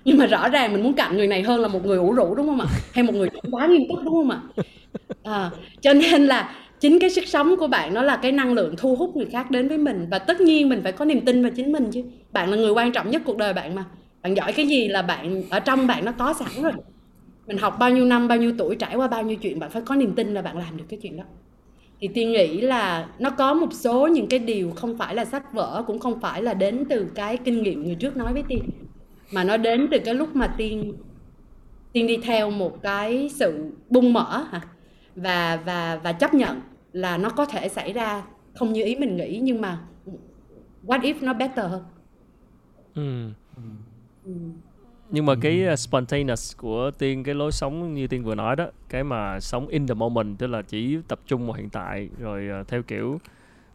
Nhưng 0.05 0.19
mà 0.19 0.27
rõ 0.27 0.49
ràng 0.49 0.73
mình 0.73 0.83
muốn 0.83 0.95
cạnh 0.95 1.17
người 1.17 1.27
này 1.27 1.43
hơn 1.43 1.61
là 1.61 1.69
một 1.69 1.85
người 1.87 1.99
ủ 1.99 2.13
rũ 2.13 2.35
đúng 2.35 2.47
không 2.47 2.61
ạ? 2.61 2.67
Hay 2.93 3.05
một 3.05 3.15
người 3.15 3.29
quá 3.51 3.67
nghiêm 3.67 3.83
túc 3.89 3.99
đúng 4.05 4.15
không 4.15 4.31
ạ? 4.31 4.41
À, 5.23 5.51
cho 5.81 5.93
nên 5.93 6.27
là 6.27 6.55
chính 6.81 6.99
cái 6.99 7.11
sức 7.11 7.27
sống 7.27 7.57
của 7.59 7.67
bạn 7.67 7.95
nó 7.95 8.03
là 8.03 8.17
cái 8.17 8.33
năng 8.33 8.53
lượng 8.53 8.75
thu 8.79 8.97
hút 8.97 9.17
người 9.17 9.27
khác 9.27 9.51
đến 9.51 9.69
với 9.69 9.79
mình. 9.79 10.07
Và 10.11 10.19
tất 10.19 10.41
nhiên 10.41 10.69
mình 10.69 10.81
phải 10.83 10.93
có 10.93 11.05
niềm 11.05 11.21
tin 11.25 11.43
vào 11.43 11.53
chính 11.57 11.73
mình 11.73 11.91
chứ. 11.93 12.03
Bạn 12.33 12.51
là 12.51 12.57
người 12.57 12.71
quan 12.71 12.93
trọng 12.93 13.11
nhất 13.11 13.23
cuộc 13.25 13.37
đời 13.37 13.53
bạn 13.53 13.75
mà. 13.75 13.85
Bạn 14.23 14.37
giỏi 14.37 14.53
cái 14.53 14.67
gì 14.67 14.89
là 14.89 15.03
bạn, 15.03 15.43
ở 15.51 15.61
trong 15.61 15.87
bạn 15.87 16.05
nó 16.05 16.13
có 16.13 16.33
sẵn 16.33 16.63
rồi. 16.63 16.73
Mình 17.47 17.59
học 17.59 17.77
bao 17.79 17.91
nhiêu 17.91 18.05
năm, 18.05 18.29
bao 18.29 18.39
nhiêu 18.39 18.53
tuổi, 18.59 18.77
trải 18.77 18.97
qua 18.97 19.09
bao 19.09 19.23
nhiêu 19.23 19.37
chuyện, 19.37 19.59
bạn 19.59 19.71
phải 19.71 19.83
có 19.83 19.95
niềm 19.95 20.15
tin 20.15 20.35
là 20.35 20.43
bạn 20.43 20.59
làm 20.59 20.77
được 20.77 20.85
cái 20.89 20.99
chuyện 21.03 21.17
đó. 21.17 21.25
Thì 22.01 22.09
tiên 22.09 22.33
nghĩ 22.33 22.61
là 22.61 23.09
nó 23.19 23.31
có 23.31 23.55
một 23.55 23.73
số 23.73 24.07
những 24.07 24.27
cái 24.27 24.39
điều 24.39 24.71
không 24.71 24.99
phải 24.99 25.15
là 25.15 25.25
sách 25.25 25.53
vở, 25.53 25.85
cũng 25.87 25.99
không 25.99 26.21
phải 26.21 26.43
là 26.43 26.55
đến 26.55 26.85
từ 26.89 27.07
cái 27.15 27.37
kinh 27.37 27.63
nghiệm 27.63 27.85
người 27.85 27.95
trước 27.95 28.17
nói 28.17 28.33
với 28.33 28.43
tiên, 28.49 28.61
mà 29.33 29.45
nó 29.45 29.57
đến 29.57 29.89
từ 29.91 29.99
cái 29.99 30.15
lúc 30.15 30.37
mà 30.37 30.55
tiên 30.57 30.93
tiên 31.93 32.07
đi 32.07 32.17
theo 32.17 32.51
một 32.51 32.83
cái 32.83 33.31
sự 33.35 33.73
bung 33.91 34.13
mở 34.13 34.45
hả? 34.51 34.61
Và 35.17 35.63
và 35.65 36.01
và 36.03 36.13
chấp 36.13 36.35
nhận 36.35 36.61
là 36.93 37.19
nó 37.19 37.31
có 37.31 37.45
thể 37.45 37.69
xảy 37.69 37.93
ra 37.93 38.23
không 38.55 38.73
như 38.73 38.85
ý 38.85 38.97
mình 38.97 39.17
nghĩ 39.17 39.41
nhưng 39.43 39.61
mà 39.61 39.79
what 40.87 41.01
if 41.01 41.15
nó 41.21 41.35
better 41.35 41.71
hơn 41.71 41.85
ừ. 42.95 43.31
Ừ. 44.25 44.33
nhưng 45.11 45.27
mà 45.27 45.35
cái 45.41 45.67
uh, 45.73 45.79
spontaneous 45.79 46.57
của 46.57 46.91
tiên 46.99 47.25
cái 47.25 47.35
lối 47.35 47.53
sống 47.53 47.95
như 47.95 48.07
tiên 48.07 48.25
vừa 48.25 48.35
nói 48.35 48.57
đó 48.57 48.67
cái 48.89 49.05
mà 49.05 49.41
sống 49.41 49.69
in 49.69 49.87
the 49.87 49.95
moment 49.95 50.39
tức 50.39 50.47
là 50.47 50.63
chỉ 50.63 50.99
tập 51.09 51.21
trung 51.27 51.47
vào 51.47 51.55
hiện 51.55 51.69
tại 51.69 52.09
rồi 52.19 52.61
uh, 52.61 52.69
theo 52.69 52.83
kiểu 52.83 53.21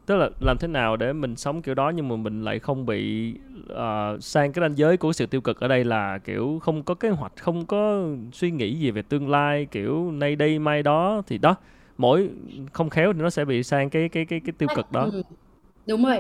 tức 0.06 0.16
là 0.16 0.30
làm 0.40 0.58
thế 0.58 0.68
nào 0.68 0.98
để 0.98 1.14
mình 1.14 1.36
sống 1.36 1.62
kiểu 1.62 1.76
đó 1.76 1.90
nhưng 1.96 2.08
mà 2.08 2.16
mình 2.16 2.44
lại 2.44 2.60
không 2.60 2.86
bị 2.86 3.34
uh, 3.74 4.24
sang 4.24 4.52
cái 4.54 4.62
ranh 4.62 4.78
giới 4.78 4.98
của 4.98 5.14
sự 5.14 5.26
tiêu 5.26 5.42
cực 5.42 5.60
ở 5.60 5.68
đây 5.68 5.84
là 5.84 6.18
kiểu 6.18 6.60
không 6.64 6.84
có 6.84 6.94
kế 6.94 7.10
hoạch 7.10 7.34
không 7.38 7.66
có 7.66 8.06
suy 8.34 8.52
nghĩ 8.52 8.76
gì 8.76 8.92
về 8.92 9.02
tương 9.02 9.30
lai 9.30 9.68
kiểu 9.72 10.12
nay 10.12 10.36
đây 10.36 10.60
mai 10.60 10.84
đó 10.84 11.22
thì 11.28 11.38
đó 11.38 11.56
mỗi 11.98 12.30
không 12.74 12.90
khéo 12.90 13.14
thì 13.14 13.22
nó 13.22 13.30
sẽ 13.30 13.46
bị 13.46 13.64
sang 13.64 13.90
cái 13.90 14.10
cái 14.10 14.26
cái 14.26 14.40
cái 14.46 14.54
tiêu 14.58 14.70
cực 14.76 14.92
đó 14.92 15.10
ừ. 15.12 15.22
đúng 15.86 16.06
rồi 16.06 16.20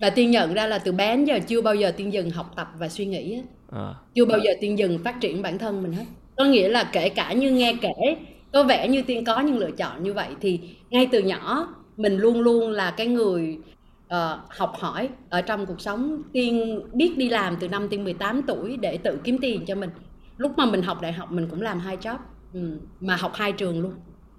và 0.00 0.10
tiên 0.10 0.30
nhận 0.30 0.54
ra 0.54 0.66
là 0.66 0.78
từ 0.78 0.92
bé 0.92 1.16
đến 1.16 1.24
giờ 1.24 1.38
chưa 1.46 1.62
bao 1.62 1.74
giờ 1.74 1.92
tiên 1.96 2.12
dừng 2.12 2.30
học 2.30 2.52
tập 2.56 2.68
và 2.78 2.88
suy 2.88 3.06
nghĩ 3.06 3.42
À. 3.72 3.94
chưa 4.14 4.24
bao 4.24 4.38
giờ 4.38 4.52
tiên 4.60 4.78
dừng 4.78 4.98
phát 5.04 5.20
triển 5.20 5.42
bản 5.42 5.58
thân 5.58 5.82
mình 5.82 5.92
hết 5.92 6.04
có 6.36 6.44
nghĩa 6.44 6.68
là 6.68 6.90
kể 6.92 7.08
cả 7.08 7.32
như 7.32 7.50
nghe 7.50 7.76
kể 7.80 8.16
có 8.52 8.62
vẻ 8.62 8.88
như 8.88 9.02
tiên 9.02 9.24
có 9.24 9.40
những 9.40 9.58
lựa 9.58 9.70
chọn 9.70 10.02
như 10.02 10.12
vậy 10.12 10.28
thì 10.40 10.60
ngay 10.90 11.08
từ 11.12 11.22
nhỏ 11.22 11.68
mình 11.96 12.16
luôn 12.16 12.40
luôn 12.40 12.70
là 12.70 12.90
cái 12.90 13.06
người 13.06 13.58
uh, 14.06 14.40
học 14.48 14.72
hỏi 14.78 15.08
ở 15.30 15.42
trong 15.42 15.66
cuộc 15.66 15.80
sống 15.80 16.22
tiên 16.32 16.80
biết 16.92 17.14
đi 17.16 17.28
làm 17.28 17.56
từ 17.60 17.68
năm 17.68 17.88
tiên 17.88 18.04
18 18.04 18.42
tuổi 18.42 18.76
để 18.76 18.96
tự 18.96 19.18
kiếm 19.24 19.38
tiền 19.38 19.66
cho 19.66 19.74
mình 19.74 19.90
lúc 20.36 20.52
mà 20.56 20.66
mình 20.66 20.82
học 20.82 21.00
đại 21.02 21.12
học 21.12 21.32
mình 21.32 21.48
cũng 21.50 21.62
làm 21.62 21.80
hai 21.80 21.96
job 21.96 22.16
ừ, 22.54 22.78
mà 23.00 23.16
học 23.16 23.32
hai 23.34 23.52
trường 23.52 23.80
luôn 23.80 23.92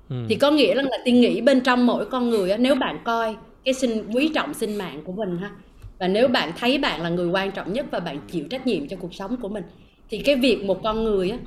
ừ. 0.10 0.16
thì 0.30 0.36
có 0.36 0.52
nghĩa 0.52 0.76
là, 0.76 0.84
là 0.84 0.98
tiên 1.06 1.22
nghĩ 1.22 1.42
bên 1.42 1.62
trong 1.62 1.86
mỗi 1.86 2.06
con 2.06 2.30
người 2.30 2.52
á, 2.52 2.58
nếu 2.58 2.76
bạn 2.76 3.00
coi 3.04 3.36
cái 3.64 3.74
sinh 3.74 4.12
quý 4.14 4.32
trọng 4.36 4.54
sinh 4.54 4.78
mạng 4.78 5.02
của 5.06 5.12
mình 5.12 5.38
ha 5.38 5.52
và 6.00 6.08
nếu 6.08 6.28
bạn 6.28 6.52
thấy 6.58 6.78
bạn 6.78 7.02
là 7.02 7.10
người 7.10 7.28
quan 7.28 7.52
trọng 7.52 7.74
nhất 7.74 7.86
và 7.92 8.00
bạn 8.00 8.20
chịu 8.32 8.46
trách 8.50 8.68
nhiệm 8.68 8.88
cho 8.88 8.98
cuộc 9.00 9.14
sống 9.14 9.38
của 9.38 9.50
mình 9.50 9.64
thì 10.10 10.20
cái 10.20 10.36
việc 10.36 10.64
một 10.64 10.84
con 10.84 11.04
người 11.04 11.30
á, 11.30 11.38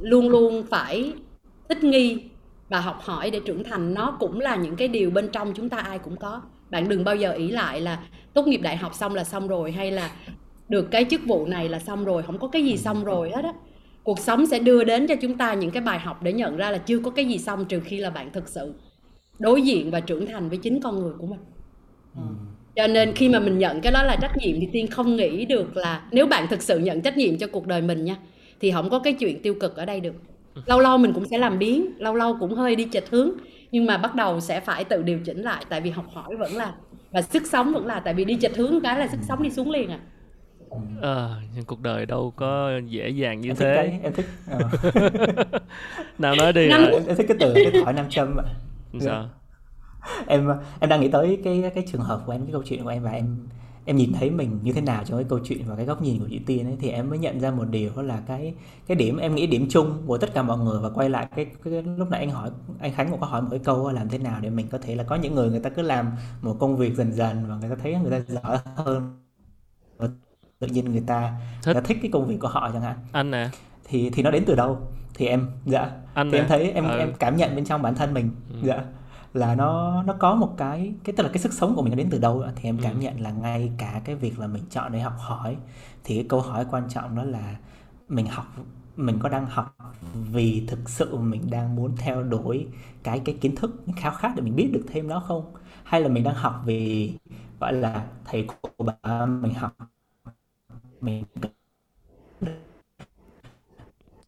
luôn 0.00 0.28
luôn 0.28 0.62
phải 0.70 1.12
thích 1.68 1.84
nghi 1.84 2.18
và 2.68 2.80
học 2.80 3.00
hỏi 3.02 3.30
để 3.30 3.40
trưởng 3.44 3.64
thành 3.64 3.94
nó 3.94 4.16
cũng 4.20 4.40
là 4.40 4.56
những 4.56 4.76
cái 4.76 4.88
điều 4.88 5.10
bên 5.10 5.28
trong 5.32 5.52
chúng 5.54 5.68
ta 5.68 5.76
ai 5.76 5.98
cũng 5.98 6.16
có. 6.16 6.42
Bạn 6.70 6.88
đừng 6.88 7.04
bao 7.04 7.16
giờ 7.16 7.32
ý 7.32 7.50
lại 7.50 7.80
là 7.80 8.02
tốt 8.34 8.46
nghiệp 8.46 8.60
đại 8.62 8.76
học 8.76 8.94
xong 8.94 9.14
là 9.14 9.24
xong 9.24 9.48
rồi 9.48 9.72
hay 9.72 9.90
là 9.90 10.10
được 10.68 10.90
cái 10.90 11.06
chức 11.10 11.20
vụ 11.26 11.46
này 11.46 11.68
là 11.68 11.78
xong 11.78 12.04
rồi 12.04 12.22
không 12.22 12.38
có 12.38 12.48
cái 12.48 12.64
gì 12.64 12.76
xong 12.76 13.04
rồi 13.04 13.30
hết 13.30 13.44
á. 13.44 13.52
Cuộc 14.02 14.18
sống 14.18 14.46
sẽ 14.46 14.58
đưa 14.58 14.84
đến 14.84 15.06
cho 15.06 15.14
chúng 15.22 15.38
ta 15.38 15.54
những 15.54 15.70
cái 15.70 15.82
bài 15.82 15.98
học 15.98 16.22
để 16.22 16.32
nhận 16.32 16.56
ra 16.56 16.70
là 16.70 16.78
chưa 16.78 16.98
có 16.98 17.10
cái 17.10 17.24
gì 17.24 17.38
xong 17.38 17.64
trừ 17.64 17.80
khi 17.80 17.96
là 17.96 18.10
bạn 18.10 18.30
thực 18.32 18.48
sự 18.48 18.74
đối 19.38 19.62
diện 19.62 19.90
và 19.90 20.00
trưởng 20.00 20.26
thành 20.26 20.48
với 20.48 20.58
chính 20.58 20.80
con 20.80 21.02
người 21.02 21.12
của 21.18 21.26
mình. 21.26 21.40
Ừ. 22.16 22.22
cho 22.76 22.86
nên 22.86 23.14
khi 23.14 23.28
mà 23.28 23.38
mình 23.40 23.58
nhận 23.58 23.80
cái 23.80 23.92
đó 23.92 24.02
là 24.02 24.16
trách 24.16 24.36
nhiệm 24.36 24.60
thì 24.60 24.68
tiên 24.72 24.86
không 24.86 25.16
nghĩ 25.16 25.44
được 25.44 25.76
là 25.76 26.08
nếu 26.10 26.26
bạn 26.26 26.46
thực 26.50 26.62
sự 26.62 26.78
nhận 26.78 27.00
trách 27.02 27.16
nhiệm 27.16 27.38
cho 27.38 27.46
cuộc 27.46 27.66
đời 27.66 27.82
mình 27.82 28.04
nha 28.04 28.16
thì 28.60 28.70
không 28.70 28.90
có 28.90 28.98
cái 28.98 29.12
chuyện 29.12 29.42
tiêu 29.42 29.54
cực 29.60 29.76
ở 29.76 29.84
đây 29.84 30.00
được 30.00 30.14
lâu 30.66 30.80
lâu 30.80 30.98
mình 30.98 31.12
cũng 31.12 31.26
sẽ 31.30 31.38
làm 31.38 31.58
biến 31.58 31.94
lâu 31.98 32.14
lâu 32.14 32.36
cũng 32.40 32.54
hơi 32.54 32.76
đi 32.76 32.88
chệch 32.92 33.10
hướng 33.10 33.30
nhưng 33.72 33.86
mà 33.86 33.98
bắt 33.98 34.14
đầu 34.14 34.40
sẽ 34.40 34.60
phải 34.60 34.84
tự 34.84 35.02
điều 35.02 35.18
chỉnh 35.24 35.42
lại 35.42 35.64
tại 35.68 35.80
vì 35.80 35.90
học 35.90 36.04
hỏi 36.12 36.36
vẫn 36.36 36.56
là 36.56 36.74
và 37.12 37.22
sức 37.22 37.46
sống 37.46 37.72
vẫn 37.72 37.86
là 37.86 38.00
tại 38.00 38.14
vì 38.14 38.24
đi 38.24 38.38
chệch 38.40 38.56
hướng 38.56 38.80
cái 38.80 38.98
là 38.98 39.08
sức 39.08 39.18
sống 39.28 39.42
đi 39.42 39.50
xuống 39.50 39.70
liền 39.70 39.90
à. 39.90 39.98
À, 41.02 41.28
nhưng 41.54 41.64
cuộc 41.64 41.80
đời 41.80 42.06
đâu 42.06 42.32
có 42.36 42.70
dễ 42.86 43.08
dàng 43.08 43.40
như 43.40 43.50
em 43.50 43.56
thế. 43.56 43.74
thích 43.74 43.90
cái, 43.90 44.00
em 44.02 44.12
thích 44.12 44.26
uh. 44.56 45.62
nào 46.18 46.34
nói 46.34 46.52
đi 46.52 46.68
Năm... 46.68 46.84
em, 46.92 47.02
em 47.06 47.16
thích 47.16 47.26
cái 47.28 47.36
từ 47.40 47.54
cái 47.54 47.82
thỏi 47.84 47.92
nam 47.92 48.06
châm 48.10 48.36
ạ. 48.36 48.44
Sao? 49.00 49.28
Em 50.26 50.48
em 50.80 50.90
đang 50.90 51.00
nghĩ 51.00 51.08
tới 51.08 51.38
cái 51.44 51.70
cái 51.74 51.84
trường 51.92 52.00
hợp 52.00 52.22
của 52.26 52.32
em 52.32 52.42
cái 52.42 52.52
câu 52.52 52.62
chuyện 52.66 52.82
của 52.82 52.88
em 52.88 53.02
và 53.02 53.10
em 53.10 53.48
em 53.86 53.96
nhìn 53.96 54.12
thấy 54.12 54.30
mình 54.30 54.58
như 54.62 54.72
thế 54.72 54.80
nào 54.80 55.04
trong 55.04 55.18
cái 55.18 55.26
câu 55.28 55.38
chuyện 55.44 55.62
và 55.66 55.76
cái 55.76 55.84
góc 55.84 56.02
nhìn 56.02 56.18
của 56.18 56.26
chị 56.30 56.38
Tiên 56.38 56.66
ấy 56.66 56.76
thì 56.80 56.88
em 56.88 57.10
mới 57.10 57.18
nhận 57.18 57.40
ra 57.40 57.50
một 57.50 57.64
điều 57.64 57.90
đó 57.96 58.02
là 58.02 58.22
cái 58.26 58.54
cái 58.86 58.96
điểm 58.96 59.16
em 59.16 59.34
nghĩ 59.34 59.46
điểm 59.46 59.66
chung 59.70 60.02
của 60.06 60.18
tất 60.18 60.34
cả 60.34 60.42
mọi 60.42 60.58
người 60.58 60.80
và 60.80 60.90
quay 60.90 61.10
lại 61.10 61.26
cái, 61.36 61.44
cái, 61.44 61.72
cái 61.72 61.82
lúc 61.82 62.10
nãy 62.10 62.20
anh 62.20 62.30
hỏi 62.30 62.50
anh 62.80 62.92
Khánh 62.92 63.10
cũng 63.10 63.20
có 63.20 63.26
hỏi 63.26 63.42
một 63.42 63.48
cái 63.50 63.58
câu 63.58 63.92
làm 63.92 64.08
thế 64.08 64.18
nào 64.18 64.40
để 64.40 64.50
mình 64.50 64.68
có 64.68 64.78
thể 64.78 64.94
là 64.94 65.04
có 65.04 65.16
những 65.16 65.34
người 65.34 65.50
người 65.50 65.60
ta 65.60 65.70
cứ 65.70 65.82
làm 65.82 66.10
một 66.42 66.56
công 66.60 66.76
việc 66.76 66.94
dần 66.94 67.12
dần 67.12 67.44
và 67.48 67.56
người 67.56 67.70
ta 67.70 67.76
thấy 67.82 67.96
người 68.02 68.10
ta 68.10 68.34
giỏi 68.34 68.58
hơn 68.76 69.20
và 69.96 70.08
tự 70.58 70.66
nhiên 70.66 70.92
người 70.92 71.02
ta 71.06 71.32
thích. 71.62 71.66
người 71.66 71.74
ta 71.74 71.80
thích 71.80 71.98
cái 72.02 72.10
công 72.10 72.26
việc 72.26 72.36
của 72.40 72.48
họ 72.48 72.70
chẳng 72.72 72.82
hạn 72.82 72.96
anh 73.12 73.30
nè 73.30 73.48
thì 73.84 74.10
thì 74.10 74.22
nó 74.22 74.30
đến 74.30 74.44
từ 74.46 74.54
đâu 74.54 74.78
thì 75.14 75.26
em 75.26 75.50
dạ 75.66 75.90
anh 76.14 76.30
thì 76.30 76.38
nè. 76.38 76.42
em 76.42 76.48
thấy 76.48 76.70
em 76.70 76.84
ừ. 76.84 76.98
em 76.98 77.12
cảm 77.18 77.36
nhận 77.36 77.56
bên 77.56 77.64
trong 77.64 77.82
bản 77.82 77.94
thân 77.94 78.14
mình 78.14 78.30
ừ. 78.52 78.58
dạ 78.62 78.84
là 79.36 79.54
nó 79.54 80.02
nó 80.02 80.12
có 80.18 80.34
một 80.34 80.54
cái 80.56 80.94
cái 81.04 81.14
tức 81.16 81.22
là 81.22 81.28
cái 81.28 81.38
sức 81.38 81.52
sống 81.52 81.74
của 81.76 81.82
mình 81.82 81.90
nó 81.90 81.96
đến 81.96 82.08
từ 82.10 82.18
đâu 82.18 82.44
thì 82.56 82.68
em 82.68 82.78
cảm 82.82 82.94
ừ. 82.94 83.00
nhận 83.00 83.20
là 83.20 83.30
ngay 83.30 83.72
cả 83.78 84.00
cái 84.04 84.14
việc 84.14 84.38
là 84.38 84.46
mình 84.46 84.62
chọn 84.70 84.92
để 84.92 85.00
học 85.00 85.14
hỏi 85.18 85.56
thì 86.04 86.14
cái 86.14 86.26
câu 86.28 86.40
hỏi 86.40 86.66
quan 86.70 86.88
trọng 86.88 87.16
đó 87.16 87.24
là 87.24 87.56
mình 88.08 88.26
học 88.26 88.46
mình 88.96 89.18
có 89.22 89.28
đang 89.28 89.46
học 89.46 89.76
vì 90.32 90.64
thực 90.68 90.90
sự 90.90 91.16
mình 91.16 91.50
đang 91.50 91.76
muốn 91.76 91.96
theo 91.96 92.22
đuổi 92.22 92.66
cái 93.02 93.20
cái 93.24 93.38
kiến 93.40 93.56
thức 93.56 93.82
những 93.86 93.96
khao 93.96 94.12
khát 94.12 94.32
để 94.36 94.42
mình 94.42 94.56
biết 94.56 94.70
được 94.72 94.84
thêm 94.88 95.08
nó 95.08 95.20
không 95.20 95.54
hay 95.84 96.00
là 96.00 96.08
mình 96.08 96.24
đang 96.24 96.34
học 96.34 96.62
vì 96.64 97.12
gọi 97.60 97.72
là 97.72 98.06
thầy 98.24 98.46
cô 98.62 98.84
bà 98.84 99.26
mình 99.26 99.54
học 99.54 99.72
mình 101.00 101.24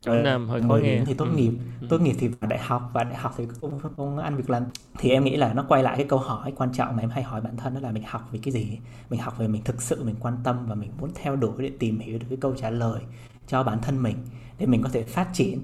Quảng 0.06 0.22
Nam 0.22 0.48
hơi 0.48 0.62
khó 0.62 0.76
nghe. 0.76 1.04
Thì 1.06 1.14
tốt 1.14 1.24
ừ. 1.24 1.36
nghiệp 1.36 1.52
ừ. 1.80 1.86
tốt 1.90 2.00
nghiệp 2.00 2.16
thì 2.18 2.28
vào 2.28 2.50
đại 2.50 2.58
học 2.58 2.90
và 2.92 3.04
đại 3.04 3.16
học 3.16 3.34
thì 3.36 3.46
cũng 3.60 3.78
không 3.96 4.18
ăn 4.18 4.36
việc 4.36 4.50
làm. 4.50 4.64
Thì 4.98 5.10
em 5.10 5.24
nghĩ 5.24 5.36
là 5.36 5.52
nó 5.52 5.64
quay 5.68 5.82
lại 5.82 5.96
cái 5.96 6.06
câu 6.08 6.18
hỏi 6.18 6.52
quan 6.56 6.72
trọng 6.72 6.96
mà 6.96 7.02
em 7.02 7.10
hay 7.10 7.22
hỏi 7.22 7.40
bản 7.40 7.56
thân 7.56 7.74
đó 7.74 7.80
là 7.80 7.92
mình 7.92 8.02
học 8.06 8.28
về 8.32 8.40
cái 8.42 8.52
gì? 8.52 8.78
Mình 9.10 9.20
học 9.20 9.38
về 9.38 9.48
mình 9.48 9.62
thực 9.64 9.82
sự 9.82 10.04
mình 10.04 10.16
quan 10.20 10.36
tâm 10.44 10.66
và 10.66 10.74
mình 10.74 10.90
muốn 11.00 11.10
theo 11.14 11.36
đuổi 11.36 11.62
để 11.62 11.70
tìm 11.78 11.98
hiểu 11.98 12.18
được 12.18 12.26
cái 12.28 12.38
câu 12.40 12.54
trả 12.54 12.70
lời 12.70 13.02
cho 13.46 13.62
bản 13.62 13.78
thân 13.82 14.02
mình 14.02 14.16
để 14.58 14.66
mình 14.66 14.82
có 14.82 14.88
thể 14.92 15.02
phát 15.02 15.28
triển 15.32 15.60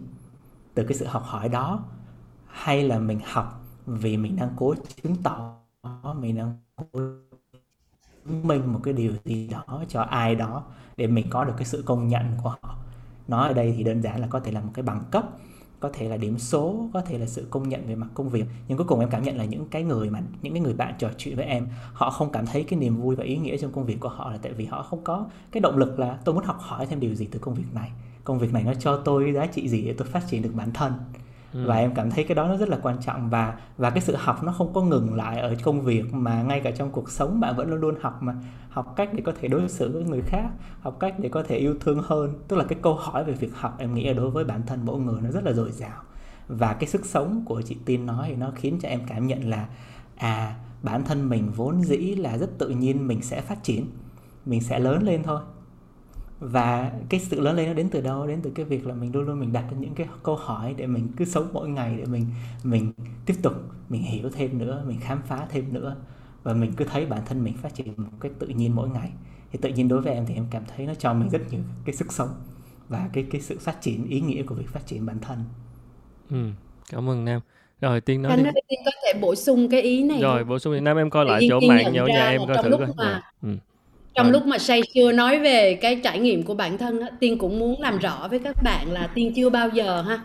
từ 0.74 0.84
cái 0.84 0.94
sự 0.94 1.06
học 1.06 1.22
hỏi 1.24 1.48
đó. 1.48 1.84
Hay 2.46 2.82
là 2.82 2.98
mình 2.98 3.20
học 3.24 3.60
vì 3.86 4.16
mình 4.16 4.36
đang 4.36 4.50
cố 4.56 4.74
chứng 5.02 5.16
tỏ 5.22 5.56
mình 6.20 6.36
đang 6.36 6.58
cố 6.76 7.00
chứng 8.24 8.46
minh 8.46 8.72
một 8.72 8.80
cái 8.82 8.94
điều 8.94 9.12
gì 9.24 9.48
đó 9.48 9.84
cho 9.88 10.02
ai 10.02 10.34
đó 10.34 10.64
để 10.96 11.06
mình 11.06 11.26
có 11.30 11.44
được 11.44 11.54
cái 11.56 11.64
sự 11.64 11.82
công 11.86 12.08
nhận 12.08 12.24
của 12.42 12.54
họ 12.62 12.78
nói 13.28 13.48
ở 13.48 13.54
đây 13.54 13.74
thì 13.76 13.84
đơn 13.84 14.02
giản 14.02 14.20
là 14.20 14.26
có 14.26 14.40
thể 14.40 14.52
là 14.52 14.60
một 14.60 14.70
cái 14.74 14.82
bằng 14.82 15.02
cấp, 15.10 15.24
có 15.80 15.90
thể 15.92 16.08
là 16.08 16.16
điểm 16.16 16.38
số, 16.38 16.88
có 16.92 17.00
thể 17.00 17.18
là 17.18 17.26
sự 17.26 17.46
công 17.50 17.68
nhận 17.68 17.86
về 17.86 17.94
mặt 17.94 18.06
công 18.14 18.28
việc. 18.28 18.44
Nhưng 18.68 18.78
cuối 18.78 18.86
cùng 18.86 19.00
em 19.00 19.10
cảm 19.10 19.22
nhận 19.22 19.36
là 19.36 19.44
những 19.44 19.66
cái 19.70 19.82
người 19.82 20.10
mà, 20.10 20.20
những 20.42 20.52
cái 20.52 20.60
người 20.60 20.74
bạn 20.74 20.94
trò 20.98 21.10
chuyện 21.18 21.36
với 21.36 21.44
em, 21.44 21.68
họ 21.92 22.10
không 22.10 22.32
cảm 22.32 22.46
thấy 22.46 22.64
cái 22.64 22.78
niềm 22.78 22.96
vui 22.96 23.16
và 23.16 23.24
ý 23.24 23.36
nghĩa 23.36 23.56
trong 23.56 23.72
công 23.72 23.84
việc 23.84 24.00
của 24.00 24.08
họ 24.08 24.30
là 24.30 24.38
tại 24.42 24.52
vì 24.52 24.64
họ 24.64 24.82
không 24.82 25.04
có 25.04 25.26
cái 25.52 25.60
động 25.60 25.76
lực 25.76 25.98
là 25.98 26.18
tôi 26.24 26.34
muốn 26.34 26.44
học 26.44 26.58
hỏi 26.60 26.86
thêm 26.86 27.00
điều 27.00 27.14
gì 27.14 27.26
từ 27.30 27.38
công 27.38 27.54
việc 27.54 27.74
này. 27.74 27.90
Công 28.24 28.38
việc 28.38 28.52
này 28.52 28.62
nó 28.62 28.74
cho 28.74 28.96
tôi 28.96 29.32
giá 29.32 29.46
trị 29.46 29.68
gì 29.68 29.82
để 29.82 29.94
tôi 29.98 30.08
phát 30.08 30.28
triển 30.28 30.42
được 30.42 30.54
bản 30.54 30.72
thân. 30.72 30.92
Ừ. 31.54 31.64
và 31.66 31.76
em 31.76 31.94
cảm 31.94 32.10
thấy 32.10 32.24
cái 32.24 32.34
đó 32.34 32.48
nó 32.48 32.56
rất 32.56 32.68
là 32.68 32.78
quan 32.82 32.96
trọng 33.02 33.30
và 33.30 33.58
và 33.78 33.90
cái 33.90 34.00
sự 34.00 34.16
học 34.16 34.42
nó 34.42 34.52
không 34.52 34.72
có 34.72 34.82
ngừng 34.82 35.14
lại 35.14 35.40
ở 35.40 35.54
công 35.62 35.80
việc 35.82 36.14
mà 36.14 36.42
ngay 36.42 36.60
cả 36.60 36.70
trong 36.70 36.90
cuộc 36.90 37.10
sống 37.10 37.40
bạn 37.40 37.56
vẫn 37.56 37.70
luôn 37.70 37.80
luôn 37.80 37.94
học 38.00 38.22
mà, 38.22 38.34
học 38.68 38.92
cách 38.96 39.10
để 39.12 39.22
có 39.26 39.32
thể 39.40 39.48
đối 39.48 39.68
xử 39.68 39.92
với 39.92 40.04
người 40.04 40.20
khác, 40.26 40.48
học 40.80 40.96
cách 41.00 41.14
để 41.18 41.28
có 41.28 41.42
thể 41.42 41.56
yêu 41.56 41.74
thương 41.80 42.02
hơn. 42.04 42.34
Tức 42.48 42.56
là 42.56 42.64
cái 42.64 42.78
câu 42.82 42.94
hỏi 42.94 43.24
về 43.24 43.32
việc 43.32 43.50
học 43.54 43.76
em 43.78 43.94
nghĩ 43.94 44.04
là 44.04 44.12
đối 44.12 44.30
với 44.30 44.44
bản 44.44 44.62
thân 44.66 44.80
mỗi 44.84 45.00
người 45.00 45.20
nó 45.20 45.30
rất 45.30 45.44
là 45.44 45.52
dồi 45.52 45.72
dào. 45.72 46.02
Và 46.48 46.72
cái 46.72 46.88
sức 46.88 47.06
sống 47.06 47.42
của 47.46 47.62
chị 47.62 47.76
tin 47.84 48.06
nói 48.06 48.26
thì 48.28 48.36
nó 48.36 48.50
khiến 48.54 48.78
cho 48.82 48.88
em 48.88 49.00
cảm 49.06 49.26
nhận 49.26 49.50
là 49.50 49.68
à 50.16 50.54
bản 50.82 51.04
thân 51.04 51.28
mình 51.28 51.50
vốn 51.56 51.82
dĩ 51.82 51.96
là 51.96 52.38
rất 52.38 52.58
tự 52.58 52.68
nhiên 52.68 53.06
mình 53.06 53.22
sẽ 53.22 53.40
phát 53.40 53.62
triển, 53.62 53.86
mình 54.46 54.60
sẽ 54.60 54.78
lớn 54.78 55.02
lên 55.02 55.22
thôi 55.22 55.40
và 56.44 56.92
cái 57.08 57.20
sự 57.20 57.40
lớn 57.40 57.56
lên 57.56 57.66
nó 57.68 57.74
đến 57.74 57.88
từ 57.90 58.00
đâu? 58.00 58.26
Đến 58.26 58.40
từ 58.42 58.50
cái 58.54 58.64
việc 58.64 58.86
là 58.86 58.94
mình 58.94 59.14
luôn 59.14 59.24
luôn 59.26 59.40
mình 59.40 59.52
đặt 59.52 59.64
ra 59.70 59.78
những 59.78 59.94
cái 59.94 60.06
câu 60.22 60.36
hỏi 60.36 60.74
để 60.76 60.86
mình 60.86 61.08
cứ 61.16 61.24
sống 61.24 61.48
mỗi 61.52 61.68
ngày 61.68 61.96
để 61.98 62.04
mình 62.06 62.26
mình 62.62 62.92
tiếp 63.26 63.34
tục 63.42 63.52
mình 63.88 64.02
hiểu 64.02 64.30
thêm 64.30 64.58
nữa 64.58 64.84
mình 64.86 64.98
khám 65.00 65.22
phá 65.26 65.46
thêm 65.50 65.72
nữa. 65.72 65.96
Và 66.42 66.54
mình 66.54 66.72
cứ 66.76 66.84
thấy 66.84 67.06
bản 67.06 67.22
thân 67.26 67.44
mình 67.44 67.56
phát 67.56 67.74
triển 67.74 67.94
một 67.96 68.08
cách 68.20 68.32
tự 68.38 68.46
nhiên 68.46 68.74
mỗi 68.74 68.88
ngày. 68.88 69.10
Thì 69.52 69.58
tự 69.62 69.68
nhiên 69.68 69.88
đối 69.88 70.00
với 70.00 70.14
em 70.14 70.26
thì 70.26 70.34
em 70.34 70.46
cảm 70.50 70.62
thấy 70.76 70.86
nó 70.86 70.94
cho 70.94 71.14
mình 71.14 71.28
rất 71.28 71.42
nhiều 71.50 71.60
cái 71.84 71.94
sức 71.94 72.12
sống 72.12 72.30
và 72.88 73.08
cái 73.12 73.26
cái 73.30 73.40
sự 73.40 73.58
phát 73.58 73.80
triển 73.82 74.06
ý 74.08 74.20
nghĩa 74.20 74.42
của 74.42 74.54
việc 74.54 74.68
phát 74.68 74.86
triển 74.86 75.06
bản 75.06 75.18
thân. 75.20 75.44
Ừ, 76.30 76.46
cảm 76.90 77.08
ơn 77.08 77.24
nam. 77.24 77.40
Rồi 77.80 78.00
tiên 78.00 78.22
nói 78.22 78.32
anh 78.32 78.44
đi. 78.44 78.50
tiên 78.68 78.80
có 78.84 78.90
thể 79.04 79.20
bổ 79.20 79.34
sung 79.34 79.68
cái 79.70 79.82
ý 79.82 80.02
này 80.02 80.20
rồi 80.20 80.44
bổ 80.44 80.58
sung 80.58 80.74
thì 80.74 80.80
nam 80.80 80.96
em 80.96 81.10
coi 81.10 81.24
lại 81.24 81.46
chỗ 81.50 81.60
mạng 81.60 81.92
nhỏ 81.92 82.06
nhà 82.06 82.28
em 82.28 82.40
coi 82.46 82.62
thử 82.62 82.70
coi. 82.70 82.88
mà, 82.96 83.22
ừ 83.42 83.56
trong 84.14 84.30
lúc 84.30 84.46
mà 84.46 84.58
say 84.58 84.82
chưa 84.94 85.12
nói 85.12 85.38
về 85.38 85.74
cái 85.74 86.00
trải 86.04 86.18
nghiệm 86.18 86.42
của 86.42 86.54
bản 86.54 86.78
thân 86.78 87.00
á, 87.00 87.08
tiên 87.20 87.38
cũng 87.38 87.58
muốn 87.58 87.80
làm 87.80 87.98
rõ 87.98 88.28
với 88.30 88.38
các 88.38 88.56
bạn 88.64 88.92
là 88.92 89.06
tiên 89.14 89.32
chưa 89.36 89.50
bao 89.50 89.68
giờ 89.68 90.02
ha 90.02 90.24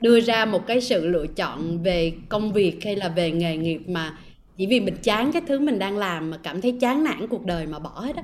đưa 0.00 0.20
ra 0.20 0.44
một 0.44 0.66
cái 0.66 0.80
sự 0.80 1.06
lựa 1.06 1.26
chọn 1.26 1.82
về 1.82 2.12
công 2.28 2.52
việc 2.52 2.84
hay 2.84 2.96
là 2.96 3.08
về 3.08 3.30
nghề 3.30 3.56
nghiệp 3.56 3.80
mà 3.86 4.18
chỉ 4.56 4.66
vì 4.66 4.80
mình 4.80 4.96
chán 5.02 5.32
cái 5.32 5.42
thứ 5.46 5.60
mình 5.60 5.78
đang 5.78 5.98
làm 5.98 6.30
mà 6.30 6.36
cảm 6.42 6.60
thấy 6.60 6.76
chán 6.80 7.04
nản 7.04 7.26
cuộc 7.26 7.44
đời 7.44 7.66
mà 7.66 7.78
bỏ 7.78 7.90
hết 7.90 8.16
á. 8.16 8.22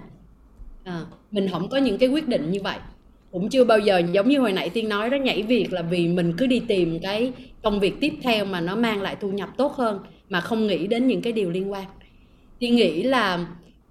À, 0.84 1.01
mình 1.30 1.48
không 1.52 1.68
có 1.68 1.78
những 1.78 1.98
cái 1.98 2.09
quyết 2.09 2.28
định 2.28 2.51
như 2.51 2.60
vậy. 2.62 2.78
Cũng 3.30 3.48
chưa 3.48 3.64
bao 3.64 3.78
giờ 3.78 4.02
giống 4.12 4.28
như 4.28 4.39
hồi 4.39 4.52
nãy 4.52 4.70
tiên 4.70 4.89
nói 4.89 5.10
đó 5.10 5.16
nhảy 5.16 5.43
việc 5.43 5.72
là 5.72 5.82
vì 5.82 6.09
mình 6.09 6.34
cứ 6.39 6.47
đi 6.47 6.60
tìm 6.60 6.98
cái 7.02 7.32
công 7.62 7.80
việc 7.80 7.94
tiếp 8.01 8.12
theo 8.22 8.44
mà 8.44 8.60
nó 8.60 8.76
mang 8.76 9.02
lại 9.02 9.16
thu 9.20 9.30
nhập 9.30 9.48
tốt 9.56 9.72
hơn 9.72 9.98
mà 10.28 10.40
không 10.40 10.66
nghĩ 10.66 10.86
đến 10.86 11.06
những 11.06 11.22
cái 11.22 11.32
điều 11.32 11.51
liên 11.51 11.72
quan. 11.72 11.84
Tiên 12.59 12.76
nghĩ 12.76 13.02
là 13.02 13.47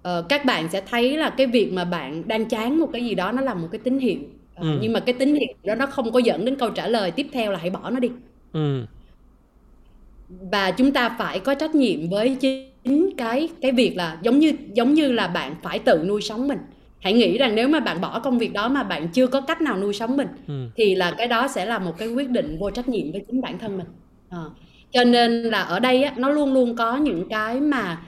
uh, 0.08 0.28
các 0.28 0.44
bạn 0.44 0.68
sẽ 0.68 0.82
thấy 0.90 1.16
là 1.16 1.30
cái 1.30 1.46
việc 1.46 1.72
mà 1.72 1.84
bạn 1.84 2.28
đang 2.28 2.44
chán 2.44 2.80
một 2.80 2.88
cái 2.92 3.04
gì 3.04 3.14
đó 3.14 3.32
nó 3.32 3.42
là 3.42 3.54
một 3.54 3.68
cái 3.72 3.80
tín 3.84 3.98
hiệu 3.98 4.18
uh, 4.20 4.60
ừ. 4.60 4.78
nhưng 4.80 4.92
mà 4.92 5.00
cái 5.00 5.12
tín 5.12 5.34
hiệu 5.34 5.54
đó 5.64 5.74
nó 5.74 5.86
không 5.86 6.12
có 6.12 6.18
dẫn 6.18 6.44
đến 6.44 6.56
câu 6.56 6.70
trả 6.70 6.88
lời 6.88 7.10
tiếp 7.10 7.26
theo 7.32 7.52
là 7.52 7.58
hãy 7.58 7.70
bỏ 7.70 7.90
nó 7.90 8.00
đi 8.00 8.10
ừ. 8.52 8.84
và 10.28 10.70
chúng 10.70 10.92
ta 10.92 11.08
phải 11.18 11.40
có 11.40 11.54
trách 11.54 11.74
nhiệm 11.74 12.08
với 12.10 12.36
chính 12.40 13.10
cái 13.16 13.48
cái 13.60 13.72
việc 13.72 13.96
là 13.96 14.18
giống 14.22 14.38
như 14.38 14.52
giống 14.74 14.94
như 14.94 15.12
là 15.12 15.28
bạn 15.28 15.54
phải 15.62 15.78
tự 15.78 16.04
nuôi 16.06 16.22
sống 16.22 16.48
mình 16.48 16.58
hãy 17.02 17.12
nghĩ 17.12 17.38
rằng 17.38 17.54
nếu 17.54 17.68
mà 17.68 17.80
bạn 17.80 18.00
bỏ 18.00 18.20
công 18.20 18.38
việc 18.38 18.52
đó 18.52 18.68
mà 18.68 18.82
bạn 18.82 19.08
chưa 19.08 19.26
có 19.26 19.40
cách 19.40 19.60
nào 19.62 19.76
nuôi 19.76 19.92
sống 19.92 20.16
mình 20.16 20.28
ừ. 20.48 20.54
thì 20.76 20.94
là 20.94 21.14
cái 21.18 21.26
đó 21.26 21.48
sẽ 21.48 21.66
là 21.66 21.78
một 21.78 21.98
cái 21.98 22.08
quyết 22.08 22.30
định 22.30 22.56
vô 22.60 22.70
trách 22.70 22.88
nhiệm 22.88 23.12
với 23.12 23.24
chính 23.30 23.40
bản 23.40 23.58
thân 23.58 23.78
mình 23.78 23.86
à. 24.30 24.44
cho 24.92 25.04
nên 25.04 25.42
là 25.42 25.60
ở 25.62 25.80
đây 25.80 26.02
á, 26.02 26.12
nó 26.16 26.28
luôn 26.28 26.54
luôn 26.54 26.76
có 26.76 26.96
những 26.96 27.28
cái 27.28 27.60
mà 27.60 28.00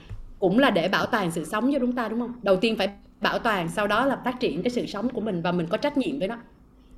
cũng 0.44 0.58
là 0.58 0.70
để 0.70 0.88
bảo 0.88 1.06
toàn 1.06 1.30
sự 1.30 1.44
sống 1.44 1.72
cho 1.72 1.78
chúng 1.78 1.92
ta 1.92 2.08
đúng 2.08 2.20
không? 2.20 2.32
Đầu 2.42 2.56
tiên 2.56 2.76
phải 2.76 2.88
bảo 3.20 3.38
toàn 3.38 3.68
sau 3.68 3.86
đó 3.86 4.06
là 4.06 4.18
phát 4.24 4.40
triển 4.40 4.62
cái 4.62 4.70
sự 4.70 4.86
sống 4.86 5.08
của 5.08 5.20
mình 5.20 5.42
và 5.42 5.52
mình 5.52 5.66
có 5.66 5.76
trách 5.76 5.98
nhiệm 5.98 6.18
với 6.18 6.28
nó. 6.28 6.36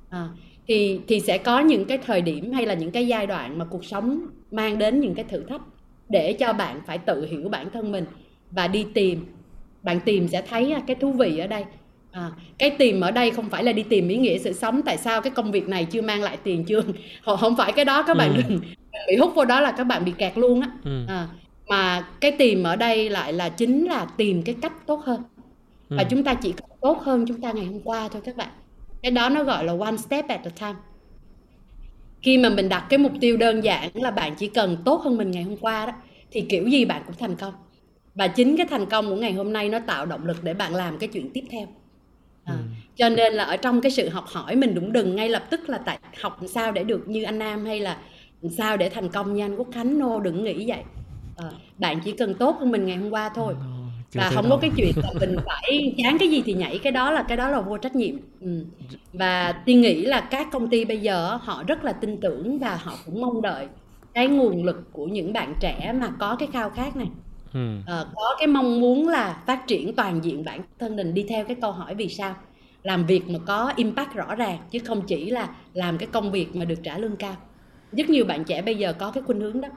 À, 0.09 0.27
thì 0.67 0.99
thì 1.07 1.19
sẽ 1.19 1.37
có 1.37 1.59
những 1.59 1.85
cái 1.85 1.97
thời 1.97 2.21
điểm 2.21 2.51
hay 2.51 2.65
là 2.65 2.73
những 2.73 2.91
cái 2.91 3.07
giai 3.07 3.27
đoạn 3.27 3.57
mà 3.57 3.65
cuộc 3.65 3.85
sống 3.85 4.21
mang 4.51 4.77
đến 4.77 4.99
những 4.99 5.15
cái 5.15 5.25
thử 5.29 5.43
thách 5.43 5.61
để 6.09 6.33
cho 6.33 6.53
bạn 6.53 6.81
phải 6.87 6.97
tự 6.97 7.25
hiểu 7.25 7.49
bản 7.49 7.69
thân 7.69 7.91
mình 7.91 8.05
và 8.51 8.67
đi 8.67 8.85
tìm. 8.93 9.25
Bạn 9.83 9.99
tìm 9.99 10.27
sẽ 10.27 10.41
thấy 10.41 10.75
cái 10.87 10.95
thú 10.95 11.11
vị 11.11 11.37
ở 11.37 11.47
đây. 11.47 11.63
À, 12.11 12.31
cái 12.57 12.69
tìm 12.69 13.01
ở 13.01 13.11
đây 13.11 13.31
không 13.31 13.49
phải 13.49 13.63
là 13.63 13.71
đi 13.71 13.83
tìm 13.83 14.07
ý 14.07 14.17
nghĩa 14.17 14.37
sự 14.37 14.53
sống 14.53 14.81
tại 14.81 14.97
sao 14.97 15.21
cái 15.21 15.31
công 15.31 15.51
việc 15.51 15.67
này 15.69 15.85
chưa 15.85 16.01
mang 16.01 16.21
lại 16.21 16.37
tiền 16.43 16.65
chưa? 16.65 16.81
Không 17.39 17.55
phải 17.57 17.71
cái 17.71 17.85
đó 17.85 18.03
các 18.03 18.17
bạn 18.17 18.33
ừ. 18.35 18.41
đừng 18.47 18.59
bị 19.07 19.15
hút 19.15 19.35
vào 19.35 19.45
đó 19.45 19.61
là 19.61 19.71
các 19.71 19.83
bạn 19.83 20.05
bị 20.05 20.13
kẹt 20.17 20.37
luôn 20.37 20.61
á. 20.61 20.69
Ừ. 20.83 21.05
à, 21.07 21.27
mà 21.67 22.07
cái 22.19 22.31
tìm 22.31 22.63
ở 22.63 22.75
đây 22.75 23.09
lại 23.09 23.33
là 23.33 23.49
chính 23.49 23.85
là 23.85 24.05
tìm 24.17 24.43
cái 24.43 24.55
cách 24.61 24.73
tốt 24.85 25.01
hơn. 25.05 25.23
Và 25.89 26.03
ừ. 26.03 26.07
chúng 26.09 26.23
ta 26.23 26.33
chỉ 26.33 26.53
tốt 26.81 26.99
hơn 27.01 27.25
chúng 27.27 27.41
ta 27.41 27.51
ngày 27.51 27.65
hôm 27.65 27.79
qua 27.83 28.09
thôi 28.09 28.21
các 28.25 28.37
bạn. 28.37 28.49
Cái 29.01 29.11
đó 29.11 29.29
nó 29.29 29.43
gọi 29.43 29.63
là 29.63 29.73
one 29.79 29.97
step 29.97 30.27
at 30.27 30.41
a 30.43 30.49
time. 30.49 30.79
Khi 32.21 32.37
mà 32.37 32.49
mình 32.49 32.69
đặt 32.69 32.85
cái 32.89 32.97
mục 32.97 33.11
tiêu 33.21 33.37
đơn 33.37 33.63
giản 33.63 33.89
là 33.93 34.11
bạn 34.11 34.35
chỉ 34.37 34.47
cần 34.47 34.77
tốt 34.85 35.01
hơn 35.01 35.17
mình 35.17 35.31
ngày 35.31 35.43
hôm 35.43 35.57
qua 35.57 35.85
đó 35.85 35.93
thì 36.31 36.41
kiểu 36.41 36.67
gì 36.67 36.85
bạn 36.85 37.01
cũng 37.05 37.15
thành 37.19 37.35
công. 37.35 37.53
Và 38.15 38.27
chính 38.27 38.57
cái 38.57 38.65
thành 38.69 38.85
công 38.85 39.09
của 39.09 39.15
ngày 39.15 39.33
hôm 39.33 39.53
nay 39.53 39.69
nó 39.69 39.79
tạo 39.79 40.05
động 40.05 40.25
lực 40.25 40.43
để 40.43 40.53
bạn 40.53 40.75
làm 40.75 40.97
cái 40.97 41.09
chuyện 41.13 41.29
tiếp 41.33 41.43
theo. 41.51 41.67
À, 42.43 42.53
ừ. 42.53 42.59
cho 42.95 43.09
nên 43.09 43.33
là 43.33 43.43
ở 43.43 43.57
trong 43.57 43.81
cái 43.81 43.91
sự 43.91 44.09
học 44.09 44.25
hỏi 44.27 44.55
mình 44.55 44.71
cũng 44.75 44.93
đừng 44.93 45.15
ngay 45.15 45.29
lập 45.29 45.43
tức 45.49 45.69
là 45.69 45.77
tại 45.77 45.99
học 46.21 46.39
sao 46.47 46.71
để 46.71 46.83
được 46.83 47.07
như 47.07 47.23
anh 47.23 47.39
Nam 47.39 47.65
hay 47.65 47.79
là 47.79 47.97
sao 48.57 48.77
để 48.77 48.89
thành 48.89 49.09
công 49.09 49.33
như 49.33 49.45
anh 49.45 49.55
Quốc 49.55 49.67
Khánh. 49.73 49.99
Nô 49.99 50.19
đừng 50.19 50.43
nghĩ 50.43 50.69
vậy 50.69 50.83
à, 51.37 51.51
bạn 51.77 51.99
chỉ 51.99 52.11
cần 52.11 52.33
tốt 52.33 52.57
hơn 52.59 52.71
mình 52.71 52.85
ngày 52.85 52.97
hôm 52.97 53.09
qua 53.09 53.29
thôi. 53.35 53.53
Và 54.13 54.31
không 54.35 54.49
có 54.49 54.57
cái 54.57 54.71
chuyện 54.77 54.91
là 54.95 55.09
mình 55.19 55.35
phải 55.45 55.93
chán 55.97 56.17
cái 56.17 56.29
gì 56.29 56.43
thì 56.45 56.53
nhảy 56.53 56.79
cái 56.83 56.91
đó 56.91 57.11
là 57.11 57.23
cái 57.23 57.37
đó 57.37 57.49
là 57.49 57.61
vô 57.61 57.77
trách 57.77 57.95
nhiệm. 57.95 58.15
Ừ. 58.41 58.65
và 59.13 59.51
tiên 59.51 59.81
nghĩ 59.81 60.01
là 60.01 60.21
các 60.21 60.47
công 60.51 60.69
ty 60.69 60.85
bây 60.85 60.97
giờ 60.99 61.37
họ 61.41 61.63
rất 61.67 61.83
là 61.83 61.93
tin 61.93 62.21
tưởng 62.21 62.59
và 62.59 62.75
họ 62.75 62.93
cũng 63.05 63.21
mong 63.21 63.41
đợi 63.41 63.67
cái 64.13 64.27
nguồn 64.27 64.63
lực 64.63 64.93
của 64.93 65.05
những 65.05 65.33
bạn 65.33 65.53
trẻ 65.59 65.93
mà 66.01 66.09
có 66.19 66.35
cái 66.35 66.47
khao 66.53 66.69
khát 66.69 66.95
này. 66.95 67.07
Ừ. 67.53 67.77
à, 67.85 68.05
có 68.15 68.35
cái 68.39 68.47
mong 68.47 68.81
muốn 68.81 69.07
là 69.09 69.43
phát 69.45 69.67
triển 69.67 69.95
toàn 69.95 70.23
diện 70.23 70.45
bản 70.45 70.61
thân 70.79 70.95
mình 70.95 71.13
đi 71.13 71.25
theo 71.29 71.45
cái 71.45 71.55
câu 71.61 71.71
hỏi 71.71 71.95
vì 71.95 72.09
sao? 72.09 72.35
Làm 72.83 73.05
việc 73.05 73.29
mà 73.29 73.39
có 73.45 73.73
impact 73.75 74.13
rõ 74.13 74.35
ràng 74.35 74.57
chứ 74.71 74.79
không 74.79 75.01
chỉ 75.07 75.29
là 75.29 75.49
làm 75.73 75.97
cái 75.97 76.07
công 76.11 76.31
việc 76.31 76.55
mà 76.55 76.65
được 76.65 76.79
trả 76.83 76.97
lương 76.97 77.15
cao. 77.15 77.35
Rất 77.91 78.09
nhiều 78.09 78.25
bạn 78.25 78.43
trẻ 78.43 78.61
bây 78.61 78.75
giờ 78.75 78.93
có 78.93 79.11
cái 79.11 79.23
khuynh 79.23 79.39
hướng 79.39 79.61
đó 79.61 79.69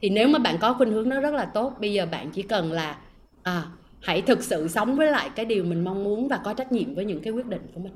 thì 0.00 0.10
nếu 0.10 0.28
mà 0.28 0.38
bạn 0.38 0.58
có 0.60 0.74
khuynh 0.74 0.92
hướng 0.92 1.08
nó 1.08 1.20
rất 1.20 1.34
là 1.34 1.44
tốt, 1.44 1.72
bây 1.80 1.92
giờ 1.92 2.06
bạn 2.06 2.30
chỉ 2.30 2.42
cần 2.42 2.72
là 2.72 2.98
à 3.42 3.64
hãy 4.00 4.22
thực 4.22 4.42
sự 4.42 4.68
sống 4.68 4.96
với 4.96 5.10
lại 5.10 5.30
cái 5.36 5.44
điều 5.44 5.64
mình 5.64 5.84
mong 5.84 6.04
muốn 6.04 6.28
và 6.28 6.40
có 6.44 6.54
trách 6.54 6.72
nhiệm 6.72 6.94
với 6.94 7.04
những 7.04 7.20
cái 7.20 7.32
quyết 7.32 7.46
định 7.46 7.62
của 7.74 7.80
mình 7.80 7.92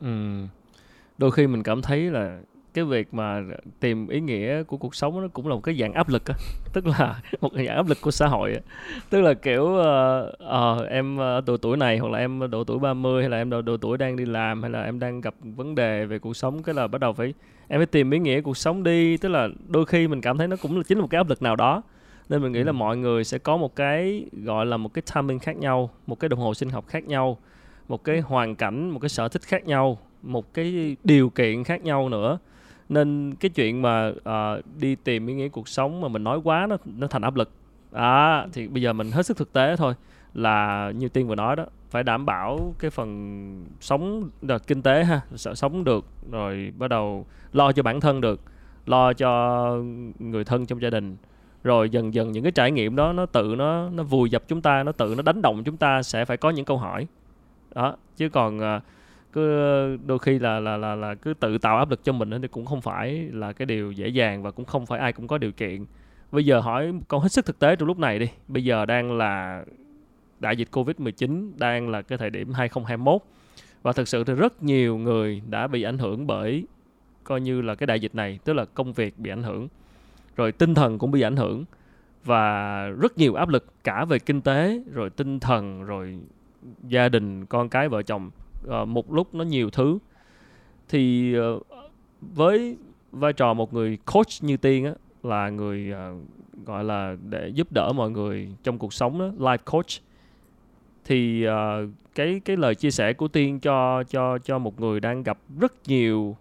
ừ. 0.00 0.46
đôi 1.18 1.30
khi 1.30 1.46
mình 1.46 1.62
cảm 1.62 1.82
thấy 1.82 2.10
là 2.10 2.40
cái 2.74 2.84
việc 2.84 3.14
mà 3.14 3.42
tìm 3.80 4.08
ý 4.08 4.20
nghĩa 4.20 4.62
của 4.62 4.76
cuộc 4.76 4.94
sống 4.94 5.22
nó 5.22 5.28
cũng 5.32 5.48
là 5.48 5.54
một 5.54 5.60
cái 5.60 5.76
dạng 5.80 5.92
áp 5.92 6.08
lực 6.08 6.26
á. 6.26 6.34
Tức 6.72 6.86
là 6.86 7.20
một 7.40 7.50
cái 7.54 7.66
dạng 7.66 7.76
áp 7.76 7.88
lực 7.88 7.98
của 8.00 8.10
xã 8.10 8.26
hội 8.26 8.54
á. 8.54 8.60
Tức 9.10 9.20
là 9.20 9.34
kiểu 9.34 9.62
uh, 9.62 10.80
uh, 10.80 10.88
em 10.88 11.20
ở 11.20 11.40
độ 11.46 11.56
tuổi 11.56 11.76
này 11.76 11.98
hoặc 11.98 12.12
là 12.12 12.18
em 12.18 12.50
độ 12.50 12.64
tuổi 12.64 12.78
30 12.78 13.22
hay 13.22 13.30
là 13.30 13.36
em 13.36 13.50
độ, 13.50 13.62
độ 13.62 13.76
tuổi 13.76 13.98
đang 13.98 14.16
đi 14.16 14.24
làm 14.24 14.62
hay 14.62 14.70
là 14.70 14.82
em 14.82 14.98
đang 14.98 15.20
gặp 15.20 15.34
vấn 15.40 15.74
đề 15.74 16.04
về 16.04 16.18
cuộc 16.18 16.36
sống 16.36 16.62
cái 16.62 16.74
là 16.74 16.86
bắt 16.86 17.00
đầu 17.00 17.12
phải 17.12 17.34
em 17.68 17.80
phải 17.80 17.86
tìm 17.86 18.10
ý 18.10 18.18
nghĩa 18.18 18.40
cuộc 18.40 18.56
sống 18.56 18.82
đi. 18.82 19.16
Tức 19.16 19.28
là 19.28 19.48
đôi 19.68 19.86
khi 19.86 20.08
mình 20.08 20.20
cảm 20.20 20.38
thấy 20.38 20.48
nó 20.48 20.56
cũng 20.62 20.76
là 20.76 20.82
chính 20.82 20.98
là 20.98 21.02
một 21.02 21.08
cái 21.10 21.18
áp 21.18 21.28
lực 21.28 21.42
nào 21.42 21.56
đó. 21.56 21.82
Nên 22.28 22.42
mình 22.42 22.52
nghĩ 22.52 22.62
là 22.62 22.70
ừ. 22.70 22.72
mọi 22.72 22.96
người 22.96 23.24
sẽ 23.24 23.38
có 23.38 23.56
một 23.56 23.76
cái 23.76 24.26
gọi 24.32 24.66
là 24.66 24.76
một 24.76 24.94
cái 24.94 25.02
timing 25.14 25.38
khác 25.38 25.56
nhau 25.56 25.90
một 26.06 26.20
cái 26.20 26.28
đồng 26.28 26.38
hồ 26.38 26.54
sinh 26.54 26.70
học 26.70 26.86
khác 26.88 27.04
nhau 27.04 27.38
một 27.88 28.04
cái 28.04 28.20
hoàn 28.20 28.56
cảnh 28.56 28.90
một 28.90 28.98
cái 28.98 29.08
sở 29.08 29.28
thích 29.28 29.42
khác 29.42 29.66
nhau 29.66 29.98
một 30.22 30.54
cái 30.54 30.96
điều 31.04 31.30
kiện 31.30 31.64
khác 31.64 31.84
nhau 31.84 32.08
nữa 32.08 32.38
nên 32.88 33.34
cái 33.34 33.48
chuyện 33.48 33.82
mà 33.82 34.08
uh, 34.08 34.64
đi 34.80 34.94
tìm 34.94 35.26
ý 35.26 35.34
nghĩa 35.34 35.48
cuộc 35.48 35.68
sống 35.68 36.00
mà 36.00 36.08
mình 36.08 36.24
nói 36.24 36.40
quá 36.44 36.66
nó 36.70 36.76
nó 36.98 37.06
thành 37.06 37.22
áp 37.22 37.36
lực. 37.36 37.50
À, 37.92 38.46
thì 38.52 38.68
bây 38.68 38.82
giờ 38.82 38.92
mình 38.92 39.10
hết 39.10 39.26
sức 39.26 39.36
thực 39.36 39.52
tế 39.52 39.76
thôi. 39.76 39.94
Là 40.34 40.90
như 40.96 41.08
tiên 41.08 41.28
vừa 41.28 41.34
nói 41.34 41.56
đó 41.56 41.66
phải 41.90 42.02
đảm 42.02 42.26
bảo 42.26 42.74
cái 42.78 42.90
phần 42.90 43.66
sống 43.80 44.30
được 44.42 44.66
kinh 44.66 44.82
tế 44.82 45.04
ha 45.04 45.20
sợ 45.36 45.54
sống 45.54 45.84
được 45.84 46.04
rồi 46.30 46.72
bắt 46.78 46.88
đầu 46.88 47.26
lo 47.52 47.72
cho 47.72 47.82
bản 47.82 48.00
thân 48.00 48.20
được 48.20 48.40
lo 48.86 49.12
cho 49.12 49.70
người 50.18 50.44
thân 50.44 50.66
trong 50.66 50.82
gia 50.82 50.90
đình. 50.90 51.16
Rồi 51.64 51.90
dần 51.90 52.14
dần 52.14 52.32
những 52.32 52.42
cái 52.42 52.52
trải 52.52 52.70
nghiệm 52.70 52.96
đó 52.96 53.12
nó 53.12 53.26
tự 53.26 53.54
nó 53.58 53.88
nó 53.90 54.02
vùi 54.02 54.30
dập 54.30 54.42
chúng 54.48 54.62
ta 54.62 54.82
nó 54.82 54.92
tự 54.92 55.14
nó 55.16 55.22
đánh 55.22 55.42
động 55.42 55.64
chúng 55.64 55.76
ta 55.76 56.02
sẽ 56.02 56.24
phải 56.24 56.36
có 56.36 56.50
những 56.50 56.64
câu 56.64 56.78
hỏi. 56.78 57.06
Đó 57.74 57.96
chứ 58.16 58.28
còn 58.28 58.58
uh, 58.58 58.82
cứ, 59.32 59.96
đôi 60.06 60.18
khi 60.18 60.38
là 60.38 60.60
là 60.60 60.76
là 60.76 60.94
là 60.94 61.14
cứ 61.14 61.34
tự 61.34 61.58
tạo 61.58 61.78
áp 61.78 61.90
lực 61.90 62.04
cho 62.04 62.12
mình 62.12 62.30
thì 62.42 62.48
cũng 62.48 62.66
không 62.66 62.80
phải 62.80 63.28
là 63.32 63.52
cái 63.52 63.66
điều 63.66 63.92
dễ 63.92 64.08
dàng 64.08 64.42
và 64.42 64.50
cũng 64.50 64.64
không 64.64 64.86
phải 64.86 64.98
ai 65.00 65.12
cũng 65.12 65.26
có 65.26 65.38
điều 65.38 65.52
kiện. 65.52 65.84
Bây 66.32 66.44
giờ 66.44 66.60
hỏi 66.60 66.92
câu 67.08 67.20
hết 67.20 67.32
sức 67.32 67.46
thực 67.46 67.58
tế 67.58 67.76
trong 67.76 67.88
lúc 67.88 67.98
này 67.98 68.18
đi. 68.18 68.26
Bây 68.48 68.64
giờ 68.64 68.86
đang 68.86 69.18
là 69.18 69.64
đại 70.40 70.56
dịch 70.56 70.68
covid 70.72 70.96
19 70.98 71.52
đang 71.58 71.88
là 71.88 72.02
cái 72.02 72.18
thời 72.18 72.30
điểm 72.30 72.52
2021 72.52 73.22
và 73.82 73.92
thực 73.92 74.08
sự 74.08 74.24
thì 74.24 74.34
rất 74.34 74.62
nhiều 74.62 74.98
người 74.98 75.42
đã 75.50 75.66
bị 75.66 75.82
ảnh 75.82 75.98
hưởng 75.98 76.26
bởi 76.26 76.64
coi 77.28 77.40
như 77.40 77.62
là 77.62 77.74
cái 77.74 77.86
đại 77.86 78.00
dịch 78.00 78.14
này, 78.14 78.38
tức 78.44 78.52
là 78.52 78.64
công 78.64 78.92
việc 78.92 79.18
bị 79.18 79.30
ảnh 79.30 79.42
hưởng, 79.42 79.68
rồi 80.36 80.52
tinh 80.52 80.74
thần 80.74 80.98
cũng 80.98 81.10
bị 81.10 81.20
ảnh 81.20 81.36
hưởng 81.36 81.64
và 82.24 82.86
rất 82.88 83.18
nhiều 83.18 83.34
áp 83.34 83.48
lực 83.48 83.84
cả 83.84 84.04
về 84.04 84.18
kinh 84.18 84.40
tế, 84.40 84.82
rồi 84.92 85.10
tinh 85.10 85.40
thần, 85.40 85.84
rồi 85.84 86.18
gia 86.82 87.08
đình, 87.08 87.46
con 87.46 87.68
cái, 87.68 87.88
vợ 87.88 88.02
chồng 88.02 88.30
uh, 88.66 88.88
một 88.88 89.12
lúc 89.12 89.34
nó 89.34 89.44
nhiều 89.44 89.70
thứ. 89.70 89.98
Thì 90.88 91.34
uh, 91.38 91.66
với 92.20 92.76
vai 93.12 93.32
trò 93.32 93.54
một 93.54 93.74
người 93.74 93.98
coach 94.14 94.28
như 94.40 94.56
tiên 94.56 94.84
á 94.84 94.92
là 95.22 95.50
người 95.50 95.92
uh, 95.92 96.66
gọi 96.66 96.84
là 96.84 97.16
để 97.28 97.48
giúp 97.48 97.72
đỡ 97.72 97.92
mọi 97.92 98.10
người 98.10 98.48
trong 98.62 98.78
cuộc 98.78 98.92
sống 98.92 99.18
đó 99.18 99.30
life 99.38 99.58
coach. 99.64 99.86
Thì 101.04 101.46
uh, 101.48 101.88
cái 102.14 102.40
cái 102.44 102.56
lời 102.56 102.74
chia 102.74 102.90
sẻ 102.90 103.12
của 103.12 103.28
tiên 103.28 103.60
cho 103.60 104.04
cho 104.04 104.38
cho 104.38 104.58
một 104.58 104.80
người 104.80 105.00
đang 105.00 105.22
gặp 105.22 105.38
rất 105.60 105.72
nhiều 105.86 106.36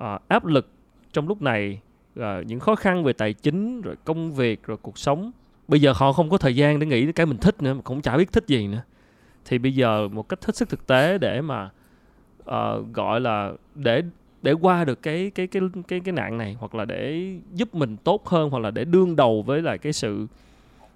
uh, 0.00 0.28
áp 0.28 0.46
lực 0.46 0.68
trong 1.12 1.28
lúc 1.28 1.42
này 1.42 1.80
uh, 2.20 2.24
những 2.46 2.60
khó 2.60 2.74
khăn 2.74 3.04
về 3.04 3.12
tài 3.12 3.32
chính 3.32 3.80
rồi 3.80 3.94
công 4.04 4.34
việc 4.34 4.62
rồi 4.62 4.76
cuộc 4.82 4.98
sống. 4.98 5.30
Bây 5.68 5.80
giờ 5.80 5.92
họ 5.96 6.12
không 6.12 6.30
có 6.30 6.38
thời 6.38 6.56
gian 6.56 6.78
để 6.78 6.86
nghĩ 6.86 7.12
cái 7.12 7.26
mình 7.26 7.38
thích 7.38 7.62
nữa 7.62 7.74
mà 7.74 7.80
cũng 7.84 8.00
chả 8.00 8.16
biết 8.16 8.32
thích 8.32 8.44
gì 8.46 8.66
nữa 8.66 8.82
thì 9.48 9.58
bây 9.58 9.74
giờ 9.74 10.08
một 10.08 10.28
cách 10.28 10.44
hết 10.44 10.56
sức 10.56 10.68
thực 10.68 10.86
tế 10.86 11.18
để 11.18 11.40
mà 11.40 11.70
uh, 12.40 12.92
gọi 12.92 13.20
là 13.20 13.52
để 13.74 14.02
để 14.42 14.52
qua 14.52 14.84
được 14.84 15.02
cái 15.02 15.30
cái 15.34 15.46
cái 15.46 15.62
cái 15.88 16.00
cái 16.00 16.12
nạn 16.12 16.38
này 16.38 16.56
hoặc 16.58 16.74
là 16.74 16.84
để 16.84 17.32
giúp 17.54 17.74
mình 17.74 17.96
tốt 17.96 18.26
hơn 18.26 18.50
hoặc 18.50 18.58
là 18.58 18.70
để 18.70 18.84
đương 18.84 19.16
đầu 19.16 19.42
với 19.42 19.62
lại 19.62 19.78
cái 19.78 19.92
sự 19.92 20.26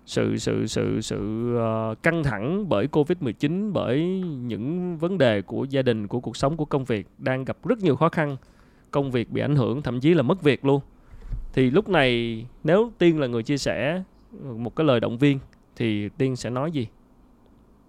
sự 0.07 0.39
sự 0.39 0.67
sự 0.67 1.01
sự 1.01 1.53
uh, 1.57 2.03
căng 2.03 2.25
thẳng 2.25 2.69
bởi 2.69 2.87
covid 2.87 3.19
19 3.21 3.73
bởi 3.73 4.23
những 4.47 4.97
vấn 4.97 5.19
đề 5.19 5.43
của 5.43 5.65
gia 5.71 5.83
đình 5.83 6.09
của 6.09 6.21
cuộc 6.21 6.37
sống 6.37 6.57
của 6.57 6.65
công 6.65 6.85
việc 6.85 7.07
đang 7.19 7.45
gặp 7.45 7.57
rất 7.65 7.79
nhiều 7.79 7.97
khó 7.97 8.09
khăn 8.09 8.37
công 8.91 9.11
việc 9.11 9.31
bị 9.31 9.41
ảnh 9.41 9.57
hưởng 9.57 9.83
thậm 9.83 10.01
chí 10.01 10.15
là 10.15 10.23
mất 10.23 10.43
việc 10.43 10.65
luôn. 10.65 10.81
Thì 11.53 11.71
lúc 11.71 11.89
này 11.89 12.45
nếu 12.65 12.93
tiên 12.99 13.21
là 13.21 13.27
người 13.27 13.43
chia 13.43 13.59
sẻ 13.59 14.03
một 14.57 14.77
cái 14.77 14.87
lời 14.87 15.01
động 15.01 15.19
viên 15.19 15.39
thì 15.77 16.09
tiên 16.09 16.37
sẽ 16.37 16.51
nói 16.51 16.73
gì? 16.73 16.87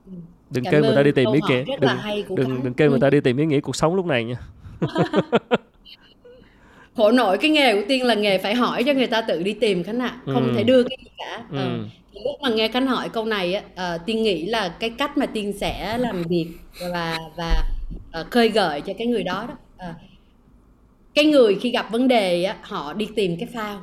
Ừ 0.05 0.11
đừng 0.53 0.63
kêu 0.71 0.81
người 0.81 0.95
ta 0.95 1.03
đi 1.03 1.11
tìm 1.11 1.29
ý 1.33 1.39
nghĩa 1.49 1.63
đừng 1.79 1.97
đừng 2.35 2.63
đừng 2.63 2.73
kêu 2.73 2.89
người 2.89 2.99
ta 2.99 3.09
đi 3.09 3.19
tìm 3.19 3.37
ý 3.37 3.45
nghĩa 3.45 3.59
cuộc 3.59 3.75
sống 3.75 3.95
lúc 3.95 4.05
này 4.05 4.23
nha. 4.23 4.35
Khổ 6.95 7.11
nổi 7.11 7.37
cái 7.37 7.51
nghề 7.51 7.73
của 7.73 7.81
tiên 7.87 8.03
là 8.03 8.13
nghề 8.13 8.37
phải 8.37 8.55
hỏi 8.55 8.83
cho 8.83 8.93
người 8.93 9.07
ta 9.07 9.21
tự 9.21 9.43
đi 9.43 9.53
tìm 9.53 9.83
khánh 9.83 9.99
ạ 9.99 10.17
không 10.25 10.49
ừ. 10.49 10.53
thể 10.55 10.63
đưa 10.63 10.83
cái 10.83 10.97
gì 11.03 11.09
cả. 11.17 11.43
Ừ. 11.51 11.57
ừ. 11.57 11.85
lúc 12.13 12.35
mà 12.41 12.49
nghe 12.49 12.67
khánh 12.67 12.87
hỏi 12.87 13.09
câu 13.09 13.25
này 13.25 13.53
á 13.53 13.95
uh, 13.95 14.01
tiên 14.05 14.23
nghĩ 14.23 14.45
là 14.45 14.69
cái 14.69 14.89
cách 14.89 15.17
mà 15.17 15.25
tiên 15.25 15.53
sẽ 15.59 15.97
làm 15.97 16.23
việc 16.23 16.47
và 16.91 17.17
và 17.37 17.63
uh, 18.21 18.31
khơi 18.31 18.49
gợi 18.49 18.81
cho 18.81 18.93
cái 18.97 19.07
người 19.07 19.23
đó 19.23 19.47
đó. 19.47 19.55
Uh, 19.89 19.95
cái 21.15 21.25
người 21.25 21.57
khi 21.61 21.71
gặp 21.71 21.91
vấn 21.91 22.07
đề 22.07 22.43
á 22.43 22.55
họ 22.61 22.93
đi 22.93 23.07
tìm 23.15 23.37
cái 23.39 23.49
phao. 23.53 23.81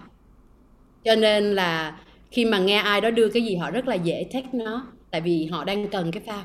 Cho 1.05 1.15
nên 1.15 1.55
là 1.55 1.99
khi 2.31 2.45
mà 2.45 2.59
nghe 2.59 2.77
ai 2.77 3.01
đó 3.01 3.11
đưa 3.11 3.29
cái 3.29 3.43
gì 3.43 3.57
họ 3.57 3.71
rất 3.71 3.89
là 3.89 3.95
dễ 3.95 4.27
take 4.33 4.49
nó 4.53 4.87
tại 5.11 5.21
vì 5.21 5.47
họ 5.47 5.65
đang 5.65 5.89
cần 5.89 6.11
cái 6.11 6.23
phao 6.27 6.43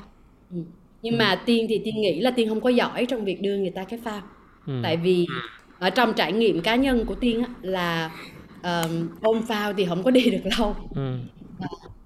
ừ. 0.50 0.58
nhưng 1.02 1.14
ừ. 1.14 1.18
mà 1.18 1.42
tiên 1.46 1.66
thì 1.68 1.80
tiên 1.84 2.00
nghĩ 2.00 2.20
là 2.20 2.30
tiên 2.30 2.48
không 2.48 2.60
có 2.60 2.70
giỏi 2.70 3.06
trong 3.06 3.24
việc 3.24 3.42
đưa 3.42 3.56
người 3.56 3.70
ta 3.70 3.84
cái 3.84 3.98
phao 4.04 4.22
ừ. 4.66 4.72
tại 4.82 4.96
vì 4.96 5.26
ở 5.78 5.90
trong 5.90 6.14
trải 6.14 6.32
nghiệm 6.32 6.60
cá 6.60 6.76
nhân 6.76 7.04
của 7.04 7.14
tiên 7.14 7.42
á, 7.42 7.48
là 7.62 8.10
um, 8.62 9.08
ôm 9.20 9.42
phao 9.42 9.72
thì 9.72 9.86
không 9.86 10.02
có 10.02 10.10
đi 10.10 10.30
được 10.30 10.50
lâu 10.58 10.76
ừ. 10.94 11.16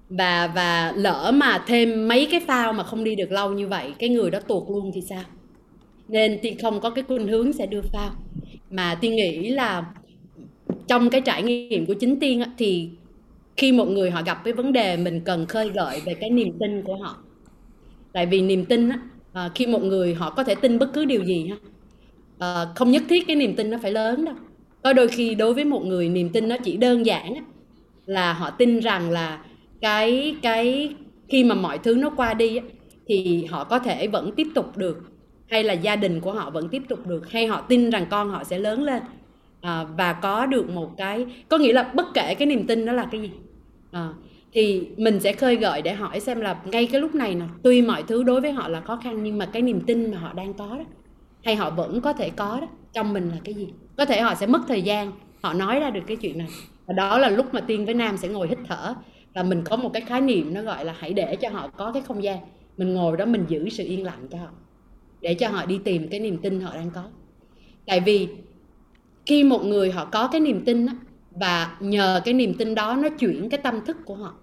và 0.09 0.47
và 0.47 0.93
lỡ 0.95 1.31
mà 1.35 1.63
thêm 1.67 2.07
mấy 2.07 2.27
cái 2.31 2.39
phao 2.47 2.73
mà 2.73 2.83
không 2.83 3.03
đi 3.03 3.15
được 3.15 3.31
lâu 3.31 3.53
như 3.53 3.67
vậy 3.67 3.93
cái 3.99 4.09
người 4.09 4.31
đó 4.31 4.39
tuột 4.39 4.63
luôn 4.69 4.91
thì 4.93 5.01
sao 5.09 5.23
nên 6.07 6.39
tiên 6.41 6.57
không 6.61 6.79
có 6.79 6.89
cái 6.89 7.03
khuynh 7.03 7.27
hướng 7.27 7.53
sẽ 7.53 7.65
đưa 7.65 7.81
phao 7.81 8.11
mà 8.69 8.95
tiên 9.01 9.15
nghĩ 9.15 9.49
là 9.49 9.85
trong 10.87 11.09
cái 11.09 11.21
trải 11.21 11.43
nghiệm 11.43 11.85
của 11.85 11.93
chính 11.93 12.19
tiên 12.19 12.43
thì 12.57 12.89
khi 13.57 13.71
một 13.71 13.85
người 13.87 14.11
họ 14.11 14.21
gặp 14.21 14.43
cái 14.43 14.53
vấn 14.53 14.73
đề 14.73 14.97
mình 14.97 15.21
cần 15.25 15.45
khơi 15.45 15.69
gợi 15.69 16.01
về 16.05 16.13
cái 16.13 16.29
niềm 16.29 16.51
tin 16.59 16.81
của 16.81 16.95
họ 16.95 17.17
tại 18.13 18.25
vì 18.25 18.41
niềm 18.41 18.65
tin 18.65 18.89
á 18.89 18.99
à, 19.33 19.49
khi 19.55 19.67
một 19.67 19.83
người 19.83 20.13
họ 20.13 20.29
có 20.29 20.43
thể 20.43 20.55
tin 20.55 20.79
bất 20.79 20.93
cứ 20.93 21.05
điều 21.05 21.23
gì 21.23 21.47
ha 21.49 21.55
à, 22.37 22.65
không 22.75 22.91
nhất 22.91 23.03
thiết 23.09 23.27
cái 23.27 23.35
niềm 23.35 23.55
tin 23.55 23.69
nó 23.69 23.77
phải 23.81 23.91
lớn 23.91 24.25
đâu. 24.25 24.35
Có 24.83 24.93
đôi 24.93 25.07
khi 25.07 25.35
đối 25.35 25.53
với 25.53 25.65
một 25.65 25.85
người 25.85 26.09
niềm 26.09 26.29
tin 26.33 26.49
nó 26.49 26.57
chỉ 26.63 26.77
đơn 26.77 27.05
giản 27.05 27.35
á, 27.35 27.41
là 28.05 28.33
họ 28.33 28.49
tin 28.51 28.79
rằng 28.79 29.09
là 29.11 29.45
cái 29.81 30.35
cái 30.41 30.95
khi 31.29 31.43
mà 31.43 31.55
mọi 31.55 31.77
thứ 31.77 31.95
nó 31.95 32.09
qua 32.09 32.33
đi 32.33 32.57
á, 32.57 32.63
thì 33.07 33.45
họ 33.45 33.63
có 33.63 33.79
thể 33.79 34.07
vẫn 34.07 34.31
tiếp 34.35 34.47
tục 34.55 34.77
được 34.77 34.97
hay 35.47 35.63
là 35.63 35.73
gia 35.73 35.95
đình 35.95 36.21
của 36.21 36.33
họ 36.33 36.49
vẫn 36.49 36.69
tiếp 36.69 36.83
tục 36.89 37.07
được 37.07 37.29
hay 37.31 37.47
họ 37.47 37.61
tin 37.61 37.89
rằng 37.89 38.05
con 38.11 38.29
họ 38.29 38.43
sẽ 38.43 38.59
lớn 38.59 38.83
lên. 38.83 39.03
À, 39.61 39.83
và 39.97 40.13
có 40.13 40.45
được 40.45 40.69
một 40.69 40.97
cái 40.97 41.25
có 41.49 41.57
nghĩa 41.57 41.73
là 41.73 41.91
bất 41.95 42.05
kể 42.13 42.35
cái 42.35 42.45
niềm 42.47 42.67
tin 42.67 42.85
đó 42.85 42.93
là 42.93 43.05
cái 43.11 43.21
gì 43.21 43.31
à, 43.91 44.09
thì 44.53 44.87
mình 44.97 45.19
sẽ 45.19 45.33
khơi 45.33 45.55
gợi 45.55 45.81
để 45.81 45.93
hỏi 45.93 46.19
xem 46.19 46.41
là 46.41 46.61
ngay 46.65 46.87
cái 46.91 47.01
lúc 47.01 47.15
này 47.15 47.35
nè 47.35 47.45
tuy 47.63 47.81
mọi 47.81 48.03
thứ 48.03 48.23
đối 48.23 48.41
với 48.41 48.51
họ 48.51 48.67
là 48.67 48.81
khó 48.81 48.95
khăn 48.95 49.23
nhưng 49.23 49.37
mà 49.37 49.45
cái 49.45 49.61
niềm 49.61 49.81
tin 49.81 50.11
mà 50.11 50.17
họ 50.17 50.33
đang 50.33 50.53
có 50.53 50.77
đó 50.77 50.83
hay 51.43 51.55
họ 51.55 51.69
vẫn 51.69 52.01
có 52.01 52.13
thể 52.13 52.29
có 52.29 52.57
đó 52.61 52.67
trong 52.93 53.13
mình 53.13 53.29
là 53.29 53.37
cái 53.43 53.55
gì? 53.55 53.67
Có 53.97 54.05
thể 54.05 54.21
họ 54.21 54.35
sẽ 54.35 54.47
mất 54.47 54.61
thời 54.67 54.81
gian 54.81 55.11
họ 55.41 55.53
nói 55.53 55.79
ra 55.79 55.89
được 55.89 56.01
cái 56.07 56.17
chuyện 56.17 56.37
này. 56.37 56.47
Và 56.85 56.93
đó 56.93 57.17
là 57.17 57.29
lúc 57.29 57.53
mà 57.53 57.61
tiên 57.61 57.85
với 57.85 57.93
nam 57.93 58.17
sẽ 58.17 58.27
ngồi 58.27 58.47
hít 58.47 58.57
thở 58.67 58.95
và 59.33 59.43
mình 59.43 59.61
có 59.65 59.75
một 59.75 59.89
cái 59.93 60.01
khái 60.01 60.21
niệm 60.21 60.53
nó 60.53 60.61
gọi 60.61 60.85
là 60.85 60.95
hãy 60.97 61.13
để 61.13 61.35
cho 61.35 61.49
họ 61.49 61.67
có 61.67 61.91
cái 61.91 62.03
không 62.07 62.23
gian. 62.23 62.37
Mình 62.77 62.93
ngồi 62.93 63.17
đó 63.17 63.25
mình 63.25 63.45
giữ 63.47 63.69
sự 63.69 63.83
yên 63.83 64.05
lặng 64.05 64.27
cho 64.31 64.37
họ 64.37 64.47
để 65.21 65.33
cho 65.33 65.47
họ 65.47 65.65
đi 65.65 65.79
tìm 65.83 66.07
cái 66.07 66.19
niềm 66.19 66.37
tin 66.37 66.61
họ 66.61 66.75
đang 66.75 66.91
có. 66.91 67.03
Tại 67.85 67.99
vì 67.99 68.27
khi 69.25 69.43
một 69.43 69.65
người 69.65 69.91
họ 69.91 70.05
có 70.05 70.27
cái 70.27 70.41
niềm 70.41 70.65
tin 70.65 70.85
đó, 70.85 70.93
và 71.31 71.77
nhờ 71.79 72.21
cái 72.25 72.33
niềm 72.33 72.53
tin 72.53 72.75
đó 72.75 72.95
nó 72.95 73.09
chuyển 73.09 73.49
cái 73.49 73.59
tâm 73.63 73.85
thức 73.85 73.97
của 74.05 74.15
họ 74.15 74.33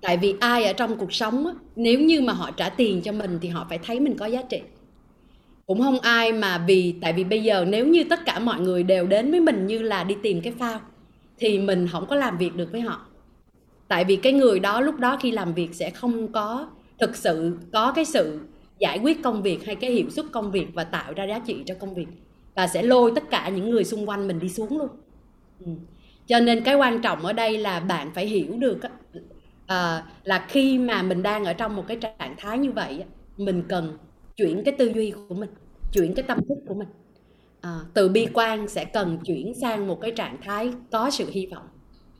tại 0.00 0.16
vì 0.16 0.34
ai 0.40 0.64
ở 0.64 0.72
trong 0.72 0.96
cuộc 0.98 1.12
sống 1.12 1.46
nếu 1.76 2.00
như 2.00 2.20
mà 2.20 2.32
họ 2.32 2.50
trả 2.50 2.68
tiền 2.68 3.02
cho 3.02 3.12
mình 3.12 3.38
thì 3.42 3.48
họ 3.48 3.66
phải 3.68 3.78
thấy 3.78 4.00
mình 4.00 4.16
có 4.18 4.26
giá 4.26 4.42
trị. 4.42 4.60
Cũng 5.66 5.82
không 5.82 6.00
ai 6.00 6.32
mà 6.32 6.64
vì, 6.68 6.94
tại 7.00 7.12
vì 7.12 7.24
bây 7.24 7.42
giờ 7.42 7.64
nếu 7.68 7.86
như 7.86 8.04
tất 8.04 8.20
cả 8.26 8.38
mọi 8.38 8.60
người 8.60 8.82
đều 8.82 9.06
đến 9.06 9.30
với 9.30 9.40
mình 9.40 9.66
như 9.66 9.82
là 9.82 10.04
đi 10.04 10.16
tìm 10.22 10.40
cái 10.40 10.52
phao, 10.58 10.80
thì 11.38 11.58
mình 11.58 11.88
không 11.92 12.06
có 12.06 12.16
làm 12.16 12.38
việc 12.38 12.56
được 12.56 12.72
với 12.72 12.80
họ. 12.80 13.06
Tại 13.88 14.04
vì 14.04 14.16
cái 14.16 14.32
người 14.32 14.60
đó 14.60 14.80
lúc 14.80 14.96
đó 14.98 15.16
khi 15.20 15.30
làm 15.30 15.54
việc 15.54 15.74
sẽ 15.74 15.90
không 15.90 16.32
có 16.32 16.70
thực 16.98 17.16
sự, 17.16 17.58
có 17.72 17.92
cái 17.92 18.04
sự 18.04 18.40
giải 18.78 18.98
quyết 18.98 19.22
công 19.22 19.42
việc 19.42 19.66
hay 19.66 19.76
cái 19.76 19.90
hiệu 19.90 20.10
suất 20.10 20.26
công 20.32 20.50
việc 20.50 20.66
và 20.74 20.84
tạo 20.84 21.12
ra 21.14 21.24
giá 21.24 21.38
trị 21.38 21.62
cho 21.66 21.74
công 21.74 21.94
việc 21.94 22.06
và 22.54 22.66
sẽ 22.66 22.82
lôi 22.82 23.12
tất 23.14 23.30
cả 23.30 23.48
những 23.48 23.70
người 23.70 23.84
xung 23.84 24.08
quanh 24.08 24.28
mình 24.28 24.38
đi 24.40 24.48
xuống 24.48 24.78
luôn. 24.78 24.88
Ừ. 25.60 25.72
cho 26.26 26.40
nên 26.40 26.64
cái 26.64 26.74
quan 26.74 27.02
trọng 27.02 27.26
ở 27.26 27.32
đây 27.32 27.58
là 27.58 27.80
bạn 27.80 28.10
phải 28.14 28.26
hiểu 28.26 28.56
được 28.58 28.78
à, 29.68 30.04
là 30.24 30.46
khi 30.48 30.78
mà 30.78 31.02
mình 31.02 31.22
đang 31.22 31.44
ở 31.44 31.52
trong 31.52 31.76
một 31.76 31.84
cái 31.88 31.96
trạng 31.96 32.34
thái 32.38 32.58
như 32.58 32.72
vậy 32.72 33.04
mình 33.36 33.62
cần 33.68 33.98
chuyển 34.36 34.62
cái 34.64 34.74
tư 34.78 34.92
duy 34.94 35.12
của 35.28 35.34
mình 35.34 35.50
chuyển 35.92 36.14
cái 36.14 36.22
tâm 36.22 36.38
thức 36.48 36.58
của 36.68 36.74
mình. 36.74 36.88
À, 37.60 37.80
từ 37.94 38.08
bi 38.08 38.26
quan 38.34 38.68
sẽ 38.68 38.84
cần 38.84 39.18
chuyển 39.24 39.52
sang 39.60 39.86
một 39.86 40.00
cái 40.00 40.10
trạng 40.10 40.36
thái 40.42 40.72
có 40.90 41.10
sự 41.10 41.30
hy 41.30 41.46
vọng. 41.46 41.66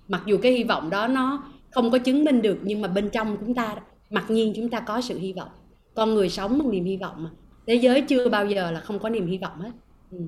Mặc 0.08 0.22
dù 0.26 0.38
cái 0.42 0.52
hy 0.52 0.64
vọng 0.64 0.90
đó 0.90 1.06
nó 1.06 1.44
không 1.70 1.90
có 1.90 1.98
chứng 1.98 2.24
minh 2.24 2.42
được 2.42 2.58
nhưng 2.62 2.80
mà 2.80 2.88
bên 2.88 3.10
trong 3.10 3.36
chúng 3.40 3.54
ta 3.54 3.76
mặc 4.10 4.24
nhiên 4.30 4.52
chúng 4.56 4.68
ta 4.68 4.80
có 4.80 5.00
sự 5.00 5.18
hy 5.18 5.32
vọng. 5.32 5.48
Con 5.94 6.14
người 6.14 6.28
sống 6.28 6.58
bằng 6.58 6.70
niềm 6.70 6.84
hy 6.84 6.96
vọng 6.96 7.24
mà. 7.24 7.30
Thế 7.66 7.74
giới 7.74 8.00
chưa 8.00 8.28
bao 8.28 8.46
giờ 8.46 8.70
là 8.70 8.80
không 8.80 8.98
có 8.98 9.08
niềm 9.08 9.26
hy 9.26 9.38
vọng 9.38 9.60
hết. 9.60 9.70
Ừ. 10.10 10.18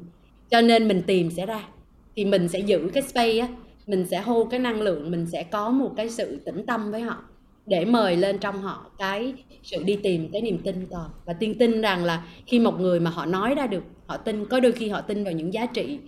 cho 0.51 0.61
nên 0.61 0.89
mình 0.89 1.03
tìm 1.07 1.31
sẽ 1.31 1.47
ra 1.47 1.69
thì 2.17 2.25
mình 2.25 2.49
sẽ 2.49 2.59
giữ 2.59 2.91
cái 2.95 3.03
space 3.03 3.39
á 3.39 3.49
mình 3.91 4.07
sẽ 4.07 4.21
hô 4.21 4.45
cái 4.45 4.61
năng 4.61 4.83
lượng 4.83 5.11
mình 5.11 5.27
sẽ 5.27 5.43
có 5.43 5.71
một 5.71 5.93
cái 5.97 6.11
sự 6.11 6.41
tĩnh 6.45 6.67
tâm 6.67 6.91
với 6.91 7.01
họ 7.01 7.25
để 7.67 7.85
mời 7.85 8.17
lên 8.17 8.39
trong 8.39 8.63
họ 8.63 8.91
cái 8.99 9.35
sự 9.63 9.83
đi 9.83 9.99
tìm 10.03 10.29
cái 10.33 10.43
niềm 10.43 10.59
tin 10.65 10.87
còn 10.91 11.11
và 11.25 11.33
tiên 11.33 11.59
tin 11.59 11.81
rằng 11.81 12.05
là 12.05 12.25
khi 12.47 12.59
một 12.59 12.81
người 12.81 13.01
mà 13.01 13.11
họ 13.11 13.27
nói 13.27 13.55
ra 13.55 13.67
được 13.67 13.83
họ 14.07 14.17
tin 14.17 14.47
có 14.47 14.61
đôi 14.61 14.73
khi 14.73 14.89
họ 14.89 15.01
tin 15.01 15.25
vào 15.25 15.33
những 15.33 15.53
giá 15.53 15.67
trị 15.67 15.99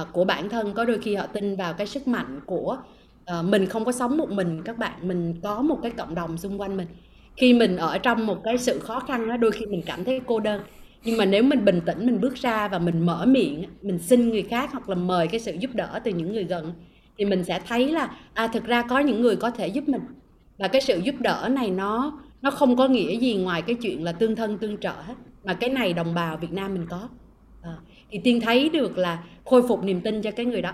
uh, 0.00 0.08
của 0.12 0.24
bản 0.24 0.48
thân 0.48 0.72
có 0.74 0.84
đôi 0.84 0.98
khi 0.98 1.14
họ 1.14 1.26
tin 1.26 1.56
vào 1.56 1.74
cái 1.74 1.86
sức 1.86 2.08
mạnh 2.08 2.40
của 2.46 2.76
uh, 3.38 3.44
mình 3.44 3.66
không 3.66 3.84
có 3.84 3.92
sống 3.92 4.16
một 4.16 4.30
mình 4.30 4.62
các 4.64 4.78
bạn 4.78 5.08
mình 5.08 5.34
có 5.42 5.62
một 5.62 5.78
cái 5.82 5.90
cộng 5.90 6.14
đồng 6.14 6.38
xung 6.38 6.60
quanh 6.60 6.76
mình. 6.76 6.86
Khi 7.36 7.54
mình 7.54 7.76
ở 7.76 7.98
trong 7.98 8.26
một 8.26 8.40
cái 8.44 8.58
sự 8.58 8.78
khó 8.78 9.00
khăn 9.00 9.28
đó 9.28 9.36
đôi 9.36 9.52
khi 9.52 9.66
mình 9.66 9.82
cảm 9.86 10.04
thấy 10.04 10.20
cô 10.26 10.40
đơn. 10.40 10.62
Nhưng 11.04 11.16
mà 11.16 11.24
nếu 11.24 11.42
mình 11.42 11.64
bình 11.64 11.80
tĩnh 11.86 12.06
mình 12.06 12.20
bước 12.20 12.34
ra 12.34 12.68
và 12.68 12.78
mình 12.78 13.06
mở 13.06 13.26
miệng 13.26 13.64
mình 13.82 13.98
xin 13.98 14.30
người 14.30 14.42
khác 14.42 14.70
hoặc 14.72 14.88
là 14.88 14.94
mời 14.94 15.28
cái 15.28 15.40
sự 15.40 15.52
giúp 15.52 15.70
đỡ 15.74 16.00
từ 16.04 16.10
những 16.10 16.32
người 16.32 16.44
gần 16.44 16.72
thì 17.18 17.24
mình 17.24 17.44
sẽ 17.44 17.60
thấy 17.68 17.88
là 17.88 18.16
à 18.34 18.46
thực 18.46 18.64
ra 18.64 18.82
có 18.82 18.98
những 18.98 19.20
người 19.20 19.36
có 19.36 19.50
thể 19.50 19.68
giúp 19.68 19.88
mình. 19.88 20.02
Và 20.58 20.68
cái 20.68 20.80
sự 20.80 20.98
giúp 20.98 21.14
đỡ 21.20 21.48
này 21.52 21.70
nó 21.70 22.20
nó 22.42 22.50
không 22.50 22.76
có 22.76 22.88
nghĩa 22.88 23.18
gì 23.18 23.36
ngoài 23.36 23.62
cái 23.62 23.76
chuyện 23.82 24.04
là 24.04 24.12
tương 24.12 24.36
thân 24.36 24.58
tương 24.58 24.78
trợ 24.78 24.92
hết 24.92 25.14
mà 25.44 25.54
cái 25.54 25.70
này 25.70 25.92
đồng 25.92 26.14
bào 26.14 26.36
Việt 26.36 26.52
Nam 26.52 26.74
mình 26.74 26.86
có. 26.90 27.08
À, 27.62 27.76
thì 28.10 28.20
tiên 28.24 28.40
thấy 28.40 28.68
được 28.68 28.98
là 28.98 29.24
khôi 29.44 29.68
phục 29.68 29.84
niềm 29.84 30.00
tin 30.00 30.22
cho 30.22 30.30
cái 30.30 30.46
người 30.46 30.62
đó 30.62 30.72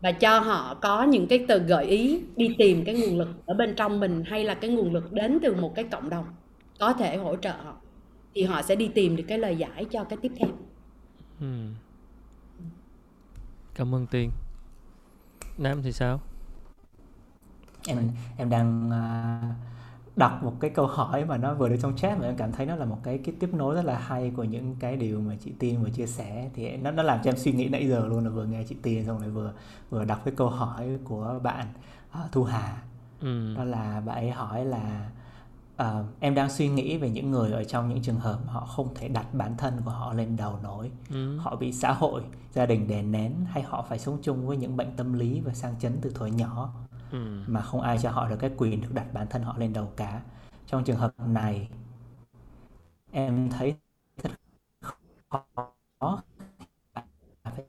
và 0.00 0.12
cho 0.12 0.38
họ 0.38 0.74
có 0.74 1.02
những 1.02 1.26
cái 1.26 1.44
từ 1.48 1.58
gợi 1.58 1.84
ý 1.84 2.20
đi 2.36 2.54
tìm 2.58 2.84
cái 2.84 2.94
nguồn 2.94 3.18
lực 3.18 3.28
ở 3.46 3.54
bên 3.54 3.74
trong 3.76 4.00
mình 4.00 4.24
hay 4.26 4.44
là 4.44 4.54
cái 4.54 4.70
nguồn 4.70 4.92
lực 4.92 5.12
đến 5.12 5.38
từ 5.42 5.54
một 5.54 5.74
cái 5.74 5.84
cộng 5.84 6.10
đồng 6.10 6.24
có 6.78 6.92
thể 6.92 7.16
hỗ 7.16 7.36
trợ 7.36 7.52
họ 7.64 7.76
thì 8.34 8.42
họ 8.42 8.62
sẽ 8.62 8.74
đi 8.74 8.88
tìm 8.88 9.16
được 9.16 9.24
cái 9.28 9.38
lời 9.38 9.56
giải 9.56 9.84
cho 9.84 10.04
cái 10.04 10.18
tiếp 10.22 10.32
theo. 10.38 10.48
Ừ. 11.40 11.46
cảm 13.74 13.94
ơn 13.94 14.06
tiên 14.06 14.30
nam 15.60 15.82
thì 15.82 15.92
sao? 15.92 16.20
Em 17.86 17.98
em 18.36 18.50
đang 18.50 18.88
uh, 18.88 19.56
đọc 20.16 20.42
một 20.42 20.54
cái 20.60 20.70
câu 20.70 20.86
hỏi 20.86 21.24
mà 21.24 21.36
nó 21.36 21.54
vừa 21.54 21.68
được 21.68 21.76
trong 21.82 21.96
chat 21.96 22.18
mà 22.18 22.26
em 22.26 22.36
cảm 22.36 22.52
thấy 22.52 22.66
nó 22.66 22.76
là 22.76 22.84
một 22.84 22.98
cái 23.02 23.18
cái 23.18 23.34
tiếp 23.40 23.54
nối 23.54 23.74
rất 23.74 23.84
là 23.84 23.98
hay 23.98 24.32
của 24.36 24.44
những 24.44 24.76
cái 24.80 24.96
điều 24.96 25.20
mà 25.20 25.34
chị 25.44 25.52
Tiên 25.58 25.82
vừa 25.82 25.90
chia 25.90 26.06
sẻ. 26.06 26.50
Thì 26.54 26.76
nó 26.76 26.90
nó 26.90 27.02
làm 27.02 27.20
cho 27.24 27.30
em 27.30 27.36
suy 27.36 27.52
nghĩ 27.52 27.68
nãy 27.68 27.88
giờ 27.88 28.06
luôn 28.06 28.24
là 28.24 28.30
vừa 28.30 28.44
nghe 28.44 28.64
chị 28.68 28.76
Tiên 28.82 29.06
xong 29.06 29.20
rồi 29.20 29.30
vừa 29.30 29.52
vừa 29.90 30.04
đọc 30.04 30.20
cái 30.24 30.34
câu 30.36 30.48
hỏi 30.48 30.98
của 31.04 31.40
bạn 31.42 31.66
uh, 32.10 32.32
Thu 32.32 32.44
Hà. 32.44 32.82
Ừ. 33.20 33.54
đó 33.56 33.64
là 33.64 34.00
bạn 34.00 34.16
ấy 34.16 34.30
hỏi 34.30 34.64
là 34.64 35.10
uh, 35.80 36.06
em 36.20 36.34
đang 36.34 36.50
suy 36.50 36.68
nghĩ 36.68 36.98
về 36.98 37.10
những 37.10 37.30
người 37.30 37.52
ở 37.52 37.64
trong 37.64 37.88
những 37.88 38.02
trường 38.02 38.20
hợp 38.20 38.38
họ 38.46 38.66
không 38.66 38.94
thể 38.94 39.08
đặt 39.08 39.34
bản 39.34 39.56
thân 39.56 39.80
của 39.84 39.90
họ 39.90 40.12
lên 40.12 40.36
đầu 40.36 40.58
nổi 40.62 40.90
ừ. 41.10 41.38
họ 41.38 41.56
bị 41.56 41.72
xã 41.72 41.92
hội 41.92 42.22
gia 42.52 42.66
đình 42.66 42.88
đè 42.88 43.02
nén 43.02 43.34
hay 43.44 43.62
họ 43.62 43.84
phải 43.88 43.98
sống 43.98 44.18
chung 44.22 44.46
với 44.46 44.56
những 44.56 44.76
bệnh 44.76 44.96
tâm 44.96 45.12
lý 45.12 45.40
và 45.40 45.54
sang 45.54 45.74
chấn 45.80 45.98
từ 46.02 46.10
thuở 46.10 46.26
nhỏ 46.26 46.74
ừ. 47.12 47.42
mà 47.46 47.60
không 47.60 47.80
ai 47.80 47.98
cho 47.98 48.10
họ 48.10 48.28
được 48.28 48.36
cái 48.36 48.50
quyền 48.56 48.80
được 48.80 48.94
đặt 48.94 49.12
bản 49.12 49.26
thân 49.30 49.42
họ 49.42 49.58
lên 49.58 49.72
đầu 49.72 49.92
cả 49.96 50.22
trong 50.66 50.84
trường 50.84 50.96
hợp 50.96 51.14
này 51.26 51.68
em 53.10 53.50
thấy 53.50 53.74
thật 54.22 54.30
khó 56.00 56.22
phải 57.44 57.64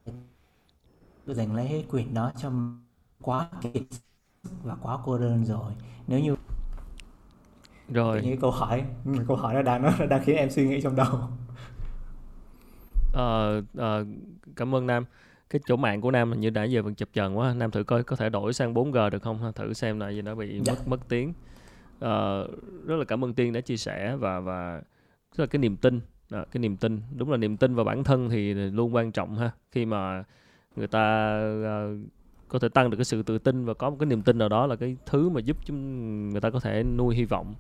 giành 1.25 1.55
lấy 1.55 1.85
quyền 1.91 2.13
đó 2.13 2.31
cho 2.38 2.51
quá 3.21 3.49
kiệt 3.61 3.83
và 4.63 4.75
quá 4.81 4.97
cô 5.05 5.17
đơn 5.17 5.45
rồi 5.45 5.73
nếu 6.07 6.19
như 6.19 6.35
rồi. 7.93 8.22
Những 8.23 8.39
câu 8.39 8.51
hỏi 8.51 8.84
câu 9.27 9.38
hỏi 9.38 9.53
nó 9.53 9.61
đang 9.61 9.81
nó 9.81 10.05
đang 10.09 10.23
khiến 10.23 10.35
em 10.35 10.49
suy 10.49 10.68
nghĩ 10.68 10.81
trong 10.81 10.95
đầu. 10.95 11.07
Ờ, 13.13 13.61
ờ, 13.77 14.05
cảm 14.55 14.76
ơn 14.76 14.88
nam. 14.88 15.05
Cái 15.49 15.61
chỗ 15.65 15.76
mạng 15.76 16.01
của 16.01 16.11
nam 16.11 16.31
hình 16.31 16.39
như 16.39 16.49
đã 16.49 16.63
giờ 16.63 16.81
vẫn 16.81 16.95
chập 16.95 17.09
chờn 17.13 17.34
quá. 17.34 17.53
Nam 17.53 17.72
thử 17.72 17.84
coi 17.84 18.03
có 18.03 18.15
thể 18.15 18.30
đổi 18.30 18.53
sang 18.53 18.73
4G 18.73 19.09
được 19.09 19.22
không 19.22 19.51
thử 19.55 19.73
xem 19.73 19.99
lại 19.99 20.15
gì 20.15 20.22
nó 20.22 20.35
bị 20.35 20.61
dạ. 20.65 20.73
mất 20.73 20.88
mất 20.88 20.99
tiếng. 21.09 21.34
Ờ, 21.99 22.47
rất 22.85 22.95
là 22.95 23.05
cảm 23.05 23.23
ơn 23.23 23.34
tiên 23.34 23.53
đã 23.53 23.61
chia 23.61 23.77
sẻ 23.77 24.15
và 24.15 24.39
và 24.39 24.81
rất 25.35 25.43
là 25.43 25.45
cái 25.45 25.59
niềm 25.59 25.77
tin. 25.77 25.99
À, 26.30 26.45
cái 26.51 26.61
niềm 26.61 26.77
tin. 26.77 27.01
Đúng 27.15 27.31
là 27.31 27.38
niềm 27.38 27.57
tin 27.57 27.76
vào 27.76 27.85
bản 27.85 28.03
thân 28.03 28.30
thì 28.30 28.53
luôn 28.53 28.95
quan 28.95 29.11
trọng 29.11 29.35
ha. 29.35 29.51
Khi 29.72 29.85
mà 29.85 30.23
người 30.76 30.88
ta 30.88 31.38
uh, 31.61 31.99
có 32.47 32.59
thể 32.59 32.69
tăng 32.69 32.89
được 32.89 32.97
cái 32.97 33.05
sự 33.05 33.23
tự 33.23 33.38
tin 33.38 33.65
và 33.65 33.73
có 33.73 33.89
một 33.89 33.95
cái 33.99 34.05
niềm 34.05 34.22
tin 34.22 34.38
nào 34.38 34.49
đó 34.49 34.68
là 34.68 34.76
cái 34.76 34.97
thứ 35.05 35.30
mà 35.30 35.39
giúp 35.39 35.57
chúng 35.65 36.30
người 36.30 36.41
ta 36.41 36.49
có 36.49 36.59
thể 36.59 36.84
nuôi 36.84 37.15
hy 37.15 37.26
vọng 37.26 37.53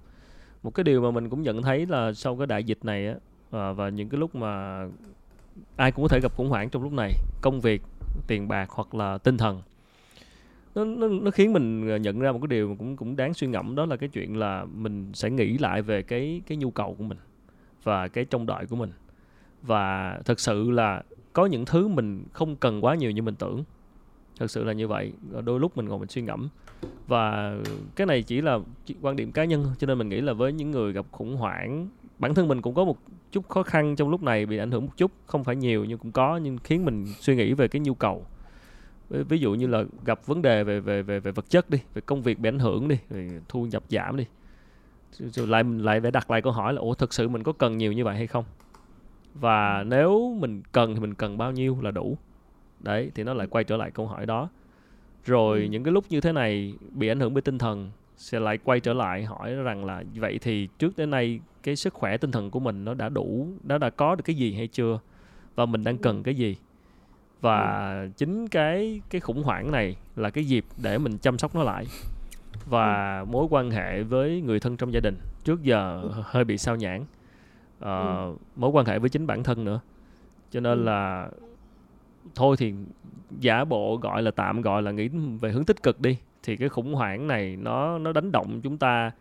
một 0.63 0.71
cái 0.75 0.83
điều 0.83 1.01
mà 1.01 1.11
mình 1.11 1.29
cũng 1.29 1.41
nhận 1.41 1.61
thấy 1.61 1.85
là 1.85 2.13
sau 2.13 2.37
cái 2.37 2.47
đại 2.47 2.63
dịch 2.63 2.79
này 2.83 3.07
á 3.07 3.15
và, 3.49 3.73
và 3.73 3.89
những 3.89 4.09
cái 4.09 4.19
lúc 4.19 4.35
mà 4.35 4.83
ai 5.75 5.91
cũng 5.91 6.03
có 6.03 6.07
thể 6.07 6.19
gặp 6.23 6.35
khủng 6.35 6.49
hoảng 6.49 6.69
trong 6.69 6.83
lúc 6.83 6.93
này 6.93 7.13
công 7.41 7.61
việc 7.61 7.81
tiền 8.27 8.47
bạc 8.47 8.69
hoặc 8.69 8.95
là 8.95 9.17
tinh 9.17 9.37
thần. 9.37 9.61
Nó, 10.75 10.85
nó, 10.85 11.07
nó 11.07 11.31
khiến 11.31 11.53
mình 11.53 11.89
à, 11.89 11.97
nhận 11.97 12.19
ra 12.19 12.31
một 12.31 12.39
cái 12.41 12.47
điều 12.47 12.69
mà 12.69 12.75
cũng 12.79 12.97
cũng 12.97 13.15
đáng 13.15 13.33
suy 13.33 13.47
ngẫm 13.47 13.75
đó 13.75 13.85
là 13.85 13.95
cái 13.95 14.09
chuyện 14.09 14.37
là 14.37 14.65
mình 14.75 15.11
sẽ 15.13 15.29
nghĩ 15.29 15.57
lại 15.57 15.81
về 15.81 16.01
cái 16.01 16.41
cái 16.47 16.57
nhu 16.57 16.71
cầu 16.71 16.95
của 16.97 17.03
mình 17.03 17.17
và 17.83 18.07
cái 18.07 18.25
trông 18.25 18.45
đợi 18.45 18.65
của 18.65 18.75
mình. 18.75 18.91
Và 19.61 20.17
thật 20.25 20.39
sự 20.39 20.71
là 20.71 21.03
có 21.33 21.45
những 21.45 21.65
thứ 21.65 21.87
mình 21.87 22.23
không 22.33 22.55
cần 22.55 22.85
quá 22.85 22.95
nhiều 22.95 23.11
như 23.11 23.21
mình 23.21 23.35
tưởng. 23.35 23.63
Thật 24.39 24.51
sự 24.51 24.63
là 24.63 24.73
như 24.73 24.87
vậy 24.87 25.13
đôi 25.45 25.59
lúc 25.59 25.77
mình 25.77 25.85
ngồi 25.85 25.99
mình 25.99 26.09
suy 26.09 26.21
ngẫm 26.21 26.49
và 27.07 27.55
cái 27.95 28.07
này 28.07 28.23
chỉ 28.23 28.41
là 28.41 28.59
quan 29.01 29.15
điểm 29.15 29.31
cá 29.31 29.45
nhân 29.45 29.65
cho 29.79 29.87
nên 29.87 29.97
mình 29.97 30.09
nghĩ 30.09 30.21
là 30.21 30.33
với 30.33 30.53
những 30.53 30.71
người 30.71 30.93
gặp 30.93 31.05
khủng 31.11 31.35
hoảng, 31.35 31.89
bản 32.19 32.33
thân 32.33 32.47
mình 32.47 32.61
cũng 32.61 32.75
có 32.75 32.83
một 32.83 32.97
chút 33.31 33.49
khó 33.49 33.63
khăn 33.63 33.95
trong 33.95 34.09
lúc 34.09 34.23
này 34.23 34.45
bị 34.45 34.57
ảnh 34.57 34.71
hưởng 34.71 34.85
một 34.85 34.97
chút, 34.97 35.11
không 35.25 35.43
phải 35.43 35.55
nhiều 35.55 35.85
nhưng 35.85 35.97
cũng 35.97 36.11
có, 36.11 36.37
nhưng 36.37 36.57
khiến 36.57 36.85
mình 36.85 37.05
suy 37.19 37.35
nghĩ 37.35 37.53
về 37.53 37.67
cái 37.67 37.79
nhu 37.79 37.93
cầu. 37.93 38.25
Ví 39.09 39.39
dụ 39.39 39.53
như 39.53 39.67
là 39.67 39.83
gặp 40.05 40.25
vấn 40.25 40.41
đề 40.41 40.63
về 40.63 40.79
về 40.79 41.01
về 41.01 41.19
về 41.19 41.31
vật 41.31 41.49
chất 41.49 41.69
đi, 41.69 41.79
về 41.93 42.01
công 42.05 42.21
việc 42.21 42.39
bị 42.39 42.49
ảnh 42.49 42.59
hưởng 42.59 42.87
đi, 42.87 42.97
về 43.09 43.39
thu 43.47 43.65
nhập 43.65 43.83
giảm 43.89 44.17
đi. 44.17 44.25
Rồi 45.19 45.47
lại 45.47 45.63
mình 45.63 45.79
lại 45.79 46.01
phải 46.01 46.11
đặt 46.11 46.31
lại 46.31 46.41
câu 46.41 46.53
hỏi 46.53 46.73
là, 46.73 46.81
ủa, 46.81 46.93
thực 46.93 47.13
sự 47.13 47.27
mình 47.27 47.43
có 47.43 47.51
cần 47.51 47.77
nhiều 47.77 47.91
như 47.91 48.05
vậy 48.05 48.15
hay 48.15 48.27
không? 48.27 48.45
Và 49.33 49.83
nếu 49.83 50.37
mình 50.39 50.61
cần 50.71 50.93
thì 50.93 50.99
mình 51.01 51.13
cần 51.13 51.37
bao 51.37 51.51
nhiêu 51.51 51.77
là 51.81 51.91
đủ. 51.91 52.17
Đấy, 52.79 53.11
thì 53.15 53.23
nó 53.23 53.33
lại 53.33 53.47
quay 53.47 53.63
trở 53.63 53.77
lại 53.77 53.91
câu 53.91 54.07
hỏi 54.07 54.25
đó 54.25 54.49
rồi 55.25 55.59
ừ. 55.59 55.65
những 55.65 55.83
cái 55.83 55.93
lúc 55.93 56.05
như 56.09 56.21
thế 56.21 56.31
này 56.31 56.73
bị 56.91 57.07
ảnh 57.07 57.19
hưởng 57.19 57.33
bởi 57.33 57.41
tinh 57.41 57.57
thần 57.57 57.91
sẽ 58.17 58.39
lại 58.39 58.57
quay 58.57 58.79
trở 58.79 58.93
lại 58.93 59.25
hỏi 59.25 59.53
rằng 59.53 59.85
là 59.85 60.03
vậy 60.15 60.39
thì 60.41 60.67
trước 60.79 60.97
đến 60.97 61.09
nay 61.09 61.39
cái 61.63 61.75
sức 61.75 61.93
khỏe 61.93 62.17
tinh 62.17 62.31
thần 62.31 62.51
của 62.51 62.59
mình 62.59 62.85
nó 62.85 62.93
đã 62.93 63.09
đủ 63.09 63.47
nó 63.63 63.77
đã 63.77 63.89
có 63.89 64.15
được 64.15 64.23
cái 64.25 64.35
gì 64.35 64.53
hay 64.53 64.67
chưa 64.67 64.99
và 65.55 65.65
mình 65.65 65.83
đang 65.83 65.97
cần 65.97 66.23
cái 66.23 66.35
gì 66.35 66.55
và 67.41 67.89
ừ. 68.01 68.09
chính 68.17 68.47
cái 68.47 69.01
cái 69.09 69.21
khủng 69.21 69.43
hoảng 69.43 69.71
này 69.71 69.95
là 70.15 70.29
cái 70.29 70.45
dịp 70.45 70.65
để 70.77 70.97
mình 70.97 71.17
chăm 71.17 71.37
sóc 71.37 71.55
nó 71.55 71.63
lại 71.63 71.85
và 72.65 73.19
ừ. 73.19 73.25
mối 73.25 73.47
quan 73.49 73.71
hệ 73.71 74.03
với 74.03 74.41
người 74.41 74.59
thân 74.59 74.77
trong 74.77 74.93
gia 74.93 74.99
đình 74.99 75.17
trước 75.43 75.63
giờ 75.63 76.01
ừ. 76.01 76.09
hơi 76.23 76.43
bị 76.43 76.57
sao 76.57 76.75
nhãn 76.75 77.01
uh, 77.01 77.05
ừ. 77.79 78.35
mối 78.55 78.71
quan 78.73 78.85
hệ 78.85 78.99
với 78.99 79.09
chính 79.09 79.27
bản 79.27 79.43
thân 79.43 79.65
nữa 79.65 79.79
cho 80.51 80.59
nên 80.59 80.79
ừ. 80.79 80.83
là 80.83 81.29
thôi 82.35 82.55
thì 82.59 82.73
giả 83.39 83.65
bộ 83.65 83.97
gọi 83.97 84.23
là 84.23 84.31
tạm 84.31 84.61
gọi 84.61 84.81
là 84.81 84.91
nghĩ 84.91 85.09
về 85.41 85.51
hướng 85.51 85.65
tích 85.65 85.83
cực 85.83 86.01
đi 86.01 86.17
thì 86.43 86.57
cái 86.57 86.69
khủng 86.69 86.93
hoảng 86.93 87.27
này 87.27 87.55
nó 87.55 87.97
nó 87.97 88.11
đánh 88.11 88.31
động 88.31 88.61
chúng 88.63 88.77
ta 88.77 89.11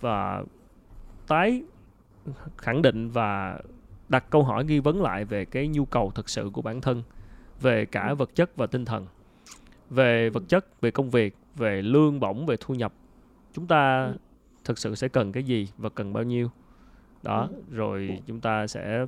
và 0.00 0.44
tái 1.26 1.62
khẳng 2.58 2.82
định 2.82 3.10
và 3.10 3.60
đặt 4.08 4.24
câu 4.30 4.42
hỏi 4.42 4.64
nghi 4.64 4.78
vấn 4.78 5.02
lại 5.02 5.24
về 5.24 5.44
cái 5.44 5.68
nhu 5.68 5.84
cầu 5.84 6.10
thực 6.10 6.28
sự 6.28 6.50
của 6.52 6.62
bản 6.62 6.80
thân 6.80 7.02
về 7.60 7.84
cả 7.84 8.08
ừ. 8.08 8.14
vật 8.14 8.34
chất 8.34 8.56
và 8.56 8.66
tinh 8.66 8.84
thần 8.84 9.06
về 9.90 10.30
vật 10.30 10.42
chất 10.48 10.80
về 10.80 10.90
công 10.90 11.10
việc 11.10 11.36
về 11.56 11.82
lương 11.82 12.20
bổng 12.20 12.46
về 12.46 12.56
thu 12.60 12.74
nhập 12.74 12.92
chúng 13.52 13.66
ta 13.66 14.04
ừ. 14.04 14.16
thực 14.64 14.78
sự 14.78 14.94
sẽ 14.94 15.08
cần 15.08 15.32
cái 15.32 15.42
gì 15.42 15.68
và 15.78 15.88
cần 15.88 16.12
bao 16.12 16.22
nhiêu 16.22 16.50
đó 17.22 17.48
ừ. 17.50 17.62
rồi 17.70 18.22
chúng 18.26 18.40
ta 18.40 18.66
sẽ 18.66 19.06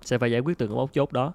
sẽ 0.00 0.18
phải 0.18 0.30
giải 0.30 0.40
quyết 0.40 0.58
từng 0.58 0.68
cái 0.68 0.76
mấu 0.76 0.88
chốt 0.92 1.12
đó 1.12 1.32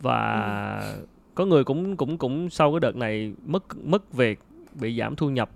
và 0.00 0.96
có 1.40 1.46
người 1.46 1.64
cũng 1.64 1.96
cũng 1.96 2.18
cũng 2.18 2.50
sau 2.50 2.72
cái 2.72 2.80
đợt 2.80 2.96
này 2.96 3.32
mất 3.46 3.64
mất 3.84 4.12
việc 4.12 4.40
bị 4.80 4.98
giảm 4.98 5.16
thu 5.16 5.30
nhập 5.30 5.50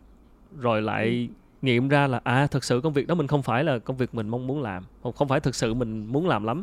rồi 0.58 0.82
lại 0.82 1.28
nghiệm 1.62 1.88
ra 1.88 2.06
là 2.06 2.20
à 2.24 2.46
thực 2.46 2.64
sự 2.64 2.80
công 2.80 2.92
việc 2.92 3.06
đó 3.06 3.14
mình 3.14 3.26
không 3.26 3.42
phải 3.42 3.64
là 3.64 3.78
công 3.78 3.96
việc 3.96 4.14
mình 4.14 4.28
mong 4.28 4.46
muốn 4.46 4.62
làm 4.62 4.82
không 5.14 5.28
phải 5.28 5.40
thực 5.40 5.54
sự 5.54 5.74
mình 5.74 6.06
muốn 6.06 6.28
làm 6.28 6.44
lắm. 6.44 6.62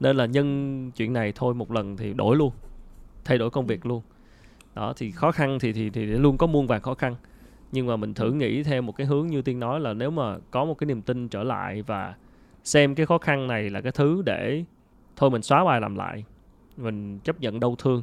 Nên 0.00 0.16
là 0.16 0.26
nhân 0.26 0.90
chuyện 0.90 1.12
này 1.12 1.32
thôi 1.36 1.54
một 1.54 1.72
lần 1.72 1.96
thì 1.96 2.14
đổi 2.14 2.36
luôn 2.36 2.50
thay 3.24 3.38
đổi 3.38 3.50
công 3.50 3.66
việc 3.66 3.86
luôn. 3.86 4.02
Đó 4.74 4.92
thì 4.96 5.10
khó 5.10 5.32
khăn 5.32 5.58
thì 5.60 5.72
thì 5.72 5.90
thì 5.90 6.06
luôn 6.06 6.36
có 6.36 6.46
muôn 6.46 6.66
vàn 6.66 6.80
khó 6.80 6.94
khăn. 6.94 7.14
Nhưng 7.72 7.86
mà 7.86 7.96
mình 7.96 8.14
thử 8.14 8.32
nghĩ 8.32 8.62
theo 8.62 8.82
một 8.82 8.96
cái 8.96 9.06
hướng 9.06 9.26
như 9.26 9.42
tiên 9.42 9.60
nói 9.60 9.80
là 9.80 9.92
nếu 9.92 10.10
mà 10.10 10.38
có 10.50 10.64
một 10.64 10.74
cái 10.74 10.86
niềm 10.86 11.02
tin 11.02 11.28
trở 11.28 11.42
lại 11.42 11.82
và 11.82 12.14
xem 12.64 12.94
cái 12.94 13.06
khó 13.06 13.18
khăn 13.18 13.46
này 13.46 13.70
là 13.70 13.80
cái 13.80 13.92
thứ 13.92 14.22
để 14.26 14.64
thôi 15.16 15.30
mình 15.30 15.42
xóa 15.42 15.64
bài 15.64 15.80
làm 15.80 15.96
lại 15.96 16.24
mình 16.76 17.18
chấp 17.18 17.40
nhận 17.40 17.60
đau 17.60 17.76
thương 17.78 18.02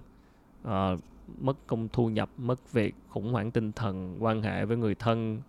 uh, 0.68 0.99
mất 1.41 1.57
công 1.68 1.88
thu 1.94 2.10
nhập 2.10 2.30
mất 2.38 2.73
việc 2.73 2.95
khủng 3.10 3.31
hoảng 3.31 3.52
tinh 3.52 3.72
thần 3.72 4.18
quan 4.23 4.41
hệ 4.41 4.65
với 4.65 4.77
người 4.77 4.95
thân. 4.95 5.41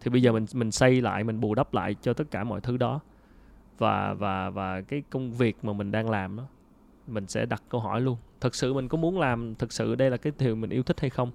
Thì 0.00 0.10
bây 0.10 0.22
giờ 0.22 0.32
mình 0.32 0.46
mình 0.54 0.70
xây 0.70 1.00
lại 1.00 1.24
mình 1.24 1.40
bù 1.40 1.54
đắp 1.54 1.74
lại 1.74 1.96
cho 2.02 2.12
tất 2.12 2.30
cả 2.30 2.44
mọi 2.44 2.60
thứ 2.60 2.76
đó. 2.76 3.00
Và 3.78 4.14
và 4.14 4.50
và 4.50 4.80
cái 4.80 5.02
công 5.10 5.32
việc 5.32 5.56
mà 5.62 5.72
mình 5.72 5.90
đang 5.90 6.10
làm 6.10 6.36
đó 6.36 6.46
mình 7.06 7.26
sẽ 7.26 7.46
đặt 7.46 7.62
câu 7.68 7.80
hỏi 7.80 8.00
luôn. 8.00 8.16
Thực 8.40 8.54
sự 8.54 8.74
mình 8.74 8.88
có 8.88 8.98
muốn 8.98 9.18
làm 9.18 9.54
thực 9.54 9.72
sự 9.72 9.94
đây 9.94 10.10
là 10.10 10.16
cái 10.16 10.32
điều 10.38 10.56
mình 10.56 10.70
yêu 10.70 10.82
thích 10.82 11.00
hay 11.00 11.10
không? 11.10 11.30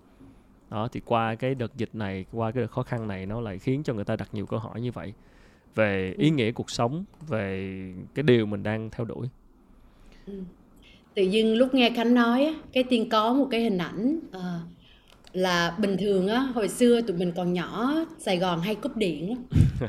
Đó 0.70 0.88
thì 0.91 1.02
qua 1.06 1.36
cái 1.36 1.56
đợt 1.56 1.76
dịch 1.78 1.95
này 1.95 2.26
qua 2.32 2.52
cái 2.52 2.62
đợt 2.62 2.72
khó 2.72 2.84
khăn 2.84 3.08
này 3.08 3.26
nó 3.26 3.41
lại 3.41 3.60
khiến 3.60 3.84
cho 3.84 3.94
người 3.94 4.06
ta 4.06 4.16
đặt 4.16 4.30
nhiều 4.34 4.45
câu 4.45 4.60
hỏi 4.60 4.82
như 4.82 4.91
vậy. 4.91 5.14
Về 5.76 6.16
ý 6.18 6.30
nghĩa 6.30 6.52
cuộc 6.52 6.70
sống 6.70 7.06
về 7.28 7.76
cái 8.16 8.24
điều 8.24 8.45
mình 8.45 8.64
đang 8.64 8.90
theo 8.90 9.06
đuổi. 9.06 9.30
Ừ 10.26 10.44
tự 11.16 11.24
dưng 11.24 11.56
lúc 11.56 11.74
nghe 11.74 11.90
khánh 11.90 12.14
nói 12.14 12.56
cái 12.74 12.84
tiên 12.84 13.10
có 13.10 13.34
một 13.34 13.48
cái 13.52 13.62
hình 13.62 13.78
ảnh 13.78 14.20
uh, 14.38 14.44
là 15.34 15.76
bình 15.78 15.98
thường 15.98 16.28
á 16.28 16.40
hồi 16.40 16.68
xưa 16.68 17.02
tụi 17.02 17.18
mình 17.18 17.32
còn 17.36 17.54
nhỏ 17.54 17.94
sài 18.20 18.38
gòn 18.38 18.62
hay 18.62 18.76
cúp 18.76 18.98
điện 18.98 19.36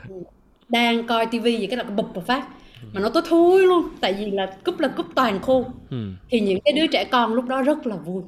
đang 0.69 1.07
coi 1.07 1.27
tivi 1.27 1.57
gì 1.57 1.67
cái 1.67 1.77
là 1.77 1.85
bụp 1.85 2.15
một 2.15 2.27
phát 2.27 2.49
mà 2.93 3.01
nó 3.01 3.09
tối 3.09 3.23
thui 3.29 3.67
luôn 3.67 3.89
tại 4.01 4.13
vì 4.13 4.31
là 4.31 4.47
cúp 4.65 4.81
là 4.81 4.89
cúp 4.89 5.07
toàn 5.15 5.43
khu. 5.43 5.67
Ừ. 5.91 5.97
thì 6.31 6.41
những 6.41 6.59
cái 6.65 6.73
đứa 6.73 6.87
trẻ 6.87 7.05
con 7.05 7.35
lúc 7.35 7.45
đó 7.49 7.63
rất 7.63 7.87
là 7.87 7.97
vui. 7.97 8.23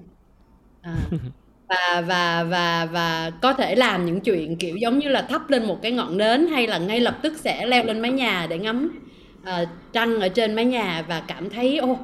À, 0.83 0.97
và 1.69 2.01
và 2.07 2.45
và 2.45 2.87
và 2.93 3.31
có 3.43 3.53
thể 3.53 3.75
làm 3.75 4.07
những 4.07 4.21
chuyện 4.21 4.57
kiểu 4.57 4.77
giống 4.77 4.99
như 4.99 5.09
là 5.09 5.23
thắp 5.23 5.51
lên 5.51 5.66
một 5.66 5.83
cái 5.83 5.93
ngọn 5.93 6.19
nến 6.19 6.47
hay 6.47 6.66
là 6.66 6.79
ngay 6.79 7.01
lập 7.01 7.19
tức 7.23 7.33
sẽ 7.37 7.66
leo 7.66 7.85
lên 7.85 8.01
mái 8.01 8.12
nhà 8.12 8.47
để 8.51 8.59
ngắm 8.59 9.01
uh, 9.43 9.69
trăng 9.93 10.21
ở 10.21 10.29
trên 10.29 10.55
mái 10.55 10.65
nhà 10.65 11.05
và 11.09 11.23
cảm 11.29 11.51
thấy 11.51 11.79
ô 11.79 11.99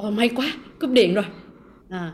ô 0.00 0.10
may 0.10 0.28
quá 0.28 0.52
cúp 0.80 0.90
điện 0.90 1.14
rồi 1.14 1.24
à, 1.90 2.12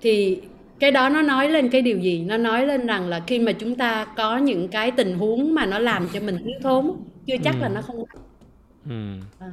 thì 0.00 0.40
cái 0.78 0.90
đó 0.90 1.08
nó 1.08 1.22
nói 1.22 1.48
lên 1.48 1.68
cái 1.68 1.82
điều 1.82 1.98
gì 1.98 2.24
nó 2.24 2.36
nói 2.36 2.66
lên 2.66 2.86
rằng 2.86 3.08
là 3.08 3.22
khi 3.26 3.38
mà 3.38 3.52
chúng 3.52 3.74
ta 3.74 4.04
có 4.16 4.36
những 4.36 4.68
cái 4.68 4.90
tình 4.90 5.18
huống 5.18 5.54
mà 5.54 5.66
nó 5.66 5.78
làm 5.78 6.08
cho 6.12 6.20
mình 6.20 6.38
thiếu 6.44 6.54
thốn 6.62 6.92
chưa 7.26 7.36
chắc 7.44 7.54
ừ. 7.54 7.60
là 7.60 7.68
nó 7.68 7.82
không 7.82 8.04
ừ. 8.84 9.14
à, 9.38 9.48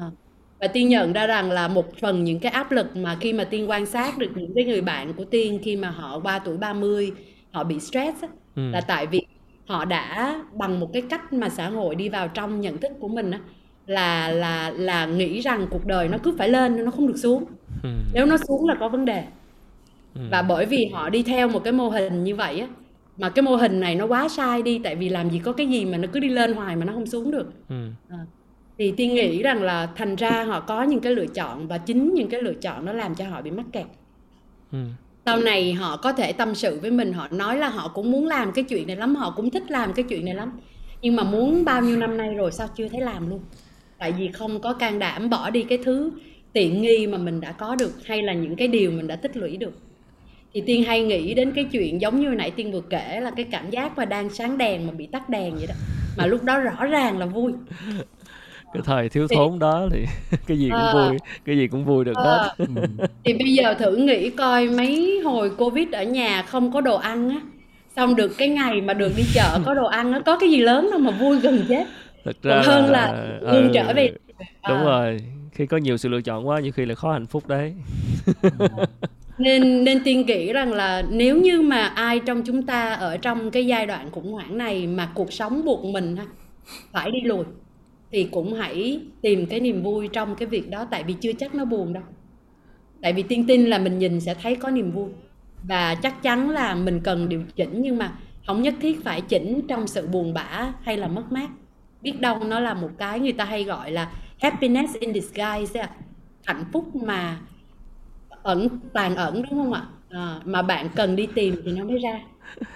và 0.60 0.68
tiên 0.68 0.90
nhận 0.90 1.14
ra 1.14 1.28
rằng 1.28 1.52
là 1.52 1.68
một 1.68 1.98
phần 1.98 2.24
những 2.24 2.40
cái 2.40 2.52
áp 2.52 2.72
lực 2.72 2.96
mà 2.98 3.18
khi 3.20 3.34
mà 3.34 3.44
tiên 3.44 3.70
quan 3.70 3.86
sát 3.86 4.18
được 4.18 4.32
những 4.36 4.54
cái 4.56 4.66
người 4.66 4.82
bạn 4.82 5.14
của 5.14 5.26
tiên 5.26 5.60
khi 5.64 5.76
mà 5.76 5.90
họ 5.90 6.20
qua 6.20 6.40
tuổi 6.40 6.58
30 6.58 7.12
họ 7.52 7.64
bị 7.64 7.80
stress 7.80 8.22
á, 8.22 8.28
ừ. 8.56 8.70
là 8.72 8.82
tại 8.82 9.08
vì 9.08 9.22
họ 9.68 9.86
đã 9.86 10.36
bằng 10.54 10.80
một 10.80 10.90
cái 10.94 11.02
cách 11.10 11.34
mà 11.34 11.50
xã 11.50 11.70
hội 11.70 11.96
đi 11.96 12.10
vào 12.10 12.28
trong 12.28 12.62
nhận 12.62 12.78
thức 12.78 12.92
của 13.00 13.08
mình 13.08 13.32
á 13.32 13.40
là 13.88 14.32
là 14.32 14.70
là 14.70 15.06
nghĩ 15.06 15.40
rằng 15.40 15.68
cuộc 15.70 15.86
đời 15.86 16.08
nó 16.08 16.18
cứ 16.18 16.36
phải 16.38 16.50
lên 16.50 16.86
nó 16.86 16.92
không 16.92 17.08
được 17.08 17.18
xuống. 17.18 17.46
Ừ. 17.84 17.90
nếu 18.14 18.26
nó 18.26 18.38
xuống 18.38 18.68
là 18.68 18.76
có 18.80 18.90
vấn 18.90 19.06
đề. 19.06 19.24
Ừ. 20.16 20.22
và 20.32 20.42
bởi 20.42 20.66
vì 20.66 20.86
họ 20.94 21.10
đi 21.10 21.24
theo 21.24 21.48
một 21.48 21.64
cái 21.64 21.74
mô 21.74 21.90
hình 21.90 22.24
như 22.24 22.36
vậy 22.36 22.60
á 22.60 22.68
mà 23.18 23.30
cái 23.30 23.44
mô 23.44 23.56
hình 23.56 23.80
này 23.80 23.96
nó 23.96 24.06
quá 24.06 24.30
sai 24.30 24.62
đi 24.62 24.82
tại 24.84 24.96
vì 24.96 25.10
làm 25.10 25.30
gì 25.30 25.40
có 25.40 25.52
cái 25.52 25.68
gì 25.68 25.86
mà 25.86 25.98
nó 25.98 26.08
cứ 26.14 26.20
đi 26.20 26.30
lên 26.30 26.54
hoài 26.54 26.76
mà 26.76 26.86
nó 26.86 26.94
không 26.94 27.06
xuống 27.06 27.32
được. 27.32 27.54
Ừ. 27.70 27.76
à, 28.10 28.18
thì 28.78 28.92
tiên 28.98 29.14
nghĩ 29.14 29.44
rằng 29.44 29.62
là 29.64 29.90
thành 29.96 30.16
ra 30.16 30.44
họ 30.44 30.60
có 30.60 30.84
những 30.84 31.00
cái 31.00 31.16
lựa 31.16 31.26
chọn 31.26 31.68
và 31.68 31.78
chính 31.78 32.14
những 32.14 32.30
cái 32.30 32.42
lựa 32.42 32.54
chọn 32.54 32.86
nó 32.86 32.94
làm 32.94 33.16
cho 33.16 33.26
họ 33.30 33.42
bị 33.42 33.52
mắc 33.52 33.66
kẹt. 33.72 33.86
Sau 35.26 35.40
này 35.40 35.74
họ 35.74 35.98
có 35.98 36.14
thể 36.14 36.34
tâm 36.34 36.56
sự 36.56 36.80
với 36.82 36.92
mình 36.92 37.14
họ 37.14 37.28
nói 37.32 37.58
là 37.58 37.70
họ 37.70 37.88
cũng 37.88 38.12
muốn 38.12 38.28
làm 38.28 38.52
cái 38.52 38.64
chuyện 38.64 38.88
này 38.88 38.96
lắm 38.96 39.16
họ 39.16 39.34
cũng 39.36 39.50
thích 39.50 39.72
làm 39.72 39.94
cái 39.94 40.06
chuyện 40.10 40.26
này 40.26 40.36
lắm. 40.36 40.52
Nhưng 41.02 41.16
mà 41.16 41.24
muốn 41.24 41.66
bao 41.66 41.82
nhiêu 41.82 41.98
năm 41.98 42.18
nay 42.18 42.34
rồi 42.34 42.52
sao 42.52 42.68
chưa 42.76 42.88
thấy 42.88 43.02
làm 43.02 43.30
luôn 43.30 43.40
tại 43.98 44.12
vì 44.12 44.28
không 44.32 44.60
có 44.62 44.74
can 44.74 45.00
đảm 45.00 45.30
bỏ 45.30 45.50
đi 45.50 45.64
cái 45.64 45.78
thứ 45.86 46.12
tiện 46.54 46.82
nghi 46.82 47.08
mà 47.08 47.18
mình 47.18 47.42
đã 47.42 47.52
có 47.52 47.76
được 47.76 48.06
hay 48.06 48.24
là 48.24 48.34
những 48.34 48.56
cái 48.56 48.68
điều 48.68 48.92
mình 48.92 49.08
đã 49.08 49.16
tích 49.16 49.38
lũy 49.38 49.58
được. 49.58 49.74
Thì 50.54 50.62
tiên 50.66 50.84
hay 50.84 51.04
nghĩ 51.04 51.34
đến 51.34 51.52
cái 51.52 51.64
chuyện 51.64 52.02
giống 52.02 52.22
như 52.22 52.30
nãy 52.30 52.52
tiên 52.52 52.72
vừa 52.72 52.82
kể 52.82 53.20
là 53.22 53.32
cái 53.32 53.46
cảm 53.52 53.70
giác 53.70 53.98
mà 53.98 54.06
đang 54.06 54.30
sáng 54.30 54.58
đèn 54.58 54.88
mà 54.88 54.94
bị 54.94 55.06
tắt 55.06 55.30
đèn 55.30 55.56
vậy 55.56 55.68
đó. 55.68 55.76
Mà 56.18 56.26
lúc 56.26 56.44
đó 56.44 56.60
rõ 56.60 56.86
ràng 56.86 57.18
là 57.18 57.26
vui. 57.26 57.54
Cái 58.74 58.84
thời 58.86 59.10
thiếu 59.10 59.28
thốn 59.36 59.60
đó 59.60 59.88
thì 59.92 60.06
cái 60.48 60.58
gì 60.58 60.70
cũng 60.70 60.80
à, 60.80 60.94
vui 60.94 61.18
cái 61.46 61.58
gì 61.58 61.68
cũng 61.68 61.86
vui 61.86 62.06
được 62.06 62.16
à, 62.16 62.24
hết. 62.24 62.56
Thì 63.24 63.34
bây 63.34 63.54
giờ 63.54 63.74
thử 63.74 63.96
nghĩ 63.96 64.30
coi 64.30 64.70
mấy 64.70 65.22
hồi 65.24 65.52
covid 65.58 65.88
ở 65.92 66.04
nhà 66.04 66.42
không 66.42 66.72
có 66.72 66.82
đồ 66.82 66.98
ăn 66.98 67.30
á 67.30 67.42
xong 67.96 68.16
được 68.16 68.38
cái 68.38 68.50
ngày 68.50 68.82
mà 68.82 68.94
được 68.94 69.12
đi 69.18 69.24
chợ 69.34 69.60
có 69.66 69.74
đồ 69.74 69.86
ăn 69.86 70.14
á 70.14 70.20
có 70.26 70.38
cái 70.40 70.50
gì 70.50 70.58
lớn 70.58 70.90
đâu 70.92 71.00
mà 71.00 71.12
vui 71.12 71.40
gần 71.40 71.66
chết 71.70 71.86
thật 72.26 72.38
ra 72.44 72.56
Còn 72.56 72.66
hơn 72.66 72.92
là, 72.92 73.12
là 73.42 73.52
ừ, 73.52 73.70
trở 73.74 73.94
về 73.94 74.12
đúng 74.68 74.78
à. 74.78 74.84
rồi. 74.84 75.20
Khi 75.52 75.66
có 75.66 75.78
nhiều 75.78 75.98
sự 75.98 76.10
lựa 76.10 76.22
chọn 76.22 76.48
quá 76.48 76.60
nhiều 76.60 76.72
khi 76.72 76.86
là 76.86 76.96
khó 76.96 77.14
hạnh 77.14 77.26
phúc 77.26 77.48
đấy. 77.48 77.74
Nên 79.38 79.84
nên 79.84 80.04
tiên 80.04 80.26
nghĩ 80.26 80.54
rằng 80.54 80.74
là 80.74 81.04
nếu 81.10 81.42
như 81.42 81.62
mà 81.62 81.88
ai 81.88 82.20
trong 82.20 82.42
chúng 82.46 82.66
ta 82.66 82.94
ở 82.94 83.18
trong 83.18 83.52
cái 83.52 83.66
giai 83.66 83.86
đoạn 83.86 84.12
khủng 84.12 84.32
hoảng 84.32 84.58
này 84.58 84.88
mà 84.88 85.12
cuộc 85.16 85.34
sống 85.34 85.66
buộc 85.66 85.86
mình 85.86 86.16
phải 86.92 87.12
đi 87.12 87.22
lùi 87.22 87.46
thì 88.12 88.24
cũng 88.32 88.54
hãy 88.54 89.02
tìm 89.22 89.46
cái 89.46 89.60
niềm 89.60 89.84
vui 89.84 90.08
trong 90.08 90.36
cái 90.36 90.48
việc 90.48 90.70
đó 90.70 90.88
tại 90.92 91.04
vì 91.04 91.14
chưa 91.14 91.34
chắc 91.34 91.56
nó 91.56 91.66
buồn 91.66 91.94
đâu. 91.94 92.04
Tại 93.02 93.14
vì 93.14 93.24
tiên 93.24 93.46
tin 93.48 93.66
là 93.66 93.78
mình 93.78 94.00
nhìn 94.00 94.20
sẽ 94.20 94.34
thấy 94.34 94.56
có 94.56 94.70
niềm 94.70 94.92
vui. 94.92 95.10
Và 95.64 95.96
chắc 95.96 96.24
chắn 96.24 96.50
là 96.50 96.76
mình 96.76 97.00
cần 97.04 97.30
điều 97.30 97.44
chỉnh 97.56 97.82
nhưng 97.82 97.98
mà 97.98 98.12
không 98.48 98.62
nhất 98.62 98.74
thiết 98.82 99.04
phải 99.04 99.22
chỉnh 99.22 99.62
trong 99.68 99.88
sự 99.88 100.08
buồn 100.08 100.34
bã 100.34 100.74
hay 100.82 100.98
là 100.98 101.08
mất 101.08 101.32
mát 101.32 101.50
biết 102.06 102.22
đâu 102.22 102.40
nó 102.44 102.60
là 102.60 102.74
một 102.74 102.90
cái 102.98 103.20
người 103.20 103.34
ta 103.34 103.46
hay 103.46 103.64
gọi 103.64 103.92
là 103.92 104.12
happiness 104.42 104.96
in 105.00 105.14
disguise 105.14 105.88
hạnh 106.46 106.64
phúc 106.74 106.96
mà 106.96 107.38
ẩn 108.44 108.68
tàn 108.94 109.16
ẩn 109.16 109.44
đúng 109.50 109.60
không 109.60 109.74
ạ? 109.74 109.86
À, 110.10 110.40
mà 110.46 110.62
bạn 110.62 110.90
cần 110.96 111.16
đi 111.16 111.28
tìm 111.36 111.62
thì 111.66 111.72
nó 111.72 111.86
mới 111.86 111.98
ra. 112.00 112.20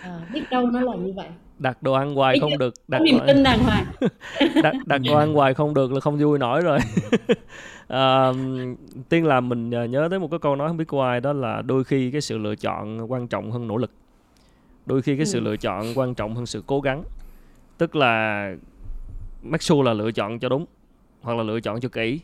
À, 0.02 0.20
biết 0.34 0.42
đâu 0.52 0.66
nó 0.66 0.82
là 0.82 0.96
như 0.96 1.14
vậy. 1.16 1.28
Đặt 1.60 1.84
đồ 1.84 1.94
ăn 1.94 2.16
hoài 2.16 2.40
không 2.42 2.58
được. 2.58 2.74
đặt 2.88 3.02
niềm 3.02 3.20
tin 3.28 3.44
đàng 3.44 3.60
hoàng. 3.60 3.86
Đặt 4.64 4.76
đặt 4.86 5.02
đồ 5.06 5.18
ăn 5.18 5.34
hoài 5.34 5.54
không 5.54 5.74
được 5.74 5.92
là 5.92 6.00
không 6.00 6.18
vui 6.18 6.40
nổi 6.40 6.62
rồi. 6.62 6.80
À, 7.88 8.32
tiên 9.10 9.26
là 9.26 9.40
mình 9.40 9.72
à, 9.76 9.86
nhớ 9.86 10.08
tới 10.10 10.20
một 10.20 10.28
cái 10.32 10.40
câu 10.40 10.56
nói 10.56 10.68
không 10.68 10.78
biết 10.78 10.88
của 10.88 11.02
ai 11.02 11.22
đó 11.22 11.34
là 11.34 11.62
đôi 11.62 11.84
khi 11.84 12.12
cái 12.12 12.22
sự 12.22 12.38
lựa 12.38 12.56
chọn 12.56 13.12
quan 13.12 13.28
trọng 13.28 13.52
hơn 13.52 13.68
nỗ 13.68 13.78
lực. 13.78 13.92
Đôi 14.86 15.02
khi 15.02 15.18
cái 15.18 15.26
sự 15.26 15.40
ừ. 15.40 15.44
lựa 15.44 15.58
chọn 15.58 15.86
quan 15.96 16.16
trọng 16.16 16.36
hơn 16.36 16.46
sự 16.46 16.64
cố 16.68 16.82
gắng. 16.82 17.04
Tức 17.78 17.96
là 17.96 18.46
make 19.44 19.62
sure 19.62 19.84
là 19.84 19.94
lựa 19.94 20.12
chọn 20.12 20.40
cho 20.40 20.50
đúng 20.50 20.66
hoặc 21.22 21.38
là 21.38 21.44
lựa 21.44 21.60
chọn 21.60 21.80
cho 21.80 21.90
kỹ. 21.90 22.20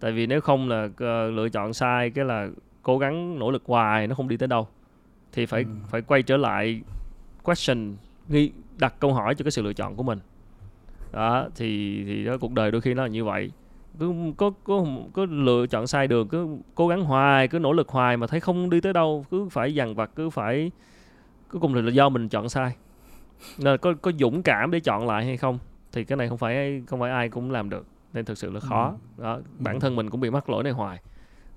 Tại 0.00 0.12
vì 0.12 0.26
nếu 0.26 0.40
không 0.40 0.68
là 0.68 0.84
uh, 0.84 1.00
lựa 1.34 1.48
chọn 1.52 1.72
sai 1.72 2.10
cái 2.10 2.24
là 2.24 2.48
cố 2.82 2.98
gắng 2.98 3.38
nỗ 3.38 3.50
lực 3.50 3.62
hoài 3.66 4.06
nó 4.06 4.14
không 4.14 4.28
đi 4.28 4.36
tới 4.36 4.48
đâu. 4.48 4.68
Thì 5.32 5.46
phải 5.46 5.62
ừ. 5.62 5.68
phải 5.88 6.02
quay 6.02 6.22
trở 6.22 6.36
lại 6.36 6.80
question 7.42 7.96
nghi 8.28 8.50
đặt 8.78 8.94
câu 9.00 9.14
hỏi 9.14 9.34
cho 9.34 9.42
cái 9.42 9.50
sự 9.50 9.62
lựa 9.62 9.72
chọn 9.72 9.96
của 9.96 10.02
mình. 10.02 10.18
Đó 11.12 11.48
thì 11.56 12.02
thì 12.04 12.24
đó 12.24 12.36
cuộc 12.40 12.52
đời 12.52 12.70
đôi 12.70 12.80
khi 12.80 12.94
nó 12.94 13.02
là 13.02 13.08
như 13.08 13.24
vậy. 13.24 13.50
Cứ 13.98 14.12
có 14.36 14.50
có 14.64 14.84
có 15.12 15.26
lựa 15.30 15.66
chọn 15.66 15.86
sai 15.86 16.06
đường 16.06 16.28
cứ 16.28 16.48
cố 16.74 16.88
gắng 16.88 17.04
hoài 17.04 17.48
cứ 17.48 17.58
nỗ 17.58 17.72
lực 17.72 17.88
hoài 17.88 18.16
mà 18.16 18.26
thấy 18.26 18.40
không 18.40 18.70
đi 18.70 18.80
tới 18.80 18.92
đâu 18.92 19.26
cứ 19.30 19.48
phải 19.48 19.74
dằn 19.74 19.94
vặt 19.94 20.10
cứ 20.14 20.30
phải 20.30 20.70
cuối 21.48 21.60
cùng 21.60 21.74
thì 21.74 21.82
là 21.82 21.90
do 21.90 22.08
mình 22.08 22.28
chọn 22.28 22.48
sai. 22.48 22.72
Nên 23.58 23.78
có 23.78 23.94
có 24.02 24.12
dũng 24.18 24.42
cảm 24.42 24.70
để 24.70 24.80
chọn 24.80 25.06
lại 25.06 25.24
hay 25.24 25.36
không 25.36 25.58
thì 25.92 26.04
cái 26.04 26.16
này 26.16 26.28
không 26.28 26.38
phải 26.38 26.82
không 26.86 27.00
phải 27.00 27.10
ai 27.10 27.28
cũng 27.28 27.50
làm 27.50 27.70
được 27.70 27.86
nên 28.12 28.24
thực 28.24 28.38
sự 28.38 28.50
là 28.50 28.60
khó. 28.60 28.94
Ừ. 29.16 29.22
đó 29.22 29.40
bản 29.58 29.74
ừ. 29.74 29.80
thân 29.80 29.96
mình 29.96 30.10
cũng 30.10 30.20
bị 30.20 30.30
mắc 30.30 30.50
lỗi 30.50 30.64
này 30.64 30.72
hoài. 30.72 31.00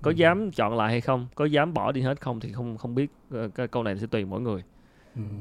Có 0.02 0.10
ừ. 0.10 0.14
dám 0.14 0.50
chọn 0.50 0.76
lại 0.76 0.90
hay 0.90 1.00
không 1.00 1.26
có 1.34 1.44
dám 1.44 1.74
bỏ 1.74 1.92
đi 1.92 2.00
hết 2.00 2.20
không 2.20 2.40
thì 2.40 2.52
không 2.52 2.76
không 2.76 2.94
biết 2.94 3.10
ờ, 3.30 3.48
cái 3.54 3.68
câu 3.68 3.82
này 3.82 3.98
sẽ 3.98 4.06
tùy 4.06 4.24
mỗi 4.24 4.40
người. 4.40 4.62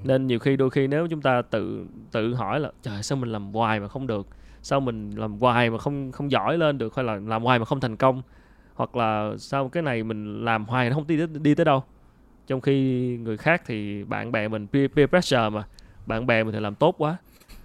Nên 0.03 0.27
nhiều 0.27 0.39
khi 0.39 0.57
đôi 0.57 0.69
khi 0.69 0.87
nếu 0.87 1.07
chúng 1.07 1.21
ta 1.21 1.41
tự 1.41 1.85
tự 2.11 2.33
hỏi 2.33 2.59
là 2.59 2.71
trời 2.81 3.03
sao 3.03 3.15
mình 3.15 3.31
làm 3.31 3.53
hoài 3.53 3.79
mà 3.79 3.87
không 3.87 4.07
được? 4.07 4.27
Sao 4.61 4.79
mình 4.79 5.11
làm 5.11 5.39
hoài 5.39 5.69
mà 5.69 5.77
không 5.77 6.11
không 6.11 6.31
giỏi 6.31 6.57
lên 6.57 6.77
được? 6.77 6.95
Hay 6.95 7.05
là 7.05 7.15
làm 7.15 7.43
hoài 7.43 7.59
mà 7.59 7.65
không 7.65 7.79
thành 7.79 7.97
công? 7.97 8.21
Hoặc 8.73 8.95
là 8.95 9.31
sao 9.37 9.69
cái 9.69 9.83
này 9.83 10.03
mình 10.03 10.45
làm 10.45 10.65
hoài 10.65 10.89
nó 10.89 10.95
không 10.95 11.07
đi 11.07 11.19
đi 11.27 11.55
tới 11.55 11.65
đâu? 11.65 11.83
Trong 12.47 12.61
khi 12.61 13.07
người 13.17 13.37
khác 13.37 13.61
thì 13.65 14.03
bạn 14.03 14.31
bè 14.31 14.47
mình 14.47 14.67
peer, 14.67 14.91
peer 14.95 15.09
pressure 15.09 15.49
mà 15.49 15.63
bạn 16.05 16.27
bè 16.27 16.43
mình 16.43 16.53
thì 16.53 16.59
làm 16.59 16.75
tốt 16.75 16.95
quá 16.97 17.17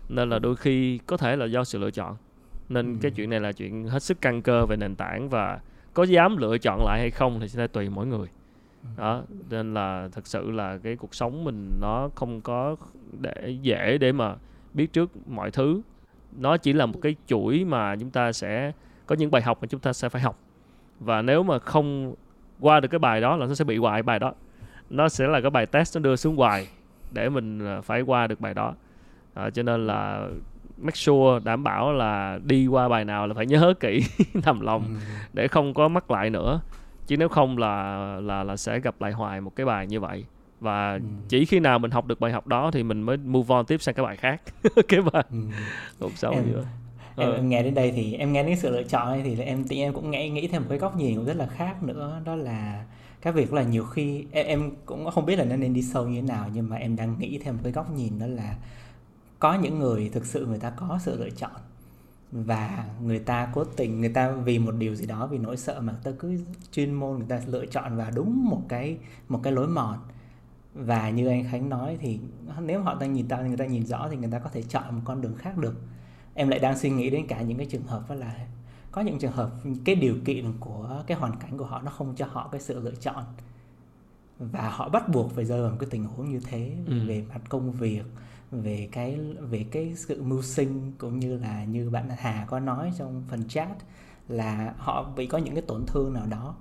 nên 0.08 0.30
là 0.30 0.38
đôi 0.38 0.56
khi 0.56 0.98
có 1.06 1.16
thể 1.16 1.36
là 1.36 1.46
do 1.46 1.64
sự 1.64 1.78
lựa 1.78 1.90
chọn. 1.90 2.16
Nên 2.68 2.92
ừ. 2.92 2.98
cái 3.02 3.10
chuyện 3.10 3.30
này 3.30 3.40
là 3.40 3.52
chuyện 3.52 3.88
hết 3.88 4.02
sức 4.02 4.20
căn 4.20 4.42
cơ 4.42 4.66
về 4.66 4.76
nền 4.76 4.94
tảng 4.94 5.28
và 5.28 5.60
có 5.94 6.02
dám 6.02 6.36
lựa 6.36 6.58
chọn 6.58 6.84
lại 6.84 7.00
hay 7.00 7.10
không 7.10 7.40
thì 7.40 7.48
sẽ 7.48 7.66
tùy 7.66 7.88
mỗi 7.88 8.06
người. 8.06 8.28
Ừ. 8.82 8.88
đó 8.96 9.22
nên 9.50 9.74
là 9.74 10.08
thật 10.12 10.26
sự 10.26 10.50
là 10.50 10.78
cái 10.78 10.96
cuộc 10.96 11.14
sống 11.14 11.44
mình 11.44 11.70
nó 11.80 12.08
không 12.14 12.40
có 12.40 12.76
để 13.20 13.56
dễ 13.62 13.98
để 13.98 14.12
mà 14.12 14.34
biết 14.74 14.92
trước 14.92 15.10
mọi 15.26 15.50
thứ. 15.50 15.80
Nó 16.38 16.56
chỉ 16.56 16.72
là 16.72 16.86
một 16.86 16.98
cái 17.02 17.14
chuỗi 17.26 17.64
mà 17.64 17.96
chúng 17.96 18.10
ta 18.10 18.32
sẽ 18.32 18.72
có 19.06 19.14
những 19.14 19.30
bài 19.30 19.42
học 19.42 19.58
mà 19.60 19.66
chúng 19.66 19.80
ta 19.80 19.92
sẽ 19.92 20.08
phải 20.08 20.22
học. 20.22 20.38
Và 21.00 21.22
nếu 21.22 21.42
mà 21.42 21.58
không 21.58 22.14
qua 22.60 22.80
được 22.80 22.88
cái 22.88 22.98
bài 22.98 23.20
đó 23.20 23.36
là 23.36 23.46
nó 23.46 23.54
sẽ 23.54 23.64
bị 23.64 23.76
hoài 23.76 24.02
bài 24.02 24.18
đó. 24.18 24.32
Nó 24.90 25.08
sẽ 25.08 25.28
là 25.28 25.40
cái 25.40 25.50
bài 25.50 25.66
test 25.66 25.96
nó 25.96 26.02
đưa 26.02 26.16
xuống 26.16 26.36
hoài 26.36 26.68
để 27.12 27.28
mình 27.28 27.66
à, 27.66 27.80
phải 27.80 28.00
qua 28.00 28.26
được 28.26 28.40
bài 28.40 28.54
đó 28.54 28.74
à, 29.36 29.50
cho 29.50 29.62
nên 29.62 29.86
là 29.86 30.28
make 30.78 30.96
sure 30.96 31.40
đảm 31.44 31.64
bảo 31.64 31.92
là 31.92 32.38
đi 32.44 32.66
qua 32.66 32.88
bài 32.88 33.04
nào 33.04 33.26
là 33.26 33.34
phải 33.34 33.46
nhớ 33.52 33.74
kỹ 33.80 34.02
nằm 34.44 34.60
lòng 34.60 34.82
ừ. 34.82 34.94
để 35.32 35.48
không 35.48 35.74
có 35.74 35.88
mắc 35.88 36.10
lại 36.10 36.30
nữa 36.30 36.60
chứ 37.06 37.16
nếu 37.16 37.28
không 37.28 37.58
là 37.58 37.96
là 38.22 38.44
là 38.44 38.56
sẽ 38.56 38.80
gặp 38.80 39.00
lại 39.00 39.12
hoài 39.12 39.40
một 39.40 39.56
cái 39.56 39.66
bài 39.66 39.86
như 39.86 40.00
vậy 40.00 40.24
và 40.60 40.92
ừ. 40.92 41.00
chỉ 41.28 41.44
khi 41.44 41.60
nào 41.60 41.78
mình 41.78 41.90
học 41.90 42.06
được 42.06 42.20
bài 42.20 42.32
học 42.32 42.46
đó 42.46 42.70
thì 42.70 42.82
mình 42.82 43.02
mới 43.02 43.16
move 43.16 43.54
on 43.54 43.66
tiếp 43.66 43.82
sang 43.82 43.94
cái 43.94 44.04
bài 44.06 44.16
khác 44.16 44.42
cái 44.88 45.00
bài 45.00 45.24
ừ. 45.30 45.38
cuộc 46.00 46.16
sống 46.16 46.34
em, 46.34 46.44
vậy 46.52 46.64
em, 47.16 47.30
ờ. 47.30 47.34
em 47.34 47.48
nghe 47.48 47.62
đến 47.62 47.74
đây 47.74 47.92
thì 47.96 48.14
em 48.14 48.32
nghe 48.32 48.42
đến 48.42 48.56
sự 48.56 48.70
lựa 48.70 48.82
chọn 48.82 49.08
này 49.08 49.22
thì 49.24 49.44
em 49.44 49.64
tự 49.64 49.76
em 49.76 49.92
cũng 49.92 50.10
nghĩ 50.10 50.30
nghĩ 50.30 50.48
thêm 50.48 50.62
một 50.62 50.68
cái 50.70 50.78
góc 50.78 50.96
nhìn 50.96 51.24
rất 51.24 51.36
là 51.36 51.46
khác 51.46 51.82
nữa 51.82 52.20
đó 52.24 52.34
là 52.34 52.84
cái 53.22 53.32
việc 53.32 53.52
là 53.52 53.62
nhiều 53.62 53.84
khi 53.84 54.24
em, 54.32 54.46
em 54.46 54.70
cũng 54.86 55.10
không 55.10 55.26
biết 55.26 55.36
là 55.36 55.44
nó 55.44 55.56
nên 55.56 55.74
đi 55.74 55.82
sâu 55.82 56.08
như 56.08 56.20
thế 56.20 56.26
nào 56.26 56.46
nhưng 56.54 56.68
mà 56.68 56.76
em 56.76 56.96
đang 56.96 57.18
nghĩ 57.18 57.38
thêm 57.44 57.54
một 57.54 57.60
cái 57.62 57.72
góc 57.72 57.90
nhìn 57.90 58.18
đó 58.18 58.26
là 58.26 58.54
có 59.38 59.54
những 59.54 59.78
người 59.78 60.08
thực 60.08 60.26
sự 60.26 60.46
người 60.46 60.58
ta 60.58 60.70
có 60.70 60.98
sự 61.02 61.18
lựa 61.18 61.30
chọn 61.30 61.60
và 62.32 62.86
người 63.02 63.18
ta 63.18 63.48
cố 63.54 63.64
tình 63.64 64.00
người 64.00 64.08
ta 64.08 64.32
vì 64.32 64.58
một 64.58 64.74
điều 64.78 64.94
gì 64.94 65.06
đó 65.06 65.26
vì 65.26 65.38
nỗi 65.38 65.56
sợ 65.56 65.80
mà 65.80 65.92
người 65.92 66.02
ta 66.04 66.10
cứ 66.18 66.38
chuyên 66.72 66.94
môn 66.94 67.18
người 67.18 67.26
ta 67.28 67.40
lựa 67.46 67.66
chọn 67.66 67.96
vào 67.96 68.10
đúng 68.14 68.44
một 68.50 68.62
cái 68.68 68.98
một 69.28 69.40
cái 69.42 69.52
lối 69.52 69.68
mòn. 69.68 69.98
Và 70.74 71.10
như 71.10 71.26
anh 71.26 71.44
Khánh 71.50 71.68
nói 71.68 71.96
thì 72.00 72.18
nếu 72.60 72.82
họ 72.82 72.96
ta 73.00 73.06
nhìn 73.06 73.28
ta 73.28 73.42
người 73.42 73.56
ta 73.56 73.66
nhìn 73.66 73.86
rõ 73.86 74.08
thì 74.10 74.16
người 74.16 74.30
ta 74.30 74.38
có 74.38 74.50
thể 74.50 74.62
chọn 74.62 74.94
một 74.94 75.02
con 75.04 75.20
đường 75.20 75.34
khác 75.34 75.56
được. 75.56 75.74
Em 76.34 76.48
lại 76.48 76.58
đang 76.58 76.78
suy 76.78 76.90
nghĩ 76.90 77.10
đến 77.10 77.26
cả 77.26 77.40
những 77.40 77.58
cái 77.58 77.66
trường 77.66 77.86
hợp 77.86 78.08
đó 78.08 78.14
là 78.14 78.46
có 78.92 79.00
những 79.00 79.18
trường 79.18 79.32
hợp 79.32 79.50
cái 79.84 79.94
điều 79.94 80.16
kiện 80.24 80.52
của 80.60 81.02
cái 81.06 81.18
hoàn 81.18 81.36
cảnh 81.36 81.58
của 81.58 81.64
họ 81.64 81.82
nó 81.82 81.90
không 81.90 82.14
cho 82.16 82.26
họ 82.26 82.48
cái 82.52 82.60
sự 82.60 82.80
lựa 82.80 82.94
chọn. 82.94 83.24
Và 84.38 84.70
họ 84.70 84.88
bắt 84.88 85.08
buộc 85.08 85.32
phải 85.32 85.44
rơi 85.44 85.62
vào 85.62 85.70
một 85.70 85.76
cái 85.80 85.88
tình 85.90 86.04
huống 86.04 86.30
như 86.30 86.40
thế 86.40 86.72
ừ. 86.86 87.06
về 87.06 87.24
mặt 87.28 87.40
công 87.48 87.72
việc 87.72 88.02
về 88.62 88.88
cái 88.92 89.18
về 89.40 89.66
cái 89.70 89.92
sự 89.96 90.22
mưu 90.22 90.42
sinh 90.42 90.92
cũng 90.98 91.18
như 91.18 91.38
là 91.38 91.64
như 91.64 91.90
bạn 91.90 92.08
Hà 92.18 92.46
có 92.48 92.60
nói 92.60 92.92
trong 92.98 93.24
phần 93.28 93.48
chat 93.48 93.68
là 94.28 94.74
họ 94.78 95.12
bị 95.16 95.26
có 95.26 95.38
những 95.38 95.54
cái 95.54 95.62
tổn 95.66 95.86
thương 95.86 96.14
nào 96.14 96.26
đó. 96.26 96.54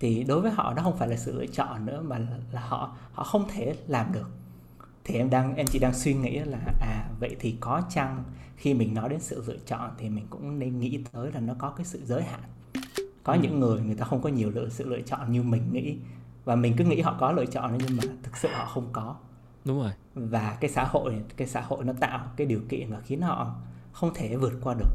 Thì 0.00 0.24
đối 0.24 0.40
với 0.40 0.50
họ 0.50 0.74
đó 0.74 0.82
không 0.82 0.96
phải 0.96 1.08
là 1.08 1.16
sự 1.16 1.38
lựa 1.38 1.46
chọn 1.46 1.86
nữa 1.86 2.02
mà 2.02 2.18
là 2.52 2.60
họ 2.60 2.96
họ 3.12 3.24
không 3.24 3.48
thể 3.48 3.76
làm 3.86 4.12
được. 4.12 4.30
Thì 5.04 5.14
em 5.14 5.30
đang 5.30 5.54
em 5.56 5.66
chỉ 5.66 5.78
đang 5.78 5.94
suy 5.94 6.14
nghĩ 6.14 6.38
là 6.38 6.58
à 6.80 7.08
vậy 7.20 7.36
thì 7.40 7.56
có 7.60 7.82
chăng 7.90 8.24
khi 8.56 8.74
mình 8.74 8.94
nói 8.94 9.08
đến 9.08 9.20
sự 9.20 9.44
lựa 9.46 9.58
chọn 9.66 9.90
thì 9.98 10.08
mình 10.08 10.26
cũng 10.30 10.58
nên 10.58 10.80
nghĩ 10.80 11.00
tới 11.12 11.32
là 11.32 11.40
nó 11.40 11.54
có 11.58 11.70
cái 11.70 11.86
sự 11.86 12.00
giới 12.04 12.22
hạn. 12.22 12.40
Có 13.24 13.32
ừ. 13.32 13.38
những 13.42 13.60
người 13.60 13.80
người 13.80 13.94
ta 13.94 14.04
không 14.04 14.22
có 14.22 14.28
nhiều 14.28 14.50
lựa 14.50 14.68
sự 14.68 14.88
lựa 14.88 15.00
chọn 15.00 15.32
như 15.32 15.42
mình 15.42 15.72
nghĩ. 15.72 15.96
Và 16.44 16.56
mình 16.56 16.74
cứ 16.76 16.84
nghĩ 16.84 17.00
họ 17.00 17.16
có 17.20 17.32
lựa 17.32 17.46
chọn 17.46 17.78
nhưng 17.78 17.96
mà 17.96 18.02
thực 18.22 18.36
sự 18.36 18.48
họ 18.52 18.66
không 18.66 18.88
có 18.92 19.16
đúng 19.64 19.80
rồi. 19.80 19.90
Và 20.14 20.56
cái 20.60 20.70
xã 20.70 20.84
hội 20.84 21.22
cái 21.36 21.48
xã 21.48 21.60
hội 21.60 21.84
nó 21.84 21.92
tạo 22.00 22.32
cái 22.36 22.46
điều 22.46 22.60
kiện 22.68 22.90
và 22.90 23.00
khiến 23.00 23.20
họ 23.20 23.54
không 23.92 24.14
thể 24.14 24.36
vượt 24.36 24.52
qua 24.62 24.74
được. 24.74 24.92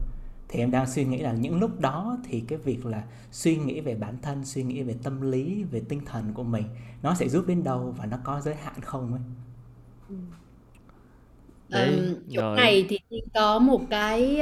Thì 0.49 0.59
em 0.59 0.71
đang 0.71 0.87
suy 0.87 1.05
nghĩ 1.05 1.17
là 1.17 1.33
những 1.33 1.59
lúc 1.59 1.79
đó 1.79 2.17
thì 2.23 2.39
cái 2.47 2.57
việc 2.57 2.85
là 2.85 3.03
suy 3.31 3.57
nghĩ 3.57 3.81
về 3.81 3.95
bản 3.95 4.17
thân 4.21 4.45
suy 4.45 4.63
nghĩ 4.63 4.83
về 4.83 4.95
tâm 5.03 5.31
lý 5.31 5.63
về 5.63 5.81
tinh 5.89 6.05
thần 6.05 6.33
của 6.33 6.43
mình 6.43 6.63
nó 7.01 7.15
sẽ 7.15 7.29
giúp 7.29 7.45
đến 7.47 7.63
đâu 7.63 7.95
và 7.97 8.05
nó 8.05 8.17
có 8.23 8.41
giới 8.41 8.55
hạn 8.55 8.81
không 8.81 9.13
ấy? 9.13 9.21
Um, 11.71 12.15
chỗ 12.35 12.55
này 12.55 12.85
thì 12.89 12.99
có 13.33 13.59
một 13.59 13.81
cái 13.89 14.41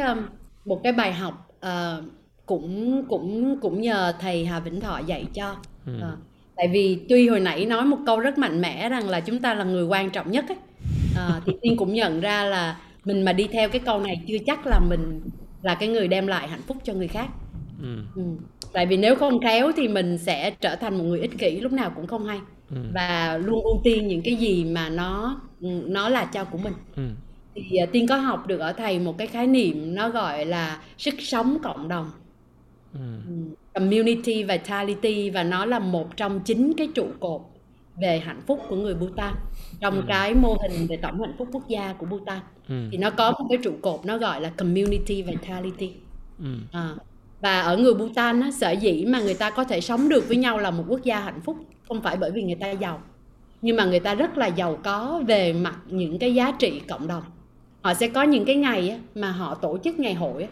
một 0.65 0.81
cái 0.83 0.93
bài 0.93 1.13
học 1.13 1.47
uh, 1.65 2.03
cũng 2.45 3.05
cũng 3.09 3.59
cũng 3.61 3.81
nhờ 3.81 4.13
thầy 4.19 4.45
Hà 4.45 4.59
Vĩnh 4.59 4.81
Thọ 4.81 4.99
dạy 4.99 5.25
cho. 5.33 5.55
Ừ. 5.85 5.97
uh, 5.97 6.19
tại 6.57 6.67
vì 6.67 6.99
tuy 7.09 7.27
hồi 7.27 7.39
nãy 7.39 7.65
nói 7.65 7.85
một 7.85 7.97
câu 8.05 8.19
rất 8.19 8.37
mạnh 8.37 8.61
mẽ 8.61 8.89
rằng 8.89 9.09
là 9.09 9.19
chúng 9.19 9.39
ta 9.39 9.53
là 9.53 9.63
người 9.63 9.83
quan 9.83 10.09
trọng 10.09 10.31
nhất 10.31 10.45
ấy, 10.47 10.57
uh, 11.11 11.43
thì 11.45 11.53
tiên 11.61 11.77
cũng 11.77 11.93
nhận 11.93 12.19
ra 12.19 12.43
là 12.43 12.77
mình 13.05 13.21
mà 13.21 13.33
đi 13.33 13.47
theo 13.47 13.69
cái 13.69 13.81
câu 13.85 13.99
này 13.99 14.21
chưa 14.27 14.37
chắc 14.45 14.67
là 14.67 14.79
mình 14.79 15.21
là 15.61 15.75
cái 15.75 15.89
người 15.89 16.07
đem 16.07 16.27
lại 16.27 16.47
hạnh 16.47 16.61
phúc 16.67 16.77
cho 16.83 16.93
người 16.93 17.07
khác 17.07 17.27
ừ. 17.81 17.97
Ừ. 18.15 18.21
tại 18.73 18.85
vì 18.85 18.97
nếu 18.97 19.15
không 19.15 19.39
khéo 19.41 19.71
thì 19.77 19.87
mình 19.87 20.17
sẽ 20.17 20.51
trở 20.51 20.75
thành 20.75 20.97
một 20.97 21.03
người 21.03 21.19
ích 21.19 21.37
kỷ 21.37 21.59
lúc 21.59 21.71
nào 21.71 21.91
cũng 21.95 22.07
không 22.07 22.25
hay 22.25 22.39
ừ. 22.69 22.77
và 22.93 23.37
luôn 23.37 23.63
ưu 23.63 23.81
tiên 23.83 24.07
những 24.07 24.21
cái 24.25 24.35
gì 24.35 24.65
mà 24.65 24.89
nó 24.89 25.41
nó 25.87 26.09
là 26.09 26.25
cho 26.25 26.43
của 26.43 26.57
mình 26.57 26.73
ừ. 26.95 27.03
thì 27.55 27.77
uh, 27.83 27.91
tiên 27.91 28.07
có 28.07 28.15
học 28.15 28.47
được 28.47 28.59
ở 28.59 28.73
thầy 28.73 28.99
một 28.99 29.17
cái 29.17 29.27
khái 29.27 29.47
niệm 29.47 29.95
nó 29.95 30.09
gọi 30.09 30.45
là 30.45 30.81
sức 30.97 31.15
sống 31.19 31.57
cộng 31.63 31.87
đồng 31.87 32.11
ừ. 32.95 32.99
ừ. 33.27 33.33
community 33.73 34.43
vitality 34.43 35.29
và 35.29 35.43
nó 35.43 35.65
là 35.65 35.79
một 35.79 36.17
trong 36.17 36.39
chín 36.39 36.73
cái 36.77 36.87
trụ 36.95 37.07
cột 37.19 37.41
về 38.01 38.19
hạnh 38.19 38.41
phúc 38.47 38.59
của 38.69 38.75
người 38.75 38.95
Bhutan 38.95 39.33
trong 39.79 39.95
ừ. 39.95 40.03
cái 40.07 40.33
mô 40.33 40.57
hình 40.61 40.87
về 40.87 40.97
tổng 40.97 41.21
hạnh 41.21 41.35
phúc 41.37 41.47
quốc 41.51 41.67
gia 41.67 41.93
của 41.93 42.05
Bhutan 42.05 42.39
ừ. 42.67 42.75
thì 42.91 42.97
nó 42.97 43.09
có 43.09 43.31
một 43.31 43.45
cái 43.49 43.57
trụ 43.63 43.73
cột 43.81 44.05
nó 44.05 44.17
gọi 44.17 44.41
là 44.41 44.49
community 44.49 45.21
vitality 45.21 45.91
ừ. 46.39 46.45
à, 46.71 46.95
và 47.41 47.61
ở 47.61 47.77
người 47.77 47.93
Bhutan 47.93 48.41
á, 48.41 48.51
sở 48.51 48.71
dĩ 48.71 49.05
mà 49.05 49.21
người 49.21 49.33
ta 49.33 49.49
có 49.49 49.63
thể 49.63 49.81
sống 49.81 50.09
được 50.09 50.27
với 50.27 50.37
nhau 50.37 50.57
là 50.57 50.71
một 50.71 50.83
quốc 50.87 51.03
gia 51.03 51.19
hạnh 51.19 51.41
phúc 51.41 51.57
không 51.87 52.01
phải 52.01 52.17
bởi 52.17 52.31
vì 52.31 52.43
người 52.43 52.55
ta 52.55 52.71
giàu 52.71 53.01
nhưng 53.61 53.75
mà 53.75 53.85
người 53.85 53.99
ta 53.99 54.15
rất 54.15 54.37
là 54.37 54.47
giàu 54.47 54.79
có 54.83 55.21
về 55.27 55.53
mặt 55.53 55.75
những 55.87 56.19
cái 56.19 56.35
giá 56.35 56.51
trị 56.51 56.81
cộng 56.87 57.07
đồng 57.07 57.23
họ 57.81 57.93
sẽ 57.93 58.07
có 58.07 58.23
những 58.23 58.45
cái 58.45 58.55
ngày 58.55 58.89
á, 58.89 58.97
mà 59.15 59.31
họ 59.31 59.55
tổ 59.55 59.77
chức 59.83 59.99
ngày 59.99 60.13
hội 60.13 60.43
á, 60.43 60.49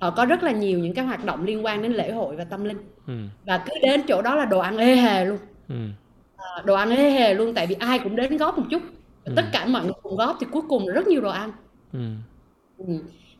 họ 0.00 0.10
có 0.10 0.24
rất 0.24 0.42
là 0.42 0.52
nhiều 0.52 0.78
những 0.78 0.94
cái 0.94 1.04
hoạt 1.04 1.24
động 1.24 1.44
liên 1.44 1.64
quan 1.64 1.82
đến 1.82 1.92
lễ 1.92 2.12
hội 2.12 2.36
và 2.36 2.44
tâm 2.44 2.64
linh 2.64 2.78
ừ. 3.06 3.14
và 3.46 3.58
cứ 3.58 3.72
đến 3.82 4.02
chỗ 4.08 4.22
đó 4.22 4.34
là 4.34 4.44
đồ 4.44 4.58
ăn 4.58 4.76
ê 4.76 4.96
hề 4.96 5.24
luôn 5.24 5.38
ừ. 5.68 5.74
à, 6.36 6.62
đồ 6.64 6.74
ăn 6.74 6.90
ê 6.90 7.10
hề 7.10 7.34
luôn 7.34 7.54
tại 7.54 7.66
vì 7.66 7.74
ai 7.78 7.98
cũng 7.98 8.16
đến 8.16 8.36
góp 8.36 8.58
một 8.58 8.64
chút 8.70 8.82
ừ. 9.24 9.32
tất 9.36 9.44
cả 9.52 9.66
mọi 9.66 9.84
người 9.84 9.92
cùng 10.02 10.16
góp 10.16 10.36
thì 10.40 10.46
cuối 10.50 10.62
cùng 10.68 10.88
là 10.88 10.94
rất 10.94 11.06
nhiều 11.06 11.20
đồ 11.20 11.30
ăn 11.30 11.52
ừ. 11.92 12.00
Ừ. 12.78 12.84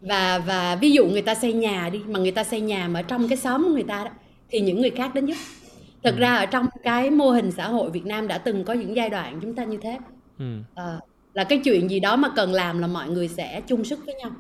và 0.01 0.39
và 0.39 0.77
ví 0.77 0.93
dụ 0.93 1.07
người 1.07 1.23
ta 1.23 1.35
xây 1.35 1.53
nhà 1.53 1.91
đi 1.93 2.01
mà 2.07 2.19
người 2.19 2.31
ta 2.31 2.45
xây 2.45 2.61
nhà 2.61 2.89
mà 2.89 3.01
ở 3.01 3.03
trong 3.03 3.29
cái 3.29 3.37
xóm 3.37 3.63
của 3.63 3.75
người 3.75 3.83
ta 3.89 4.05
đó 4.05 4.11
thì 4.51 4.61
những 4.61 4.81
người 4.81 4.91
khác 4.91 5.15
đến 5.15 5.27
giúp 5.27 5.37
thực 6.03 6.17
ra 6.17 6.37
ở 6.37 6.47
trong 6.47 6.67
cái 6.83 7.11
mô 7.11 7.31
hình 7.31 7.53
xã 7.53 7.69
hội 7.69 7.91
Việt 7.91 8.07
Nam 8.07 8.29
đã 8.29 8.39
từng 8.39 8.65
có 8.65 8.73
những 8.73 8.97
giai 8.97 9.11
đoạn 9.11 9.39
chúng 9.43 9.55
ta 9.55 9.65
như 9.65 9.79
thế 9.83 9.99
ừ. 10.39 10.45
à, 10.75 10.99
là 11.33 11.45
cái 11.45 11.61
chuyện 11.65 11.91
gì 11.91 12.01
đó 12.01 12.17
mà 12.17 12.29
cần 12.37 12.53
làm 12.53 12.79
là 12.79 12.87
mọi 12.87 13.09
người 13.09 13.29
sẽ 13.29 13.61
chung 13.67 13.85
sức 13.85 14.07
với 14.07 14.15
nhau 14.15 14.31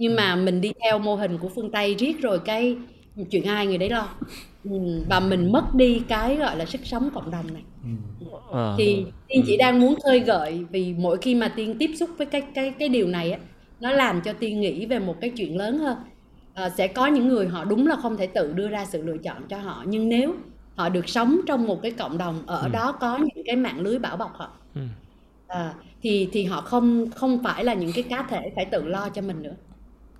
nhưng 0.00 0.16
mà 0.16 0.36
mình 0.36 0.60
đi 0.60 0.72
theo 0.82 0.98
mô 0.98 1.16
hình 1.16 1.38
của 1.38 1.48
phương 1.48 1.70
Tây 1.70 1.94
riết 1.94 2.20
rồi 2.22 2.38
cái 2.38 2.76
chuyện 3.30 3.44
ai 3.44 3.66
người 3.66 3.78
đấy 3.78 3.90
lo. 3.90 4.08
Ừ, 4.64 4.70
và 5.08 5.20
mình 5.20 5.52
mất 5.52 5.74
đi 5.74 6.02
cái 6.08 6.36
gọi 6.36 6.56
là 6.56 6.64
sức 6.66 6.80
sống 6.84 7.10
cộng 7.14 7.30
đồng 7.30 7.44
này. 7.52 7.62
À. 8.52 8.74
thì 8.78 9.04
tiên 9.28 9.42
chỉ 9.46 9.56
đang 9.56 9.80
muốn 9.80 9.94
khơi 10.04 10.20
gợi 10.20 10.64
vì 10.70 10.94
mỗi 10.98 11.18
khi 11.18 11.34
mà 11.34 11.48
tiên 11.48 11.76
tiếp 11.78 11.90
xúc 11.96 12.10
với 12.18 12.26
cái 12.26 12.42
cái 12.54 12.72
cái 12.78 12.88
điều 12.88 13.08
này 13.08 13.32
á 13.32 13.38
nó 13.80 13.90
làm 13.90 14.20
cho 14.20 14.32
tiên 14.32 14.60
nghĩ 14.60 14.86
về 14.86 14.98
một 14.98 15.16
cái 15.20 15.30
chuyện 15.30 15.56
lớn 15.56 15.78
hơn. 15.78 15.96
À, 16.54 16.70
sẽ 16.70 16.88
có 16.88 17.06
những 17.06 17.28
người 17.28 17.48
họ 17.48 17.64
đúng 17.64 17.86
là 17.86 17.96
không 17.96 18.16
thể 18.16 18.26
tự 18.26 18.52
đưa 18.52 18.68
ra 18.68 18.84
sự 18.84 19.02
lựa 19.02 19.18
chọn 19.18 19.48
cho 19.48 19.58
họ 19.58 19.84
nhưng 19.86 20.08
nếu 20.08 20.34
họ 20.74 20.88
được 20.88 21.08
sống 21.08 21.40
trong 21.46 21.66
một 21.66 21.82
cái 21.82 21.90
cộng 21.90 22.18
đồng 22.18 22.42
ở 22.46 22.62
ừ. 22.62 22.68
đó 22.72 22.92
có 22.92 23.18
những 23.18 23.44
cái 23.46 23.56
mạng 23.56 23.80
lưới 23.80 23.98
bảo 23.98 24.16
bọc 24.16 24.34
họ. 24.34 24.50
Ừ. 24.74 24.80
à, 25.46 25.74
thì 26.02 26.28
thì 26.32 26.44
họ 26.44 26.60
không 26.60 27.10
không 27.10 27.42
phải 27.44 27.64
là 27.64 27.74
những 27.74 27.92
cái 27.94 28.04
cá 28.08 28.22
thể 28.22 28.52
phải 28.56 28.64
tự 28.64 28.82
lo 28.84 29.08
cho 29.08 29.22
mình 29.22 29.42
nữa 29.42 29.54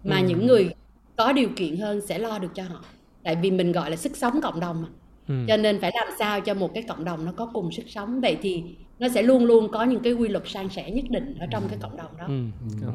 mà 0.05 0.16
ừ. 0.16 0.24
những 0.28 0.47
người 0.47 0.74
có 1.16 1.32
điều 1.32 1.48
kiện 1.56 1.77
hơn 1.77 2.01
sẽ 2.01 2.18
lo 2.18 2.39
được 2.39 2.55
cho 2.55 2.62
họ 2.62 2.85
tại 3.22 3.36
vì 3.36 3.51
mình 3.51 3.72
gọi 3.72 3.90
là 3.90 3.97
sức 3.97 4.16
sống 4.16 4.40
cộng 4.43 4.60
đồng 4.60 4.82
mà 4.82 4.89
ừ. 5.28 5.35
cho 5.48 5.56
nên 5.56 5.81
phải 5.81 5.93
làm 5.94 6.09
sao 6.18 6.40
cho 6.40 6.55
một 6.55 6.74
cái 6.74 6.82
cộng 6.82 7.05
đồng 7.05 7.24
nó 7.24 7.32
có 7.32 7.51
cùng 7.52 7.72
sức 7.72 7.85
sống 7.89 8.20
vậy 8.20 8.39
thì 8.43 8.64
nó 8.98 9.09
sẽ 9.09 9.22
luôn 9.22 9.44
luôn 9.44 9.68
có 9.72 9.85
những 9.85 10.02
cái 10.02 10.12
quy 10.12 10.28
luật 10.28 10.44
san 10.47 10.68
sẻ 10.68 10.90
nhất 10.90 11.05
định 11.10 11.35
ở 11.40 11.47
trong 11.51 11.62
cái 11.68 11.78
cộng 11.82 11.97
đồng 11.97 12.16
đó 12.18 12.24
ừ. 12.27 12.44
Ừ. 12.82 12.93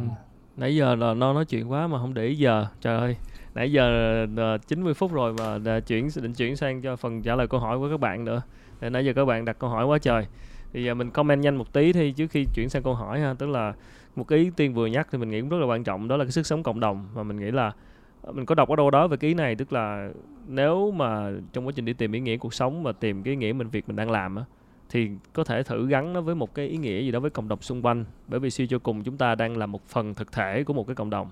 nãy 0.57 0.75
giờ 0.75 0.95
là 0.95 1.13
nó 1.13 1.33
nói 1.33 1.45
chuyện 1.45 1.71
quá 1.71 1.87
mà 1.87 1.99
không 1.99 2.13
để 2.13 2.25
ý 2.25 2.35
giờ 2.35 2.65
trời 2.81 2.97
ơi 2.99 3.15
nãy 3.55 3.71
giờ 3.71 4.23
uh, 4.55 4.67
90 4.67 4.93
phút 4.93 5.13
rồi 5.13 5.33
mà 5.33 5.79
chuyển 5.79 6.07
định 6.15 6.33
chuyển 6.33 6.55
sang 6.55 6.81
cho 6.81 6.95
phần 6.95 7.21
trả 7.21 7.35
lời 7.35 7.47
câu 7.47 7.59
hỏi 7.59 7.79
của 7.79 7.89
các 7.89 7.99
bạn 7.99 8.25
nữa 8.25 8.41
để 8.81 8.89
nãy 8.89 9.05
giờ 9.05 9.13
các 9.13 9.25
bạn 9.25 9.45
đặt 9.45 9.59
câu 9.59 9.69
hỏi 9.69 9.85
quá 9.85 9.97
trời 9.97 10.25
thì 10.73 10.83
giờ 10.83 10.93
mình 10.93 11.11
comment 11.11 11.41
nhanh 11.41 11.55
một 11.55 11.73
tí 11.73 11.93
thì 11.93 12.11
trước 12.11 12.31
khi 12.31 12.45
chuyển 12.55 12.69
sang 12.69 12.83
câu 12.83 12.93
hỏi 12.93 13.19
ha 13.19 13.33
tức 13.33 13.49
là 13.49 13.73
một 14.15 14.27
cái 14.27 14.39
ý 14.39 14.51
tiên 14.55 14.73
vừa 14.73 14.87
nhắc 14.87 15.07
thì 15.11 15.17
mình 15.17 15.29
nghĩ 15.29 15.41
cũng 15.41 15.49
rất 15.49 15.57
là 15.57 15.65
quan 15.65 15.83
trọng, 15.83 16.07
đó 16.07 16.17
là 16.17 16.25
cái 16.25 16.31
sức 16.31 16.45
sống 16.45 16.63
cộng 16.63 16.79
đồng. 16.79 17.07
Và 17.13 17.23
mình 17.23 17.39
nghĩ 17.39 17.51
là 17.51 17.71
ờ, 18.21 18.31
mình 18.31 18.45
có 18.45 18.55
đọc 18.55 18.69
ở 18.69 18.75
đâu 18.75 18.91
đó 18.91 19.07
về 19.07 19.17
cái 19.17 19.27
ý 19.27 19.33
này, 19.33 19.55
tức 19.55 19.73
là 19.73 20.09
nếu 20.47 20.91
mà 20.91 21.31
trong 21.53 21.67
quá 21.67 21.73
trình 21.75 21.85
đi 21.85 21.93
tìm 21.93 22.11
ý 22.11 22.19
nghĩa 22.19 22.37
cuộc 22.37 22.53
sống 22.53 22.83
và 22.83 22.91
tìm 22.91 23.23
cái 23.23 23.31
ý 23.31 23.35
nghĩa 23.35 23.53
mình, 23.53 23.69
việc 23.69 23.87
mình 23.87 23.95
đang 23.95 24.11
làm 24.11 24.35
á, 24.35 24.43
thì 24.89 25.09
có 25.33 25.43
thể 25.43 25.63
thử 25.63 25.87
gắn 25.87 26.13
nó 26.13 26.21
với 26.21 26.35
một 26.35 26.55
cái 26.55 26.67
ý 26.67 26.77
nghĩa 26.77 27.01
gì 27.01 27.11
đó 27.11 27.19
với 27.19 27.29
cộng 27.29 27.47
đồng 27.47 27.61
xung 27.61 27.81
quanh. 27.81 28.05
Bởi 28.27 28.39
vì 28.39 28.49
suy 28.49 28.67
cho 28.67 28.79
cùng 28.79 29.03
chúng 29.03 29.17
ta 29.17 29.35
đang 29.35 29.57
là 29.57 29.65
một 29.65 29.87
phần 29.87 30.13
thực 30.13 30.31
thể 30.31 30.63
của 30.63 30.73
một 30.73 30.87
cái 30.87 30.95
cộng 30.95 31.09
đồng. 31.09 31.29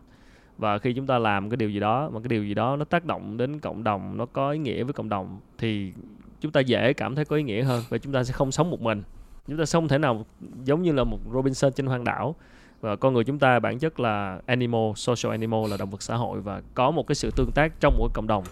Và 0.57 0.77
khi 0.77 0.93
chúng 0.93 1.07
ta 1.07 1.19
làm 1.19 1.49
cái 1.49 1.57
điều 1.57 1.69
gì 1.69 1.79
đó, 1.79 2.09
mà 2.13 2.19
cái 2.19 2.27
điều 2.27 2.43
gì 2.43 2.53
đó 2.53 2.75
nó 2.75 2.85
tác 2.85 3.05
động 3.05 3.37
đến 3.37 3.59
cộng 3.59 3.83
đồng, 3.83 4.17
nó 4.17 4.25
có 4.25 4.51
ý 4.51 4.59
nghĩa 4.59 4.83
với 4.83 4.93
cộng 4.93 5.09
đồng, 5.09 5.39
thì 5.57 5.93
chúng 6.41 6.51
ta 6.51 6.59
dễ 6.59 6.93
cảm 6.93 7.15
thấy 7.15 7.25
có 7.25 7.35
ý 7.35 7.43
nghĩa 7.43 7.63
hơn 7.63 7.83
và 7.89 7.97
chúng 7.97 8.13
ta 8.13 8.23
sẽ 8.23 8.33
không 8.33 8.51
sống 8.51 8.69
một 8.71 8.81
mình. 8.81 9.03
Chúng 9.47 9.57
ta 9.57 9.63
không 9.73 9.87
thể 9.87 9.97
nào 9.97 10.25
giống 10.63 10.81
như 10.81 10.91
là 10.91 11.03
một 11.03 11.19
Robinson 11.33 11.73
trên 11.73 11.85
hoang 11.85 12.03
đảo 12.03 12.35
và 12.83 12.95
con 12.95 13.13
người 13.13 13.23
chúng 13.23 13.39
ta 13.39 13.59
bản 13.59 13.79
chất 13.79 13.99
là 13.99 14.39
animal 14.45 14.91
social 14.95 15.31
animal 15.31 15.59
là 15.69 15.77
động 15.77 15.89
vật 15.89 16.01
xã 16.01 16.15
hội 16.15 16.41
và 16.41 16.61
có 16.73 16.91
một 16.91 17.07
cái 17.07 17.15
sự 17.15 17.31
tương 17.35 17.51
tác 17.51 17.73
trong 17.79 17.97
một 17.99 18.09
cộng 18.13 18.27
đồng. 18.27 18.43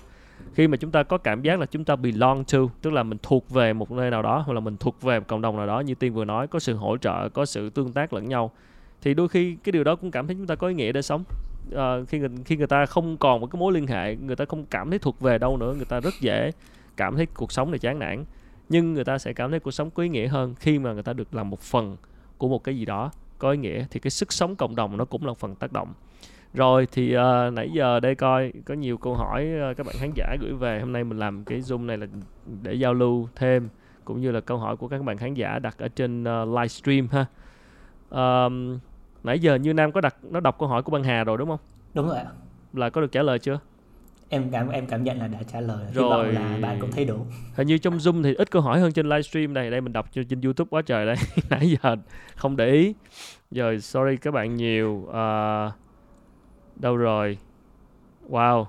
Khi 0.54 0.68
mà 0.68 0.78
chúng 0.78 0.92
ta 0.92 1.04
có 1.04 1.18
cảm 1.18 1.42
giác 1.42 1.60
là 1.60 1.66
chúng 1.66 1.84
ta 1.84 1.96
belong 1.96 2.44
to 2.44 2.60
tức 2.82 2.94
là 2.94 3.04
mình 3.04 3.18
thuộc 3.24 3.50
về 3.50 3.74
một 3.74 3.92
nơi 3.92 4.12
nào 4.12 4.22
đó 4.22 4.44
hoặc 4.46 4.54
là 4.54 4.60
mình 4.60 4.78
thuộc 4.78 5.02
về 5.02 5.20
một 5.20 5.26
cộng 5.28 5.42
đồng 5.42 5.58
nào 5.58 5.68
đó 5.68 5.80
như 5.80 5.96
tiên 5.96 6.14
vừa 6.14 6.26
nói 6.26 6.48
có 6.48 6.60
sự 6.60 6.76
hỗ 6.76 6.98
trợ 6.98 7.30
có 7.30 7.46
sự 7.46 7.70
tương 7.70 7.94
tác 7.94 8.14
lẫn 8.14 8.30
nhau 8.30 8.52
thì 9.02 9.14
đôi 9.14 9.28
khi 9.28 9.58
cái 9.64 9.72
điều 9.72 9.84
đó 9.84 9.96
cũng 9.96 10.12
cảm 10.12 10.28
thấy 10.28 10.36
chúng 10.36 10.48
ta 10.48 10.56
có 10.56 10.68
ý 10.68 10.74
nghĩa 10.74 10.92
để 10.92 11.02
sống. 11.02 11.24
À, 11.76 11.96
khi 12.08 12.20
người, 12.20 12.30
khi 12.46 12.58
người 12.58 12.68
ta 12.68 12.86
không 12.86 13.18
còn 13.18 13.42
một 13.42 13.48
cái 13.48 13.60
mối 13.60 13.74
liên 13.74 13.88
hệ 13.88 14.16
người 14.16 14.36
ta 14.36 14.46
không 14.46 14.66
cảm 14.66 14.90
thấy 14.90 15.00
thuộc 15.00 15.20
về 15.20 15.38
đâu 15.38 15.58
nữa 15.58 15.74
người 15.74 15.86
ta 15.86 16.00
rất 16.00 16.14
dễ 16.22 16.52
cảm 16.98 17.16
thấy 17.16 17.26
cuộc 17.26 17.52
sống 17.52 17.72
này 17.72 17.80
chán 17.80 18.00
nản. 18.00 18.26
Nhưng 18.70 18.94
người 18.94 19.04
ta 19.04 19.18
sẽ 19.18 19.34
cảm 19.34 19.52
thấy 19.52 19.60
cuộc 19.60 19.72
sống 19.72 19.90
có 19.90 20.04
ý 20.04 20.10
nghĩa 20.10 20.28
hơn 20.28 20.56
khi 20.60 20.80
mà 20.80 20.94
người 20.94 21.04
ta 21.04 21.14
được 21.14 21.36
làm 21.36 21.50
một 21.50 21.60
phần 21.60 21.98
của 22.38 22.48
một 22.48 22.64
cái 22.64 22.78
gì 22.78 22.86
đó 22.86 23.12
có 23.42 23.52
ý 23.52 23.58
nghĩa 23.58 23.86
thì 23.92 24.00
cái 24.00 24.12
sức 24.12 24.34
sống 24.34 24.56
cộng 24.56 24.76
đồng 24.76 24.98
nó 24.98 25.06
cũng 25.06 25.26
là 25.26 25.34
phần 25.34 25.56
tác 25.56 25.72
động. 25.72 25.94
Rồi 26.54 26.88
thì 26.92 27.18
uh, 27.18 27.54
nãy 27.54 27.70
giờ 27.74 28.00
đây 28.00 28.16
coi 28.16 28.54
có 28.66 28.74
nhiều 28.74 28.98
câu 28.98 29.16
hỏi 29.16 29.48
uh, 29.72 29.78
các 29.78 29.86
bạn 29.86 29.96
khán 30.00 30.12
giả 30.16 30.36
gửi 30.42 30.54
về. 30.54 30.80
Hôm 30.80 30.92
nay 30.92 31.04
mình 31.04 31.20
làm 31.20 31.44
cái 31.44 31.60
zoom 31.60 31.86
này 31.86 31.98
là 31.98 32.08
để 32.62 32.74
giao 32.74 32.94
lưu 32.94 33.30
thêm 33.36 33.70
cũng 34.06 34.22
như 34.22 34.32
là 34.32 34.42
câu 34.42 34.58
hỏi 34.58 34.78
của 34.78 34.88
các 34.88 35.04
bạn 35.04 35.18
khán 35.18 35.34
giả 35.34 35.60
đặt 35.60 35.78
ở 35.78 35.88
trên 35.88 36.24
uh, 36.24 36.48
livestream 36.48 37.08
ha. 37.12 37.26
Um, 38.10 38.80
nãy 39.24 39.40
giờ 39.40 39.56
như 39.56 39.74
nam 39.74 39.92
có 39.92 40.02
đặt 40.02 40.16
nó 40.24 40.40
đọc 40.40 40.56
câu 40.60 40.68
hỏi 40.68 40.84
của 40.84 40.92
băng 40.92 41.04
hà 41.04 41.24
rồi 41.24 41.38
đúng 41.38 41.50
không? 41.50 41.60
Đúng 41.94 42.08
rồi 42.08 42.18
ạ. 42.18 42.26
Là 42.74 42.90
có 42.90 43.02
được 43.02 43.12
trả 43.12 43.22
lời 43.22 43.40
chưa 43.40 43.60
em 44.32 44.50
cảm 44.52 44.70
em 44.70 44.86
cảm 44.86 45.04
nhận 45.04 45.20
là 45.20 45.28
đã 45.28 45.40
trả 45.54 45.62
lời 45.62 45.86
rồi 45.94 46.28
Hy 46.28 46.32
là 46.32 46.58
bạn 46.62 46.78
cũng 46.80 46.92
thấy 46.92 47.06
đủ. 47.06 47.26
Hình 47.56 47.68
như 47.68 47.78
trong 47.78 47.98
zoom 47.98 48.24
thì 48.24 48.34
ít 48.34 48.52
câu 48.52 48.62
hỏi 48.62 48.80
hơn 48.80 48.92
trên 48.92 49.10
livestream 49.10 49.54
này. 49.54 49.72
Đây 49.72 49.82
mình 49.82 49.94
đọc 49.94 50.10
trên 50.12 50.42
youtube 50.42 50.68
quá 50.70 50.82
trời 50.82 51.06
đây. 51.06 51.16
Nãy 51.50 51.70
giờ 51.70 51.96
không 52.36 52.56
để 52.56 52.72
ý. 52.72 52.96
Rồi 53.52 53.80
sorry 53.80 54.18
các 54.18 54.34
bạn 54.34 54.56
nhiều. 54.56 55.08
Uh, 55.08 55.74
đâu 56.76 56.98
rồi? 56.98 57.38
Wow. 58.30 58.66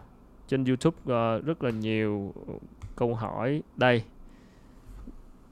Trên 0.48 0.64
youtube 0.64 0.96
uh, 1.02 1.44
rất 1.44 1.62
là 1.62 1.70
nhiều 1.70 2.34
câu 2.96 3.14
hỏi. 3.14 3.62
Đây. 3.76 4.02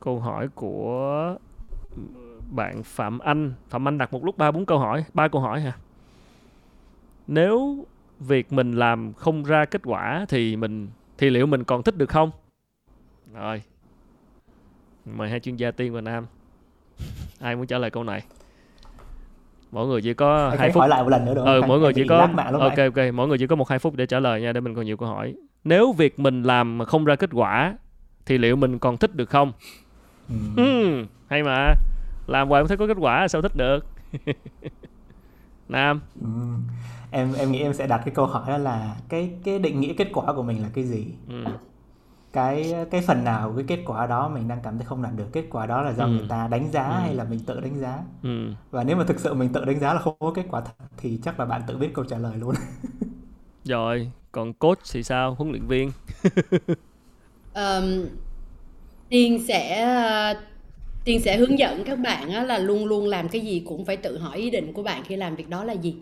Câu 0.00 0.20
hỏi 0.20 0.48
của 0.54 1.36
bạn 2.50 2.82
phạm 2.82 3.18
anh. 3.18 3.52
Phạm 3.68 3.88
anh 3.88 3.98
đặt 3.98 4.12
một 4.12 4.24
lúc 4.24 4.38
ba 4.38 4.50
bốn 4.50 4.66
câu 4.66 4.78
hỏi. 4.78 5.04
Ba 5.14 5.28
câu 5.28 5.40
hỏi 5.40 5.60
hả? 5.60 5.72
Nếu 7.26 7.86
việc 8.20 8.52
mình 8.52 8.72
làm 8.72 9.12
không 9.12 9.44
ra 9.44 9.64
kết 9.64 9.82
quả 9.84 10.26
thì 10.28 10.56
mình 10.56 10.88
thì 11.18 11.30
liệu 11.30 11.46
mình 11.46 11.64
còn 11.64 11.82
thích 11.82 11.96
được 11.96 12.08
không? 12.08 12.30
Rồi. 13.34 13.62
Mời 15.04 15.30
hai 15.30 15.40
chuyên 15.40 15.56
gia 15.56 15.70
tiên 15.70 15.92
và 15.92 16.00
nam. 16.00 16.26
Ai 17.40 17.56
muốn 17.56 17.66
trả 17.66 17.78
lời 17.78 17.90
câu 17.90 18.04
này? 18.04 18.22
Mỗi 19.72 19.86
người 19.86 20.02
chỉ 20.02 20.14
có 20.14 20.50
hai 20.58 20.70
phút. 20.70 20.80
hỏi 20.80 20.88
lại 20.88 21.02
một 21.02 21.08
lần 21.08 21.24
nữa 21.24 21.34
được 21.34 21.44
ừ, 21.44 21.62
mỗi 21.66 21.80
người 21.80 21.92
chỉ 21.92 22.06
có 22.08 22.28
ok 22.52 22.76
ok 22.76 23.14
mỗi 23.14 23.28
người 23.28 23.38
chỉ 23.38 23.46
có 23.46 23.56
một 23.56 23.68
hai 23.68 23.78
phút 23.78 23.96
để 23.96 24.06
trả 24.06 24.20
lời 24.20 24.40
nha 24.40 24.52
để 24.52 24.60
mình 24.60 24.74
còn 24.74 24.84
nhiều 24.84 24.96
câu 24.96 25.08
hỏi. 25.08 25.34
Nếu 25.64 25.92
việc 25.92 26.20
mình 26.20 26.42
làm 26.42 26.78
mà 26.78 26.84
không 26.84 27.04
ra 27.04 27.16
kết 27.16 27.30
quả 27.32 27.76
thì 28.26 28.38
liệu 28.38 28.56
mình 28.56 28.78
còn 28.78 28.96
thích 28.96 29.14
được 29.14 29.30
không? 29.30 29.52
Ừ. 30.28 30.34
Ừ, 30.56 31.04
hay 31.26 31.42
mà. 31.42 31.74
Làm 32.26 32.48
hoài 32.48 32.62
không 32.62 32.68
thấy 32.68 32.76
có 32.76 32.86
kết 32.86 32.96
quả 33.00 33.28
sao 33.28 33.42
thích 33.42 33.56
được? 33.56 33.86
Nam. 35.68 36.00
Ừ 36.20 36.28
em 37.10 37.32
em 37.32 37.52
nghĩ 37.52 37.60
em 37.60 37.74
sẽ 37.74 37.86
đặt 37.86 38.02
cái 38.04 38.14
câu 38.14 38.26
hỏi 38.26 38.44
đó 38.48 38.58
là 38.58 38.96
cái 39.08 39.30
cái 39.44 39.58
định 39.58 39.80
nghĩa 39.80 39.92
kết 39.92 40.08
quả 40.12 40.32
của 40.32 40.42
mình 40.42 40.62
là 40.62 40.68
cái 40.74 40.84
gì 40.84 41.06
ừ. 41.28 41.44
cái 42.32 42.74
cái 42.90 43.00
phần 43.00 43.24
nào 43.24 43.52
cái 43.56 43.64
kết 43.68 43.82
quả 43.86 44.06
đó 44.06 44.28
mình 44.28 44.48
đang 44.48 44.58
cảm 44.62 44.78
thấy 44.78 44.86
không 44.86 45.02
đạt 45.02 45.12
được 45.16 45.26
kết 45.32 45.44
quả 45.50 45.66
đó 45.66 45.82
là 45.82 45.92
do 45.92 46.04
ừ. 46.04 46.10
người 46.10 46.26
ta 46.28 46.48
đánh 46.48 46.70
giá 46.70 46.88
ừ. 46.88 47.00
hay 47.00 47.14
là 47.14 47.24
mình 47.24 47.40
tự 47.46 47.60
đánh 47.60 47.80
giá 47.80 47.98
ừ. 48.22 48.52
và 48.70 48.84
nếu 48.84 48.96
mà 48.96 49.04
thực 49.04 49.20
sự 49.20 49.34
mình 49.34 49.52
tự 49.52 49.64
đánh 49.64 49.80
giá 49.80 49.94
là 49.94 50.00
không 50.00 50.16
có 50.18 50.32
kết 50.34 50.44
quả 50.50 50.60
thật 50.60 50.84
thì 50.96 51.18
chắc 51.24 51.40
là 51.40 51.46
bạn 51.46 51.62
tự 51.66 51.76
biết 51.76 51.90
câu 51.94 52.04
trả 52.04 52.18
lời 52.18 52.36
luôn 52.36 52.54
rồi 53.64 54.10
còn 54.32 54.52
coach 54.52 54.78
thì 54.92 55.02
sao 55.02 55.34
huấn 55.34 55.50
luyện 55.50 55.66
viên 55.66 55.90
um, 57.54 58.06
tiên 59.08 59.44
sẽ 59.48 59.86
tiên 61.04 61.20
sẽ 61.20 61.36
hướng 61.36 61.58
dẫn 61.58 61.84
các 61.84 61.98
bạn 61.98 62.46
là 62.46 62.58
luôn 62.58 62.86
luôn 62.86 63.06
làm 63.06 63.28
cái 63.28 63.40
gì 63.40 63.62
cũng 63.66 63.84
phải 63.84 63.96
tự 63.96 64.18
hỏi 64.18 64.38
ý 64.38 64.50
định 64.50 64.72
của 64.72 64.82
bạn 64.82 65.04
khi 65.04 65.16
làm 65.16 65.36
việc 65.36 65.48
đó 65.48 65.64
là 65.64 65.72
gì. 65.72 65.96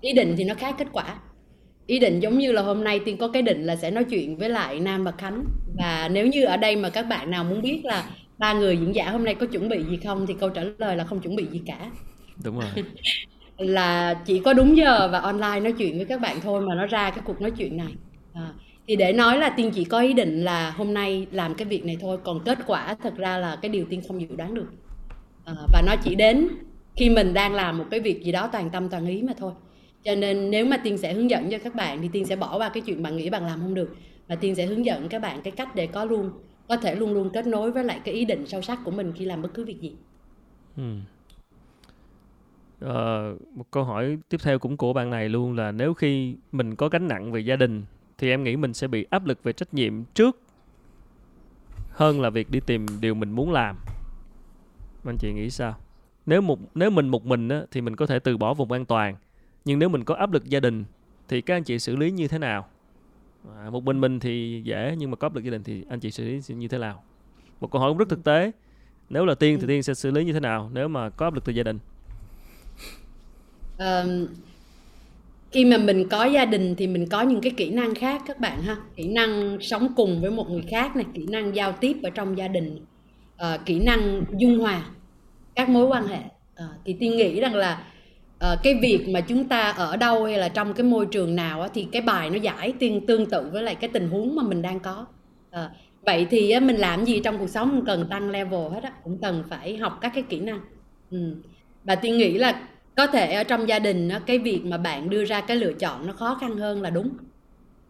Ý 0.00 0.12
định 0.12 0.34
thì 0.38 0.44
nó 0.44 0.54
khác 0.54 0.74
kết 0.78 0.86
quả. 0.92 1.18
Ý 1.86 1.98
định 1.98 2.20
giống 2.20 2.38
như 2.38 2.52
là 2.52 2.62
hôm 2.62 2.84
nay 2.84 3.00
tiên 3.04 3.16
có 3.16 3.28
cái 3.28 3.42
định 3.42 3.64
là 3.64 3.76
sẽ 3.76 3.90
nói 3.90 4.04
chuyện 4.04 4.36
với 4.36 4.48
lại 4.48 4.80
nam 4.80 5.04
và 5.04 5.12
khánh. 5.12 5.44
Và 5.78 6.08
nếu 6.12 6.26
như 6.26 6.44
ở 6.44 6.56
đây 6.56 6.76
mà 6.76 6.90
các 6.90 7.02
bạn 7.02 7.30
nào 7.30 7.44
muốn 7.44 7.62
biết 7.62 7.80
là 7.84 8.04
ba 8.38 8.52
người 8.52 8.76
diễn 8.76 8.94
giả 8.94 9.10
hôm 9.10 9.24
nay 9.24 9.34
có 9.34 9.46
chuẩn 9.46 9.68
bị 9.68 9.84
gì 9.90 9.96
không 10.04 10.26
thì 10.26 10.34
câu 10.40 10.50
trả 10.50 10.62
lời 10.78 10.96
là 10.96 11.04
không 11.04 11.20
chuẩn 11.20 11.36
bị 11.36 11.46
gì 11.46 11.62
cả. 11.66 11.90
Đúng 12.44 12.58
rồi. 12.58 12.68
Là 13.58 14.14
chỉ 14.14 14.38
có 14.38 14.52
đúng 14.52 14.76
giờ 14.76 15.08
và 15.12 15.18
online 15.18 15.60
nói 15.60 15.72
chuyện 15.72 15.96
với 15.96 16.04
các 16.04 16.20
bạn 16.20 16.40
thôi 16.40 16.60
mà 16.60 16.74
nó 16.74 16.86
ra 16.86 17.10
cái 17.10 17.20
cuộc 17.24 17.40
nói 17.40 17.50
chuyện 17.50 17.76
này. 17.76 17.92
À, 18.32 18.52
thì 18.88 18.96
để 18.96 19.12
nói 19.12 19.38
là 19.38 19.48
tiên 19.48 19.70
chỉ 19.74 19.84
có 19.84 20.00
ý 20.00 20.12
định 20.12 20.44
là 20.44 20.70
hôm 20.70 20.94
nay 20.94 21.26
làm 21.32 21.54
cái 21.54 21.66
việc 21.66 21.84
này 21.84 21.96
thôi 22.00 22.18
còn 22.24 22.40
kết 22.44 22.58
quả 22.66 22.96
thật 23.02 23.16
ra 23.16 23.38
là 23.38 23.56
cái 23.62 23.68
điều 23.68 23.84
tiên 23.90 24.02
không 24.08 24.20
dự 24.20 24.36
đoán 24.36 24.54
được. 24.54 24.66
À, 25.44 25.54
và 25.72 25.82
nó 25.86 25.94
chỉ 26.04 26.14
đến 26.14 26.48
khi 26.96 27.10
mình 27.10 27.34
đang 27.34 27.54
làm 27.54 27.78
một 27.78 27.84
cái 27.90 28.00
việc 28.00 28.22
gì 28.24 28.32
đó 28.32 28.48
toàn 28.52 28.70
tâm 28.70 28.88
toàn 28.88 29.06
ý 29.06 29.22
mà 29.22 29.32
thôi. 29.38 29.52
Cho 30.04 30.14
nên 30.14 30.50
nếu 30.50 30.66
mà 30.66 30.76
tiên 30.76 30.98
sẽ 30.98 31.12
hướng 31.14 31.30
dẫn 31.30 31.50
cho 31.50 31.58
các 31.58 31.74
bạn 31.74 32.02
thì 32.02 32.08
tiên 32.12 32.24
sẽ 32.24 32.36
bỏ 32.36 32.58
qua 32.58 32.68
cái 32.68 32.82
chuyện 32.86 33.02
bạn 33.02 33.16
nghĩ 33.16 33.30
bạn 33.30 33.46
làm 33.46 33.60
không 33.60 33.74
được 33.74 33.96
và 34.28 34.36
tiên 34.36 34.54
sẽ 34.54 34.66
hướng 34.66 34.84
dẫn 34.84 35.08
các 35.08 35.22
bạn 35.22 35.42
cái 35.42 35.50
cách 35.50 35.74
để 35.74 35.86
có 35.86 36.04
luôn 36.04 36.30
có 36.68 36.76
thể 36.76 36.94
luôn 36.94 37.12
luôn 37.12 37.30
kết 37.30 37.46
nối 37.46 37.72
với 37.72 37.84
lại 37.84 38.00
cái 38.04 38.14
ý 38.14 38.24
định 38.24 38.46
sâu 38.46 38.62
sắc 38.62 38.78
của 38.84 38.90
mình 38.90 39.12
khi 39.16 39.24
làm 39.24 39.42
bất 39.42 39.54
cứ 39.54 39.64
việc 39.64 39.80
gì. 39.80 39.92
Ừ. 40.76 40.82
à, 42.80 43.30
một 43.54 43.70
câu 43.70 43.84
hỏi 43.84 44.18
tiếp 44.28 44.40
theo 44.42 44.58
cũng 44.58 44.76
của 44.76 44.92
bạn 44.92 45.10
này 45.10 45.28
luôn 45.28 45.56
là 45.56 45.72
nếu 45.72 45.94
khi 45.94 46.34
mình 46.52 46.74
có 46.74 46.88
gánh 46.88 47.08
nặng 47.08 47.32
về 47.32 47.40
gia 47.40 47.56
đình 47.56 47.84
thì 48.18 48.30
em 48.30 48.44
nghĩ 48.44 48.56
mình 48.56 48.74
sẽ 48.74 48.88
bị 48.88 49.06
áp 49.10 49.26
lực 49.26 49.42
về 49.42 49.52
trách 49.52 49.74
nhiệm 49.74 50.04
trước 50.04 50.40
hơn 51.90 52.20
là 52.20 52.30
việc 52.30 52.50
đi 52.50 52.60
tìm 52.60 52.86
điều 53.00 53.14
mình 53.14 53.30
muốn 53.30 53.52
làm. 53.52 53.76
Anh 55.04 55.16
chị 55.18 55.32
nghĩ 55.32 55.50
sao? 55.50 55.74
Nếu 56.26 56.40
một 56.40 56.58
nếu 56.74 56.90
mình 56.90 57.08
một 57.08 57.26
mình 57.26 57.48
á, 57.48 57.62
thì 57.70 57.80
mình 57.80 57.96
có 57.96 58.06
thể 58.06 58.18
từ 58.18 58.36
bỏ 58.36 58.54
vùng 58.54 58.72
an 58.72 58.84
toàn. 58.84 59.16
Nhưng 59.64 59.78
nếu 59.78 59.88
mình 59.88 60.04
có 60.04 60.14
áp 60.14 60.32
lực 60.32 60.44
gia 60.44 60.60
đình 60.60 60.84
thì 61.28 61.40
các 61.40 61.56
anh 61.56 61.64
chị 61.64 61.78
xử 61.78 61.96
lý 61.96 62.10
như 62.10 62.28
thế 62.28 62.38
nào? 62.38 62.68
À, 63.56 63.70
một 63.70 63.84
mình 63.84 64.00
mình 64.00 64.20
thì 64.20 64.62
dễ 64.64 64.94
nhưng 64.98 65.10
mà 65.10 65.16
có 65.16 65.26
áp 65.26 65.34
lực 65.34 65.44
gia 65.44 65.50
đình 65.50 65.62
thì 65.62 65.84
anh 65.88 66.00
chị 66.00 66.10
xử 66.10 66.24
lý 66.24 66.40
như 66.48 66.68
thế 66.68 66.78
nào? 66.78 67.02
Một 67.60 67.70
câu 67.70 67.80
hỏi 67.80 67.90
cũng 67.90 67.98
rất 67.98 68.08
thực 68.08 68.24
tế. 68.24 68.50
Nếu 69.10 69.24
là 69.24 69.34
tiên 69.34 69.58
thì 69.60 69.66
tiên 69.66 69.82
sẽ 69.82 69.94
xử 69.94 70.10
lý 70.10 70.24
như 70.24 70.32
thế 70.32 70.40
nào 70.40 70.70
nếu 70.72 70.88
mà 70.88 71.10
có 71.10 71.26
áp 71.26 71.34
lực 71.34 71.44
từ 71.44 71.52
gia 71.52 71.62
đình? 71.62 71.78
Um, 73.78 74.26
khi 75.50 75.64
mà 75.64 75.76
mình 75.76 76.08
có 76.08 76.24
gia 76.24 76.44
đình 76.44 76.74
thì 76.76 76.86
mình 76.86 77.08
có 77.08 77.22
những 77.22 77.40
cái 77.40 77.52
kỹ 77.56 77.70
năng 77.70 77.94
khác 77.94 78.22
các 78.26 78.40
bạn 78.40 78.62
ha. 78.62 78.76
Kỹ 78.96 79.08
năng 79.08 79.58
sống 79.60 79.92
cùng 79.96 80.20
với 80.20 80.30
một 80.30 80.50
người 80.50 80.64
khác 80.70 80.96
này 80.96 81.06
kỹ 81.14 81.26
năng 81.26 81.56
giao 81.56 81.72
tiếp 81.72 81.96
ở 82.02 82.10
trong 82.10 82.38
gia 82.38 82.48
đình. 82.48 82.80
Uh, 83.34 83.60
kỹ 83.66 83.78
năng 83.78 84.24
dung 84.38 84.58
hòa 84.58 84.90
các 85.54 85.68
mối 85.68 85.86
quan 85.86 86.06
hệ. 86.06 86.20
À, 86.54 86.68
thì 86.84 86.96
tiên 87.00 87.16
nghĩ 87.16 87.40
rằng 87.40 87.54
là 87.54 87.84
à, 88.38 88.56
cái 88.62 88.74
việc 88.82 89.08
mà 89.08 89.20
chúng 89.20 89.48
ta 89.48 89.60
ở 89.70 89.96
đâu 89.96 90.24
hay 90.24 90.38
là 90.38 90.48
trong 90.48 90.74
cái 90.74 90.84
môi 90.84 91.06
trường 91.06 91.36
nào 91.36 91.62
á, 91.62 91.68
thì 91.74 91.86
cái 91.92 92.02
bài 92.02 92.30
nó 92.30 92.36
giải 92.36 92.72
tiên 92.78 93.06
tương 93.06 93.30
tự 93.30 93.50
với 93.52 93.62
lại 93.62 93.74
cái 93.74 93.90
tình 93.92 94.08
huống 94.08 94.36
mà 94.36 94.42
mình 94.42 94.62
đang 94.62 94.80
có. 94.80 95.06
À, 95.50 95.70
vậy 96.02 96.26
thì 96.30 96.50
á, 96.50 96.60
mình 96.60 96.76
làm 96.76 97.04
gì 97.04 97.20
trong 97.24 97.38
cuộc 97.38 97.48
sống 97.50 97.82
cần 97.86 98.06
tăng 98.10 98.30
level 98.30 98.72
hết 98.72 98.82
á 98.82 98.92
cũng 99.04 99.18
cần 99.22 99.44
phải 99.50 99.76
học 99.76 99.98
các 100.00 100.12
cái 100.14 100.22
kỹ 100.28 100.40
năng. 100.40 100.60
Ừ. 101.10 101.36
và 101.84 101.94
tiên 101.94 102.18
nghĩ 102.18 102.38
là 102.38 102.68
có 102.96 103.06
thể 103.06 103.32
ở 103.32 103.44
trong 103.44 103.68
gia 103.68 103.78
đình 103.78 104.08
á, 104.08 104.20
cái 104.26 104.38
việc 104.38 104.60
mà 104.64 104.78
bạn 104.78 105.10
đưa 105.10 105.24
ra 105.24 105.40
cái 105.40 105.56
lựa 105.56 105.72
chọn 105.72 106.06
nó 106.06 106.12
khó 106.12 106.38
khăn 106.40 106.56
hơn 106.56 106.82
là 106.82 106.90
đúng. 106.90 107.10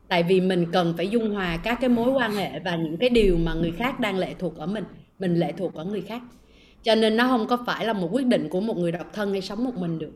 Tại 0.09 0.23
vì 0.23 0.41
mình 0.41 0.67
cần 0.73 0.95
phải 0.97 1.09
dung 1.09 1.31
hòa 1.35 1.57
các 1.57 1.79
cái 1.81 1.89
mối 1.91 2.11
quan 2.11 2.33
hệ 2.33 2.61
và 2.61 2.77
những 2.77 2.97
cái 2.97 3.09
điều 3.11 3.37
mà 3.39 3.55
người 3.55 3.73
khác 3.73 4.01
đang 4.01 4.19
lệ 4.19 4.35
thuộc 4.39 4.57
ở 4.57 4.67
mình 4.67 4.85
mình 5.19 5.35
lệ 5.35 5.53
thuộc 5.59 5.75
ở 5.75 5.85
người 5.85 6.01
khác 6.01 6.23
cho 6.83 6.95
nên 6.95 7.17
nó 7.17 7.29
không 7.29 7.47
có 7.47 7.59
phải 7.67 7.87
là 7.87 7.93
một 7.93 8.09
quyết 8.13 8.27
định 8.27 8.49
của 8.49 8.61
một 8.61 8.77
người 8.77 8.93
độc 8.93 9.07
thân 9.13 9.33
hay 9.33 9.43
sống 9.43 9.65
một 9.65 9.77
mình 9.77 9.99
được. 9.99 10.13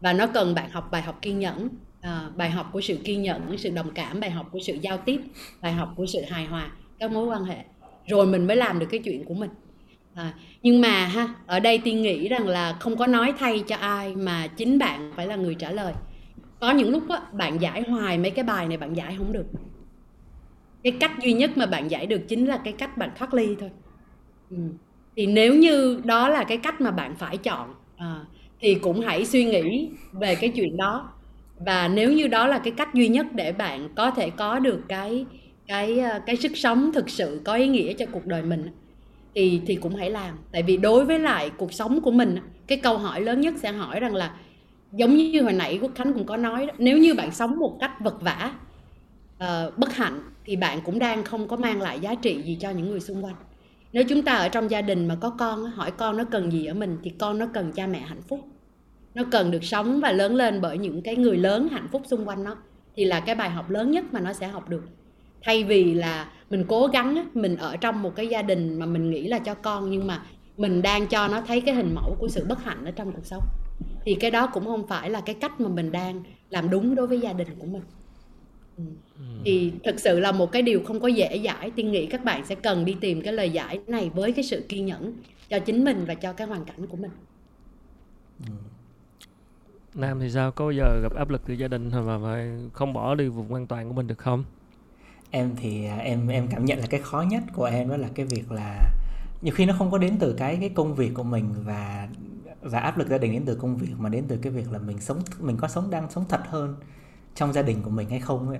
Và 0.00 0.12
nó 0.12 0.26
cần 0.26 0.54
bạn 0.54 0.70
học 0.70 0.88
bài 0.90 1.02
học 1.02 1.18
kiên 1.22 1.38
nhẫn. 1.38 1.68
À, 2.00 2.30
bài 2.36 2.50
học 2.50 2.70
của 2.72 2.80
sự 2.80 2.98
kiên 3.04 3.22
nhẫn 3.22 3.58
sự 3.58 3.70
đồng 3.70 3.90
cảm 3.90 4.20
bài 4.20 4.30
học 4.30 4.46
của 4.52 4.58
sự 4.62 4.74
giao 4.82 4.98
tiếp 4.98 5.20
bài 5.60 5.72
học 5.72 5.92
của 5.96 6.06
sự 6.06 6.20
hài 6.28 6.46
hòa 6.46 6.70
các 6.98 7.12
mối 7.12 7.26
quan 7.26 7.44
hệ. 7.44 7.64
Rồi 8.06 8.26
mình 8.26 8.46
mới 8.46 8.56
làm 8.56 8.78
được 8.78 8.86
cái 8.90 9.00
chuyện 9.04 9.24
của 9.24 9.34
mình. 9.34 9.50
À, 10.14 10.34
nhưng 10.62 10.80
mà 10.80 11.06
ha 11.06 11.34
ở 11.46 11.60
đây 11.60 11.78
tiên 11.78 12.02
nghĩ 12.02 12.28
rằng 12.28 12.48
là 12.48 12.76
không 12.80 12.96
có 12.96 13.06
nói 13.06 13.34
thay 13.38 13.64
cho 13.66 13.76
ai 13.76 14.16
mà 14.16 14.46
chính 14.46 14.78
bạn 14.78 15.12
phải 15.16 15.26
là 15.26 15.36
người 15.36 15.54
trả 15.54 15.70
lời. 15.70 15.92
Có 16.60 16.70
những 16.70 16.90
lúc 16.90 17.08
á, 17.08 17.20
bạn 17.32 17.60
giải 17.60 17.82
hoài 17.82 18.18
mấy 18.18 18.30
cái 18.30 18.44
bài 18.44 18.68
này 18.68 18.76
bạn 18.76 18.96
giải 18.96 19.14
không 19.18 19.32
được. 19.32 19.46
Cái 20.82 20.92
cách 21.00 21.12
duy 21.22 21.32
nhất 21.32 21.50
mà 21.56 21.66
bạn 21.66 21.90
giải 21.90 22.06
được 22.06 22.20
chính 22.28 22.46
là 22.46 22.60
cái 22.64 22.72
cách 22.72 22.96
bạn 22.98 23.10
thoát 23.16 23.34
ly 23.34 23.56
thôi. 23.60 23.70
Ừ 24.50 24.56
thì 25.16 25.26
nếu 25.26 25.54
như 25.54 26.00
đó 26.04 26.28
là 26.28 26.44
cái 26.44 26.56
cách 26.56 26.80
mà 26.80 26.90
bạn 26.90 27.14
phải 27.16 27.36
chọn 27.36 27.74
à, 27.96 28.24
thì 28.60 28.74
cũng 28.74 29.00
hãy 29.00 29.24
suy 29.24 29.44
nghĩ 29.44 29.90
về 30.12 30.34
cái 30.34 30.50
chuyện 30.50 30.76
đó. 30.76 31.12
Và 31.58 31.88
nếu 31.88 32.12
như 32.12 32.26
đó 32.26 32.46
là 32.46 32.58
cái 32.58 32.72
cách 32.76 32.94
duy 32.94 33.08
nhất 33.08 33.26
để 33.34 33.52
bạn 33.52 33.88
có 33.96 34.10
thể 34.10 34.30
có 34.30 34.58
được 34.58 34.80
cái 34.88 35.26
cái 35.66 35.98
ờ, 35.98 36.20
cái 36.26 36.36
sức 36.36 36.56
sống 36.56 36.92
thực 36.92 37.10
sự 37.10 37.40
có 37.44 37.54
ý 37.54 37.68
nghĩa 37.68 37.92
cho 37.92 38.06
cuộc 38.12 38.26
đời 38.26 38.42
mình 38.42 38.70
thì 39.34 39.60
thì 39.66 39.76
cũng 39.76 39.94
hãy 39.94 40.10
làm. 40.10 40.38
Tại 40.52 40.62
vì 40.62 40.76
đối 40.76 41.04
với 41.04 41.18
lại 41.18 41.50
cuộc 41.56 41.72
sống 41.72 42.00
của 42.00 42.10
mình 42.10 42.38
cái 42.66 42.78
câu 42.78 42.98
hỏi 42.98 43.20
lớn 43.20 43.40
nhất 43.40 43.54
sẽ 43.62 43.72
hỏi 43.72 44.00
rằng 44.00 44.14
là 44.14 44.36
giống 44.92 45.16
như 45.16 45.42
hồi 45.42 45.52
nãy 45.52 45.78
quốc 45.82 45.92
khánh 45.94 46.12
cũng 46.12 46.26
có 46.26 46.36
nói 46.36 46.66
đó, 46.66 46.74
nếu 46.78 46.98
như 46.98 47.14
bạn 47.14 47.30
sống 47.30 47.58
một 47.58 47.76
cách 47.80 47.92
vật 48.00 48.16
vã 48.20 48.52
uh, 48.54 49.38
ờ, 49.38 49.72
bất 49.76 49.94
hạnh 49.94 50.20
thì 50.44 50.56
bạn 50.56 50.80
cũng 50.84 50.98
đang 50.98 51.24
không 51.24 51.48
có 51.48 51.56
mang 51.56 51.82
lại 51.82 52.00
giá 52.00 52.14
trị 52.14 52.42
gì 52.42 52.58
cho 52.60 52.70
những 52.70 52.90
người 52.90 53.00
xung 53.00 53.24
quanh 53.24 53.34
nếu 53.92 54.04
chúng 54.08 54.22
ta 54.22 54.34
ở 54.34 54.48
trong 54.48 54.70
gia 54.70 54.82
đình 54.82 55.08
mà 55.08 55.16
có 55.20 55.30
con 55.30 55.64
hỏi 55.64 55.90
con 55.90 56.16
nó 56.16 56.24
cần 56.24 56.52
gì 56.52 56.66
ở 56.66 56.74
mình 56.74 56.98
thì 57.02 57.10
con 57.10 57.38
nó 57.38 57.46
cần 57.54 57.72
cha 57.72 57.86
mẹ 57.86 57.98
hạnh 57.98 58.22
phúc. 58.22 58.40
Nó 59.14 59.22
cần 59.30 59.50
được 59.50 59.64
sống 59.64 60.00
và 60.00 60.12
lớn 60.12 60.34
lên 60.34 60.60
bởi 60.60 60.78
những 60.78 61.02
cái 61.02 61.16
người 61.16 61.36
lớn 61.36 61.68
hạnh 61.68 61.88
phúc 61.92 62.02
xung 62.04 62.28
quanh 62.28 62.44
nó 62.44 62.56
thì 62.96 63.04
là 63.04 63.20
cái 63.20 63.34
bài 63.34 63.50
học 63.50 63.70
lớn 63.70 63.90
nhất 63.90 64.04
mà 64.12 64.20
nó 64.20 64.32
sẽ 64.32 64.48
học 64.48 64.68
được. 64.68 64.82
Thay 65.42 65.64
vì 65.64 65.94
là 65.94 66.32
mình 66.50 66.64
cố 66.68 66.86
gắng 66.86 67.28
mình 67.34 67.56
ở 67.56 67.76
trong 67.76 68.02
một 68.02 68.16
cái 68.16 68.26
gia 68.26 68.42
đình 68.42 68.78
mà 68.78 68.86
mình 68.86 69.10
nghĩ 69.10 69.28
là 69.28 69.38
cho 69.38 69.54
con 69.54 69.90
nhưng 69.90 70.06
mà 70.06 70.22
mình 70.56 70.82
đang 70.82 71.06
cho 71.06 71.28
nó 71.28 71.40
thấy 71.40 71.60
cái 71.60 71.74
hình 71.74 71.94
mẫu 71.94 72.16
của 72.18 72.28
sự 72.28 72.44
bất 72.48 72.64
hạnh 72.64 72.84
ở 72.84 72.90
trong 72.90 73.12
cuộc 73.12 73.26
sống 73.26 73.42
thì 74.04 74.14
cái 74.14 74.30
đó 74.30 74.46
cũng 74.46 74.64
không 74.64 74.86
phải 74.86 75.10
là 75.10 75.20
cái 75.20 75.34
cách 75.34 75.60
mà 75.60 75.68
mình 75.68 75.92
đang 75.92 76.22
làm 76.50 76.70
đúng 76.70 76.94
đối 76.94 77.06
với 77.06 77.20
gia 77.20 77.32
đình 77.32 77.48
của 77.58 77.66
mình 77.66 77.82
thì 79.44 79.72
thực 79.84 80.00
sự 80.00 80.20
là 80.20 80.32
một 80.32 80.52
cái 80.52 80.62
điều 80.62 80.84
không 80.84 81.00
có 81.00 81.08
dễ 81.08 81.36
giải 81.36 81.70
tiên 81.70 81.92
nghĩ 81.92 82.06
các 82.06 82.24
bạn 82.24 82.44
sẽ 82.44 82.54
cần 82.54 82.84
đi 82.84 82.96
tìm 83.00 83.22
cái 83.22 83.32
lời 83.32 83.50
giải 83.50 83.80
này 83.86 84.10
với 84.14 84.32
cái 84.32 84.44
sự 84.44 84.64
kiên 84.68 84.86
nhẫn 84.86 85.12
cho 85.48 85.58
chính 85.58 85.84
mình 85.84 86.04
và 86.04 86.14
cho 86.14 86.32
cái 86.32 86.46
hoàn 86.46 86.64
cảnh 86.64 86.86
của 86.86 86.96
mình. 86.96 87.10
Ừ. 88.46 88.52
Nam 89.94 90.20
thì 90.20 90.30
sao? 90.30 90.52
Có 90.52 90.70
giờ 90.70 91.00
gặp 91.02 91.14
áp 91.16 91.30
lực 91.30 91.42
từ 91.46 91.54
gia 91.54 91.68
đình 91.68 91.90
và 91.90 92.18
phải 92.22 92.50
không 92.72 92.92
bỏ 92.92 93.14
đi 93.14 93.28
vùng 93.28 93.54
an 93.54 93.66
toàn 93.66 93.88
của 93.88 93.94
mình 93.94 94.06
được 94.06 94.18
không? 94.18 94.44
em 95.30 95.56
thì 95.56 95.84
à, 95.86 95.96
em 95.96 96.28
em 96.28 96.48
cảm 96.48 96.64
nhận 96.64 96.78
là 96.78 96.86
cái 96.86 97.00
khó 97.00 97.22
nhất 97.22 97.42
của 97.52 97.64
em 97.64 97.88
đó 97.88 97.96
là 97.96 98.08
cái 98.14 98.26
việc 98.26 98.52
là 98.52 98.90
nhiều 99.42 99.54
khi 99.54 99.66
nó 99.66 99.74
không 99.78 99.90
có 99.90 99.98
đến 99.98 100.16
từ 100.20 100.34
cái 100.38 100.56
cái 100.60 100.68
công 100.68 100.94
việc 100.94 101.14
của 101.14 101.22
mình 101.22 101.54
và 101.64 102.08
và 102.62 102.78
áp 102.80 102.98
lực 102.98 103.08
gia 103.08 103.18
đình 103.18 103.32
đến 103.32 103.42
từ 103.46 103.54
công 103.54 103.76
việc 103.76 103.92
mà 103.98 104.08
đến 104.08 104.24
từ 104.28 104.36
cái 104.36 104.52
việc 104.52 104.72
là 104.72 104.78
mình 104.78 105.00
sống 105.00 105.22
mình 105.40 105.56
có 105.56 105.68
sống 105.68 105.90
đang 105.90 106.10
sống 106.10 106.24
thật 106.28 106.40
hơn 106.48 106.76
trong 107.34 107.52
gia 107.52 107.62
đình 107.62 107.82
của 107.82 107.90
mình 107.90 108.10
hay 108.10 108.20
không 108.20 108.48
ấy. 108.48 108.58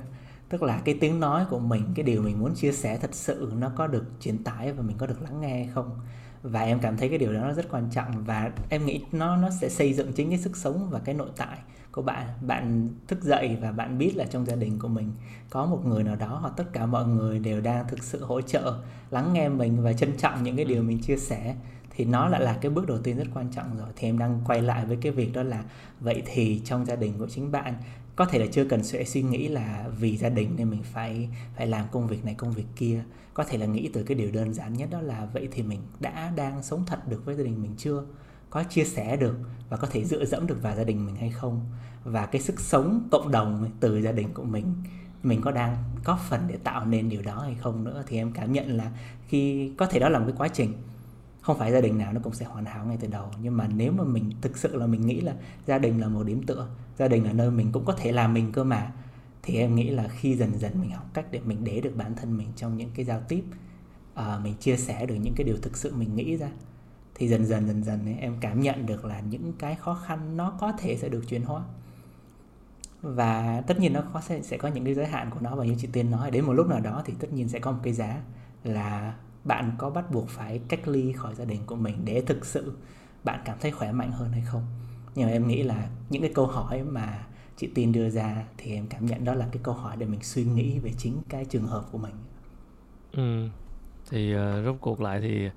Tức 0.48 0.62
là 0.62 0.80
cái 0.84 0.94
tiếng 1.00 1.20
nói 1.20 1.44
của 1.50 1.58
mình, 1.58 1.84
cái 1.94 2.04
điều 2.04 2.22
mình 2.22 2.40
muốn 2.40 2.54
chia 2.54 2.72
sẻ 2.72 2.98
thật 3.00 3.14
sự 3.14 3.52
nó 3.58 3.72
có 3.76 3.86
được 3.86 4.04
truyền 4.20 4.44
tải 4.44 4.72
và 4.72 4.82
mình 4.82 4.96
có 4.98 5.06
được 5.06 5.22
lắng 5.22 5.40
nghe 5.40 5.54
hay 5.54 5.68
không? 5.74 5.90
Và 6.42 6.60
em 6.60 6.78
cảm 6.80 6.96
thấy 6.96 7.08
cái 7.08 7.18
điều 7.18 7.32
đó 7.32 7.40
nó 7.40 7.52
rất 7.52 7.70
quan 7.70 7.88
trọng 7.90 8.24
và 8.24 8.50
em 8.68 8.86
nghĩ 8.86 9.04
nó 9.12 9.36
nó 9.36 9.50
sẽ 9.60 9.68
xây 9.68 9.92
dựng 9.92 10.12
chính 10.12 10.28
cái 10.28 10.38
sức 10.38 10.56
sống 10.56 10.88
và 10.90 10.98
cái 10.98 11.14
nội 11.14 11.28
tại 11.36 11.58
của 11.92 12.02
bạn. 12.02 12.26
Bạn 12.46 12.88
thức 13.06 13.22
dậy 13.22 13.56
và 13.60 13.72
bạn 13.72 13.98
biết 13.98 14.16
là 14.16 14.24
trong 14.24 14.46
gia 14.46 14.56
đình 14.56 14.78
của 14.78 14.88
mình 14.88 15.12
có 15.50 15.66
một 15.66 15.86
người 15.86 16.04
nào 16.04 16.16
đó 16.16 16.38
hoặc 16.40 16.52
tất 16.56 16.72
cả 16.72 16.86
mọi 16.86 17.06
người 17.06 17.38
đều 17.38 17.60
đang 17.60 17.88
thực 17.88 18.02
sự 18.04 18.24
hỗ 18.24 18.40
trợ, 18.40 18.78
lắng 19.10 19.32
nghe 19.32 19.48
mình 19.48 19.82
và 19.82 19.92
trân 19.92 20.16
trọng 20.16 20.42
những 20.42 20.56
cái 20.56 20.64
điều 20.64 20.82
mình 20.82 20.98
chia 21.02 21.16
sẻ 21.16 21.54
thì 21.90 22.04
nó 22.04 22.28
lại 22.28 22.40
là 22.40 22.58
cái 22.60 22.70
bước 22.70 22.86
đầu 22.86 22.98
tiên 22.98 23.16
rất 23.16 23.26
quan 23.34 23.50
trọng 23.52 23.78
rồi. 23.78 23.88
Thì 23.96 24.08
em 24.08 24.18
đang 24.18 24.40
quay 24.46 24.62
lại 24.62 24.86
với 24.86 24.98
cái 25.00 25.12
việc 25.12 25.32
đó 25.32 25.42
là, 25.42 25.64
vậy 26.00 26.22
thì 26.26 26.62
trong 26.64 26.86
gia 26.86 26.96
đình 26.96 27.18
của 27.18 27.28
chính 27.28 27.52
bạn 27.52 27.74
có 28.20 28.26
thể 28.26 28.38
là 28.38 28.46
chưa 28.52 28.64
cần 28.64 28.82
sẽ 28.84 29.04
suy 29.04 29.22
nghĩ 29.22 29.48
là 29.48 29.88
vì 29.98 30.16
gia 30.16 30.28
đình 30.28 30.54
nên 30.56 30.70
mình 30.70 30.82
phải 30.82 31.28
phải 31.56 31.66
làm 31.66 31.86
công 31.92 32.06
việc 32.06 32.24
này, 32.24 32.34
công 32.34 32.52
việc 32.52 32.64
kia. 32.76 33.02
Có 33.34 33.44
thể 33.44 33.58
là 33.58 33.66
nghĩ 33.66 33.90
từ 33.92 34.02
cái 34.02 34.14
điều 34.14 34.30
đơn 34.30 34.54
giản 34.54 34.72
nhất 34.72 34.88
đó 34.90 35.00
là, 35.00 35.28
vậy 35.32 35.48
thì 35.50 35.62
mình 35.62 35.80
đã 36.00 36.32
đang 36.36 36.62
sống 36.62 36.84
thật 36.86 37.08
được 37.08 37.24
với 37.24 37.34
gia 37.34 37.44
đình 37.44 37.62
mình 37.62 37.74
chưa? 37.76 38.04
Có 38.50 38.62
chia 38.62 38.84
sẻ 38.84 39.16
được 39.16 39.38
và 39.68 39.76
có 39.76 39.88
thể 39.90 40.04
dựa 40.04 40.24
dẫm 40.24 40.46
được 40.46 40.62
vào 40.62 40.76
gia 40.76 40.84
đình 40.84 41.06
mình 41.06 41.16
hay 41.16 41.30
không? 41.30 41.60
Và 42.04 42.26
cái 42.26 42.42
sức 42.42 42.60
sống 42.60 43.08
cộng 43.10 43.30
đồng 43.30 43.70
từ 43.80 44.02
gia 44.02 44.12
đình 44.12 44.28
của 44.34 44.44
mình 44.44 44.74
mình 45.22 45.40
có 45.40 45.50
đang 45.50 45.76
có 46.04 46.18
phần 46.28 46.40
để 46.48 46.56
tạo 46.64 46.86
nên 46.86 47.08
điều 47.08 47.22
đó 47.22 47.40
hay 47.40 47.54
không 47.60 47.84
nữa? 47.84 48.04
Thì 48.06 48.16
em 48.16 48.32
cảm 48.32 48.52
nhận 48.52 48.76
là 48.76 48.90
khi, 49.28 49.72
có 49.76 49.86
thể 49.86 49.98
đó 49.98 50.08
là 50.08 50.18
một 50.18 50.24
cái 50.28 50.34
quá 50.38 50.48
trình 50.48 50.72
không 51.40 51.58
phải 51.58 51.72
gia 51.72 51.80
đình 51.80 51.98
nào 51.98 52.12
nó 52.12 52.20
cũng 52.24 52.34
sẽ 52.34 52.46
hoàn 52.46 52.64
hảo 52.64 52.84
ngay 52.84 52.96
từ 53.00 53.08
đầu. 53.08 53.26
Nhưng 53.42 53.56
mà 53.56 53.68
nếu 53.74 53.92
mà 53.92 54.04
mình 54.04 54.30
thực 54.40 54.58
sự 54.58 54.76
là 54.76 54.86
mình 54.86 55.06
nghĩ 55.06 55.20
là 55.20 55.34
gia 55.66 55.78
đình 55.78 56.00
là 56.00 56.08
một 56.08 56.24
điểm 56.24 56.42
tựa 56.46 56.68
gia 56.98 57.08
đình 57.08 57.24
là 57.24 57.32
nơi 57.32 57.50
mình 57.50 57.72
cũng 57.72 57.84
có 57.84 57.92
thể 57.92 58.12
làm 58.12 58.34
mình 58.34 58.52
cơ 58.52 58.64
mà 58.64 58.92
thì 59.42 59.56
em 59.56 59.74
nghĩ 59.74 59.90
là 59.90 60.08
khi 60.08 60.36
dần 60.36 60.58
dần 60.58 60.80
mình 60.80 60.90
học 60.90 61.06
cách 61.14 61.26
để 61.30 61.40
mình 61.44 61.64
để 61.64 61.80
được 61.80 61.96
bản 61.96 62.14
thân 62.14 62.36
mình 62.36 62.48
trong 62.56 62.76
những 62.76 62.90
cái 62.94 63.04
giao 63.04 63.20
tiếp 63.28 63.44
uh, 64.12 64.42
mình 64.42 64.54
chia 64.54 64.76
sẻ 64.76 65.06
được 65.06 65.14
những 65.14 65.34
cái 65.36 65.44
điều 65.44 65.56
thực 65.62 65.76
sự 65.76 65.94
mình 65.94 66.16
nghĩ 66.16 66.36
ra 66.36 66.50
thì 67.14 67.28
dần 67.28 67.46
dần 67.46 67.66
dần 67.66 67.84
dần 67.84 68.04
ấy, 68.04 68.14
em 68.20 68.36
cảm 68.40 68.60
nhận 68.60 68.86
được 68.86 69.04
là 69.04 69.20
những 69.20 69.52
cái 69.58 69.74
khó 69.74 69.94
khăn 69.94 70.36
nó 70.36 70.50
có 70.60 70.72
thể 70.72 70.96
sẽ 70.96 71.08
được 71.08 71.24
chuyển 71.28 71.42
hóa. 71.42 71.62
Và 73.02 73.62
tất 73.66 73.80
nhiên 73.80 73.92
nó 73.92 74.02
có 74.12 74.20
sẽ, 74.20 74.42
sẽ 74.42 74.56
có 74.56 74.68
những 74.68 74.84
cái 74.84 74.94
giới 74.94 75.06
hạn 75.06 75.30
của 75.30 75.40
nó 75.40 75.56
và 75.56 75.64
như 75.64 75.74
chị 75.78 75.88
Tiên 75.92 76.10
nói 76.10 76.30
đến 76.30 76.44
một 76.44 76.52
lúc 76.52 76.68
nào 76.68 76.80
đó 76.80 77.02
thì 77.06 77.14
tất 77.18 77.32
nhiên 77.32 77.48
sẽ 77.48 77.58
có 77.58 77.72
một 77.72 77.78
cái 77.82 77.92
giá 77.92 78.22
là 78.64 79.14
bạn 79.44 79.72
có 79.78 79.90
bắt 79.90 80.10
buộc 80.10 80.28
phải 80.28 80.60
cách 80.68 80.88
ly 80.88 81.12
khỏi 81.12 81.34
gia 81.34 81.44
đình 81.44 81.60
của 81.66 81.76
mình 81.76 81.96
để 82.04 82.22
thực 82.26 82.46
sự 82.46 82.72
bạn 83.24 83.40
cảm 83.44 83.56
thấy 83.60 83.70
khỏe 83.70 83.92
mạnh 83.92 84.12
hơn 84.12 84.32
hay 84.32 84.42
không? 84.46 84.62
Nhưng 85.14 85.26
mà 85.26 85.32
em 85.32 85.48
nghĩ 85.48 85.62
là 85.62 85.88
những 86.10 86.22
cái 86.22 86.32
câu 86.34 86.46
hỏi 86.46 86.82
mà 86.82 87.26
chị 87.56 87.70
Tin 87.74 87.92
đưa 87.92 88.10
ra 88.10 88.44
thì 88.56 88.74
em 88.74 88.86
cảm 88.86 89.06
nhận 89.06 89.24
đó 89.24 89.34
là 89.34 89.48
cái 89.52 89.60
câu 89.62 89.74
hỏi 89.74 89.96
để 89.96 90.06
mình 90.06 90.22
suy 90.22 90.44
nghĩ 90.44 90.78
về 90.78 90.90
chính 90.98 91.22
cái 91.28 91.44
trường 91.44 91.66
hợp 91.66 91.84
của 91.92 91.98
mình. 91.98 92.14
Ừ. 93.12 93.48
thì 94.10 94.34
uh, 94.34 94.40
rốt 94.64 94.76
cuộc 94.80 95.00
lại 95.00 95.20
thì 95.20 95.50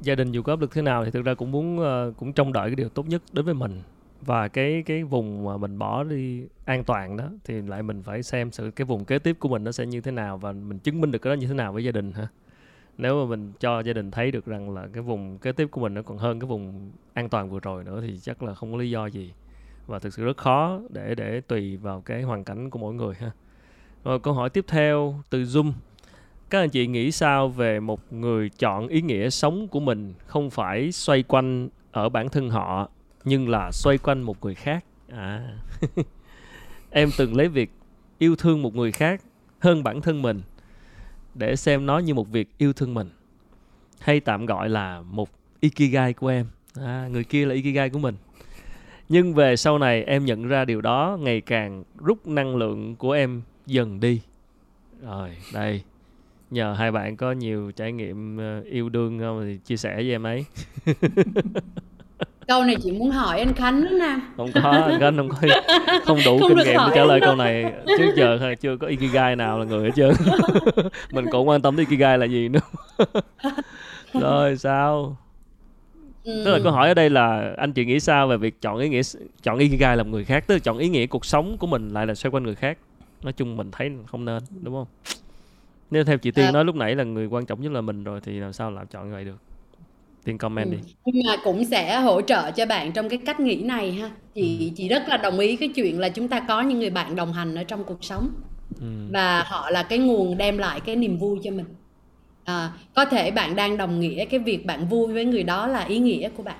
gia 0.00 0.14
đình 0.14 0.32
dù 0.32 0.42
có 0.42 0.52
áp 0.52 0.60
lực 0.60 0.74
thế 0.74 0.82
nào 0.82 1.04
thì 1.04 1.10
thực 1.10 1.24
ra 1.24 1.34
cũng 1.34 1.50
muốn 1.50 1.78
uh, 1.78 2.16
cũng 2.16 2.32
trông 2.32 2.52
đợi 2.52 2.68
cái 2.68 2.76
điều 2.76 2.88
tốt 2.88 3.08
nhất 3.08 3.22
đối 3.32 3.42
với 3.42 3.54
mình. 3.54 3.82
Và 4.20 4.48
cái 4.48 4.82
cái 4.86 5.04
vùng 5.04 5.44
mà 5.44 5.56
mình 5.56 5.78
bỏ 5.78 6.04
đi 6.04 6.46
an 6.64 6.84
toàn 6.84 7.16
đó 7.16 7.28
thì 7.44 7.62
lại 7.62 7.82
mình 7.82 8.02
phải 8.02 8.22
xem 8.22 8.52
sự 8.52 8.70
cái 8.70 8.84
vùng 8.84 9.04
kế 9.04 9.18
tiếp 9.18 9.36
của 9.40 9.48
mình 9.48 9.64
nó 9.64 9.72
sẽ 9.72 9.86
như 9.86 10.00
thế 10.00 10.10
nào 10.10 10.38
và 10.38 10.52
mình 10.52 10.78
chứng 10.78 11.00
minh 11.00 11.10
được 11.10 11.18
cái 11.18 11.36
đó 11.36 11.40
như 11.40 11.46
thế 11.46 11.54
nào 11.54 11.72
với 11.72 11.84
gia 11.84 11.92
đình 11.92 12.12
hả? 12.12 12.28
Nếu 12.98 13.24
mà 13.24 13.30
mình 13.30 13.52
cho 13.60 13.80
gia 13.80 13.92
đình 13.92 14.10
thấy 14.10 14.30
được 14.30 14.46
rằng 14.46 14.70
là 14.70 14.86
cái 14.92 15.02
vùng 15.02 15.38
kế 15.38 15.52
tiếp 15.52 15.68
của 15.70 15.80
mình 15.80 15.94
nó 15.94 16.02
còn 16.02 16.18
hơn 16.18 16.40
cái 16.40 16.46
vùng 16.46 16.92
an 17.14 17.28
toàn 17.28 17.50
vừa 17.50 17.60
rồi 17.60 17.84
nữa 17.84 18.00
thì 18.06 18.18
chắc 18.18 18.42
là 18.42 18.54
không 18.54 18.72
có 18.72 18.78
lý 18.78 18.90
do 18.90 19.06
gì. 19.06 19.32
Và 19.86 19.98
thực 19.98 20.14
sự 20.14 20.24
rất 20.24 20.36
khó 20.36 20.80
để 20.90 21.14
để 21.14 21.40
tùy 21.40 21.76
vào 21.76 22.00
cái 22.00 22.22
hoàn 22.22 22.44
cảnh 22.44 22.70
của 22.70 22.78
mỗi 22.78 22.94
người 22.94 23.14
ha. 23.14 23.30
Rồi 24.04 24.20
câu 24.20 24.34
hỏi 24.34 24.50
tiếp 24.50 24.64
theo 24.68 25.14
từ 25.30 25.42
zoom. 25.42 25.72
Các 26.50 26.60
anh 26.60 26.70
chị 26.70 26.86
nghĩ 26.86 27.10
sao 27.10 27.48
về 27.48 27.80
một 27.80 28.12
người 28.12 28.48
chọn 28.48 28.88
ý 28.88 29.02
nghĩa 29.02 29.30
sống 29.30 29.68
của 29.68 29.80
mình 29.80 30.14
không 30.26 30.50
phải 30.50 30.92
xoay 30.92 31.22
quanh 31.22 31.68
ở 31.92 32.08
bản 32.08 32.28
thân 32.28 32.50
họ, 32.50 32.90
nhưng 33.24 33.48
là 33.48 33.70
xoay 33.72 33.98
quanh 33.98 34.22
một 34.22 34.44
người 34.44 34.54
khác? 34.54 34.84
À. 35.08 35.58
Em 36.90 37.08
từng 37.18 37.36
lấy 37.36 37.48
việc 37.48 37.70
yêu 38.18 38.36
thương 38.36 38.62
một 38.62 38.74
người 38.74 38.92
khác 38.92 39.22
hơn 39.58 39.82
bản 39.82 40.00
thân 40.00 40.22
mình 40.22 40.42
để 41.34 41.56
xem 41.56 41.86
nó 41.86 41.98
như 41.98 42.14
một 42.14 42.32
việc 42.32 42.48
yêu 42.58 42.72
thương 42.72 42.94
mình 42.94 43.10
hay 44.00 44.20
tạm 44.20 44.46
gọi 44.46 44.68
là 44.68 45.00
một 45.00 45.28
ikigai 45.60 46.12
của 46.12 46.28
em. 46.28 46.46
À, 46.74 47.08
người 47.12 47.24
kia 47.24 47.46
là 47.46 47.54
ikigai 47.54 47.90
của 47.90 47.98
mình. 47.98 48.14
Nhưng 49.08 49.34
về 49.34 49.56
sau 49.56 49.78
này 49.78 50.04
em 50.04 50.24
nhận 50.24 50.48
ra 50.48 50.64
điều 50.64 50.80
đó 50.80 51.18
ngày 51.20 51.40
càng 51.40 51.84
rút 51.98 52.26
năng 52.26 52.56
lượng 52.56 52.96
của 52.96 53.12
em 53.12 53.42
dần 53.66 54.00
đi. 54.00 54.20
Rồi 55.02 55.36
đây. 55.54 55.82
Nhờ 56.50 56.74
hai 56.78 56.92
bạn 56.92 57.16
có 57.16 57.32
nhiều 57.32 57.72
trải 57.76 57.92
nghiệm 57.92 58.36
ờ, 58.36 58.60
yêu 58.60 58.88
đương 58.88 59.18
không 59.18 59.42
thì 59.44 59.58
chia 59.64 59.76
sẻ 59.76 59.94
với 59.94 60.10
em 60.10 60.22
ấy. 60.22 60.44
câu 62.48 62.64
này 62.64 62.76
chị 62.82 62.92
muốn 62.92 63.10
hỏi 63.10 63.38
anh 63.38 63.54
Khánh 63.54 63.84
đó 63.84 63.90
nè. 63.90 64.16
Không 64.36 64.50
có 64.54 64.60
anh 64.60 65.00
Khánh 65.00 65.16
không 65.16 65.28
có 65.28 65.36
không 66.04 66.18
đủ 66.24 66.38
không 66.38 66.48
kinh 66.48 66.66
nghiệm 66.66 66.80
để 66.86 66.92
trả 66.94 67.04
lời 67.04 67.20
câu 67.20 67.36
này. 67.36 67.72
Trước 67.98 68.12
giờ 68.16 68.54
chưa 68.60 68.76
có 68.76 68.86
ikigai 68.86 69.36
nào 69.36 69.58
là 69.58 69.64
người 69.64 69.84
hết 69.84 69.90
trơn. 69.96 70.12
Mình 71.12 71.24
cũng 71.30 71.48
quan 71.48 71.62
tâm 71.62 71.76
tới 71.76 71.86
ikigai 71.90 72.18
là 72.18 72.26
gì 72.26 72.48
nữa. 72.48 72.60
Rồi 74.20 74.56
sao? 74.56 75.16
Ừ. 76.24 76.42
tức 76.44 76.52
là 76.52 76.58
câu 76.62 76.72
hỏi 76.72 76.88
ở 76.88 76.94
đây 76.94 77.10
là 77.10 77.54
anh 77.56 77.72
chị 77.72 77.84
nghĩ 77.84 78.00
sao 78.00 78.28
về 78.28 78.36
việc 78.36 78.60
chọn 78.60 78.78
ý 78.78 78.88
nghĩa 78.88 79.00
chọn 79.42 79.58
ikigai 79.58 79.96
làm 79.96 80.10
người 80.10 80.24
khác? 80.24 80.44
Tức 80.46 80.54
là 80.54 80.58
chọn 80.58 80.78
ý 80.78 80.88
nghĩa 80.88 81.06
cuộc 81.06 81.24
sống 81.24 81.56
của 81.58 81.66
mình 81.66 81.88
lại 81.88 82.06
là 82.06 82.14
xoay 82.14 82.30
quanh 82.30 82.42
người 82.42 82.54
khác. 82.54 82.78
Nói 83.22 83.32
chung 83.32 83.56
mình 83.56 83.70
thấy 83.72 83.90
không 84.06 84.24
nên 84.24 84.42
đúng 84.62 84.74
không? 84.74 84.86
Nếu 85.90 86.04
theo 86.04 86.18
chị 86.18 86.30
tiên 86.30 86.44
à. 86.44 86.50
nói 86.50 86.64
lúc 86.64 86.76
nãy 86.76 86.94
là 86.94 87.04
người 87.04 87.26
quan 87.26 87.46
trọng 87.46 87.60
nhất 87.60 87.72
là 87.72 87.80
mình 87.80 88.04
rồi 88.04 88.20
thì 88.20 88.32
làm 88.40 88.52
sao 88.52 88.70
làm 88.70 88.86
chọn 88.86 89.06
như 89.06 89.12
vậy 89.12 89.24
được 89.24 89.36
tiên 90.24 90.38
comment 90.38 90.70
ừ. 90.70 90.76
đi. 90.76 90.94
Nhưng 91.04 91.22
mà 91.28 91.36
cũng 91.44 91.64
sẽ 91.64 92.00
hỗ 92.00 92.20
trợ 92.20 92.50
cho 92.50 92.66
bạn 92.66 92.92
trong 92.92 93.08
cái 93.08 93.18
cách 93.26 93.40
nghĩ 93.40 93.62
này 93.62 93.92
ha. 93.92 94.10
Chị 94.34 94.58
ừ. 94.60 94.74
chị 94.76 94.88
rất 94.88 95.08
là 95.08 95.16
đồng 95.16 95.38
ý 95.38 95.56
cái 95.56 95.68
chuyện 95.68 96.00
là 96.00 96.08
chúng 96.08 96.28
ta 96.28 96.40
có 96.40 96.60
những 96.60 96.78
người 96.78 96.90
bạn 96.90 97.16
đồng 97.16 97.32
hành 97.32 97.54
ở 97.54 97.64
trong 97.64 97.84
cuộc 97.84 98.04
sống. 98.04 98.30
Ừ. 98.80 98.86
và 99.12 99.42
họ 99.42 99.70
là 99.70 99.82
cái 99.82 99.98
nguồn 99.98 100.36
đem 100.36 100.58
lại 100.58 100.80
cái 100.80 100.96
niềm 100.96 101.18
vui 101.18 101.38
cho 101.42 101.50
mình. 101.50 101.66
À, 102.44 102.72
có 102.94 103.04
thể 103.04 103.30
bạn 103.30 103.56
đang 103.56 103.76
đồng 103.76 104.00
nghĩa 104.00 104.24
cái 104.24 104.40
việc 104.40 104.66
bạn 104.66 104.88
vui 104.88 105.12
với 105.12 105.24
người 105.24 105.42
đó 105.42 105.66
là 105.66 105.84
ý 105.84 105.98
nghĩa 105.98 106.28
của 106.28 106.42
bạn. 106.42 106.58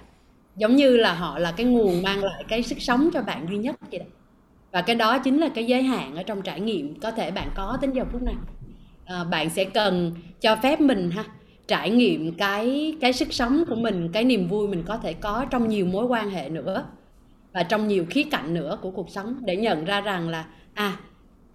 Giống 0.57 0.77
như 0.77 0.97
là 0.97 1.15
họ 1.15 1.39
là 1.39 1.53
cái 1.53 1.67
nguồn 1.67 2.03
mang 2.03 2.25
lại 2.25 2.45
cái 2.49 2.63
sức 2.63 2.81
sống 2.81 3.11
cho 3.13 3.23
bạn 3.23 3.47
duy 3.51 3.57
nhất 3.57 3.77
vậy 3.91 3.99
đó. 3.99 4.05
Và 4.73 4.83
cái 4.83 4.97
đó 4.97 5.19
chính 5.19 5.39
là 5.39 5.49
cái 5.55 5.65
giới 5.65 5.83
hạn 5.83 6.17
ở 6.17 6.23
trong 6.23 6.43
trải 6.43 6.61
nghiệm 6.61 7.01
có 7.01 7.11
thể 7.11 7.31
bạn 7.31 7.49
có 7.55 7.79
đến 7.81 7.93
giờ 7.93 8.05
phút 8.13 8.23
này. 8.23 8.35
À, 9.05 9.25
bạn 9.25 9.51
sẽ 9.51 9.65
cần 9.65 10.15
cho 10.41 10.57
phép 10.57 10.81
mình 10.81 11.11
ha 11.11 11.25
trải 11.67 11.91
nghiệm 11.91 12.35
cái 12.35 12.97
cái 13.01 13.13
sức 13.13 13.33
sống 13.33 13.65
của 13.69 13.75
mình 13.75 14.09
cái 14.13 14.25
niềm 14.25 14.49
vui 14.49 14.69
mình 14.69 14.83
có 14.87 14.97
thể 14.99 15.13
có 15.13 15.47
trong 15.51 15.69
nhiều 15.69 15.87
mối 15.87 16.07
quan 16.07 16.31
hệ 16.31 16.49
nữa 16.49 16.87
và 17.53 17.63
trong 17.63 17.89
nhiều 17.89 18.07
khía 18.11 18.25
cạnh 18.31 18.55
nữa 18.55 18.79
của 18.83 18.91
cuộc 18.91 19.11
sống 19.11 19.37
để 19.45 19.57
nhận 19.57 19.85
ra 19.85 20.01
rằng 20.01 20.29
là 20.29 20.47
à 20.75 20.97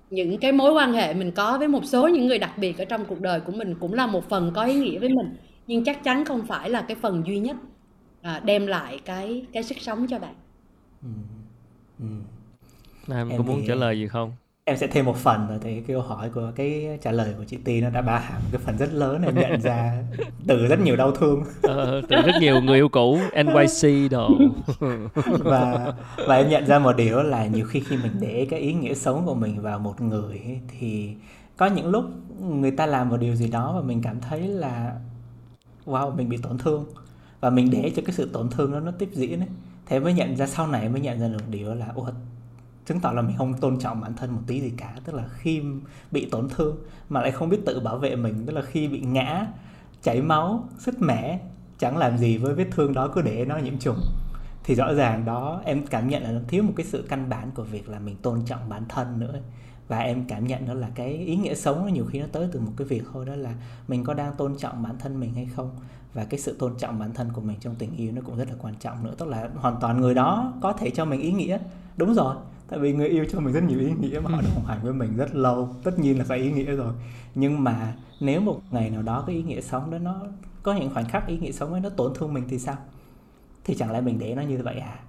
những 0.10 0.38
cái 0.38 0.52
mối 0.52 0.73
quan 0.73 0.94
hệ 0.94 1.14
mình 1.14 1.31
có 1.31 1.57
với 1.57 1.68
một 1.68 1.86
số 1.86 2.07
những 2.07 2.27
người 2.27 2.40
đặc 2.40 2.57
biệt 2.57 2.77
ở 2.77 2.86
trong 2.86 3.06
cuộc 3.06 3.22
đời 3.22 3.40
của 3.40 3.52
mình 3.52 3.76
cũng 3.80 3.94
là 3.94 4.07
một 4.07 4.30
phần 4.30 4.52
có 4.56 4.64
ý 4.64 4.76
nghĩa 4.76 4.99
với 4.99 5.10
mình 5.10 5.36
nhưng 5.68 5.84
chắc 5.84 6.03
chắn 6.03 6.26
không 6.26 6.45
phải 6.48 6.69
là 6.69 6.81
cái 6.81 6.98
phần 7.02 7.23
duy 7.27 7.40
nhất 7.40 7.57
à, 8.22 8.41
đem 8.45 8.68
lại 8.68 8.99
cái 9.06 9.45
cái 9.53 9.64
sức 9.64 9.77
sống 9.81 10.07
cho 10.07 10.19
bạn. 10.19 10.36
Ừ. 11.02 11.10
Ừ. 11.99 12.06
Nam 13.07 13.30
có 13.38 13.44
muốn 13.44 13.64
trả 13.68 13.76
lời 13.76 13.99
gì 13.99 14.07
không? 14.07 14.31
Em 14.70 14.78
sẽ 14.78 14.88
thêm 14.88 15.06
một 15.06 15.18
phần 15.18 15.60
thì 15.62 15.74
cái 15.74 15.84
câu 15.88 16.02
hỏi 16.02 16.30
của 16.30 16.52
cái 16.56 17.00
trả 17.02 17.12
lời 17.12 17.34
của 17.38 17.44
chị 17.44 17.58
Ti 17.58 17.82
nó 17.82 17.90
đã 17.90 18.02
bao 18.02 18.20
hàm 18.20 18.41
cái 18.52 18.62
phần 18.66 18.78
rất 18.78 18.94
lớn 18.94 19.22
em 19.22 19.36
nhận 19.36 19.62
ra 19.62 20.04
từ 20.48 20.68
rất 20.68 20.80
nhiều 20.80 20.96
đau 20.96 21.12
thương. 21.12 21.44
Ờ, 21.62 22.02
từ 22.10 22.16
rất 22.16 22.32
nhiều 22.41 22.62
người 22.62 22.76
yêu 22.76 22.90
cũ 22.90 23.20
NYC 23.36 24.12
đồ. 24.12 24.30
Và 25.26 25.94
và 26.28 26.36
em 26.36 26.50
nhận 26.50 26.66
ra 26.66 26.80
một 26.80 26.98
điều 26.98 27.24
là 27.24 27.46
nhiều 27.46 27.66
khi 27.66 27.80
khi 27.80 27.98
mình 27.98 28.12
để 28.20 28.48
cái 28.50 28.60
ý 28.60 28.74
nghĩa 28.74 28.94
sống 28.94 29.26
của 29.26 29.36
mình 29.36 29.62
vào 29.62 29.80
một 29.80 30.02
người 30.02 30.38
ấy, 30.46 30.60
thì 30.80 31.14
có 31.58 31.66
những 31.66 31.88
lúc 31.90 32.06
người 32.40 32.72
ta 32.72 32.86
làm 32.86 33.10
một 33.10 33.18
điều 33.18 33.36
gì 33.36 33.48
đó 33.48 33.74
và 33.76 33.82
mình 33.82 34.02
cảm 34.02 34.22
thấy 34.22 34.48
là 34.48 34.96
wow 35.86 36.16
mình 36.16 36.30
bị 36.30 36.38
tổn 36.38 36.58
thương. 36.58 36.86
Và 37.40 37.50
mình 37.50 37.70
để 37.72 37.91
cho 37.96 38.02
cái 38.06 38.16
sự 38.16 38.30
tổn 38.34 38.50
thương 38.50 38.72
đó 38.72 38.80
nó 38.80 38.91
tiếp 38.91 39.10
diễn 39.14 39.40
ấy. 39.40 39.50
Thế 39.86 40.00
mới 40.00 40.14
nhận 40.14 40.36
ra 40.36 40.48
sau 40.48 40.68
này 40.68 40.90
mới 40.90 41.02
nhận 41.02 41.20
ra 41.20 41.28
được 41.28 41.50
điều 41.50 41.74
là 41.74 41.88
chứng 42.90 42.99
tỏ 42.99 43.11
là 43.11 43.22
mình 43.22 43.38
không 43.38 43.53
tôn 43.53 43.80
trọng 43.80 44.02
bản 44.02 44.14
thân 44.14 44.32
một 44.32 44.41
tí 44.48 44.61
gì 44.61 44.74
cả. 44.78 44.94
Tức 45.06 45.16
là 45.16 45.24
khi 45.38 45.61
bị 46.11 46.26
tổn 46.26 46.49
thương 46.49 46.78
mà 47.10 47.22
lại 47.22 47.32
không 47.32 47.49
biết 47.49 47.60
tự 47.66 47.80
bảo 47.80 47.98
vệ 47.98 48.16
mình, 48.16 48.45
tức 48.45 48.53
là 48.53 48.61
khi 48.61 48.88
bị 48.88 48.99
ngã, 49.02 49.48
chảy 50.03 50.22
máu, 50.22 50.68
sứt 50.78 51.02
mẻ, 51.02 51.40
chẳng 51.80 51.98
làm 51.98 52.18
gì 52.18 52.38
với 52.38 52.53
vết 52.53 52.68
thương 52.72 52.94
đó, 52.94 53.07
cứ 53.07 53.22
để 53.22 53.45
nó 53.45 53.57
nhiễm 53.57 53.78
trùng, 53.78 53.99
thì 54.64 54.76
rõ 54.76 54.94
ràng 54.94 55.26
đó, 55.26 55.61
em 55.66 55.88
cảm 55.88 56.10
nhận 56.10 56.24
là 56.24 56.32
nó 56.32 56.40
thiếu 56.48 56.64
một 56.64 56.74
cái 56.76 56.86
sự 56.86 57.06
căn 57.10 57.30
bản 57.30 57.52
của 57.56 57.64
việc 57.64 57.90
là 57.90 57.99
mình 57.99 58.16
tôn 58.16 58.41
trọng 58.45 58.70
bản 58.70 58.84
thân 58.90 59.20
nữa. 59.20 59.40
Và 59.88 59.99
em 59.99 60.26
cảm 60.28 60.48
nhận 60.48 60.68
đó 60.68 60.74
là 60.74 60.90
cái 60.95 61.14
ý 61.14 61.36
nghĩa 61.36 61.56
sống 61.56 61.82
nó 61.86 61.88
nhiều 61.88 62.06
khi 62.06 62.20
nó 62.20 62.26
tới 62.32 62.48
từ 62.52 62.60
một 62.60 62.72
cái 62.78 62.88
việc 62.88 63.03
thôi, 63.14 63.26
đó 63.26 63.36
là 63.36 63.53
mình 63.88 64.03
có 64.03 64.14
đang 64.14 64.36
tôn 64.36 64.57
trọng 64.57 64.84
bản 64.84 64.98
thân 64.99 65.20
mình 65.20 65.34
hay 65.34 65.49
không. 65.56 65.70
Và 66.14 66.26
cái 66.26 66.40
sự 66.40 66.56
tôn 66.60 66.74
trọng 66.78 66.99
bản 66.99 67.14
thân 67.14 67.32
của 67.34 67.41
mình 67.41 67.57
trong 67.60 67.76
tình 67.76 67.95
yêu 67.95 68.11
nó 68.16 68.22
cũng 68.26 68.38
rất 68.38 68.49
là 68.49 68.56
quan 68.61 68.76
trọng 68.80 69.03
nữa. 69.03 69.14
Tức 69.18 69.28
là 69.28 69.49
hoàn 69.56 69.76
toàn 69.82 70.02
người 70.02 70.14
đó 70.14 70.53
có 70.61 70.74
thể 70.74 70.90
cho 70.90 71.06
mình 71.06 71.22
ý 71.22 71.32
nghĩa. 71.32 71.57
Đúng 71.98 72.14
rồi 72.14 72.36
tại 72.70 72.80
vì 72.80 72.94
người 72.94 73.08
yêu 73.08 73.26
cho 73.32 73.40
mình 73.40 73.54
rất 73.54 73.64
nhiều 73.64 73.80
ý 73.80 73.91
nghĩa 74.00 74.20
mà 74.20 74.32
họ 74.32 74.41
đồng 74.41 74.66
hành 74.66 74.80
với 74.84 74.94
mình 74.94 75.18
rất 75.18 75.36
lâu. 75.36 75.70
Tất 75.84 76.00
nhiên 76.00 76.18
là 76.18 76.26
phải 76.26 76.40
ý 76.40 76.52
nghĩa 76.52 76.76
rồi. 76.76 76.94
Nhưng 77.36 77.64
mà 77.64 77.96
nếu 78.20 78.41
một 78.41 78.62
ngày 78.72 78.90
nào 78.90 79.02
đó 79.02 79.24
cái 79.28 79.36
ý 79.36 79.44
nghĩa 79.44 79.62
sống 79.62 79.91
đó 79.91 79.98
nó 79.98 80.22
có 80.64 80.74
những 80.74 80.94
khoảnh 80.94 81.06
khắc 81.06 81.28
ý 81.28 81.38
nghĩa 81.38 81.52
sống 81.52 81.72
ấy 81.72 81.82
nó 81.82 81.90
tổn 81.90 82.14
thương 82.16 82.34
mình 82.34 82.44
thì 82.50 82.60
sao? 82.60 82.78
Thì 83.64 83.76
chẳng 83.76 83.91
lẽ 83.91 84.02
mình 84.02 84.20
để 84.20 84.36
nó 84.36 84.41
như 84.41 84.58
vậy 84.64 84.80
à? 84.80 85.00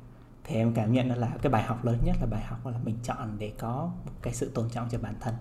Thì 0.44 0.56
em 0.56 0.72
cảm 0.74 0.92
nhận 0.92 1.08
là 1.08 1.36
cái 1.42 1.52
bài 1.52 1.62
học 1.62 1.84
lớn 1.84 1.98
nhất 2.04 2.16
là 2.20 2.26
bài 2.26 2.42
học 2.42 2.66
là 2.66 2.78
mình 2.84 2.96
chọn 3.02 3.36
để 3.38 3.52
có 3.58 3.90
một 4.06 4.12
cái 4.22 4.34
sự 4.34 4.50
tôn 4.54 4.68
trọng 4.70 4.88
cho 4.90 4.98
bản 4.98 5.14
thân. 5.20 5.34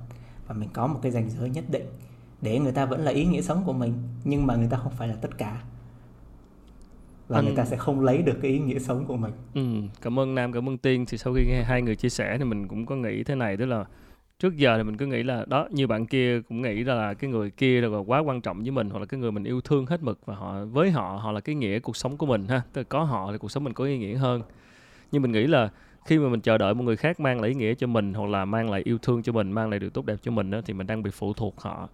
Và 0.48 0.56
mình 0.56 0.70
có 0.74 0.88
một 0.88 1.00
cái 1.02 1.12
ranh 1.12 1.30
giới 1.30 1.50
nhất 1.50 1.64
định 1.70 1.86
để 2.42 2.60
người 2.60 2.72
ta 2.72 2.86
vẫn 2.86 3.02
là 3.02 3.12
ý 3.12 3.26
nghĩa 3.26 3.42
sống 3.42 3.64
của 3.66 3.74
mình 3.74 3.94
nhưng 4.24 4.48
mà 4.48 4.56
người 4.56 4.68
ta 4.70 4.78
không 4.78 4.92
phải 4.92 5.08
là 5.08 5.16
tất 5.22 5.38
cả 5.38 5.62
và 7.30 7.38
anh... 7.38 7.46
người 7.46 7.56
ta 7.56 7.66
sẽ 7.66 7.78
không 7.78 8.02
lấy 8.02 8.22
được 8.22 8.38
cái 8.42 8.52
ý 8.52 8.60
nghĩa 8.60 8.80
sống 8.80 9.06
của 9.06 9.18
mình. 9.18 9.32
Ừ, 9.54 9.62
cảm 10.02 10.20
ơn 10.20 10.36
Nam, 10.36 10.54
cảm 10.54 10.70
ơn 10.70 10.78
Tiên. 10.78 11.06
Thì 11.06 11.18
sau 11.18 11.34
khi 11.34 11.46
nghe 11.48 11.64
hai 11.64 11.82
người 11.82 11.96
chia 11.96 12.10
sẻ 12.10 12.38
thì 12.38 12.44
mình 12.44 12.68
cũng 12.68 12.86
có 12.86 12.96
nghĩ 12.96 13.24
thế 13.24 13.36
này, 13.36 13.58
tức 13.58 13.66
là 13.66 13.86
trước 14.40 14.58
giờ 14.58 14.78
thì 14.78 14.84
mình 14.84 14.98
cứ 14.98 15.06
nghĩ 15.06 15.24
là 15.24 15.46
đó 15.48 15.68
như 15.72 15.88
bạn 15.88 16.06
kia 16.06 16.42
cũng 16.42 16.62
nghĩ 16.62 16.84
là 16.84 17.14
cái 17.14 17.30
người 17.30 17.50
kia 17.50 17.82
là 17.82 17.98
quá 17.98 18.20
quan 18.20 18.42
trọng 18.42 18.62
với 18.62 18.72
mình 18.72 18.90
hoặc 18.90 19.00
là 19.00 19.06
cái 19.06 19.20
người 19.20 19.32
mình 19.32 19.44
yêu 19.44 19.62
thương 19.62 19.86
hết 19.86 20.04
mực 20.04 20.26
và 20.26 20.36
họ 20.36 20.66
với 20.66 20.92
họ 20.92 21.20
họ 21.24 21.32
là 21.32 21.40
cái 21.40 21.56
nghĩa 21.56 21.80
cuộc 21.80 21.98
sống 21.98 22.18
của 22.18 22.26
mình 22.26 22.48
ha 22.48 22.62
tức 22.74 22.82
là 22.82 22.86
có 22.90 23.04
họ 23.04 23.32
thì 23.32 23.38
cuộc 23.38 23.52
sống 23.52 23.64
mình 23.64 23.74
có 23.74 23.86
ý 23.86 23.98
nghĩa 23.98 24.16
hơn 24.16 24.42
nhưng 25.12 25.22
mình 25.22 25.32
nghĩ 25.32 25.48
là 25.48 25.70
khi 26.06 26.20
mà 26.20 26.30
mình 26.30 26.42
chờ 26.42 26.58
đợi 26.58 26.74
một 26.74 26.84
người 26.84 26.96
khác 26.96 27.20
mang 27.20 27.42
lại 27.42 27.50
ý 27.50 27.56
nghĩa 27.56 27.74
cho 27.74 27.88
mình 27.88 28.14
hoặc 28.14 28.30
là 28.30 28.46
mang 28.46 28.72
lại 28.72 28.82
yêu 28.86 28.98
thương 28.98 29.24
cho 29.24 29.34
mình 29.34 29.52
mang 29.52 29.70
lại 29.70 29.80
điều 29.80 29.90
tốt 29.90 30.06
đẹp 30.06 30.16
cho 30.22 30.32
mình 30.32 30.52
đó, 30.52 30.62
thì 30.66 30.74
mình 30.74 30.88
đang 30.88 31.04
bị 31.04 31.12
phụ 31.14 31.34
thuộc 31.34 31.62
họ 31.62 31.90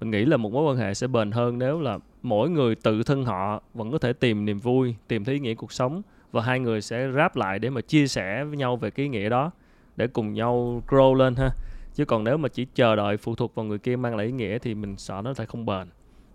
mình 0.00 0.10
nghĩ 0.10 0.24
là 0.24 0.36
một 0.36 0.52
mối 0.52 0.64
quan 0.64 0.76
hệ 0.76 0.94
sẽ 0.94 1.06
bền 1.06 1.30
hơn 1.30 1.58
nếu 1.58 1.80
là 1.80 1.98
mỗi 2.22 2.50
người 2.50 2.74
tự 2.74 3.02
thân 3.02 3.24
họ 3.24 3.62
vẫn 3.74 3.90
có 3.90 3.98
thể 3.98 4.12
tìm 4.12 4.44
niềm 4.44 4.58
vui, 4.58 4.94
tìm 5.08 5.24
thấy 5.24 5.34
ý 5.34 5.40
nghĩa 5.40 5.54
cuộc 5.54 5.72
sống 5.72 6.02
và 6.32 6.42
hai 6.42 6.60
người 6.60 6.80
sẽ 6.80 7.10
ráp 7.12 7.36
lại 7.36 7.58
để 7.58 7.70
mà 7.70 7.80
chia 7.80 8.06
sẻ 8.06 8.44
với 8.44 8.56
nhau 8.56 8.76
về 8.76 8.90
cái 8.90 9.04
ý 9.04 9.08
nghĩa 9.08 9.28
đó, 9.28 9.50
để 9.96 10.06
cùng 10.06 10.32
nhau 10.32 10.82
grow 10.88 11.14
lên 11.14 11.34
ha. 11.34 11.50
Chứ 11.94 12.04
còn 12.04 12.24
nếu 12.24 12.36
mà 12.36 12.48
chỉ 12.48 12.66
chờ 12.74 12.96
đợi 12.96 13.16
phụ 13.16 13.34
thuộc 13.34 13.54
vào 13.54 13.64
người 13.64 13.78
kia 13.78 13.96
mang 13.96 14.16
lại 14.16 14.26
ý 14.26 14.32
nghĩa 14.32 14.58
thì 14.58 14.74
mình 14.74 14.96
sợ 14.96 15.20
nó 15.24 15.34
sẽ 15.34 15.46
không 15.46 15.66
bền. 15.66 15.88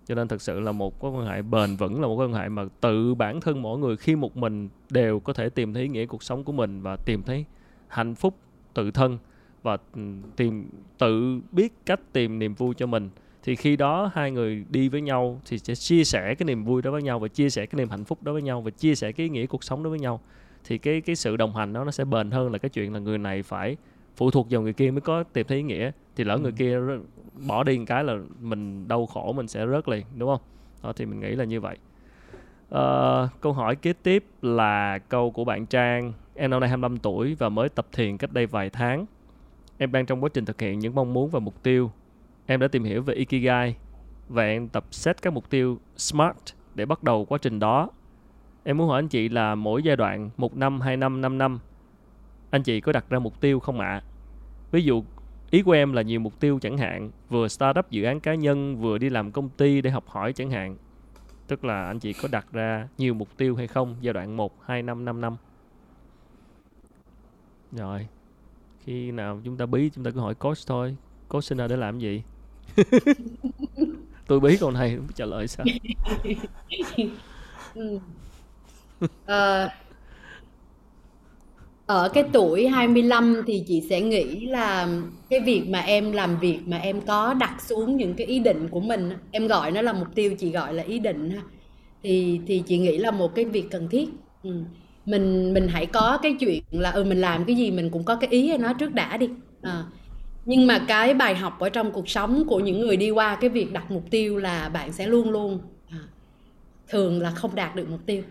Cho 0.06 0.16
nên 0.16 0.28
thực 0.28 0.42
sự 0.42 0.60
là 0.60 0.72
một 0.72 1.04
mối 1.04 1.12
quan 1.12 1.28
hệ 1.28 1.42
bền 1.42 1.76
vững 1.76 2.02
là 2.02 2.08
một 2.08 2.16
quan 2.16 2.34
hệ 2.34 2.50
mà 2.50 2.64
tự 2.82 3.16
bản 3.16 3.42
thân 3.42 3.62
mỗi 3.62 3.80
người 3.80 3.98
khi 3.98 4.16
một 4.16 4.38
mình 4.38 4.70
đều 4.90 5.20
có 5.20 5.34
thể 5.34 5.50
tìm 5.50 5.74
thấy 5.74 5.84
ý 5.84 5.90
nghĩa 5.90 6.06
cuộc 6.06 6.24
sống 6.24 6.44
của 6.44 6.52
mình 6.52 6.82
và 6.82 6.96
tìm 6.96 7.24
thấy 7.24 7.46
hạnh 7.88 8.16
phúc 8.16 8.38
tự 8.74 8.92
thân 8.92 9.18
và 9.64 9.78
ừ, 9.96 10.02
tìm, 10.36 10.70
tự 10.98 11.40
biết 11.52 11.74
cách 11.86 12.00
tìm 12.14 12.40
niềm 12.40 12.54
vui 12.54 12.74
cho 12.78 12.86
mình 12.86 13.10
thì 13.44 13.56
khi 13.56 13.76
đó 13.76 14.12
hai 14.14 14.32
người 14.32 14.66
đi 14.70 14.90
với 14.90 15.02
nhau 15.02 15.42
thì 15.46 15.58
sẽ 15.58 15.76
chia 15.76 16.04
sẻ 16.04 16.36
cái 16.36 16.46
niềm 16.46 16.64
vui 16.64 16.82
đó 16.82 16.92
với 16.92 17.02
nhau 17.02 17.20
và 17.20 17.28
chia 17.28 17.50
sẻ 17.50 17.66
cái 17.66 17.78
niềm 17.78 17.90
hạnh 17.90 18.06
phúc 18.06 18.24
đó 18.24 18.34
với 18.34 18.42
nhau 18.42 18.62
và 18.62 18.72
chia 18.72 18.96
sẻ 18.96 19.12
cái 19.12 19.26
ý 19.26 19.30
nghĩa 19.30 19.46
cuộc 19.46 19.64
sống 19.64 19.84
đó 19.84 19.90
với 19.90 20.00
nhau. 20.00 20.22
Thì 20.64 20.78
cái 20.78 21.02
cái 21.02 21.16
sự 21.16 21.38
đồng 21.38 21.56
hành 21.56 21.74
đó 21.74 21.84
nó 21.84 21.92
sẽ 21.92 22.06
bền 22.06 22.32
hơn 22.32 22.52
là 22.52 22.58
cái 22.58 22.70
chuyện 22.70 22.94
là 22.94 23.00
người 23.00 23.18
này 23.18 23.44
phải 23.44 23.78
phụ 24.16 24.32
thuộc 24.32 24.48
vào 24.50 24.62
người 24.62 24.74
kia 24.74 24.92
mới 24.92 25.02
có 25.02 25.24
tìm 25.24 25.48
thấy 25.48 25.58
ý 25.58 25.64
nghĩa. 25.64 25.92
Thì 26.16 26.24
lỡ 26.24 26.34
ừ. 26.34 26.40
người 26.40 26.52
kia 26.52 26.80
bỏ 27.48 27.64
đi 27.64 27.78
một 27.78 27.86
cái 27.88 28.04
là 28.04 28.18
mình 28.40 28.88
đau 28.88 29.06
khổ 29.06 29.34
mình 29.34 29.48
sẽ 29.48 29.68
rớt 29.68 29.90
liền 29.90 30.06
đúng 30.18 30.30
không? 30.30 30.42
Đó, 30.84 30.94
thì 30.96 31.06
mình 31.06 31.20
nghĩ 31.20 31.36
là 31.36 31.44
như 31.44 31.62
vậy. 31.62 31.78
Uh, 32.76 33.42
câu 33.42 33.54
hỏi 33.54 33.76
kế 33.76 33.94
tiếp 33.94 34.26
là 34.42 34.98
câu 34.98 35.32
của 35.32 35.44
bạn 35.44 35.66
Trang. 35.66 36.14
Em 36.36 36.52
năm 36.52 36.60
nay 36.60 36.70
25 36.70 36.98
tuổi 36.98 37.36
và 37.36 37.50
mới 37.50 37.70
tập 37.70 37.88
thiền 37.92 38.18
cách 38.18 38.34
đây 38.34 38.46
vài 38.46 38.70
tháng. 38.70 39.06
Em 39.78 39.92
đang 39.92 40.06
trong 40.06 40.24
quá 40.24 40.30
trình 40.34 40.46
thực 40.46 40.62
hiện 40.62 40.80
những 40.80 40.96
mong 40.96 41.14
muốn 41.14 41.30
và 41.30 41.40
mục 41.40 41.64
tiêu 41.64 41.92
em 42.46 42.60
đã 42.60 42.68
tìm 42.68 42.84
hiểu 42.84 43.02
về 43.02 43.14
Ikigai 43.14 43.76
và 44.30 44.44
em 44.44 44.68
tập 44.68 44.86
set 44.92 45.22
các 45.22 45.34
mục 45.34 45.50
tiêu 45.50 45.80
SMART 45.98 46.38
để 46.76 46.86
bắt 46.86 47.04
đầu 47.04 47.26
quá 47.26 47.38
trình 47.42 47.60
đó. 47.60 47.90
Em 48.64 48.78
muốn 48.78 48.88
hỏi 48.88 49.00
anh 49.00 49.08
chị 49.08 49.30
là 49.30 49.56
mỗi 49.56 49.84
giai 49.84 49.96
đoạn, 49.96 50.30
một 50.38 50.58
năm, 50.58 50.82
hai 50.82 50.98
năm, 50.98 51.22
năm 51.22 51.38
năm, 51.38 51.60
anh 52.50 52.64
chị 52.64 52.82
có 52.82 52.92
đặt 52.92 53.06
ra 53.10 53.20
mục 53.20 53.42
tiêu 53.42 53.60
không 53.60 53.80
ạ? 53.80 53.88
À? 53.88 54.04
Ví 54.72 54.84
dụ, 54.84 55.04
ý 55.50 55.62
của 55.62 55.72
em 55.72 55.94
là 55.94 56.02
nhiều 56.02 56.20
mục 56.20 56.40
tiêu 56.40 56.60
chẳng 56.62 56.78
hạn, 56.78 57.12
vừa 57.30 57.48
startup 57.48 57.90
dự 57.90 58.04
án 58.04 58.20
cá 58.20 58.36
nhân, 58.36 58.78
vừa 58.78 58.98
đi 58.98 59.10
làm 59.10 59.32
công 59.32 59.50
ty 59.50 59.82
để 59.82 59.90
học 59.90 60.04
hỏi 60.08 60.34
chẳng 60.34 60.52
hạn. 60.52 60.76
Tức 61.48 61.66
là 61.66 61.86
anh 61.86 62.00
chị 62.00 62.14
có 62.14 62.28
đặt 62.32 62.46
ra 62.52 62.88
nhiều 62.98 63.14
mục 63.14 63.38
tiêu 63.38 63.56
hay 63.56 63.68
không, 63.68 63.96
giai 64.02 64.14
đoạn 64.14 64.38
1, 64.38 64.54
2 64.66 64.84
năm, 64.84 65.06
5 65.06 65.22
năm. 65.22 65.36
Rồi, 67.72 68.08
khi 68.80 69.12
nào 69.12 69.42
chúng 69.44 69.58
ta 69.58 69.66
bí 69.66 69.90
chúng 69.90 70.04
ta 70.04 70.12
cứ 70.12 70.20
hỏi 70.20 70.36
coach 70.36 70.58
thôi 70.68 70.98
coach 71.28 71.44
sinh 71.44 71.58
ra 71.58 71.68
để 71.68 71.78
làm 71.78 72.00
gì 72.00 72.24
tôi 74.28 74.40
biết 74.40 74.58
câu 74.60 74.72
này 74.72 74.96
không 74.96 75.08
trả 75.16 75.26
lời 75.26 75.48
sao 75.48 75.66
ừ. 77.76 78.00
à, 79.26 79.70
ở 81.86 82.10
cái 82.10 82.24
tuổi 82.34 82.68
25 82.68 83.44
thì 83.48 83.64
chị 83.68 83.82
sẽ 83.90 84.02
nghĩ 84.02 84.46
là 84.46 84.88
cái 85.30 85.40
việc 85.40 85.64
mà 85.70 85.80
em 85.80 86.12
làm 86.12 86.40
việc 86.40 86.60
mà 86.66 86.78
em 86.78 87.02
có 87.02 87.34
đặt 87.34 87.62
xuống 87.62 87.98
những 87.98 88.14
cái 88.14 88.28
ý 88.28 88.40
định 88.40 88.68
của 88.72 88.80
mình 88.80 89.12
em 89.32 89.48
gọi 89.48 89.72
nó 89.72 89.82
là 89.82 89.94
mục 89.94 90.08
tiêu 90.16 90.36
chị 90.40 90.52
gọi 90.52 90.74
là 90.74 90.84
ý 90.84 91.00
định 91.00 91.30
ha 91.30 91.42
thì 92.04 92.40
thì 92.48 92.64
chị 92.68 92.78
nghĩ 92.78 92.98
là 92.98 93.12
một 93.12 93.36
cái 93.36 93.46
việc 93.46 93.66
cần 93.72 93.90
thiết 93.90 94.10
ừ. 94.44 94.64
mình 95.06 95.54
mình 95.54 95.68
hãy 95.68 95.86
có 95.86 96.20
cái 96.24 96.36
chuyện 96.40 96.64
là 96.72 96.92
ừ 96.92 97.04
mình 97.04 97.22
làm 97.22 97.46
cái 97.46 97.56
gì 97.56 97.72
mình 97.72 97.90
cũng 97.90 98.04
có 98.04 98.16
cái 98.16 98.30
ý 98.30 98.58
nó 98.58 98.74
trước 98.74 98.94
đã 98.94 99.18
đi 99.18 99.30
à 99.62 99.84
nhưng 100.46 100.68
mà 100.68 100.86
cái 100.88 101.14
bài 101.14 101.36
học 101.36 101.60
ở 101.60 101.70
trong 101.70 101.92
cuộc 101.92 102.10
sống 102.10 102.44
của 102.48 102.60
những 102.60 102.80
người 102.80 102.98
đi 102.98 103.10
qua 103.10 103.36
cái 103.36 103.50
việc 103.50 103.72
đặt 103.72 103.92
mục 103.92 104.04
tiêu 104.10 104.38
là 104.38 104.70
bạn 104.70 104.92
sẽ 104.92 105.08
luôn 105.08 105.30
luôn 105.30 105.60
à, 105.90 105.98
thường 106.88 107.22
là 107.22 107.32
không 107.32 107.56
đạt 107.56 107.76
được 107.76 107.90
mục 107.90 108.06
tiêu 108.06 108.24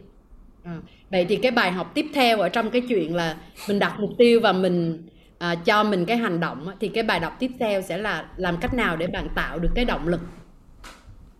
à. 0.64 0.76
vậy 1.10 1.26
thì 1.28 1.36
cái 1.36 1.50
bài 1.50 1.72
học 1.72 1.90
tiếp 1.94 2.06
theo 2.14 2.40
ở 2.40 2.48
trong 2.48 2.70
cái 2.70 2.82
chuyện 2.88 3.14
là 3.14 3.36
mình 3.68 3.78
đặt 3.78 4.00
mục 4.00 4.10
tiêu 4.18 4.40
và 4.40 4.52
mình 4.52 5.06
à, 5.38 5.54
cho 5.54 5.84
mình 5.84 6.04
cái 6.04 6.16
hành 6.16 6.40
động 6.40 6.66
thì 6.80 6.88
cái 6.88 7.02
bài 7.02 7.20
đọc 7.20 7.36
tiếp 7.38 7.50
theo 7.58 7.82
sẽ 7.82 7.98
là 7.98 8.26
làm 8.36 8.56
cách 8.60 8.74
nào 8.74 8.96
để 8.96 9.06
bạn 9.06 9.28
tạo 9.34 9.58
được 9.58 9.70
cái 9.74 9.84
động 9.84 10.08
lực 10.08 10.20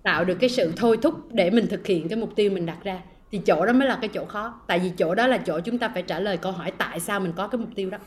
tạo 0.02 0.24
được 0.24 0.34
cái 0.34 0.50
sự 0.50 0.72
thôi 0.76 0.98
thúc 1.02 1.14
để 1.32 1.50
mình 1.50 1.66
thực 1.66 1.86
hiện 1.86 2.08
cái 2.08 2.18
mục 2.18 2.36
tiêu 2.36 2.50
mình 2.50 2.66
đặt 2.66 2.84
ra 2.84 3.00
thì 3.32 3.40
chỗ 3.46 3.66
đó 3.66 3.72
mới 3.72 3.88
là 3.88 3.98
cái 4.00 4.08
chỗ 4.08 4.24
khó 4.24 4.60
tại 4.66 4.78
vì 4.78 4.92
chỗ 4.98 5.14
đó 5.14 5.26
là 5.26 5.38
chỗ 5.38 5.60
chúng 5.60 5.78
ta 5.78 5.88
phải 5.88 6.02
trả 6.02 6.20
lời 6.20 6.36
câu 6.36 6.52
hỏi 6.52 6.72
tại 6.78 7.00
sao 7.00 7.20
mình 7.20 7.32
có 7.36 7.48
cái 7.48 7.58
mục 7.58 7.70
tiêu 7.74 7.90
đó 7.90 7.98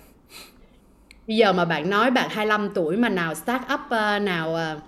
bây 1.28 1.38
giờ 1.38 1.54
mà 1.54 1.66
bạn 1.66 1.90
nói 1.90 2.12
bạn 2.12 2.30
25 2.30 2.70
tuổi 2.76 2.98
mà 2.98 3.10
nào 3.10 3.36
start 3.36 3.62
up 3.74 3.80
uh, 3.86 4.22
nào 4.22 4.76
uh, 4.76 4.82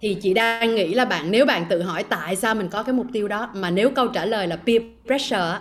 thì 0.00 0.16
chị 0.22 0.34
đang 0.34 0.74
nghĩ 0.74 0.94
là 0.94 1.04
bạn 1.04 1.30
nếu 1.30 1.46
bạn 1.46 1.64
tự 1.68 1.82
hỏi 1.82 2.04
tại 2.04 2.36
sao 2.36 2.54
mình 2.54 2.68
có 2.68 2.82
cái 2.82 2.92
mục 2.92 3.06
tiêu 3.12 3.28
đó 3.28 3.50
mà 3.54 3.70
nếu 3.70 3.90
câu 3.90 4.08
trả 4.08 4.24
lời 4.24 4.46
là 4.46 4.56
peer 4.56 4.82
pressure 5.06 5.56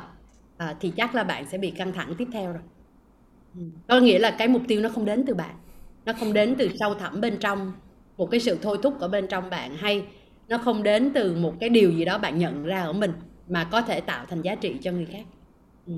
uh, 0.63 0.77
thì 0.80 0.91
chắc 0.97 1.15
là 1.15 1.23
bạn 1.23 1.45
sẽ 1.51 1.57
bị 1.57 1.71
căng 1.71 1.93
thẳng 1.93 2.15
tiếp 2.17 2.27
theo 2.34 2.51
rồi 2.51 2.61
ừ. 3.55 3.61
có 3.88 3.99
nghĩa 3.99 4.19
là 4.19 4.31
cái 4.31 4.47
mục 4.47 4.61
tiêu 4.67 4.81
nó 4.81 4.89
không 4.89 5.05
đến 5.05 5.23
từ 5.27 5.34
bạn 5.34 5.55
nó 6.05 6.13
không 6.19 6.34
đến 6.34 6.55
từ 6.57 6.69
sâu 6.80 6.93
thẳm 6.93 7.21
bên 7.21 7.38
trong 7.38 7.73
một 8.17 8.31
cái 8.31 8.39
sự 8.39 8.57
thôi 8.61 8.77
thúc 8.84 8.99
ở 8.99 9.07
bên 9.07 9.27
trong 9.27 9.49
bạn 9.49 9.76
hay 9.77 10.03
nó 10.47 10.57
không 10.57 10.84
đến 10.84 11.11
từ 11.13 11.35
một 11.35 11.53
cái 11.59 11.69
điều 11.69 11.91
gì 11.91 12.05
đó 12.05 12.17
bạn 12.17 12.38
nhận 12.38 12.65
ra 12.65 12.81
ở 12.81 12.93
mình 12.93 13.11
mà 13.47 13.63
có 13.63 13.81
thể 13.81 14.01
tạo 14.01 14.26
thành 14.30 14.41
giá 14.41 14.55
trị 14.55 14.76
cho 14.81 14.91
người 14.91 15.05
khác 15.05 15.23
ừ. 15.88 15.93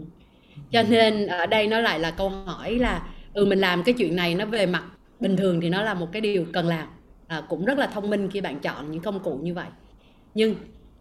cho 0.72 0.84
nên 0.84 1.28
ở 1.28 1.46
đây 1.46 1.68
nó 1.68 1.80
lại 1.80 2.00
là 2.00 2.12
câu 2.12 2.30
hỏi 2.30 2.76
là 2.76 3.08
ừ 3.34 3.46
mình 3.46 3.60
làm 3.60 3.84
cái 3.84 3.96
chuyện 3.98 4.16
này 4.16 4.36
nó 4.36 4.46
về 4.46 4.66
mặt 4.66 4.84
bình 5.20 5.38
thường 5.38 5.62
thì 5.62 5.70
nó 5.70 5.82
là 5.82 5.94
một 5.94 6.08
cái 6.12 6.22
điều 6.22 6.46
cần 6.54 6.68
làm. 6.68 6.88
À, 7.28 7.42
cũng 7.50 7.66
rất 7.66 7.78
là 7.78 7.88
thông 7.88 8.10
minh 8.10 8.30
khi 8.32 8.42
bạn 8.42 8.60
chọn 8.60 8.92
những 8.92 9.02
công 9.02 9.24
cụ 9.24 9.40
như 9.44 9.54
vậy. 9.54 9.68
Nhưng 10.34 10.56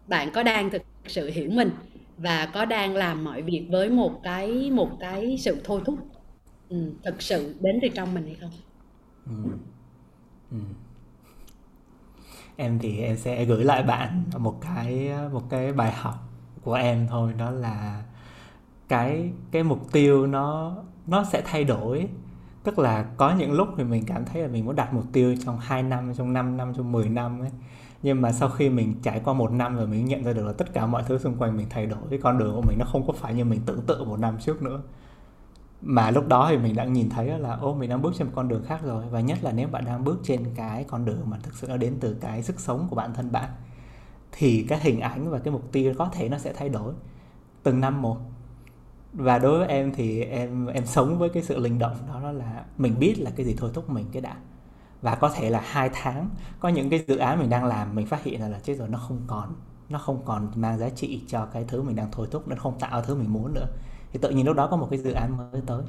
bạn 0.07 0.31
có 0.33 0.43
đang 0.43 0.69
thực 0.69 0.81
sự 1.07 1.29
hiểu 1.29 1.49
mình 1.51 1.69
và 2.17 2.45
có 2.53 2.65
đang 2.65 2.95
làm 2.95 3.23
mọi 3.23 3.41
việc 3.41 3.67
với 3.71 3.89
một 3.89 4.19
cái 4.23 4.71
một 4.71 4.97
cái 4.99 5.37
sự 5.39 5.61
thôi 5.63 5.81
thúc 5.85 5.99
ừ, 6.69 6.77
thực 7.03 7.21
sự 7.21 7.55
đến 7.61 7.79
từ 7.81 7.87
trong 7.95 8.13
mình 8.13 8.25
hay 8.25 8.35
không? 8.41 8.51
Ừ. 9.25 9.33
Ừ. 10.51 10.57
Em 12.55 12.79
thì 12.79 12.99
em 13.01 13.17
sẽ 13.17 13.45
gửi 13.45 13.63
lại 13.63 13.83
bạn 13.83 14.23
một 14.37 14.57
cái 14.61 15.09
một 15.33 15.43
cái 15.49 15.73
bài 15.73 15.91
học 15.91 16.15
của 16.61 16.73
em 16.73 17.07
thôi 17.09 17.33
đó 17.37 17.51
là 17.51 18.03
cái 18.89 19.31
cái 19.51 19.63
mục 19.63 19.91
tiêu 19.91 20.27
nó 20.27 20.77
nó 21.07 21.23
sẽ 21.23 21.41
thay 21.45 21.63
đổi 21.63 22.07
tức 22.63 22.79
là 22.79 23.03
có 23.17 23.35
những 23.35 23.51
lúc 23.51 23.67
thì 23.77 23.83
mình 23.83 24.03
cảm 24.07 24.25
thấy 24.25 24.41
là 24.41 24.47
mình 24.47 24.65
muốn 24.65 24.75
đặt 24.75 24.93
mục 24.93 25.03
tiêu 25.13 25.35
trong 25.45 25.59
2 25.59 25.83
năm, 25.83 26.13
trong 26.17 26.33
5 26.33 26.57
năm, 26.57 26.73
trong 26.77 26.91
10 26.91 27.09
năm 27.09 27.39
ấy. 27.39 27.49
Nhưng 28.03 28.21
mà 28.21 28.31
sau 28.31 28.49
khi 28.49 28.69
mình 28.69 28.95
trải 29.03 29.21
qua 29.23 29.33
một 29.33 29.51
năm 29.51 29.75
rồi 29.75 29.87
mình 29.87 30.05
nhận 30.05 30.23
ra 30.23 30.33
được 30.33 30.45
là 30.45 30.53
tất 30.53 30.73
cả 30.73 30.85
mọi 30.85 31.03
thứ 31.07 31.17
xung 31.17 31.35
quanh 31.35 31.57
mình 31.57 31.67
thay 31.69 31.85
đổi, 31.85 31.99
cái 32.09 32.19
con 32.23 32.37
đường 32.37 32.55
của 32.55 32.61
mình 32.61 32.77
nó 32.79 32.85
không 32.85 33.07
có 33.07 33.13
phải 33.13 33.33
như 33.33 33.45
mình 33.45 33.61
tưởng 33.65 33.81
tượng 33.81 34.09
một 34.09 34.19
năm 34.19 34.37
trước 34.39 34.61
nữa. 34.61 34.81
Mà 35.81 36.11
lúc 36.11 36.27
đó 36.27 36.47
thì 36.49 36.57
mình 36.57 36.75
đã 36.75 36.85
nhìn 36.85 37.09
thấy 37.09 37.39
là, 37.39 37.55
ô, 37.55 37.73
mình 37.75 37.89
đang 37.89 38.01
bước 38.01 38.13
trên 38.17 38.27
một 38.27 38.33
con 38.35 38.47
đường 38.47 38.63
khác 38.63 38.79
rồi. 38.83 39.03
Và 39.11 39.19
nhất 39.21 39.37
là 39.41 39.51
nếu 39.51 39.67
bạn 39.67 39.85
đang 39.85 40.03
bước 40.03 40.19
trên 40.23 40.45
cái 40.55 40.83
con 40.83 41.05
đường 41.05 41.21
mà 41.25 41.37
thực 41.43 41.53
sự 41.55 41.67
nó 41.67 41.77
đến 41.77 41.97
từ 41.99 42.13
cái 42.21 42.43
sức 42.43 42.59
sống 42.59 42.87
của 42.89 42.95
bản 42.95 43.13
thân 43.13 43.31
bạn, 43.31 43.49
thì 44.31 44.65
cái 44.69 44.79
hình 44.79 44.99
ảnh 44.99 45.29
và 45.29 45.39
cái 45.39 45.53
mục 45.53 45.71
tiêu 45.71 45.93
có 45.97 46.09
thể 46.13 46.29
nó 46.29 46.37
sẽ 46.37 46.53
thay 46.53 46.69
đổi. 46.69 46.93
Từng 47.63 47.79
năm 47.79 48.01
một 48.01 48.17
và 49.13 49.39
đối 49.39 49.59
với 49.59 49.67
em 49.67 49.91
thì 49.95 50.23
em 50.23 50.65
em 50.67 50.85
sống 50.85 51.17
với 51.17 51.29
cái 51.29 51.43
sự 51.43 51.57
linh 51.57 51.79
động 51.79 51.95
đó 52.07 52.31
là 52.31 52.65
mình 52.77 52.95
biết 52.99 53.19
là 53.19 53.31
cái 53.35 53.45
gì 53.45 53.55
thôi 53.57 53.71
thúc 53.73 53.89
mình 53.89 54.05
cái 54.11 54.21
đã. 54.21 54.35
Và 55.01 55.15
có 55.15 55.29
thể 55.29 55.49
là 55.49 55.61
hai 55.65 55.89
tháng, 55.93 56.29
có 56.59 56.69
những 56.69 56.89
cái 56.89 57.03
dự 57.07 57.17
án 57.17 57.39
mình 57.39 57.49
đang 57.49 57.65
làm, 57.65 57.95
mình 57.95 58.05
phát 58.05 58.23
hiện 58.23 58.41
là 58.41 58.47
là 58.47 58.59
chết 58.59 58.75
rồi, 58.75 58.87
nó 58.89 58.97
không 58.97 59.21
còn, 59.27 59.55
nó 59.89 59.99
không 59.99 60.21
còn 60.25 60.51
mang 60.55 60.77
giá 60.77 60.89
trị 60.89 61.21
cho 61.27 61.45
cái 61.45 61.65
thứ 61.67 61.81
mình 61.81 61.95
đang 61.95 62.07
thôi 62.11 62.27
thúc, 62.31 62.47
nó 62.47 62.55
không 62.55 62.79
tạo 62.79 63.01
thứ 63.01 63.15
mình 63.15 63.33
muốn 63.33 63.53
nữa. 63.53 63.67
Thì 64.13 64.19
tự 64.21 64.29
nhiên 64.29 64.45
lúc 64.45 64.55
đó 64.55 64.67
có 64.67 64.77
một 64.77 64.87
cái 64.89 64.99
dự 64.99 65.11
án 65.11 65.37
mới 65.37 65.61
tới. 65.65 65.81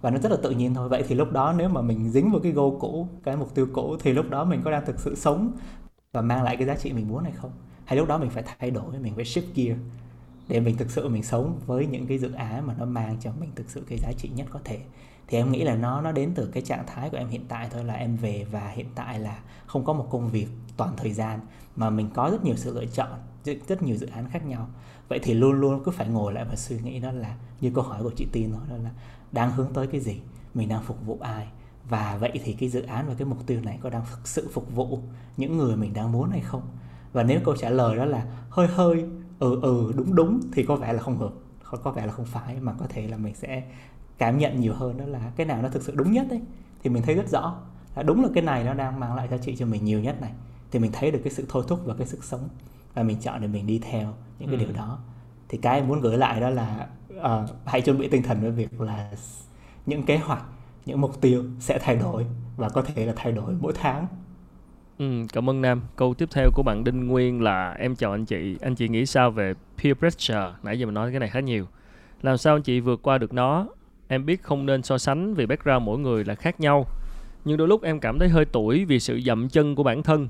Và 0.00 0.10
nó 0.10 0.18
rất 0.18 0.32
là 0.32 0.38
tự 0.42 0.50
nhiên 0.50 0.74
thôi. 0.74 0.88
Vậy 0.88 1.04
thì 1.08 1.14
lúc 1.14 1.32
đó 1.32 1.54
nếu 1.58 1.68
mà 1.68 1.80
mình 1.80 2.10
dính 2.10 2.30
vào 2.30 2.40
cái 2.40 2.52
goal 2.52 2.74
cũ, 2.80 3.08
cái 3.24 3.36
mục 3.36 3.54
tiêu 3.54 3.66
cũ, 3.72 3.96
thì 4.00 4.12
lúc 4.12 4.30
đó 4.30 4.44
mình 4.44 4.62
có 4.64 4.70
đang 4.70 4.86
thực 4.86 5.00
sự 5.00 5.14
sống 5.14 5.52
và 6.12 6.20
mang 6.22 6.42
lại 6.42 6.56
cái 6.56 6.66
giá 6.66 6.74
trị 6.74 6.92
mình 6.92 7.08
muốn 7.08 7.22
hay 7.22 7.32
không? 7.32 7.50
Hay 7.84 7.98
lúc 7.98 8.08
đó 8.08 8.18
mình 8.18 8.30
phải 8.30 8.44
thay 8.58 8.70
đổi, 8.70 8.98
mình 8.98 9.14
phải 9.14 9.24
shift 9.24 9.42
gear? 9.54 9.78
Để 10.48 10.60
mình 10.60 10.76
thực 10.76 10.90
sự 10.90 11.08
mình 11.08 11.22
sống 11.22 11.60
với 11.66 11.86
những 11.86 12.06
cái 12.06 12.18
dự 12.18 12.32
án 12.32 12.66
mà 12.66 12.74
nó 12.78 12.84
mang 12.84 13.16
cho 13.20 13.30
mình 13.40 13.50
thực 13.54 13.70
sự 13.70 13.82
cái 13.88 13.98
giá 13.98 14.12
trị 14.18 14.30
nhất 14.34 14.46
có 14.50 14.60
thể. 14.64 14.80
Thì 15.28 15.38
em 15.38 15.52
nghĩ 15.52 15.64
là 15.64 15.74
nó 15.76 16.00
nó 16.00 16.12
đến 16.12 16.32
từ 16.34 16.50
cái 16.52 16.62
trạng 16.62 16.84
thái 16.86 17.10
của 17.10 17.16
em 17.16 17.28
hiện 17.28 17.44
tại 17.48 17.68
thôi, 17.72 17.84
là 17.84 17.94
em 17.94 18.16
về 18.16 18.46
và 18.50 18.68
hiện 18.68 18.86
tại 18.94 19.20
là 19.20 19.38
không 19.66 19.84
có 19.84 19.92
một 19.92 20.06
công 20.10 20.28
việc 20.28 20.46
toàn 20.76 20.94
thời 20.96 21.12
gian, 21.12 21.40
mà 21.76 21.90
mình 21.90 22.10
có 22.14 22.28
rất 22.32 22.44
nhiều 22.44 22.56
sự 22.56 22.74
lựa 22.74 22.86
chọn, 22.86 23.10
rất 23.44 23.82
nhiều 23.82 23.96
dự 23.96 24.06
án 24.06 24.30
khác 24.30 24.46
nhau. 24.46 24.68
Vậy 25.08 25.18
thì 25.22 25.34
luôn 25.34 25.52
luôn 25.52 25.82
cứ 25.84 25.90
phải 25.90 26.08
ngồi 26.08 26.32
lại 26.32 26.44
và 26.44 26.56
suy 26.56 26.76
nghĩ 26.80 27.00
đó 27.00 27.12
là, 27.12 27.36
như 27.60 27.70
câu 27.74 27.84
hỏi 27.84 28.02
của 28.02 28.12
chị 28.16 28.26
Tin 28.32 28.52
nói 28.52 28.60
đó 28.70 28.76
là, 28.76 28.90
đang 29.32 29.52
hướng 29.52 29.72
tới 29.72 29.86
cái 29.86 30.00
gì? 30.00 30.20
Mình 30.54 30.68
đang 30.68 30.82
phục 30.82 31.06
vụ 31.06 31.18
ai? 31.20 31.46
Và 31.88 32.16
vậy 32.20 32.40
thì 32.44 32.52
cái 32.52 32.68
dự 32.68 32.82
án 32.82 33.08
và 33.08 33.14
cái 33.14 33.26
mục 33.26 33.46
tiêu 33.46 33.60
này 33.60 33.78
có 33.82 33.90
đang 33.90 34.02
thực 34.10 34.28
sự 34.28 34.48
phục 34.52 34.74
vụ 34.74 34.98
những 35.36 35.58
người 35.58 35.76
mình 35.76 35.92
đang 35.92 36.12
muốn 36.12 36.30
hay 36.30 36.40
không? 36.40 36.62
Và 37.12 37.22
nếu 37.22 37.40
câu 37.44 37.56
trả 37.56 37.70
lời 37.70 37.96
đó 37.96 38.04
là, 38.04 38.26
hơi 38.50 38.66
hơi 38.66 39.04
ừ 39.38 39.60
ừ 39.62 39.92
đúng 39.96 40.14
đúng 40.14 40.40
thì 40.52 40.62
có 40.62 40.76
vẻ 40.76 40.92
là 40.92 41.02
không 41.02 41.18
hợp 41.18 41.32
có 41.82 41.92
vẻ 41.92 42.06
là 42.06 42.12
không 42.12 42.26
phải 42.26 42.56
mà 42.60 42.72
có 42.72 42.86
thể 42.88 43.08
là 43.08 43.16
mình 43.16 43.34
sẽ 43.34 43.62
cảm 44.18 44.38
nhận 44.38 44.60
nhiều 44.60 44.74
hơn 44.74 44.98
đó 44.98 45.04
là 45.04 45.32
cái 45.36 45.46
nào 45.46 45.62
nó 45.62 45.68
thực 45.68 45.82
sự 45.82 45.92
đúng 45.96 46.12
nhất 46.12 46.26
đấy 46.30 46.40
thì 46.82 46.90
mình 46.90 47.02
thấy 47.02 47.14
rất 47.14 47.28
rõ 47.28 47.56
là 47.96 48.02
đúng 48.02 48.22
là 48.22 48.28
cái 48.34 48.42
này 48.42 48.64
nó 48.64 48.74
đang 48.74 49.00
mang 49.00 49.14
lại 49.14 49.28
giá 49.28 49.36
trị 49.36 49.56
cho 49.56 49.66
mình 49.66 49.84
nhiều 49.84 50.00
nhất 50.00 50.20
này 50.20 50.32
thì 50.70 50.78
mình 50.78 50.90
thấy 50.92 51.10
được 51.10 51.20
cái 51.24 51.32
sự 51.32 51.44
thôi 51.48 51.64
thúc 51.68 51.80
và 51.84 51.94
cái 51.94 52.06
sức 52.06 52.24
sống 52.24 52.48
và 52.94 53.02
mình 53.02 53.16
chọn 53.20 53.40
để 53.40 53.46
mình 53.46 53.66
đi 53.66 53.78
theo 53.78 54.14
những 54.38 54.48
cái 54.48 54.58
ừ. 54.58 54.64
điều 54.64 54.72
đó 54.72 54.98
thì 55.48 55.58
cái 55.58 55.78
em 55.78 55.88
muốn 55.88 56.00
gửi 56.00 56.18
lại 56.18 56.40
đó 56.40 56.50
là 56.50 56.88
uh, 57.18 57.50
hãy 57.64 57.80
chuẩn 57.80 57.98
bị 57.98 58.08
tinh 58.08 58.22
thần 58.22 58.40
với 58.40 58.50
việc 58.50 58.80
là 58.80 59.12
những 59.86 60.02
kế 60.02 60.16
hoạch 60.16 60.42
những 60.86 61.00
mục 61.00 61.20
tiêu 61.20 61.44
sẽ 61.60 61.78
thay 61.82 61.96
đổi 61.96 62.26
và 62.56 62.68
có 62.68 62.82
thể 62.82 63.06
là 63.06 63.12
thay 63.16 63.32
đổi 63.32 63.54
mỗi 63.60 63.72
tháng 63.76 64.06
Ừ, 64.98 65.04
cảm 65.32 65.50
ơn 65.50 65.60
Nam. 65.60 65.80
Câu 65.96 66.14
tiếp 66.14 66.28
theo 66.32 66.50
của 66.54 66.62
bạn 66.62 66.84
Đinh 66.84 67.06
Nguyên 67.06 67.42
là 67.42 67.72
em 67.72 67.96
chào 67.96 68.10
anh 68.12 68.24
chị. 68.24 68.56
Anh 68.60 68.74
chị 68.74 68.88
nghĩ 68.88 69.06
sao 69.06 69.30
về 69.30 69.54
peer 69.82 69.96
pressure? 69.96 70.52
Nãy 70.62 70.78
giờ 70.78 70.86
mình 70.86 70.94
nói 70.94 71.10
cái 71.10 71.20
này 71.20 71.28
khá 71.28 71.40
nhiều. 71.40 71.66
Làm 72.22 72.36
sao 72.38 72.56
anh 72.56 72.62
chị 72.62 72.80
vượt 72.80 73.02
qua 73.02 73.18
được 73.18 73.32
nó? 73.32 73.66
Em 74.08 74.26
biết 74.26 74.42
không 74.42 74.66
nên 74.66 74.82
so 74.82 74.98
sánh 74.98 75.34
vì 75.34 75.46
background 75.46 75.82
mỗi 75.86 75.98
người 75.98 76.24
là 76.24 76.34
khác 76.34 76.60
nhau. 76.60 76.86
Nhưng 77.44 77.56
đôi 77.56 77.68
lúc 77.68 77.82
em 77.82 78.00
cảm 78.00 78.18
thấy 78.18 78.28
hơi 78.28 78.44
tuổi 78.44 78.84
vì 78.84 79.00
sự 79.00 79.20
dậm 79.20 79.48
chân 79.48 79.74
của 79.74 79.82
bản 79.82 80.02
thân. 80.02 80.28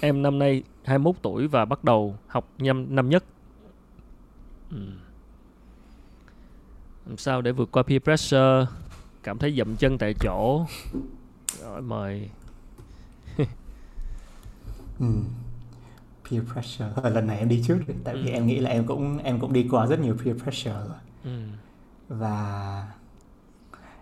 Em 0.00 0.22
năm 0.22 0.38
nay 0.38 0.62
21 0.84 1.14
tuổi 1.22 1.46
và 1.48 1.64
bắt 1.64 1.84
đầu 1.84 2.16
học 2.26 2.48
năm 2.58 2.86
năm 2.94 3.08
nhất 3.08 3.24
Ừ. 4.70 4.76
làm 7.06 7.16
sao 7.16 7.42
để 7.42 7.52
vượt 7.52 7.68
qua 7.72 7.82
peer 7.82 8.02
pressure 8.02 8.66
cảm 9.22 9.38
thấy 9.38 9.52
dậm 9.52 9.76
chân 9.76 9.98
tại 9.98 10.14
chỗ 10.20 10.66
rồi 11.62 11.82
mời 11.82 12.28
ừ. 15.00 15.06
peer 16.30 16.42
pressure. 16.52 17.10
Lần 17.10 17.26
này 17.26 17.38
em 17.38 17.48
đi 17.48 17.64
trước 17.66 17.78
rồi. 17.86 17.96
Tại 18.04 18.14
vì 18.14 18.30
ừ. 18.30 18.32
em 18.32 18.46
nghĩ 18.46 18.58
là 18.58 18.70
em 18.70 18.86
cũng 18.86 19.18
em 19.18 19.40
cũng 19.40 19.52
đi 19.52 19.68
qua 19.70 19.86
rất 19.86 20.00
nhiều 20.00 20.16
peer 20.24 20.42
pressure 20.42 20.78
rồi. 20.88 20.98
Ừ. 21.24 21.40
và 22.08 22.86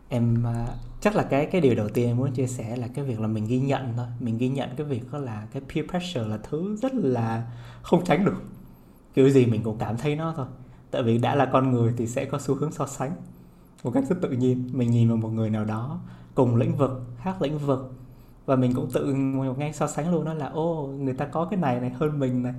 em 0.08 0.44
uh, 0.44 0.68
chắc 1.00 1.16
là 1.16 1.22
cái 1.22 1.46
cái 1.46 1.60
điều 1.60 1.74
đầu 1.74 1.88
tiên 1.88 2.06
em 2.06 2.16
muốn 2.16 2.32
chia 2.32 2.46
sẻ 2.46 2.76
là 2.76 2.88
cái 2.88 3.04
việc 3.04 3.20
là 3.20 3.26
mình 3.26 3.46
ghi 3.46 3.60
nhận 3.60 3.92
thôi. 3.96 4.06
Mình 4.20 4.38
ghi 4.38 4.48
nhận 4.48 4.70
cái 4.76 4.86
việc 4.86 5.12
đó 5.12 5.18
là 5.18 5.46
cái 5.52 5.62
peer 5.74 5.86
pressure 5.90 6.28
là 6.28 6.38
thứ 6.50 6.76
rất 6.76 6.94
là 6.94 7.52
không 7.82 8.04
tránh 8.04 8.24
được. 8.24 8.42
Kiểu 9.14 9.30
gì 9.30 9.46
mình 9.46 9.62
cũng 9.62 9.78
cảm 9.78 9.96
thấy 9.96 10.16
nó 10.16 10.32
thôi. 10.36 10.46
Tại 10.90 11.02
vì 11.02 11.18
đã 11.18 11.34
là 11.34 11.46
con 11.52 11.70
người 11.70 11.94
thì 11.96 12.06
sẽ 12.06 12.24
có 12.24 12.38
xu 12.38 12.54
hướng 12.54 12.72
so 12.72 12.86
sánh 12.86 13.12
một 13.84 13.90
cách 13.90 14.04
rất 14.08 14.16
tự 14.22 14.30
nhiên. 14.30 14.70
Mình 14.72 14.90
nhìn 14.90 15.08
vào 15.08 15.16
một 15.16 15.28
người 15.28 15.50
nào 15.50 15.64
đó 15.64 16.00
cùng 16.34 16.56
lĩnh 16.56 16.76
vực 16.76 17.02
khác 17.22 17.42
lĩnh 17.42 17.58
vực 17.58 17.92
và 18.46 18.56
mình 18.56 18.72
cũng 18.74 18.90
tự 18.92 19.14
ngay 19.58 19.72
so 19.72 19.86
sánh 19.86 20.10
luôn 20.12 20.24
đó 20.24 20.34
là 20.34 20.46
ô 20.46 20.86
người 20.86 21.14
ta 21.14 21.24
có 21.24 21.44
cái 21.44 21.60
này 21.60 21.80
này 21.80 21.90
hơn 21.90 22.18
mình 22.18 22.42
này 22.42 22.54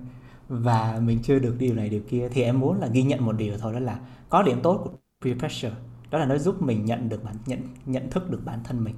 và 0.49 0.99
mình 1.03 1.19
chưa 1.23 1.39
được 1.39 1.55
điều 1.59 1.75
này 1.75 1.89
điều 1.89 2.01
kia. 2.09 2.29
Thì 2.31 2.43
em 2.43 2.59
muốn 2.59 2.79
là 2.79 2.87
ghi 2.87 3.03
nhận 3.03 3.25
một 3.25 3.31
điều 3.31 3.57
thôi 3.57 3.73
đó 3.73 3.79
là 3.79 3.99
có 4.29 4.43
điểm 4.43 4.59
tốt 4.63 4.81
của 4.83 4.89
peer 5.25 5.39
pressure. 5.39 5.75
Đó 6.11 6.19
là 6.19 6.25
nó 6.25 6.37
giúp 6.37 6.61
mình 6.61 6.85
nhận 6.85 7.09
được 7.09 7.23
bản 7.23 7.35
nhận 7.45 7.59
nhận 7.85 8.09
thức 8.09 8.29
được 8.29 8.41
bản 8.45 8.59
thân 8.63 8.83
mình. 8.83 8.95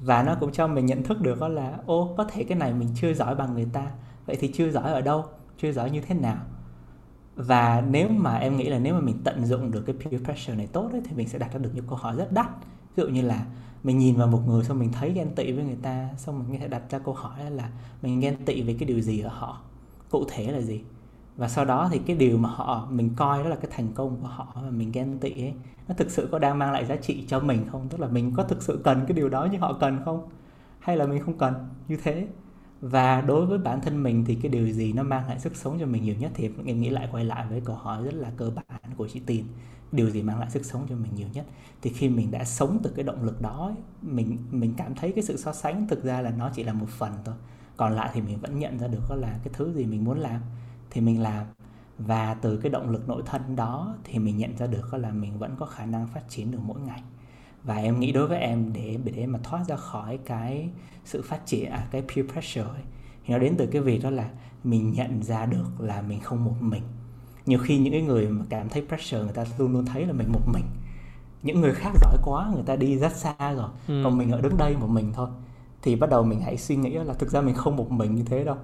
Và 0.00 0.22
nó 0.22 0.34
cũng 0.40 0.52
cho 0.52 0.66
mình 0.66 0.86
nhận 0.86 1.02
thức 1.02 1.20
được 1.20 1.40
đó 1.40 1.48
là 1.48 1.78
ô 1.86 2.14
có 2.16 2.24
thể 2.24 2.44
cái 2.44 2.58
này 2.58 2.72
mình 2.72 2.88
chưa 2.94 3.14
giỏi 3.14 3.34
bằng 3.34 3.54
người 3.54 3.68
ta 3.72 3.90
vậy 4.26 4.36
thì 4.40 4.52
chưa 4.54 4.70
giỏi 4.70 4.92
ở 4.92 5.00
đâu 5.00 5.24
chưa 5.58 5.72
giỏi 5.72 5.90
như 5.90 6.00
thế 6.00 6.14
nào? 6.14 6.38
Và 7.36 7.84
nếu 7.90 8.08
mà 8.08 8.36
em 8.36 8.56
nghĩ 8.56 8.68
là 8.68 8.78
nếu 8.78 8.94
mà 8.94 9.00
mình 9.00 9.20
tận 9.24 9.46
dụng 9.46 9.70
được 9.70 9.82
cái 9.86 9.96
peer 10.04 10.24
pressure 10.24 10.54
này 10.56 10.66
tốt 10.66 10.88
ấy, 10.92 11.00
thì 11.04 11.16
mình 11.16 11.28
sẽ 11.28 11.38
đặt 11.38 11.52
ra 11.52 11.58
được 11.58 11.70
những 11.74 11.86
câu 11.86 11.98
hỏi 11.98 12.16
rất 12.16 12.32
đắt. 12.32 12.46
Ví 12.96 13.02
dụ 13.02 13.08
như 13.08 13.22
là 13.22 13.46
mình 13.82 13.98
nhìn 13.98 14.16
vào 14.16 14.26
một 14.26 14.40
người 14.46 14.64
xong 14.64 14.78
mình 14.78 14.92
thấy 14.92 15.12
ghen 15.12 15.34
tị 15.34 15.52
với 15.52 15.64
người 15.64 15.78
ta, 15.82 16.08
xong 16.16 16.38
mình 16.38 16.48
có 16.52 16.58
thể 16.60 16.68
đặt 16.68 16.82
ra 16.90 16.98
câu 16.98 17.14
hỏi 17.14 17.50
là 17.50 17.70
mình 18.02 18.20
ghen 18.20 18.44
tị 18.44 18.62
về 18.62 18.76
cái 18.78 18.88
điều 18.88 19.00
gì 19.00 19.20
ở 19.20 19.28
họ? 19.28 19.60
Cụ 20.10 20.24
thể 20.28 20.52
là 20.52 20.60
gì? 20.60 20.82
Và 21.36 21.48
sau 21.48 21.64
đó 21.64 21.88
thì 21.92 22.00
cái 22.06 22.16
điều 22.16 22.38
mà 22.38 22.48
họ, 22.48 22.88
mình 22.90 23.10
coi 23.16 23.42
đó 23.42 23.48
là 23.48 23.56
cái 23.56 23.70
thành 23.74 23.92
công 23.94 24.16
của 24.20 24.28
họ 24.28 24.46
và 24.54 24.70
mình 24.70 24.92
ghen 24.92 25.18
tị 25.18 25.30
ấy, 25.30 25.54
nó 25.88 25.94
thực 25.94 26.10
sự 26.10 26.28
có 26.32 26.38
đang 26.38 26.58
mang 26.58 26.72
lại 26.72 26.84
giá 26.84 26.96
trị 26.96 27.24
cho 27.28 27.40
mình 27.40 27.66
không? 27.72 27.88
Tức 27.88 28.00
là 28.00 28.08
mình 28.08 28.32
có 28.36 28.42
thực 28.42 28.62
sự 28.62 28.80
cần 28.84 29.04
cái 29.08 29.16
điều 29.16 29.28
đó 29.28 29.44
như 29.44 29.58
họ 29.58 29.72
cần 29.80 29.98
không? 30.04 30.28
Hay 30.80 30.96
là 30.96 31.06
mình 31.06 31.22
không 31.22 31.38
cần? 31.38 31.54
Như 31.88 31.98
thế 32.02 32.26
và 32.80 33.20
đối 33.20 33.46
với 33.46 33.58
bản 33.58 33.80
thân 33.80 34.02
mình 34.02 34.24
thì 34.24 34.34
cái 34.34 34.50
điều 34.52 34.70
gì 34.72 34.92
nó 34.92 35.02
mang 35.02 35.28
lại 35.28 35.38
sức 35.40 35.56
sống 35.56 35.76
cho 35.80 35.86
mình 35.86 36.04
nhiều 36.04 36.14
nhất 36.18 36.30
thì 36.34 36.50
em 36.66 36.80
nghĩ 36.80 36.90
lại 36.90 37.08
quay 37.12 37.24
lại 37.24 37.46
với 37.50 37.60
câu 37.64 37.76
hỏi 37.76 38.04
rất 38.04 38.14
là 38.14 38.30
cơ 38.36 38.50
bản 38.50 38.94
của 38.96 39.08
chị 39.08 39.20
Tiền 39.26 39.44
điều 39.92 40.10
gì 40.10 40.22
mang 40.22 40.38
lại 40.40 40.50
sức 40.50 40.64
sống 40.64 40.86
cho 40.88 40.96
mình 40.96 41.14
nhiều 41.14 41.28
nhất? 41.32 41.46
Thì 41.82 41.90
khi 41.92 42.08
mình 42.08 42.30
đã 42.30 42.44
sống 42.44 42.78
từ 42.82 42.92
cái 42.96 43.04
động 43.04 43.24
lực 43.24 43.42
đó 43.42 43.72
mình 44.02 44.38
mình 44.50 44.74
cảm 44.76 44.94
thấy 44.94 45.12
cái 45.12 45.24
sự 45.24 45.36
so 45.36 45.52
sánh 45.52 45.88
thực 45.88 46.04
ra 46.04 46.20
là 46.20 46.30
nó 46.30 46.50
chỉ 46.54 46.64
là 46.64 46.72
một 46.72 46.88
phần 46.88 47.12
thôi. 47.24 47.34
Còn 47.76 47.92
lại 47.92 48.10
thì 48.14 48.20
mình 48.20 48.40
vẫn 48.40 48.58
nhận 48.58 48.78
ra 48.78 48.88
được 48.88 49.02
đó 49.08 49.16
là 49.16 49.38
cái 49.44 49.52
thứ 49.52 49.72
gì 49.72 49.86
mình 49.86 50.04
muốn 50.04 50.18
làm 50.18 50.40
thì 50.90 51.00
mình 51.00 51.22
làm. 51.22 51.46
Và 51.98 52.34
từ 52.34 52.56
cái 52.56 52.70
động 52.70 52.90
lực 52.90 53.08
nội 53.08 53.22
thân 53.26 53.56
đó 53.56 53.96
thì 54.04 54.18
mình 54.18 54.36
nhận 54.36 54.56
ra 54.56 54.66
được 54.66 54.94
là 54.94 55.10
mình 55.10 55.38
vẫn 55.38 55.56
có 55.58 55.66
khả 55.66 55.86
năng 55.86 56.06
phát 56.08 56.28
triển 56.28 56.50
được 56.50 56.58
mỗi 56.62 56.80
ngày 56.80 57.02
và 57.64 57.76
em 57.76 58.00
nghĩ 58.00 58.12
đối 58.12 58.26
với 58.26 58.38
em 58.38 58.72
để 58.72 58.96
để 59.04 59.26
mà 59.26 59.38
thoát 59.42 59.64
ra 59.68 59.76
khỏi 59.76 60.18
cái 60.24 60.68
sự 61.04 61.22
phát 61.22 61.46
triển 61.46 61.70
à, 61.70 61.86
cái 61.90 62.02
peer 62.02 62.26
pressure 62.32 62.68
ấy, 62.68 62.82
thì 63.26 63.34
nó 63.34 63.38
đến 63.38 63.54
từ 63.58 63.66
cái 63.66 63.82
việc 63.82 64.02
đó 64.02 64.10
là 64.10 64.30
mình 64.64 64.92
nhận 64.92 65.22
ra 65.22 65.46
được 65.46 65.66
là 65.78 66.02
mình 66.02 66.20
không 66.20 66.44
một 66.44 66.54
mình. 66.60 66.82
Nhiều 67.46 67.58
khi 67.58 67.78
những 67.78 67.92
cái 67.92 68.02
người 68.02 68.28
mà 68.28 68.44
cảm 68.48 68.68
thấy 68.68 68.84
pressure 68.88 69.22
người 69.24 69.32
ta 69.32 69.44
luôn 69.58 69.72
luôn 69.72 69.86
thấy 69.86 70.06
là 70.06 70.12
mình 70.12 70.32
một 70.32 70.48
mình. 70.52 70.64
Những 71.42 71.60
người 71.60 71.74
khác 71.74 71.92
giỏi 72.00 72.16
quá 72.24 72.50
người 72.54 72.62
ta 72.66 72.76
đi 72.76 72.98
rất 72.98 73.12
xa 73.12 73.34
rồi 73.38 73.68
ừ. 73.88 74.00
còn 74.04 74.18
mình 74.18 74.30
ở 74.30 74.40
đứng 74.40 74.56
đây 74.56 74.76
một 74.76 74.86
mình 74.86 75.12
thôi. 75.14 75.28
Thì 75.82 75.96
bắt 75.96 76.10
đầu 76.10 76.22
mình 76.22 76.40
hãy 76.40 76.56
suy 76.56 76.76
nghĩ 76.76 76.90
là 76.90 77.14
thực 77.14 77.30
ra 77.30 77.40
mình 77.40 77.54
không 77.54 77.76
một 77.76 77.90
mình 77.90 78.14
như 78.14 78.22
thế 78.22 78.44
đâu. 78.44 78.56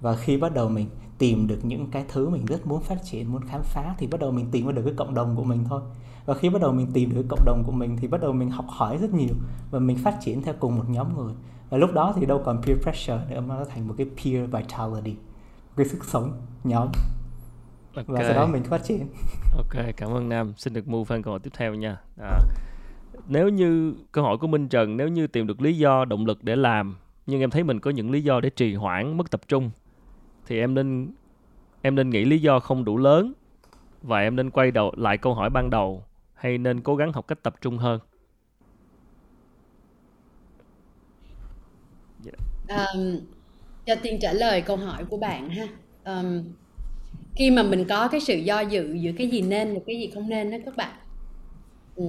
Và 0.00 0.16
khi 0.16 0.36
bắt 0.36 0.54
đầu 0.54 0.68
mình 0.68 0.86
tìm 1.18 1.46
được 1.46 1.58
những 1.62 1.90
cái 1.90 2.04
thứ 2.08 2.28
mình 2.28 2.46
rất 2.46 2.66
muốn 2.66 2.80
phát 2.82 2.98
triển 3.04 3.32
muốn 3.32 3.42
khám 3.44 3.62
phá 3.64 3.94
thì 3.98 4.06
bắt 4.06 4.20
đầu 4.20 4.32
mình 4.32 4.46
tìm 4.50 4.74
được 4.74 4.82
cái 4.84 4.94
cộng 4.96 5.14
đồng 5.14 5.36
của 5.36 5.44
mình 5.44 5.64
thôi 5.68 5.80
và 6.26 6.34
khi 6.34 6.48
bắt 6.50 6.62
đầu 6.62 6.72
mình 6.72 6.86
tìm 6.92 7.14
được 7.14 7.24
cộng 7.28 7.44
đồng 7.44 7.62
của 7.66 7.72
mình 7.72 7.96
thì 7.96 8.08
bắt 8.08 8.20
đầu 8.20 8.32
mình 8.32 8.50
học 8.50 8.66
hỏi 8.68 8.98
rất 8.98 9.14
nhiều 9.14 9.34
và 9.70 9.78
mình 9.78 9.98
phát 9.98 10.16
triển 10.20 10.42
theo 10.42 10.54
cùng 10.60 10.76
một 10.76 10.84
nhóm 10.88 11.16
người. 11.16 11.34
Và 11.70 11.78
lúc 11.78 11.92
đó 11.92 12.14
thì 12.16 12.26
đâu 12.26 12.42
còn 12.44 12.62
peer 12.62 12.78
pressure 12.82 13.20
nữa 13.30 13.40
mà 13.40 13.56
nó 13.56 13.64
thành 13.64 13.88
một 13.88 13.94
cái 13.98 14.06
peer 14.06 14.50
vitality 14.50 15.12
một 15.12 15.74
cái 15.76 15.86
sức 15.86 16.04
sống 16.04 16.32
nhóm. 16.64 16.88
Okay. 17.94 18.04
và 18.08 18.22
sau 18.24 18.34
đó 18.34 18.46
mình 18.46 18.64
phát 18.64 18.84
triển. 18.84 19.06
Ok 19.56 19.84
cảm 19.96 20.10
ơn 20.10 20.28
nam. 20.28 20.52
Xin 20.56 20.72
được 20.72 20.88
move 20.88 21.08
sang 21.08 21.22
câu 21.22 21.32
hỏi 21.32 21.40
tiếp 21.42 21.50
theo 21.56 21.74
nha. 21.74 21.96
À, 22.22 22.38
nếu 23.28 23.48
như 23.48 23.94
câu 24.12 24.24
hỏi 24.24 24.36
của 24.38 24.46
minh 24.46 24.68
trần 24.68 24.96
nếu 24.96 25.08
như 25.08 25.26
tìm 25.26 25.46
được 25.46 25.60
lý 25.60 25.78
do 25.78 26.04
động 26.04 26.26
lực 26.26 26.44
để 26.44 26.56
làm 26.56 26.96
nhưng 27.26 27.40
em 27.40 27.50
thấy 27.50 27.64
mình 27.64 27.80
có 27.80 27.90
những 27.90 28.10
lý 28.10 28.22
do 28.22 28.40
để 28.40 28.50
trì 28.50 28.74
hoãn 28.74 29.16
mất 29.16 29.30
tập 29.30 29.40
trung 29.48 29.70
thì 30.46 30.58
em 30.58 30.74
nên 30.74 31.10
em 31.82 31.94
nên 31.94 32.10
nghĩ 32.10 32.24
lý 32.24 32.38
do 32.38 32.60
không 32.60 32.84
đủ 32.84 32.96
lớn 32.96 33.32
và 34.02 34.20
em 34.20 34.36
nên 34.36 34.50
quay 34.50 34.70
đầu 34.70 34.92
lại 34.96 35.18
câu 35.18 35.34
hỏi 35.34 35.50
ban 35.50 35.70
đầu 35.70 36.04
hay 36.40 36.58
nên 36.58 36.80
cố 36.80 36.96
gắng 36.96 37.12
học 37.12 37.28
cách 37.28 37.42
tập 37.42 37.54
trung 37.60 37.78
hơn? 37.78 38.00
Um, 42.68 43.20
cho 43.86 43.94
tiên 44.02 44.18
trả 44.20 44.32
lời 44.32 44.60
câu 44.60 44.76
hỏi 44.76 45.04
của 45.04 45.16
bạn 45.16 45.50
ha. 45.50 45.66
Um, 46.04 46.44
khi 47.36 47.50
mà 47.50 47.62
mình 47.62 47.84
có 47.88 48.08
cái 48.08 48.20
sự 48.20 48.36
do 48.36 48.60
dự 48.60 48.94
giữa 48.94 49.10
cái 49.18 49.26
gì 49.26 49.42
nên 49.42 49.74
và 49.74 49.80
cái 49.86 49.96
gì 49.96 50.10
không 50.14 50.28
nên 50.28 50.50
đó 50.50 50.58
các 50.64 50.76
bạn. 50.76 50.92
Ừ, 51.96 52.04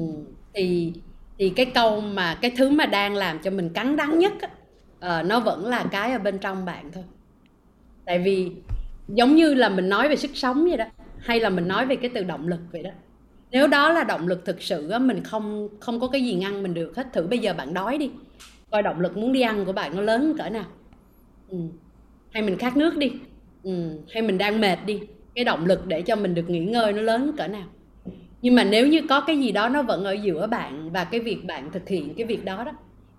thì 0.54 0.94
thì 1.38 1.50
cái 1.50 1.66
câu 1.66 2.02
mà 2.02 2.38
cái 2.42 2.52
thứ 2.58 2.70
mà 2.70 2.86
đang 2.86 3.16
làm 3.16 3.40
cho 3.40 3.52
mình 3.52 3.70
cắn 3.74 3.96
đắng 3.96 4.20
nhất 4.20 4.34
á, 4.42 4.50
uh, 5.20 5.26
nó 5.26 5.40
vẫn 5.40 5.66
là 5.66 5.86
cái 5.92 6.12
ở 6.12 6.20
bên 6.20 6.40
trong 6.40 6.66
bạn 6.66 6.92
thôi. 6.92 7.04
Tại 8.06 8.20
vì 8.20 8.52
giống 9.08 9.36
như 9.36 9.54
là 9.54 9.70
mình 9.70 9.90
nói 9.90 10.10
về 10.10 10.16
sức 10.16 10.32
sống 10.34 10.64
vậy 10.64 10.78
đó 10.78 10.86
hay 11.20 11.40
là 11.40 11.50
mình 11.50 11.68
nói 11.68 11.86
về 11.86 11.96
cái 11.96 12.12
từ 12.14 12.24
động 12.24 12.48
lực 12.48 12.60
vậy 12.72 12.84
đó 12.84 12.92
nếu 13.52 13.68
đó 13.68 13.90
là 13.92 14.04
động 14.04 14.28
lực 14.28 14.46
thực 14.46 14.62
sự 14.62 14.90
á, 14.90 15.00
mình 15.00 15.24
không 15.24 15.70
không 15.80 16.00
có 16.00 16.08
cái 16.08 16.26
gì 16.26 16.34
ngăn 16.34 16.64
mình 16.64 16.74
được 16.74 16.96
hết, 16.96 17.08
thử 17.14 17.28
bây 17.28 17.40
giờ 17.40 17.54
bạn 17.54 17.74
đói 17.74 17.98
đi 17.98 18.12
coi 18.72 18.84
động 18.84 19.00
lực 19.00 19.18
muốn 19.18 19.34
đi 19.34 19.42
ăn 19.42 19.66
của 19.66 19.72
bạn 19.72 19.96
nó 19.96 20.02
lớn 20.02 20.34
cỡ 20.38 20.50
nào 20.50 20.66
ừ. 21.50 21.58
hay 22.32 22.44
mình 22.44 22.58
khát 22.58 22.78
nước 22.78 22.98
đi 22.98 23.12
ừ. 23.64 24.00
hay 24.10 24.22
mình 24.24 24.38
đang 24.38 24.62
mệt 24.62 24.78
đi 24.86 25.00
cái 25.36 25.46
động 25.46 25.66
lực 25.66 25.88
để 25.88 26.02
cho 26.02 26.16
mình 26.16 26.36
được 26.36 26.50
nghỉ 26.50 26.60
ngơi 26.60 26.94
nó 26.94 27.02
lớn 27.02 27.32
cỡ 27.38 27.48
nào 27.48 27.68
nhưng 28.42 28.56
mà 28.56 28.64
nếu 28.64 28.88
như 28.88 29.02
có 29.10 29.22
cái 29.22 29.40
gì 29.40 29.52
đó 29.52 29.70
nó 29.70 29.84
vẫn 29.84 30.04
ở 30.04 30.12
giữa 30.12 30.48
bạn 30.48 30.92
và 30.92 31.04
cái 31.04 31.20
việc 31.20 31.46
bạn 31.46 31.72
thực 31.72 31.90
hiện 31.90 32.14
cái 32.16 32.26
việc 32.26 32.46
đó 32.46 32.64
đó, 32.64 32.72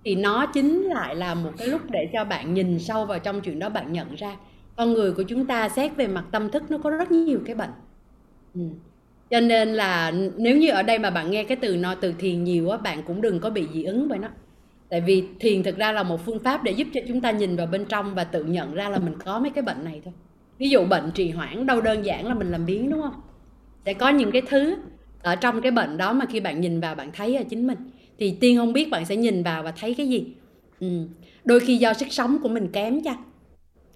thì 0.04 0.14
nó 0.14 0.46
chính 0.46 0.82
lại 0.82 1.16
là 1.16 1.34
một 1.34 1.50
cái 1.58 1.68
lúc 1.68 1.80
để 1.90 2.08
cho 2.12 2.24
bạn 2.24 2.54
nhìn 2.54 2.78
sâu 2.78 3.06
vào 3.06 3.18
trong 3.18 3.40
chuyện 3.40 3.58
đó, 3.58 3.68
bạn 3.68 3.92
nhận 3.92 4.14
ra 4.14 4.36
con 4.76 4.92
người 4.92 5.12
của 5.12 5.22
chúng 5.22 5.46
ta 5.46 5.68
xét 5.68 5.96
về 5.96 6.06
mặt 6.06 6.24
tâm 6.32 6.50
thức 6.50 6.70
nó 6.70 6.78
có 6.78 6.90
rất 6.90 7.10
nhiều 7.10 7.40
cái 7.46 7.54
bệnh 7.54 7.70
ừ 8.54 8.60
cho 9.32 9.40
nên 9.40 9.74
là 9.74 10.12
nếu 10.36 10.56
như 10.56 10.70
ở 10.70 10.82
đây 10.82 10.98
mà 10.98 11.10
bạn 11.10 11.30
nghe 11.30 11.44
cái 11.44 11.56
từ 11.56 11.76
no, 11.76 11.94
từ 11.94 12.14
thiền 12.18 12.44
nhiều 12.44 12.70
á, 12.70 12.76
bạn 12.76 13.02
cũng 13.02 13.20
đừng 13.20 13.40
có 13.40 13.50
bị 13.50 13.66
dị 13.74 13.82
ứng 13.82 14.08
với 14.08 14.18
nó. 14.18 14.28
Tại 14.88 15.00
vì 15.00 15.24
thiền 15.40 15.62
thực 15.62 15.76
ra 15.76 15.92
là 15.92 16.02
một 16.02 16.24
phương 16.24 16.38
pháp 16.38 16.64
để 16.64 16.72
giúp 16.72 16.88
cho 16.94 17.00
chúng 17.08 17.20
ta 17.20 17.30
nhìn 17.30 17.56
vào 17.56 17.66
bên 17.66 17.84
trong 17.84 18.14
và 18.14 18.24
tự 18.24 18.44
nhận 18.44 18.74
ra 18.74 18.88
là 18.88 18.98
mình 18.98 19.14
có 19.24 19.38
mấy 19.38 19.50
cái 19.50 19.62
bệnh 19.62 19.84
này 19.84 20.00
thôi. 20.04 20.14
Ví 20.58 20.68
dụ 20.68 20.84
bệnh 20.84 21.10
trì 21.14 21.30
hoãn 21.30 21.66
đâu 21.66 21.80
đơn 21.80 22.04
giản 22.04 22.26
là 22.26 22.34
mình 22.34 22.50
làm 22.50 22.66
biến 22.66 22.90
đúng 22.90 23.02
không? 23.02 23.20
Sẽ 23.84 23.94
có 23.94 24.08
những 24.08 24.32
cái 24.32 24.42
thứ 24.48 24.76
ở 25.22 25.36
trong 25.36 25.60
cái 25.60 25.72
bệnh 25.72 25.96
đó 25.96 26.12
mà 26.12 26.24
khi 26.26 26.40
bạn 26.40 26.60
nhìn 26.60 26.80
vào 26.80 26.94
bạn 26.94 27.10
thấy 27.12 27.36
ở 27.36 27.42
chính 27.50 27.66
mình. 27.66 27.78
Thì 28.18 28.36
tiên 28.40 28.56
không 28.56 28.72
biết 28.72 28.90
bạn 28.90 29.04
sẽ 29.04 29.16
nhìn 29.16 29.42
vào 29.42 29.62
và 29.62 29.70
thấy 29.80 29.94
cái 29.94 30.08
gì. 30.08 30.26
Ừ. 30.80 30.88
đôi 31.44 31.60
khi 31.60 31.76
do 31.76 31.94
sức 31.94 32.08
sống 32.10 32.38
của 32.42 32.48
mình 32.48 32.68
kém 32.72 33.02
chăng? 33.02 33.22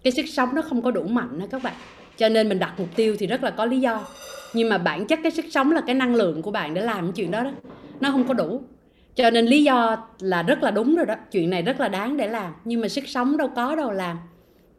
Cái 0.03 0.13
sức 0.13 0.27
sống 0.29 0.49
nó 0.55 0.63
không 0.63 0.83
có 0.83 0.91
đủ 0.91 1.03
mạnh 1.03 1.39
đó 1.39 1.47
các 1.51 1.63
bạn. 1.63 1.75
Cho 2.17 2.29
nên 2.29 2.49
mình 2.49 2.59
đặt 2.59 2.75
mục 2.79 2.89
tiêu 2.97 3.17
thì 3.19 3.27
rất 3.27 3.43
là 3.43 3.51
có 3.51 3.65
lý 3.65 3.81
do 3.81 4.07
nhưng 4.52 4.68
mà 4.68 4.78
bản 4.78 5.06
chất 5.06 5.18
cái 5.23 5.32
sức 5.32 5.44
sống 5.51 5.73
là 5.73 5.81
cái 5.81 5.94
năng 5.94 6.14
lượng 6.14 6.43
của 6.43 6.51
bạn 6.51 6.74
để 6.74 6.82
làm 6.82 7.05
cái 7.05 7.12
chuyện 7.16 7.31
đó 7.31 7.43
đó. 7.43 7.51
Nó 8.01 8.10
không 8.10 8.28
có 8.28 8.35
đủ. 8.35 8.62
Cho 9.14 9.31
nên 9.31 9.47
lý 9.47 9.64
do 9.64 10.09
là 10.20 10.43
rất 10.43 10.62
là 10.62 10.70
đúng 10.70 10.97
rồi 10.97 11.06
đó. 11.06 11.14
Chuyện 11.32 11.51
này 11.51 11.62
rất 11.62 11.81
là 11.81 11.89
đáng 11.89 12.16
để 12.16 12.28
làm. 12.28 12.52
Nhưng 12.64 12.81
mà 12.81 12.89
sức 12.89 13.09
sống 13.09 13.36
đâu 13.36 13.48
có 13.56 13.77
đâu 13.77 13.90
làm. 13.90 14.18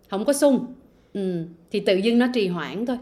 Không 0.10 0.26
có 0.26 0.34
sung. 0.34 0.73
Ừ. 1.14 1.45
thì 1.72 1.80
tự 1.80 1.95
dưng 1.95 2.19
nó 2.19 2.27
trì 2.34 2.48
hoãn 2.48 2.85
thôi. 2.85 2.98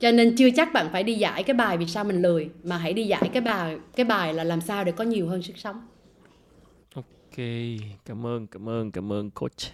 Cho 0.00 0.10
nên 0.10 0.36
chưa 0.36 0.50
chắc 0.56 0.72
bạn 0.72 0.88
phải 0.92 1.02
đi 1.02 1.14
giải 1.14 1.42
cái 1.42 1.54
bài 1.54 1.78
vì 1.78 1.86
sao 1.86 2.04
mình 2.04 2.22
lười 2.22 2.50
mà 2.62 2.76
hãy 2.76 2.92
đi 2.92 3.04
giải 3.04 3.30
cái 3.32 3.42
bài 3.42 3.78
cái 3.96 4.04
bài 4.04 4.34
là 4.34 4.44
làm 4.44 4.60
sao 4.60 4.84
để 4.84 4.92
có 4.92 5.04
nhiều 5.04 5.28
hơn 5.28 5.42
sức 5.42 5.58
sống. 5.58 5.86
Ok 6.94 7.36
cảm 8.04 8.26
ơn 8.26 8.46
cảm 8.46 8.68
ơn 8.68 8.90
cảm 8.90 9.12
ơn 9.12 9.30
coach. 9.30 9.72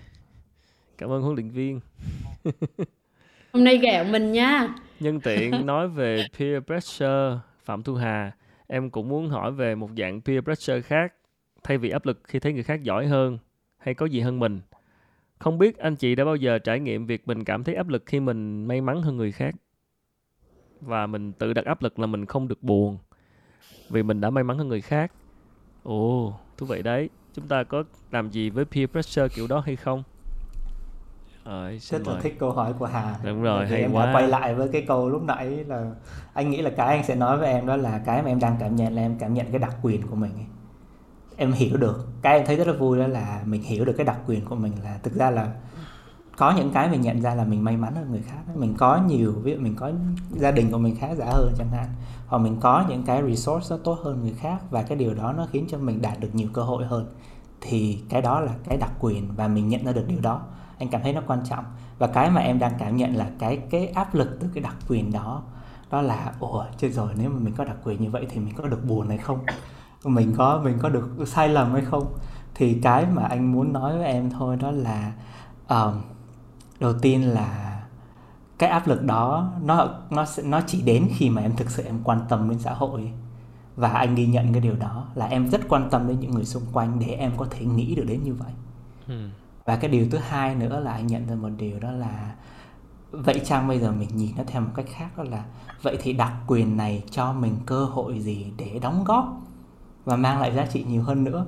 Cảm 0.98 1.10
ơn 1.10 1.22
huấn 1.22 1.34
luyện 1.34 1.50
viên. 1.50 1.80
Hôm 3.52 3.64
nay 3.64 3.78
ghẹo 3.78 4.04
mình 4.04 4.32
nha 4.32 4.74
nhân 5.00 5.20
tiện 5.20 5.66
nói 5.66 5.88
về 5.88 6.26
peer 6.38 6.62
pressure, 6.64 7.38
phạm 7.64 7.82
thu 7.82 7.94
hà, 7.94 8.32
em 8.66 8.90
cũng 8.90 9.08
muốn 9.08 9.28
hỏi 9.28 9.52
về 9.52 9.74
một 9.74 9.90
dạng 9.96 10.20
peer 10.20 10.44
pressure 10.44 10.80
khác, 10.80 11.14
thay 11.62 11.78
vì 11.78 11.90
áp 11.90 12.06
lực 12.06 12.20
khi 12.24 12.38
thấy 12.38 12.52
người 12.52 12.62
khác 12.62 12.82
giỏi 12.82 13.06
hơn 13.06 13.38
hay 13.78 13.94
có 13.94 14.06
gì 14.06 14.20
hơn 14.20 14.38
mình. 14.38 14.60
Không 15.38 15.58
biết 15.58 15.78
anh 15.78 15.96
chị 15.96 16.14
đã 16.14 16.24
bao 16.24 16.36
giờ 16.36 16.58
trải 16.58 16.80
nghiệm 16.80 17.06
việc 17.06 17.28
mình 17.28 17.44
cảm 17.44 17.64
thấy 17.64 17.74
áp 17.74 17.88
lực 17.88 18.02
khi 18.06 18.20
mình 18.20 18.64
may 18.64 18.80
mắn 18.80 19.02
hơn 19.02 19.16
người 19.16 19.32
khác? 19.32 19.54
Và 20.80 21.06
mình 21.06 21.32
tự 21.32 21.52
đặt 21.52 21.64
áp 21.64 21.82
lực 21.82 21.98
là 21.98 22.06
mình 22.06 22.26
không 22.26 22.48
được 22.48 22.62
buồn 22.62 22.98
vì 23.88 24.02
mình 24.02 24.20
đã 24.20 24.30
may 24.30 24.44
mắn 24.44 24.58
hơn 24.58 24.68
người 24.68 24.80
khác. 24.80 25.12
Ồ, 25.82 26.34
thú 26.56 26.66
vị 26.66 26.82
đấy. 26.82 27.08
Chúng 27.34 27.48
ta 27.48 27.64
có 27.64 27.84
làm 28.10 28.30
gì 28.30 28.50
với 28.50 28.64
peer 28.64 28.90
pressure 28.90 29.28
kiểu 29.34 29.46
đó 29.46 29.60
hay 29.60 29.76
không? 29.76 30.02
Rồi, 31.48 31.78
rất 31.78 32.08
là 32.08 32.20
thích 32.20 32.36
câu 32.38 32.52
hỏi 32.52 32.72
của 32.78 32.86
Hà. 32.86 33.16
Đúng 33.24 33.42
rồi 33.42 33.66
hay 33.66 33.80
em 33.80 33.92
quá. 33.92 34.12
quay 34.14 34.28
lại 34.28 34.54
với 34.54 34.68
cái 34.68 34.84
câu 34.88 35.08
lúc 35.08 35.22
nãy 35.22 35.46
là 35.46 35.90
anh 36.32 36.50
nghĩ 36.50 36.62
là 36.62 36.70
cái 36.70 36.96
anh 36.96 37.04
sẽ 37.04 37.14
nói 37.14 37.38
với 37.38 37.52
em 37.52 37.66
đó 37.66 37.76
là 37.76 37.98
cái 37.98 38.22
mà 38.22 38.28
em 38.28 38.40
đang 38.40 38.56
cảm 38.60 38.76
nhận 38.76 38.94
là 38.94 39.02
em 39.02 39.18
cảm 39.18 39.34
nhận 39.34 39.50
cái 39.50 39.58
đặc 39.58 39.76
quyền 39.82 40.02
của 40.06 40.16
mình 40.16 40.32
em 41.36 41.52
hiểu 41.52 41.76
được. 41.76 42.08
Cái 42.22 42.38
em 42.38 42.46
thấy 42.46 42.56
rất 42.56 42.66
là 42.66 42.72
vui 42.72 42.98
đó 42.98 43.06
là 43.06 43.42
mình 43.44 43.62
hiểu 43.62 43.84
được 43.84 43.94
cái 43.96 44.06
đặc 44.06 44.18
quyền 44.26 44.44
của 44.44 44.54
mình 44.54 44.72
là 44.84 44.98
thực 45.02 45.14
ra 45.14 45.30
là 45.30 45.52
có 46.36 46.54
những 46.56 46.70
cái 46.70 46.90
mình 46.90 47.00
nhận 47.00 47.20
ra 47.20 47.34
là 47.34 47.44
mình 47.44 47.64
may 47.64 47.76
mắn 47.76 47.94
hơn 47.94 48.10
người 48.10 48.22
khác 48.22 48.38
mình 48.54 48.74
có 48.78 49.00
nhiều 49.06 49.32
ví 49.42 49.52
dụ 49.52 49.58
mình 49.60 49.74
có 49.76 49.92
gia 50.30 50.50
đình 50.50 50.70
của 50.70 50.78
mình 50.78 50.96
khá 50.96 51.14
giả 51.14 51.26
hơn 51.26 51.52
chẳng 51.58 51.70
hạn 51.70 51.86
hoặc 52.26 52.38
mình 52.38 52.56
có 52.60 52.84
những 52.88 53.02
cái 53.02 53.22
resource 53.22 53.66
nó 53.70 53.76
tốt 53.84 53.98
hơn 54.04 54.22
người 54.22 54.34
khác 54.40 54.58
và 54.70 54.82
cái 54.82 54.98
điều 54.98 55.14
đó 55.14 55.32
nó 55.32 55.46
khiến 55.52 55.66
cho 55.68 55.78
mình 55.78 56.02
đạt 56.02 56.20
được 56.20 56.28
nhiều 56.32 56.48
cơ 56.52 56.62
hội 56.62 56.86
hơn 56.86 57.06
thì 57.60 57.98
cái 58.08 58.22
đó 58.22 58.40
là 58.40 58.52
cái 58.68 58.76
đặc 58.76 58.92
quyền 59.00 59.28
và 59.36 59.48
mình 59.48 59.68
nhận 59.68 59.84
ra 59.84 59.92
được 59.92 60.04
điều 60.08 60.20
đó 60.20 60.42
anh 60.78 60.88
cảm 60.88 61.02
thấy 61.02 61.12
nó 61.12 61.20
quan 61.26 61.40
trọng. 61.50 61.64
Và 61.98 62.06
cái 62.06 62.30
mà 62.30 62.40
em 62.40 62.58
đang 62.58 62.72
cảm 62.78 62.96
nhận 62.96 63.16
là 63.16 63.30
cái 63.38 63.56
cái 63.70 63.86
áp 63.86 64.14
lực 64.14 64.38
từ 64.40 64.48
cái 64.54 64.62
đặc 64.62 64.76
quyền 64.88 65.12
đó 65.12 65.42
đó 65.90 66.02
là 66.02 66.32
ủa 66.40 66.64
chết 66.78 66.88
rồi 66.88 67.12
nếu 67.18 67.30
mà 67.30 67.38
mình 67.38 67.54
có 67.54 67.64
đặc 67.64 67.76
quyền 67.84 68.02
như 68.02 68.10
vậy 68.10 68.26
thì 68.30 68.40
mình 68.40 68.54
có 68.56 68.68
được 68.68 68.84
buồn 68.88 69.08
hay 69.08 69.18
không? 69.18 69.38
Mình 70.04 70.34
có 70.36 70.60
mình 70.64 70.78
có 70.82 70.88
được 70.88 71.08
sai 71.26 71.48
lầm 71.48 71.72
hay 71.72 71.84
không? 71.84 72.18
Thì 72.54 72.80
cái 72.82 73.06
mà 73.06 73.22
anh 73.22 73.52
muốn 73.52 73.72
nói 73.72 73.98
với 73.98 74.06
em 74.06 74.30
thôi 74.30 74.56
đó 74.56 74.70
là 74.70 75.12
um, 75.68 76.00
đầu 76.80 76.92
tiên 76.92 77.28
là 77.28 77.80
cái 78.58 78.70
áp 78.70 78.88
lực 78.88 79.02
đó 79.02 79.52
nó 79.62 79.88
nó 80.10 80.24
nó 80.44 80.60
chỉ 80.66 80.82
đến 80.82 81.08
khi 81.16 81.30
mà 81.30 81.42
em 81.42 81.56
thực 81.56 81.70
sự 81.70 81.82
em 81.82 82.00
quan 82.04 82.20
tâm 82.28 82.50
đến 82.50 82.58
xã 82.58 82.74
hội. 82.74 83.12
Và 83.76 83.88
anh 83.88 84.14
ghi 84.14 84.26
nhận 84.26 84.52
cái 84.52 84.60
điều 84.60 84.76
đó 84.76 85.04
là 85.14 85.26
em 85.26 85.48
rất 85.48 85.60
quan 85.68 85.90
tâm 85.90 86.08
đến 86.08 86.20
những 86.20 86.30
người 86.30 86.44
xung 86.44 86.62
quanh 86.72 86.98
để 86.98 87.06
em 87.06 87.32
có 87.36 87.46
thể 87.50 87.64
nghĩ 87.64 87.94
được 87.94 88.04
đến 88.08 88.20
như 88.24 88.34
vậy. 88.34 88.52
Ừ 89.08 89.28
và 89.68 89.76
cái 89.76 89.90
điều 89.90 90.06
thứ 90.10 90.18
hai 90.18 90.54
nữa 90.54 90.80
là 90.80 90.92
anh 90.92 91.06
nhận 91.06 91.26
ra 91.26 91.34
một 91.34 91.48
điều 91.56 91.80
đó 91.80 91.90
là 91.90 92.34
vậy 93.10 93.40
chăng 93.44 93.68
bây 93.68 93.78
giờ 93.78 93.92
mình 93.92 94.08
nhìn 94.14 94.30
nó 94.36 94.42
theo 94.46 94.62
một 94.62 94.70
cách 94.74 94.86
khác 94.88 95.16
đó 95.16 95.24
là 95.24 95.44
vậy 95.82 95.98
thì 96.02 96.12
đặc 96.12 96.32
quyền 96.46 96.76
này 96.76 97.04
cho 97.10 97.32
mình 97.32 97.56
cơ 97.66 97.84
hội 97.84 98.20
gì 98.20 98.52
để 98.56 98.78
đóng 98.82 99.04
góp 99.04 99.40
và 100.04 100.16
mang 100.16 100.40
lại 100.40 100.54
giá 100.54 100.66
trị 100.66 100.84
nhiều 100.88 101.02
hơn 101.02 101.24
nữa? 101.24 101.46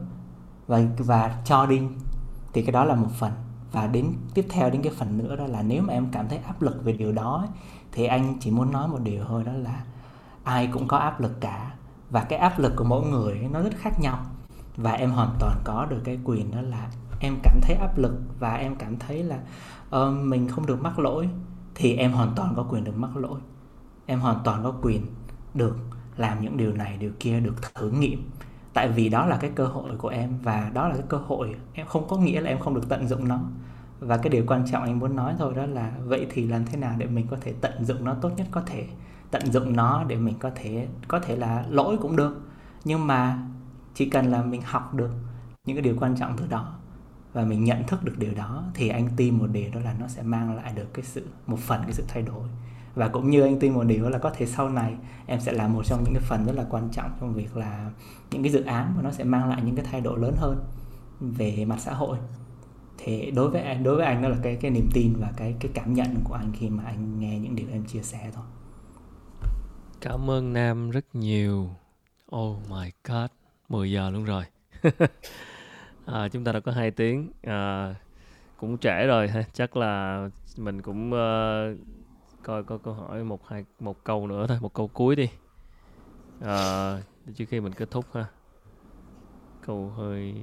Và 0.67 0.81
và 0.99 1.43
cho 1.45 1.67
đi, 1.67 1.81
thì 2.53 2.63
cái 2.63 2.73
đó 2.73 2.85
là 2.85 2.95
một 2.95 3.11
phần. 3.19 3.33
Và 3.73 3.87
đến, 3.87 4.13
tiếp 4.35 4.47
theo 4.51 4.71
đến 4.71 4.83
cái 4.83 4.93
phần 4.97 5.19
nữa 5.19 5.37
đó 5.37 5.47
là 5.47 5.63
nếu 5.63 5.83
mà 5.83 5.93
em 5.93 6.07
cảm 6.13 6.29
thấy 6.29 6.39
áp 6.39 6.63
lực 6.63 6.85
về 6.85 6.93
điều 6.93 7.13
đó 7.13 7.47
thì 7.93 8.05
anh 8.05 8.37
chỉ 8.41 8.51
muốn 8.51 8.73
nói 8.73 8.89
một 8.89 9.01
điều 9.03 9.25
thôi 9.25 9.45
đó 9.45 9.53
là 9.53 9.85
ai 10.45 10.67
cũng 10.67 10.89
có 10.89 10.97
áp 10.97 11.21
lực 11.21 11.41
cả. 11.41 11.75
Và 12.11 12.25
cái 12.25 12.39
áp 12.39 12.59
lực 12.59 12.73
của 12.77 12.85
mỗi 12.85 13.07
người 13.07 13.49
nó 13.53 13.63
rất 13.63 13.73
khác 13.77 14.01
nhau. 14.01 14.19
Và 14.77 14.93
em 14.93 15.11
hoàn 15.11 15.37
toàn 15.39 15.57
có 15.65 15.87
được 15.91 16.01
cái 16.05 16.19
quyền 16.25 16.51
đó 16.51 16.61
là 16.61 16.91
em 17.21 17.39
cảm 17.43 17.61
thấy 17.61 17.77
áp 17.77 17.99
lực 17.99 18.21
và 18.39 18.55
em 18.55 18.77
cảm 18.77 18.97
thấy 18.97 19.23
là 19.23 19.39
uh, 19.97 20.17
mình 20.23 20.49
không 20.49 20.67
được 20.67 20.83
mắc 20.83 20.99
lỗi 20.99 21.29
thì 21.75 21.97
em 21.97 22.13
hoàn 22.13 22.33
toàn 22.37 22.53
có 22.57 22.67
quyền 22.71 22.85
được 22.85 22.97
mắc 22.97 23.17
lỗi. 23.17 23.41
Em 24.07 24.21
hoàn 24.21 24.39
toàn 24.45 24.63
có 24.63 24.75
quyền 24.83 25.07
được 25.55 25.77
làm 26.17 26.41
những 26.41 26.57
điều 26.57 26.73
này 26.73 26.97
điều 26.97 27.11
kia 27.21 27.41
được 27.41 27.75
thử 27.75 27.91
nghiệm. 27.91 28.31
Tại 28.73 28.89
vì 28.89 29.09
đó 29.09 29.27
là 29.27 29.37
cái 29.37 29.51
cơ 29.55 29.67
hội 29.67 29.97
của 29.99 30.09
em 30.09 30.39
và 30.43 30.71
đó 30.75 30.89
là 30.89 30.95
cái 30.95 31.05
cơ 31.09 31.17
hội 31.17 31.55
em 31.73 31.87
không 31.87 32.09
có 32.09 32.17
nghĩa 32.17 32.41
là 32.41 32.51
em 32.51 32.59
không 32.59 32.75
được 32.75 32.89
tận 32.89 33.09
dụng 33.09 33.29
nó. 33.29 33.39
Và 34.01 34.17
cái 34.17 34.31
điều 34.31 34.45
quan 34.47 34.65
trọng 34.73 34.83
anh 34.83 34.99
muốn 34.99 35.17
nói 35.17 35.35
thôi 35.39 35.55
đó 35.57 35.67
là 35.67 35.93
vậy 36.05 36.27
thì 36.31 36.47
làm 36.47 36.65
thế 36.65 36.77
nào 36.77 36.95
để 36.99 37.07
mình 37.07 37.27
có 37.31 37.37
thể 37.41 37.55
tận 37.61 37.85
dụng 37.85 38.05
nó 38.05 38.15
tốt 38.15 38.31
nhất 38.37 38.47
có 38.51 38.63
thể? 38.67 38.87
Tận 39.31 39.53
dụng 39.53 39.77
nó 39.77 40.05
để 40.05 40.17
mình 40.17 40.35
có 40.39 40.51
thể 40.55 40.89
có 41.09 41.21
thể 41.21 41.37
là 41.37 41.65
lỗi 41.69 41.99
cũng 42.01 42.17
được. 42.17 42.41
Nhưng 42.85 43.07
mà 43.07 43.39
chỉ 43.95 44.11
cần 44.11 44.31
là 44.31 44.43
mình 44.43 44.63
học 44.65 44.95
được 44.95 45.11
những 45.65 45.77
cái 45.77 45.83
điều 45.83 45.97
quan 46.01 46.17
trọng 46.17 46.37
từ 46.37 46.47
đó 46.47 46.80
và 47.32 47.44
mình 47.44 47.65
nhận 47.65 47.86
thức 47.86 48.05
được 48.05 48.15
điều 48.19 48.35
đó, 48.35 48.65
thì 48.74 48.89
anh 48.89 49.09
tin 49.16 49.39
một 49.39 49.47
điều 49.47 49.70
đó 49.70 49.81
là 49.81 49.94
nó 50.01 50.09
sẽ 50.09 50.23
mang 50.23 50.57
lại 50.57 50.73
được 50.77 50.94
cái 50.94 51.05
sự, 51.05 51.27
một 51.47 51.59
phần 51.59 51.82
cái 51.82 51.93
sự 51.93 52.05
thay 52.09 52.23
đổi. 52.23 52.48
Và 52.94 53.09
cũng 53.09 53.31
như 53.31 53.43
anh 53.43 53.59
tin 53.61 53.73
một 53.73 53.85
điều 53.85 54.09
là 54.09 54.19
có 54.19 54.31
thể 54.31 54.47
sau 54.47 54.69
này 54.69 54.94
em 55.27 55.40
sẽ 55.40 55.52
là 55.52 55.69
một 55.69 55.82
trong 55.86 56.05
những 56.05 56.15
cái 56.15 56.23
phần 56.23 56.47
rất 56.47 56.52
là 56.57 56.65
quan 56.70 56.89
trọng 56.93 57.11
trong 57.20 57.35
việc 57.35 57.57
là 57.57 57.90
những 58.31 58.43
cái 58.43 58.52
dự 58.52 58.65
án 58.65 58.93
mà 58.97 59.02
nó 59.02 59.11
sẽ 59.11 59.24
mang 59.24 59.48
lại 59.48 59.62
những 59.65 59.77
cái 59.77 59.85
thay 59.90 60.01
đổi 60.01 60.19
lớn 60.19 60.35
hơn 60.36 60.65
về 61.20 61.65
mặt 61.65 61.77
xã 61.81 61.94
hội. 61.94 62.19
Thì 62.98 63.31
đối 63.31 63.51
với 63.51 63.74
đối 63.74 63.97
với 63.97 64.07
anh 64.07 64.23
đó 64.23 64.28
là 64.28 64.36
cái 64.43 64.57
cái 64.57 64.70
niềm 64.70 64.89
tin 64.93 65.15
và 65.20 65.32
cái 65.36 65.55
cái 65.61 65.70
cảm 65.74 65.94
nhận 65.94 66.16
của 66.24 66.35
anh 66.35 66.52
khi 66.59 66.69
mà 66.69 66.85
anh 66.85 67.20
nghe 67.20 67.39
những 67.39 67.57
điều 67.57 67.66
em 67.73 67.85
chia 67.85 68.02
sẻ 68.02 68.31
thôi. 68.35 68.44
Cảm 70.01 70.31
ơn 70.31 70.52
nam 70.52 70.90
rất 70.90 71.05
nhiều. 71.12 71.70
Oh 72.36 72.57
my 72.70 72.90
god 73.05 73.31
10 73.69 73.93
giờ 73.93 74.11
luôn 74.11 74.24
rồi. 74.24 74.44
à, 76.12 76.28
chúng 76.28 76.45
ta 76.45 76.53
đã 76.53 76.61
có 76.61 76.73
hai 76.73 76.91
tiếng. 76.91 77.31
À, 77.43 77.95
cũng 78.57 78.78
trễ 78.78 79.07
rồi 79.07 79.28
ha. 79.28 79.43
Chắc 79.53 79.77
là 79.77 80.28
mình 80.57 80.82
cũng 80.82 81.12
uh, 81.12 81.78
coi 82.43 82.65
có 82.65 82.78
câu 82.78 82.95
hỏi 82.95 83.24
một 83.24 83.49
hai 83.49 83.65
một 83.81 84.05
câu 84.05 84.27
nữa 84.27 84.47
thôi 84.47 84.59
một 84.61 84.74
câu 84.74 84.89
cuối 84.89 85.16
đi. 85.16 85.31
À, 86.41 87.03
trước 87.35 87.45
khi 87.49 87.61
mình 87.61 87.73
kết 87.73 87.91
thúc 87.91 88.05
ha. 88.12 88.27
Câu 89.66 89.89
hơi 89.97 90.35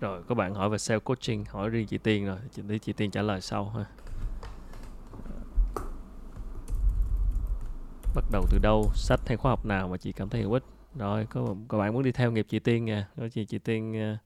rồi 0.00 0.22
có 0.28 0.34
bạn 0.34 0.54
hỏi 0.54 0.68
về 0.68 0.76
self 0.76 1.00
coaching. 1.00 1.44
Hỏi 1.44 1.68
riêng 1.68 1.86
chị 1.86 1.98
Tiên 1.98 2.26
rồi. 2.26 2.38
Chị 2.52 2.62
để 2.66 2.78
chị 2.78 2.92
Tiên 2.92 3.10
trả 3.10 3.22
lời 3.22 3.40
sau 3.40 3.64
ha. 3.64 3.84
Bắt 8.14 8.24
đầu 8.30 8.44
từ 8.50 8.58
đâu? 8.58 8.90
Sách 8.94 9.20
hay 9.26 9.36
khóa 9.36 9.50
học 9.52 9.66
nào 9.66 9.88
mà 9.88 9.96
chị 9.96 10.12
cảm 10.12 10.28
thấy 10.28 10.42
hữu 10.42 10.52
ích? 10.52 10.64
Rồi 10.94 11.26
có 11.30 11.54
các 11.68 11.78
bạn 11.78 11.92
muốn 11.92 12.02
đi 12.02 12.12
theo 12.12 12.32
nghiệp 12.32 12.46
chị 12.48 12.58
Tiên 12.58 12.84
nha 12.84 13.08
có 13.16 13.28
chị 13.28 13.44
chị 13.44 13.58
Tiên 13.58 14.12
uh, 14.14 14.18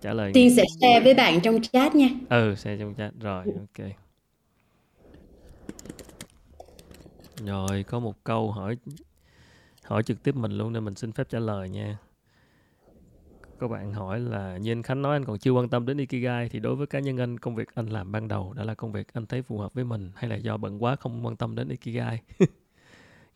trả 0.00 0.12
lời 0.12 0.30
Tiên 0.34 0.56
sẽ 0.56 0.64
share 0.80 1.00
với 1.00 1.14
bạn 1.14 1.40
trong 1.40 1.62
chat 1.62 1.94
nha. 1.94 2.08
Ừ 2.28 2.54
share 2.56 2.76
trong 2.78 2.94
chat. 2.94 3.12
Rồi 3.20 3.44
ok. 3.44 3.86
Rồi 7.46 7.82
có 7.82 7.98
một 8.00 8.24
câu 8.24 8.52
hỏi 8.52 8.76
hỏi 9.84 10.02
trực 10.02 10.22
tiếp 10.22 10.34
mình 10.34 10.52
luôn 10.52 10.72
nên 10.72 10.84
mình 10.84 10.94
xin 10.94 11.12
phép 11.12 11.28
trả 11.30 11.38
lời 11.38 11.68
nha. 11.68 11.98
Các 13.60 13.70
bạn 13.70 13.92
hỏi 13.92 14.20
là 14.20 14.56
như 14.56 14.72
anh 14.72 14.82
Khánh 14.82 15.02
nói 15.02 15.16
anh 15.16 15.24
còn 15.24 15.38
chưa 15.38 15.50
quan 15.50 15.68
tâm 15.68 15.86
đến 15.86 15.98
Ikigai 15.98 16.48
thì 16.48 16.60
đối 16.60 16.76
với 16.76 16.86
cá 16.86 16.98
nhân 16.98 17.16
anh 17.16 17.38
công 17.38 17.54
việc 17.54 17.68
anh 17.74 17.86
làm 17.86 18.12
ban 18.12 18.28
đầu 18.28 18.52
đã 18.52 18.64
là 18.64 18.74
công 18.74 18.92
việc 18.92 19.06
anh 19.12 19.26
thấy 19.26 19.42
phù 19.42 19.58
hợp 19.58 19.74
với 19.74 19.84
mình 19.84 20.10
hay 20.14 20.30
là 20.30 20.36
do 20.36 20.56
bận 20.56 20.82
quá 20.82 20.96
không 20.96 21.26
quan 21.26 21.36
tâm 21.36 21.54
đến 21.54 21.68
Ikigai 21.68 22.22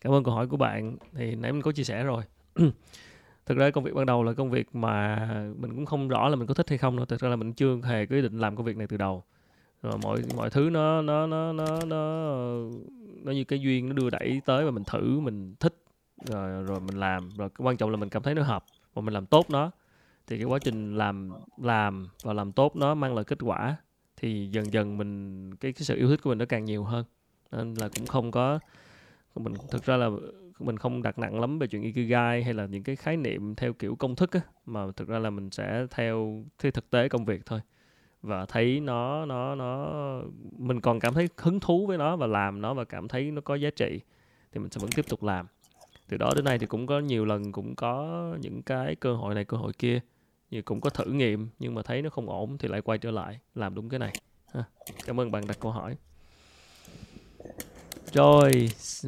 cảm 0.01 0.13
ơn 0.13 0.23
câu 0.23 0.33
hỏi 0.33 0.47
của 0.47 0.57
bạn. 0.57 0.97
Thì 1.13 1.35
nãy 1.35 1.51
mình 1.51 1.61
có 1.61 1.71
chia 1.71 1.83
sẻ 1.83 2.03
rồi. 2.03 2.23
Thực 3.45 3.57
ra 3.57 3.69
công 3.69 3.83
việc 3.83 3.93
ban 3.93 4.05
đầu 4.05 4.23
là 4.23 4.33
công 4.33 4.49
việc 4.51 4.75
mà 4.75 5.27
mình 5.57 5.75
cũng 5.75 5.85
không 5.85 6.07
rõ 6.07 6.29
là 6.29 6.35
mình 6.35 6.47
có 6.47 6.53
thích 6.53 6.69
hay 6.69 6.77
không 6.77 6.97
đâu 6.97 7.05
thực 7.05 7.19
ra 7.19 7.29
là 7.29 7.35
mình 7.35 7.53
chưa 7.53 7.77
hề 7.83 8.05
có 8.05 8.15
ý 8.15 8.21
định 8.21 8.39
làm 8.39 8.55
công 8.55 8.65
việc 8.65 8.77
này 8.77 8.87
từ 8.87 8.97
đầu. 8.97 9.23
Rồi 9.81 9.93
mọi 10.03 10.17
mọi 10.35 10.49
thứ 10.49 10.69
nó 10.69 11.01
nó 11.01 11.27
nó 11.27 11.53
nó 11.53 11.79
nó 11.85 12.25
nó 13.23 13.31
như 13.31 13.43
cái 13.43 13.59
duyên 13.59 13.89
nó 13.89 13.93
đưa 13.93 14.09
đẩy 14.09 14.41
tới 14.45 14.65
và 14.65 14.71
mình 14.71 14.83
thử, 14.83 15.19
mình 15.19 15.55
thích. 15.59 15.75
Rồi 16.25 16.63
rồi 16.63 16.79
mình 16.79 16.99
làm. 16.99 17.29
Rồi 17.37 17.49
quan 17.57 17.77
trọng 17.77 17.89
là 17.89 17.97
mình 17.97 18.09
cảm 18.09 18.23
thấy 18.23 18.35
nó 18.35 18.43
hợp 18.43 18.65
và 18.93 19.01
mình 19.01 19.13
làm 19.13 19.25
tốt 19.25 19.49
nó. 19.49 19.71
Thì 20.27 20.37
cái 20.37 20.45
quá 20.45 20.59
trình 20.59 20.97
làm 20.97 21.31
làm 21.57 22.07
và 22.23 22.33
làm 22.33 22.51
tốt 22.51 22.75
nó 22.75 22.95
mang 22.95 23.15
lại 23.15 23.23
kết 23.23 23.37
quả 23.41 23.75
thì 24.17 24.47
dần 24.51 24.73
dần 24.73 24.97
mình, 24.97 25.55
cái 25.55 25.73
cái 25.73 25.83
sự 25.83 25.97
yêu 25.97 26.07
thích 26.07 26.19
của 26.23 26.29
mình 26.29 26.37
nó 26.37 26.45
càng 26.45 26.65
nhiều 26.65 26.83
hơn. 26.83 27.05
Nên 27.51 27.73
là 27.73 27.89
cũng 27.95 28.05
không 28.05 28.31
có 28.31 28.59
mình 29.35 29.53
thực 29.71 29.85
ra 29.85 29.97
là 29.97 30.09
mình 30.59 30.77
không 30.77 31.01
đặt 31.01 31.19
nặng 31.19 31.39
lắm 31.39 31.59
về 31.59 31.67
chuyện 31.67 31.81
ikigai 31.81 32.43
hay 32.43 32.53
là 32.53 32.65
những 32.65 32.83
cái 32.83 32.95
khái 32.95 33.17
niệm 33.17 33.55
theo 33.55 33.73
kiểu 33.73 33.95
công 33.95 34.15
thức 34.15 34.31
á 34.31 34.39
mà 34.65 34.85
thực 34.95 35.07
ra 35.07 35.19
là 35.19 35.29
mình 35.29 35.49
sẽ 35.51 35.85
theo 35.91 36.45
cái 36.59 36.71
thực 36.71 36.89
tế 36.89 37.09
công 37.09 37.25
việc 37.25 37.45
thôi. 37.45 37.59
Và 38.21 38.45
thấy 38.45 38.79
nó 38.79 39.25
nó 39.25 39.55
nó 39.55 39.91
mình 40.57 40.81
còn 40.81 40.99
cảm 40.99 41.13
thấy 41.13 41.29
hứng 41.37 41.59
thú 41.59 41.87
với 41.87 41.97
nó 41.97 42.15
và 42.15 42.27
làm 42.27 42.61
nó 42.61 42.73
và 42.73 42.83
cảm 42.83 43.07
thấy 43.07 43.31
nó 43.31 43.41
có 43.41 43.55
giá 43.55 43.69
trị 43.69 43.99
thì 44.51 44.59
mình 44.59 44.71
sẽ 44.71 44.79
vẫn 44.81 44.89
tiếp 44.95 45.05
tục 45.09 45.23
làm. 45.23 45.47
Từ 46.09 46.17
đó 46.17 46.31
đến 46.35 46.45
nay 46.45 46.59
thì 46.59 46.65
cũng 46.65 46.87
có 46.87 46.99
nhiều 46.99 47.25
lần 47.25 47.51
cũng 47.51 47.75
có 47.75 48.21
những 48.41 48.61
cái 48.61 48.95
cơ 48.95 49.13
hội 49.13 49.35
này 49.35 49.45
cơ 49.45 49.57
hội 49.57 49.73
kia 49.73 49.99
như 50.51 50.61
cũng 50.61 50.81
có 50.81 50.89
thử 50.89 51.05
nghiệm 51.05 51.47
nhưng 51.59 51.73
mà 51.73 51.81
thấy 51.81 52.01
nó 52.01 52.09
không 52.09 52.29
ổn 52.29 52.57
thì 52.57 52.67
lại 52.67 52.81
quay 52.81 52.97
trở 52.97 53.11
lại 53.11 53.39
làm 53.55 53.75
đúng 53.75 53.89
cái 53.89 53.99
này. 53.99 54.13
Ha. 54.53 54.63
cảm 55.05 55.19
ơn 55.19 55.31
bạn 55.31 55.47
đặt 55.47 55.57
câu 55.59 55.71
hỏi 55.71 55.95
rồi 58.13 58.51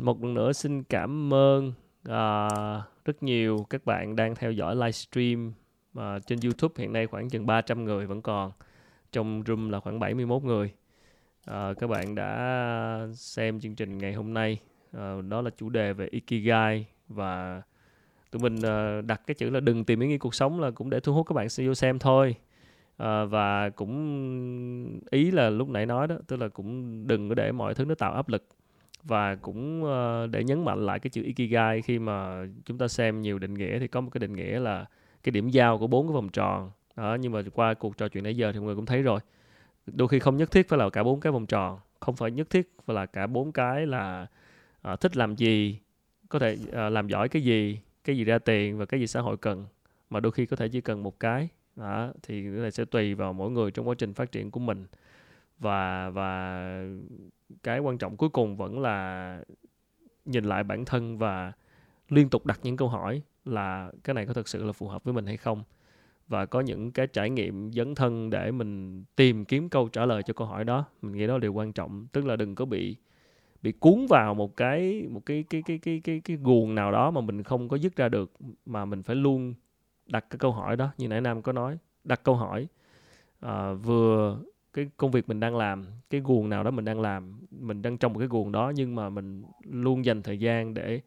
một 0.01 0.23
lần 0.23 0.33
nữa 0.33 0.53
xin 0.53 0.83
cảm 0.83 1.33
ơn 1.33 1.73
à, 2.09 2.49
rất 3.05 3.23
nhiều 3.23 3.65
các 3.69 3.85
bạn 3.85 4.15
đang 4.15 4.35
theo 4.35 4.51
dõi 4.51 4.75
livestream 4.75 5.53
à, 5.95 6.19
trên 6.19 6.39
YouTube. 6.43 6.73
Hiện 6.77 6.93
nay 6.93 7.07
khoảng 7.07 7.29
chừng 7.29 7.45
300 7.45 7.85
người 7.85 8.05
vẫn 8.05 8.21
còn 8.21 8.51
trong 9.11 9.43
room 9.47 9.69
là 9.69 9.79
khoảng 9.79 9.99
71 9.99 10.43
người. 10.43 10.73
À, 11.45 11.73
các 11.79 11.87
bạn 11.87 12.15
đã 12.15 13.07
xem 13.13 13.59
chương 13.59 13.75
trình 13.75 13.97
ngày 13.97 14.13
hôm 14.13 14.33
nay. 14.33 14.59
À, 14.91 15.15
đó 15.29 15.41
là 15.41 15.49
chủ 15.57 15.69
đề 15.69 15.93
về 15.93 16.07
ikigai 16.11 16.85
và 17.07 17.61
tụi 18.31 18.41
mình 18.41 18.61
à, 18.61 19.01
đặt 19.01 19.21
cái 19.27 19.35
chữ 19.35 19.49
là 19.49 19.59
đừng 19.59 19.85
tìm 19.85 19.99
ý 19.99 20.07
nghĩa 20.07 20.17
cuộc 20.17 20.35
sống 20.35 20.59
là 20.59 20.71
cũng 20.71 20.89
để 20.89 20.99
thu 20.99 21.13
hút 21.13 21.27
các 21.27 21.33
bạn 21.33 21.47
vô 21.57 21.73
xem 21.73 21.99
thôi. 21.99 22.35
À, 22.97 23.25
và 23.25 23.69
cũng 23.69 24.99
ý 25.11 25.31
là 25.31 25.49
lúc 25.49 25.69
nãy 25.69 25.85
nói 25.85 26.07
đó 26.07 26.15
tức 26.27 26.35
là 26.35 26.47
cũng 26.47 27.03
đừng 27.07 27.29
có 27.29 27.35
để 27.35 27.51
mọi 27.51 27.73
thứ 27.75 27.85
nó 27.85 27.95
tạo 27.95 28.13
áp 28.13 28.29
lực 28.29 28.47
và 29.03 29.35
cũng 29.35 29.83
uh, 29.83 30.29
để 30.31 30.43
nhấn 30.43 30.65
mạnh 30.65 30.85
lại 30.85 30.99
cái 30.99 31.09
chữ 31.09 31.23
ikigai 31.23 31.81
khi 31.81 31.99
mà 31.99 32.45
chúng 32.65 32.77
ta 32.77 32.87
xem 32.87 33.21
nhiều 33.21 33.39
định 33.39 33.53
nghĩa 33.53 33.79
thì 33.79 33.87
có 33.87 34.01
một 34.01 34.09
cái 34.13 34.19
định 34.19 34.33
nghĩa 34.33 34.59
là 34.59 34.85
cái 35.23 35.31
điểm 35.31 35.49
giao 35.49 35.77
của 35.77 35.87
bốn 35.87 36.07
cái 36.07 36.13
vòng 36.13 36.29
tròn. 36.29 36.71
Đó 36.95 37.17
nhưng 37.19 37.31
mà 37.31 37.41
qua 37.53 37.73
cuộc 37.73 37.97
trò 37.97 38.07
chuyện 38.07 38.23
nãy 38.23 38.37
giờ 38.37 38.51
thì 38.51 38.59
mọi 38.59 38.65
người 38.65 38.75
cũng 38.75 38.85
thấy 38.85 39.01
rồi. 39.01 39.19
Đôi 39.85 40.07
khi 40.07 40.19
không 40.19 40.37
nhất 40.37 40.51
thiết 40.51 40.69
phải 40.69 40.79
là 40.79 40.89
cả 40.89 41.03
bốn 41.03 41.19
cái 41.19 41.31
vòng 41.31 41.45
tròn 41.45 41.79
không 41.99 42.15
phải 42.15 42.31
nhất 42.31 42.49
thiết 42.49 42.71
phải 42.85 42.95
là 42.95 43.05
cả 43.05 43.27
bốn 43.27 43.51
cái 43.51 43.87
là 43.87 44.27
uh, 44.93 44.99
thích 44.99 45.17
làm 45.17 45.35
gì 45.35 45.79
có 46.29 46.39
thể 46.39 46.57
uh, 46.67 46.73
làm 46.73 47.07
giỏi 47.07 47.29
cái 47.29 47.41
gì 47.41 47.79
cái 48.03 48.17
gì 48.17 48.23
ra 48.23 48.39
tiền 48.39 48.77
và 48.77 48.85
cái 48.85 48.99
gì 48.99 49.07
xã 49.07 49.21
hội 49.21 49.37
cần 49.37 49.65
mà 50.09 50.19
đôi 50.19 50.31
khi 50.31 50.45
có 50.45 50.55
thể 50.55 50.67
chỉ 50.67 50.81
cần 50.81 51.03
một 51.03 51.19
cái. 51.19 51.47
Đó 51.75 52.11
thì 52.23 52.43
cái 52.43 52.51
này 52.51 52.71
sẽ 52.71 52.85
tùy 52.85 53.13
vào 53.13 53.33
mỗi 53.33 53.51
người 53.51 53.71
trong 53.71 53.87
quá 53.87 53.95
trình 53.97 54.13
phát 54.13 54.31
triển 54.31 54.51
của 54.51 54.59
mình. 54.59 54.85
Và 55.59 56.09
và 56.09 56.85
cái 57.63 57.79
quan 57.79 57.97
trọng 57.97 58.17
cuối 58.17 58.29
cùng 58.29 58.57
vẫn 58.57 58.79
là 58.79 59.39
nhìn 60.25 60.43
lại 60.43 60.63
bản 60.63 60.85
thân 60.85 61.17
và 61.17 61.51
liên 62.09 62.29
tục 62.29 62.45
đặt 62.45 62.59
những 62.63 62.77
câu 62.77 62.87
hỏi 62.87 63.21
là 63.45 63.91
cái 64.03 64.13
này 64.13 64.25
có 64.25 64.33
thực 64.33 64.47
sự 64.47 64.63
là 64.63 64.71
phù 64.71 64.87
hợp 64.87 65.03
với 65.03 65.13
mình 65.13 65.25
hay 65.25 65.37
không? 65.37 65.63
Và 66.27 66.45
có 66.45 66.61
những 66.61 66.91
cái 66.91 67.07
trải 67.07 67.29
nghiệm 67.29 67.71
dấn 67.71 67.95
thân 67.95 68.29
để 68.29 68.51
mình 68.51 69.03
tìm 69.15 69.45
kiếm 69.45 69.69
câu 69.69 69.87
trả 69.87 70.05
lời 70.05 70.23
cho 70.23 70.33
câu 70.33 70.47
hỏi 70.47 70.63
đó. 70.63 70.85
Mình 71.01 71.11
nghĩ 71.11 71.27
đó 71.27 71.33
là 71.33 71.39
điều 71.39 71.53
quan 71.53 71.73
trọng. 71.73 72.07
Tức 72.11 72.25
là 72.25 72.35
đừng 72.35 72.55
có 72.55 72.65
bị 72.65 72.95
bị 73.61 73.71
cuốn 73.71 74.05
vào 74.09 74.33
một 74.33 74.57
cái 74.57 75.07
một 75.09 75.25
cái 75.25 75.43
cái 75.49 75.61
cái 75.65 75.77
cái 75.77 76.01
cái 76.03 76.21
cái 76.23 76.37
guồng 76.37 76.75
nào 76.75 76.91
đó 76.91 77.11
mà 77.11 77.21
mình 77.21 77.43
không 77.43 77.69
có 77.69 77.77
dứt 77.77 77.95
ra 77.95 78.09
được 78.09 78.31
mà 78.65 78.85
mình 78.85 79.03
phải 79.03 79.15
luôn 79.15 79.53
đặt 80.07 80.25
cái 80.29 80.37
câu 80.37 80.51
hỏi 80.51 80.75
đó. 80.75 80.89
Như 80.97 81.07
nãy 81.07 81.21
nam 81.21 81.41
có 81.41 81.51
nói 81.51 81.77
đặt 82.03 82.23
câu 82.23 82.35
hỏi 82.35 82.67
à, 83.39 83.73
vừa 83.73 84.39
cái 84.73 84.89
công 84.97 85.11
việc 85.11 85.29
mình 85.29 85.39
đang 85.39 85.55
làm 85.55 85.85
cái 86.09 86.21
guồng 86.23 86.49
nào 86.49 86.63
đó 86.63 86.71
mình 86.71 86.85
đang 86.85 87.01
làm 87.01 87.41
mình 87.51 87.81
đang 87.81 87.97
trong 87.97 88.13
một 88.13 88.19
cái 88.19 88.27
guồng 88.27 88.51
đó 88.51 88.71
nhưng 88.75 88.95
mà 88.95 89.09
mình 89.09 89.43
luôn 89.63 90.05
dành 90.05 90.21
thời 90.21 90.39
gian 90.39 90.73
để 90.73 91.01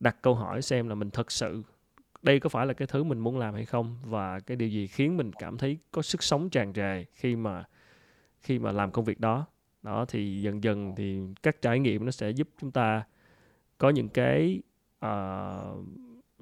đặt 0.00 0.16
câu 0.22 0.34
hỏi 0.34 0.62
xem 0.62 0.88
là 0.88 0.94
mình 0.94 1.10
thật 1.10 1.32
sự 1.32 1.62
đây 2.22 2.40
có 2.40 2.48
phải 2.48 2.66
là 2.66 2.72
cái 2.72 2.88
thứ 2.88 3.04
mình 3.04 3.18
muốn 3.18 3.38
làm 3.38 3.54
hay 3.54 3.64
không? 3.64 3.96
Và 4.04 4.40
cái 4.40 4.56
điều 4.56 4.68
gì 4.68 4.86
khiến 4.86 5.16
mình 5.16 5.32
cảm 5.32 5.58
thấy 5.58 5.78
có 5.90 6.02
sức 6.02 6.22
sống 6.22 6.50
tràn 6.50 6.72
trề 6.72 7.04
khi 7.04 7.36
mà 7.36 7.64
khi 8.40 8.58
mà 8.58 8.72
làm 8.72 8.90
công 8.90 9.04
việc 9.04 9.20
đó? 9.20 9.46
Đó 9.82 10.04
thì 10.08 10.42
dần 10.42 10.64
dần 10.64 10.94
thì 10.96 11.20
các 11.42 11.62
trải 11.62 11.78
nghiệm 11.78 12.04
nó 12.04 12.10
sẽ 12.10 12.30
giúp 12.30 12.48
chúng 12.60 12.70
ta 12.70 13.04
có 13.78 13.90
những 13.90 14.08
cái 14.08 14.60
uh, 15.04 15.86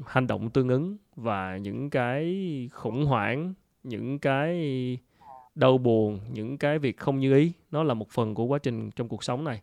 hành 0.06 0.26
động 0.26 0.50
tương 0.50 0.68
ứng 0.68 0.96
và 1.16 1.56
những 1.56 1.90
cái 1.90 2.68
khủng 2.72 3.06
hoảng 3.06 3.54
những 3.82 4.18
cái 4.18 4.58
đau 5.60 5.78
buồn 5.78 6.20
những 6.32 6.58
cái 6.58 6.78
việc 6.78 6.96
không 6.96 7.18
như 7.18 7.34
ý 7.34 7.52
nó 7.70 7.82
là 7.82 7.94
một 7.94 8.10
phần 8.10 8.34
của 8.34 8.44
quá 8.44 8.58
trình 8.58 8.90
trong 8.90 9.08
cuộc 9.08 9.24
sống 9.24 9.44
này. 9.44 9.60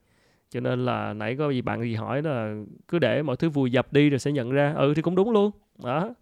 Cho 0.49 0.59
nên 0.59 0.85
là 0.85 1.13
nãy 1.13 1.35
có 1.35 1.49
gì 1.49 1.61
bạn 1.61 1.81
gì 1.81 1.95
hỏi 1.95 2.21
là 2.21 2.63
cứ 2.87 2.99
để 2.99 3.21
mọi 3.23 3.35
thứ 3.37 3.49
vùi 3.49 3.71
dập 3.71 3.93
đi 3.93 4.09
rồi 4.09 4.19
sẽ 4.19 4.31
nhận 4.31 4.51
ra. 4.51 4.73
Ừ 4.73 4.93
thì 4.95 5.01
cũng 5.01 5.15
đúng 5.15 5.31
luôn. 5.31 5.51
Đó. 5.83 6.15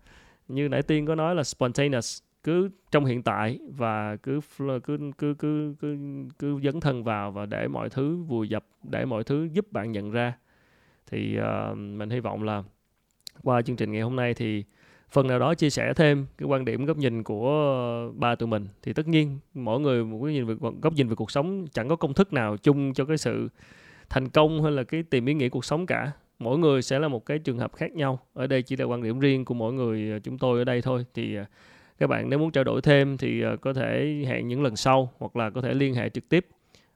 Như 0.47 0.69
nãy 0.69 0.81
tiên 0.81 1.05
có 1.05 1.15
nói 1.15 1.35
là 1.35 1.43
spontaneous 1.43 2.21
cứ 2.43 2.69
trong 2.91 3.05
hiện 3.05 3.23
tại 3.23 3.59
và 3.77 4.15
cứ 4.15 4.39
cứ 4.57 5.11
cứ 5.17 5.33
cứ 5.37 5.75
cứ 5.79 5.97
cứ 6.39 6.59
dấn 6.63 6.79
thân 6.79 7.03
vào 7.03 7.31
và 7.31 7.45
để 7.45 7.67
mọi 7.67 7.89
thứ 7.89 8.15
vùi 8.15 8.49
dập 8.49 8.65
để 8.83 9.05
mọi 9.05 9.23
thứ 9.23 9.49
giúp 9.53 9.71
bạn 9.71 9.91
nhận 9.91 10.11
ra. 10.11 10.37
Thì 11.07 11.37
uh, 11.39 11.77
mình 11.77 12.09
hy 12.09 12.19
vọng 12.19 12.43
là 12.43 12.63
qua 13.43 13.61
chương 13.61 13.75
trình 13.75 13.91
ngày 13.91 14.01
hôm 14.01 14.15
nay 14.15 14.33
thì 14.33 14.63
phần 15.15 15.27
nào 15.27 15.39
đó 15.39 15.53
chia 15.53 15.69
sẻ 15.69 15.93
thêm 15.93 16.25
cái 16.37 16.47
quan 16.47 16.65
điểm 16.65 16.85
góc 16.85 16.97
nhìn 16.97 17.23
của 17.23 18.11
ba 18.15 18.35
tụi 18.35 18.47
mình. 18.47 18.67
Thì 18.83 18.93
tất 18.93 19.07
nhiên 19.07 19.39
mỗi 19.53 19.79
người 19.79 20.05
một 20.05 20.19
cái 20.25 20.33
nhìn 20.33 20.45
về 20.45 20.55
góc 20.81 20.93
nhìn 20.93 21.07
về 21.07 21.15
cuộc 21.15 21.31
sống 21.31 21.67
chẳng 21.73 21.89
có 21.89 21.95
công 21.95 22.13
thức 22.13 22.33
nào 22.33 22.57
chung 22.57 22.93
cho 22.93 23.05
cái 23.05 23.17
sự 23.17 23.49
thành 24.09 24.29
công 24.29 24.63
hay 24.63 24.71
là 24.71 24.83
cái 24.83 25.03
tìm 25.03 25.25
ý 25.25 25.33
nghĩa 25.33 25.49
cuộc 25.49 25.65
sống 25.65 25.85
cả. 25.85 26.11
Mỗi 26.39 26.57
người 26.57 26.81
sẽ 26.81 26.99
là 26.99 27.07
một 27.07 27.25
cái 27.25 27.39
trường 27.39 27.59
hợp 27.59 27.75
khác 27.75 27.91
nhau. 27.91 28.19
Ở 28.33 28.47
đây 28.47 28.61
chỉ 28.61 28.75
là 28.75 28.85
quan 28.85 29.03
điểm 29.03 29.19
riêng 29.19 29.45
của 29.45 29.53
mỗi 29.53 29.73
người 29.73 30.11
à, 30.11 30.19
chúng 30.19 30.37
tôi 30.37 30.59
ở 30.59 30.63
đây 30.63 30.81
thôi. 30.81 31.05
Thì 31.13 31.35
à, 31.35 31.45
các 31.97 32.07
bạn 32.07 32.29
nếu 32.29 32.39
muốn 32.39 32.51
trao 32.51 32.63
đổi 32.63 32.81
thêm 32.81 33.17
thì 33.17 33.43
à, 33.43 33.55
có 33.61 33.73
thể 33.73 34.23
hẹn 34.27 34.47
những 34.47 34.63
lần 34.63 34.75
sau 34.75 35.11
hoặc 35.17 35.35
là 35.35 35.49
có 35.49 35.61
thể 35.61 35.73
liên 35.73 35.93
hệ 35.93 36.09
trực 36.09 36.29
tiếp 36.29 36.47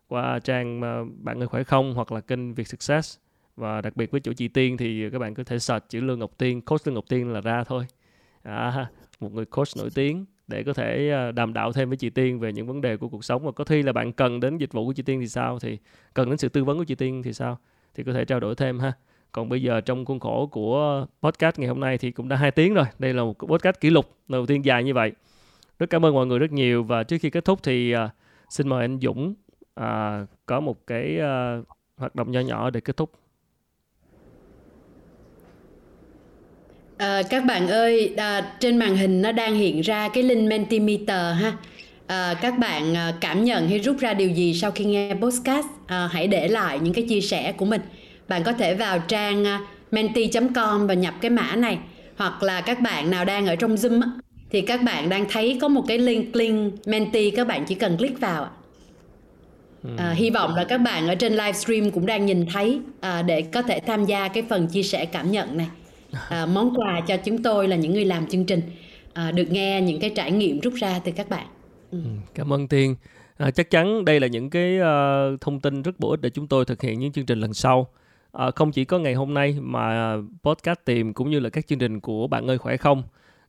qua 0.07 0.39
trang 0.39 0.81
bạn 1.23 1.37
người 1.37 1.47
khỏe 1.47 1.63
không 1.63 1.93
hoặc 1.93 2.11
là 2.11 2.19
kênh 2.19 2.53
Việt 2.53 2.67
Success. 2.67 3.17
Và 3.55 3.81
đặc 3.81 3.95
biệt 3.95 4.11
với 4.11 4.21
chỗ 4.21 4.33
chị 4.33 4.47
Tiên 4.47 4.77
thì 4.77 5.09
các 5.09 5.19
bạn 5.19 5.33
có 5.33 5.43
thể 5.43 5.59
search 5.59 5.89
chữ 5.89 6.01
Lương 6.01 6.19
Ngọc 6.19 6.31
Tiên, 6.37 6.61
coach 6.61 6.87
Lương 6.87 6.95
Ngọc 6.95 7.05
Tiên 7.09 7.33
là 7.33 7.41
ra 7.41 7.63
thôi. 7.63 7.85
À, 8.43 8.87
một 9.19 9.33
người 9.33 9.45
coach 9.45 9.67
nổi 9.77 9.89
tiếng 9.95 10.25
để 10.47 10.63
có 10.63 10.73
thể 10.73 11.11
à, 11.11 11.31
đàm 11.31 11.53
đạo 11.53 11.73
thêm 11.73 11.89
với 11.89 11.97
chị 11.97 12.09
Tiên 12.09 12.39
về 12.39 12.53
những 12.53 12.67
vấn 12.67 12.81
đề 12.81 12.97
của 12.97 13.09
cuộc 13.09 13.25
sống. 13.25 13.45
Và 13.45 13.51
có 13.51 13.63
khi 13.63 13.83
là 13.83 13.93
bạn 13.93 14.13
cần 14.13 14.39
đến 14.39 14.57
dịch 14.57 14.71
vụ 14.71 14.85
của 14.85 14.93
chị 14.93 15.03
Tiên 15.03 15.19
thì 15.19 15.27
sao? 15.27 15.59
Thì 15.59 15.77
cần 16.13 16.29
đến 16.29 16.37
sự 16.37 16.49
tư 16.49 16.63
vấn 16.63 16.77
của 16.77 16.83
chị 16.83 16.95
Tiên 16.95 17.23
thì 17.23 17.33
sao? 17.33 17.57
Thì 17.95 18.03
có 18.03 18.13
thể 18.13 18.25
trao 18.25 18.39
đổi 18.39 18.55
thêm 18.55 18.79
ha. 18.79 18.93
Còn 19.31 19.49
bây 19.49 19.61
giờ 19.61 19.81
trong 19.81 20.05
khuôn 20.05 20.19
khổ 20.19 20.47
của 20.47 21.05
podcast 21.21 21.59
ngày 21.59 21.67
hôm 21.67 21.79
nay 21.79 21.97
thì 21.97 22.11
cũng 22.11 22.29
đã 22.29 22.35
hai 22.35 22.51
tiếng 22.51 22.73
rồi. 22.73 22.85
Đây 22.99 23.13
là 23.13 23.23
một 23.23 23.35
podcast 23.47 23.79
kỷ 23.79 23.89
lục 23.89 24.05
đầu 24.27 24.45
tiên 24.45 24.65
dài 24.65 24.83
như 24.83 24.93
vậy. 24.93 25.11
Rất 25.79 25.89
cảm 25.89 26.05
ơn 26.05 26.13
mọi 26.13 26.25
người 26.25 26.39
rất 26.39 26.51
nhiều. 26.51 26.83
Và 26.83 27.03
trước 27.03 27.17
khi 27.21 27.29
kết 27.29 27.45
thúc 27.45 27.59
thì 27.63 27.95
uh, 27.95 27.99
xin 28.49 28.69
mời 28.69 28.81
anh 28.81 28.99
Dũng 29.01 29.33
uh, 29.79 29.85
có 30.45 30.59
một 30.59 30.87
cái 30.87 31.17
uh, 31.17 31.67
hoạt 31.97 32.15
động 32.15 32.31
nhỏ 32.31 32.39
nhỏ 32.39 32.69
để 32.69 32.79
kết 32.79 32.97
thúc. 32.97 33.11
À, 36.99 37.21
các 37.29 37.45
bạn 37.45 37.67
ơi, 37.67 38.13
à, 38.17 38.53
trên 38.59 38.77
màn 38.77 38.97
hình 38.97 39.21
nó 39.21 39.31
đang 39.31 39.55
hiện 39.55 39.81
ra 39.81 40.09
cái 40.09 40.23
link 40.23 40.49
Mentimeter 40.49 41.35
ha. 41.41 41.53
À, 42.07 42.33
các 42.41 42.57
bạn 42.57 42.95
à, 42.97 43.13
cảm 43.21 43.43
nhận 43.43 43.69
hay 43.69 43.79
rút 43.79 43.99
ra 43.99 44.13
điều 44.13 44.29
gì 44.29 44.53
sau 44.53 44.71
khi 44.71 44.85
nghe 44.85 45.13
podcast? 45.21 45.67
À, 45.87 46.09
hãy 46.11 46.27
để 46.27 46.47
lại 46.47 46.79
những 46.79 46.93
cái 46.93 47.05
chia 47.09 47.21
sẻ 47.21 47.51
của 47.51 47.65
mình 47.65 47.81
bạn 48.27 48.43
có 48.43 48.53
thể 48.53 48.75
vào 48.75 48.99
trang 48.99 49.47
à, 49.47 49.59
menti.com 49.91 50.87
và 50.87 50.93
nhập 50.93 51.13
cái 51.21 51.31
mã 51.31 51.55
này 51.55 51.77
hoặc 52.17 52.43
là 52.43 52.61
các 52.61 52.79
bạn 52.81 53.11
nào 53.11 53.25
đang 53.25 53.47
ở 53.47 53.55
trong 53.55 53.75
Zoom 53.75 54.01
thì 54.51 54.61
các 54.61 54.81
bạn 54.83 55.09
đang 55.09 55.25
thấy 55.29 55.57
có 55.61 55.67
một 55.67 55.83
cái 55.87 55.97
link 55.97 56.35
link 56.35 56.87
Menti 56.87 57.31
các 57.31 57.47
bạn 57.47 57.65
chỉ 57.65 57.75
cần 57.75 57.97
click 57.97 58.19
vào 58.19 58.49
À, 59.95 60.11
hy 60.11 60.29
vọng 60.29 60.55
là 60.55 60.63
các 60.63 60.77
bạn 60.77 61.07
ở 61.07 61.15
trên 61.15 61.33
livestream 61.33 61.91
cũng 61.91 62.05
đang 62.05 62.25
nhìn 62.25 62.45
thấy 62.53 62.81
à, 62.99 63.21
để 63.21 63.41
có 63.41 63.61
thể 63.61 63.79
tham 63.79 64.05
gia 64.05 64.27
cái 64.27 64.43
phần 64.49 64.67
chia 64.67 64.83
sẻ 64.83 65.05
cảm 65.05 65.31
nhận 65.31 65.57
này. 65.57 65.67
À, 66.29 66.45
món 66.45 66.73
quà 66.75 67.01
cho 67.07 67.17
chúng 67.17 67.43
tôi 67.43 67.67
là 67.67 67.75
những 67.75 67.93
người 67.93 68.05
làm 68.05 68.27
chương 68.27 68.45
trình 68.45 68.61
à, 69.13 69.31
được 69.31 69.51
nghe 69.51 69.81
những 69.81 69.99
cái 69.99 70.09
trải 70.15 70.31
nghiệm 70.31 70.59
rút 70.59 70.73
ra 70.73 70.99
từ 70.99 71.11
các 71.11 71.29
bạn. 71.29 71.47
Ừ. 71.91 71.99
ừ 72.03 72.09
cảm 72.35 72.53
ơn 72.53 72.67
Tiên. 72.67 72.95
À, 73.37 73.51
chắc 73.51 73.69
chắn 73.69 74.05
đây 74.05 74.19
là 74.19 74.27
những 74.27 74.49
cái 74.49 74.79
uh, 74.79 75.41
thông 75.41 75.59
tin 75.59 75.81
rất 75.81 75.99
bổ 75.99 76.09
ích 76.09 76.21
để 76.21 76.29
chúng 76.29 76.47
tôi 76.47 76.65
thực 76.65 76.81
hiện 76.81 76.99
những 76.99 77.11
chương 77.11 77.25
trình 77.25 77.39
lần 77.39 77.53
sau 77.53 77.87
à, 78.31 78.51
không 78.51 78.71
chỉ 78.71 78.85
có 78.85 78.99
ngày 78.99 79.13
hôm 79.13 79.33
nay 79.33 79.57
mà 79.61 80.15
podcast 80.43 80.79
tìm 80.85 81.13
cũng 81.13 81.29
như 81.29 81.39
là 81.39 81.49
các 81.49 81.67
chương 81.67 81.79
trình 81.79 81.99
của 81.99 82.27
bạn 82.27 82.47
ơi 82.47 82.57
khỏe 82.57 82.77
không 82.77 83.03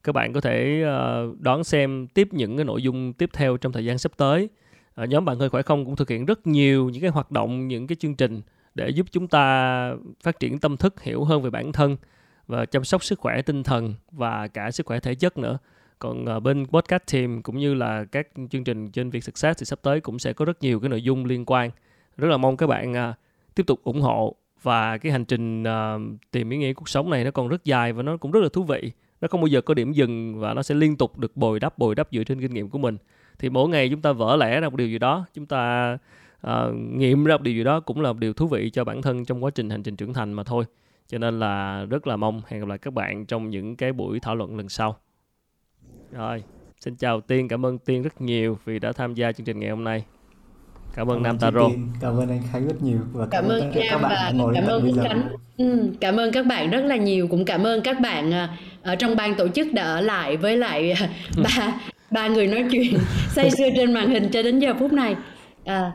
các 0.05 0.13
bạn 0.13 0.33
có 0.33 0.41
thể 0.41 0.85
uh, 0.85 1.41
đón 1.41 1.65
xem 1.65 2.07
tiếp 2.15 2.29
những 2.33 2.57
cái 2.57 2.65
nội 2.65 2.83
dung 2.83 3.13
tiếp 3.13 3.31
theo 3.33 3.57
trong 3.57 3.73
thời 3.73 3.85
gian 3.85 3.99
sắp 3.99 4.13
tới 4.17 4.49
à, 4.95 5.05
nhóm 5.05 5.25
bạn 5.25 5.39
ơi 5.39 5.49
khỏe 5.49 5.63
không 5.63 5.85
cũng 5.85 5.97
thực 5.97 6.11
hiện 6.11 6.27
rất 6.27 6.47
nhiều 6.47 6.89
những 6.89 7.03
cái 7.03 7.11
hoạt 7.11 7.31
động 7.31 7.69
những 7.69 7.87
cái 7.87 7.97
chương 7.97 8.15
trình 8.15 8.41
để 8.75 8.89
giúp 8.91 9.07
chúng 9.11 9.29
ta 9.29 9.95
phát 10.23 10.41
triển 10.41 10.59
tâm 10.59 10.77
thức 10.77 11.03
hiểu 11.03 11.25
hơn 11.25 11.43
về 11.43 11.51
bản 11.51 11.73
thân 11.73 11.97
và 12.51 12.67
chăm 12.67 12.85
sóc 12.85 13.05
sức 13.05 13.19
khỏe 13.19 13.43
tinh 13.43 13.63
thần 13.63 13.95
và 14.13 14.49
cả 14.49 14.71
sức 14.71 14.87
khỏe 14.87 15.01
thể 15.01 15.15
chất 15.15 15.39
nữa. 15.39 15.59
Còn 15.99 16.27
ờ, 16.27 16.41
bên 16.41 16.67
podcast 16.67 17.03
team 17.13 17.43
cũng 17.43 17.59
như 17.59 17.75
là 17.75 18.05
các 18.05 18.29
chương 18.51 18.65
trình 18.65 18.91
trên 18.91 19.11
việc 19.11 19.25
success 19.25 19.61
thì 19.61 19.65
sắp 19.65 19.79
tới 19.83 20.01
cũng 20.01 20.19
sẽ 20.19 20.33
có 20.33 20.45
rất 20.45 20.63
nhiều 20.63 20.81
cái 20.81 20.89
nội 20.89 21.03
dung 21.03 21.25
liên 21.25 21.45
quan. 21.47 21.71
Rất 22.17 22.29
là 22.29 22.37
mong 22.37 22.57
các 22.57 22.67
bạn 22.67 22.95
ờ, 22.95 23.15
tiếp 23.55 23.67
tục 23.67 23.81
ủng 23.85 24.01
hộ 24.01 24.35
và 24.63 24.99
cái 24.99 25.13
hành 25.13 25.25
trình 25.25 25.65
ờ, 25.65 25.99
tìm 26.31 26.51
ý 26.51 26.59
nghĩa 26.59 26.73
cuộc 26.73 26.89
sống 26.89 27.11
này 27.11 27.25
nó 27.25 27.31
còn 27.31 27.49
rất 27.49 27.65
dài 27.65 27.93
và 27.93 28.03
nó 28.03 28.17
cũng 28.17 28.31
rất 28.31 28.41
là 28.41 28.49
thú 28.53 28.63
vị. 28.63 28.93
Nó 29.21 29.29
không 29.29 29.41
bao 29.41 29.47
giờ 29.47 29.61
có 29.61 29.75
điểm 29.75 29.93
dừng 29.93 30.41
và 30.41 30.55
nó 30.55 30.63
sẽ 30.63 30.75
liên 30.75 30.97
tục 30.97 31.19
được 31.19 31.37
bồi 31.37 31.61
đắp 31.61 31.79
bồi 31.79 31.95
đắp 31.95 32.09
dựa 32.13 32.25
trên 32.25 32.41
kinh 32.41 32.55
nghiệm 32.55 32.69
của 32.69 32.79
mình. 32.79 32.97
Thì 33.39 33.51
mỗi 33.51 33.69
ngày 33.69 33.89
chúng 33.89 34.01
ta 34.01 34.13
vỡ 34.13 34.37
lẽ 34.37 34.61
ra 34.61 34.69
một 34.69 34.77
điều 34.77 34.89
gì 34.89 34.99
đó 34.99 35.27
chúng 35.35 35.47
ta 35.47 35.93
uh, 36.47 36.75
nghiệm 36.75 37.25
ra 37.25 37.37
một 37.37 37.43
điều 37.43 37.55
gì 37.55 37.65
đó 37.65 37.81
cũng 37.81 38.01
là 38.01 38.13
một 38.13 38.19
điều 38.19 38.33
thú 38.33 38.47
vị 38.47 38.71
cho 38.71 38.85
bản 38.85 39.03
thân 39.03 39.25
trong 39.25 39.45
quá 39.45 39.51
trình 39.51 39.71
hành 39.71 39.83
trình 39.83 39.97
trưởng 39.97 40.15
thành 40.15 40.33
mà 40.33 40.45
thôi 40.45 40.65
cho 41.11 41.19
nên 41.19 41.41
là 41.41 41.85
rất 41.91 42.07
là 42.07 42.17
mong 42.17 42.43
hẹn 42.47 42.61
gặp 42.61 42.69
lại 42.69 42.79
các 42.79 42.95
bạn 42.95 43.27
trong 43.27 43.51
những 43.51 43.77
cái 43.77 43.93
buổi 43.93 44.21
thảo 44.21 44.35
luận 44.35 44.57
lần 44.57 44.69
sau. 44.69 44.97
Rồi 46.13 46.43
xin 46.81 46.97
chào 46.97 47.21
tiên 47.21 47.49
cảm 47.49 47.67
ơn 47.67 47.79
tiên 47.79 48.03
rất 48.03 48.21
nhiều 48.21 48.59
vì 48.65 48.79
đã 48.79 48.93
tham 48.93 49.15
gia 49.15 49.33
chương 49.33 49.45
trình 49.45 49.61
ngày 49.61 49.71
hôm 49.71 49.85
nay. 49.85 50.05
Cảm 50.95 51.11
ơn 51.11 51.23
Nam 51.23 51.39
Taro 51.39 51.69
cảm 52.01 52.17
ơn 52.17 52.29
anh 52.29 52.43
Khánh 52.53 52.67
rất 52.67 52.83
nhiều 52.83 52.99
và 53.13 53.27
cảm, 53.31 53.45
cảm 53.45 53.51
ơn 53.51 53.73
các 53.73 53.99
bạn 54.03 54.13
và 54.13 54.33
ngồi 54.35 54.55
cảm 54.55 54.67
ơn 54.67 54.93
Khánh. 55.03 55.29
Ừ, 55.59 55.91
cảm 56.01 56.17
ơn 56.17 56.33
các 56.33 56.47
bạn 56.47 56.71
rất 56.71 56.81
là 56.81 56.97
nhiều. 56.97 57.29
Cũng 57.29 57.45
cảm 57.45 57.67
ơn 57.67 57.83
các 57.83 58.01
bạn 58.01 58.33
à, 58.33 58.57
ở 58.83 58.97
trong 58.97 59.17
ban 59.17 59.35
tổ 59.35 59.49
chức 59.49 59.73
đã 59.73 59.83
ở 59.83 60.01
lại 60.01 60.37
với 60.37 60.57
lại 60.57 60.95
ba 61.43 61.81
ba 62.11 62.29
người 62.29 62.47
nói 62.47 62.65
chuyện 62.71 62.95
say 63.29 63.51
sưa 63.51 63.69
trên 63.77 63.95
màn 63.95 64.11
hình 64.11 64.29
cho 64.33 64.43
đến 64.43 64.59
giờ 64.59 64.75
phút 64.79 64.93
này. 64.93 65.17
À, 65.65 65.93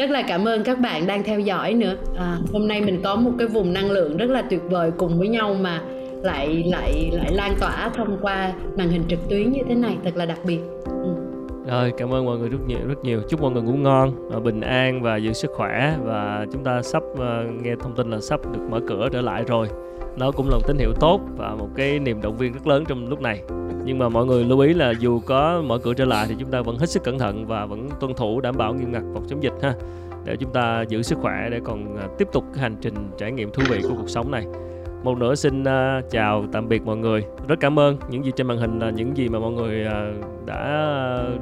rất 0.00 0.10
là 0.10 0.22
cảm 0.22 0.48
ơn 0.48 0.64
các 0.64 0.80
bạn 0.80 1.06
đang 1.06 1.22
theo 1.22 1.40
dõi 1.40 1.74
nữa 1.74 1.96
à, 2.16 2.38
hôm 2.52 2.68
nay 2.68 2.80
mình 2.80 3.00
có 3.04 3.16
một 3.16 3.30
cái 3.38 3.48
vùng 3.48 3.72
năng 3.72 3.90
lượng 3.90 4.16
rất 4.16 4.30
là 4.30 4.42
tuyệt 4.42 4.60
vời 4.70 4.90
cùng 4.98 5.18
với 5.18 5.28
nhau 5.28 5.56
mà 5.60 5.82
lại 6.22 6.64
lại 6.66 7.10
lại 7.12 7.32
lan 7.32 7.54
tỏa 7.60 7.90
thông 7.94 8.18
qua 8.22 8.52
màn 8.76 8.88
hình 8.88 9.02
trực 9.08 9.28
tuyến 9.28 9.52
như 9.52 9.60
thế 9.68 9.74
này 9.74 9.96
thật 10.04 10.16
là 10.16 10.26
đặc 10.26 10.38
biệt 10.44 10.60
ừ. 10.84 11.10
Rồi, 11.66 11.92
cảm 11.98 12.14
ơn 12.14 12.24
mọi 12.24 12.38
người 12.38 12.48
rất 12.48 12.58
nhiều 12.66 12.78
rất 12.88 13.04
nhiều. 13.04 13.22
Chúc 13.28 13.42
mọi 13.42 13.50
người 13.50 13.62
ngủ 13.62 13.72
ngon, 13.72 14.30
à, 14.32 14.38
bình 14.38 14.60
an 14.60 15.02
và 15.02 15.16
giữ 15.16 15.32
sức 15.32 15.50
khỏe 15.54 15.94
và 16.04 16.46
chúng 16.52 16.64
ta 16.64 16.82
sắp 16.82 17.02
à, 17.18 17.44
nghe 17.62 17.74
thông 17.80 17.94
tin 17.94 18.10
là 18.10 18.20
sắp 18.20 18.40
được 18.52 18.60
mở 18.70 18.80
cửa 18.88 19.08
trở 19.12 19.20
lại 19.20 19.44
rồi. 19.46 19.68
Nó 20.16 20.30
cũng 20.30 20.48
là 20.48 20.56
một 20.56 20.66
tín 20.66 20.78
hiệu 20.78 20.92
tốt 21.00 21.20
và 21.36 21.54
một 21.54 21.68
cái 21.76 21.98
niềm 21.98 22.22
động 22.22 22.36
viên 22.36 22.52
rất 22.52 22.66
lớn 22.66 22.84
trong 22.88 23.08
lúc 23.08 23.20
này. 23.20 23.42
Nhưng 23.84 23.98
mà 23.98 24.08
mọi 24.08 24.26
người 24.26 24.44
lưu 24.44 24.60
ý 24.60 24.74
là 24.74 24.92
dù 24.98 25.20
có 25.20 25.62
mở 25.66 25.78
cửa 25.78 25.94
trở 25.94 26.04
lại 26.04 26.26
thì 26.28 26.34
chúng 26.38 26.50
ta 26.50 26.60
vẫn 26.60 26.78
hết 26.78 26.90
sức 26.90 27.04
cẩn 27.04 27.18
thận 27.18 27.46
và 27.46 27.66
vẫn 27.66 27.88
tuân 28.00 28.14
thủ 28.14 28.40
đảm 28.40 28.56
bảo 28.56 28.74
nghiêm 28.74 28.92
ngặt 28.92 29.02
phòng 29.14 29.24
chống 29.28 29.42
dịch 29.42 29.52
ha. 29.62 29.74
Để 30.24 30.36
chúng 30.36 30.52
ta 30.52 30.84
giữ 30.88 31.02
sức 31.02 31.18
khỏe 31.18 31.48
để 31.50 31.60
còn 31.64 31.94
uh, 31.94 32.18
tiếp 32.18 32.28
tục 32.32 32.44
cái 32.54 32.62
hành 32.62 32.76
trình 32.80 32.94
trải 33.18 33.32
nghiệm 33.32 33.50
thú 33.50 33.62
vị 33.68 33.80
của 33.82 33.94
cuộc 33.96 34.10
sống 34.10 34.30
này. 34.30 34.46
Một 35.02 35.18
nữa 35.18 35.34
xin 35.34 35.62
uh, 35.62 36.10
chào 36.10 36.44
tạm 36.52 36.68
biệt 36.68 36.82
mọi 36.82 36.96
người. 36.96 37.24
Rất 37.48 37.60
cảm 37.60 37.78
ơn 37.78 37.96
những 38.10 38.24
gì 38.24 38.32
trên 38.36 38.46
màn 38.46 38.58
hình 38.58 38.78
là 38.78 38.90
những 38.90 39.16
gì 39.16 39.28
mà 39.28 39.38
mọi 39.38 39.52
người 39.52 39.86
uh, 39.86 40.46
đã 40.46 40.88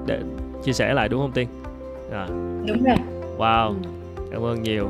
để 0.06 0.20
chia 0.64 0.72
sẻ 0.72 0.94
lại 0.94 1.08
đúng 1.08 1.20
không 1.20 1.32
tiên? 1.32 1.48
À. 2.12 2.26
đúng 2.66 2.84
rồi. 2.84 2.96
Wow 3.38 3.68
ừ. 3.68 3.74
cảm 4.30 4.44
ơn 4.44 4.62
nhiều. 4.62 4.88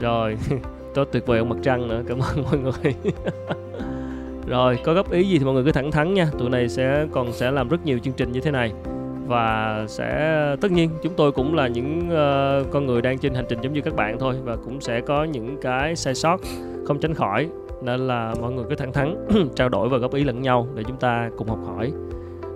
Rồi 0.00 0.36
tốt 0.94 1.08
tuyệt 1.12 1.26
vời 1.26 1.38
ông 1.38 1.48
mặt 1.48 1.56
trăng 1.62 1.88
nữa. 1.88 2.02
Cảm 2.08 2.18
ơn 2.18 2.44
mọi 2.44 2.58
người. 2.58 2.94
Rồi 4.46 4.78
có 4.84 4.94
góp 4.94 5.10
ý 5.10 5.24
gì 5.28 5.38
thì 5.38 5.44
mọi 5.44 5.54
người 5.54 5.64
cứ 5.64 5.72
thẳng 5.72 5.90
thắn 5.90 6.14
nha. 6.14 6.28
Tụi 6.38 6.50
này 6.50 6.68
sẽ 6.68 7.06
còn 7.12 7.32
sẽ 7.32 7.50
làm 7.50 7.68
rất 7.68 7.84
nhiều 7.84 7.98
chương 7.98 8.14
trình 8.14 8.32
như 8.32 8.40
thế 8.40 8.50
này. 8.50 8.72
Và 9.26 9.84
sẽ 9.88 10.56
tất 10.60 10.72
nhiên 10.72 10.90
chúng 11.02 11.12
tôi 11.16 11.32
cũng 11.32 11.54
là 11.54 11.68
những 11.68 11.98
uh, 11.98 12.70
con 12.70 12.86
người 12.86 13.02
đang 13.02 13.18
trên 13.18 13.34
hành 13.34 13.44
trình 13.48 13.58
giống 13.62 13.72
như 13.72 13.80
các 13.80 13.96
bạn 13.96 14.18
thôi. 14.18 14.34
Và 14.44 14.56
cũng 14.56 14.80
sẽ 14.80 15.00
có 15.00 15.24
những 15.24 15.56
cái 15.62 15.96
sai 15.96 16.14
sót 16.14 16.40
không 16.86 17.00
tránh 17.00 17.14
khỏi. 17.14 17.48
Nên 17.82 18.06
là 18.06 18.34
mọi 18.40 18.52
người 18.52 18.64
cứ 18.70 18.74
thẳng 18.74 18.92
thắn 18.92 19.26
trao 19.56 19.68
đổi 19.68 19.88
và 19.88 19.98
góp 19.98 20.14
ý 20.14 20.24
lẫn 20.24 20.42
nhau 20.42 20.68
để 20.74 20.82
chúng 20.86 20.96
ta 20.96 21.30
cùng 21.36 21.48
học 21.48 21.58
hỏi. 21.66 21.92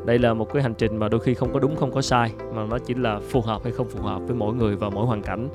Đây 0.04 0.18
là 0.18 0.34
một 0.34 0.52
cái 0.52 0.62
hành 0.62 0.74
trình 0.74 0.96
mà 0.96 1.08
đôi 1.08 1.20
khi 1.20 1.34
không 1.34 1.52
có 1.52 1.60
đúng 1.60 1.76
không 1.76 1.92
có 1.92 2.02
sai. 2.02 2.32
Mà 2.54 2.66
nó 2.70 2.78
chỉ 2.78 2.94
là 2.94 3.20
phù 3.30 3.40
hợp 3.40 3.64
hay 3.64 3.72
không 3.72 3.88
phù 3.88 4.02
hợp 4.02 4.22
với 4.26 4.36
mỗi 4.36 4.54
người 4.54 4.76
và 4.76 4.90
mỗi 4.90 5.06
hoàn 5.06 5.22
cảnh 5.22 5.48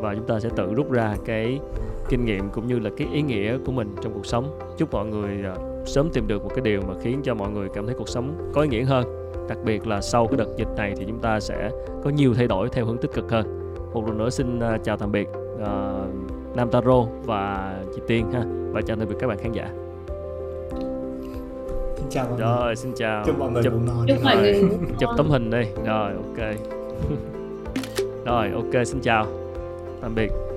và 0.00 0.14
chúng 0.14 0.26
ta 0.26 0.40
sẽ 0.40 0.48
tự 0.56 0.74
rút 0.74 0.90
ra 0.90 1.16
cái 1.24 1.60
kinh 2.08 2.24
nghiệm 2.24 2.48
cũng 2.50 2.66
như 2.66 2.78
là 2.78 2.90
cái 2.96 3.08
ý 3.12 3.22
nghĩa 3.22 3.58
của 3.66 3.72
mình 3.72 3.94
trong 4.02 4.12
cuộc 4.12 4.26
sống. 4.26 4.58
Chúc 4.78 4.92
mọi 4.92 5.06
người 5.06 5.30
à, 5.44 5.54
sớm 5.86 6.08
tìm 6.12 6.26
được 6.26 6.44
một 6.44 6.50
cái 6.54 6.60
điều 6.60 6.80
mà 6.88 6.94
khiến 7.02 7.20
cho 7.24 7.34
mọi 7.34 7.50
người 7.50 7.68
cảm 7.74 7.86
thấy 7.86 7.94
cuộc 7.98 8.08
sống 8.08 8.50
có 8.54 8.62
ý 8.62 8.68
nghĩa 8.68 8.84
hơn. 8.84 9.32
Đặc 9.48 9.58
biệt 9.64 9.86
là 9.86 10.00
sau 10.00 10.26
cái 10.26 10.36
đợt 10.36 10.56
dịch 10.56 10.68
này 10.76 10.94
thì 10.96 11.04
chúng 11.08 11.18
ta 11.18 11.40
sẽ 11.40 11.70
có 12.04 12.10
nhiều 12.10 12.34
thay 12.34 12.46
đổi 12.46 12.68
theo 12.68 12.84
hướng 12.84 12.98
tích 12.98 13.12
cực 13.14 13.30
hơn. 13.30 13.74
Một 13.94 14.06
lần 14.06 14.18
nữa 14.18 14.30
xin 14.30 14.58
uh, 14.58 14.84
chào 14.84 14.96
tạm 14.96 15.12
biệt 15.12 15.28
uh, 15.54 16.56
Nam 16.56 16.70
Taro 16.70 17.06
và 17.24 17.74
chị 17.94 18.02
Tiên 18.06 18.30
ha 18.32 18.44
và 18.72 18.82
chào 18.82 18.96
tạm 18.96 19.08
biệt 19.08 19.16
các 19.20 19.26
bạn 19.26 19.38
khán 19.38 19.52
giả. 19.52 19.70
Xin 21.96 22.06
chào 22.10 22.26
mọi 22.30 22.40
rồi 22.40 22.64
người. 22.64 22.76
xin 22.76 22.92
chào. 22.96 23.24
Chúc 23.26 23.38
mọi 23.38 23.50
người 23.50 23.62
chụp, 23.62 23.72
ngon. 23.86 24.06
Chúc 24.08 24.24
mọi 24.24 24.36
người 24.36 24.62
chụp 24.98 25.10
tấm 25.16 25.30
hình 25.30 25.50
đi. 25.50 25.62
Rồi 25.84 26.12
ok. 26.12 26.56
Rồi 28.24 28.50
ok 28.50 28.86
xin 28.86 29.00
chào 29.00 29.45
tạm 30.00 30.14
biệt. 30.14 30.55